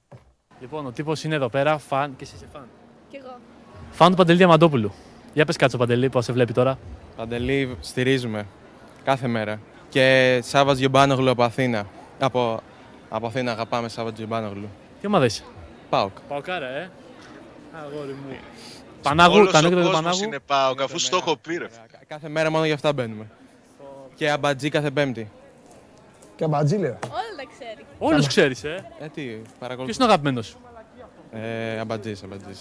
Λοιπόν, 0.59 0.85
ο 0.85 0.91
τύπος 0.91 1.23
είναι 1.23 1.35
εδώ 1.35 1.49
πέρα, 1.49 1.77
φαν 1.77 2.15
και 2.15 2.23
εσύ 2.23 2.33
είσαι 2.35 2.45
φαν. 2.53 2.67
Κι 3.09 3.17
εγώ. 3.23 3.37
Φαν 3.91 4.09
του 4.09 4.15
Παντελή 4.15 4.37
Διαμαντόπουλου. 4.37 4.93
Για 5.33 5.45
πες 5.45 5.55
κάτσο 5.55 5.77
Παντελή, 5.77 6.09
πώς 6.09 6.25
σε 6.25 6.33
βλέπει 6.33 6.53
τώρα. 6.53 6.77
Παντελή 7.15 7.77
στηρίζουμε 7.79 8.45
κάθε 9.03 9.27
μέρα. 9.27 9.59
Και 9.89 10.39
Σάββατ 10.43 10.77
Γιωβάνογλου 10.77 11.29
από 11.29 11.43
Αθήνα. 11.43 11.85
Από, 12.19 12.59
από 13.09 13.27
Αθήνα 13.27 13.51
αγαπάμε 13.51 13.89
Σάββατ 13.89 14.17
Γιωβάνογλου. 14.17 14.69
Τι 15.01 15.07
ομάδα 15.07 15.25
είσαι; 15.25 15.43
Πάοκ. 15.89 16.11
Παοκάρα, 16.27 16.67
ε. 16.67 16.89
Αγόρι 17.83 18.11
μου. 18.11 18.35
Πανάγου, 19.09 19.47
τα 19.47 19.61
νόκια 19.61 19.83
του 19.83 19.91
Πανάγου. 19.91 20.23
είναι 20.23 20.39
πάω, 20.39 20.73
αφού 20.79 20.99
στο 20.99 21.17
έχω 21.17 21.37
πει 21.37 21.67
Κάθε 22.07 22.29
μέρα 22.29 22.49
μόνο 22.51 22.65
για 22.65 22.73
αυτά 22.73 22.93
μπαίνουμε. 22.93 23.27
Και 24.15 24.29
αμπατζή 24.31 24.69
κάθε 24.69 24.91
πέμπτη. 24.91 25.31
Και 26.35 26.43
αμπατζή 26.43 26.77
λέω. 26.77 26.99
Όλα 27.03 27.35
τα 27.37 27.43
ξέρει. 27.57 27.85
Όλους 27.97 28.27
ξέρεις, 28.27 28.63
ε. 28.63 28.85
Ε, 28.99 29.07
τι, 29.07 29.21
παρακολουθώ. 29.59 29.83
Ποιος 29.83 29.95
είναι 29.95 30.05
ο 30.05 30.07
αγαπημένος 30.07 30.45
σου; 30.45 30.57
Ε, 31.31 31.79
αμπατζής, 31.79 32.23
αμπατζής. 32.23 32.59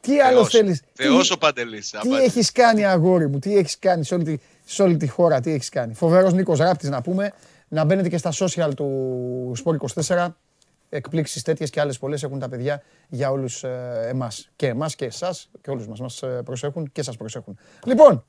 Τι 0.00 0.20
άλλο 0.20 0.44
θέλεις; 0.44 0.82
Θεός 0.92 1.30
ο 1.30 1.38
Παντελής. 1.38 1.94
Τι 2.00 2.14
έχεις 2.14 2.52
κάνει, 2.52 2.84
αγόρι 2.84 3.28
μου, 3.28 3.38
τι 3.38 3.56
έχεις 3.56 3.78
κάνει 3.78 4.04
σε 4.04 4.14
όλη, 4.14 4.24
τη, 4.24 4.36
σε 4.64 4.82
όλη 4.82 4.96
τη 4.96 5.08
χώρα, 5.08 5.40
τι 5.40 5.52
έχεις 5.52 5.68
κάνει; 5.68 5.94
Φοβερός 5.94 6.32
Νίκος 6.32 6.58
Ράπτης 6.58 6.88
να 6.88 7.02
πούμε. 7.02 7.32
Να 7.68 7.84
μπαίνετε 7.84 8.08
και 8.08 8.18
στα 8.18 8.32
social 8.32 8.70
του 8.76 9.52
Sport 9.64 9.76
24 10.06 10.28
εκπλήξεις 10.88 11.42
τέτοιες 11.42 11.70
και 11.70 11.80
άλλες 11.80 11.98
πολλές 11.98 12.22
έχουν 12.22 12.38
τα 12.38 12.48
παιδιά 12.48 12.82
για 13.08 13.30
όλους 13.30 13.64
ε, 13.64 14.06
εμάς. 14.08 14.50
Και 14.56 14.66
εμάς 14.66 14.94
και 14.94 15.04
εσάς 15.04 15.50
και 15.60 15.70
όλους 15.70 15.86
μας 15.86 16.00
μας 16.00 16.22
ε, 16.22 16.42
προσέχουν 16.44 16.92
και 16.92 17.02
σας 17.02 17.16
προσέχουν. 17.16 17.58
Λοιπόν. 17.84 18.24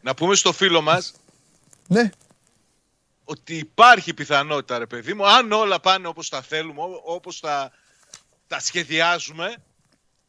Να 0.00 0.14
πούμε 0.14 0.34
στο 0.34 0.52
φίλο 0.52 0.80
μας. 0.80 1.14
Ναι. 1.88 2.10
Ότι 3.24 3.56
υπάρχει 3.56 4.14
πιθανότητα 4.14 4.78
ρε 4.78 4.86
παιδί 4.86 5.14
μου, 5.14 5.26
αν 5.26 5.52
όλα 5.52 5.80
πάνε 5.80 6.06
όπως 6.06 6.28
τα 6.28 6.42
θέλουμε, 6.42 6.80
όπως 7.04 7.40
τα, 7.40 7.72
τα 8.46 8.60
σχεδιάζουμε, 8.60 9.56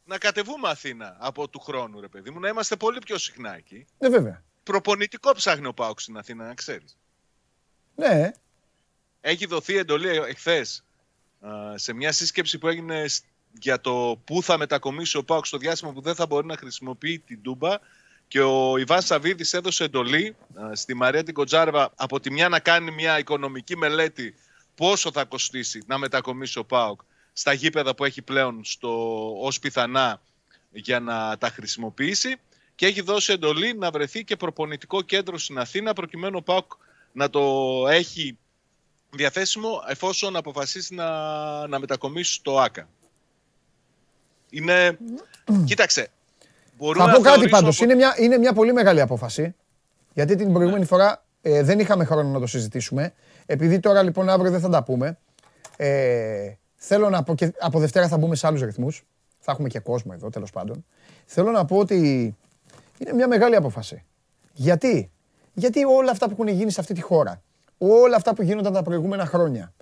να 0.04 0.18
κατεβούμε 0.18 0.68
Αθήνα 0.68 1.16
από 1.18 1.48
του 1.48 1.60
χρόνου 1.60 2.00
ρε 2.00 2.08
παιδί 2.08 2.30
μου, 2.30 2.40
να 2.40 2.48
είμαστε 2.48 2.76
πολύ 2.76 2.98
πιο 2.98 3.18
συχνά 3.18 3.56
εκεί. 3.56 3.86
Ναι 3.98 4.08
βέβαια. 4.08 4.42
Προπονητικό 4.62 5.32
ψάχνει 5.32 5.66
ο 5.66 5.74
Πάοξ 5.74 6.02
στην 6.02 6.16
Αθήνα, 6.16 6.46
να 6.46 6.54
ξέρεις. 6.54 6.96
Ναι. 7.94 8.30
Έχει 9.20 9.46
δοθεί 9.46 9.76
εντολή 9.76 10.08
εχθές 10.08 10.84
σε 11.74 11.92
μια 11.92 12.12
σύσκεψη 12.12 12.58
που 12.58 12.68
έγινε 12.68 13.04
για 13.52 13.80
το 13.80 14.20
πού 14.24 14.42
θα 14.42 14.58
μετακομίσει 14.58 15.16
ο 15.16 15.24
Πάουκ 15.24 15.46
στο 15.46 15.58
διάστημα 15.58 15.92
που 15.92 16.00
δεν 16.00 16.14
θα 16.14 16.26
μπορεί 16.26 16.46
να 16.46 16.56
χρησιμοποιεί 16.56 17.18
την 17.18 17.42
Τούμπα. 17.42 17.76
Και 18.28 18.40
ο 18.40 18.76
Ιβάν 18.76 19.02
Σαββίδης 19.02 19.52
έδωσε 19.52 19.84
εντολή 19.84 20.36
στη 20.72 20.94
Μαρία 20.94 21.22
την 21.22 21.34
Κοτζάρβα 21.34 21.92
από 21.96 22.20
τη 22.20 22.30
μια 22.32 22.48
να 22.48 22.60
κάνει 22.60 22.90
μια 22.90 23.18
οικονομική 23.18 23.76
μελέτη 23.76 24.34
πόσο 24.74 25.12
θα 25.12 25.24
κοστίσει 25.24 25.82
να 25.86 25.98
μετακομίσει 25.98 26.58
ο 26.58 26.64
Πάουκ 26.64 27.00
στα 27.32 27.52
γήπεδα 27.52 27.94
που 27.94 28.04
έχει 28.04 28.22
πλέον 28.22 28.64
στο, 28.64 29.32
ως 29.40 29.58
πιθανά 29.58 30.20
για 30.70 31.00
να 31.00 31.38
τα 31.38 31.48
χρησιμοποιήσει 31.48 32.36
και 32.74 32.86
έχει 32.86 33.00
δώσει 33.00 33.32
εντολή 33.32 33.74
να 33.74 33.90
βρεθεί 33.90 34.24
και 34.24 34.36
προπονητικό 34.36 35.02
κέντρο 35.02 35.38
στην 35.38 35.58
Αθήνα 35.58 35.92
προκειμένου 35.92 36.36
ο 36.38 36.42
ΠΑΟΚ 36.42 36.72
να 37.12 37.30
το 37.30 37.84
έχει 37.88 38.38
διαθέσιμο 39.10 39.82
εφόσον 39.88 40.36
αποφασίσει 40.36 40.94
να, 40.94 41.06
να 41.66 41.78
μετακομίσει 41.78 42.32
στο 42.32 42.58
ΆΚΑ. 42.58 42.88
Είναι... 44.50 44.98
Κοίταξε. 45.64 46.08
Θα 46.96 47.10
πω 47.10 47.20
κάτι 47.20 47.48
πάντως. 47.48 47.80
Είναι, 47.80 47.94
μια, 47.94 48.14
είναι 48.18 48.38
μια 48.38 48.52
πολύ 48.52 48.72
μεγάλη 48.72 49.00
απόφαση. 49.00 49.54
Γιατί 50.14 50.36
την 50.36 50.52
προηγούμενη 50.52 50.80
ναι. 50.80 50.86
φορά 50.86 51.24
ε, 51.42 51.62
δεν 51.62 51.78
είχαμε 51.78 52.04
χρόνο 52.04 52.28
να 52.28 52.40
το 52.40 52.46
συζητήσουμε. 52.46 53.12
Επειδή 53.46 53.80
τώρα 53.80 54.02
λοιπόν 54.02 54.28
αύριο 54.28 54.50
δεν 54.50 54.60
θα 54.60 54.68
τα 54.68 54.82
πούμε. 54.82 55.18
Ε, 55.76 56.52
θέλω 56.76 57.10
να 57.10 57.22
πω 57.22 57.34
και 57.34 57.52
από 57.58 57.78
Δευτέρα 57.78 58.08
θα 58.08 58.18
μπούμε 58.18 58.36
σε 58.36 58.46
άλλους 58.46 58.62
ρυθμούς. 58.62 59.04
Θα 59.38 59.52
έχουμε 59.52 59.68
και 59.68 59.78
κόσμο 59.78 60.12
εδώ 60.14 60.30
τέλος 60.30 60.50
πάντων. 60.50 60.84
Θέλω 61.24 61.50
να 61.50 61.64
πω 61.64 61.76
ότι 61.76 61.96
είναι 62.98 63.12
μια 63.12 63.28
μεγάλη 63.28 63.56
απόφαση. 63.56 64.04
Γιατί; 64.52 65.10
Γιατί 65.52 65.84
όλα 65.84 66.10
αυτά 66.10 66.26
που 66.26 66.32
έχουν 66.32 66.48
γίνει 66.48 66.70
σε 66.70 66.80
αυτή 66.80 66.94
τη 66.94 67.00
χώρα, 67.00 67.42
όλα 67.78 68.16
αυτά 68.16 68.34
που 68.34 68.42
γίνονταν 68.42 68.72
τα 68.72 68.82
προηγούμενα 68.82 69.26
χρόνια, 69.26 69.72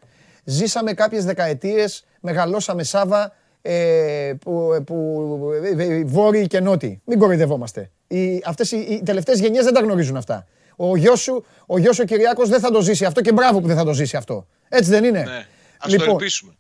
ζήσαμε 0.44 0.93
κάποιες 0.93 1.24
δεκαετίες, 1.24 2.05
μεγαλώσαμε 2.20 2.82
Σάβα, 2.82 3.32
ε, 3.62 4.32
που, 4.40 4.82
που, 4.86 5.51
ε, 5.78 6.05
βόρειοι 6.05 6.47
και 6.47 6.60
νότιοι. 6.60 7.01
Μην 7.05 7.18
κοροϊδευόμαστε. 7.18 7.90
Οι, 8.06 8.43
αυτές 8.44 8.73
οι, 8.73 8.77
οι 8.77 9.02
τελευταίες 9.05 9.40
γενιές 9.40 9.64
δεν 9.64 9.74
τα 9.74 9.81
γνωρίζουν 9.81 10.16
αυτά. 10.16 10.47
Ο 10.77 10.97
γιος 10.97 11.20
σου, 11.20 11.44
ο 11.66 11.78
γιος 11.78 11.98
ο 11.98 12.05
Κυριάκος 12.05 12.48
δεν 12.48 12.60
θα 12.60 12.70
το 12.70 12.81
ζήσει 12.81 13.05
αυτό 13.05 13.20
και 13.20 13.32
μπράβο 13.32 13.60
που 13.60 13.66
δεν 13.66 13.77
θα 13.77 13.85
το 13.85 13.93
ζήσει 13.93 14.16
αυτό. 14.16 14.47
Έτσι 14.68 14.90
δεν 14.90 15.05
είναι; 15.05 15.23
Ναι, 15.23 15.47
ας 15.78 15.90
λοιπόν, 15.90 16.06
το 16.06 16.12
ελπίσουμε. 16.12 16.52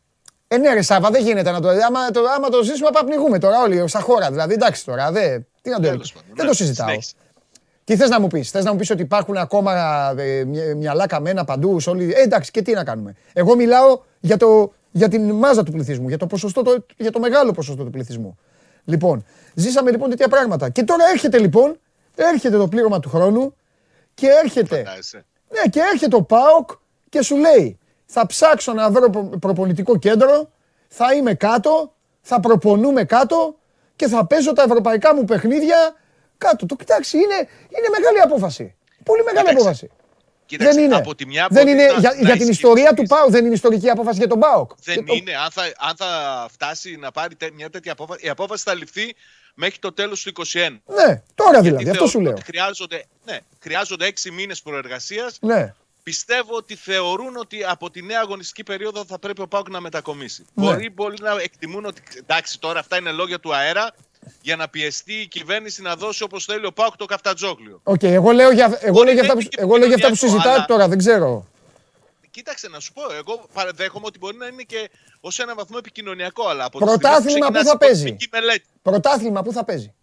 Ε, 0.48 0.56
ναι, 0.56 0.74
ρε 0.74 0.82
Σάβα, 0.82 1.10
δεν 1.10 1.22
γίνεται 1.22 1.50
να 1.50 1.60
το. 1.60 1.68
Άμα 1.68 2.10
το, 2.10 2.20
άμα 2.36 2.48
το 2.48 2.62
ζήσουμε, 2.62 2.88
θα 2.92 3.04
πνιγούμε 3.04 3.38
τώρα 3.38 3.62
όλοι, 3.62 3.88
σαν 3.88 4.02
χώρα. 4.02 4.30
Δηλαδή, 4.30 4.54
εντάξει 4.54 4.84
τώρα, 4.84 5.12
δε, 5.12 5.38
τι 5.62 5.70
να 5.70 5.76
το 5.76 5.88
Δεν 5.88 5.98
το 6.36 6.44
ναι, 6.44 6.52
συζητάω. 6.52 6.98
Τι 7.86 7.96
θες 7.96 8.08
να 8.08 8.20
μου 8.20 8.26
πεις, 8.26 8.50
Θες 8.50 8.64
να 8.64 8.72
μου 8.72 8.78
πεις 8.78 8.90
ότι 8.90 9.02
υπάρχουν 9.02 9.36
ακόμα 9.36 9.72
ε, 10.16 10.44
μυαλά 10.76 11.06
καμένα 11.06 11.44
παντού, 11.44 11.76
όλοι. 11.86 12.12
Ε, 12.12 12.22
εντάξει, 12.22 12.50
και 12.50 12.62
τι 12.62 12.72
να 12.72 12.84
κάνουμε. 12.84 13.14
Εγώ 13.32 13.54
μιλάω 13.54 14.00
για, 14.20 14.36
το, 14.36 14.72
για 14.90 15.08
την 15.08 15.30
μάζα 15.30 15.62
του 15.62 15.72
πληθυσμού, 15.72 16.08
για 16.08 16.18
το, 16.18 16.26
ποσοστό, 16.26 16.62
το, 16.62 16.84
για 16.96 17.10
το 17.10 17.20
μεγάλο 17.20 17.52
ποσοστό 17.52 17.84
του 17.84 17.90
πληθυσμού. 17.90 18.38
Λοιπόν, 18.84 19.24
ζήσαμε 19.54 19.90
λοιπόν 19.90 20.10
τέτοια 20.10 20.28
πράγματα. 20.28 20.68
Και 20.68 20.82
τώρα 20.82 21.04
έρχεται 21.12 21.38
λοιπόν, 21.38 21.78
έρχεται 22.14 22.56
το 22.56 22.68
πλήρωμα 22.68 23.00
του 23.00 23.08
χρόνου 23.08 23.54
και 24.14 24.26
έρχεται. 24.44 24.84
Ναι, 25.48 25.70
και 25.70 25.80
έρχεται 25.92 26.16
ο 26.16 26.22
ΠΑΟΚ 26.22 26.70
και 27.08 27.22
σου 27.22 27.36
λέει, 27.36 27.78
θα 28.06 28.26
ψάξω 28.26 28.72
να 28.72 28.90
βρω 28.90 29.10
προπονητικό 29.40 29.98
κέντρο, 29.98 30.50
θα 30.88 31.14
είμαι 31.14 31.34
κάτω, 31.34 31.92
θα 32.20 32.40
προπονούμε 32.40 33.04
κάτω 33.04 33.56
και 33.96 34.06
θα 34.06 34.26
παίζω 34.26 34.52
τα 34.52 34.62
ευρωπαϊκά 34.62 35.14
μου 35.14 35.24
παιχνίδια 35.24 35.94
κάτω. 36.38 36.66
Το 36.66 36.76
κοιτάξει, 36.76 37.16
είναι, 37.16 37.38
είναι 37.68 37.88
μεγάλη 37.98 38.20
απόφαση. 38.20 38.74
Πολύ 39.04 39.22
μεγάλη 39.22 39.48
απόφαση. 39.48 39.90
Κοίταξε, 40.46 40.74
δεν 40.74 40.84
είναι. 40.84 40.94
Από 40.94 41.14
τη 41.14 41.26
μια 41.26 41.46
δεν 41.50 41.68
είναι 41.68 41.86
για, 41.98 42.14
για 42.20 42.36
την 42.36 42.48
ιστορία 42.48 42.94
του 42.94 43.02
ΠΑΟΚ, 43.02 43.30
δεν 43.30 43.44
είναι 43.44 43.54
ιστορική 43.54 43.90
απόφαση 43.90 44.18
για 44.18 44.28
τον 44.28 44.38
ΠΑΟΚ. 44.38 44.70
Δεν 44.82 45.06
είναι. 45.06 45.36
Αν, 45.36 45.50
θα, 45.50 45.62
αν 45.78 45.96
θα 45.96 46.46
φτάσει 46.50 46.96
να 46.96 47.10
πάρει 47.10 47.36
μια 47.54 47.70
τέτοια 47.70 47.92
απόφαση, 47.92 48.26
η 48.26 48.28
απόφαση 48.28 48.62
θα 48.62 48.74
ληφθεί 48.74 49.14
μέχρι 49.54 49.78
το 49.78 49.92
τέλος 49.92 50.22
του 50.22 50.32
2021. 50.52 50.78
Ναι, 50.86 51.22
τώρα 51.34 51.60
δηλαδή, 51.60 51.90
αυτό 51.90 52.06
σου 52.06 52.20
λέω. 52.20 52.36
Χρειάζονται, 52.44 53.04
ναι, 53.24 53.38
χρειάζονται 53.58 54.06
έξι 54.06 54.30
μήνες 54.30 54.62
προεργασίας. 54.62 55.38
Ναι 55.40 55.74
πιστεύω 56.02 56.56
ότι 56.56 56.74
θεωρούν 56.74 57.36
ότι 57.36 57.64
από 57.64 57.90
τη 57.90 58.02
νέα 58.02 58.20
αγωνιστική 58.20 58.62
περίοδο 58.62 59.04
θα 59.04 59.18
πρέπει 59.18 59.40
ο 59.40 59.48
Πάουκ 59.48 59.68
να 59.68 59.80
μετακομίσει. 59.80 60.44
Ναι. 60.54 60.64
Μπορεί 60.64 60.90
πολλοί 60.90 61.16
να 61.20 61.30
εκτιμούν 61.42 61.84
ότι 61.84 62.02
εντάξει 62.18 62.60
τώρα 62.60 62.78
αυτά 62.78 62.96
είναι 62.96 63.12
λόγια 63.12 63.40
του 63.40 63.54
αέρα 63.54 63.94
για 64.42 64.56
να 64.56 64.68
πιεστεί 64.68 65.12
η 65.12 65.26
κυβέρνηση 65.26 65.82
να 65.82 65.96
δώσει 65.96 66.22
όπως 66.22 66.44
θέλει 66.44 66.66
ο 66.66 66.72
ΠΑΟΚ 66.72 66.96
το 66.96 67.04
Καυτανζόγλειο. 67.04 67.80
OK, 67.82 67.94
okay, 67.94 68.08
εγώ 68.08 68.30
λέω 68.30 68.50
για, 68.50 68.78
εγώ 68.80 69.02
λέω 69.02 69.12
για 69.12 69.22
αυτά 69.22 69.34
που, 69.34 69.48
εγώ 69.56 69.76
λέω 69.76 69.86
για 69.86 69.96
αυτά 69.96 70.08
που 70.08 70.14
συζητάτε 70.14 70.48
αλλά... 70.48 70.64
τώρα, 70.64 70.88
δεν 70.88 70.98
ξέρω. 70.98 71.46
Κοίταξε 72.30 72.68
να 72.68 72.80
σου 72.80 72.92
πω, 72.92 73.02
εγώ 73.14 73.46
παραδέχομαι 73.52 74.06
ότι 74.06 74.18
μπορεί 74.18 74.36
να 74.36 74.46
είναι 74.46 74.62
και 74.62 74.90
ως 75.20 75.38
ένα 75.38 75.54
βαθμό 75.54 75.76
επικοινωνιακό, 75.78 76.48
αλλά 76.48 76.64
από 76.64 76.78
Πρωτάθλημα 76.78 77.50
που 77.50 77.64
θα 77.64 77.78
παίζει. 77.78 78.16
Πρωτάθλημα 78.82 79.42
που 79.42 79.52
θα 79.52 79.64
παίζει 79.64 79.94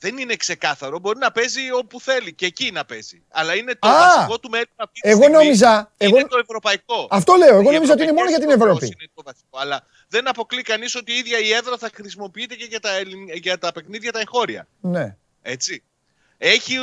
δεν 0.00 0.18
είναι 0.18 0.36
ξεκάθαρο. 0.36 0.98
Μπορεί 0.98 1.18
να 1.18 1.32
παίζει 1.32 1.72
όπου 1.72 2.00
θέλει 2.00 2.32
και 2.32 2.46
εκεί 2.46 2.70
να 2.72 2.84
παίζει. 2.84 3.22
Αλλά 3.28 3.54
είναι 3.54 3.74
το 3.78 3.88
Α, 3.88 4.14
βασικό 4.14 4.38
του 4.38 4.48
μέλημα 4.50 4.70
αυτή 4.76 5.00
τη 5.00 5.08
εγώ 5.08 5.28
νόμιζα, 5.28 5.92
είναι 5.98 6.18
εγώ... 6.18 6.28
το 6.28 6.38
ευρωπαϊκό. 6.38 7.06
Αυτό 7.10 7.34
λέω. 7.34 7.58
Εγώ 7.58 7.72
νόμιζα 7.72 7.92
ότι 7.92 8.02
είναι 8.02 8.12
μόνο 8.12 8.28
για 8.28 8.38
την 8.38 8.50
Ευρώπη. 8.50 8.84
Είναι 8.84 9.10
το 9.14 9.22
βασικό. 9.24 9.58
Αλλά 9.58 9.86
δεν 10.10 10.28
αποκλεί 10.28 10.62
κανείς 10.62 10.94
ότι 10.94 11.12
η 11.12 11.16
ίδια 11.16 11.38
η 11.38 11.52
έδρα 11.52 11.78
θα 11.78 11.90
χρησιμοποιείται 11.94 12.54
και 12.54 12.64
για 12.64 12.80
τα, 12.80 12.90
για 13.34 13.58
τα 13.58 13.72
παιχνίδια 13.72 14.12
τα 14.12 14.20
εγχώρια. 14.20 14.68
Ναι. 14.80 15.16
Έτσι 15.42 15.82
έχει 16.42 16.76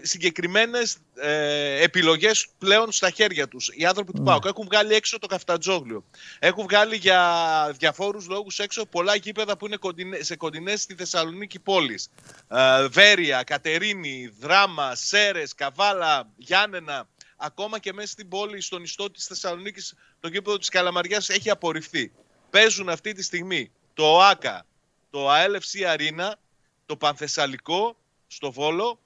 συγκεκριμένες 0.00 0.96
ε, 1.14 1.82
επιλογές 1.82 2.46
πλέον 2.58 2.92
στα 2.92 3.10
χέρια 3.10 3.48
τους. 3.48 3.70
Οι 3.74 3.84
άνθρωποι 3.84 4.12
του 4.12 4.18
ναι. 4.18 4.24
ΠΑΟΚ 4.24 4.44
έχουν 4.44 4.64
βγάλει 4.64 4.94
έξω 4.94 5.18
το 5.18 5.26
καφτατζόγλιο. 5.26 6.04
Έχουν 6.38 6.64
βγάλει 6.64 6.96
για 6.96 7.74
διαφόρους 7.78 8.28
λόγους 8.28 8.58
έξω 8.58 8.86
πολλά 8.86 9.14
γήπεδα 9.14 9.56
που 9.56 9.66
είναι 9.66 9.78
σε 10.20 10.36
κοντινές 10.36 10.82
στη 10.82 10.94
Θεσσαλονίκη 10.94 11.58
πόλης. 11.58 12.10
Ε, 12.48 12.86
Βέρεια, 12.86 13.42
Κατερίνη, 13.42 14.32
Δράμα, 14.38 14.94
Σέρες, 14.94 15.54
Καβάλα, 15.54 16.28
Γιάννενα. 16.36 17.08
Ακόμα 17.36 17.78
και 17.78 17.92
μέσα 17.92 18.08
στην 18.08 18.28
πόλη, 18.28 18.60
στον 18.60 18.82
ιστό 18.82 19.10
της 19.10 19.26
Θεσσαλονίκης, 19.26 19.94
το 20.20 20.28
γήπεδο 20.28 20.58
της 20.58 20.68
Καλαμαριάς 20.68 21.28
έχει 21.28 21.50
απορριφθεί. 21.50 22.12
Παίζουν 22.52 22.88
αυτή 22.88 23.12
τη 23.12 23.22
στιγμή 23.22 23.70
το 23.94 24.04
ΟΑΚΑ, 24.04 24.66
το 25.10 25.30
ΑΕΛΕΦΣΙ 25.30 25.84
Αρίνα, 25.84 26.38
το 26.86 26.96
Πανθεσσαλικό 26.96 27.96
στο 28.26 28.52
Βόλο 28.52 28.98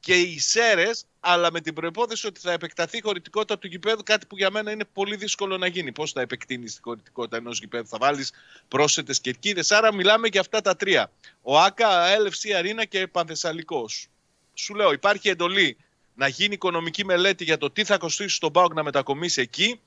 και 0.00 0.20
οι 0.20 0.38
Σέρες, 0.38 1.04
αλλά 1.20 1.52
με 1.52 1.60
την 1.60 1.74
προπόθεση 1.74 2.26
ότι 2.26 2.40
θα 2.40 2.52
επεκταθεί 2.52 2.96
η 2.96 3.00
χωρητικότητα 3.00 3.58
του 3.58 3.66
γηπέδου, 3.66 4.02
κάτι 4.02 4.26
που 4.26 4.36
για 4.36 4.50
μένα 4.50 4.70
είναι 4.70 4.84
πολύ 4.92 5.16
δύσκολο 5.16 5.58
να 5.58 5.66
γίνει. 5.66 5.92
Πώς 5.92 6.12
θα 6.12 6.20
επεκτείνεις 6.20 6.74
τη 6.74 6.80
χωρητικότητα 6.82 7.36
ενός 7.36 7.58
γηπέδου, 7.58 7.86
θα 7.86 7.98
βάλεις 8.00 8.32
πρόσθετες 8.68 9.20
κερκίδες. 9.20 9.70
Άρα 9.70 9.94
μιλάμε 9.94 10.28
για 10.28 10.40
αυτά 10.40 10.60
τα 10.60 10.76
τρία. 10.76 11.10
Ο 11.42 11.58
ΑΚΑ, 11.58 12.16
LFC 12.18 12.50
Αρίνα 12.56 12.84
και 12.84 13.06
Πανθεσσαλικός. 13.06 14.06
Σου 14.54 14.74
λέω, 14.74 14.92
υπάρχει 14.92 15.28
εντολή 15.28 15.76
να 16.14 16.28
γίνει 16.28 16.54
οικονομική 16.54 17.04
μελέτη 17.04 17.44
για 17.44 17.58
το 17.58 17.70
τι 17.70 17.84
θα 17.84 17.98
κοστίσει 17.98 18.34
στον 18.34 18.52
ΠΑΟΚ 18.52 18.74
να 18.74 18.82
μετακομίσει 18.82 19.40
εκεί 19.40 19.80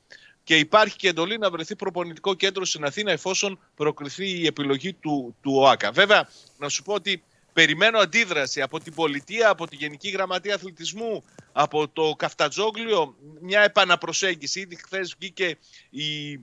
και 0.46 0.58
υπάρχει 0.58 0.96
και 0.96 1.08
εντολή 1.08 1.38
να 1.38 1.50
βρεθεί 1.50 1.76
προπονητικό 1.76 2.34
κέντρο 2.34 2.66
στην 2.66 2.86
Αθήνα 2.86 3.12
εφόσον 3.12 3.60
προκριθεί 3.76 4.30
η 4.30 4.46
επιλογή 4.46 4.94
του, 4.94 5.36
του 5.42 5.52
ΟΑΚΑ. 5.56 5.92
Βέβαια, 5.92 6.30
να 6.58 6.70
σου 6.70 6.84
πω 6.84 6.94
ότι 6.94 7.24
Περιμένω 7.56 8.00
αντίδραση 8.00 8.62
από 8.62 8.80
την 8.80 8.94
πολιτεία, 8.94 9.50
από 9.50 9.68
τη 9.68 9.76
Γενική 9.76 10.10
Γραμματεία 10.10 10.56
Αθλητισμού, 10.56 11.24
από 11.52 11.88
το 11.88 12.14
Καφτατζόγλιο, 12.18 13.16
μια 13.42 13.62
επαναπροσέγγιση. 13.62 14.60
Ήδη 14.60 14.76
χθες 14.76 15.16
βγήκε 15.20 15.58
η 15.90 16.40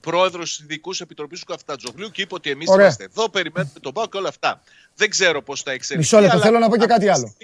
πρόεδρος 0.00 0.56
της 0.56 0.64
Ειδικού 0.64 0.90
Επιτροπής 1.00 1.40
του 1.40 1.46
Καφτατζόγλιου 1.46 2.10
και 2.10 2.22
είπε 2.22 2.34
ότι 2.34 2.50
εμείς 2.50 2.68
είμαστε 2.68 3.04
εδώ, 3.04 3.28
περιμένουμε 3.28 3.72
τον 3.80 3.92
Πάο 3.92 4.06
και 4.06 4.16
όλα 4.16 4.28
αυτά. 4.28 4.62
Δεν 4.96 5.10
ξέρω 5.10 5.42
πώς 5.42 5.62
θα 5.62 5.70
εξελιχθεί. 5.70 6.14
Μισό 6.16 6.26
λεπτό, 6.26 6.44
θέλω 6.44 6.58
να 6.58 6.68
πω 6.68 6.76
και 6.76 6.86
κάτι 6.86 7.08
άλλο. 7.08 7.34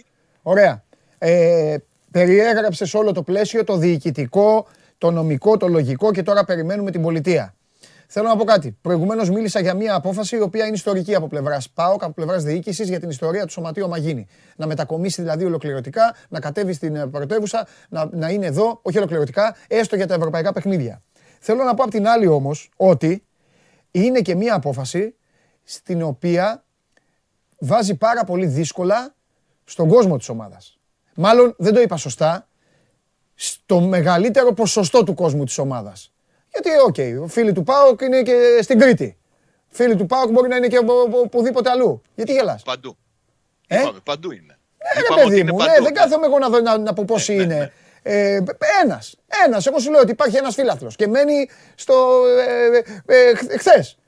Ωραία. 0.43 0.85
Ε, 1.19 1.77
περιέγραψες 2.11 2.95
όλο 2.95 3.13
το 3.13 3.23
πλαίσιο, 3.23 3.65
το 3.65 3.77
διοικητικό, 3.77 4.67
το 5.01 5.11
νομικό, 5.11 5.57
το 5.57 5.69
λογικό 5.69 6.13
και 6.13 6.23
τώρα 6.23 6.45
περιμένουμε 6.45 6.91
την 6.91 7.03
πολιτεία. 7.03 7.55
Θέλω 8.07 8.29
να 8.29 8.37
πω 8.37 8.45
κάτι. 8.45 8.77
Προηγουμένως 8.81 9.31
μίλησα 9.31 9.61
για 9.61 9.75
μια 9.75 9.95
απόφαση 9.95 10.37
η 10.37 10.41
οποία 10.41 10.65
είναι 10.65 10.75
ιστορική 10.75 11.15
από 11.15 11.29
πλευράς 11.29 11.71
ΠΑΟΚ, 11.71 12.03
από 12.03 12.13
πλευράς 12.13 12.43
διοίκησης 12.45 12.89
για 12.89 13.01
την 13.01 13.09
ιστορία 13.09 13.45
του 13.45 13.53
Σωματείου 13.53 13.89
Μαγίνη. 13.89 14.27
Να 14.57 14.67
μετακομίσει 14.67 15.23
δηλαδή 15.23 15.45
ολοκληρωτικά, 15.45 16.15
να 16.29 16.41
κατέβει 16.41 16.73
στην 16.73 16.97
ε, 16.97 17.07
πρωτεύουσα, 17.07 17.67
να, 17.89 18.09
να 18.13 18.31
είναι 18.31 18.47
εδώ, 18.47 18.79
όχι 18.83 18.99
ολοκληρωτικά, 18.99 19.57
έστω 19.69 19.97
για 19.97 20.07
τα 20.07 20.15
ευρωπαϊκά 20.15 20.53
παιχνίδια. 20.53 21.03
Θέλω 21.39 21.65
να 21.65 21.75
πω 21.75 21.83
απ' 21.83 21.91
την 21.91 22.09
άλλη 22.09 22.27
όμως 22.27 22.71
ότι 22.77 23.25
είναι 23.91 24.21
και 24.21 24.35
μια 24.35 24.55
απόφαση 24.55 25.15
στην 25.65 26.03
οποία 26.03 26.65
βάζει 27.59 27.95
πάρα 27.95 28.25
πολύ 28.25 28.47
δύσκολα 28.47 29.15
στον 29.65 29.89
κόσμο 29.89 30.17
της 30.17 30.29
ομάδας. 30.29 30.79
Μάλλον 31.15 31.55
δεν 31.59 31.75
το 31.75 31.81
είπα 31.81 31.97
σωστά, 31.97 32.49
στο 33.43 33.81
μεγαλύτερο 33.81 34.53
ποσοστό 34.53 35.05
του 35.05 35.15
κόσμου 35.15 35.45
της 35.45 35.59
ομάδας. 35.59 36.13
Γιατί, 36.53 36.69
OK, 36.87 36.95
okay, 36.99 37.29
φίλοι 37.29 37.53
του 37.53 37.63
ΠΑΟΚ 37.63 38.01
είναι 38.01 38.23
και 38.23 38.59
στην 38.63 38.79
Κρήτη. 38.79 39.17
Φίλοι 39.69 39.97
του 39.97 40.07
ΠΑΟΚ 40.07 40.31
μπορεί 40.31 40.49
να 40.49 40.57
είναι 40.57 40.69
και 40.69 40.81
οπουδήποτε 41.23 41.71
αλλού. 41.71 42.03
Γιατί 42.15 42.33
γελάς; 42.33 42.63
Παντού. 42.63 42.97
Ε; 43.67 43.81
Είπαμε, 43.81 43.99
παντού 44.05 44.31
είναι. 44.31 44.59
Ναι, 44.95 45.17
ρε 45.17 45.23
παιδί 45.25 45.43
μου, 45.45 45.57
ναι, 45.57 45.73
δεν 45.83 45.95
κάθομαι 45.95 46.27
εγώ 46.27 46.39
να, 46.39 46.49
δω, 46.49 46.61
να, 46.61 46.79
να 46.79 46.93
πω 46.93 47.05
πώς 47.05 47.29
ναι, 47.29 47.35
ναι, 47.35 47.43
είναι. 47.43 47.55
Ναι. 47.55 47.71
Ε, 48.03 48.43
ένας. 48.83 49.17
Ένας. 49.47 49.67
Εγώ 49.67 49.79
σου 49.79 49.91
λέω 49.91 50.01
ότι 50.01 50.11
υπάρχει 50.11 50.37
ένας 50.37 50.55
φίλαθλο 50.55 50.91
και 50.97 51.07
μένει 51.07 51.49
στο. 51.75 52.23
Ε, 53.07 53.15
ε, 53.15 53.35
Χθες. 53.59 53.99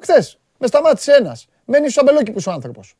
Χθες. 0.00 0.38
Με 0.58 0.66
σταμάτησε 0.66 1.12
ένας. 1.12 1.46
Μένει 1.64 1.90
στου 1.90 2.00
αμπελόκηπου 2.00 2.40
ο 2.46 2.50
άνθρωπος. 2.50 2.96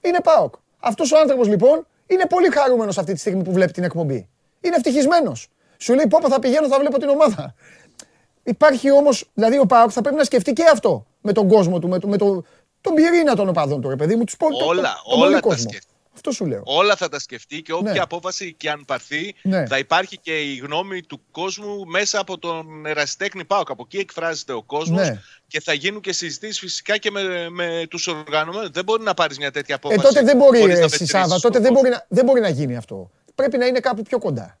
Είναι 0.00 0.20
ΠΑΟΚ. 0.20 0.54
Αυτός 0.78 1.12
ο 1.12 1.18
άνθρωπος 1.18 1.48
λοιπόν 1.48 1.86
είναι 2.06 2.26
πολύ 2.26 2.50
χαρούμενος 2.50 2.98
αυτή 2.98 3.12
τη 3.12 3.18
στιγμή 3.18 3.42
που 3.42 3.52
βλέπει 3.52 3.72
την 3.72 3.84
εκπομπή. 3.84 4.28
Είναι 4.66 4.76
ευτυχισμένος. 4.76 5.48
Σου 5.78 5.94
λέει: 5.94 6.06
Πόπο 6.06 6.28
θα 6.28 6.38
πηγαίνω, 6.38 6.68
θα 6.68 6.78
βλέπω 6.78 6.98
την 6.98 7.08
ομάδα. 7.08 7.54
Υπάρχει 8.42 8.90
όμως, 8.90 9.30
δηλαδή 9.34 9.58
ο 9.58 9.66
Πάοκ 9.66 9.90
θα 9.92 10.00
πρέπει 10.00 10.16
να 10.16 10.24
σκεφτεί 10.24 10.52
και 10.52 10.64
αυτό 10.72 11.06
με 11.20 11.32
τον 11.32 11.48
κόσμο 11.48 11.78
του, 11.78 11.88
με, 11.88 11.98
το, 11.98 12.08
με 12.08 12.16
το, 12.16 12.44
τον 12.80 12.94
πυρήνα 12.94 13.34
των 13.34 13.48
οπαδών 13.48 13.80
του, 13.80 13.88
ρε 13.88 13.96
παιδί 13.96 14.16
μου, 14.16 14.24
τους 14.24 14.36
Όλα, 14.66 15.00
τον, 15.10 15.20
όλα 15.22 15.40
τα 15.40 15.56
σκεφτεί. 15.56 15.86
Αυτό 16.14 16.30
σου 16.30 16.46
λέω. 16.46 16.62
Όλα 16.64 16.96
θα 16.96 17.08
τα 17.08 17.18
σκεφτεί 17.18 17.62
και 17.62 17.72
όποια 17.72 17.92
ναι. 17.92 17.98
απόφαση 17.98 18.54
και 18.54 18.70
αν 18.70 18.84
πάρθει, 18.86 19.34
ναι. 19.42 19.66
θα 19.66 19.78
υπάρχει 19.78 20.18
και 20.18 20.40
η 20.40 20.56
γνώμη 20.56 21.02
του 21.02 21.20
κόσμου 21.30 21.84
μέσα 21.84 22.20
από 22.20 22.38
τον 22.38 22.86
ερασιτέχνη 22.86 23.44
Πάοκ. 23.44 23.70
Από 23.70 23.82
εκεί 23.86 23.98
εκφράζεται 23.98 24.52
ο 24.52 24.62
κόσμος 24.62 25.08
ναι. 25.08 25.20
και 25.46 25.60
θα 25.60 25.72
γίνουν 25.72 26.00
και 26.00 26.12
συζητήσεις 26.12 26.58
φυσικά 26.58 26.96
και 26.96 27.10
με, 27.10 27.48
με 27.50 27.86
τους 27.90 28.06
οργανωμένους. 28.06 28.70
Δεν 28.70 28.84
μπορεί 28.84 29.02
να 29.02 29.14
πάρεις 29.14 29.38
μια 29.38 29.50
τέτοια 29.50 29.74
ε, 29.74 29.78
απόφαση. 29.84 30.00
Ε, 30.00 30.12
τότε 30.12 30.22
δεν 30.22 30.36
μπορεί, 30.36 30.60
εσύ, 30.60 31.06
Σάβα, 31.06 31.40
τότε 31.40 31.58
δεν 31.58 31.72
μπορεί, 31.72 31.88
να, 31.88 32.06
δεν 32.08 32.24
μπορεί 32.24 32.40
να 32.40 32.48
γίνει 32.48 32.76
αυτό. 32.76 33.10
Πρέπει 33.36 33.58
να 33.58 33.66
είναι 33.66 33.80
κάπου 33.80 34.02
πιο 34.02 34.18
κοντά. 34.18 34.58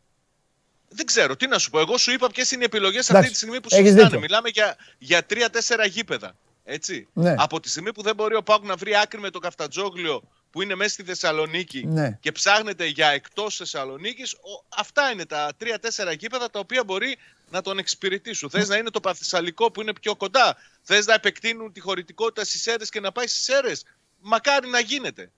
Δεν 0.88 1.06
ξέρω, 1.06 1.36
τι 1.36 1.46
να 1.46 1.58
σου 1.58 1.70
πω. 1.70 1.78
Εγώ 1.78 1.98
σου 1.98 2.12
είπα 2.12 2.28
ποιες 2.28 2.50
είναι 2.50 2.62
οι 2.62 2.64
επιλογές 2.64 3.10
αυτή 3.10 3.28
τη 3.28 3.36
στιγμή 3.36 3.60
που 3.60 3.70
συζητάνε. 3.70 4.18
Μιλάμε 4.18 4.48
για, 4.48 4.76
για 4.98 5.24
τρία-τέσσερα 5.24 5.86
γήπεδα. 5.86 6.36
Έτσι. 6.64 7.08
Ναι. 7.12 7.34
Από 7.38 7.60
τη 7.60 7.68
στιγμή 7.68 7.92
που 7.92 8.02
δεν 8.02 8.14
μπορεί 8.14 8.34
ο 8.34 8.42
Πάουκ 8.42 8.64
να 8.64 8.76
βρει 8.76 8.96
άκρη 8.96 9.20
με 9.20 9.30
το 9.30 9.38
Καφτατζόγλιο 9.38 10.22
που 10.50 10.62
είναι 10.62 10.74
μέσα 10.74 10.90
στη 10.90 11.02
Θεσσαλονίκη 11.02 11.86
ναι. 11.86 12.18
και 12.20 12.32
ψάχνεται 12.32 12.86
για 12.86 13.08
εκτός 13.08 13.56
Θεσσαλονίκης, 13.56 14.36
αυτά 14.68 15.10
είναι 15.10 15.24
τα 15.24 15.52
τρία-τέσσερα 15.56 16.12
γήπεδα 16.12 16.50
τα 16.50 16.58
οποία 16.58 16.84
μπορεί 16.84 17.16
να 17.50 17.62
τον 17.62 17.78
εξυπηρετήσουν. 17.78 18.50
Θες 18.50 18.68
να 18.68 18.76
είναι 18.76 18.90
το 18.90 19.00
Παθησαλικό 19.00 19.70
που 19.70 19.80
είναι 19.80 19.92
πιο 19.92 20.16
κοντά. 20.16 20.56
Θες 20.82 21.06
να 21.06 21.14
επεκτείνουν 21.14 21.72
τη 21.72 21.80
χωρητικότητα 21.80 22.44
στις 22.44 22.66
αίρε 22.66 22.84
και 22.84 23.00
να 23.00 23.12
πάει 23.12 23.26
στις 23.26 23.48
αίρε. 23.48 23.72
Μακάρι 24.20 24.68
να 24.68 24.80
γίνεται. 24.80 25.30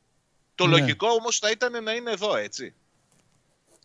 Το 0.54 0.66
ναι. 0.66 0.78
λογικό 0.78 1.08
όμως 1.08 1.38
θα 1.38 1.50
ήταν 1.50 1.82
να 1.82 1.92
είναι 1.92 2.10
εδώ, 2.10 2.36
έτσι 2.36 2.74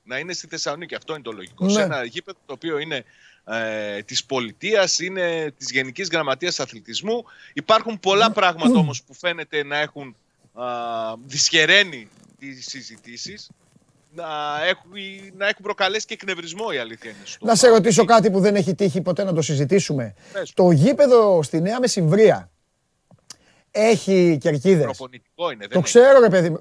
να 0.03 0.17
είναι 0.17 0.33
στη 0.33 0.47
Θεσσαλονίκη. 0.47 0.95
Αυτό 0.95 1.13
είναι 1.13 1.21
το 1.21 1.31
λογικό. 1.31 1.65
Ναι. 1.65 1.71
Σε 1.71 1.81
ένα 1.81 2.03
γήπεδο 2.03 2.37
το 2.45 2.53
οποίο 2.53 2.77
είναι 2.77 3.03
ε, 3.45 4.01
της 4.01 4.25
πολιτείας, 4.25 4.99
είναι 4.99 5.53
της 5.57 5.71
Γενικής 5.71 6.09
Γραμματείας 6.09 6.59
Αθλητισμού. 6.59 7.23
Υπάρχουν 7.53 7.99
πολλά 7.99 8.27
ναι. 8.27 8.33
πράγματα 8.33 8.79
όμως 8.79 9.03
που 9.03 9.13
φαίνεται 9.13 9.63
να 9.63 9.77
έχουν 9.77 10.15
α, 10.53 10.65
δυσχεραίνει 11.25 12.09
τις 12.39 12.65
συζητήσεις. 12.69 13.49
Να 14.15 14.25
έχουν, 14.65 14.91
να 15.37 15.47
έχουν 15.47 15.63
προκαλέσει 15.63 16.05
και 16.05 16.13
εκνευρισμό 16.13 16.65
η 16.73 16.77
αλήθεια 16.77 17.09
είναι. 17.09 17.19
Να 17.39 17.55
σε 17.55 17.67
ρωτήσω 17.67 18.05
κάτι 18.05 18.31
που 18.31 18.39
δεν 18.39 18.55
έχει 18.55 18.75
τύχει 18.75 19.01
ποτέ 19.01 19.23
να 19.23 19.33
το 19.33 19.41
συζητήσουμε. 19.41 20.15
Το 20.53 20.71
γήπεδο 20.71 21.43
στη 21.43 21.61
Νέα 21.61 21.79
Μεσημβρία 21.79 22.51
έχει 23.71 24.37
κερκίδες. 24.39 24.83
Προπονητικό 24.83 25.51
είναι. 25.51 25.67
το 25.67 25.79
ξέρω 25.79 26.19
ρε 26.19 26.29
παιδί 26.29 26.57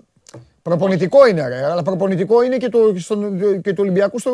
Προπονητικό 0.63 1.27
είναι, 1.27 1.49
ρε, 1.49 1.65
αλλά 1.65 1.83
προπονητικό 1.83 2.43
είναι 2.43 2.57
και 2.57 2.69
το, 2.69 2.95
στον, 2.99 3.41
και 3.61 3.73
το 3.73 3.83
Ολυμπιακού 3.83 4.19
στο 4.19 4.33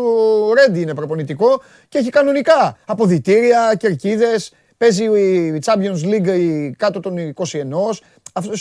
Ρέντι 0.55 0.81
είναι 0.81 0.95
προπονητικό 0.95 1.63
και 1.89 1.99
έχει 1.99 2.11
κανονικά 2.11 2.79
αποδητήρια, 2.87 3.75
κερκίδες. 3.79 4.53
Παίζει 4.77 5.05
η 5.05 5.63
Champions 5.65 6.05
League 6.05 6.71
κάτω 6.77 7.01
των 7.01 7.35
21. 7.35 7.45
Αυτό, 8.33 8.53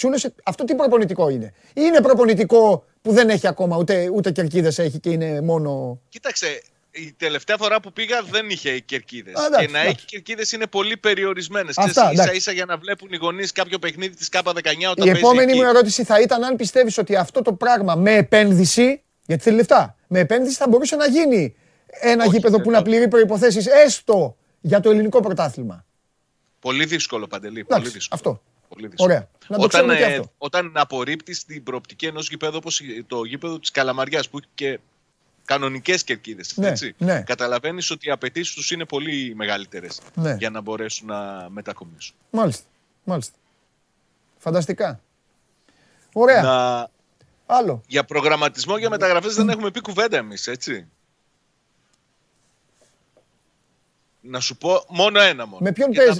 αυτό 0.44 0.64
τι 0.64 0.76
προπονητικό 0.76 1.30
είναι. 1.30 1.54
Είναι 1.74 2.02
προπονητικό 2.02 2.86
που 3.02 3.12
δεν 3.12 3.30
έχει 3.30 3.48
ακόμα 3.48 3.78
ούτε, 3.78 4.10
ούτε 4.14 4.32
κερκίδες 4.32 4.80
έχει 4.80 5.00
και 5.00 5.10
είναι 5.10 5.42
μόνο. 5.42 6.00
Κοίταξε, 6.10 6.62
η 6.98 7.14
τελευταία 7.18 7.58
φορά 7.58 7.80
που 7.80 7.94
πήγα 7.94 8.22
δεν 8.22 8.50
είχε 8.50 8.80
κερκίδες. 8.80 9.34
Και 9.60 9.68
να 9.68 9.80
έχει 9.80 10.06
κερκίδες 10.06 10.52
είναι 10.52 10.68
πολύ 10.68 10.98
περιορισμένες. 10.98 11.76
σα 12.14 12.32
ίσα 12.32 12.52
για 12.52 12.66
να 12.66 12.78
βλέπουν 12.78 13.10
οι 13.12 13.18
γονείς 13.18 13.52
κάποιο 13.52 13.80
παιχνίδι 13.80 14.16
της 14.16 14.30
ΚΑΠΑ 14.30 14.54
19 14.54 14.62
όταν 14.90 15.08
Η 15.08 15.10
επόμενη 15.10 15.54
μου 15.54 15.64
ερώτηση 15.64 16.04
θα 16.04 16.22
ήταν 16.22 16.44
αν 16.44 16.56
πιστεύεις 16.56 16.98
ότι 16.98 17.16
αυτό 17.16 17.42
το 17.42 17.54
πράγμα 17.54 17.96
με 17.96 18.16
επένδυση. 18.16 19.02
Γιατί 19.26 19.44
θέλει 19.44 19.56
λεφτά. 19.56 19.96
Με 20.08 20.20
επένδυση 20.20 20.56
θα 20.56 20.68
μπορούσε 20.68 20.96
να 20.96 21.08
γίνει 21.08 21.56
ένα 21.88 22.24
Όχι, 22.24 22.36
γήπεδο 22.36 22.62
που 22.62 22.72
να 22.72 22.82
πληρεί 22.82 23.08
προποθέσει 23.08 23.70
έστω 23.86 24.38
για 24.62 24.80
το 24.80 24.90
ελληνικό 24.90 25.20
πρωτάθλημα. 25.20 25.86
Πολύ 26.60 26.86
δύσκολο, 26.86 27.28
Παντελή. 27.28 27.64
πολύ 27.64 27.84
δύσκολο. 27.84 28.08
Αυτό. 28.10 28.42
Πολύ 28.70 28.88
δύσκολο. 28.88 29.14
Ωραία. 29.14 29.30
Να 29.48 29.58
όταν, 29.60 29.90
ε, 29.90 30.04
αυτό. 30.04 30.32
όταν 30.38 30.72
απορρίπτεις 30.76 31.46
την 31.46 31.64
προοπτική 31.64 32.06
ενός 32.06 32.30
γηπέδου 32.30 32.58
όπως 32.58 32.82
το 33.08 33.24
γήπεδο 33.24 33.60
της 33.60 33.72
Καλαμαριάς 33.72 34.30
που 34.30 34.38
έχει 34.38 34.48
και 34.54 34.80
κανονικές 35.48 36.04
κερκίδες. 36.04 36.54
Ναι, 36.56 36.74
ναι. 36.98 37.22
Καταλαβαίνεις 37.22 37.92
ότι 37.92 38.08
οι 38.08 38.12
απαιτήσεις 38.12 38.54
τους 38.54 38.72
είναι 38.72 38.86
πολύ 38.86 39.34
μεγαλύτερες 39.36 40.02
ναι. 40.14 40.36
για 40.40 40.50
να 40.50 40.62
μπορέσουν 40.62 41.08
να 41.08 41.48
μετακομίσουν. 41.50 42.16
Μάλιστα. 42.30 42.66
Μάλιστα. 43.04 43.34
Φανταστικά. 44.38 45.02
Ωραία. 46.14 46.42
Να... 46.42 46.90
Άλλο. 47.46 47.82
Για 47.88 48.04
προγραμματισμό 48.04 48.78
για 48.78 48.90
μεταγραφές 48.90 49.36
δεν 49.36 49.50
έχουμε 49.50 49.72
πει 49.72 49.82
κουβέντα 49.82 50.18
εμείς, 50.18 50.48
έτσι. 50.48 50.88
Να 54.22 54.40
σου 54.40 54.58
πω 54.58 54.84
μόνο 54.88 55.20
ένα 55.20 55.46
μόνο. 55.46 55.58
Με 55.62 55.72
ποιον 55.72 55.92
παίζει. 55.92 56.20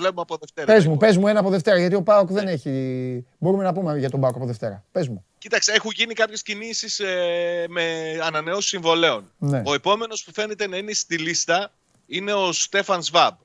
Πες 0.66 0.86
μου, 0.86 0.98
πες 0.98 1.18
μου 1.18 1.28
ένα 1.28 1.40
από 1.40 1.50
Δευτέρα, 1.50 1.80
γιατί 1.80 1.96
ο 1.96 2.02
Πάοκ 2.02 2.32
δεν 2.32 2.48
έχει... 2.48 3.26
Μπορούμε 3.38 3.64
να 3.64 3.74
πούμε 3.74 3.98
για 4.00 4.10
τον 4.10 4.20
Πάοκ 4.20 4.36
από 4.36 4.46
Δευτέρα. 4.46 4.84
Πες 4.92 5.08
μου. 5.08 5.26
Κοίταξε, 5.38 5.72
έχουν 5.72 5.92
γίνει 5.96 6.14
κάποιες 6.14 6.42
κινήσεις 6.42 7.00
ε, 7.00 7.66
με 7.70 8.18
ανανεώσεις 8.24 8.70
συμβολέων. 8.70 9.32
Ναι. 9.38 9.62
Ο 9.66 9.74
επόμενος 9.74 10.24
που 10.24 10.34
φαίνεται 10.34 10.68
να 10.68 10.78
είναι 10.78 10.94
στη 10.94 11.18
λίστα 11.18 11.72
είναι 12.06 12.34
ο 12.34 12.52
Στέφαν 12.52 13.04
Σβάμπ. 13.04 13.36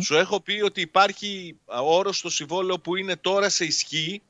Σου 0.00 0.16
έχω 0.16 0.40
πει 0.40 0.60
ότι 0.60 0.80
υπάρχει 0.80 1.56
όρος 1.82 2.18
στο 2.18 2.30
συμβόλαιο 2.30 2.78
που 2.78 2.96
είναι 2.96 3.16
τώρα 3.16 3.48
σε 3.48 3.64
ισχύ 3.64 4.22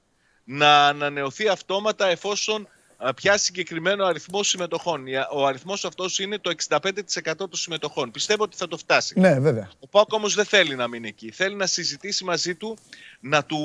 να 0.44 0.86
ανανεωθεί 0.86 1.48
αυτόματα 1.48 2.06
εφόσον 2.06 2.68
πιάσει 3.14 3.44
συγκεκριμένο 3.44 4.04
αριθμό 4.04 4.42
συμμετοχών. 4.42 5.04
Ο 5.32 5.46
αριθμός 5.46 5.84
αυτός 5.84 6.18
είναι 6.18 6.38
το 6.38 6.50
65% 6.68 7.34
των 7.36 7.54
συμμετοχών. 7.54 8.10
Πιστεύω 8.10 8.42
ότι 8.42 8.56
θα 8.56 8.68
το 8.68 8.76
φτάσει. 8.76 9.20
Ναι, 9.20 9.40
βέβαια. 9.40 9.70
Ο 9.80 9.88
Πάκ 9.88 10.12
όμως 10.12 10.34
δεν 10.34 10.44
θέλει 10.44 10.76
να 10.76 10.88
μείνει 10.88 11.08
εκεί. 11.08 11.30
Θέλει 11.30 11.54
να 11.54 11.66
συζητήσει 11.66 12.24
μαζί 12.24 12.54
του, 12.54 12.78
να 13.20 13.44
του 13.44 13.58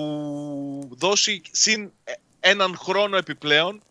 δώσει 0.98 1.42
συν 1.52 1.92
ε, 2.04 2.14
έναν 2.40 2.78
χρόνο 2.78 3.18
επιπλέον, 3.18 3.82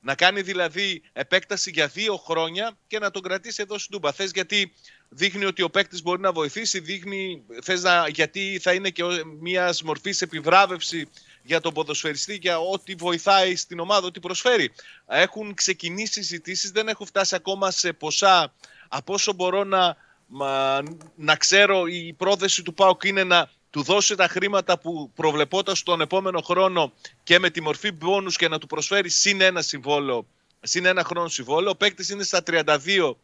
να 0.00 0.14
κάνει 0.14 0.42
δηλαδή 0.42 1.02
επέκταση 1.12 1.70
για 1.70 1.86
δύο 1.86 2.16
χρόνια 2.16 2.76
και 2.86 2.98
να 2.98 3.10
τον 3.10 3.22
κρατήσει 3.22 3.62
εδώ 3.62 3.78
στην 3.78 3.92
Τούμπα. 3.92 4.12
Θες 4.12 4.30
γιατί 4.30 4.72
δείχνει 5.08 5.44
ότι 5.44 5.62
ο 5.62 5.70
παίκτης 5.70 6.02
μπορεί 6.02 6.20
να 6.20 6.32
βοηθήσει, 6.32 6.80
δείχνει 6.80 7.42
θες 7.62 7.82
να, 7.82 8.08
γιατί 8.08 8.58
θα 8.62 8.72
είναι 8.72 8.90
και 8.90 9.02
μιας 9.40 9.82
μορφής 9.82 10.22
επιβράβευση 10.22 11.08
για 11.42 11.60
τον 11.60 11.74
ποδοσφαιριστή, 11.74 12.38
για 12.40 12.58
ό,τι 12.58 12.94
βοηθάει 12.94 13.56
στην 13.56 13.80
ομάδα, 13.80 14.06
ό,τι 14.06 14.20
προσφέρει. 14.20 14.72
Έχουν 15.06 15.54
ξεκινήσει 15.54 16.12
συζητήσεις, 16.12 16.70
δεν 16.70 16.88
έχουν 16.88 17.06
φτάσει 17.06 17.34
ακόμα 17.34 17.70
σε 17.70 17.92
ποσά 17.92 18.52
από 18.88 19.12
όσο 19.14 19.32
μπορώ 19.32 19.64
να, 19.64 19.96
να 21.16 21.36
ξέρω. 21.36 21.86
Η 21.86 22.12
πρόθεση 22.12 22.62
του 22.62 22.74
ΠΑΟΚ 22.74 23.04
είναι 23.04 23.24
να 23.24 23.50
του 23.70 23.82
δώσει 23.82 24.14
τα 24.14 24.28
χρήματα 24.28 24.78
που 24.78 25.10
προβλεπόταν 25.14 25.76
στον 25.76 26.00
επόμενο 26.00 26.40
χρόνο 26.40 26.92
και 27.22 27.38
με 27.38 27.50
τη 27.50 27.60
μορφή 27.60 27.92
μπόνους 27.92 28.36
και 28.36 28.48
να 28.48 28.58
του 28.58 28.66
προσφέρει 28.66 29.08
συν 29.08 29.40
ένα 29.40 29.62
συμβόλαιο, 29.62 30.26
συν 30.60 30.84
ένα 30.84 31.04
χρόνο 31.04 31.28
συμβόλαιο. 31.28 31.70
Ο 31.70 31.76
παίκτης 31.76 32.08
είναι 32.08 32.22
στα 32.22 32.42
32, 32.46 33.14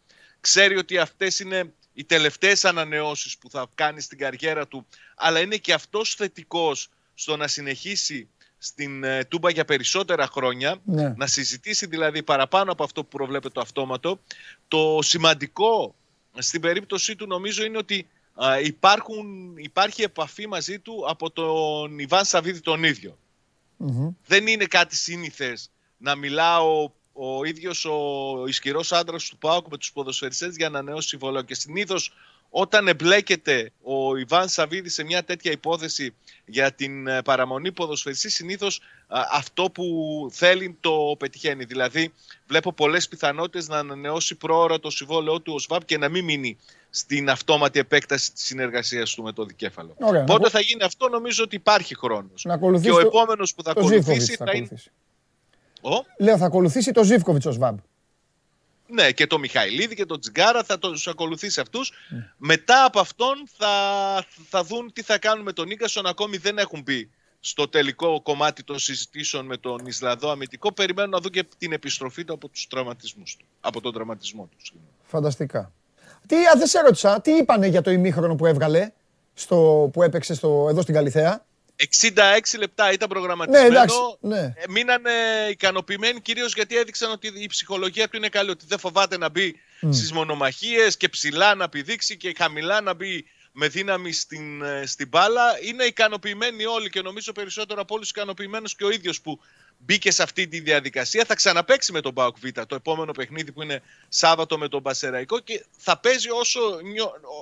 ξέρει 0.41 0.77
ότι 0.77 0.99
αυτές 0.99 1.39
είναι 1.39 1.73
οι 1.95 2.05
τελευταίες 2.05 2.65
ανανεώσεις 2.65 3.39
που 3.39 3.51
θα 3.51 3.67
κάνει 3.75 4.01
στην 4.01 4.19
καριέρα 4.19 4.67
του, 4.67 4.87
αλλά 5.17 5.41
είναι 5.41 5.57
και 5.57 5.73
αυτός 5.73 6.15
θετικός 6.15 6.89
στο 7.15 7.37
να 7.37 7.47
συνεχίσει 7.47 8.29
στην 8.59 9.05
ε, 9.05 9.25
Τούμπα 9.25 9.51
για 9.51 9.65
περισσότερα 9.65 10.27
χρόνια, 10.27 10.77
ναι. 10.85 11.15
να 11.17 11.27
συζητήσει 11.27 11.87
δηλαδή 11.87 12.23
παραπάνω 12.23 12.73
από 12.73 12.85
αυτό 12.85 13.03
που 13.03 13.17
προβλέπεται 13.17 13.55
το 13.55 13.61
αυτόματο. 13.61 14.21
Το 14.69 14.99
σημαντικό 15.03 15.95
στην 16.39 16.61
περίπτωσή 16.61 17.17
του 17.17 17.27
νομίζω 17.27 17.65
είναι 17.65 17.79
ότι 17.79 18.07
υπάρχουν, 18.63 19.57
υπάρχει 19.57 20.03
επαφή 20.03 20.47
μαζί 20.47 20.79
του 20.79 21.05
από 21.09 21.31
τον 21.31 21.99
Ιβάν 21.99 22.25
Σαββίδη 22.25 22.61
τον 22.61 22.85
ίδιο. 22.85 23.19
Δεν 24.27 24.47
είναι 24.47 24.65
κάτι 24.65 24.97
σύνηθες 24.97 25.71
να 25.97 26.15
μιλάω 26.15 26.91
ο 27.13 27.45
ίδιος 27.45 27.85
ο 27.85 28.45
ισχυρός 28.47 28.93
άντρας 28.93 29.29
του 29.29 29.39
ΠΑΟΚ 29.39 29.67
με 29.71 29.77
τους 29.77 29.93
ποδοσφαιριστές 29.93 30.57
για 30.57 30.69
να 30.69 30.79
ανανεώσει 30.79 31.09
συμβολέο 31.09 31.43
και 31.43 31.55
συνήθως 31.55 32.13
όταν 32.51 32.89
εμπλέκεται 32.89 33.73
ο 33.83 34.17
Ιβάν 34.17 34.49
Σαββίδη 34.49 34.89
σε 34.89 35.05
μια 35.05 35.25
τέτοια 35.25 35.51
υπόθεση 35.51 36.15
για 36.45 36.73
την 36.73 37.07
ε, 37.07 37.23
παραμονή 37.23 37.73
ποδοσφαιριστής, 37.73 38.35
συνήθως 38.35 38.81
αυτό 39.33 39.71
που 39.71 39.87
θέλει 40.33 40.77
το 40.81 41.17
πετυχαίνει. 41.19 41.65
Δηλαδή, 41.65 42.13
βλέπω 42.47 42.73
πολλές 42.73 43.09
πιθανότητες 43.09 43.69
να 43.69 43.79
ανανεώσει 43.79 44.35
πρόωρα 44.35 44.81
το 44.81 44.91
συμβόλαιό 44.91 45.41
του 45.41 45.53
ο 45.55 45.59
ΣΒΑΠ 45.59 45.85
και 45.85 45.99
να 45.99 46.09
μην 46.09 46.25
μείνει 46.25 46.59
στην 46.97 47.31
αυτόματη 47.31 47.79
επέκταση 47.79 48.33
της 48.33 48.45
συνεργασίας 48.45 49.15
του 49.15 49.23
με 49.23 49.33
το 49.33 49.45
δικέφαλο. 49.45 49.95
Ωραία, 49.99 50.25
Πότε 50.25 50.51
θα 50.51 50.61
γίνει 50.61 50.83
αυτό, 50.83 51.09
νομίζω 51.09 51.45
ότι 51.45 51.57
υπάρχει 51.57 51.97
χρόνος. 51.97 52.47
Και 52.81 52.91
ο 52.91 53.01
επόμενος 53.01 53.55
που 53.55 53.63
θα 53.63 53.71
ακολουθήσει 53.71 54.37
θα, 54.37 54.53
είναι. 54.55 54.69
Ο; 55.81 55.91
Λέω, 56.19 56.37
θα 56.37 56.47
ακολουθήσει 56.47 56.93
το 56.93 57.05
Ζήφκοβιτς 57.05 57.47
ο 57.47 57.53
ΣΒΑΠ. 57.53 57.79
Ναι, 58.89 59.11
και 59.13 59.27
το 59.27 59.39
Μιχαηλίδη 59.39 59.95
και 59.95 60.07
το 60.07 60.19
Τζιγκάρα 60.19 60.65
θα 60.65 60.79
τους 60.79 61.07
ακολουθήσει 61.07 61.61
αυτούς. 61.61 61.93
Ναι. 62.09 62.33
Μετά 62.37 62.85
από 62.85 63.01
αυτόν 63.01 63.49
θα, 63.57 63.69
θα 64.49 64.65
δουν 64.65 64.93
τι 64.93 65.03
θα 65.03 65.19
κάνουν 65.19 65.45
με 65.45 65.53
τον 65.53 65.71
Ίγκασον. 65.71 66.07
Ακόμη 66.07 66.37
δεν 66.37 66.59
έχουν 66.59 66.83
μπει 66.83 67.11
στο 67.41 67.69
τελικό 67.69 68.21
κομμάτι 68.23 68.63
των 68.63 68.79
συζητήσεων 68.79 69.47
με 69.47 69.57
τον 69.57 69.87
Ισλανδό 69.87 70.31
αμυντικό. 70.31 70.73
Περιμένουν 70.73 71.11
να 71.11 71.21
δουν 71.21 71.31
και 71.31 71.47
την 71.59 71.73
επιστροφή 71.73 72.25
του 72.25 72.33
από, 72.33 72.49
τους 72.49 72.67
τραυματισμούς 72.67 73.37
του, 73.37 73.45
από 73.61 73.81
τον 73.81 73.93
τραυματισμό 73.93 74.49
του. 74.51 74.81
Φανταστικά. 75.05 75.73
Τι, 76.27 76.37
α, 76.37 76.53
δεν 76.57 76.67
σε 76.67 76.81
ρώτησα, 76.81 77.21
τι 77.21 77.31
είπανε 77.31 77.67
για 77.67 77.83
το 77.83 77.91
ημίχρονο 77.91 78.35
που 78.35 78.47
έβγαλε, 78.47 78.93
στο, 79.35 79.91
που 79.93 80.03
έπαιξε 80.03 80.35
στο, 80.35 80.67
εδώ 80.71 80.83
στην 80.83 80.95
Καλιθέα; 80.95 81.47
66 81.77 82.59
λεπτά 82.59 82.93
ήταν 82.93 83.09
προγραμματισμένο. 83.09 83.69
Ναι, 83.69 83.75
εντάξει, 83.75 83.97
ναι. 84.21 84.39
Ε, 84.39 84.65
μείνανε 84.69 85.11
ικανοποιημένοι 85.51 86.21
κυρίως 86.21 86.55
γιατί 86.55 86.77
έδειξαν 86.77 87.11
ότι 87.11 87.33
η 87.35 87.47
ψυχολογία 87.47 88.09
του 88.09 88.17
είναι 88.17 88.29
καλή. 88.29 88.51
Ότι 88.51 88.65
δεν 88.69 88.79
φοβάται 88.79 89.19
να 89.19 89.29
μπει 89.29 89.55
mm. 89.83 89.89
στις 89.93 90.13
μονομαχίες 90.13 90.97
και 90.97 91.09
ψηλά 91.09 91.55
να 91.55 91.69
πηδήξει 91.69 92.17
και 92.17 92.35
χαμηλά 92.39 92.81
να 92.81 92.95
μπει 92.95 93.25
με 93.53 93.69
δύναμη 93.69 94.13
στην, 94.13 94.63
ε, 94.63 94.87
στην 94.87 95.09
μπάλα. 95.09 95.43
Είναι 95.63 95.85
ικανοποιημένοι 95.85 96.65
όλοι 96.65 96.91
και 96.91 97.03
νομίζω 97.03 97.33
περισσότερο 97.33 97.81
από 97.81 97.95
όλους 97.95 98.11
ικανοποιημένος 98.11 98.75
και 98.75 98.85
ο 98.85 98.91
ίδιος 98.91 99.21
που 99.21 99.41
μπήκε 99.79 100.11
σε 100.11 100.23
αυτή 100.23 100.49
τη 100.49 100.61
διαδικασία. 100.61 101.25
Θα 101.25 101.35
ξαναπέξει 101.35 101.93
με 101.93 102.01
τον 102.01 102.13
Μπάουκ 102.13 102.37
Β 102.39 102.61
το 102.67 102.75
επόμενο 102.75 103.13
παιχνίδι 103.13 103.53
που 103.53 103.63
είναι 103.63 103.83
Σάββατο 104.09 104.59
με 104.59 104.69
τον 104.69 104.83
Πασεραϊκό 104.83 105.39
και 105.41 105.65
θα 105.77 105.99
παίζει 105.99 106.31
όσο, 106.31 106.61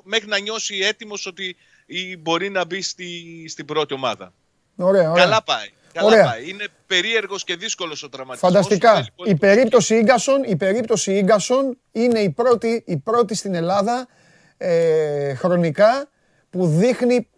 μέχρι 0.02 0.28
να 0.28 0.38
νιώσει 0.38 0.78
έτοιμος 0.78 1.26
ότι 1.26 1.56
ή 1.86 2.16
μπορεί 2.16 2.50
να 2.50 2.64
μπει 2.64 2.82
στη, 2.82 3.08
στην 3.48 3.64
πρώτη 3.64 3.94
ομάδα. 3.94 4.32
Ωραία, 4.76 5.10
ωραία. 5.10 5.24
Καλά 5.24 5.42
πάει. 5.42 5.68
Καλά 5.92 6.24
πάει. 6.24 6.48
Είναι 6.48 6.66
περίεργος 6.86 7.44
και 7.44 7.56
δύσκολος 7.56 8.02
ο 8.02 8.08
τραυματισμός. 8.08 8.52
Φανταστικά. 8.52 9.06
Η 9.24 9.34
περίπτωση, 9.34 9.94
Ίγκασον, 9.94 10.42
η 10.42 10.56
περίπτωση 10.56 11.12
Ίγκασον 11.12 11.78
είναι 11.92 12.18
η 12.18 12.30
πρώτη, 12.30 12.82
η 12.86 12.96
πρώτη 12.96 13.34
στην 13.34 13.54
Ελλάδα 13.54 14.08
ε, 14.56 15.34
χρονικά 15.34 16.08
που 16.50 16.66
δείχνει 16.66 17.28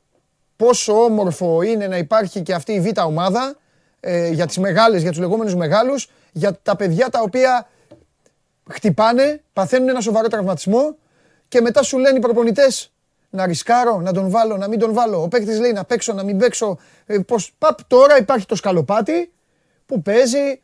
πόσο 0.57 1.05
όμορφο 1.05 1.63
είναι 1.63 1.87
να 1.87 1.97
υπάρχει 1.97 2.43
και 2.43 2.55
αυτή 2.55 2.73
η 2.73 2.81
β' 2.81 3.05
ομάδα 3.05 3.57
ε, 4.01 4.29
για 4.29 4.47
τις 4.47 4.59
μεγάλες, 4.59 5.03
για 5.03 5.11
τους 5.11 5.21
λεγόμενους 5.21 5.55
μεγάλους, 5.55 6.11
για 6.33 6.59
τα 6.63 6.77
παιδιά 6.77 7.09
τα 7.09 7.21
οποία 7.21 7.69
χτυπάνε, 8.71 9.43
παθαίνουν 9.53 9.89
ένα 9.89 10.01
σοβαρό 10.01 10.29
τραυματισμό 10.29 10.97
και 11.49 11.61
μετά 11.61 11.83
σου 11.83 11.99
λένε 11.99 12.17
οι 12.17 12.21
προπονητές 12.21 12.91
να 13.31 13.47
ρισκάρω, 13.47 14.01
να 14.01 14.13
τον 14.13 14.31
βάλω, 14.31 14.57
να 14.57 14.69
μην 14.69 14.79
τον 14.79 14.93
βάλω. 14.93 15.23
Ο 15.23 15.29
παίκτης 15.29 15.59
λέει 15.59 15.73
να 15.73 15.85
παίξω, 15.85 16.13
να 16.13 16.23
μην 16.23 16.39
παίξω. 16.39 16.79
Ε, 17.07 17.19
πώς, 17.19 17.55
παπ, 17.59 17.85
τώρα 17.85 18.19
υπάρχει 18.19 18.47
το 18.47 18.55
σκαλοπάτι 18.55 19.33
που 19.87 20.03
παίζει, 20.03 20.61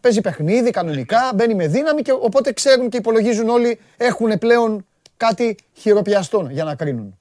παίζει 0.00 0.20
παιχνίδι 0.20 0.70
κανονικά, 0.70 1.32
μπαίνει 1.34 1.54
με 1.54 1.66
δύναμη 1.66 2.02
και 2.02 2.12
οπότε 2.12 2.52
ξέρουν 2.52 2.88
και 2.88 2.96
υπολογίζουν 2.96 3.48
όλοι 3.48 3.80
έχουν 3.96 4.38
πλέον 4.38 4.86
κάτι 5.16 5.56
χειροπιαστό 5.72 6.48
για 6.50 6.64
να 6.64 6.74
κρίνουν. 6.74 7.18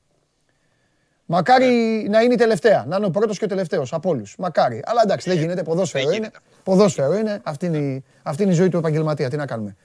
Μακάρι 1.34 1.68
να 2.10 2.22
είναι 2.22 2.34
η 2.34 2.38
τελευταία, 2.38 2.86
να 2.88 2.96
είναι 2.96 3.06
ο 3.06 3.10
πρώτος 3.10 3.38
και 3.38 3.46
ο 3.46 3.48
τελευταίος 3.48 3.94
από 3.94 4.10
όλους. 4.10 4.36
Μακάρι. 4.38 4.82
Αλλά 4.86 5.02
εντάξει, 5.04 5.30
δεν 5.30 5.40
γίνεται. 5.40 5.64
Ποδόσφαιρο 5.64 6.12
είναι. 6.12 6.32
Ποδόσφαιρο 6.64 7.14
είναι. 7.14 7.42
Αυτή 7.44 7.66
είναι, 7.66 7.78
η, 7.78 8.04
αυτή 8.24 8.44
είναι 8.44 8.52
η 8.52 8.56
ζωή 8.56 8.70
του 8.70 8.78
επαγγελματία. 8.78 9.30
Τι 9.30 9.36
να 9.36 9.46
κάνουμε. 9.46 9.76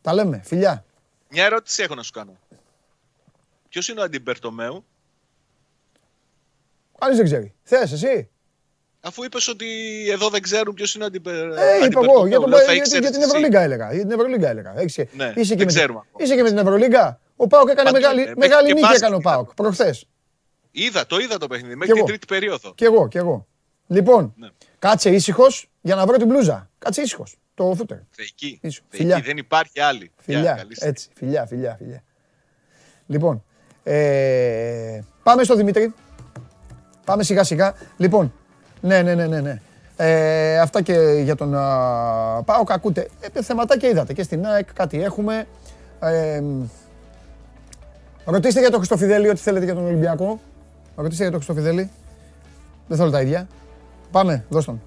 Τα 0.00 0.14
λέμε. 0.14 0.40
Φιλιά. 0.44 0.84
Μια 1.28 1.44
ερώτηση 1.44 1.82
έχω 1.82 1.94
να 1.94 2.02
σου 2.02 2.10
κάνω. 2.12 2.38
Ποιος 3.68 3.88
είναι 3.88 4.00
ο 4.00 4.02
Αντιμπερτομέου; 4.02 4.84
Κανείς 6.98 7.16
δεν 7.16 7.24
ξέρει. 7.24 7.54
Θες 7.62 7.92
εσύ; 7.92 8.30
Αφού 9.00 9.24
είπες 9.24 9.48
ότι 9.48 9.66
εδώ 10.10 10.28
δεν 10.28 10.42
ξέρουν 10.42 10.74
ποιος 10.74 10.94
είναι 10.94 11.04
ο 11.04 11.06
Αντιμπερτομέου. 11.06 11.54
Ε, 11.54 11.84
είπα 11.84 12.00
εγώ. 12.02 12.26
Για, 12.26 12.38
για, 12.72 12.98
για, 12.98 13.10
την 13.10 13.22
Ευρωλίγκα 13.22 13.60
έλεγα. 13.60 13.92
Για 13.92 14.02
την 14.02 14.10
Ευρωλίγκα 14.10 14.48
έλεγα. 14.48 14.74
Έχεις, 14.76 14.96
ναι, 15.12 15.32
είσαι, 15.36 15.54
και 15.54 15.64
με, 15.64 15.72
είσαι 16.16 16.34
και 16.34 16.42
με 16.42 16.48
την 16.48 16.58
Ευρωλίγκα. 16.58 17.20
Ο 17.36 17.46
Πάοκ 17.46 17.68
έκανε 17.68 17.90
μεγάλη, 17.90 18.22
ε, 18.22 18.32
μεγάλη 18.36 18.72
νίκη 18.72 18.94
έκανε 18.94 19.14
ο 19.14 19.18
Πάοκ 19.18 19.54
προχθές. 19.54 20.06
Είδα, 20.72 21.06
το 21.06 21.18
είδα 21.18 21.38
το 21.38 21.46
παιχνίδι 21.46 21.74
μέχρι 21.76 21.94
την 21.94 22.04
τρίτη 22.04 22.26
περίοδο. 22.26 22.72
Κι 22.74 22.84
εγώ, 22.84 23.08
κι 23.08 23.16
εγώ. 23.16 23.46
Λοιπόν, 23.86 24.34
ναι. 24.36 24.48
κάτσε 24.78 25.10
ήσυχος 25.10 25.70
για 25.80 25.94
να 25.94 26.06
βρω 26.06 26.16
την 26.16 26.26
μπλούζα. 26.26 26.70
Κάτσε 26.78 27.00
ήσυχος. 27.02 27.36
Το 27.54 27.74
φούτερ. 27.76 27.98
Θεϊκή. 28.10 28.60
Δεν 29.22 29.36
υπάρχει 29.36 29.80
άλλη. 29.80 30.10
Φιλιά, 30.16 30.66
έτσι. 30.78 31.08
Φιλιά, 31.14 31.46
φιλιά, 31.46 31.76
φιλιά. 31.78 32.02
Λοιπόν, 33.06 33.44
ε, 33.82 35.00
πάμε 35.22 35.42
στο 35.42 35.56
Δημήτρη. 35.56 35.94
Πάμε 37.04 37.22
σιγά 37.22 37.44
σιγά. 37.44 37.74
Λοιπόν, 37.96 38.32
ναι, 38.80 39.02
ναι, 39.02 39.14
ναι, 39.14 39.26
ναι. 39.26 39.40
ναι. 39.40 39.60
Ε, 39.96 40.58
αυτά 40.58 40.82
και 40.82 41.20
για 41.22 41.34
τον 41.34 41.50
Πάο 42.44 42.62
ακούτε. 42.68 43.08
Ε, 43.32 43.42
θεματάκια 43.42 43.88
είδατε 43.88 44.12
και 44.12 44.22
στην 44.22 44.46
ΑΕΚ 44.46 44.72
κάτι 44.72 45.02
έχουμε. 45.02 45.46
Ε, 46.00 46.42
ρωτήστε 48.24 48.60
για 48.60 48.70
τον 48.70 48.78
Χριστοφιδέλη 48.78 49.28
ό,τι 49.28 49.40
θέλετε 49.40 49.64
για 49.64 49.74
τον 49.74 49.84
Ολυμπιακό. 49.84 50.40
Ρωτήστε 50.96 51.22
για 51.22 51.32
τον 51.32 51.42
Χριστοφιδέλη. 51.42 51.90
Δεν 52.86 52.96
θέλω 52.96 53.10
τα 53.10 53.20
ίδια. 53.20 53.48
Πάμε, 54.10 54.44
δώσ' 54.48 54.64
τον. 54.64 54.82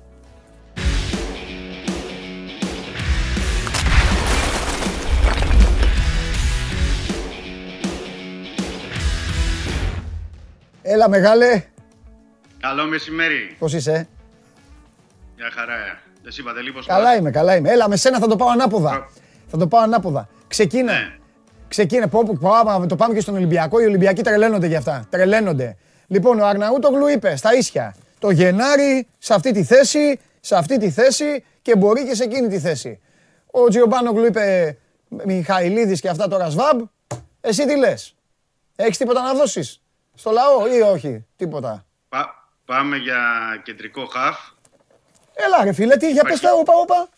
Έλα 10.82 11.10
μεγάλε. 11.10 11.64
Καλό 12.60 12.86
μεσημέρι. 12.86 13.56
Πώς 13.60 13.74
είσαι; 13.74 14.08
Μια 15.38 15.50
χαρά. 15.54 15.74
Εσύ 16.28 16.42
είπατε 16.42 16.62
λίγο 16.62 16.80
Καλά 16.86 17.16
είμαι, 17.16 17.32
καλά 17.32 17.56
είμαι. 17.56 17.70
Έλα 17.70 17.90
με 17.90 17.96
σένα 17.96 18.20
θα 18.20 18.28
το 18.28 18.36
πάω 18.36 18.50
ανάποδα. 18.50 19.10
Θα 19.48 19.58
το 19.58 19.68
πάω 19.68 19.82
ανάποδα. 19.82 20.28
Ξεκίνα. 20.48 20.92
Ναι. 20.92 21.16
Ξεκίνα. 21.68 22.08
Πω, 22.08 22.24
πω, 22.24 22.38
πω, 22.42 22.88
το 22.88 22.96
πάμε 22.96 23.14
και 23.14 23.20
στον 23.20 23.36
Ολυμπιακό. 23.36 23.80
Οι 23.80 23.86
Ολυμπιακοί 23.86 24.22
τρελαίνονται 24.22 24.68
γι' 24.68 24.76
αυτά. 24.76 25.06
Τρελαίνονται. 25.10 25.78
Λοιπόν, 26.08 26.40
ο 26.40 26.46
Αρναούτογλου 26.46 27.08
είπε 27.08 27.36
στα 27.36 27.54
ίσια 27.54 27.96
το 28.20 28.30
Γενάρη 28.30 29.08
σε 29.18 29.34
αυτή 29.34 29.52
τη 29.52 29.64
θέση, 29.64 30.20
σε 30.40 30.56
αυτή 30.56 30.78
τη 30.78 30.92
θέση 30.92 31.44
και 31.62 31.76
μπορεί 31.76 32.06
και 32.06 32.16
σε 32.16 32.24
εκείνη 32.24 32.48
τη 32.48 32.60
θέση. 32.60 33.00
Ο 33.52 33.68
Τζιομπάνογλου 33.68 34.26
είπε 34.26 34.78
Μιχαηλίδης 35.08 36.02
και 36.02 36.10
αυτά 36.10 36.28
τώρα 36.28 36.50
σβάμπ. 36.50 36.82
Εσύ 37.42 37.66
τι 37.66 37.78
λες. 37.78 38.16
Έχεις 38.76 38.98
τίποτα 38.98 39.22
να 39.22 39.34
δώσεις 39.34 39.82
στο 40.14 40.32
λαό 40.32 40.76
ή 40.76 40.82
όχι, 40.82 41.26
τίποτα; 41.36 41.86
πάμε 42.66 42.98
για 42.98 43.22
κεντρικό 43.64 44.06
χαφ. 44.06 44.38
Έλα 45.34 45.64
ρε 45.64 45.74
φίλε, 45.74 45.98
τι, 45.98 46.12
για 46.12 46.24
πες 46.24 46.40
το, 46.40 46.50
όπα, 46.60 46.74
όπα. 46.76 47.10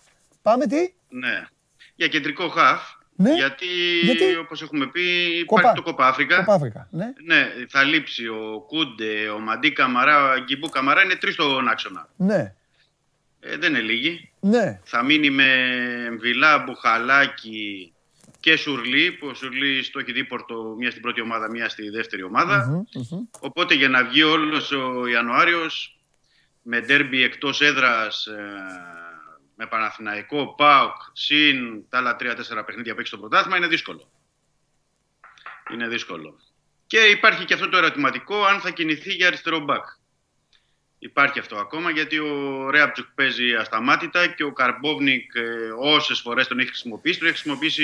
Πάμε 0.41 0.65
τι; 0.65 0.93
Ναι, 1.09 1.47
για 1.95 2.07
κεντρικό 2.07 2.49
χαφ. 2.49 2.81
Ναι. 3.19 3.33
Γιατί, 3.33 3.65
Γιατί, 4.03 4.35
όπως 4.35 4.61
έχουμε 4.61 4.87
πει, 4.87 5.01
υπάρχει 5.39 5.71
το 5.75 5.81
Κόπα 5.81 6.07
Αφρικα. 6.07 6.37
Κόπα 6.37 6.53
Αφρικα, 6.53 6.87
ναι. 6.91 7.13
ναι. 7.23 7.47
θα 7.69 7.83
λείψει 7.83 8.27
ο 8.27 8.63
Κούντε, 8.67 9.29
ο 9.29 9.39
Μαντί 9.39 9.71
Καμαρά, 9.71 10.23
ο 10.23 10.29
Αγκιμπού 10.29 10.69
Καμαρά, 10.69 11.03
είναι 11.03 11.15
τρεις 11.15 11.33
στον 11.33 11.67
άξονα. 11.67 12.09
Ναι. 12.15 12.53
Ε, 13.39 13.57
δεν 13.57 13.69
είναι 13.69 13.83
λίγοι. 13.83 14.29
Ναι. 14.39 14.79
Θα 14.83 15.03
μείνει 15.03 15.29
με 15.29 15.47
Βιλά, 16.19 16.57
Μπουχαλάκη, 16.57 17.93
και 18.39 18.55
Σουρλί, 18.55 19.11
που 19.11 19.27
ο 19.27 19.33
Σουρλί 19.33 19.89
το 19.91 19.99
έχει 19.99 20.11
δει 20.11 20.23
πορτο, 20.23 20.75
μία 20.77 20.89
στην 20.89 21.01
πρώτη 21.01 21.21
ομάδα, 21.21 21.49
μία 21.49 21.69
στη 21.69 21.89
δεύτερη 21.89 22.23
Οπότε 23.39 23.73
για 23.73 23.89
να 23.89 24.03
βγει 24.03 24.23
όλος 24.23 24.71
ο 24.71 25.07
Ιανουάριος 25.07 25.97
με 26.61 26.81
ντέρμπι 26.81 27.23
εκτός 27.23 27.61
έδρας, 27.61 28.25
ε, 28.25 28.33
με 29.59 29.65
Παναθηναϊκό, 29.65 30.53
ΠΑΟΚ, 30.57 30.95
ΣΥΝ, 31.13 31.85
τα 31.89 31.97
άλλα 31.97 32.15
τρία-τέσσερα 32.15 32.63
παιχνίδια 32.63 32.93
που 32.93 32.99
έχει 32.99 33.07
στο 33.07 33.17
πρωτάθλημα, 33.17 33.57
είναι 33.57 33.67
δύσκολο. 33.67 34.09
Είναι 35.73 35.87
δύσκολο. 35.87 36.39
Και 36.87 36.97
υπάρχει 36.97 37.45
και 37.45 37.53
αυτό 37.53 37.69
το 37.69 37.77
ερωτηματικό 37.77 38.43
αν 38.43 38.59
θα 38.59 38.69
κινηθεί 38.69 39.13
για 39.13 39.27
αριστερό 39.27 39.59
μπακ. 39.59 39.85
Υπάρχει 40.99 41.39
αυτό 41.39 41.57
ακόμα 41.57 41.91
γιατί 41.91 42.17
ο 42.17 42.69
Ρέαπτσουκ 42.69 43.05
παίζει 43.15 43.53
ασταμάτητα 43.53 44.27
και 44.27 44.43
ο 44.43 44.51
Καρμπόβνικ 44.51 45.35
ε, 45.35 45.41
όσες 45.77 46.19
φορές 46.19 46.47
τον 46.47 46.59
έχει 46.59 46.67
χρησιμοποιήσει, 46.67 47.19
τον 47.19 47.27
έχει 47.27 47.37
χρησιμοποιήσει 47.37 47.83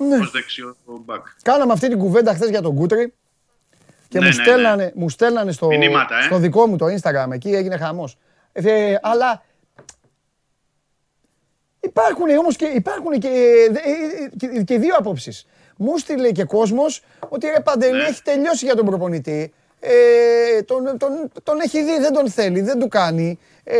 ναι. 0.00 0.16
ως 0.16 0.30
δεξιό 0.30 0.76
μπακ. 0.84 1.26
Κάναμε 1.42 1.72
αυτή 1.72 1.88
την 1.88 1.98
κουβέντα 1.98 2.34
χθες 2.34 2.48
για 2.48 2.62
τον 2.62 2.74
Κούτρι 2.74 3.12
και 4.08 4.18
ναι, 4.18 4.26
μου, 4.26 4.36
ναι, 4.36 4.42
στέλνανε, 4.42 4.84
ναι. 4.84 4.90
μου 4.94 5.08
στέλνανε 5.08 5.52
στο, 5.52 5.66
Μηνύματα, 5.66 6.34
ε; 6.34 6.38
δικό 6.38 6.66
μου 6.66 6.76
το 6.76 6.86
Instagram. 6.86 7.30
Εκεί 7.30 7.48
έγινε 7.48 7.76
χαμός. 7.76 8.16
Ε, 8.52 8.94
αλλά 9.02 9.42
υπάρχουν 11.82 12.28
όμως 12.38 12.56
και, 12.56 12.64
υπάρχουν 12.64 13.18
και, 13.18 13.30
και, 14.36 14.46
και 14.46 14.78
δύο 14.78 14.94
απόψεις. 14.98 15.46
Μου 15.76 15.98
στείλε 15.98 16.30
και 16.30 16.44
κόσμος 16.44 17.02
ότι 17.28 17.46
ρε 17.46 17.60
Παντελή 17.60 17.96
ναι. 17.96 18.02
έχει 18.02 18.22
τελειώσει 18.22 18.64
για 18.64 18.74
τον 18.76 18.86
προπονητή 18.86 19.52
ε, 19.84 20.62
τον, 20.62 20.98
τον, 20.98 21.30
τον 21.42 21.60
έχει 21.60 21.82
δει, 21.84 21.98
δεν 22.00 22.12
τον 22.12 22.30
θέλει, 22.30 22.60
δεν 22.60 22.78
του 22.78 22.88
κάνει. 22.88 23.38
Ε, 23.64 23.74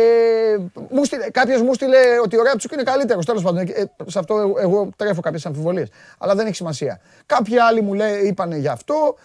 Κάποιος 1.31 1.61
μου 1.61 1.73
στείλε 1.73 1.97
ότι 2.23 2.37
ο 2.37 2.43
Ρέαπτσουκ 2.43 2.71
είναι 2.71 2.83
καλύτερος. 2.83 3.25
Τέλος 3.25 3.43
πάντων, 3.43 3.67
ε, 3.67 3.91
σε 4.05 4.19
αυτό 4.19 4.39
εγώ, 4.39 4.59
εγώ 4.59 4.89
τρέφω 4.95 5.21
κάποιες 5.21 5.45
αμφιβολίες. 5.45 5.89
Αλλά 6.17 6.35
δεν 6.35 6.45
έχει 6.45 6.55
σημασία. 6.55 6.99
Κάποιοι 7.25 7.59
άλλοι 7.59 7.81
μου 7.81 7.93
λέει, 7.93 8.21
είπανε 8.21 8.57
γι' 8.57 8.67
αυτό. 8.67 9.15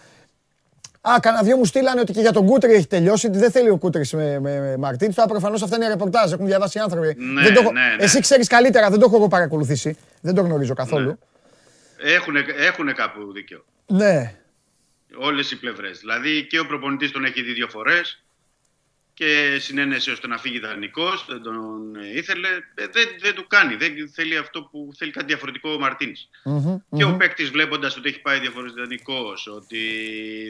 Α, 1.01 1.19
κανένα 1.21 1.43
δυο 1.43 1.57
μου 1.57 1.65
στείλανε 1.65 1.99
ότι 1.99 2.11
και 2.13 2.21
για 2.21 2.31
τον 2.31 2.45
Κούτρι 2.45 2.73
έχει 2.73 2.87
τελειώσει. 2.87 3.27
Ότι 3.27 3.37
δεν 3.37 3.51
θέλει 3.51 3.69
ο 3.69 3.77
Κούτρις 3.77 4.13
με, 4.13 4.39
με, 4.39 4.59
με 4.59 4.77
Μαρτίν. 4.77 5.13
Τώρα 5.13 5.27
προφανώς 5.27 5.61
αυτά 5.61 5.75
είναι 5.75 5.87
ρεπορτάζ. 5.87 6.31
Έχουν 6.31 6.45
διαβάσει 6.45 6.77
οι 6.77 6.81
άνθρωποι. 6.81 7.15
Ναι, 7.17 7.41
δεν 7.41 7.53
το, 7.53 7.61
ναι, 7.61 7.69
ναι. 7.69 8.03
Εσύ 8.03 8.19
ξέρεις 8.19 8.47
καλύτερα, 8.47 8.89
δεν 8.89 8.99
το 8.99 9.05
έχω 9.05 9.15
εγώ 9.15 9.27
παρακολουθήσει. 9.27 9.97
Δεν 10.21 10.35
το 10.35 10.41
γνωρίζω 10.41 10.73
καθόλου. 10.73 11.07
Ναι. 11.07 12.11
Έχουν, 12.11 12.35
έχουν 12.57 12.93
κάπου 12.93 13.31
δίκιο. 13.31 13.65
Ναι. 13.85 14.33
Όλες 15.17 15.51
οι 15.51 15.59
πλευρές. 15.59 15.99
Δηλαδή 15.99 16.47
και 16.47 16.59
ο 16.59 16.65
προπονητής 16.65 17.11
τον 17.11 17.25
έχει 17.25 17.41
δει 17.41 17.53
δύο 17.53 17.67
φορές 17.67 18.23
και 19.19 19.57
συνένεσε 19.59 20.11
ώστε 20.11 20.27
να 20.27 20.37
φύγει 20.37 20.59
δανεικός. 20.59 21.25
Δεν 21.27 21.41
τον 21.41 21.95
ήθελε. 22.15 22.47
Ε, 22.75 22.85
δεν, 22.91 23.07
δεν 23.19 23.35
του 23.35 23.47
κάνει. 23.47 23.75
Δεν 23.75 24.09
θέλει 24.13 24.37
αυτό 24.37 24.61
που 24.61 24.89
θέλει 24.97 25.11
κάτι 25.11 25.25
διαφορετικό 25.25 25.69
ο 25.69 25.79
μαρτιν 25.79 26.13
και 26.97 27.03
ο 27.03 27.15
παίκτης 27.17 27.49
βλέποντας 27.49 27.97
ότι 27.97 28.09
έχει 28.09 28.21
πάει 28.21 28.39
διαφορετικό, 28.39 29.33
ότι 29.55 29.79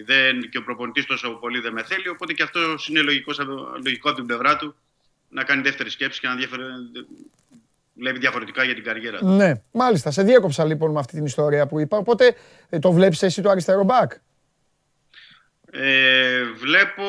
δεν, 0.06 0.50
και 0.50 0.58
ο 0.58 0.64
προπονητής 0.64 1.06
τόσο 1.06 1.30
πολύ 1.30 1.60
δεν 1.60 1.74
με 1.74 1.84
θέλει. 1.84 2.10
Οπότε 2.10 2.34
και 2.34 2.44
αυτό 2.44 2.60
είναι 2.90 3.02
λογικός, 3.02 3.40
λογικό 3.84 4.10
από 4.10 4.18
την 4.18 4.26
πλευρά 4.26 4.56
του 4.56 4.76
να 5.30 5.44
κάνει 5.44 5.62
δεύτερη 5.62 5.90
σκέψη 5.90 6.20
και 6.20 6.28
να 6.28 6.36
διαφορε... 6.36 6.64
βλέπει 7.94 8.20
διαφορετικά 8.20 8.64
για 8.64 8.74
την 8.74 8.84
καριέρα 8.84 9.18
του. 9.18 9.28
Ναι, 9.28 9.62
μάλιστα. 9.72 10.12
Σε 10.12 10.24
διέκοψα 10.24 10.66
λοιπόν 10.66 10.92
με 10.92 11.00
αυτή 11.00 11.14
την 11.14 11.26
ιστορία 11.26 11.68
που 11.68 11.80
είπα. 11.80 11.98
Οπότε 11.98 12.36
ε, 12.70 12.80
το 12.80 12.92
βλέπεις 12.92 13.24
εσύ 13.24 13.42
το 13.42 13.50
αριστερό 13.50 13.84
μπακ; 13.84 14.12
Ε, 15.72 16.44
βλέπω, 16.44 17.04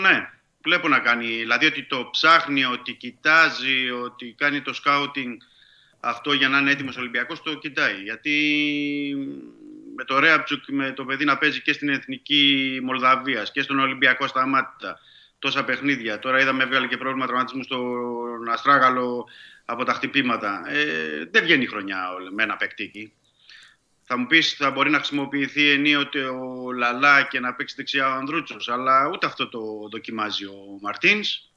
ναι, 0.00 0.30
βλέπω 0.62 0.88
να 0.88 0.98
κάνει. 0.98 1.26
Δηλαδή 1.26 1.66
ότι 1.66 1.82
το 1.82 2.08
ψάχνει, 2.10 2.64
ότι 2.64 2.92
κοιτάζει, 2.92 3.90
ότι 3.90 4.34
κάνει 4.38 4.60
το 4.60 4.72
σκάουτινγκ 4.72 5.40
αυτό 6.00 6.32
για 6.32 6.48
να 6.48 6.58
είναι 6.58 6.70
έτοιμος 6.70 6.96
Ολυμπιακός, 6.96 7.42
το 7.42 7.54
κοιτάει. 7.54 8.02
Γιατί 8.02 8.34
με 9.96 10.04
το 10.04 10.18
Ρέαπτσουκ, 10.18 10.64
με 10.68 10.92
το 10.92 11.04
παιδί 11.04 11.24
να 11.24 11.38
παίζει 11.38 11.62
και 11.62 11.72
στην 11.72 11.88
Εθνική 11.88 12.78
Μολδαβίας 12.82 13.52
και 13.52 13.62
στον 13.62 13.78
Ολυμπιακό 13.78 14.26
σταμάτητα 14.26 14.98
τόσα 15.38 15.64
παιχνίδια. 15.64 16.18
Τώρα 16.18 16.40
είδαμε 16.40 16.62
έβγαλε 16.62 16.86
και 16.86 16.96
πρόβλημα 16.96 17.26
τραυματισμού 17.26 17.62
στον 17.62 18.48
Αστράγαλο 18.50 19.28
από 19.64 19.84
τα 19.84 19.92
χτυπήματα. 19.92 20.62
Ε, 20.68 21.28
δεν 21.30 21.42
βγαίνει 21.42 21.62
η 21.62 21.66
χρονιά 21.66 22.08
με 22.34 22.42
ένα 22.42 22.56
παίκτη 22.56 22.82
εκεί. 22.82 23.12
Θα 24.12 24.18
μου 24.18 24.26
πεις 24.26 24.52
θα 24.52 24.70
μπορεί 24.70 24.90
να 24.90 24.96
χρησιμοποιηθεί 24.96 25.70
ενίοτε 25.70 26.24
ο 26.24 26.72
Λαλά 26.72 27.22
και 27.22 27.40
να 27.40 27.54
παίξει 27.54 27.74
δεξιά 27.76 28.08
ο 28.08 28.12
Ανδρούτσος, 28.12 28.68
αλλά 28.68 29.10
ούτε 29.12 29.26
αυτό 29.26 29.48
το 29.48 29.60
δοκιμάζει 29.90 30.44
ο 30.44 30.78
Μαρτίνς. 30.80 31.50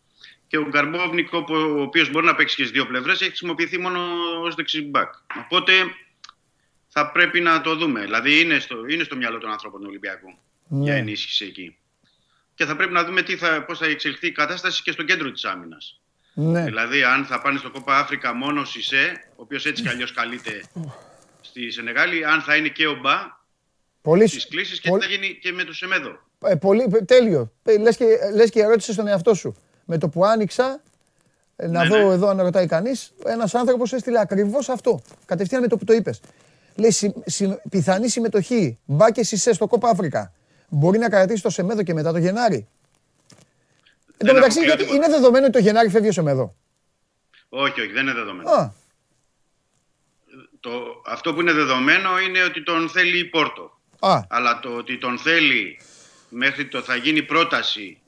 Και 0.48 0.58
ο 0.58 0.68
Γκαρμπόβνικ, 0.68 1.34
ο 1.34 1.82
οποίος 1.82 2.10
μπορεί 2.10 2.26
να 2.26 2.36
παίξει 2.36 2.56
και 2.56 2.62
στις 2.62 2.74
δύο 2.74 2.88
πλευρές, 2.88 3.22
έχει 3.22 3.30
χρησιμοποιηθεί 3.30 3.80
μόνο 3.80 4.00
ως 4.42 4.56
δεξιμπάκ. 4.56 5.14
Οπότε 5.40 5.74
θα 6.88 7.12
πρέπει 7.12 7.40
να 7.40 7.62
το 7.62 7.76
δούμε. 7.76 8.02
Δηλαδή 8.02 8.40
είναι 8.40 8.60
στο, 8.60 8.86
είναι 8.88 9.04
στο 9.04 9.16
μυαλό 9.16 9.38
των 9.38 9.52
ανθρώπων 9.52 9.80
του 9.80 9.88
Ολυμπιακού 9.90 10.38
ναι. 10.68 10.84
για 10.84 10.94
ενίσχυση 10.94 11.46
εκεί. 11.46 11.78
Και 12.56 12.66
θα 12.66 12.76
πρέπει 12.76 12.94
να 12.94 13.04
δούμε 13.04 13.22
τι 13.22 13.38
θα, 13.38 13.64
πώς 13.64 13.78
θα 13.78 13.86
εξελιχθεί 13.86 14.28
η 14.28 14.32
κατάσταση 14.32 14.82
και 14.82 14.92
στο 14.92 15.04
κέντρο 15.04 15.32
της 15.32 15.46
άμυνας. 15.46 16.02
Ναι. 16.34 16.64
Δηλαδή, 16.64 17.04
αν 17.04 17.26
θα 17.26 17.42
πάνε 17.42 17.58
στο 17.58 17.70
Κόπα 17.70 17.98
Αφρικα 17.98 18.34
μόνος 18.34 18.70
ο 18.70 18.72
Σισε, 18.72 19.30
ο 19.30 19.42
οποίος 19.42 19.66
έτσι 19.66 19.82
κι 19.82 19.90
αλλιώς 19.90 20.12
καλείται 20.12 20.62
στη 21.54 21.72
Σενεγάλη, 21.72 22.26
αν 22.26 22.42
θα 22.42 22.56
είναι 22.56 22.68
και 22.68 22.88
ο 22.88 22.96
Μπα 23.02 23.42
πολύ... 24.02 24.28
στις 24.28 24.48
κλήσεις 24.48 24.80
και 24.80 24.92
τι 24.92 25.00
θα 25.00 25.06
γίνει 25.06 25.38
και 25.42 25.52
με 25.52 25.64
το 25.64 25.74
Σεμέδο. 25.74 26.20
Ε, 26.46 26.56
πολύ, 26.56 26.88
τέλειο. 27.06 27.52
Ε, 27.64 27.78
λες 27.78 27.98
και, 27.98 28.06
λες 28.34 28.50
και 28.50 28.62
ερώτηση 28.62 28.94
στον 28.94 29.08
εαυτό 29.08 29.34
σου. 29.34 29.56
Με 29.86 29.98
το 29.98 30.10
που 30.10 30.26
άνοιξα, 30.26 30.82
ε, 31.56 31.68
να 31.68 31.84
ναι, 31.84 31.90
δω 31.90 32.08
ναι. 32.08 32.14
εδώ 32.14 32.28
αν 32.28 32.42
ρωτάει 32.42 32.68
κανείς, 32.68 33.14
ένας 33.26 33.56
άνθρωπος 33.56 33.94
έστειλε 33.94 34.20
ακριβώς 34.20 34.70
αυτό. 34.70 35.02
Κατευθείαν 35.26 35.62
με 35.62 35.68
το 35.68 35.78
που 35.78 35.86
το 35.86 35.94
είπες. 35.94 36.22
Λέει 36.76 36.92
συ, 36.92 37.14
συ, 37.26 37.58
πιθανή 37.70 38.10
συμμετοχή 38.10 38.80
Μπα 38.86 39.12
και 39.12 39.24
Σισε 39.24 39.54
στο 39.54 39.68
Κόπα 39.68 39.90
Αφρικα. 39.90 40.34
Μπορεί 40.70 40.98
να 40.98 41.10
κρατήσει 41.10 41.42
το 41.42 41.50
Σεμέδο 41.50 41.84
και 41.84 41.94
μετά 41.94 42.12
το 42.12 42.18
Γενάρη. 42.18 42.68
Εν 44.18 44.28
τω 44.28 44.34
μεταξύ, 44.34 44.64
γιατί 44.64 44.84
είναι 44.84 45.08
δεδομένο 45.08 45.46
ότι 45.46 45.54
το 45.54 45.60
Γενάρη 45.60 45.90
φεύγει 45.90 46.10
ο 46.10 46.12
Σεμέδο. 46.12 46.56
Όχι, 47.50 47.82
όχι, 47.82 47.92
δεν 47.92 48.04
είναι 48.04 48.14
δεδομένο 48.14 48.74
το, 50.64 51.02
αυτό 51.06 51.34
που 51.34 51.42
είναι 51.42 51.54
δεδομένο 51.54 52.20
είναι 52.20 52.44
ότι 52.44 52.64
τον 52.64 52.90
θέλει 52.90 53.18
η 53.18 53.26
Πόρτο. 53.26 53.80
Αλλά 54.30 54.60
το 54.60 54.70
ότι 54.70 54.98
τον 54.98 55.18
θέλει 55.18 55.80
μέχρι 56.30 56.66
το 56.66 56.82
θα 56.82 56.96
γίνει 56.96 57.24
πρόταση 57.24 58.02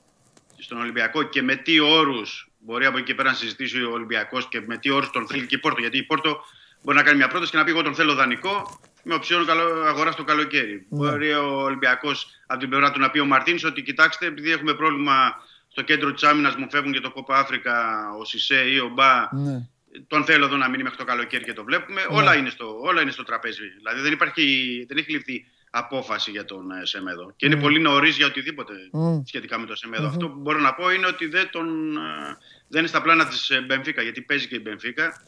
στον 0.57 0.77
Ολυμπιακό 0.77 1.23
και 1.23 1.41
με 1.41 1.55
τι 1.55 1.79
όρους 1.79 2.49
μπορεί 2.59 2.85
από 2.85 2.97
εκεί 2.97 3.13
πέρα 3.15 3.29
να 3.29 3.35
συζητήσει 3.35 3.83
ο 3.83 3.91
Ολυμπιακός 3.91 4.47
και 4.47 4.61
με 4.61 4.77
τι 4.77 4.89
όρους 4.89 5.09
τον 5.09 5.27
θέλει 5.27 5.45
και 5.45 5.55
η 5.55 5.57
Πόρτο. 5.57 5.81
Γιατί 5.81 5.97
η 5.97 6.03
Πόρτο 6.03 6.37
μπορεί 6.81 6.97
να 6.97 7.03
κάνει 7.03 7.17
μια 7.17 7.27
πρόταση 7.27 7.51
και 7.51 7.57
να 7.57 7.63
πει: 7.63 7.71
Εγώ 7.71 7.81
τον 7.81 7.95
θέλω 7.95 8.13
δανεικό 8.13 8.79
με 9.03 9.13
οψιόν 9.13 9.49
αγορά 9.87 10.13
το 10.13 10.23
καλοκαίρι. 10.23 10.85
Ναι. 10.89 10.97
Μπορεί 10.97 11.33
ο 11.33 11.61
Ολυμπιακός 11.61 12.27
από 12.45 12.59
την 12.59 12.69
πλευρά 12.69 12.91
του 12.91 12.99
να 12.99 13.09
πει 13.09 13.19
ο 13.19 13.25
Μαρτίνς 13.25 13.63
ότι 13.63 13.81
κοιτάξτε, 13.81 14.25
επειδή 14.25 14.51
έχουμε 14.51 14.73
πρόβλημα 14.73 15.33
στο 15.67 15.81
κέντρο 15.81 16.13
της 16.13 16.23
άμυνας 16.23 16.55
μου 16.55 16.69
φεύγουν 16.69 16.91
και 16.91 16.99
το 16.99 17.11
Κόπα 17.11 17.37
Αφρικα, 17.37 18.07
ο 18.19 18.25
Σισε 18.25 18.69
ή 18.69 18.79
ο 18.79 18.87
Μπα. 18.93 19.35
Ναι 19.35 19.67
τον 20.07 20.25
θέλω 20.25 20.45
εδώ 20.45 20.57
να 20.57 20.69
μείνει 20.69 20.83
μέχρι 20.83 20.97
το 20.97 21.03
καλοκαίρι 21.03 21.43
και 21.43 21.53
το 21.53 21.63
βλέπουμε. 21.63 22.01
Ναι. 22.01 22.17
Όλα, 22.17 22.35
είναι 22.35 22.49
στο, 22.49 22.79
όλα 22.79 23.01
είναι 23.01 23.11
στο 23.11 23.23
τραπέζι. 23.23 23.67
Δηλαδή 23.77 24.01
δεν, 24.01 24.11
υπάρχει, 24.11 24.85
δεν 24.87 24.97
έχει 24.97 25.11
ληφθεί 25.11 25.45
απόφαση 25.69 26.31
για 26.31 26.45
τον 26.45 26.71
ε, 26.71 26.85
Σεμέδο. 26.85 27.33
Και 27.35 27.45
είναι 27.45 27.55
mm. 27.55 27.61
πολύ 27.61 27.79
νωρίς 27.79 28.15
για 28.17 28.25
οτιδήποτε 28.25 28.73
mm. 28.93 29.21
σχετικά 29.25 29.59
με 29.59 29.65
τον 29.65 29.75
Σεμέδο. 29.75 30.05
Mm-hmm. 30.05 30.09
Αυτό 30.09 30.29
που 30.29 30.39
μπορώ 30.39 30.59
να 30.59 30.73
πω 30.73 30.91
είναι 30.91 31.07
ότι 31.07 31.27
δεν, 31.27 31.49
τον, 31.51 31.97
ε, 31.97 32.37
δεν 32.67 32.79
είναι 32.79 32.87
στα 32.87 33.01
πλάνα 33.01 33.27
της 33.27 33.49
ε, 33.49 33.61
Μπενφίκα, 33.61 34.01
γιατί 34.01 34.21
παίζει 34.21 34.47
και 34.47 34.55
η 34.55 34.61
Μπενφίκα, 34.63 35.21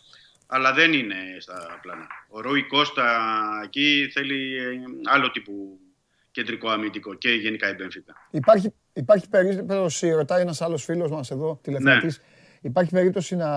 αλλά 0.47 0.73
δεν 0.73 0.93
είναι 0.93 1.15
στα 1.39 1.79
πλάνα. 1.81 2.07
Ο 2.29 2.41
Ρούι 2.41 2.63
Κώστα 2.63 3.61
εκεί 3.63 4.09
θέλει 4.13 4.59
άλλο 5.03 5.31
τύπου 5.31 5.79
κεντρικό 6.31 6.69
αμυντικό 6.69 7.13
και 7.13 7.29
γενικά 7.29 7.69
η 7.69 7.73
Μπενφίκα. 7.73 8.13
Υπάρχει, 8.31 8.73
υπάρχει 8.93 9.29
περίπτωση, 9.29 10.11
ρωτάει 10.11 10.41
ένας 10.41 10.61
άλλος 10.61 10.83
φίλος 10.83 11.11
μας 11.11 11.31
εδώ, 11.31 11.59
τηλεφωνητής, 11.63 12.17
ναι. 12.17 12.25
υπάρχει 12.61 12.91
περίπτωση 12.91 13.35
να 13.35 13.49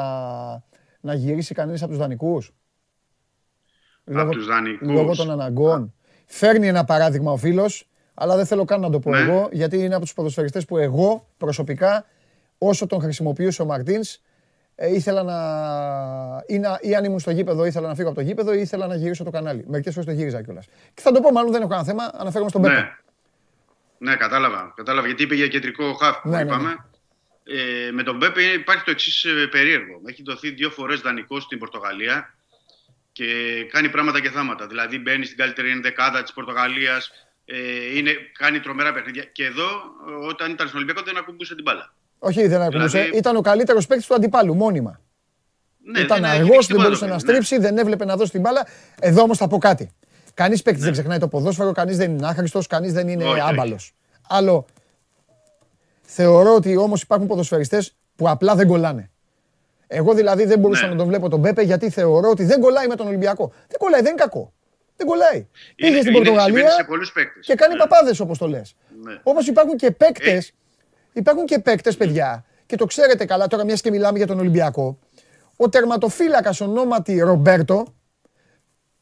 να 1.01 1.15
γυρίσει 1.15 1.55
κανείς 1.55 1.83
από 1.83 1.91
τους 1.91 2.01
δανεικούς. 2.01 2.53
Από 4.05 4.31
τους 4.31 4.47
δανεικούς. 4.47 4.89
Λόγω 4.89 5.15
των 5.15 5.31
αναγκών. 5.31 5.95
Φέρνει 6.27 6.69
ένα 6.69 6.85
παράδειγμα 6.85 7.33
ο 7.33 7.37
φίλος, 7.37 7.89
αλλά 8.15 8.37
δεν 8.37 8.47
θέλω 8.47 8.65
καν 8.65 8.81
να 8.81 8.91
το 8.91 8.99
πω 8.99 9.11
ναι. 9.11 9.19
εγώ, 9.19 9.49
γιατί 9.53 9.79
είναι 9.79 9.95
από 9.95 10.05
τους 10.05 10.15
ποδοσφαιριστές 10.15 10.65
που 10.65 10.77
εγώ 10.77 11.27
προσωπικά, 11.37 12.07
όσο 12.59 12.87
τον 12.87 13.01
χρησιμοποιούσε 13.01 13.63
ο 13.63 13.65
Μαρτίνς, 13.65 14.19
ε, 14.75 14.95
ήθελα 14.95 15.23
να... 15.23 15.37
Ή, 16.47 16.59
να... 16.59 16.79
ή 16.81 16.95
αν 16.95 17.05
ήμουν 17.05 17.19
στο 17.19 17.31
γήπεδο, 17.31 17.65
ήθελα 17.65 17.89
να 17.89 17.95
φύγω 17.95 18.09
από 18.09 18.17
το 18.17 18.25
γήπεδο 18.25 18.53
ή 18.55 18.61
ήθελα 18.61 18.87
να 18.87 18.95
γυρίσω 18.95 19.25
το 19.25 19.31
κανάλι. 19.31 19.65
Μερικές 19.69 19.95
φορές 19.95 20.09
το 20.09 20.15
γύριζα 20.15 20.43
κιόλας. 20.43 20.67
Και 20.95 21.03
θα 21.03 21.13
το 21.13 21.21
πω, 21.21 21.31
μάλλον 21.33 21.53
δεν 21.53 21.61
έχω 21.61 21.71
κανένα 21.71 21.89
θέμα, 21.89 22.11
αναφέρομαι 22.15 22.51
στον 22.51 22.63
ναι. 22.63 22.91
Ναι, 23.99 24.17
κατάλαβα. 24.17 24.73
Κατάλαβα 24.77 25.07
γιατί 25.07 25.23
είπε 25.23 25.35
για 25.35 25.49
κεντρικό 25.49 25.93
χάφ 25.93 26.25
ναι, 26.25 26.45
ναι, 26.45 26.57
ναι. 26.57 26.75
Ε, 27.53 27.91
με 27.91 28.03
τον 28.03 28.17
Μπέπε 28.17 28.43
υπάρχει 28.43 28.85
το 28.85 28.91
εξής 28.91 29.25
ε, 29.25 29.47
περίεργο. 29.51 30.01
Έχει 30.07 30.23
δοθεί 30.23 30.51
δύο 30.51 30.71
φορές 30.71 31.01
δανεικός 31.01 31.43
στην 31.43 31.59
Πορτογαλία 31.59 32.35
και 33.13 33.25
κάνει 33.71 33.89
πράγματα 33.89 34.21
και 34.21 34.31
θάματα. 34.31 34.67
Δηλαδή 34.67 34.99
μπαίνει 34.99 35.25
στην 35.25 35.37
καλύτερη 35.37 35.81
δεκάδα 35.83 36.23
της 36.23 36.33
Πορτογαλίας, 36.33 37.11
ε, 37.45 37.55
κάνει 38.39 38.61
τρομερά 38.61 38.93
παιχνίδια. 38.93 39.25
Και 39.33 39.45
εδώ, 39.45 39.69
όταν 40.29 40.51
ήταν 40.51 40.67
στον 40.67 40.81
Ολυμπιακό, 40.81 41.03
δεν 41.07 41.17
ακουμπούσε 41.17 41.55
την 41.55 41.63
μπάλα. 41.63 41.93
Όχι, 42.19 42.47
δεν 42.47 42.61
ακουμπούσε. 42.61 42.99
Δηλαδή... 42.99 43.17
Ήταν 43.17 43.37
ο 43.37 43.41
καλύτερος 43.41 43.87
παίκτης 43.87 44.07
του 44.07 44.15
αντιπάλου, 44.15 44.55
μόνιμα. 44.55 45.01
Ναι, 45.85 46.01
ήταν 46.01 46.25
αργός, 46.25 46.67
δεν 46.67 46.81
μπορούσε 46.81 47.07
να 47.07 47.13
ναι. 47.13 47.19
στρίψει, 47.19 47.59
δεν 47.59 47.79
έβλεπε 47.79 48.05
να 48.05 48.17
δώσει 48.17 48.31
την 48.31 48.41
μπάλα. 48.41 48.67
Εδώ 49.01 49.23
όμως 49.23 49.39
θα 49.39 49.49
πω 49.49 49.59
κάτι. 49.59 49.91
Κανείς 50.35 50.63
παίκτης 50.63 50.83
δεν 50.83 50.91
ναι. 50.91 50.97
ξεχνάει 50.97 51.19
το 51.19 51.29
ποδόσφαιρο, 51.29 51.73
κανείς 51.73 51.97
δεν 51.97 52.11
είναι 52.11 52.27
άχρηστος, 52.27 52.67
κανείς 52.67 52.93
δεν 52.93 53.09
είναι 53.09 53.25
άμπαλος. 53.49 53.93
Άλλο 54.29 54.67
Θεωρώ 56.12 56.55
ότι 56.55 56.77
όμως 56.77 57.03
υπάρχουν 57.03 57.27
ποδοσφαιριστές 57.27 57.97
που 58.16 58.28
απλά 58.28 58.55
δεν 58.55 58.66
κολλάνε. 58.66 59.11
Εγώ 59.87 60.15
δηλαδή 60.15 60.45
δεν 60.45 60.59
μπορούσα 60.59 60.85
ναι. 60.85 60.93
να 60.93 60.97
τον 60.97 61.07
βλέπω 61.07 61.28
τον 61.28 61.43
Πέπε 61.43 61.62
γιατί 61.62 61.91
θεωρώ 61.91 62.28
ότι 62.28 62.45
δεν 62.45 62.61
κολλάει 62.61 62.87
με 62.87 62.95
τον 62.95 63.07
Ολυμπιακό. 63.07 63.53
Δεν 63.69 63.78
κολλάει, 63.78 64.01
δεν 64.01 64.11
είναι 64.11 64.20
κακό. 64.20 64.53
Δεν 64.97 65.07
κολλάει. 65.07 65.47
Πήγες 65.77 66.01
στην 66.01 66.12
Πορτογαλία 66.12 66.69
και 67.41 67.55
κάνει 67.55 67.73
ναι. 67.73 67.78
παπάδες 67.78 68.20
όπως 68.20 68.39
το 68.39 68.49
λες. 68.49 68.77
Ναι. 69.03 69.20
Όμω 69.23 69.39
υπάρχουν 69.47 69.77
και 69.77 69.91
παίκτες. 69.91 70.49
Ε. 70.49 70.53
Υπάρχουν 71.12 71.45
και 71.45 71.59
παίκτες, 71.59 71.97
παιδιά, 71.97 72.45
και 72.66 72.77
το 72.77 72.85
ξέρετε 72.85 73.24
καλά 73.24 73.47
τώρα, 73.47 73.65
μιας 73.65 73.81
και 73.81 73.91
μιλάμε 73.91 74.19
για 74.19 74.27
τον 74.27 74.39
Ολυμπιακό. 74.39 74.99
Ο 75.57 75.69
τερματοφύλακας 75.69 76.61
ονόματι 76.61 77.19
Ρομπέρτο, 77.19 77.95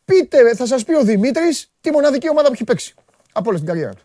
πείτε, 0.04 0.54
θα 0.54 0.66
σας 0.66 0.84
πει 0.84 0.94
ο 0.94 1.02
Δημήτρης 1.02 1.72
τη 1.80 1.90
μοναδική 1.90 2.30
ομάδα 2.30 2.46
που 2.46 2.52
έχει 2.52 2.64
παίξει 2.64 2.94
από 3.32 3.50
όλη 3.50 3.58
την 3.58 3.66
καριέρα 3.66 3.94
του. 3.94 4.02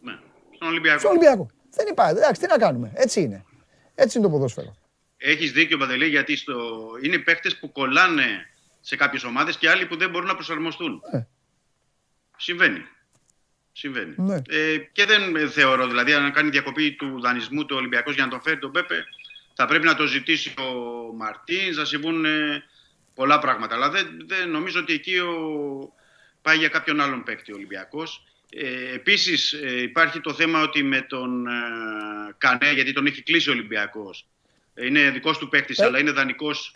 Ναι, 0.00 0.12
στον 0.54 0.68
Ολυμπιακό. 0.68 0.98
Στον 0.98 1.10
Ολυμπιακό. 1.10 1.46
Δεν 1.76 1.86
υπάρχει. 1.90 2.16
Εντάξει, 2.16 2.40
τι 2.40 2.46
να 2.46 2.58
κάνουμε. 2.58 2.92
Έτσι 2.94 3.20
είναι. 3.20 3.44
Έτσι 3.94 4.18
είναι 4.18 4.26
το 4.26 4.32
ποδόσφαιρο. 4.32 4.76
Έχεις 5.16 5.52
δίκιο, 5.52 5.78
Παντελή, 5.78 6.06
γιατί 6.06 6.36
στο... 6.36 6.88
είναι 7.02 7.18
παίχτε 7.18 7.50
που 7.60 7.72
κολλάνε 7.72 8.48
σε 8.80 8.96
κάποιες 8.96 9.24
ομάδες 9.24 9.56
και 9.56 9.70
άλλοι 9.70 9.86
που 9.86 9.96
δεν 9.96 10.10
μπορούν 10.10 10.26
να 10.26 10.34
προσαρμοστούν. 10.34 11.02
Ε. 11.12 11.26
Συμβαίνει. 12.36 12.84
Συμβαίνει. 13.72 14.14
Ναι. 14.16 14.42
Ε, 14.48 14.78
και 14.78 15.04
δεν 15.04 15.50
θεωρώ, 15.50 15.86
δηλαδή, 15.86 16.12
αν 16.12 16.32
κάνει 16.32 16.50
διακοπή 16.50 16.92
του 16.92 17.20
δανεισμού 17.20 17.64
του 17.64 17.76
Ολυμπιακός 17.76 18.14
για 18.14 18.24
να 18.24 18.30
τον 18.30 18.40
φέρει 18.42 18.58
τον 18.58 18.72
Πέπε, 18.72 19.04
θα 19.54 19.66
πρέπει 19.66 19.84
να 19.84 19.94
το 19.94 20.06
ζητήσει 20.06 20.54
ο 20.58 20.72
Μαρτίνς, 21.16 21.76
θα 21.76 21.84
συμβούν 21.84 22.24
ε, 22.24 22.64
πολλά 23.14 23.38
πράγματα. 23.38 23.74
Αλλά 23.74 23.90
δεν, 23.90 24.06
δεν 24.26 24.50
νομίζω 24.50 24.80
ότι 24.80 24.92
εκεί 24.92 25.18
ο... 25.18 25.92
πάει 26.42 26.56
για 26.56 26.68
κάποιον 26.68 27.00
άλλον 27.00 27.22
παίκτη 27.22 27.52
ο 27.52 27.54
Ολυμπιακός. 27.56 28.24
Ε, 28.56 28.94
επίσης 28.94 29.52
ε, 29.52 29.82
υπάρχει 29.82 30.20
το 30.20 30.34
θέμα 30.34 30.62
ότι 30.62 30.82
με 30.82 31.00
τον 31.00 31.46
ε, 31.46 31.50
Κανέ, 32.38 32.72
γιατί 32.72 32.92
τον 32.92 33.06
έχει 33.06 33.22
κλείσει 33.22 33.48
ο 33.48 33.52
Ολυμπιακός, 33.52 34.26
είναι 34.74 35.10
δικός 35.10 35.38
του 35.38 35.48
παίκτης, 35.48 35.80
αλλά 35.80 35.98
είναι 35.98 36.10
δανεικός 36.10 36.74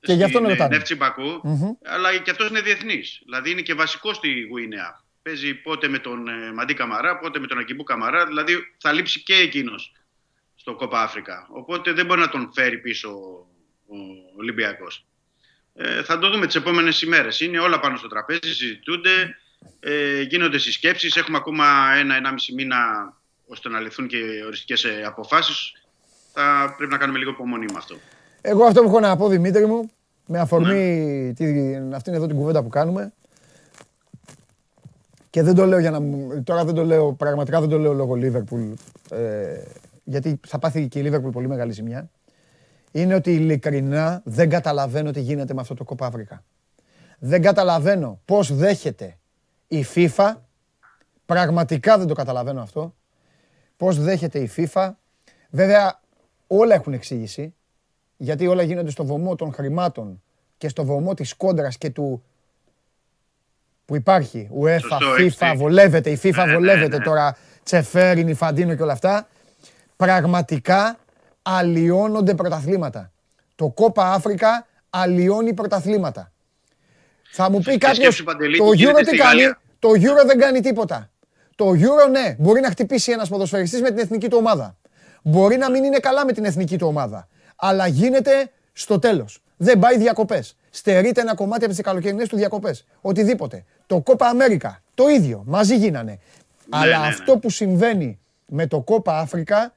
Και 0.00 0.12
γι' 0.12 0.24
αυτό 0.24 0.38
στην 0.38 0.48
ρωτάνε. 0.48 0.76
Νεύτσι 0.76 0.94
Μπακού, 0.94 1.40
αλλά 1.84 2.16
και 2.16 2.30
αυτός 2.30 2.48
είναι 2.48 2.60
διεθνής. 2.60 3.20
Δηλαδή 3.24 3.50
είναι 3.50 3.60
και 3.60 3.74
βασικός 3.74 4.16
στη 4.16 4.40
Γουινέα. 4.40 5.02
Παίζει 5.22 5.54
πότε 5.54 5.88
με 5.88 5.98
τον 5.98 6.28
ε, 6.28 6.52
Μαντί 6.52 6.74
Καμαρά, 6.74 7.18
πότε 7.18 7.38
με 7.38 7.46
τον 7.46 7.58
Ακυμπού 7.58 7.82
Καμαρά. 7.82 8.26
Δηλαδή 8.26 8.74
θα 8.78 8.92
λείψει 8.92 9.22
και 9.22 9.34
εκείνος 9.34 9.92
στο 10.54 10.74
Κόπα 10.74 11.02
Αφρικα. 11.02 11.48
Οπότε 11.50 11.92
δεν 11.92 12.06
μπορεί 12.06 12.20
να 12.20 12.28
τον 12.28 12.50
φέρει 12.54 12.78
πίσω 12.78 13.10
ο 13.86 13.96
Ολυμπιακός. 14.36 15.04
Ε, 15.74 16.02
θα 16.02 16.18
το 16.18 16.30
δούμε 16.30 16.46
τις 16.46 16.54
επόμενες 16.54 17.02
ημέρες. 17.02 17.40
Είναι 17.40 17.58
όλα 17.58 17.80
πάνω 17.80 17.96
στο 17.96 18.08
τραπέζι, 18.08 18.54
συζητούνται, 18.54 19.36
ε, 19.80 20.20
γίνονται 20.20 20.58
συσκέψεις. 20.58 21.16
Έχουμε 21.16 21.36
ακόμα 21.36 21.64
ένα-ενάμιση 21.98 22.54
μήνα 22.54 22.76
ώστε 23.46 23.68
να 23.68 23.80
ληφθούν 23.80 24.06
και 24.06 24.18
οριστικές 24.46 24.86
αποφάσεις. 25.06 25.72
Θα 26.32 26.74
πρέπει 26.76 26.92
να 26.92 26.98
κάνουμε 26.98 27.18
λίγο 27.18 27.30
υπομονή 27.30 27.64
με 27.64 27.76
αυτό. 27.76 27.96
Εγώ 28.40 28.64
αυτό 28.64 28.80
που 28.80 28.88
έχω 28.88 29.00
να 29.00 29.16
πω, 29.16 29.28
Δημήτρη 29.28 29.66
μου, 29.66 29.90
με 30.26 30.38
αφορμή 30.38 30.74
ναι. 30.74 31.32
την, 31.32 31.94
αυτήν 31.94 32.14
εδώ 32.14 32.26
την 32.26 32.36
κουβέντα 32.36 32.62
που 32.62 32.68
κάνουμε, 32.68 33.12
και 35.32 35.42
δεν 35.42 35.54
το 35.54 35.66
λέω 35.66 35.78
για 35.78 35.90
να 35.90 36.00
Τώρα 36.44 36.64
δεν 36.64 36.74
το 36.74 36.84
λέω, 36.84 37.12
πραγματικά 37.12 37.60
δεν 37.60 37.68
το 37.68 37.78
λέω 37.78 37.92
λόγω 37.92 38.14
Λίβερπουλ, 38.14 38.62
ε, 39.10 39.62
γιατί 40.04 40.40
θα 40.46 40.58
πάθει 40.58 40.88
και 40.88 40.98
η 40.98 41.02
Λίβερπουλ 41.02 41.30
πολύ 41.30 41.48
μεγάλη 41.48 41.72
ζημιά. 41.72 42.10
Είναι 42.92 43.14
ότι 43.14 43.32
ειλικρινά 43.32 44.22
δεν 44.24 44.48
καταλαβαίνω 44.48 45.10
τι 45.10 45.20
γίνεται 45.20 45.54
με 45.54 45.60
αυτό 45.60 45.74
το 45.74 45.84
κόπα 45.84 46.06
Αφρικα. 46.06 46.44
Δεν 47.18 47.42
καταλαβαίνω 47.42 48.20
πώς 48.24 48.54
δέχεται 48.54 49.18
η 49.72 49.86
FIFA, 49.94 50.34
πραγματικά 51.26 51.98
δεν 51.98 52.06
το 52.06 52.14
καταλαβαίνω 52.14 52.62
αυτό, 52.62 52.94
πώς 53.76 53.98
δέχεται 53.98 54.38
η 54.38 54.50
FIFA. 54.56 54.90
Βέβαια 55.50 56.00
όλα 56.46 56.74
έχουν 56.74 56.92
εξήγηση, 56.92 57.54
γιατί 58.16 58.46
όλα 58.46 58.62
γίνονται 58.62 58.90
στο 58.90 59.04
βωμό 59.04 59.34
των 59.34 59.52
χρημάτων 59.52 60.22
και 60.58 60.68
στο 60.68 60.84
βωμό 60.84 61.14
της 61.14 61.34
κόντρας 61.34 61.78
και 61.78 61.90
του 61.90 62.22
που 63.84 63.96
υπάρχει. 63.96 64.50
UEFA, 64.62 64.98
FIFA, 65.18 65.54
βολεύεται, 65.56 66.10
η 66.10 66.20
FIFA 66.22 66.32
ναι, 66.34 66.44
ναι, 66.44 66.52
βολεύεται 66.52 66.96
ναι. 66.96 67.04
τώρα, 67.04 67.36
Τσεφέριν, 67.62 68.28
Ιφαντίνο 68.28 68.74
και 68.74 68.82
όλα 68.82 68.92
αυτά. 68.92 69.28
Πραγματικά 69.96 70.98
αλλοιώνονται 71.42 72.34
πρωταθλήματα. 72.34 73.12
Το 73.54 73.68
Κόπα 73.68 74.12
Αφρικα 74.12 74.66
αλλοιώνει 74.90 75.54
πρωταθλήματα. 75.54 76.32
Θα 77.34 77.50
μου 77.50 77.60
πει 77.60 77.78
κάποιος, 77.78 78.16
το 78.58 78.70
Euro 78.76 79.02
τι 79.10 79.16
κάνει, 79.16 79.42
το 79.82 79.88
Euro 79.88 80.26
δεν 80.26 80.38
κάνει 80.38 80.60
τίποτα. 80.60 81.10
Το 81.54 81.70
Euro 81.70 82.10
ναι, 82.10 82.34
μπορεί 82.38 82.60
να 82.60 82.70
χτυπήσει 82.70 83.12
ένας 83.12 83.28
ποδοσφαιριστής 83.28 83.80
με 83.80 83.88
την 83.88 83.98
εθνική 83.98 84.28
του 84.28 84.36
ομάδα. 84.40 84.76
Μπορεί 85.22 85.56
να 85.56 85.70
μην 85.70 85.84
είναι 85.84 85.98
καλά 85.98 86.24
με 86.24 86.32
την 86.32 86.44
εθνική 86.44 86.78
του 86.78 86.86
ομάδα. 86.86 87.28
Αλλά 87.56 87.86
γίνεται 87.86 88.50
στο 88.72 88.98
τέλος. 88.98 89.42
Δεν 89.56 89.78
πάει 89.78 89.98
διακοπές. 89.98 90.56
Στερείται 90.70 91.20
ένα 91.20 91.34
κομμάτι 91.34 91.64
από 91.64 91.72
τις 91.72 91.82
καλοκαιρινές 91.82 92.28
του 92.28 92.36
διακοπές. 92.36 92.86
Οτιδήποτε. 93.00 93.64
Το 93.86 94.00
Κόπα 94.00 94.26
Αμέρικα. 94.26 94.82
Το 94.94 95.08
ίδιο. 95.08 95.42
Μαζί 95.46 95.76
γίνανε. 95.76 96.10
Ναι, 96.10 96.18
Αλλά 96.70 96.98
ναι, 96.98 97.06
αυτό 97.06 97.34
ναι. 97.34 97.40
που 97.40 97.50
συμβαίνει 97.50 98.18
με 98.46 98.66
το 98.66 98.80
Κόπα 98.80 99.18
Αφρικα 99.18 99.74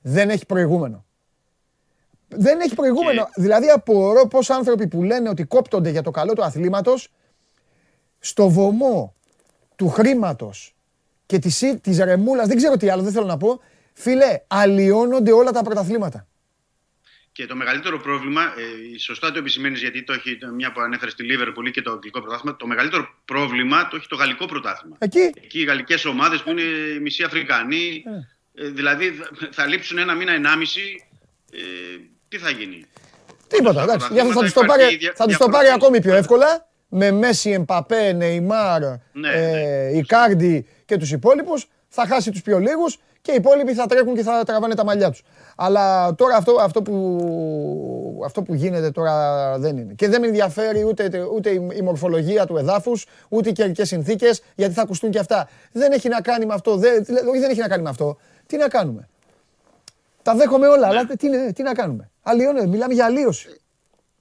δεν 0.00 0.30
έχει 0.30 0.46
προηγούμενο. 0.46 1.04
Δεν 2.28 2.60
έχει 2.60 2.74
προηγούμενο. 2.74 3.28
Δηλαδή 3.34 3.68
απορώ 3.68 4.26
πώς 4.26 4.50
άνθρωποι 4.50 4.86
που 4.86 5.02
λένε 5.02 5.28
ότι 5.28 5.44
κόπτονται 5.44 5.90
για 5.90 6.02
το 6.02 6.10
καλό 6.10 6.32
του 6.32 6.44
αθλήματος 6.44 7.12
στο 8.18 8.48
βωμό 8.48 9.12
του 9.78 9.88
χρήματος 9.88 10.74
και 11.26 11.38
της 11.38 11.58
της 11.80 11.98
ρεμούλας, 11.98 12.46
δεν 12.46 12.56
ξέρω 12.56 12.76
τι 12.76 12.90
άλλο, 12.90 13.02
δεν 13.02 13.12
θέλω 13.12 13.26
να 13.26 13.36
πω, 13.36 13.60
φίλε, 13.92 14.40
αλλοιώνονται 14.46 15.32
όλα 15.32 15.50
τα 15.50 15.62
πρωταθλήματα. 15.62 16.26
Και 17.32 17.46
το 17.46 17.56
μεγαλύτερο 17.56 18.00
πρόβλημα, 18.00 18.42
ε, 18.42 18.98
σωστά 18.98 19.32
το 19.32 19.38
επισημαίνεις 19.38 19.80
γιατί 19.80 20.04
το 20.04 20.12
έχει 20.12 20.38
μια 20.54 20.72
που 20.72 20.80
ανέφερες 20.80 21.12
στη 21.12 21.22
Λίβερπουλ 21.22 21.68
και 21.70 21.82
το 21.82 21.90
αγγλικό 21.90 22.20
πρωτάθλημα, 22.20 22.56
το 22.56 22.66
μεγαλύτερο 22.66 23.08
πρόβλημα 23.24 23.88
το 23.88 23.96
έχει 23.96 24.08
το 24.08 24.16
γαλλικό 24.16 24.46
πρωτάθλημα. 24.46 24.96
Εκεί. 24.98 25.30
Εκεί 25.42 25.60
οι 25.60 25.64
γαλλικές 25.64 26.04
ομάδες 26.04 26.42
που 26.42 26.50
είναι 26.50 26.62
μισή 27.00 27.22
Αφρικανοί, 27.22 28.04
ε. 28.54 28.64
ε. 28.64 28.70
δηλαδή 28.70 29.20
θα 29.50 29.66
λείψουν 29.66 29.98
ένα 29.98 30.14
μήνα, 30.14 30.32
ενάμιση. 30.32 31.04
Ε, 31.52 31.58
τι 32.28 32.38
θα 32.38 32.50
γίνει; 32.50 32.86
Τίποτα, 33.48 33.82
εντάξει. 33.82 34.08
Γι' 34.12 34.20
αυτό 34.20 34.32
θα 34.32 34.40
τους 34.40 34.52
το 34.52 34.64
πάρει, 34.64 34.98
θα 35.14 35.26
τους 35.26 35.36
το 35.36 35.48
πάρει 35.48 35.68
ακόμη 35.68 36.00
πιο 36.00 36.14
εύκολα. 36.14 36.68
Με 36.88 37.10
Μέση, 37.10 37.50
Εμπαπέ, 37.50 38.12
Νεϊμάρ, 38.12 38.80
ναι, 38.80 39.28
ε, 39.34 39.90
ναι. 39.92 39.98
Ικάρντι 39.98 40.66
και 40.84 40.96
τους 40.96 41.12
υπόλοιπους. 41.12 41.68
Θα 41.88 42.06
χάσει 42.06 42.30
τους 42.30 42.42
πιο 42.42 42.58
λίγους 42.58 42.98
και 43.20 43.32
οι 43.32 43.34
υπόλοιποι 43.34 43.74
θα 43.74 43.86
τρέχουν 43.86 44.14
και 44.14 44.22
θα 44.22 44.44
τραβάνε 44.44 44.74
τα 44.74 44.84
μαλλιά 44.84 45.10
τους. 45.10 45.22
Αλλά 45.56 46.14
τώρα 46.14 46.36
αυτό, 46.36 46.56
αυτό, 46.60 46.82
που, 46.82 48.22
αυτό 48.24 48.42
που 48.42 48.54
γίνεται 48.54 48.90
τώρα 48.90 49.14
δεν 49.58 49.76
είναι. 49.76 49.92
Και 49.94 50.08
δεν 50.08 50.20
με 50.20 50.26
ενδιαφέρει 50.26 50.84
ούτε, 50.84 51.10
ούτε 51.34 51.50
η 51.50 51.82
μορφολογία 51.84 52.46
του 52.46 52.56
εδάφους, 52.56 53.06
ούτε 53.28 53.48
οι 53.48 53.52
καιρικές 53.52 53.88
συνθήκες, 53.88 54.42
γιατί 54.54 54.74
θα 54.74 54.82
ακουστούν 54.82 55.10
και 55.10 55.18
αυτά. 55.18 55.48
Δεν 55.72 55.92
έχει 55.92 56.08
να 56.08 56.20
κάνει 56.20 56.46
με 56.46 56.54
αυτό. 56.54 56.76
Δεν, 56.76 57.04
όχι, 57.28 57.38
δεν 57.38 57.50
έχει 57.50 57.60
να 57.60 57.68
κάνει 57.68 57.82
με 57.82 57.88
αυτό. 57.88 58.18
Τι 58.46 58.56
να 58.56 58.68
κάνουμε; 58.68 59.08
Τα 60.22 60.34
δέχομαι 60.34 60.66
όλα, 60.66 60.86
αλλά 60.86 61.06
τι, 61.06 61.52
τι 61.52 61.62
να 61.62 61.74
κάνουμε; 61.74 62.10
Αλλιώνε, 62.22 62.66
μιλάμε 62.66 62.94
για 62.94 63.04
αλλίωση. 63.04 63.60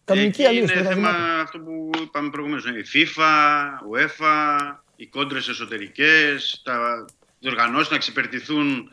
Κανονική 0.08 0.46
αλλίωση. 0.46 0.80
Είναι 0.80 0.88
θέμα 0.88 1.10
αυτό 1.42 1.60
που 1.60 1.90
είπαμε 2.02 2.30
προηγουμένως. 2.30 2.66
Η 2.66 2.86
FIFA, 2.94 3.66
UEFA, 3.94 4.76
οι 4.96 5.08
κόντρες 5.08 5.48
εσωτερικές, 5.48 6.62
τα 6.64 7.06
διοργανώσεις 7.40 7.90
να 7.90 7.96
εξυπηρετηθούν 7.96 8.92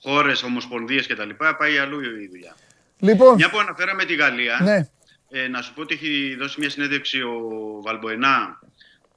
χώρες, 0.00 0.42
ομοσπονδίες 0.42 1.06
κτλ. 1.06 1.30
Πάει 1.58 1.78
αλλού 1.78 2.00
η 2.00 2.28
δουλειά. 2.30 2.56
Λοιπόν, 2.98 3.34
μια 3.34 3.50
που 3.50 3.58
αναφέραμε 3.58 4.04
τη 4.04 4.14
Γαλλία, 4.14 4.60
ναι. 4.62 4.88
ε, 5.30 5.48
να 5.48 5.62
σου 5.62 5.74
πω 5.74 5.80
ότι 5.80 5.94
έχει 5.94 6.36
δώσει 6.38 6.60
μια 6.60 6.70
συνέντευξη 6.70 7.20
ο 7.20 7.40
Βαλμποενά 7.82 8.60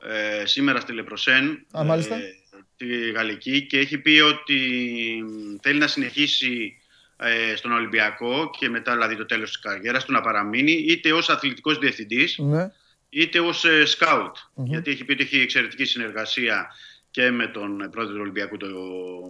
ε, 0.03 0.45
σήμερα 0.45 0.79
στη 0.79 0.93
Λεπροσέν, 0.93 1.65
ε, 1.73 1.95
τη 2.77 3.11
Γαλλική, 3.11 3.61
και 3.61 3.77
έχει 3.79 3.97
πει 3.97 4.19
ότι 4.19 4.59
θέλει 5.61 5.79
να 5.79 5.87
συνεχίσει 5.87 6.77
ε, 7.17 7.55
στον 7.55 7.71
Ολυμπιακό 7.71 8.49
και 8.59 8.69
μετά 8.69 8.91
δηλαδή 8.91 9.15
το 9.15 9.25
τέλος 9.25 9.49
της 9.49 9.59
καριέρας 9.59 10.05
του 10.05 10.11
να 10.11 10.21
παραμείνει 10.21 10.71
είτε 10.71 11.13
ως 11.13 11.29
αθλητικός 11.29 11.77
διευθυντής 11.77 12.37
ναι. 12.37 12.71
είτε 13.09 13.39
ως 13.39 13.65
ε, 13.65 13.85
σκαουτ. 13.85 14.35
Γιατί 14.53 14.91
έχει 14.91 15.03
πει 15.05 15.11
ότι 15.11 15.23
έχει 15.23 15.39
εξαιρετική 15.39 15.85
συνεργασία 15.85 16.67
και 17.11 17.31
με 17.31 17.47
τον 17.47 17.89
πρόεδρο 17.91 18.13
του 18.13 18.21
Ολυμπιακού, 18.21 18.57
τον 18.57 18.71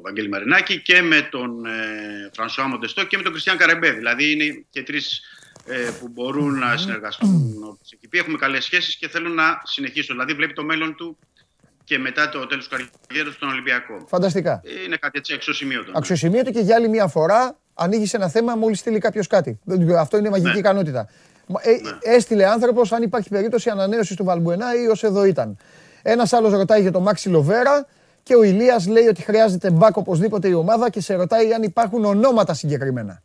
Βαγγέλη 0.01 0.29
Μαρινάκη, 0.29 0.81
και 0.81 1.01
με 1.01 1.21
τον 1.21 1.65
ε, 1.65 2.29
Φρανσουά 2.33 2.67
Μοντεστό 2.67 3.05
και 3.05 3.17
με 3.17 3.23
τον 3.23 3.31
Κριστιαν 3.31 3.57
Καρεμπέ. 3.57 3.91
Δηλαδή 3.91 4.31
είναι 4.31 4.65
και 4.69 4.83
τρεις 4.83 5.21
ε, 5.65 5.89
που 5.99 6.07
μπορούν 6.07 6.59
να 6.59 6.77
συνεργαστούν. 6.77 7.53
Εκεί 8.01 8.17
έχουμε 8.17 8.37
καλές 8.37 8.63
σχέσεις 8.63 8.95
και 8.95 9.07
θέλουν 9.07 9.33
να 9.33 9.61
συνεχίσουν. 9.63 10.15
Δηλαδή 10.15 10.33
βλέπει 10.33 10.53
το 10.53 10.63
μέλλον 10.63 10.95
του 10.95 11.17
και 11.83 11.97
μετά 11.99 12.29
το 12.29 12.47
τέλος 12.47 12.67
του 12.67 12.75
καριέρας 13.07 13.33
στον 13.33 13.49
Ολυμπιακό. 13.49 14.05
Φανταστικά. 14.07 14.61
Είναι 14.85 14.97
κάτι 14.97 15.17
έτσι 15.17 15.33
αξιοσημείωτο. 15.33 15.91
Ναι. 15.91 15.97
Αξιοσημείωτο 15.97 16.51
και 16.51 16.59
για 16.59 16.75
άλλη 16.75 16.89
μια 16.89 17.07
φορά 17.07 17.59
ανοίγεις 17.77 18.13
ένα 18.13 18.29
θέμα 18.29 18.55
μόλις 18.55 18.79
στείλει 18.79 18.99
κάποιος 18.99 19.27
κάτι. 19.27 19.59
Αυτό 19.97 20.17
είναι 20.17 20.29
μαγική 20.29 20.51
ναι. 20.51 20.57
ικανότητα. 20.57 21.07
Ε, 21.61 21.69
ναι. 21.69 21.77
Έστειλε 22.01 22.47
άνθρωπος 22.47 22.91
αν 22.91 23.03
υπάρχει 23.03 23.29
περίπτωση 23.29 23.69
ανανέωσης 23.69 24.15
του 24.15 24.23
Βαλμπουενά 24.23 24.81
ή 24.81 24.87
ως 24.87 25.03
εδώ 25.03 25.25
ήταν. 25.25 25.57
Ένας 26.01 26.33
άλλος 26.33 26.51
ρωτάει 26.51 26.81
για 26.81 26.91
τον 26.91 27.01
Μάξι 27.01 27.29
Λοβέρα 27.29 27.85
και 28.23 28.35
ο 28.35 28.43
Ηλίας 28.43 28.87
λέει 28.87 29.07
ότι 29.07 29.21
χρειάζεται 29.21 29.71
μπακ 29.71 29.97
οπωσδήποτε 29.97 30.47
η 30.47 30.53
ομάδα 30.53 30.89
και 30.89 31.01
σε 31.01 31.13
ρωτάει 31.15 31.53
αν 31.53 31.63
υπάρχουν 31.63 32.05
ονόματα 32.05 32.53
συγκεκριμένα. 32.53 33.21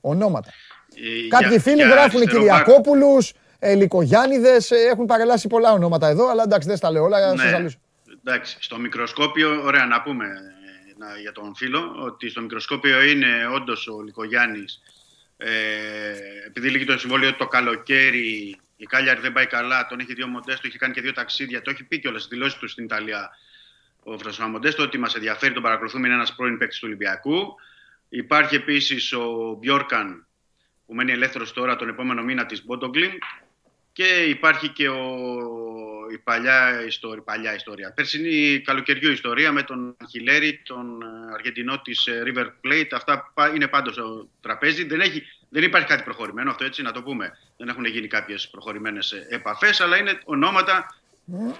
Ονόματα. 0.00 0.50
Ε, 0.94 1.28
Κάποιοι 1.28 1.58
φίλοι 1.58 1.82
γράφουν 1.82 2.26
Κυριακόπουλους, 2.26 3.32
Ελικογιάννηδε, 3.58 4.56
έχουν 4.90 5.06
παρελάσει 5.06 5.48
πολλά 5.48 5.72
ονόματα 5.72 6.08
εδώ, 6.08 6.30
αλλά 6.30 6.42
εντάξει 6.42 6.68
δεν 6.68 6.76
στα 6.76 6.90
λέω 6.90 7.02
όλα. 7.02 7.34
Ναι. 7.34 7.66
Εντάξει, 8.24 8.56
στο 8.60 8.78
μικροσκόπιο, 8.78 9.62
ωραία 9.64 9.86
να 9.86 10.02
πούμε 10.02 10.24
ε, 10.24 10.61
για 11.20 11.32
τον 11.32 11.54
φίλο, 11.54 11.94
ότι 11.98 12.28
στο 12.28 12.40
μικροσκόπιο 12.40 13.02
είναι 13.02 13.46
όντως 13.46 13.88
ο 13.88 14.02
Λικογιάννη. 14.02 14.64
Ε, 15.36 15.50
επειδή 16.46 16.70
λύγει 16.70 16.84
το 16.84 16.98
συμβόλαιο 16.98 17.34
το 17.34 17.46
καλοκαίρι 17.46 18.56
η 18.76 18.86
Κάλιαρ 18.86 19.20
δεν 19.20 19.32
πάει 19.32 19.46
καλά, 19.46 19.86
τον 19.86 20.00
έχει 20.00 20.14
δύο 20.14 20.26
Μοντέστο, 20.26 20.66
έχει 20.66 20.78
κάνει 20.78 20.92
και 20.94 21.00
δύο 21.00 21.12
ταξίδια. 21.12 21.62
Το 21.62 21.70
έχει 21.70 21.84
πει 21.84 21.98
κιόλα 21.98 22.18
στι 22.18 22.34
δηλώσεις 22.34 22.58
του 22.58 22.68
στην 22.68 22.84
Ιταλία 22.84 23.30
ο 24.02 24.18
Φρανσουά 24.18 24.48
Μοντέστο 24.48 24.82
ότι 24.82 24.98
μας 24.98 25.14
ενδιαφέρει, 25.14 25.54
τον 25.54 25.62
παρακολουθούμε, 25.62 26.06
είναι 26.06 26.16
ένας 26.16 26.34
πρώην 26.34 26.58
παίκτης 26.58 26.78
του 26.78 26.84
Ολυμπιακού. 26.86 27.54
Υπάρχει 28.08 28.54
επίσης 28.54 29.12
ο 29.12 29.56
Μπιόρκαν 29.58 30.26
που 30.86 30.94
μένει 30.94 31.12
ελεύθερος 31.12 31.52
τώρα 31.52 31.76
τον 31.76 31.88
επόμενο 31.88 32.22
μήνα 32.22 32.46
της 32.46 32.64
Μπότογκλιν. 32.64 33.10
Και 33.92 34.04
υπάρχει 34.04 34.68
και 34.68 34.88
ο... 34.88 35.16
η 36.12 36.18
παλιά 36.18 36.84
ιστορία, 36.86 37.22
παλιά 37.22 37.54
ιστορία. 37.54 37.92
Περσινή 37.92 38.60
καλοκαιριού 38.60 39.10
ιστορία 39.10 39.52
με 39.52 39.62
τον 39.62 39.96
Χιλέρη, 40.10 40.60
τον 40.64 41.02
ε, 41.02 41.32
Αργεντινό 41.34 41.80
της 41.80 42.06
ε, 42.06 42.22
River 42.26 42.46
Plate. 42.46 42.88
Αυτά 42.90 43.32
είναι 43.54 43.68
πάντως 43.68 43.94
στο 43.94 44.28
τραπέζι. 44.40 44.84
Δεν 44.84 45.00
έχει 45.00 45.22
δεν 45.54 45.62
υπάρχει 45.62 45.86
κάτι 45.86 46.02
προχωρημένο, 46.02 46.50
αυτό 46.50 46.64
έτσι 46.64 46.82
να 46.82 46.92
το 46.92 47.02
πούμε. 47.02 47.38
Δεν 47.56 47.68
έχουν 47.68 47.84
γίνει 47.84 48.06
κάποιες 48.06 48.48
προχωρημένες 48.48 49.12
επαφές, 49.28 49.80
αλλά 49.80 49.96
είναι 49.96 50.20
ονόματα 50.24 50.86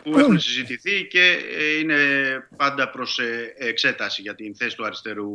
που 0.02 0.18
έχουν 0.18 0.38
συζητηθεί 0.38 1.06
και 1.06 1.38
ε, 1.56 1.78
είναι 1.78 1.96
πάντα 2.56 2.90
προς 2.90 3.18
ε, 3.18 3.54
εξέταση 3.56 4.22
για 4.22 4.34
την 4.34 4.56
θέση 4.56 4.76
του 4.76 4.84
αριστερού 4.84 5.30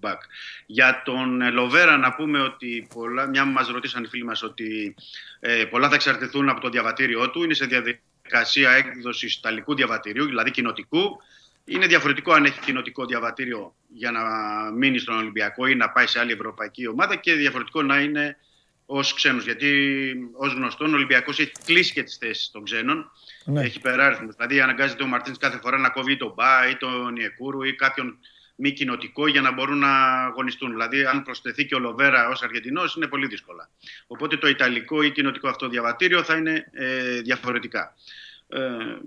μπακ. 0.00 0.20
Για 0.66 1.02
τον 1.04 1.52
Λοβέρα 1.52 1.96
να 1.96 2.14
πούμε 2.14 2.40
ότι 2.40 2.88
πολλά, 2.94 3.26
μια 3.26 3.44
μας 3.44 3.68
ρωτήσαν 3.68 4.04
οι 4.04 4.06
φίλοι 4.06 4.24
μας 4.24 4.42
ότι 4.42 4.94
ε, 5.40 5.64
πολλά 5.64 5.88
θα 5.88 5.94
εξαρτηθούν 5.94 6.48
από 6.48 6.60
το 6.60 6.68
διαβατήριό 6.68 7.30
του. 7.30 7.42
Είναι 7.42 7.54
σε 7.54 7.66
διαδικασία 7.66 8.08
έκδοσης 8.76 9.34
Ιταλικού 9.34 9.74
διαβατηρίου, 9.74 10.24
δηλαδή 10.26 10.50
κοινοτικού. 10.50 11.20
Είναι 11.64 11.86
διαφορετικό 11.86 12.32
αν 12.32 12.44
έχει 12.44 12.60
κοινοτικό 12.60 13.06
διαβατήριο 13.06 13.74
για 13.88 14.10
να 14.10 14.20
μείνει 14.70 14.98
στον 14.98 15.16
Ολυμπιακό 15.16 15.66
ή 15.66 15.74
να 15.74 15.90
πάει 15.90 16.06
σε 16.06 16.18
άλλη 16.18 16.32
ευρωπαϊκή 16.32 16.86
ομάδα 16.86 17.16
και 17.16 17.34
διαφορετικό 17.34 17.82
να 17.82 18.00
είναι 18.00 18.36
ως 18.86 19.14
ξένος. 19.14 19.44
Γιατί 19.44 20.30
ως 20.32 20.52
γνωστόν 20.52 20.92
ο 20.92 20.96
Ολυμπιακός 20.96 21.38
έχει 21.38 21.52
κλείσει 21.64 21.92
και 21.92 22.02
τις 22.02 22.16
θέσεις 22.16 22.50
των 22.50 22.64
ξένων. 22.64 23.10
Ναι. 23.44 23.60
Έχει 23.60 23.76
υπεράριθμου. 23.76 24.32
Δηλαδή 24.32 24.60
αναγκάζεται 24.60 25.02
ο 25.02 25.06
Μαρτίνς 25.06 25.38
κάθε 25.38 25.58
φορά 25.62 25.78
να 25.78 25.88
κόβει 25.88 26.16
τον 26.16 26.32
Μπα 26.36 26.68
ή 26.68 26.76
τον 26.76 27.16
Ιεκούρου 27.16 27.62
ή 27.62 27.74
κάποιον 27.74 28.18
μη 28.60 28.70
κοινοτικό 28.70 29.28
για 29.28 29.40
να 29.40 29.52
μπορούν 29.52 29.78
να 29.78 30.24
αγωνιστούν. 30.24 30.70
Δηλαδή, 30.70 31.04
αν 31.04 31.22
προσθεθεί 31.22 31.66
και 31.66 31.74
ο 31.74 31.78
Λοβέρα 31.78 32.28
ως 32.28 32.42
Αργεντινός, 32.42 32.94
είναι 32.94 33.06
πολύ 33.06 33.26
δύσκολα. 33.26 33.68
Οπότε 34.06 34.36
το 34.36 34.48
Ιταλικό 34.48 35.02
ή 35.02 35.10
κοινοτικό 35.10 35.48
αυτό 35.48 35.68
διαβατήριο 35.68 36.22
θα 36.22 36.34
είναι 36.36 36.66
ε, 36.72 37.20
διαφορετικά. 37.20 37.94
Ε, 38.48 38.58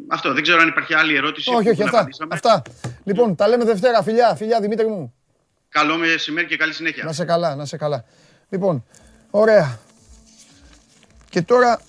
αυτό. 0.07 0.33
Δεν 0.33 0.43
ξέρω 0.43 0.61
αν 0.61 0.67
υπάρχει 0.67 0.93
άλλη 0.93 1.15
ερώτηση. 1.15 1.53
Όχι, 1.53 1.69
όχι, 1.69 1.83
αυτά. 1.83 2.07
αυτά. 2.29 2.61
Λοιπόν, 3.03 3.35
τα 3.35 3.47
λέμε 3.47 3.63
Δευτέρα, 3.63 4.03
φιλιά, 4.03 4.35
φιλιά 4.35 4.59
Δημήτρη 4.59 4.87
μου. 4.87 5.13
Καλό 5.69 5.97
μεσημέρι 5.97 6.47
και 6.47 6.57
καλή 6.57 6.73
συνέχεια. 6.73 7.03
Να 7.03 7.13
σε 7.13 7.25
καλά, 7.25 7.55
να 7.55 7.65
σε 7.65 7.77
καλά. 7.77 8.05
Λοιπόν, 8.49 8.85
ωραία. 9.29 9.79
Και 11.29 11.41
τώρα 11.41 11.81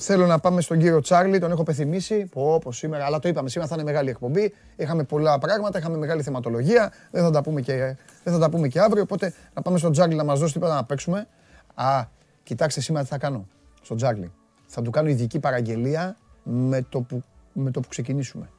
θέλω 0.00 0.26
να 0.26 0.38
πάμε 0.38 0.60
στον 0.60 0.78
κύριο 0.78 1.00
Τσάρλι, 1.00 1.38
τον 1.38 1.50
έχω 1.50 1.62
πεθυμίσει. 1.62 2.24
Πω, 2.24 2.58
πω 2.58 2.72
σήμερα, 2.72 3.04
αλλά 3.04 3.18
το 3.18 3.28
είπαμε, 3.28 3.48
σήμερα 3.48 3.70
θα 3.70 3.76
είναι 3.78 3.90
μεγάλη 3.90 4.10
εκπομπή. 4.10 4.54
Είχαμε 4.76 5.04
πολλά 5.04 5.38
πράγματα, 5.38 5.78
είχαμε 5.78 5.96
μεγάλη 5.96 6.22
θεματολογία. 6.22 6.92
Δεν 7.10 7.22
θα 7.22 7.30
τα 7.30 7.42
πούμε 7.42 7.60
και, 7.60 7.96
δεν 8.24 8.32
θα 8.32 8.38
τα 8.38 8.50
πούμε 8.50 8.68
και 8.68 8.80
αύριο. 8.80 9.02
Οπότε 9.02 9.34
να 9.54 9.62
πάμε 9.62 9.78
στον 9.78 9.92
Τσάρλι 9.92 10.14
να 10.14 10.24
μας 10.24 10.38
δώσει 10.40 10.52
τίποτα 10.52 10.74
να 10.74 10.84
παίξουμε. 10.84 11.26
Α, 11.74 12.04
κοιτάξτε 12.42 12.80
σήμερα 12.80 13.04
τι 13.04 13.10
θα 13.10 13.18
κάνω 13.18 13.46
στον 13.82 13.96
Τσάρλι. 13.96 14.32
Θα 14.66 14.82
του 14.82 14.90
κάνω 14.90 15.08
ειδική 15.08 15.38
παραγγελία 15.38 16.16
με 16.42 16.86
το 16.88 17.00
που, 17.00 17.22
με 17.52 17.70
το 17.70 17.80
που 17.80 17.88
ξεκινήσουμε. 17.88 18.50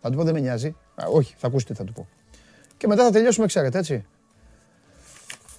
Θα 0.00 0.10
του 0.10 0.16
πω 0.16 0.24
δεν 0.24 0.34
με 0.34 0.40
νοιάζει. 0.40 0.76
Α, 0.94 1.04
όχι, 1.12 1.34
θα 1.38 1.46
ακούσετε 1.46 1.74
θα 1.74 1.84
του 1.84 1.92
πω. 1.92 2.08
Και 2.76 2.86
μετά 2.86 3.04
θα 3.04 3.10
τελειώσουμε, 3.10 3.46
ξέρετε, 3.46 3.78
έτσι. 3.78 4.06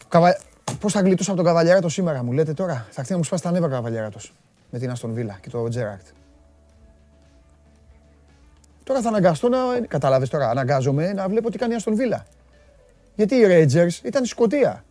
Καβα... 0.08 0.38
Πώς 0.80 0.94
θα 0.94 1.02
γλιτώσω 1.02 1.32
από 1.32 1.40
τον 1.40 1.48
Καβαλιαράτο 1.48 1.90
σήμερα, 1.90 2.24
μου 2.24 2.32
λέτε 2.32 2.54
τώρα; 2.54 2.74
Θα 2.74 2.92
χτίσει 2.92 3.12
να 3.12 3.18
μου 3.18 3.24
σπάσει 3.24 3.44
τα 3.44 3.52
νεύρα 3.52 3.68
ο 3.68 3.72
Καβαλιαράτος 3.72 4.34
με 4.72 4.80
την 4.80 4.90
Αστον 4.90 5.14
Βίλα 5.14 5.38
και 5.42 5.50
το 5.50 5.68
Τζέρακτ. 5.68 6.08
Τώρα 8.84 9.02
θα 9.02 9.10
αναγκαστώ 9.10 9.50
να. 9.50 9.58
Κατάλαβες 9.88 10.30
τώρα, 10.30 10.50
αναγκάζομαι 10.50 11.14
να 11.14 11.28
βλέπω 11.28 11.52
τι 11.52 11.58
κάνει 11.58 11.74
η 11.74 11.76
Αστον 11.76 11.96
Βίλα. 11.96 12.26
Γιατί 13.16 13.36
οι 13.36 13.44
Rangers 13.46 14.04
ήταν 14.04 14.26
στη 14.26 14.28
Σκωτία. 14.28 14.84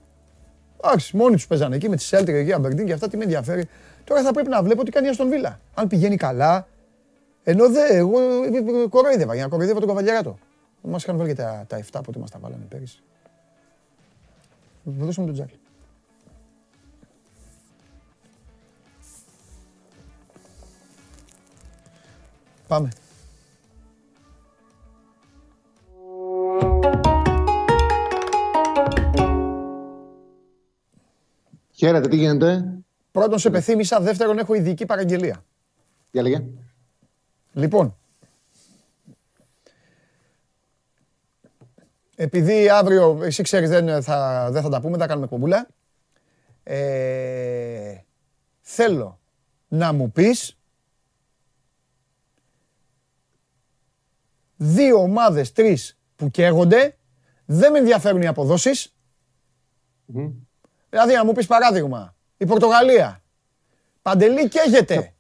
Εντάξει, 0.84 1.16
μόνοι 1.16 1.34
τους 1.34 1.46
παίζανε 1.46 1.76
εκεί 1.76 1.88
με 1.88 1.96
τη 1.96 2.08
Celtic 2.10 2.28
εκεί, 2.28 2.52
Αμπερντίν 2.52 2.86
και 2.86 2.92
αυτά 2.92 3.08
τι 3.08 3.16
με 3.16 3.22
ενδιαφέρει. 3.22 3.68
Τώρα 4.04 4.22
θα 4.22 4.32
πρέπει 4.32 4.48
να 4.48 4.62
βλέπω 4.62 4.84
τι 4.84 4.90
κάνει 4.90 5.06
η 5.06 5.08
Αστον 5.08 5.28
Βίλα. 5.28 5.60
Αν 5.74 5.88
πηγαίνει 5.88 6.16
καλά. 6.16 6.66
Ενώ 7.42 7.70
δε, 7.70 7.86
εγώ 7.86 8.18
κοροϊδεύα 8.88 9.34
για 9.34 9.42
να 9.42 9.48
κοροϊδεύω 9.48 9.78
τον 9.78 9.88
Καβαλιαράτο. 9.88 10.38
Μας 10.82 11.02
είχαν 11.02 11.16
βάλει 11.16 11.28
και 11.28 11.34
τα, 11.34 11.64
τα 11.66 11.82
7 11.92 12.00
που 12.02 12.20
μας 12.20 12.30
τα 12.30 12.38
βάλανε 12.38 12.64
πέρυσι. 12.68 13.02
Δώσουμε 14.84 15.26
τον 15.26 15.34
Τζάκι. 15.34 15.59
Πάμε. 22.70 22.88
Χαίρετε, 31.72 32.08
τι 32.08 32.16
γίνεται; 32.16 32.64
Πρώτον 33.10 33.38
σε 33.38 33.50
πεθύμησα, 33.50 34.00
δεύτερον 34.00 34.38
έχω 34.38 34.54
ειδική 34.54 34.86
παραγγελία. 34.86 35.44
Για 36.10 36.22
λέγε. 36.22 36.44
Λοιπόν, 37.52 37.96
επειδή 42.16 42.68
αύριο, 42.68 43.18
εσύ 43.22 43.42
ξέρεις 43.42 43.68
δεν 43.68 44.02
θα, 44.02 44.48
δεν 44.50 44.62
θα 44.62 44.68
τα 44.68 44.80
πούμε, 44.80 44.96
θα 44.98 45.06
κάνουμε 45.06 45.26
κομπούλα. 45.26 45.68
Ε, 46.62 47.94
θέλω 48.60 49.18
να 49.68 49.92
μου 49.92 50.10
πεις 50.10 50.59
δύο 54.62 55.02
ομάδες, 55.02 55.52
τρεις 55.52 55.98
που 56.16 56.30
καίγονται, 56.30 56.96
δεν 57.44 57.72
με 57.72 57.78
ενδιαφέρουν 57.78 58.22
οι 58.22 58.26
αποδόσεις. 58.26 58.94
Δηλαδή, 60.90 61.14
να 61.14 61.24
μου 61.24 61.32
πεις 61.32 61.46
παράδειγμα, 61.46 62.14
η 62.36 62.46
Πορτογαλία. 62.46 63.22
Παντελή 64.02 64.48
καίγεται. 64.48 65.14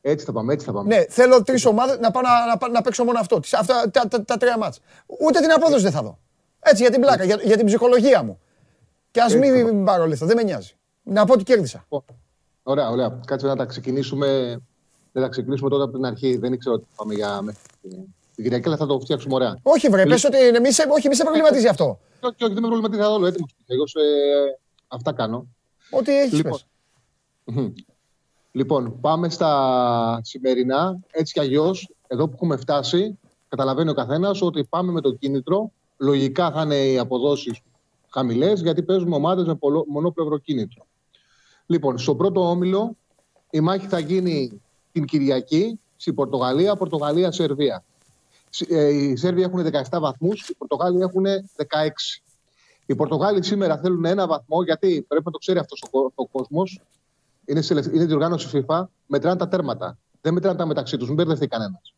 Έτσι 0.00 0.24
θα 0.24 0.32
πάμε, 0.32 0.52
έτσι 0.52 0.66
θα 0.66 0.72
πάμε. 0.72 0.96
Ναι, 0.96 1.04
θέλω 1.08 1.42
τρεις 1.42 1.64
ομάδες 1.64 1.98
να 1.98 2.10
πάω 2.10 2.22
να, 2.22 2.46
να, 2.46 2.68
να, 2.68 2.82
παίξω 2.82 3.04
μόνο 3.04 3.18
αυτό. 3.18 3.40
Αυτά, 3.52 3.90
τα, 3.90 4.08
τα, 4.08 4.24
τα, 4.24 4.36
τρία 4.36 4.58
μάτς. 4.58 4.80
Ούτε 5.20 5.40
την 5.40 5.52
απόδοση 5.52 5.82
δεν 5.82 5.92
θα 5.92 6.02
δω. 6.02 6.18
Έτσι 6.60 6.82
για 6.82 6.90
την 6.90 7.00
πλάκα, 7.00 7.24
για, 7.24 7.38
για 7.42 7.56
την 7.56 7.66
ψυχολογία 7.66 8.22
μου. 8.22 8.40
Και 9.10 9.20
ας 9.20 9.34
μην 9.36 9.84
πάρω 9.84 10.06
λεφτά, 10.06 10.26
δεν 10.26 10.36
με 10.36 10.42
νοιάζει. 10.42 10.72
Να 11.02 11.24
πω 11.24 11.32
ότι 11.32 11.42
κέρδισα. 11.42 11.86
Ωραία, 12.62 12.88
ωραία. 12.88 13.20
Κάτσε 13.26 13.46
να 13.46 13.56
τα 13.56 13.64
ξεκινήσουμε. 13.64 14.60
Δεν 15.12 15.22
θα 15.22 15.28
ξεκινήσουμε 15.28 15.70
τότε 15.70 15.82
από 15.82 15.92
την 15.92 16.04
αρχή. 16.04 16.36
Δεν 16.36 16.52
ήξερα 16.52 16.74
ότι 16.74 16.86
πάμε 16.96 17.14
για 17.14 17.42
την 18.34 18.44
Κυριακή, 18.44 18.66
αλλά 18.68 18.76
θα 18.76 18.86
το 18.86 19.00
φτιάξουμε 19.00 19.34
ωραία. 19.34 19.58
Όχι, 19.62 19.88
βρε, 19.88 20.06
πες 20.06 20.24
ότι 20.24 20.36
μη 20.60 20.72
σε, 20.72 20.86
όχι, 20.90 21.08
μη 21.08 21.14
σε 21.14 21.22
προβληματίζει 21.22 21.66
αυτό. 21.66 21.98
Όχι, 22.20 22.44
όχι, 22.44 22.52
δεν 22.52 22.62
με 22.62 22.68
προβληματίζει 22.68 23.00
καθόλου. 23.00 23.24
Έτοιμο. 23.24 23.46
Εγώ 23.66 23.86
σε... 23.86 23.98
αυτά 24.88 25.12
κάνω. 25.12 25.46
Ό,τι 25.90 26.18
έχεις. 26.18 26.32
Λοιπόν. 26.32 26.58
λοιπόν, 28.52 29.00
πάμε 29.00 29.28
στα 29.28 30.20
σημερινά. 30.22 30.98
Έτσι 31.10 31.32
κι 31.32 31.40
αλλιώς, 31.40 31.90
εδώ 32.06 32.28
που 32.28 32.32
έχουμε 32.34 32.56
φτάσει, 32.56 33.18
καταλαβαίνει 33.48 33.90
ο 33.90 33.94
καθένας 33.94 34.42
ότι 34.42 34.64
πάμε 34.64 34.92
με 34.92 35.00
το 35.00 35.12
κίνητρο. 35.12 35.72
Λογικά 35.96 36.50
θα 36.50 36.62
είναι 36.62 36.76
οι 36.76 36.98
αποδόσεις 36.98 37.60
χαμηλές, 38.08 38.60
γιατί 38.60 38.82
παίζουμε 38.82 39.14
ομάδες 39.14 39.44
με 39.46 39.58
μονόπλευρο 39.86 40.38
κίνητρο. 40.38 40.86
Λοιπόν, 41.66 41.98
στο 41.98 42.14
πρώτο 42.14 42.50
όμιλο 42.50 42.96
η 43.50 43.60
μάχη 43.60 43.86
θα 43.86 43.98
γίνει 43.98 44.62
την 44.92 45.04
Κυριακή 45.04 45.80
στην 45.96 46.14
Πορτογαλία, 46.14 46.76
Πορτογαλία-Σερβία. 46.76 47.84
Ε, 48.68 48.88
οι 48.88 49.16
Σέρβοι 49.16 49.42
έχουν 49.42 49.66
17 49.90 49.98
βαθμούς, 50.00 50.48
οι 50.48 50.54
Πορτογάλοι 50.54 51.00
έχουν 51.00 51.24
16. 51.56 52.22
Οι 52.86 52.94
Πορτογάλοι 52.94 53.44
σήμερα 53.44 53.78
θέλουν 53.78 54.04
ένα 54.04 54.26
βαθμό, 54.26 54.62
γιατί 54.62 55.04
πρέπει 55.08 55.24
να 55.24 55.30
το 55.30 55.38
ξέρει 55.38 55.58
αυτός 55.58 55.84
ο, 56.14 56.26
κόσμος. 56.26 56.80
Είναι, 57.44 57.62
είναι 57.92 58.04
διοργάνωση 58.04 58.64
FIFA, 58.68 58.84
μετράνε 59.06 59.36
τα 59.36 59.48
τέρματα. 59.48 59.98
Δεν 60.20 60.32
μετράνε 60.34 60.58
τα 60.58 60.66
μεταξύ 60.66 60.96
τους, 60.96 61.06
μην 61.06 61.16
μπερδευτεί 61.16 61.46
κανένας. 61.46 61.94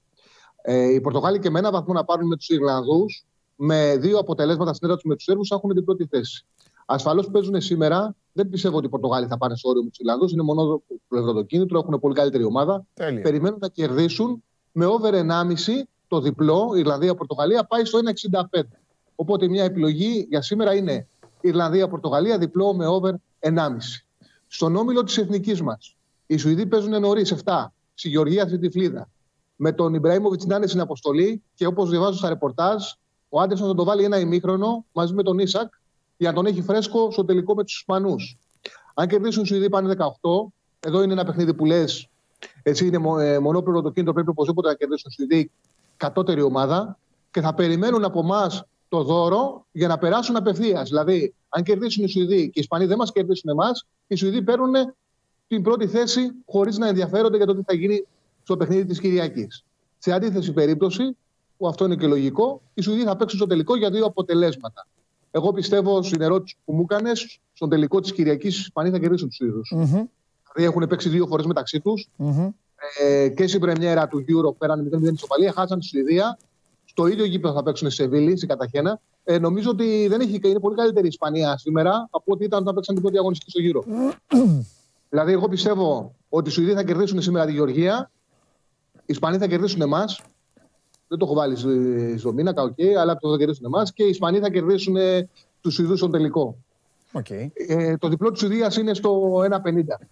Ε, 0.63 0.95
οι 0.95 1.01
Πορτογάλοι 1.01 1.39
και 1.39 1.51
με 1.51 1.59
ένα 1.59 1.71
βαθμό 1.71 1.95
να 1.95 2.05
πάρουν 2.05 2.27
με 2.27 2.37
τους 2.37 2.49
Ιρλανδούς, 2.49 3.25
με 3.57 3.97
δύο 3.97 4.19
αποτελέσματα 4.19 4.73
στην 4.73 4.87
έδρα 4.87 5.01
τους 5.01 5.09
με 5.09 5.15
τους 5.15 5.25
Σέρβους, 5.25 5.51
έχουν 5.51 5.75
την 5.75 5.85
πρώτη 5.85 6.07
θέση. 6.11 6.45
Ασφαλώς 6.87 7.31
παίζουν 7.31 7.61
σήμερα. 7.61 8.15
Δεν 8.33 8.49
πιστεύω 8.49 8.77
ότι 8.77 8.87
οι 8.87 8.89
Πορτογάλοι 8.89 9.27
θα 9.27 9.39
πάνε 9.39 9.57
στο 9.57 9.69
όριο 9.69 9.83
με 9.83 9.89
τους 9.89 9.99
Ιρλανδούς. 9.99 10.33
Είναι 10.33 10.43
μόνο 10.43 10.83
πλευροδοκίνητρο, 11.09 11.79
έχουν 11.79 12.01
πολύ 12.01 12.15
καλύτερη 12.15 12.45
ομάδα. 12.45 12.87
Τέλεια. 12.95 13.23
Περιμένουν 13.23 13.59
να 13.61 13.69
κερδίσουν 13.69 14.43
με 14.73 14.87
over 14.87 15.13
1,5 15.13 15.89
το 16.13 16.21
διπλό, 16.21 16.73
Ιρλανδία-Πορτογαλία, 16.77 17.65
πάει 17.65 17.85
στο 17.85 17.99
1,65. 18.53 18.61
Οπότε 19.15 19.49
μια 19.49 19.65
επιλογή 19.65 20.27
για 20.29 20.43
σήμερα 20.43 20.75
είναι 20.75 21.07
Ιρλανδία-Πορτογαλία, 21.41 22.39
διπλό 22.39 22.75
με 22.75 22.87
over 22.87 23.13
1,5. 23.41 24.05
Στον 24.47 24.77
όμιλο 24.77 25.03
της 25.03 25.19
εθνικής 25.19 25.63
μας, 25.63 25.97
οι 26.27 26.37
Σουηδοί 26.37 26.67
παίζουν 26.67 27.01
νωρίς 27.01 27.35
7, 27.45 27.73
στη 27.95 28.09
Γεωργία 28.09 28.47
στη 28.47 28.59
Τυφλίδα. 28.59 29.09
Με 29.57 29.73
τον 29.73 29.95
Ιμπραήμοβιτς 29.95 30.45
να 30.45 30.57
είναι 30.57 30.67
στην 30.67 30.81
αποστολή 30.81 31.43
και 31.55 31.67
όπως 31.67 31.91
διαβάζω 31.91 32.19
στα 32.19 32.29
ρεπορτάζ, 32.29 32.83
ο 33.29 33.41
Άντερσον 33.41 33.69
θα 33.69 33.75
το 33.75 33.85
βάλει 33.85 34.05
ένα 34.05 34.19
ημίχρονο 34.19 34.85
μαζί 34.93 35.15
με 35.15 35.23
τον 35.23 35.39
Ισακ 35.39 35.73
για 36.17 36.29
να 36.29 36.35
τον 36.35 36.47
έχει 36.47 36.63
φρέσκο 36.63 37.11
στο 37.11 37.25
τελικό 37.25 37.55
με 37.55 37.65
τους 37.65 37.77
Ισπανούς. 37.77 38.39
Αν 38.95 39.09
κερδίσουν 39.09 39.43
οι 39.43 39.47
Σουηδοί 39.47 39.69
πάνε 39.69 39.95
18, 39.99 40.53
εδώ 40.81 41.03
είναι 41.03 41.13
ένα 41.13 41.25
παιχνίδι 41.25 41.55
που 41.55 41.65
λες, 41.65 42.09
έτσι 42.63 42.87
είναι 42.87 43.25
ε, 43.25 43.39
μονόπληρο 43.39 43.83
το 43.83 43.91
κίνητο, 43.91 44.13
πρέπει 44.13 44.29
οπωσδήποτε 44.29 44.69
να 44.69 44.75
κερδίσουν 44.75 45.11
οι 45.11 45.15
Σουηδοί 45.15 45.51
κατώτερη 46.03 46.43
ομάδα 46.43 46.99
και 47.31 47.41
θα 47.41 47.55
περιμένουν 47.55 48.05
από 48.05 48.21
εμά 48.21 48.51
το 48.89 49.03
δώρο 49.03 49.67
για 49.73 49.89
να 49.89 49.99
περάσουν 49.99 50.37
απευθείας. 50.37 50.89
Δηλαδή, 50.89 51.35
αν 51.49 51.63
κερδίσουν 51.63 52.05
οι 52.05 52.09
Σουηδοί 52.09 52.37
και 52.37 52.59
οι 52.59 52.61
Ισπανοί 52.61 52.87
δεν 52.87 52.97
μας 52.97 53.13
κερδίσουν 53.13 53.51
εμάς, 53.51 53.87
οι 54.07 54.15
Σουηδοί 54.15 54.43
παίρνουν 54.43 54.75
την 55.49 55.63
πρώτη 55.63 55.87
θέση 55.87 56.31
χωρίς 56.47 56.79
να 56.79 56.89
ενδιαφέρονται 56.89 57.37
για 57.37 57.47
το 57.47 57.55
τι 57.55 57.63
θα 57.67 57.75
γίνει 57.75 58.07
στο 58.43 58.57
παιχνίδι 58.57 58.85
της 58.85 59.01
Κυριακής. 59.01 59.65
Σε 59.99 60.13
αντίθεση 60.13 60.53
περίπτωση, 60.53 61.17
που 61.57 61.69
αυτό 61.69 61.85
είναι 61.85 61.97
και 61.97 62.07
λογικό, 62.07 62.61
οι 62.75 62.83
Σουηδοί 62.83 63.03
θα 63.05 63.17
παίξουν 63.17 63.39
στο 63.39 63.47
τελικό 63.47 63.77
για 63.77 63.91
δύο 63.91 64.05
αποτελέσματα. 64.05 64.87
Εγώ 65.31 65.53
πιστεύω 65.53 66.03
στην 66.03 66.21
ερώτηση 66.21 66.57
που 66.65 66.73
μου 66.73 66.87
έκανε, 66.89 67.11
στον 67.53 67.69
τελικό 67.69 68.01
της 68.01 68.13
Κυριακής 68.13 68.57
οι 68.57 68.61
Ισπανοί 68.61 68.91
θα 68.91 68.99
κερδίσουν 68.99 69.29
τους 69.29 69.37
Σουηδούς. 69.37 69.73
Mm-hmm. 69.77 70.05
Δηλαδή 70.53 70.71
έχουν 70.71 70.87
παίξει 70.89 71.09
δύο 71.09 71.27
φορές 71.27 71.47
μεταξύ 71.47 71.81
τους. 71.81 72.09
Mm-hmm. 72.19 72.49
Ε, 73.01 73.29
και 73.29 73.47
στην 73.47 73.61
πρεμιέρα 73.61 74.09
του 74.09 74.25
Euro 74.29 74.57
πέραν 74.59 74.91
0-0 74.95 75.13
ισοπαλία, 75.13 75.53
χάσαν 75.53 75.79
τη 75.79 75.87
Σουηδία. 75.87 76.39
Στο 76.85 77.07
ίδιο 77.07 77.25
γήπεδο 77.25 77.55
θα 77.55 77.63
παίξουν 77.63 77.91
στη 77.91 78.03
Σεβίλη, 78.03 78.37
στην 78.37 78.49
Καταχένα. 78.49 79.01
Ε, 79.25 79.39
νομίζω 79.39 79.71
ότι 79.71 80.07
δεν 80.09 80.21
έχει, 80.21 80.41
είναι 80.45 80.61
πολύ 80.61 80.77
καλύτερη 80.77 81.05
η 81.05 81.09
Ισπανία 81.09 81.57
σήμερα 81.57 82.09
από 82.11 82.33
ότι 82.33 82.45
ήταν 82.45 82.61
όταν 82.61 82.75
παίξαν 82.75 82.95
την 82.95 83.03
πρώτη 83.03 83.19
αγωνιστική 83.19 83.51
στο 83.51 83.61
γύρο. 83.61 83.85
δηλαδή, 85.11 85.33
εγώ 85.33 85.49
πιστεύω 85.49 86.15
ότι 86.29 86.49
οι 86.49 86.53
Σουηδοί 86.53 86.73
θα 86.73 86.85
κερδίσουν 86.85 87.23
σήμερα 87.23 87.47
τη 87.47 87.53
Γεωργία, 87.53 88.11
οι 88.95 89.03
Ισπανοί 89.07 89.39
θα 89.39 89.47
κερδίσουν 89.47 89.81
εμάς. 89.81 90.23
Δεν 91.09 91.19
το 91.19 91.25
έχω 91.25 91.35
βάλει 91.35 91.57
στο 92.19 92.33
μήνακα, 92.33 92.63
okay, 92.63 92.93
αλλά 93.01 93.13
θα 93.13 93.37
κερδίσουν 93.39 93.65
εμάς 93.65 93.93
και 93.93 94.03
οι 94.05 94.09
Ισπανοί 94.09 94.39
θα 94.39 94.51
κερδίσουν 94.51 94.97
ε, 94.97 95.29
τους 95.61 95.75
Σουηδούς 95.75 95.99
στον 95.99 96.11
τελικό. 96.11 96.57
Okay. 97.13 97.47
Ε, 97.53 97.97
το 97.97 98.09
διπλό 98.09 98.31
της 98.31 98.41
Σουηδίας 98.41 98.77
είναι 98.77 98.95
στο 98.95 99.41
1,50. 99.51 99.51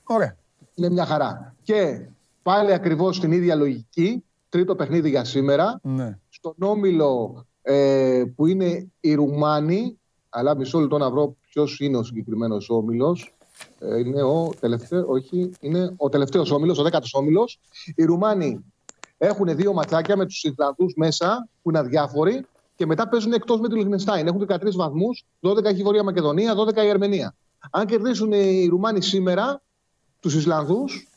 Ωραία. 0.05 0.37
Είναι 0.75 0.91
μια 0.91 1.05
χαρά. 1.05 1.55
Και 1.63 2.07
πάλι 2.43 2.73
ακριβώς 2.73 3.17
στην 3.17 3.33
ίδια 3.33 3.55
λογική, 3.55 4.25
τρίτο 4.49 4.75
παιχνίδι 4.75 5.09
για 5.09 5.25
σήμερα. 5.25 5.81
Ναι. 5.83 6.19
Στον 6.29 6.55
όμιλο 6.59 7.45
ε, 7.63 8.25
που 8.37 8.47
είναι 8.47 8.91
οι 9.01 9.15
Ρουμάνοι, 9.15 9.99
αλλά 10.29 10.57
μισό 10.57 10.79
λεπτό 10.79 10.99
να 10.99 11.11
βρω 11.11 11.37
ποιος 11.51 11.81
είναι 11.81 11.97
ο 11.97 12.03
συγκεκριμένος 12.03 12.71
όμιλος. 12.71 13.35
Ε, 13.79 13.99
είναι 13.99 14.23
ο 14.23 14.53
τελευταίο, 14.61 15.05
όχι, 15.07 15.51
είναι 15.61 15.95
ο 15.97 16.09
τελευταίος 16.09 16.51
όμιλος, 16.51 16.79
ο 16.79 16.83
δέκατος 16.83 17.15
όμιλος. 17.15 17.61
Οι 17.95 18.05
Ρουμάνοι 18.05 18.65
έχουν 19.19 19.57
δύο 19.57 19.73
ματσάκια 19.73 20.17
με 20.17 20.27
τους 20.27 20.43
Ιρλανδούς 20.43 20.95
μέσα 20.97 21.49
που 21.63 21.71
είναι 21.71 21.79
αδιάφοροι 21.79 22.47
και 22.77 22.87
μετά 22.87 23.09
παίζουν 23.09 23.33
εκτός 23.33 23.61
με 23.61 23.69
τη 23.69 23.75
Λιχνεστάιν. 23.75 24.27
Έχουν 24.27 24.47
13 24.49 24.77
βαθμούς, 24.77 25.25
12 25.41 25.65
έχει 25.65 25.81
η 25.81 25.83
Βόρεια 25.83 26.03
Μακεδονία, 26.03 26.55
12 26.55 26.85
η 26.85 26.91
Αρμενία. 26.91 27.35
Αν 27.71 27.87
κερδίσουν 27.87 28.33
οι 28.33 28.67
Ρουμάνοι 28.67 29.03
σήμερα 29.03 29.63
τους 30.21 30.35
Ισλανδούς, 30.35 31.09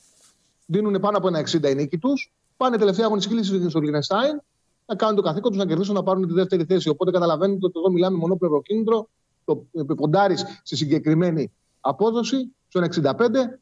δίνουν 0.66 1.00
πάνω 1.00 1.18
από 1.18 1.28
ένα 1.28 1.40
60 1.40 1.70
η 1.70 1.76
νίκη 1.76 1.98
τους, 1.98 2.34
πάνε 2.58 2.78
τελευταία 2.78 3.06
αγωνιστική 3.06 3.70
στο 3.70 3.80
Λιχνεστάιν 3.80 4.42
να 4.86 4.96
κάνουν 4.96 5.16
το 5.16 5.22
καθήκον 5.22 5.52
τους 5.52 5.60
να 5.60 5.66
κερδίσουν 5.66 5.96
να 5.96 6.04
πάρουν 6.04 6.28
τη 6.28 6.34
δεύτερη 6.34 6.64
θέση. 6.64 6.90
Οπότε 6.90 7.12
καταλαβαίνετε 7.12 7.66
ότι 7.66 7.80
εδώ 7.80 7.92
μιλάμε 7.92 8.18
μονόπλευρο 8.18 8.62
κίνητρο, 8.62 9.10
το 9.46 9.96
ποντάρεις 9.96 10.46
στη 10.64 10.76
συγκεκριμένη 10.76 11.52
απόδοση, 11.80 12.54
στον 12.68 12.84
65. 12.84 13.14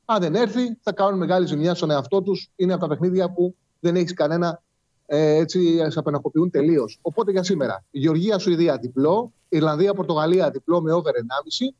Αν 0.05 0.21
δεν 0.21 0.35
έρθει, 0.35 0.77
θα 0.81 0.91
κάνουν 0.91 1.19
μεγάλη 1.19 1.45
ζημιά 1.45 1.73
στον 1.73 1.89
εαυτό 1.89 2.21
τους. 2.21 2.49
Είναι 2.55 2.73
από 2.73 2.81
τα 2.81 2.87
παιχνίδια 2.87 3.31
που 3.31 3.55
δεν 3.79 3.95
έχεις 3.95 4.13
κανένα 4.13 4.61
ε, 5.05 5.35
έτσι, 5.35 5.91
σε 5.91 5.99
απεναχοποιούν 5.99 6.49
τελείως. 6.49 6.99
Οπότε 7.01 7.31
για 7.31 7.43
σήμερα, 7.43 7.83
Γεωργία-Σουηδία 7.91 8.77
διπλό, 8.77 9.31
Ιρλανδία-Πορτογαλία 9.49 10.49
διπλό 10.49 10.81
με 10.81 10.93
over 10.93 11.11
1,5, 11.11 11.73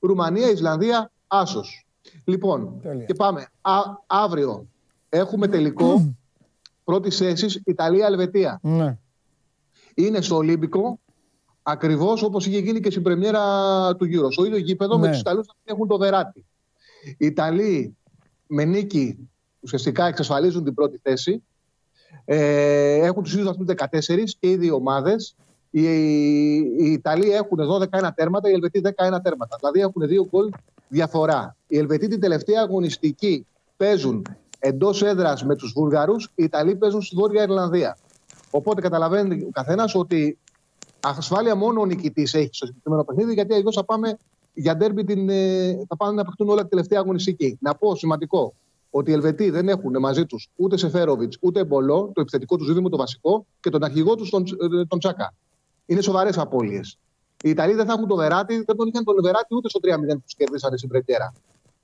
Ρουμανία-Ισλανδία 0.00 1.10
άσος. 1.26 1.85
Λοιπόν, 2.28 2.80
και 3.06 3.14
πάμε. 3.14 3.48
Α, 3.60 3.72
αύριο 4.06 4.66
έχουμε 5.08 5.48
τελικό 5.48 6.14
πρώτης 6.84 7.16
θέση 7.16 7.62
Ιταλία-Ελβετία. 7.64 8.58
Ναι. 8.62 8.98
Είναι 9.94 10.20
στο 10.20 10.36
Ολύμπικο, 10.36 10.98
ακριβώς 11.62 12.22
όπως 12.22 12.46
είχε 12.46 12.58
γίνει 12.58 12.80
και 12.80 12.90
στην 12.90 13.02
πρεμιέρα 13.02 13.96
του 13.96 14.04
γύρω. 14.04 14.30
Στο 14.30 14.44
ίδιο 14.44 14.58
γήπεδο 14.58 14.96
ναι. 14.96 15.06
με 15.06 15.10
τους 15.10 15.20
Ιταλούς 15.20 15.46
να 15.46 15.72
έχουν 15.74 15.88
το 15.88 15.98
βεράτι. 15.98 16.44
Οι 17.18 17.26
Ιταλοί 17.26 17.96
με 18.46 18.64
νίκη 18.64 19.28
ουσιαστικά 19.60 20.06
εξασφαλίζουν 20.06 20.64
την 20.64 20.74
πρώτη 20.74 21.00
θέση. 21.02 21.42
Ε, 22.24 22.94
έχουν 22.94 23.22
τους 23.22 23.32
ίδιους 23.32 23.46
βαθμούς 23.46 23.66
14 23.66 24.36
και 24.38 24.50
οι 24.50 24.56
δύο 24.56 24.74
ομάδες. 24.74 25.36
Οι, 25.70 25.82
οι 26.56 26.92
Ιταλοί 26.92 27.30
έχουν 27.30 27.58
12-1 28.00 28.08
τέρματα, 28.14 28.48
οι 28.48 28.52
Ελβετοί 28.52 28.80
10-1 28.84 28.88
τέρματα. 29.22 29.56
Δηλαδή 29.60 29.80
έχουν 29.80 30.06
δύο 30.06 30.28
γκολ 30.30 30.50
διαφορά. 30.88 31.56
Οι 31.66 31.78
Ελβετοί 31.78 32.08
την 32.08 32.20
τελευταία 32.20 32.60
αγωνιστική 32.60 33.46
παίζουν 33.76 34.26
εντός 34.58 35.02
έδρας 35.02 35.44
με 35.44 35.56
τους 35.56 35.72
Βούλγαρου, 35.72 36.14
οι 36.34 36.44
Ιταλοί 36.44 36.76
παίζουν 36.76 37.02
στη 37.02 37.16
Βόρεια 37.16 37.42
Ιρλανδία. 37.42 37.96
Οπότε 38.50 38.80
καταλαβαίνει 38.80 39.42
ο 39.42 39.50
καθένας 39.52 39.94
ότι 39.94 40.38
ασφάλεια 41.00 41.54
μόνο 41.54 41.80
ο 41.80 41.86
νικητής 41.86 42.34
έχει 42.34 42.50
στο 42.52 42.66
συγκεκριμένο 42.66 43.04
παιχνίδι, 43.04 43.32
γιατί 43.34 43.54
εδώ 43.54 43.72
θα 43.72 43.84
πάμε 43.84 44.16
για 44.54 44.76
ντέρμπι 44.76 45.04
την, 45.04 45.28
ε, 45.28 45.72
θα 45.88 45.96
πάνε 45.96 46.12
να 46.12 46.24
παιχτούν 46.24 46.48
όλα 46.48 46.62
τη 46.62 46.68
τελευταία 46.68 47.00
αγωνιστική. 47.00 47.58
Να 47.60 47.74
πω 47.74 47.96
σημαντικό 47.96 48.54
ότι 48.90 49.10
οι 49.10 49.14
Ελβετοί 49.14 49.50
δεν 49.50 49.68
έχουν 49.68 49.98
μαζί 49.98 50.26
τους 50.26 50.48
ούτε 50.56 50.76
Σεφέροβιτς 50.76 51.38
ούτε 51.40 51.64
Μπολό, 51.64 52.10
το 52.14 52.20
επιθετικό 52.20 52.56
τους 52.56 52.66
δίδυμο 52.66 52.88
το 52.88 52.96
βασικό, 52.96 53.46
και 53.60 53.70
τον 53.70 53.84
αρχηγό 53.84 54.14
τους 54.14 54.30
τον, 54.30 54.44
ε, 54.80 54.84
τον 54.84 54.98
Τσάκα. 54.98 55.34
Είναι 55.86 56.00
σοβαρές 56.00 56.38
απώλειες. 56.38 56.98
Οι 57.42 57.48
Ιταλοί 57.50 57.74
δεν 57.74 57.86
θα 57.86 57.92
έχουν 57.92 58.08
το 58.08 58.16
Βεράτη, 58.16 58.62
δεν 58.66 58.76
τον 58.76 58.88
είχαν 58.88 59.04
τον 59.04 59.14
Βεράτη 59.22 59.54
ούτε 59.54 59.68
στο 59.68 59.80
3-0 59.82 59.88
που 60.08 60.20
τους 60.20 60.34
κερδίσανε 60.34 60.76
στην 60.76 60.88
Πρετέρα. 60.88 61.32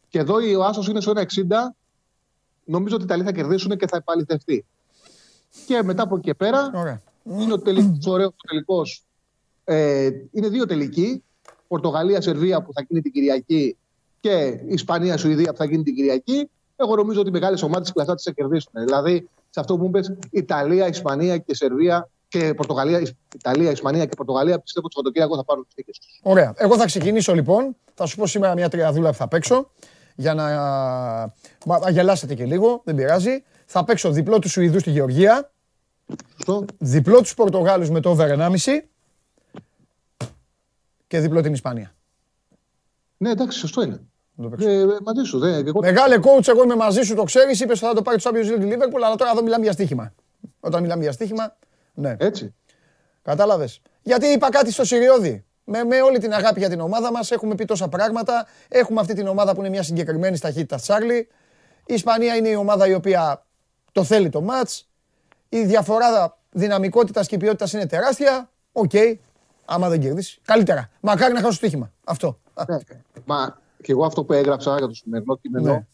Και 0.08 0.18
εδώ 0.18 0.34
ο 0.58 0.64
Άσο 0.64 0.90
είναι 0.90 1.00
στο 1.00 1.12
1,60. 1.16 1.24
Νομίζω 2.64 2.94
ότι 2.94 3.04
οι 3.04 3.06
Ιταλοί 3.06 3.24
θα 3.24 3.32
κερδίσουν 3.32 3.76
και 3.76 3.86
θα 3.86 3.96
επαληθευτεί. 3.96 4.64
Και 5.66 5.82
μετά 5.82 6.02
από 6.02 6.16
εκεί 6.16 6.24
και 6.24 6.34
πέρα 6.34 6.70
είναι 7.24 7.52
ο 7.52 7.58
τελικό, 7.58 8.34
τελικός. 8.48 9.04
Ε, 9.64 10.08
είναι 10.30 10.48
δύο 10.48 10.66
τελικοί. 10.66 11.22
Πορτογαλία-Σερβία 11.68 12.62
που 12.62 12.72
θα 12.72 12.84
γίνει 12.88 13.00
την 13.02 13.12
Κυριακή 13.12 13.76
και 14.20 14.60
Ισπανία-Σουηδία 14.66 15.50
που 15.50 15.56
θα 15.56 15.64
γίνει 15.64 15.82
την 15.82 15.94
Κυριακή. 15.94 16.50
Εγώ 16.76 16.96
νομίζω 16.96 17.20
ότι 17.20 17.28
οι 17.28 17.32
μεγάλες 17.32 17.62
ομάδες 17.62 17.86
τη 17.86 17.92
κλασσά 17.92 18.14
θα 18.16 18.30
κερδίσουν. 18.30 18.72
Δηλαδή, 18.72 19.28
σε 19.50 19.60
αυτό 19.60 19.76
που 19.76 19.82
μου 19.82 19.88
είπε, 19.88 20.16
Ιταλία, 20.30 20.88
Ισπανία 20.88 21.38
και 21.38 21.54
Σερβία 21.54 22.10
και 22.32 22.54
Πορτογαλία, 22.54 23.02
Ιταλία, 23.34 23.70
Ισπανία 23.70 24.06
και 24.06 24.16
Πορτογαλία, 24.16 24.58
πιστεύω 24.58 24.86
ότι 24.86 24.94
το 24.94 25.00
Σαββατοκύριακο 25.00 25.36
θα 25.36 25.44
πάρουν 25.44 25.64
τις 25.64 25.74
νίκες 25.76 25.98
τους. 25.98 26.20
Ωραία. 26.22 26.54
Εγώ 26.56 26.76
θα 26.76 26.84
ξεκινήσω 26.84 27.34
λοιπόν. 27.34 27.76
Θα 27.94 28.06
σου 28.06 28.16
πω 28.16 28.26
σήμερα 28.26 28.54
μια 28.54 28.68
τριαδούλα 28.68 29.10
που 29.10 29.16
θα 29.16 29.28
παίξω. 29.28 29.70
Για 30.14 30.34
να 30.34 30.44
αγελάσετε 31.82 32.34
και 32.34 32.44
λίγο, 32.44 32.80
δεν 32.84 32.94
πειράζει. 32.94 33.42
Θα 33.66 33.84
παίξω 33.84 34.10
διπλό 34.10 34.38
του 34.38 34.48
Σουηδού 34.48 34.78
στη 34.78 34.90
Γεωργία. 34.90 35.52
Σωστό. 36.36 36.64
Διπλό 36.78 37.20
τους 37.20 37.34
Πορτογάλους 37.34 37.90
με 37.90 38.00
το 38.00 38.10
over 38.10 38.28
1,5 38.38 38.56
και 41.06 41.18
διπλό 41.18 41.40
την 41.40 41.52
Ισπανία. 41.52 41.94
Ναι, 43.16 43.30
εντάξει, 43.30 43.58
σωστό 43.58 43.82
είναι. 43.82 44.00
Ε, 44.58 44.84
μαζί 45.02 45.24
σου. 45.24 45.38
Δε, 45.38 45.56
εγώ... 45.56 45.80
Μεγάλε 45.80 46.18
coach, 46.22 46.48
εγώ 46.48 46.62
είμαι 46.62 46.76
μαζί 46.76 47.02
σου, 47.02 47.14
το 47.14 47.22
ξέρεις. 47.22 47.60
Είπες 47.60 47.78
ότι 47.78 47.86
θα 47.86 47.94
το 47.94 48.02
πάρει 48.02 48.20
το 48.20 48.30
Champions 48.30 48.60
League 48.60 48.72
Liverpool, 48.72 49.02
αλλά 49.04 49.14
τώρα 49.14 49.30
εδώ 49.30 49.42
μιλάμε 49.42 49.62
για 49.62 49.72
στοίχημα. 49.72 50.12
Όταν 50.60 50.82
μιλάμε 50.82 51.02
για 51.02 51.12
στοίχημα, 51.12 51.56
ναι. 51.94 52.16
Έτσι. 52.18 52.54
Κατάλαβες. 53.22 53.80
Γιατί 54.02 54.26
είπα 54.26 54.48
κάτι 54.48 54.72
στο 54.72 54.84
Σιριώδη. 54.84 55.44
Με, 55.64 55.84
με 55.84 56.02
όλη 56.02 56.18
την 56.18 56.32
αγάπη 56.32 56.58
για 56.58 56.68
την 56.68 56.80
ομάδα 56.80 57.12
μας 57.12 57.30
έχουμε 57.30 57.54
πει 57.54 57.64
τόσα 57.64 57.88
πράγματα. 57.88 58.46
Έχουμε 58.68 59.00
αυτή 59.00 59.14
την 59.14 59.26
ομάδα 59.26 59.54
που 59.54 59.60
είναι 59.60 59.68
μια 59.68 59.82
συγκεκριμένη 59.82 60.38
ταχύτητα 60.38 60.76
Τσάρλι. 60.76 61.28
Η 61.86 61.94
Ισπανία 61.94 62.36
είναι 62.36 62.48
η 62.48 62.54
ομάδα 62.54 62.86
η 62.86 62.94
οποία 62.94 63.46
το 63.92 64.04
θέλει 64.04 64.28
το 64.28 64.40
ματς. 64.40 64.70
Η 65.48 65.64
διαφορά 65.64 66.38
δυναμικότητας 66.50 67.26
και 67.26 67.36
ποιότητας 67.36 67.72
είναι 67.72 67.86
τεράστια. 67.86 68.50
OK. 68.72 68.90
Okay. 68.92 69.14
Άμα 69.64 69.88
δεν 69.88 70.00
κερδίσεις. 70.00 70.38
Καλύτερα. 70.44 70.90
Μακάρι 71.00 71.32
να 71.32 71.40
χάσω 71.40 71.52
στοίχημα. 71.52 71.92
Αυτό. 72.04 72.38
Ναι. 72.68 72.76
Μα 73.24 73.58
και 73.82 73.92
εγώ 73.92 74.04
αυτό 74.04 74.24
που 74.24 74.32
έγραψα 74.32 74.78
για 74.78 74.86
το 74.86 74.94
σημερινό 74.94 75.36
κείμενο 75.36 75.86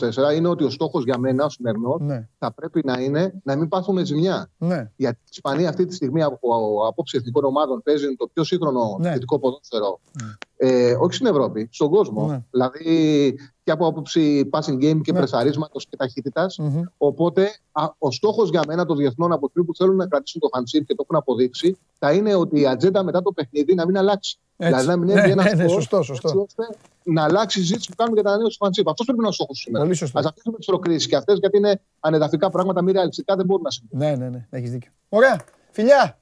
ναι. 0.00 0.08
24 0.32 0.36
είναι 0.36 0.48
ότι 0.48 0.64
ο 0.64 0.70
στόχος 0.70 1.04
για 1.04 1.18
μένα, 1.18 1.44
ο 1.44 1.48
σημερινός, 1.48 2.00
ναι. 2.00 2.28
θα 2.38 2.52
πρέπει 2.52 2.80
να 2.84 3.00
είναι 3.00 3.40
να 3.42 3.56
μην 3.56 3.68
πάθουμε 3.68 4.04
ζημιά. 4.04 4.50
Ναι. 4.58 4.90
Γιατί 4.96 5.18
η 5.24 5.28
Ισπανία 5.30 5.68
αυτή 5.68 5.86
τη 5.86 5.94
στιγμή 5.94 6.22
από 6.22 6.48
απόψη 6.88 7.16
εθνικών 7.16 7.44
ομάδων 7.44 7.82
παίζει 7.82 8.16
το 8.16 8.26
πιο 8.32 8.44
σύγχρονο 8.44 8.96
ναι. 9.00 9.10
θετικό 9.10 9.38
ποδόσφαιρο. 9.38 10.00
Ναι. 10.22 10.28
Ε, 10.56 10.96
όχι 11.00 11.14
στην 11.14 11.26
Ευρώπη, 11.26 11.68
στον 11.72 11.90
κόσμο. 11.90 12.26
Ναι. 12.26 12.44
Δηλαδή 12.50 13.34
και 13.68 13.74
από 13.74 13.86
άποψη 13.86 14.48
passing 14.52 14.74
game 14.74 15.00
και 15.02 15.12
ναι. 15.12 15.18
πρεσαρίσματος 15.18 15.86
και 15.86 15.96
ταχύτητας. 15.96 16.60
Mm-hmm. 16.62 16.82
Οπότε 16.98 17.50
α, 17.72 17.84
ο 17.98 18.10
στόχος 18.10 18.50
για 18.50 18.62
μένα 18.66 18.86
των 18.86 18.96
διεθνών 18.96 19.32
από 19.32 19.50
που 19.50 19.74
θέλουν 19.74 19.96
να 19.96 20.06
κρατήσουν 20.06 20.40
το 20.40 20.48
φανσίπ 20.52 20.86
και 20.86 20.94
το 20.94 21.02
έχουν 21.02 21.16
αποδείξει 21.16 21.78
θα 21.98 22.12
είναι 22.12 22.34
ότι 22.34 22.60
η 22.60 22.66
ατζέντα 22.66 23.02
μετά 23.02 23.22
το 23.22 23.32
παιχνίδι 23.32 23.74
να 23.74 23.86
μην 23.86 23.98
αλλάξει. 23.98 24.38
Έτσι. 24.56 24.72
Δηλαδή 24.72 24.88
να 24.88 24.96
μην 24.96 25.06
ναι, 25.06 25.20
έρθει 25.20 25.30
ένα 25.30 25.42
ναι, 25.42 25.52
ναι, 25.52 25.68
σωστό, 25.68 26.02
σωστό. 26.02 26.28
Έτσι, 26.28 26.40
ώστε 26.40 26.78
να 27.02 27.22
αλλάξει 27.22 27.58
η 27.58 27.62
συζήτηση 27.62 27.88
που 27.88 27.94
κάνουμε 27.96 28.14
για 28.14 28.24
την 28.24 28.32
ανανέωση 28.32 28.58
του 28.58 28.64
φανσίπ. 28.64 28.88
Αυτός 28.88 29.06
πρέπει 29.06 29.20
να 29.20 29.26
είναι 29.26 29.34
ο 29.34 29.36
στόχος 29.36 29.58
σήμερα. 29.58 29.84
Πολύ 29.84 29.96
σωστό. 29.96 30.18
Α 30.18 30.22
αφήσουμε 30.30 30.56
τις 30.56 30.66
προκρίσεις 30.66 31.06
και 31.08 31.16
αυτές 31.16 31.38
γιατί 31.38 31.56
είναι 31.56 31.80
ανεδαφικά 32.00 32.50
πράγματα, 32.50 32.82
μη 32.82 32.92
ρεαλιστικά 32.92 33.36
δεν 33.36 33.46
μπορούν 33.46 33.62
να 33.62 33.70
συμβούν. 33.70 33.98
Ναι, 33.98 34.16
ναι, 34.16 34.28
ναι, 34.28 34.46
έχεις 34.50 34.70
δίκιο. 34.70 34.90
Ωραία. 35.08 35.40
Φιλιά! 35.70 36.18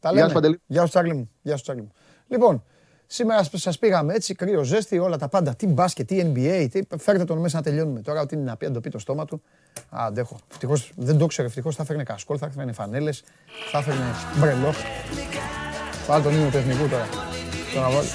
Τα 0.00 0.12
λέμε. 0.12 0.58
Γεια 0.66 0.82
σου, 0.82 0.88
Τσάγλι 0.88 1.14
μου. 1.14 1.30
Γεια 1.42 1.56
σου, 1.56 1.62
Τσάγλι 1.62 1.82
μου. 1.82 1.92
Λοιπόν, 2.28 2.62
Σήμερα 3.06 3.44
σα 3.52 3.72
πήγαμε 3.72 4.14
έτσι, 4.14 4.34
κρύο 4.34 4.62
ζέστη, 4.62 4.98
όλα 4.98 5.16
τα 5.16 5.28
πάντα. 5.28 5.54
Τι 5.54 5.66
μπάσκετ, 5.66 6.06
τι 6.06 6.32
NBA, 6.34 6.66
τι... 6.70 6.80
φέρτε 6.98 7.24
τον 7.24 7.38
μέσα 7.38 7.56
να 7.56 7.62
τελειώνουμε. 7.62 8.00
Τώρα, 8.00 8.20
ό,τι 8.20 8.36
είναι 8.36 8.44
να 8.44 8.56
πει, 8.56 8.66
αν 8.66 8.72
το 8.72 8.80
πει 8.80 8.90
το 8.90 8.98
στόμα 8.98 9.24
του. 9.24 9.42
Α, 9.90 10.04
αντέχω. 10.06 10.38
Ευτυχώς, 10.50 10.92
δεν 10.96 11.18
το 11.18 11.26
ξέρω, 11.26 11.46
ευτυχώς 11.46 11.76
θα 11.76 11.82
έφερνε 11.82 12.02
κασκόλ, 12.02 12.36
θα 12.40 12.46
έφερνε 12.46 12.72
φανέλες, 12.72 13.24
θα 13.70 13.78
έφερνε 13.78 14.04
μπρελό. 14.38 14.74
Πάλι 16.06 16.22
τον 16.22 16.34
ύμνο 16.34 16.50
του 16.50 16.56
εθνικού 16.56 16.88
τώρα. 16.88 17.08
Τώρα 17.74 17.90
βάλει. 17.90 18.08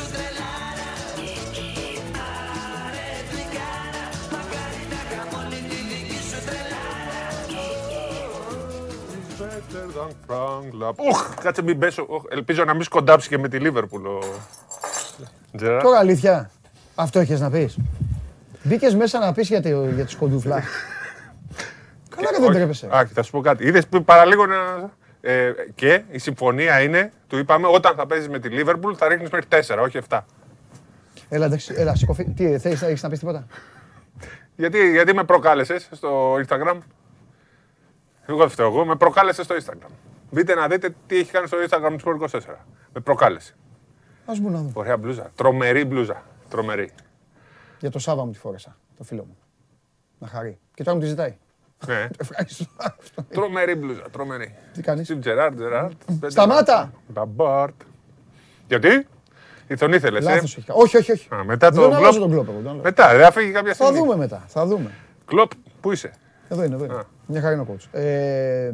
Οχ, 10.95 11.35
κάτσε 11.41 11.61
μην 11.61 11.79
πέσω. 11.79 12.07
Ελπίζω 12.29 12.63
να 12.63 12.73
μην 12.73 12.83
σκοντάψει 12.83 13.29
και 13.29 13.37
με 13.37 13.47
τη 13.47 13.59
Λίβερπουλ 13.59 14.05
ο 14.05 14.19
Τώρα 15.57 15.99
αλήθεια, 15.99 16.51
αυτό 16.95 17.19
έχεις 17.19 17.39
να 17.39 17.49
πεις. 17.49 17.77
Μπήκες 18.63 18.95
μέσα 18.95 19.19
να 19.19 19.33
πεις 19.33 19.47
για, 19.47 19.61
τη, 19.61 19.69
για 19.69 20.05
τη 20.05 20.11
σκοντούφλα. 20.11 20.55
Καλά 22.15 22.29
δεν 22.39 22.51
τρέπεσαι. 22.51 22.87
Α, 22.95 23.05
θα 23.13 23.23
σου 23.23 23.31
πω 23.31 23.41
κάτι. 23.41 23.67
Είδες 23.67 23.83
παραλίγο 24.05 24.45
να. 24.45 24.89
Ε, 25.21 25.51
και 25.75 26.03
η 26.11 26.17
συμφωνία 26.17 26.81
είναι, 26.81 27.11
του 27.27 27.37
είπαμε, 27.37 27.67
όταν 27.67 27.95
θα 27.95 28.05
παίζεις 28.05 28.29
με 28.29 28.39
τη 28.39 28.49
Λίβερπουλ 28.49 28.93
θα 28.97 29.07
ρίχνεις 29.07 29.29
μέχρι 29.29 29.47
4, 29.49 29.77
όχι 29.81 29.99
7. 30.09 30.19
Έλα, 31.29 31.45
εντάξει, 31.45 31.73
έλα, 31.77 31.95
σηκωθεί. 31.95 32.25
Τι, 32.35 32.57
θέλεις, 32.57 32.81
έχεις 32.81 33.03
να 33.03 33.09
πεις 33.09 33.19
τίποτα; 33.19 33.47
γιατί, 34.55 34.91
γιατί 34.91 35.13
με 35.13 35.23
προκάλεσες 35.23 35.89
στο 35.91 36.33
Instagram; 36.33 36.77
Εγώ 38.25 38.37
δεν 38.37 38.49
φταίω 38.49 38.65
εγώ, 38.65 38.85
με 38.85 38.95
προκάλεσες 38.95 39.45
στο 39.45 39.55
Instagram. 39.55 39.91
Μπείτε 40.31 40.55
να 40.55 40.67
δείτε 40.67 40.95
τι 41.07 41.17
έχει 41.17 41.31
κάνει 41.31 41.47
στο 41.47 41.57
Instagram 41.69 41.95
του 41.97 42.27
24. 42.31 42.39
Με 42.93 43.01
προκάλεσε. 43.01 43.55
Ας 44.29 44.39
μου 44.39 44.49
να 44.49 44.59
δω. 44.61 44.69
Ωραία 44.73 44.97
μπλούζα. 44.97 45.31
Τρομερή 45.35 45.85
μπλούζα. 45.85 46.23
Τρομερή. 46.49 46.91
Για 47.79 47.91
το 47.91 47.99
Σάβα 47.99 48.25
μου 48.25 48.31
τη 48.31 48.37
φόρεσα, 48.37 48.77
το 48.97 49.03
φίλο 49.03 49.23
μου. 49.25 49.37
Να 50.19 50.27
χαρεί. 50.27 50.59
Και 50.73 50.83
τώρα 50.83 50.95
μου 50.97 51.03
τη 51.03 51.09
ζητάει. 51.09 51.37
Ναι. 51.87 52.07
Ευχαριστώ. 52.21 52.65
Τρομερή 53.29 53.75
μπλούζα, 53.75 54.01
τρομερή. 54.11 54.55
Τι 54.73 54.81
κάνεις; 54.81 55.07
Συν 55.07 55.19
Τζεράρτ, 55.21 55.55
Τζεράρτ. 55.55 55.93
Σταμάτα! 56.27 56.91
Μπαμπάρτ. 57.07 57.81
Γιατί; 58.67 59.07
Τον 59.77 59.93
ήθελες, 59.93 60.25
ε; 60.25 60.29
Λάθος 60.33 60.57
έχει. 60.57 60.71
Όχι, 60.71 60.97
όχι, 60.97 61.11
όχι. 61.11 61.33
Α, 61.33 61.43
μετά 61.43 61.69
Δεν 61.71 61.81
το 61.89 61.95
αλλάζω 61.95 62.11
κλοπ. 62.11 62.19
τον 62.21 62.29
κλόπ. 62.31 62.47
εγώ, 62.47 62.55
τον 62.57 62.67
αλλάζω. 62.67 62.81
Μετά, 62.83 63.07
δεν 63.15 63.23
θα 63.25 63.31
φύγει 63.31 63.51
κάποια 63.51 63.73
Θα 63.73 63.83
στιγμή. 63.85 63.99
δούμε 63.99 64.15
μετά. 64.15 64.43
Θα 64.47 64.65
δούμε. 64.65 64.91
Κλοπ, 65.25 65.51
πού 65.81 65.91
είσαι; 65.91 66.13
Εδώ 66.49 66.63
είναι, 66.63 66.75
εδώ 66.75 66.85
είναι. 66.85 67.03
Μια 67.25 67.41
χαρά 67.41 67.53
είναι 67.53 67.61
ο 67.61 67.67
coach. 67.75 67.85
Ε, 67.99 68.71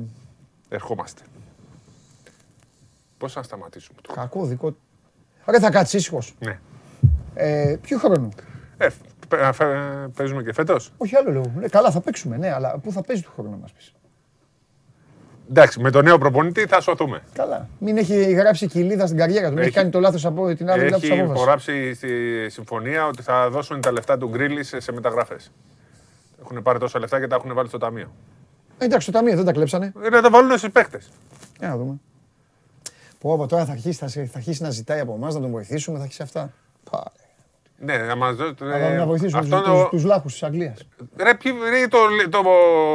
Ερχόμαστε. 0.70 1.22
Πώς 3.18 3.36
να 3.36 3.44
σταματήσουμε 3.44 4.02
το. 4.02 4.14
κακό 4.14 4.46
δικό. 4.46 4.76
Ωραία, 5.46 5.60
θα 5.60 5.70
κάτσεις 5.70 6.00
ήσυχος. 6.00 6.36
Ναι. 6.40 6.60
Ε, 7.36 7.78
ποιο 7.82 7.98
χρόνο. 7.98 8.30
Ε, 8.78 8.88
παι- 9.28 9.54
φε- 9.54 9.68
παίζουμε 10.16 10.44
και 10.44 10.54
φέτος; 10.54 10.92
Όχι 10.98 11.16
άλλο 11.16 11.32
λέω. 11.32 11.52
Ε, 11.62 11.70
καλά, 11.70 11.92
θα 11.92 12.02
παίξουμε, 12.02 12.38
ναι, 12.38 12.52
αλλά 12.54 12.78
πού 12.84 12.92
θα 12.92 13.02
παίζει 13.02 13.22
του 13.22 13.32
χρόνου 13.36 13.50
να 13.50 13.58
μας 13.58 13.72
πεις; 13.72 13.94
Εντάξει, 15.50 15.80
με 15.80 15.90
τον 15.92 16.04
νέο 16.04 16.18
προπονητή 16.18 16.66
θα 16.66 16.82
σωθούμε. 16.82 17.22
Καλά. 17.34 17.70
Μην 17.80 17.98
έχει 17.98 18.32
γράψει 18.32 18.68
κοιλίδα 18.68 19.06
στην 19.06 19.18
καριέρα 19.18 19.48
του. 19.48 19.50
Μην 19.54 19.58
έχει 19.58 19.68
Έχει- 19.68 19.78
κάνει 19.78 19.90
το 19.90 20.00
λάθος 20.00 20.26
από 20.26 20.56
την 20.56 20.70
άλλη 20.70 20.80
πλευρά 20.80 21.00
της 21.00 21.10
Έχει 21.10 21.20
απόφασης. 21.20 21.42
υπογράψει 21.42 21.94
στη 21.94 22.10
συμφωνία 22.50 23.06
ότι 23.08 23.22
θα 23.22 23.50
δώσουν 23.50 23.82
τα 23.82 23.92
λεφτά 23.92 24.18
του 24.18 24.28
Γκρίλι 24.30 24.64
σε, 24.64 24.80
σε 24.80 24.92
μεταγραφές. 24.92 25.52
Έχουν 26.42 26.62
πάρει 26.62 26.80
τόσα 26.80 27.00
λεφτά 27.00 27.20
και 27.20 27.28
τα 27.28 27.36
έχουν 27.36 27.54
βάλει 27.54 27.68
στο 27.68 27.78
ταμείο. 27.78 28.12
Ε, 28.78 28.86
εντάξει, 28.86 29.06
το 29.12 29.18
ταμείο 29.18 29.36
δεν 29.36 29.46
τα 29.46 29.52
κλέψανε. 29.52 29.94
Ε, 30.04 30.10
Να 30.10 30.22
τα 30.22 30.30
βάλουν 30.30 30.58
στους 30.58 30.72
παίκτες. 30.72 31.10
Για 31.60 31.68
να 31.68 31.78
δούμε. 31.78 32.00
Πω, 33.26 33.38
πω, 33.38 33.46
τώρα 33.48 33.66
θα 33.66 33.72
αρχίσει, 33.72 33.98
θα, 34.00 34.08
θα 34.08 34.38
αρχίσει 34.38 34.62
να 34.62 34.70
ζητάει 34.70 35.00
από 35.00 35.14
εμάς 35.14 35.34
να 35.34 35.42
τον 35.42 35.52
βοηθήσουμε, 35.52 35.98
θα 35.98 36.04
αρχίσει 36.04 36.22
αυτά. 36.22 36.54
Πα, 36.92 37.12
Ναι, 37.78 37.98
να 37.98 38.16
μας 38.16 38.36
δώσουν. 38.36 38.56
να, 38.60 38.96
να 38.96 39.06
βοηθήσουμε 39.06 39.40
αυτό 39.40 39.58
τους, 39.58 39.66
το- 39.68 39.80
τους, 39.82 39.90
τους 39.90 40.04
λάχους 40.04 40.32
της 40.32 40.44
Αγγλίας. 40.44 40.88
Ρε, 41.18 41.36
ποιοι- 41.36 41.54
ρε, 41.70 41.88
το, 41.88 41.98
το 42.30 42.42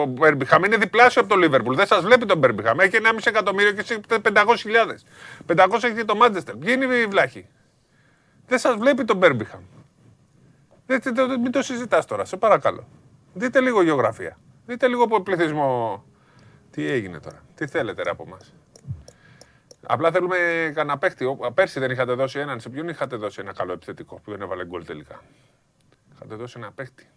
Μπέρμπιχαμ 0.09 0.65
είναι 0.65 0.77
διπλάσιο 0.77 1.21
από 1.23 1.31
το 1.31 1.37
Λίβερπουλ. 1.37 1.75
Δεν 1.75 1.87
σας 1.87 2.03
βλέπει 2.03 2.27
το 2.27 2.37
Μπέρμπιχαμ. 2.37 2.81
Έχει 2.81 2.97
1,5 2.97 3.27
εκατομμύριο 3.27 3.73
και 3.73 3.81
εσύ 3.81 4.01
500.000. 4.09 5.05
500 5.47 5.83
έχει 5.83 6.05
το 6.05 6.15
Μάντζεστερ. 6.17 6.57
Ποιοι 6.57 6.75
είναι 6.83 6.95
οι 6.95 7.07
βλάχοι. 7.07 7.47
Δεν 8.47 8.59
σας 8.59 8.75
βλέπει 8.77 9.05
το 9.05 9.15
Μπέρμπιχαμ. 9.15 9.61
Δεν, 10.87 11.01
δεν- 11.03 11.15
δεν- 11.15 11.41
μην 11.41 11.53
το 11.53 11.63
συζητάς 11.63 12.05
τώρα, 12.07 12.25
σε 12.25 12.37
παρακαλώ. 12.37 12.87
Δείτε 13.35 13.61
λίγο 13.61 13.83
γεωγραφία. 13.83 14.39
Δείτε 14.67 14.89
λίγο 14.89 15.05
από 15.05 15.21
πληθυσμό. 15.23 16.05
Τι 16.71 16.87
έγινε 16.91 17.19
τώρα. 17.21 17.43
Τι 17.55 17.67
θέλετε 17.67 18.03
ρε 18.03 18.11
από 18.11 18.25
εμάς; 18.27 18.55
Απλά 19.87 20.11
θέλουμε 20.11 20.37
κανένα 20.75 20.99
παίχτη. 20.99 21.25
Ο- 21.25 21.53
Πέρσι 21.55 21.81
δεν 21.81 21.91
είχατε 21.91 22.13
δώσει 22.13 22.39
έναν. 22.39 22.61
Σε 22.61 22.69
ποιον 22.69 22.89
είχατε 22.89 23.17
δώσει 23.17 23.41
ένα 23.41 23.53
καλό 23.53 23.73
επιθετικό 23.73 24.21
που 24.25 24.31
δεν 24.31 24.41
έβαλε 24.43 24.67
γκολ 24.67 24.85
τελικά; 24.85 25.23
Είχατε 26.15 26.35
δώσει 26.35 26.55
ένα 26.59 26.73
παίχτη. 26.73 27.09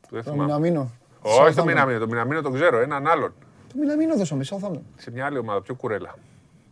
Που 0.00 0.08
δεν 0.10 0.24
Το 0.24 0.30
θυμάμαι. 0.30 0.44
Μιναμίνο. 0.44 0.90
Όχι 1.20 1.54
το 1.54 1.62
Southampton. 1.62 1.66
Μιναμίνο, 1.66 1.98
το 1.98 2.06
Μιναμίνο 2.06 2.42
τον 2.42 2.52
ξέρω, 2.54 2.78
έναν 2.78 3.06
άλλον. 3.06 3.34
Το 3.68 3.74
Μιναμίνο 3.78 4.16
δώσαμε, 4.16 4.44
Southampton. 4.50 4.80
Σε 4.96 5.10
μια 5.10 5.26
άλλη 5.26 5.38
ομάδα, 5.38 5.62
πιο 5.62 5.74
κουρέλα. 5.74 6.14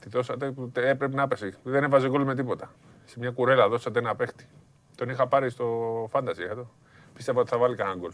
Τη 0.01 0.09
δώσατε, 0.09 0.51
που 0.51 0.71
τε- 0.71 0.85
έπρεπε 0.85 1.15
να 1.17 1.29
πέσει. 1.29 1.55
Δεν 1.63 1.83
έβαζε 1.85 2.09
γκολ 2.09 2.23
με 2.25 2.35
τίποτα. 2.35 2.71
Σε 3.05 3.19
μια 3.19 3.31
κουρέλα 3.31 3.69
δώσατε 3.69 3.99
ένα 3.99 4.15
παίχτη. 4.17 4.49
Τον 4.95 5.09
είχα 5.09 5.27
πάρει 5.27 5.51
στο 5.51 6.09
Fantasy 6.13 6.39
εδώ. 6.51 6.71
Πίστευα 7.15 7.41
ότι 7.41 7.51
θα 7.51 7.59
βάλει 7.59 7.77
κανένα 7.77 7.97
γκολ. 7.97 8.11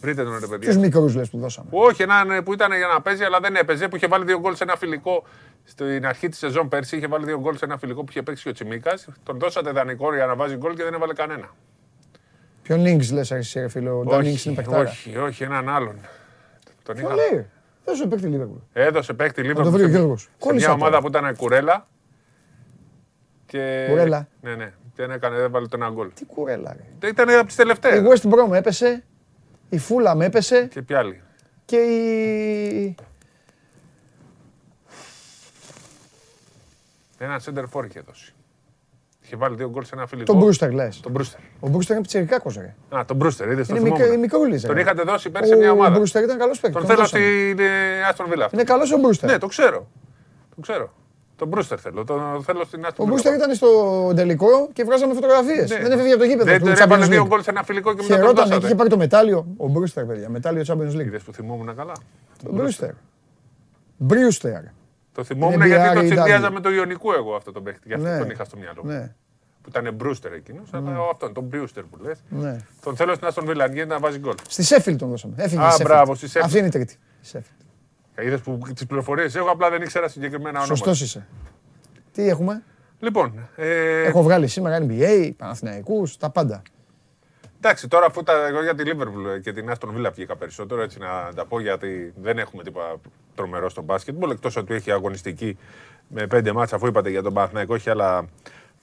Βρείτε 0.00 0.24
τον 0.24 0.32
ρε 0.32 0.38
παιδιά. 0.38 0.58
Ποιους 0.58 0.76
μικρούς 0.76 1.14
λες 1.14 1.30
που 1.30 1.38
δώσαμε; 1.38 1.68
Όχι, 1.70 2.02
έναν 2.02 2.30
ε, 2.30 2.42
που 2.42 2.52
ήταν 2.52 2.72
για 2.72 2.86
να 2.86 3.00
παίζει, 3.00 3.24
αλλά 3.24 3.40
δεν 3.40 3.56
έπαιζε, 3.56 3.88
που 3.88 3.96
είχε 3.96 4.06
βάλει 4.06 4.24
δύο 4.24 4.40
γκολ 4.40 4.54
σε 4.54 4.62
ένα 4.62 4.76
φιλικό. 4.76 5.24
Στην 5.64 6.06
αρχή 6.06 6.28
της 6.28 6.38
σεζόν 6.38 6.68
πέρσι 6.68 6.96
είχε 6.96 7.06
βάλει 7.06 7.24
δύο 7.24 7.40
γκολ 7.40 7.56
σε 7.56 7.64
ένα 7.64 7.78
φιλικό 7.78 8.00
που 8.04 8.10
είχε 8.10 8.22
παίξει 8.22 8.42
και 8.42 8.48
ο 8.48 8.52
Τσιμίκας. 8.52 9.08
Τον 9.22 9.38
δώσατε 9.38 9.70
δανεικό 9.70 10.14
για 10.14 10.26
να 10.26 10.34
βάζει 10.34 10.56
γκολ 10.56 10.74
και 10.74 10.82
δεν 10.82 10.94
έβαλε 10.94 11.12
κανένα. 11.12 11.54
Ποιον 12.62 12.80
Νίγκς 12.80 13.12
λες 13.12 13.30
εσύ 13.30 13.60
ρε 13.60 13.68
φίλο, 13.68 13.98
ο 13.98 14.04
Νταν 14.04 14.22
Νίγκς 14.22 14.44
είναι 14.44 14.54
παιχτάρα; 14.54 14.88
όχι, 14.88 15.16
όχι, 15.16 15.42
έναν 15.42 15.68
άλλον. 15.68 15.96
Τον 16.82 16.96
Ποιο 16.96 17.08
λέει. 17.08 17.46
Δώσε 17.84 18.06
παίκτη 18.06 18.26
Λίβερπουλ. 18.26 18.58
Έδωσε 18.72 19.12
παίκτη 19.12 19.42
το 19.42 19.48
Λίβερπουλ 19.48 19.72
βρει 19.72 19.82
ο 19.82 19.86
σε, 19.86 19.90
Γιώργος. 19.90 20.22
σε 20.22 20.28
Κόλλησα 20.38 20.66
μια 20.66 20.74
ομάδα 20.74 20.90
τώρα. 20.90 21.02
που 21.02 21.08
ήταν 21.08 21.36
κουρέλα. 21.36 21.86
Και... 23.46 23.86
Κουρέλα. 23.88 24.28
Ναι, 24.40 24.54
ναι. 24.54 24.72
Δεν 24.94 25.10
έκανε, 25.10 25.36
δεν 25.36 25.50
βάλε 25.50 25.66
το 25.66 25.76
ένα 25.80 25.90
γκολ. 25.90 26.08
Τι 26.14 26.24
κουρέλα 26.24 26.76
ρε. 26.76 27.08
Ήταν 27.08 27.30
από 27.30 27.46
τις 27.46 27.56
τελευταίες. 27.56 27.98
Η 27.98 28.02
West 28.08 28.30
Brom 28.30 28.52
έπεσε, 28.54 29.04
η 29.68 29.80
Fulham 29.88 30.20
έπεσε 30.20 30.66
Και 30.66 30.82
ποια 30.82 30.98
άλλη. 30.98 31.22
και 31.64 31.76
η... 31.76 32.94
Ένα 37.18 37.40
center 37.44 37.64
for 37.72 37.84
είχε 37.88 38.00
δώσει. 38.00 38.32
Είχε 39.24 39.36
βάλει 39.36 39.56
δύο 39.56 39.70
γκολ 39.70 39.84
σε 39.84 39.94
ένα 39.94 40.06
φιλικό. 40.06 40.32
Τον 40.32 40.42
Brewster 40.48 40.72
λες. 40.72 41.00
Τον 41.00 41.12
Brewster. 41.18 41.38
Ο 41.60 41.70
Brewster 41.72 41.88
είναι 41.90 42.00
πιτσιρικάκος 42.00 42.56
ρε. 42.56 42.74
Α, 42.98 43.04
τον 43.04 43.18
Brewster, 43.22 43.46
είδες 43.50 43.66
το 43.66 43.74
Είναι 43.74 43.80
μικρό- 43.82 43.96
θυμόμουν. 43.96 44.20
μικρούλης, 44.20 44.62
ρε. 44.62 44.68
Τον 44.68 44.76
είχατε 44.76 45.02
δώσει 45.02 45.30
πέρσι 45.30 45.48
σε 45.48 45.56
μια 45.56 45.70
Ο 45.70 45.74
ομάδα. 45.74 45.96
Brewster 45.98 46.22
ήταν 46.22 46.38
καλός 46.38 46.60
παίκτης. 46.60 46.60
Τον 46.62 46.72
τον 46.72 46.84
θέλω 46.86 47.00
δώσαμε. 47.00 47.24
στην 47.24 47.58
ε, 47.58 48.00
Aston 48.12 48.24
Villa. 48.34 48.40
αυτό. 48.42 48.48
Είναι 48.52 48.64
καλός 48.64 48.92
ο 48.92 48.96
Brewster. 49.06 49.26
Ναι, 49.26 49.38
το 49.38 49.46
ξέρω. 49.46 49.88
Το 50.54 50.60
ξέρω. 50.60 50.92
Τον 51.38 51.50
Brewster 51.54 51.76
θέλω. 51.78 52.04
Τον 52.04 52.42
θέλω 52.42 52.64
στην 52.64 52.84
Aston 52.86 52.94
Ο 52.96 53.04
Villa. 53.04 53.12
Brewster 53.12 53.34
ήταν 53.34 53.54
στο 53.54 53.68
τελικό 54.14 54.68
και 54.72 54.84
βγάζαμε 54.84 55.14
φωτογραφίες. 55.14 55.70
Ναι. 55.70 55.78
Δεν 55.78 55.92
έφευγε 55.92 56.10
από 56.12 56.18
το 56.22 56.24
γήπεδο 56.28 56.44
Δεν 56.44 56.58
του 56.58 56.64
τον 56.64 56.74
Champions 56.74 56.80
έβαλε 56.80 57.06
δύο 57.06 57.22
League. 57.22 57.26
γκολ 57.26 57.42
σε 57.42 57.50
ένα 57.50 57.62
φιλικό 57.62 57.90
και 57.94 58.02
μετά 58.02 58.08
τον 58.08 58.16
Χαιρόταν 58.18 58.44
και 58.44 58.48
δώσατε. 58.50 58.66
είχε 58.66 58.74
πάρει 58.74 58.88
το 58.88 58.96
μετάλλιο. 58.96 59.46
Ο 59.56 59.66
Brewster, 59.74 60.06
παιδιά. 60.06 60.28
Μετάλλιο 60.28 60.62
Champions 60.66 60.92
League. 60.96 61.06
Είδες 61.06 61.22
που 61.22 61.32
θυμόμουν 61.32 61.76
καλά. 61.76 61.92
Ο 62.46 62.50
Brewster. 62.56 62.90
Brewster. 64.08 64.62
Το 65.12 65.24
θυμόμουν 65.24 65.54
Είναι 65.54 65.66
γιατί 65.66 65.94
τον 65.94 66.04
BRAW. 66.04 66.06
συνδυάζα 66.14 66.50
με 66.50 66.60
το 66.60 66.70
Ιωνικού 66.70 67.12
εγώ 67.12 67.34
αυτό 67.34 67.52
τον 67.52 67.62
παίχτη. 67.62 67.82
Γι' 67.88 67.94
αυτό 67.94 68.08
Ναι. 68.08 68.18
τον 68.18 68.30
είχα 68.30 68.44
στο 68.44 68.56
μυαλό 68.56 68.80
μου. 68.84 68.90
Ναι. 68.90 69.12
Που 69.62 69.68
ήταν 69.80 69.94
Μπρούστερ 69.94 70.32
εκείνος. 70.32 70.68
Αλλά 70.72 70.90
αυτόν, 71.12 71.32
τον 71.32 71.44
Μπρούστερ 71.44 71.82
που 71.82 71.96
λες. 72.02 72.18
Ναι. 72.28 72.56
Τον 72.82 72.96
θέλω 72.96 73.14
στην 73.14 73.26
Αστον 73.26 73.44
Βίλα 73.46 73.66
γιατί 73.66 73.88
να 73.88 73.98
βάζει 73.98 74.18
γκολ. 74.18 74.34
Στη 74.48 74.62
Σέφιλ 74.62 74.96
τον 74.96 75.08
δώσαμε. 75.08 75.34
Έφυγε 75.36 75.60
Α, 75.62 75.66
η 75.66 75.70
Sheffield. 75.78 75.82
μπράβο, 75.84 76.14
στη 76.14 76.28
Sheffield. 76.32 76.40
Αυτή 76.44 76.58
είναι 76.58 76.66
η 76.66 76.70
τρίτη. 76.70 76.96
Η 77.22 77.26
Sheffield. 77.32 77.57
Είδες 78.22 78.40
που 78.40 78.58
τις 78.74 78.86
πληροφορίες 78.86 79.34
έχω, 79.34 79.50
απλά 79.50 79.70
δεν 79.70 79.82
ήξερα 79.82 80.08
συγκεκριμένα 80.08 80.48
ονόματα. 80.60 80.74
Σωστός 80.74 81.00
είσαι. 81.00 81.26
Τι 82.12 82.28
έχουμε; 82.28 82.62
Λοιπόν, 82.98 83.48
ε, 83.56 84.02
Έχω 84.02 84.22
βγάλει 84.22 84.46
σήμερα 84.46 84.78
NBA, 84.88 85.30
Παναθηναϊκούς, 85.36 86.16
τα 86.16 86.30
πάντα. 86.30 86.62
εντάξει, 87.56 87.88
τώρα 87.88 88.06
αφού 88.06 88.22
τα, 88.22 88.46
εγώ 88.46 88.62
για 88.62 88.74
τη 88.74 88.84
Λίβερπουλ 88.84 89.26
και 89.42 89.52
την 89.52 89.70
Αστον 89.70 89.92
Βίλα 89.92 90.10
βγήκα 90.10 90.36
περισσότερο, 90.36 90.82
έτσι 90.82 90.98
να 90.98 91.32
τα 91.34 91.46
πω 91.46 91.60
γιατί 91.60 92.12
δεν 92.22 92.38
έχουμε 92.38 92.62
τίποτα 92.62 92.96
τρομερό 93.34 93.68
στο 93.68 93.82
μπάσκετ. 93.82 94.22
Εκτός 94.30 94.56
ότι 94.56 94.74
έχει 94.74 94.90
αγωνιστική 94.90 95.58
με 96.08 96.26
πέντε 96.26 96.52
μάτσα, 96.52 96.76
αφού 96.76 96.86
είπατε 96.86 97.10
για 97.10 97.22
τον 97.22 97.32
Παναθηναϊκό, 97.32 97.74
έχει 97.74 97.90
άλλα 97.90 98.24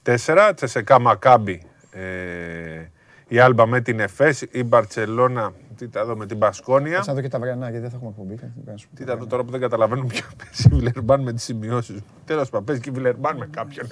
τέσσερα. 0.02 0.54
Τσεσεκά 0.54 1.00
Μακάμπι, 1.00 1.62
ε, 1.90 2.90
η 3.28 3.38
Άλμπα 3.38 3.66
με 3.66 3.80
την 3.80 4.00
Εφές, 4.00 4.44
η 4.50 4.64
Μπαρτσελώνα, 4.64 5.52
τι 5.76 5.88
τα 5.88 6.04
δω 6.04 6.16
με 6.16 6.26
την 6.26 6.36
Μπασκόνια. 6.36 7.02
Θα 7.02 7.14
δω 7.14 7.20
και 7.20 7.28
τα 7.28 7.38
βριανά 7.38 7.70
γιατί 7.70 7.78
δεν 7.78 7.90
θα 7.90 7.96
έχουμε 7.96 8.10
εκπομπή. 8.10 8.52
Τι 8.94 9.04
θα 9.04 9.16
δω 9.16 9.26
τώρα 9.26 9.44
που 9.44 9.50
δεν 9.50 9.60
καταλαβαίνω 9.60 10.04
ποιο 10.04 10.26
παίζει 10.36 10.68
η 10.70 10.74
Βιλερμπάν 10.74 11.22
με 11.22 11.32
τις 11.32 11.42
σημειώσεις 11.42 11.94
μου. 11.94 12.04
Τέλος 12.24 12.50
πάντων, 12.50 12.66
παίζει 12.66 12.80
και 12.80 12.88
η 12.88 12.92
Βιλερμπάν 12.92 13.36
με 13.36 13.46
κάποιον. 13.46 13.86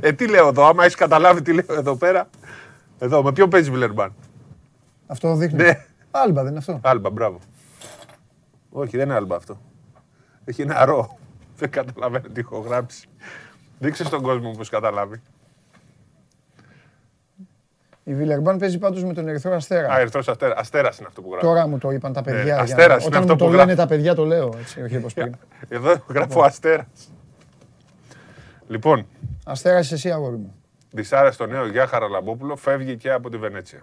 ε, 0.00 0.12
τι 0.12 0.28
λέω 0.28 0.48
εδώ, 0.48 0.64
άμα 0.66 0.82
έχεις 0.82 0.94
καταλάβει 0.94 1.42
τι 1.42 1.52
λέω 1.52 1.78
εδώ 1.78 1.96
πέρα. 1.96 2.28
Εδώ, 2.98 3.22
με 3.22 3.32
ποιον 3.32 3.48
παίζει 3.50 3.68
η 3.68 3.72
Βιλερμπάν; 3.72 4.14
Αυτό 5.06 5.34
δείχνει. 5.34 5.62
Ναι. 5.62 5.84
Άλμπα 6.10 6.40
δεν 6.42 6.50
είναι 6.50 6.58
αυτό. 6.58 6.80
Άλμπα, 6.82 7.10
μπράβο. 7.10 7.38
Όχι, 8.70 8.96
δεν 8.96 9.06
είναι 9.06 9.14
άλμπα 9.14 9.36
αυτό. 9.36 9.60
Έχει 10.44 10.62
ένα 10.62 10.84
ρο. 10.84 11.18
Δεν 11.56 11.70
καταλαβαίνω 11.70 12.28
τι 12.32 12.40
έχω 12.40 12.58
γράψει. 12.58 13.08
Δείξε 13.78 14.04
στον 14.04 14.22
κόσμο 14.22 14.50
πώς 14.50 14.68
καταλάβει. 14.68 15.22
Η 18.08 18.14
Βιλερμπάν 18.14 18.58
παίζει 18.58 18.78
πάντως 18.78 19.04
με 19.04 19.14
τον 19.14 19.28
Ερυθρό 19.28 19.54
Αστέρα. 19.54 19.92
Α, 19.92 19.98
Ερυθρός 19.98 20.28
αστέρα. 20.28 20.54
Αστέρας 20.58 20.98
είναι 20.98 21.06
αυτό 21.08 21.22
που 21.22 21.30
γράφει. 21.30 21.46
Τώρα 21.46 21.66
μου 21.66 21.78
το 21.78 21.90
είπαν 21.90 22.12
τα 22.12 22.22
παιδιά. 22.22 22.38
Ναι, 22.38 22.44
για- 22.44 22.58
Αστέρας 22.60 22.96
είναι 23.04 23.06
Όταν 23.06 23.20
αυτό 23.20 23.32
μου 23.32 23.38
το 23.38 23.44
που 23.44 23.50
λένε 23.50 23.62
γράφει. 23.62 23.76
τα 23.76 23.86
παιδιά 23.86 24.14
το 24.14 24.24
λέω. 24.24 24.52
Έτσι, 24.60 24.82
όχι 24.82 24.96
όπως 24.96 25.14
πριν. 25.14 25.34
Εδώ 25.68 25.94
γράφω 26.08 26.42
αστέρας. 26.42 26.86
Λοιπόν, 28.68 29.06
Αστέρα 29.44 29.78
είσαι 29.78 29.94
εσύ 29.94 30.10
αγόρι 30.10 30.36
μου. 30.36 30.54
δυσάρεστο 30.90 31.46
νέο 31.46 31.66
για 31.66 31.86
Χαραλαμπόπουλο 31.86 32.56
φεύγει 32.56 32.96
και 32.96 33.12
από 33.12 33.30
τη 33.30 33.36
Βενέτσια. 33.36 33.82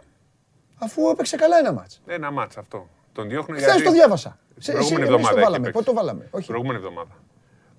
Αφού 0.77 1.09
έπαιξε 1.09 1.35
καλά 1.35 1.57
ένα 1.57 1.73
μάτς. 1.73 2.01
Ένα 2.05 2.31
μάτς 2.31 2.57
αυτό. 2.57 2.87
Τον 3.13 3.29
διώχνουν 3.29 3.57
Χθες 3.59 3.81
το 3.81 3.91
διάβασα. 3.91 4.37
Την 4.53 4.63
Σε- 4.63 4.71
προηγούμενη 4.71 5.01
εσύ- 5.03 5.13
εμείς 5.13 5.25
το 5.27 5.29
εβδομάδα 5.29 5.31
είχε 5.39 5.45
βάλαμε. 5.45 5.65
παίξει. 5.65 5.71
Πότε 5.85 5.91
το 5.91 5.93
βάλαμε; 6.05 6.27
Όχι. 6.31 6.47
Προηγούμενη 6.47 6.77
εβδομάδα. 6.77 7.11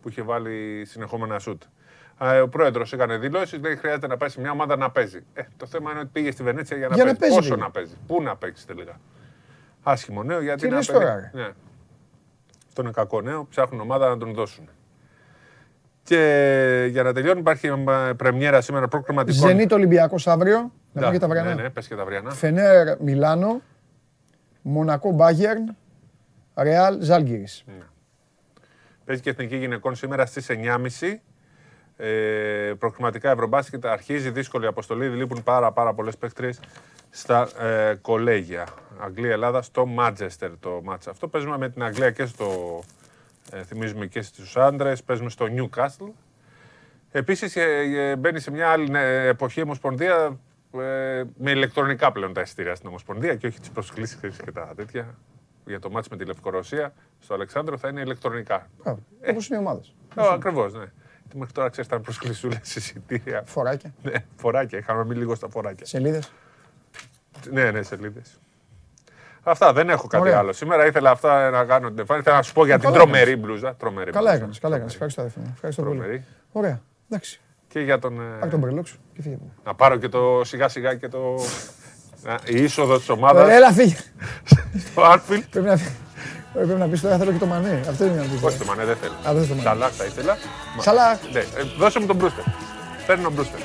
Που 0.02 0.08
είχε 0.08 0.23
βάλει 0.23 0.84
συνεχόμενα 0.86 1.39
σουτ. 1.39 1.62
Α, 2.19 2.43
Ο 2.43 2.49
πρόεδρος 2.49 2.93
έκανε 2.93 3.17
δηλώσεις, 3.17 3.61
λέει 3.61 3.77
χρειάζεται 3.77 4.07
να 4.07 4.17
πάει 4.17 4.28
σε 4.28 4.41
μια 4.41 4.51
ομάδα 4.51 4.77
να 4.77 4.91
παίζει. 4.91 5.25
Ε, 5.35 5.43
το 5.57 5.67
θέμα 5.67 5.91
είναι 5.91 6.01
ότι 6.01 6.09
πήγε 6.12 6.31
στη 6.31 6.43
Βενέτσια 6.43 6.77
για 6.77 6.89
να, 6.89 6.95
Για 6.95 7.05
να 7.05 7.15
παίζει. 7.15 7.20
παίζει 7.20 7.36
Πόσο 7.36 7.55
πήγε. 7.55 7.62
να 7.65 7.70
παίζει, 7.70 7.95
πού 8.07 8.23
να 8.23 8.36
παίξει 8.36 8.67
τελικά. 8.67 9.01
Άσχημο 9.83 10.23
νέο 10.23 10.41
γιατί 10.43 10.61
Τι 10.61 10.67
είναι. 10.67 10.77
λες 10.77 10.89
ένα 10.89 10.99
τώρα, 10.99 11.15
παιδί- 11.15 11.35
Ναι. 11.35 11.49
Αυτό 12.69 12.83
είναι 12.83 12.91
κακό 12.91 13.20
νέο. 13.20 13.47
Ψάχνουν 13.51 13.81
ομάδα 13.81 14.09
να 14.09 14.17
τον 14.19 14.35
δώσουν. 14.35 14.69
Και 16.03 16.89
για 16.91 17.03
να 17.03 17.12
τελειώνει, 17.12 17.41
υπάρχει 17.41 17.67
ε, 17.67 18.12
πρεμιέρα 18.17 18.61
σήμερα 18.61 18.89
προκριματικών. 18.89 19.49
Ζενίτ 19.49 19.73
Ολυμπιακός 19.73 20.27
αύριο. 20.27 20.73
Να 20.93 21.07
πω 21.07 21.12
και 21.12 21.19
τα 21.19 21.27
ναι, 21.27 21.39
αυριανά. 21.39 21.62
ναι, 21.62 21.70
πες 21.70 21.86
και 21.89 21.95
τα 21.95 22.03
αυριανά. 22.03 22.31
Φενέρ 22.31 23.01
Μιλάνο. 23.01 23.61
Μονακό 24.62 25.11
Μπάγερν. 25.11 25.77
Ρεάλ 26.57 27.03
Ζάλγκυρης. 27.03 27.65
Παίζει 29.05 29.23
και 29.23 29.31
Εθνική 29.31 29.57
Γυναικών 29.57 29.95
σήμερα 29.95 30.27
στις 30.27 30.47
9.30. 30.51 31.23
Ε, 31.97 32.73
προκριματικά 32.78 33.31
Ευρωμπάσκετ 33.31 33.86
αρχίζει 33.86 34.31
δύσκολη 34.31 34.66
αποστολή. 34.66 35.08
Λείπουν 35.08 35.42
πάρα, 35.42 35.73
πάρα 35.73 35.94
πολλές 35.94 36.16
παίκτριες 36.16 36.60
στα 37.10 37.49
ε, 37.58 37.94
κολέγια. 38.00 38.66
Αγγλία-Ελλάδα 38.99 39.62
στο 39.62 39.86
Μάτζεστερ 39.86 40.50
το 40.60 40.81
μάτς 40.84 41.07
αυτό. 41.07 41.28
Παίζουμε 41.28 41.58
με 41.58 41.68
την 41.68 41.83
Αγγλία 41.83 42.10
και 42.10 42.26
στο. 42.26 42.81
Ε, 43.52 43.62
θυμίζουμε 43.62 44.07
και 44.07 44.23
στους 44.23 44.57
άντρες. 44.57 45.02
Παίζουμε 45.02 45.31
στο 45.31 45.47
Newcastle. 45.57 46.12
Επίσης 47.10 47.57
ε, 47.57 47.62
ε, 47.97 48.16
μπαίνει 48.16 48.41
σε 48.41 48.50
μια 48.50 48.68
άλλη 48.68 48.91
ε, 48.94 49.26
εποχή 49.28 49.60
η 49.60 49.62
Ομοσπονδία 49.62 50.39
ε, 50.75 51.23
με 51.36 51.50
ηλεκτρονικά 51.50 52.12
πλέον 52.12 52.33
τα 52.33 52.41
εισιτήρια 52.41 52.75
στην 52.75 52.89
Ομοσπονδία 52.89 53.34
και 53.34 53.47
όχι 53.47 53.60
τις 53.60 53.70
προσκλήσεις 53.70 54.36
και 54.44 54.52
τα 54.52 54.73
τέτοια. 54.76 55.15
Για 55.66 55.81
το 55.81 55.91
μάτς 55.91 56.08
με 56.08 56.16
τη 56.16 56.25
Λευκορωσία 56.25 56.92
στο 57.18 57.34
Αλεξάνδρο 57.34 57.78
θα 57.78 57.89
είναι 57.89 58.00
ηλεκτρονικά. 58.00 58.70
Όπως 59.31 59.49
είναι 59.49 59.58
οι 59.58 59.60
ομάδες. 59.60 59.94
Ακριβώς, 60.15 60.75
ναι. 60.75 60.84
Τι 61.36 61.42
μέχρι 61.42 61.55
τώρα 61.55 61.68
ξέρεις, 61.68 61.89
ήταν 61.90 62.00
προσκλησούλες 62.02 62.74
εισιτήρια. 62.76 63.42
Φοράκια. 63.47 63.94
Ναι, 64.02 64.12
φοράκια. 64.36 64.78
Είχαμε 64.78 65.05
μείνει 65.05 65.18
λίγο 65.18 65.34
στα 65.34 65.48
φοράκια. 65.48 65.86
Σελίδες. 65.86 66.32
Ναι, 67.50 67.70
ναι, 67.70 67.82
σελίδες. 67.82 68.40
Αυτά, 69.42 69.73
δεν 69.73 69.89
έχω 69.90 70.06
κάτι 70.06 70.23
Ωραία. 70.23 70.39
άλλο. 70.39 70.52
Σήμερα 70.52 70.86
ήθελα 70.86 71.10
αυτά 71.10 71.50
να 71.50 71.65
κάνω 71.65 71.89
την 71.89 71.98
εμφάνιση. 71.98 72.20
Ήθελα 72.23 72.36
να 72.36 72.42
σου 72.42 72.52
πω 72.52 72.65
για 72.65 72.74
την 72.78 72.84
Καλά 72.84 72.97
τρομερή 72.97 73.31
έκανες. 73.31 73.47
μπλούζα. 73.47 73.74
Τρομερή 73.74 74.10
Καλά 74.10 74.20
μπλούζα. 74.23 74.36
έκανες. 74.36 74.58
Καλά 74.58 74.74
έκανες. 74.76 74.92
Ευχαριστώ, 74.92 75.20
αδερφέ 75.20 75.40
μου. 75.40 75.50
Ευχαριστώ 75.55 75.82
πολύ. 75.82 75.98
Τρομερή. 75.98 76.24
Ωραία. 76.52 76.81
Εντάξει. 77.10 77.40
Και 77.68 77.81
για 77.81 77.98
τον. 77.98 78.20
ε, 78.20 78.39
Πάρ' 78.40 78.50
τον 78.50 78.58
μπρελόξ 78.58 78.89
σου 78.89 78.98
και 79.15 79.23
φύγε. 79.23 79.39
Να 79.65 79.74
πάρω 79.74 79.97
και 79.97 80.08
το 80.08 80.40
σιγά 80.44 80.68
σιγά 80.68 80.94
και 80.94 81.08
το. 81.08 81.34
Να- 82.23 82.39
Η 82.47 82.62
είσοδος 82.62 82.98
της 82.98 83.08
ομάδας. 83.08 83.48
Έλα, 83.48 83.73
φύγε. 83.73 83.97
Στο 84.90 85.02
Anfield. 85.12 85.42
Πρέπει 85.50 85.66
να, 85.66 85.78
πρέπει 86.65 86.81
να 86.81 86.86
πεις 86.89 87.01
τώρα 87.01 87.17
θέλω 87.17 87.33
και 87.33 87.39
το 87.39 87.47
μανέ. 87.47 87.81
Αυτό 87.89 88.05
είναι 88.05 88.15
να 88.15 88.23
πεις. 88.23 88.43
Όχι 88.43 88.59
το 88.59 88.65
μανέ, 88.65 88.85
δεν 88.85 88.97
θέλω. 88.97 89.12
Α, 89.28 89.33
δεν 89.33 89.36
θες 89.44 89.49
το 89.49 89.55
μανέ. 89.55 89.68
Σαλάχ 89.68 89.93
θα 89.97 90.05
ήθελα. 90.05 90.36
Μα- 90.76 90.83
Σαλάχ. 90.83 91.18
Ναι, 91.33 91.41
ε, 91.41 91.44
δώσε 91.78 91.99
μου 92.01 92.07
τον 92.07 92.17
Μπρούστερ. 92.17 92.44
Παίρνω 93.07 93.23
τον 93.23 93.33
Μπρούστερ. 93.33 93.60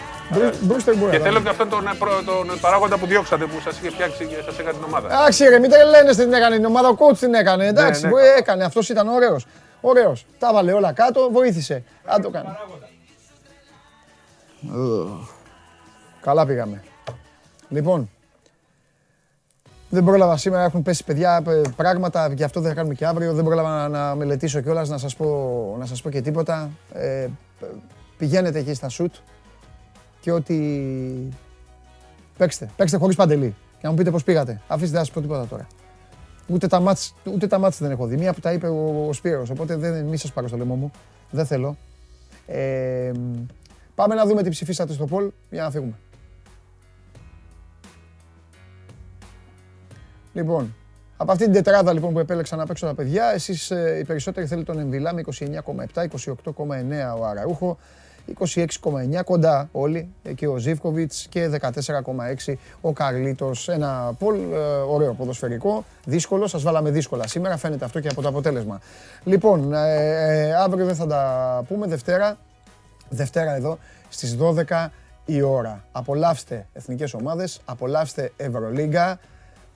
Μπρούστερ 0.61 0.95
μπορεί. 0.97 1.11
Και 1.11 1.17
να 1.17 1.23
θέλω 1.23 1.33
βάλει. 1.33 1.45
και 1.45 1.49
αυτόν 1.51 1.69
τον, 1.69 1.87
ε, 1.87 1.91
προ- 1.99 2.23
τον 2.25 2.59
παράγοντα 2.61 2.97
που 2.97 3.05
διώξατε 3.05 3.45
που 3.45 3.59
σας 3.63 3.77
είχε 3.77 3.89
φτιάξει 3.89 4.25
και 4.25 4.35
σας 4.45 4.59
έκανε 4.59 4.73
την 4.77 4.83
ομάδα. 4.83 5.07
Εντάξει 5.13 5.43
ρε, 5.47 5.59
μην 5.59 5.69
τρελαίνεστε 5.69 6.23
την 6.23 6.33
έκανε 6.33 6.55
την 6.55 6.65
ομάδα, 6.65 6.87
ο 6.89 6.95
coach 6.99 7.17
την 7.17 7.33
έκανε. 7.33 7.67
Εντάξει, 7.67 8.01
ναι, 8.01 8.09
μπορεί, 8.09 8.23
έκανε, 8.37 8.63
αυτός 8.63 8.89
ήταν 8.89 9.07
ωραίος. 9.07 9.45
Ωραίος. 9.81 10.25
Τα 10.39 10.53
βάλε 10.53 10.71
όλα 10.73 10.91
κάτω, 10.93 11.29
βοήθησε. 11.31 11.83
Αν 12.05 12.21
το 12.21 12.29
κάνει. 12.29 12.47
Καλά 16.21 16.45
πήγαμε. 16.45 16.83
Λοιπόν, 17.69 18.09
δεν 19.91 20.03
πρόλαβα 20.03 20.37
σήμερα, 20.37 20.63
έχουν 20.63 20.81
πέσει 20.81 21.03
παιδιά 21.03 21.43
ε, 21.47 21.61
πράγματα, 21.75 22.33
γι' 22.33 22.43
αυτό 22.43 22.59
δεν 22.59 22.69
θα 22.69 22.75
κάνουμε 22.75 22.93
και 22.93 23.05
αύριο. 23.05 23.33
Δεν 23.33 23.43
πρόλαβα 23.43 23.69
να, 23.69 23.87
να 23.87 24.15
μελετήσω 24.15 24.61
κιόλας, 24.61 24.89
να 24.89 24.97
σας 24.97 25.15
πω, 25.15 25.75
να 25.79 25.85
σας 25.85 26.01
πω 26.01 26.09
και 26.09 26.21
τίποτα. 26.21 26.69
Ε, 26.93 27.27
π- 27.59 27.65
πηγαίνετε 28.17 28.59
εκεί 28.59 28.73
στα 28.73 28.89
σουτ 28.89 29.13
και 30.19 30.31
ότι 30.31 30.57
παίξτε, 32.37 32.69
παίξτε 32.75 32.97
χωρίς 32.97 33.15
παντελή. 33.15 33.55
Και 33.71 33.81
να 33.81 33.89
μου 33.89 33.95
πείτε 33.95 34.11
πώς 34.11 34.23
πήγατε. 34.23 34.61
Αφήστε 34.67 34.97
να 34.97 35.03
σας 35.03 35.13
πω 35.13 35.21
τίποτα 35.21 35.47
τώρα. 35.47 35.67
Ούτε 36.47 36.67
τα 36.67 36.79
μάτς, 36.79 37.15
ούτε 37.33 37.47
τα 37.47 37.59
μάτς 37.59 37.77
δεν 37.77 37.91
έχω 37.91 38.05
δει. 38.05 38.17
Μία 38.17 38.33
που 38.33 38.39
τα 38.39 38.51
είπε 38.53 38.67
ο, 38.67 39.05
ο 39.07 39.13
Σπύρος, 39.13 39.49
οπότε 39.49 39.75
δεν, 39.75 40.05
μη 40.05 40.17
σας 40.17 40.31
πάρω 40.31 40.47
στο 40.47 40.57
λαιμό 40.57 40.75
μου. 40.75 40.91
Δεν 41.31 41.45
θέλω. 41.45 41.77
Ε, 42.47 43.11
πάμε 43.95 44.15
να 44.15 44.25
δούμε 44.25 44.43
τι 44.43 44.49
ψηφίσατε 44.49 44.93
στο 44.93 45.07
poll 45.11 45.29
για 45.49 45.63
να 45.63 45.71
φύγουμε. 45.71 45.93
Λοιπόν, 50.33 50.75
από 51.17 51.31
αυτή 51.31 51.43
την 51.43 51.53
τετράδα 51.53 51.93
λοιπόν 51.93 52.13
που 52.13 52.19
επέλεξα 52.19 52.55
να 52.55 52.65
παίξω 52.65 52.85
τα 52.85 52.93
παιδιά, 52.93 53.31
εσείς 53.33 53.71
ε, 53.71 53.97
οι 53.99 54.03
περισσότεροι 54.03 54.47
θέλετε 54.47 54.71
τον 54.71 54.81
Εμβιλά 54.81 55.13
με 55.13 55.23
29,7, 55.93 56.03
28,9 56.03 57.19
ο 57.19 57.25
Αραούχο, 57.25 57.77
26,9 58.39 59.23
κοντά 59.25 59.69
όλοι, 59.71 60.13
ε, 60.23 60.33
και 60.33 60.47
ο 60.47 60.57
Ζίβκοβιτς 60.57 61.27
και 61.29 61.49
14,6 62.45 62.53
ο 62.81 62.93
Καρλίτος. 62.93 63.67
Ένα 63.69 64.15
πολ 64.19 64.35
ε, 64.35 64.57
ωραίο 64.87 65.13
ποδοσφαιρικό, 65.13 65.85
δύσκολο, 66.05 66.47
σας 66.47 66.61
βάλαμε 66.61 66.89
δύσκολα 66.91 67.27
σήμερα, 67.27 67.57
φαίνεται 67.57 67.85
αυτό 67.85 67.99
και 67.99 68.07
από 68.07 68.21
το 68.21 68.27
αποτέλεσμα. 68.27 68.81
Λοιπόν, 69.23 69.73
ε, 69.73 70.47
ε, 70.47 70.53
αύριο 70.53 70.85
δεν 70.85 70.95
θα 70.95 71.07
τα 71.07 71.63
πούμε, 71.67 71.87
Δευτέρα, 71.87 72.37
Δευτέρα 73.09 73.55
εδώ 73.55 73.77
στις 74.09 74.37
12 74.37 74.91
η 75.25 75.41
ώρα. 75.41 75.83
Απολαύστε 75.91 76.67
εθνικές 76.73 77.13
ομάδες, 77.13 77.61
απολαύστε 77.65 78.31
Ευρωλίγκα, 78.37 79.19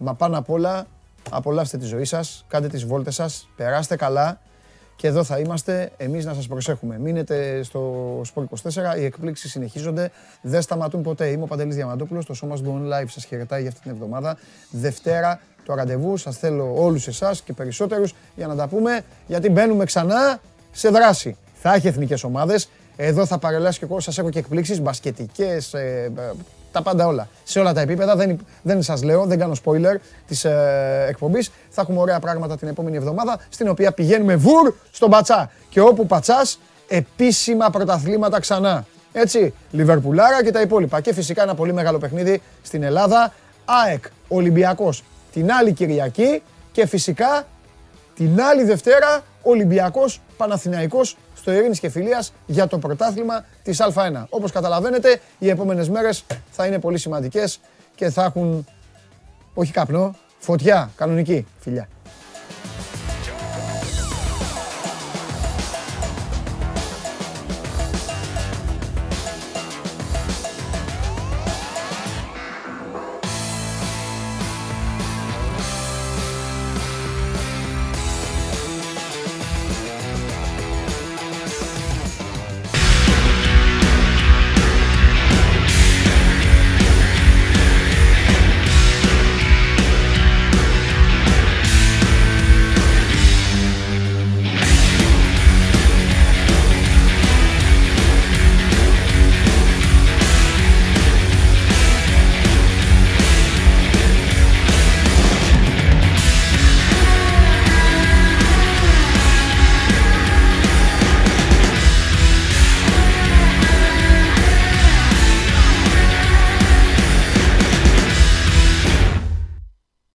μα 0.06 0.14
πάνω 0.14 0.38
απ' 0.38 0.50
όλα 0.50 0.86
απολαύστε 1.30 1.78
τη 1.78 1.86
ζωή 1.86 2.06
σας, 2.06 2.46
κάντε 2.48 2.68
τις 2.68 2.86
βόλτες 2.86 3.16
σας, 3.16 3.50
περάστε 3.56 3.96
καλά 3.96 4.40
και 4.96 5.08
εδώ 5.08 5.24
θα 5.24 5.40
είμαστε 5.40 5.92
εμείς 5.98 6.26
να 6.26 6.34
σας 6.34 6.48
προσέχουμε. 6.48 7.00
Μείνετε 7.00 7.64
στο 7.64 8.22
Sport 8.22 8.44
24, 8.44 8.98
οι 8.98 9.06
εκπλήξεις 9.06 9.52
συνεχίζονται, 9.52 10.12
δεν 10.42 10.62
σταματούν 10.62 11.02
ποτέ. 11.02 11.28
Είμαι 11.28 11.44
ο 11.44 11.48
Παντελής 11.48 11.76
Διαμαντόπουλος, 11.76 12.26
το 12.26 12.34
σώμα 12.34 12.56
του 12.56 12.82
On 12.82 12.94
Live 12.94 13.08
σας 13.08 13.26
χαιρετάει 13.26 13.62
για 13.62 13.70
αυτή 13.70 13.82
την 13.82 13.92
εβδομάδα. 13.92 14.38
Δευτέρα 14.70 15.40
το 15.66 15.74
ραντεβού, 15.74 16.18
σας 16.18 16.38
θέλω 16.38 16.74
όλους 16.76 17.08
εσάς 17.08 17.42
και 17.42 17.54
περισσότερους 17.54 18.14
για 18.36 18.48
να 18.48 18.56
τα 18.56 18.68
πούμε, 18.68 19.02
γιατί 19.28 19.50
μπαίνουμε 19.50 19.86
ξανά 19.86 20.40
σε 20.72 20.90
δράση. 20.90 21.38
Θα 21.62 21.74
έχει 21.74 21.88
εθνικές 21.88 22.24
ομάδες, 22.24 22.70
εδώ 22.96 23.26
θα 23.26 23.38
παρελάσει 23.38 23.80
και 23.80 23.86
εγώ, 23.86 24.00
σας 24.00 24.18
έχω 24.18 24.30
και 24.30 24.40
εκπλήξεις, 24.40 24.82
μπασκετικές, 24.82 25.74
ε, 25.74 26.12
ε, 26.18 26.32
τα 26.76 26.82
πάντα 26.82 27.08
όλα. 27.08 27.28
Σε 27.44 27.60
όλα 27.60 27.74
τα 27.74 27.82
επίπεδα, 27.82 28.16
δεν, 28.16 28.40
δεν 28.62 28.82
σας 28.82 29.04
λέω, 29.04 29.26
δεν 29.26 29.40
κάνω 29.40 29.54
spoiler 29.64 29.96
της 30.28 30.46
ε, 30.46 31.06
εκπομπής. 31.10 31.52
Θα 31.70 31.82
έχουμε 31.82 32.00
ωραία 32.00 32.20
πράγματα 32.20 32.58
την 32.58 32.68
επόμενη 32.68 32.98
εβδομάδα, 32.98 33.40
στην 33.50 33.68
οποία 33.68 33.92
πηγαίνουμε 33.92 34.36
βουρ 34.36 34.74
στον 34.92 35.10
Πατσά. 35.10 35.52
Και 35.70 35.82
όπου 35.82 36.06
Πατσάς, 36.06 36.60
επίσημα 36.88 37.70
πρωταθλήματα 37.70 38.40
ξανά. 38.40 38.86
Έτσι, 39.12 39.54
Λιβερπουλάρα 39.72 40.44
και 40.44 40.52
τα 40.52 40.62
υπόλοιπα. 40.62 41.02
Και 41.02 41.14
φυσικά 41.14 41.44
ένα 41.44 41.56
πολύ 41.56 41.74
μεγάλο 41.74 41.98
παιχνίδι 41.98 42.42
στην 42.62 42.84
Ελλάδα, 42.84 43.34
ΑΕΚ, 43.66 44.06
Ολυμπιακός 44.28 45.04
την 45.34 45.52
άλλη 45.52 45.74
Κυριακή 45.74 46.42
και 46.72 46.86
φυσικά 46.88 47.48
την 48.16 48.42
άλλη 48.42 48.64
Δευτέρα 48.64 49.24
Ολυμπιακός 49.42 50.22
Παναθηναϊκός 50.38 51.18
στο 51.46 51.54
Ειρήνης 51.54 51.80
και 51.80 51.90
Φιλίας 51.90 52.34
για 52.46 52.68
το 52.68 52.78
πρωτάθλημα 52.78 53.46
της 53.64 53.82
Α1. 53.82 54.24
Όπως 54.30 54.52
καταλαβαίνετε, 54.52 55.20
οι 55.40 55.50
επόμενες 55.50 55.90
μέρες 55.90 56.24
θα 56.52 56.66
είναι 56.66 56.80
πολύ 56.80 56.98
σημαντικές 56.98 57.60
και 57.96 58.10
θα 58.10 58.24
έχουν, 58.24 58.66
όχι 59.54 59.72
καπνό, 59.72 60.16
φωτιά 60.40 60.90
κανονική, 60.96 61.46
φιλιά. 61.60 61.88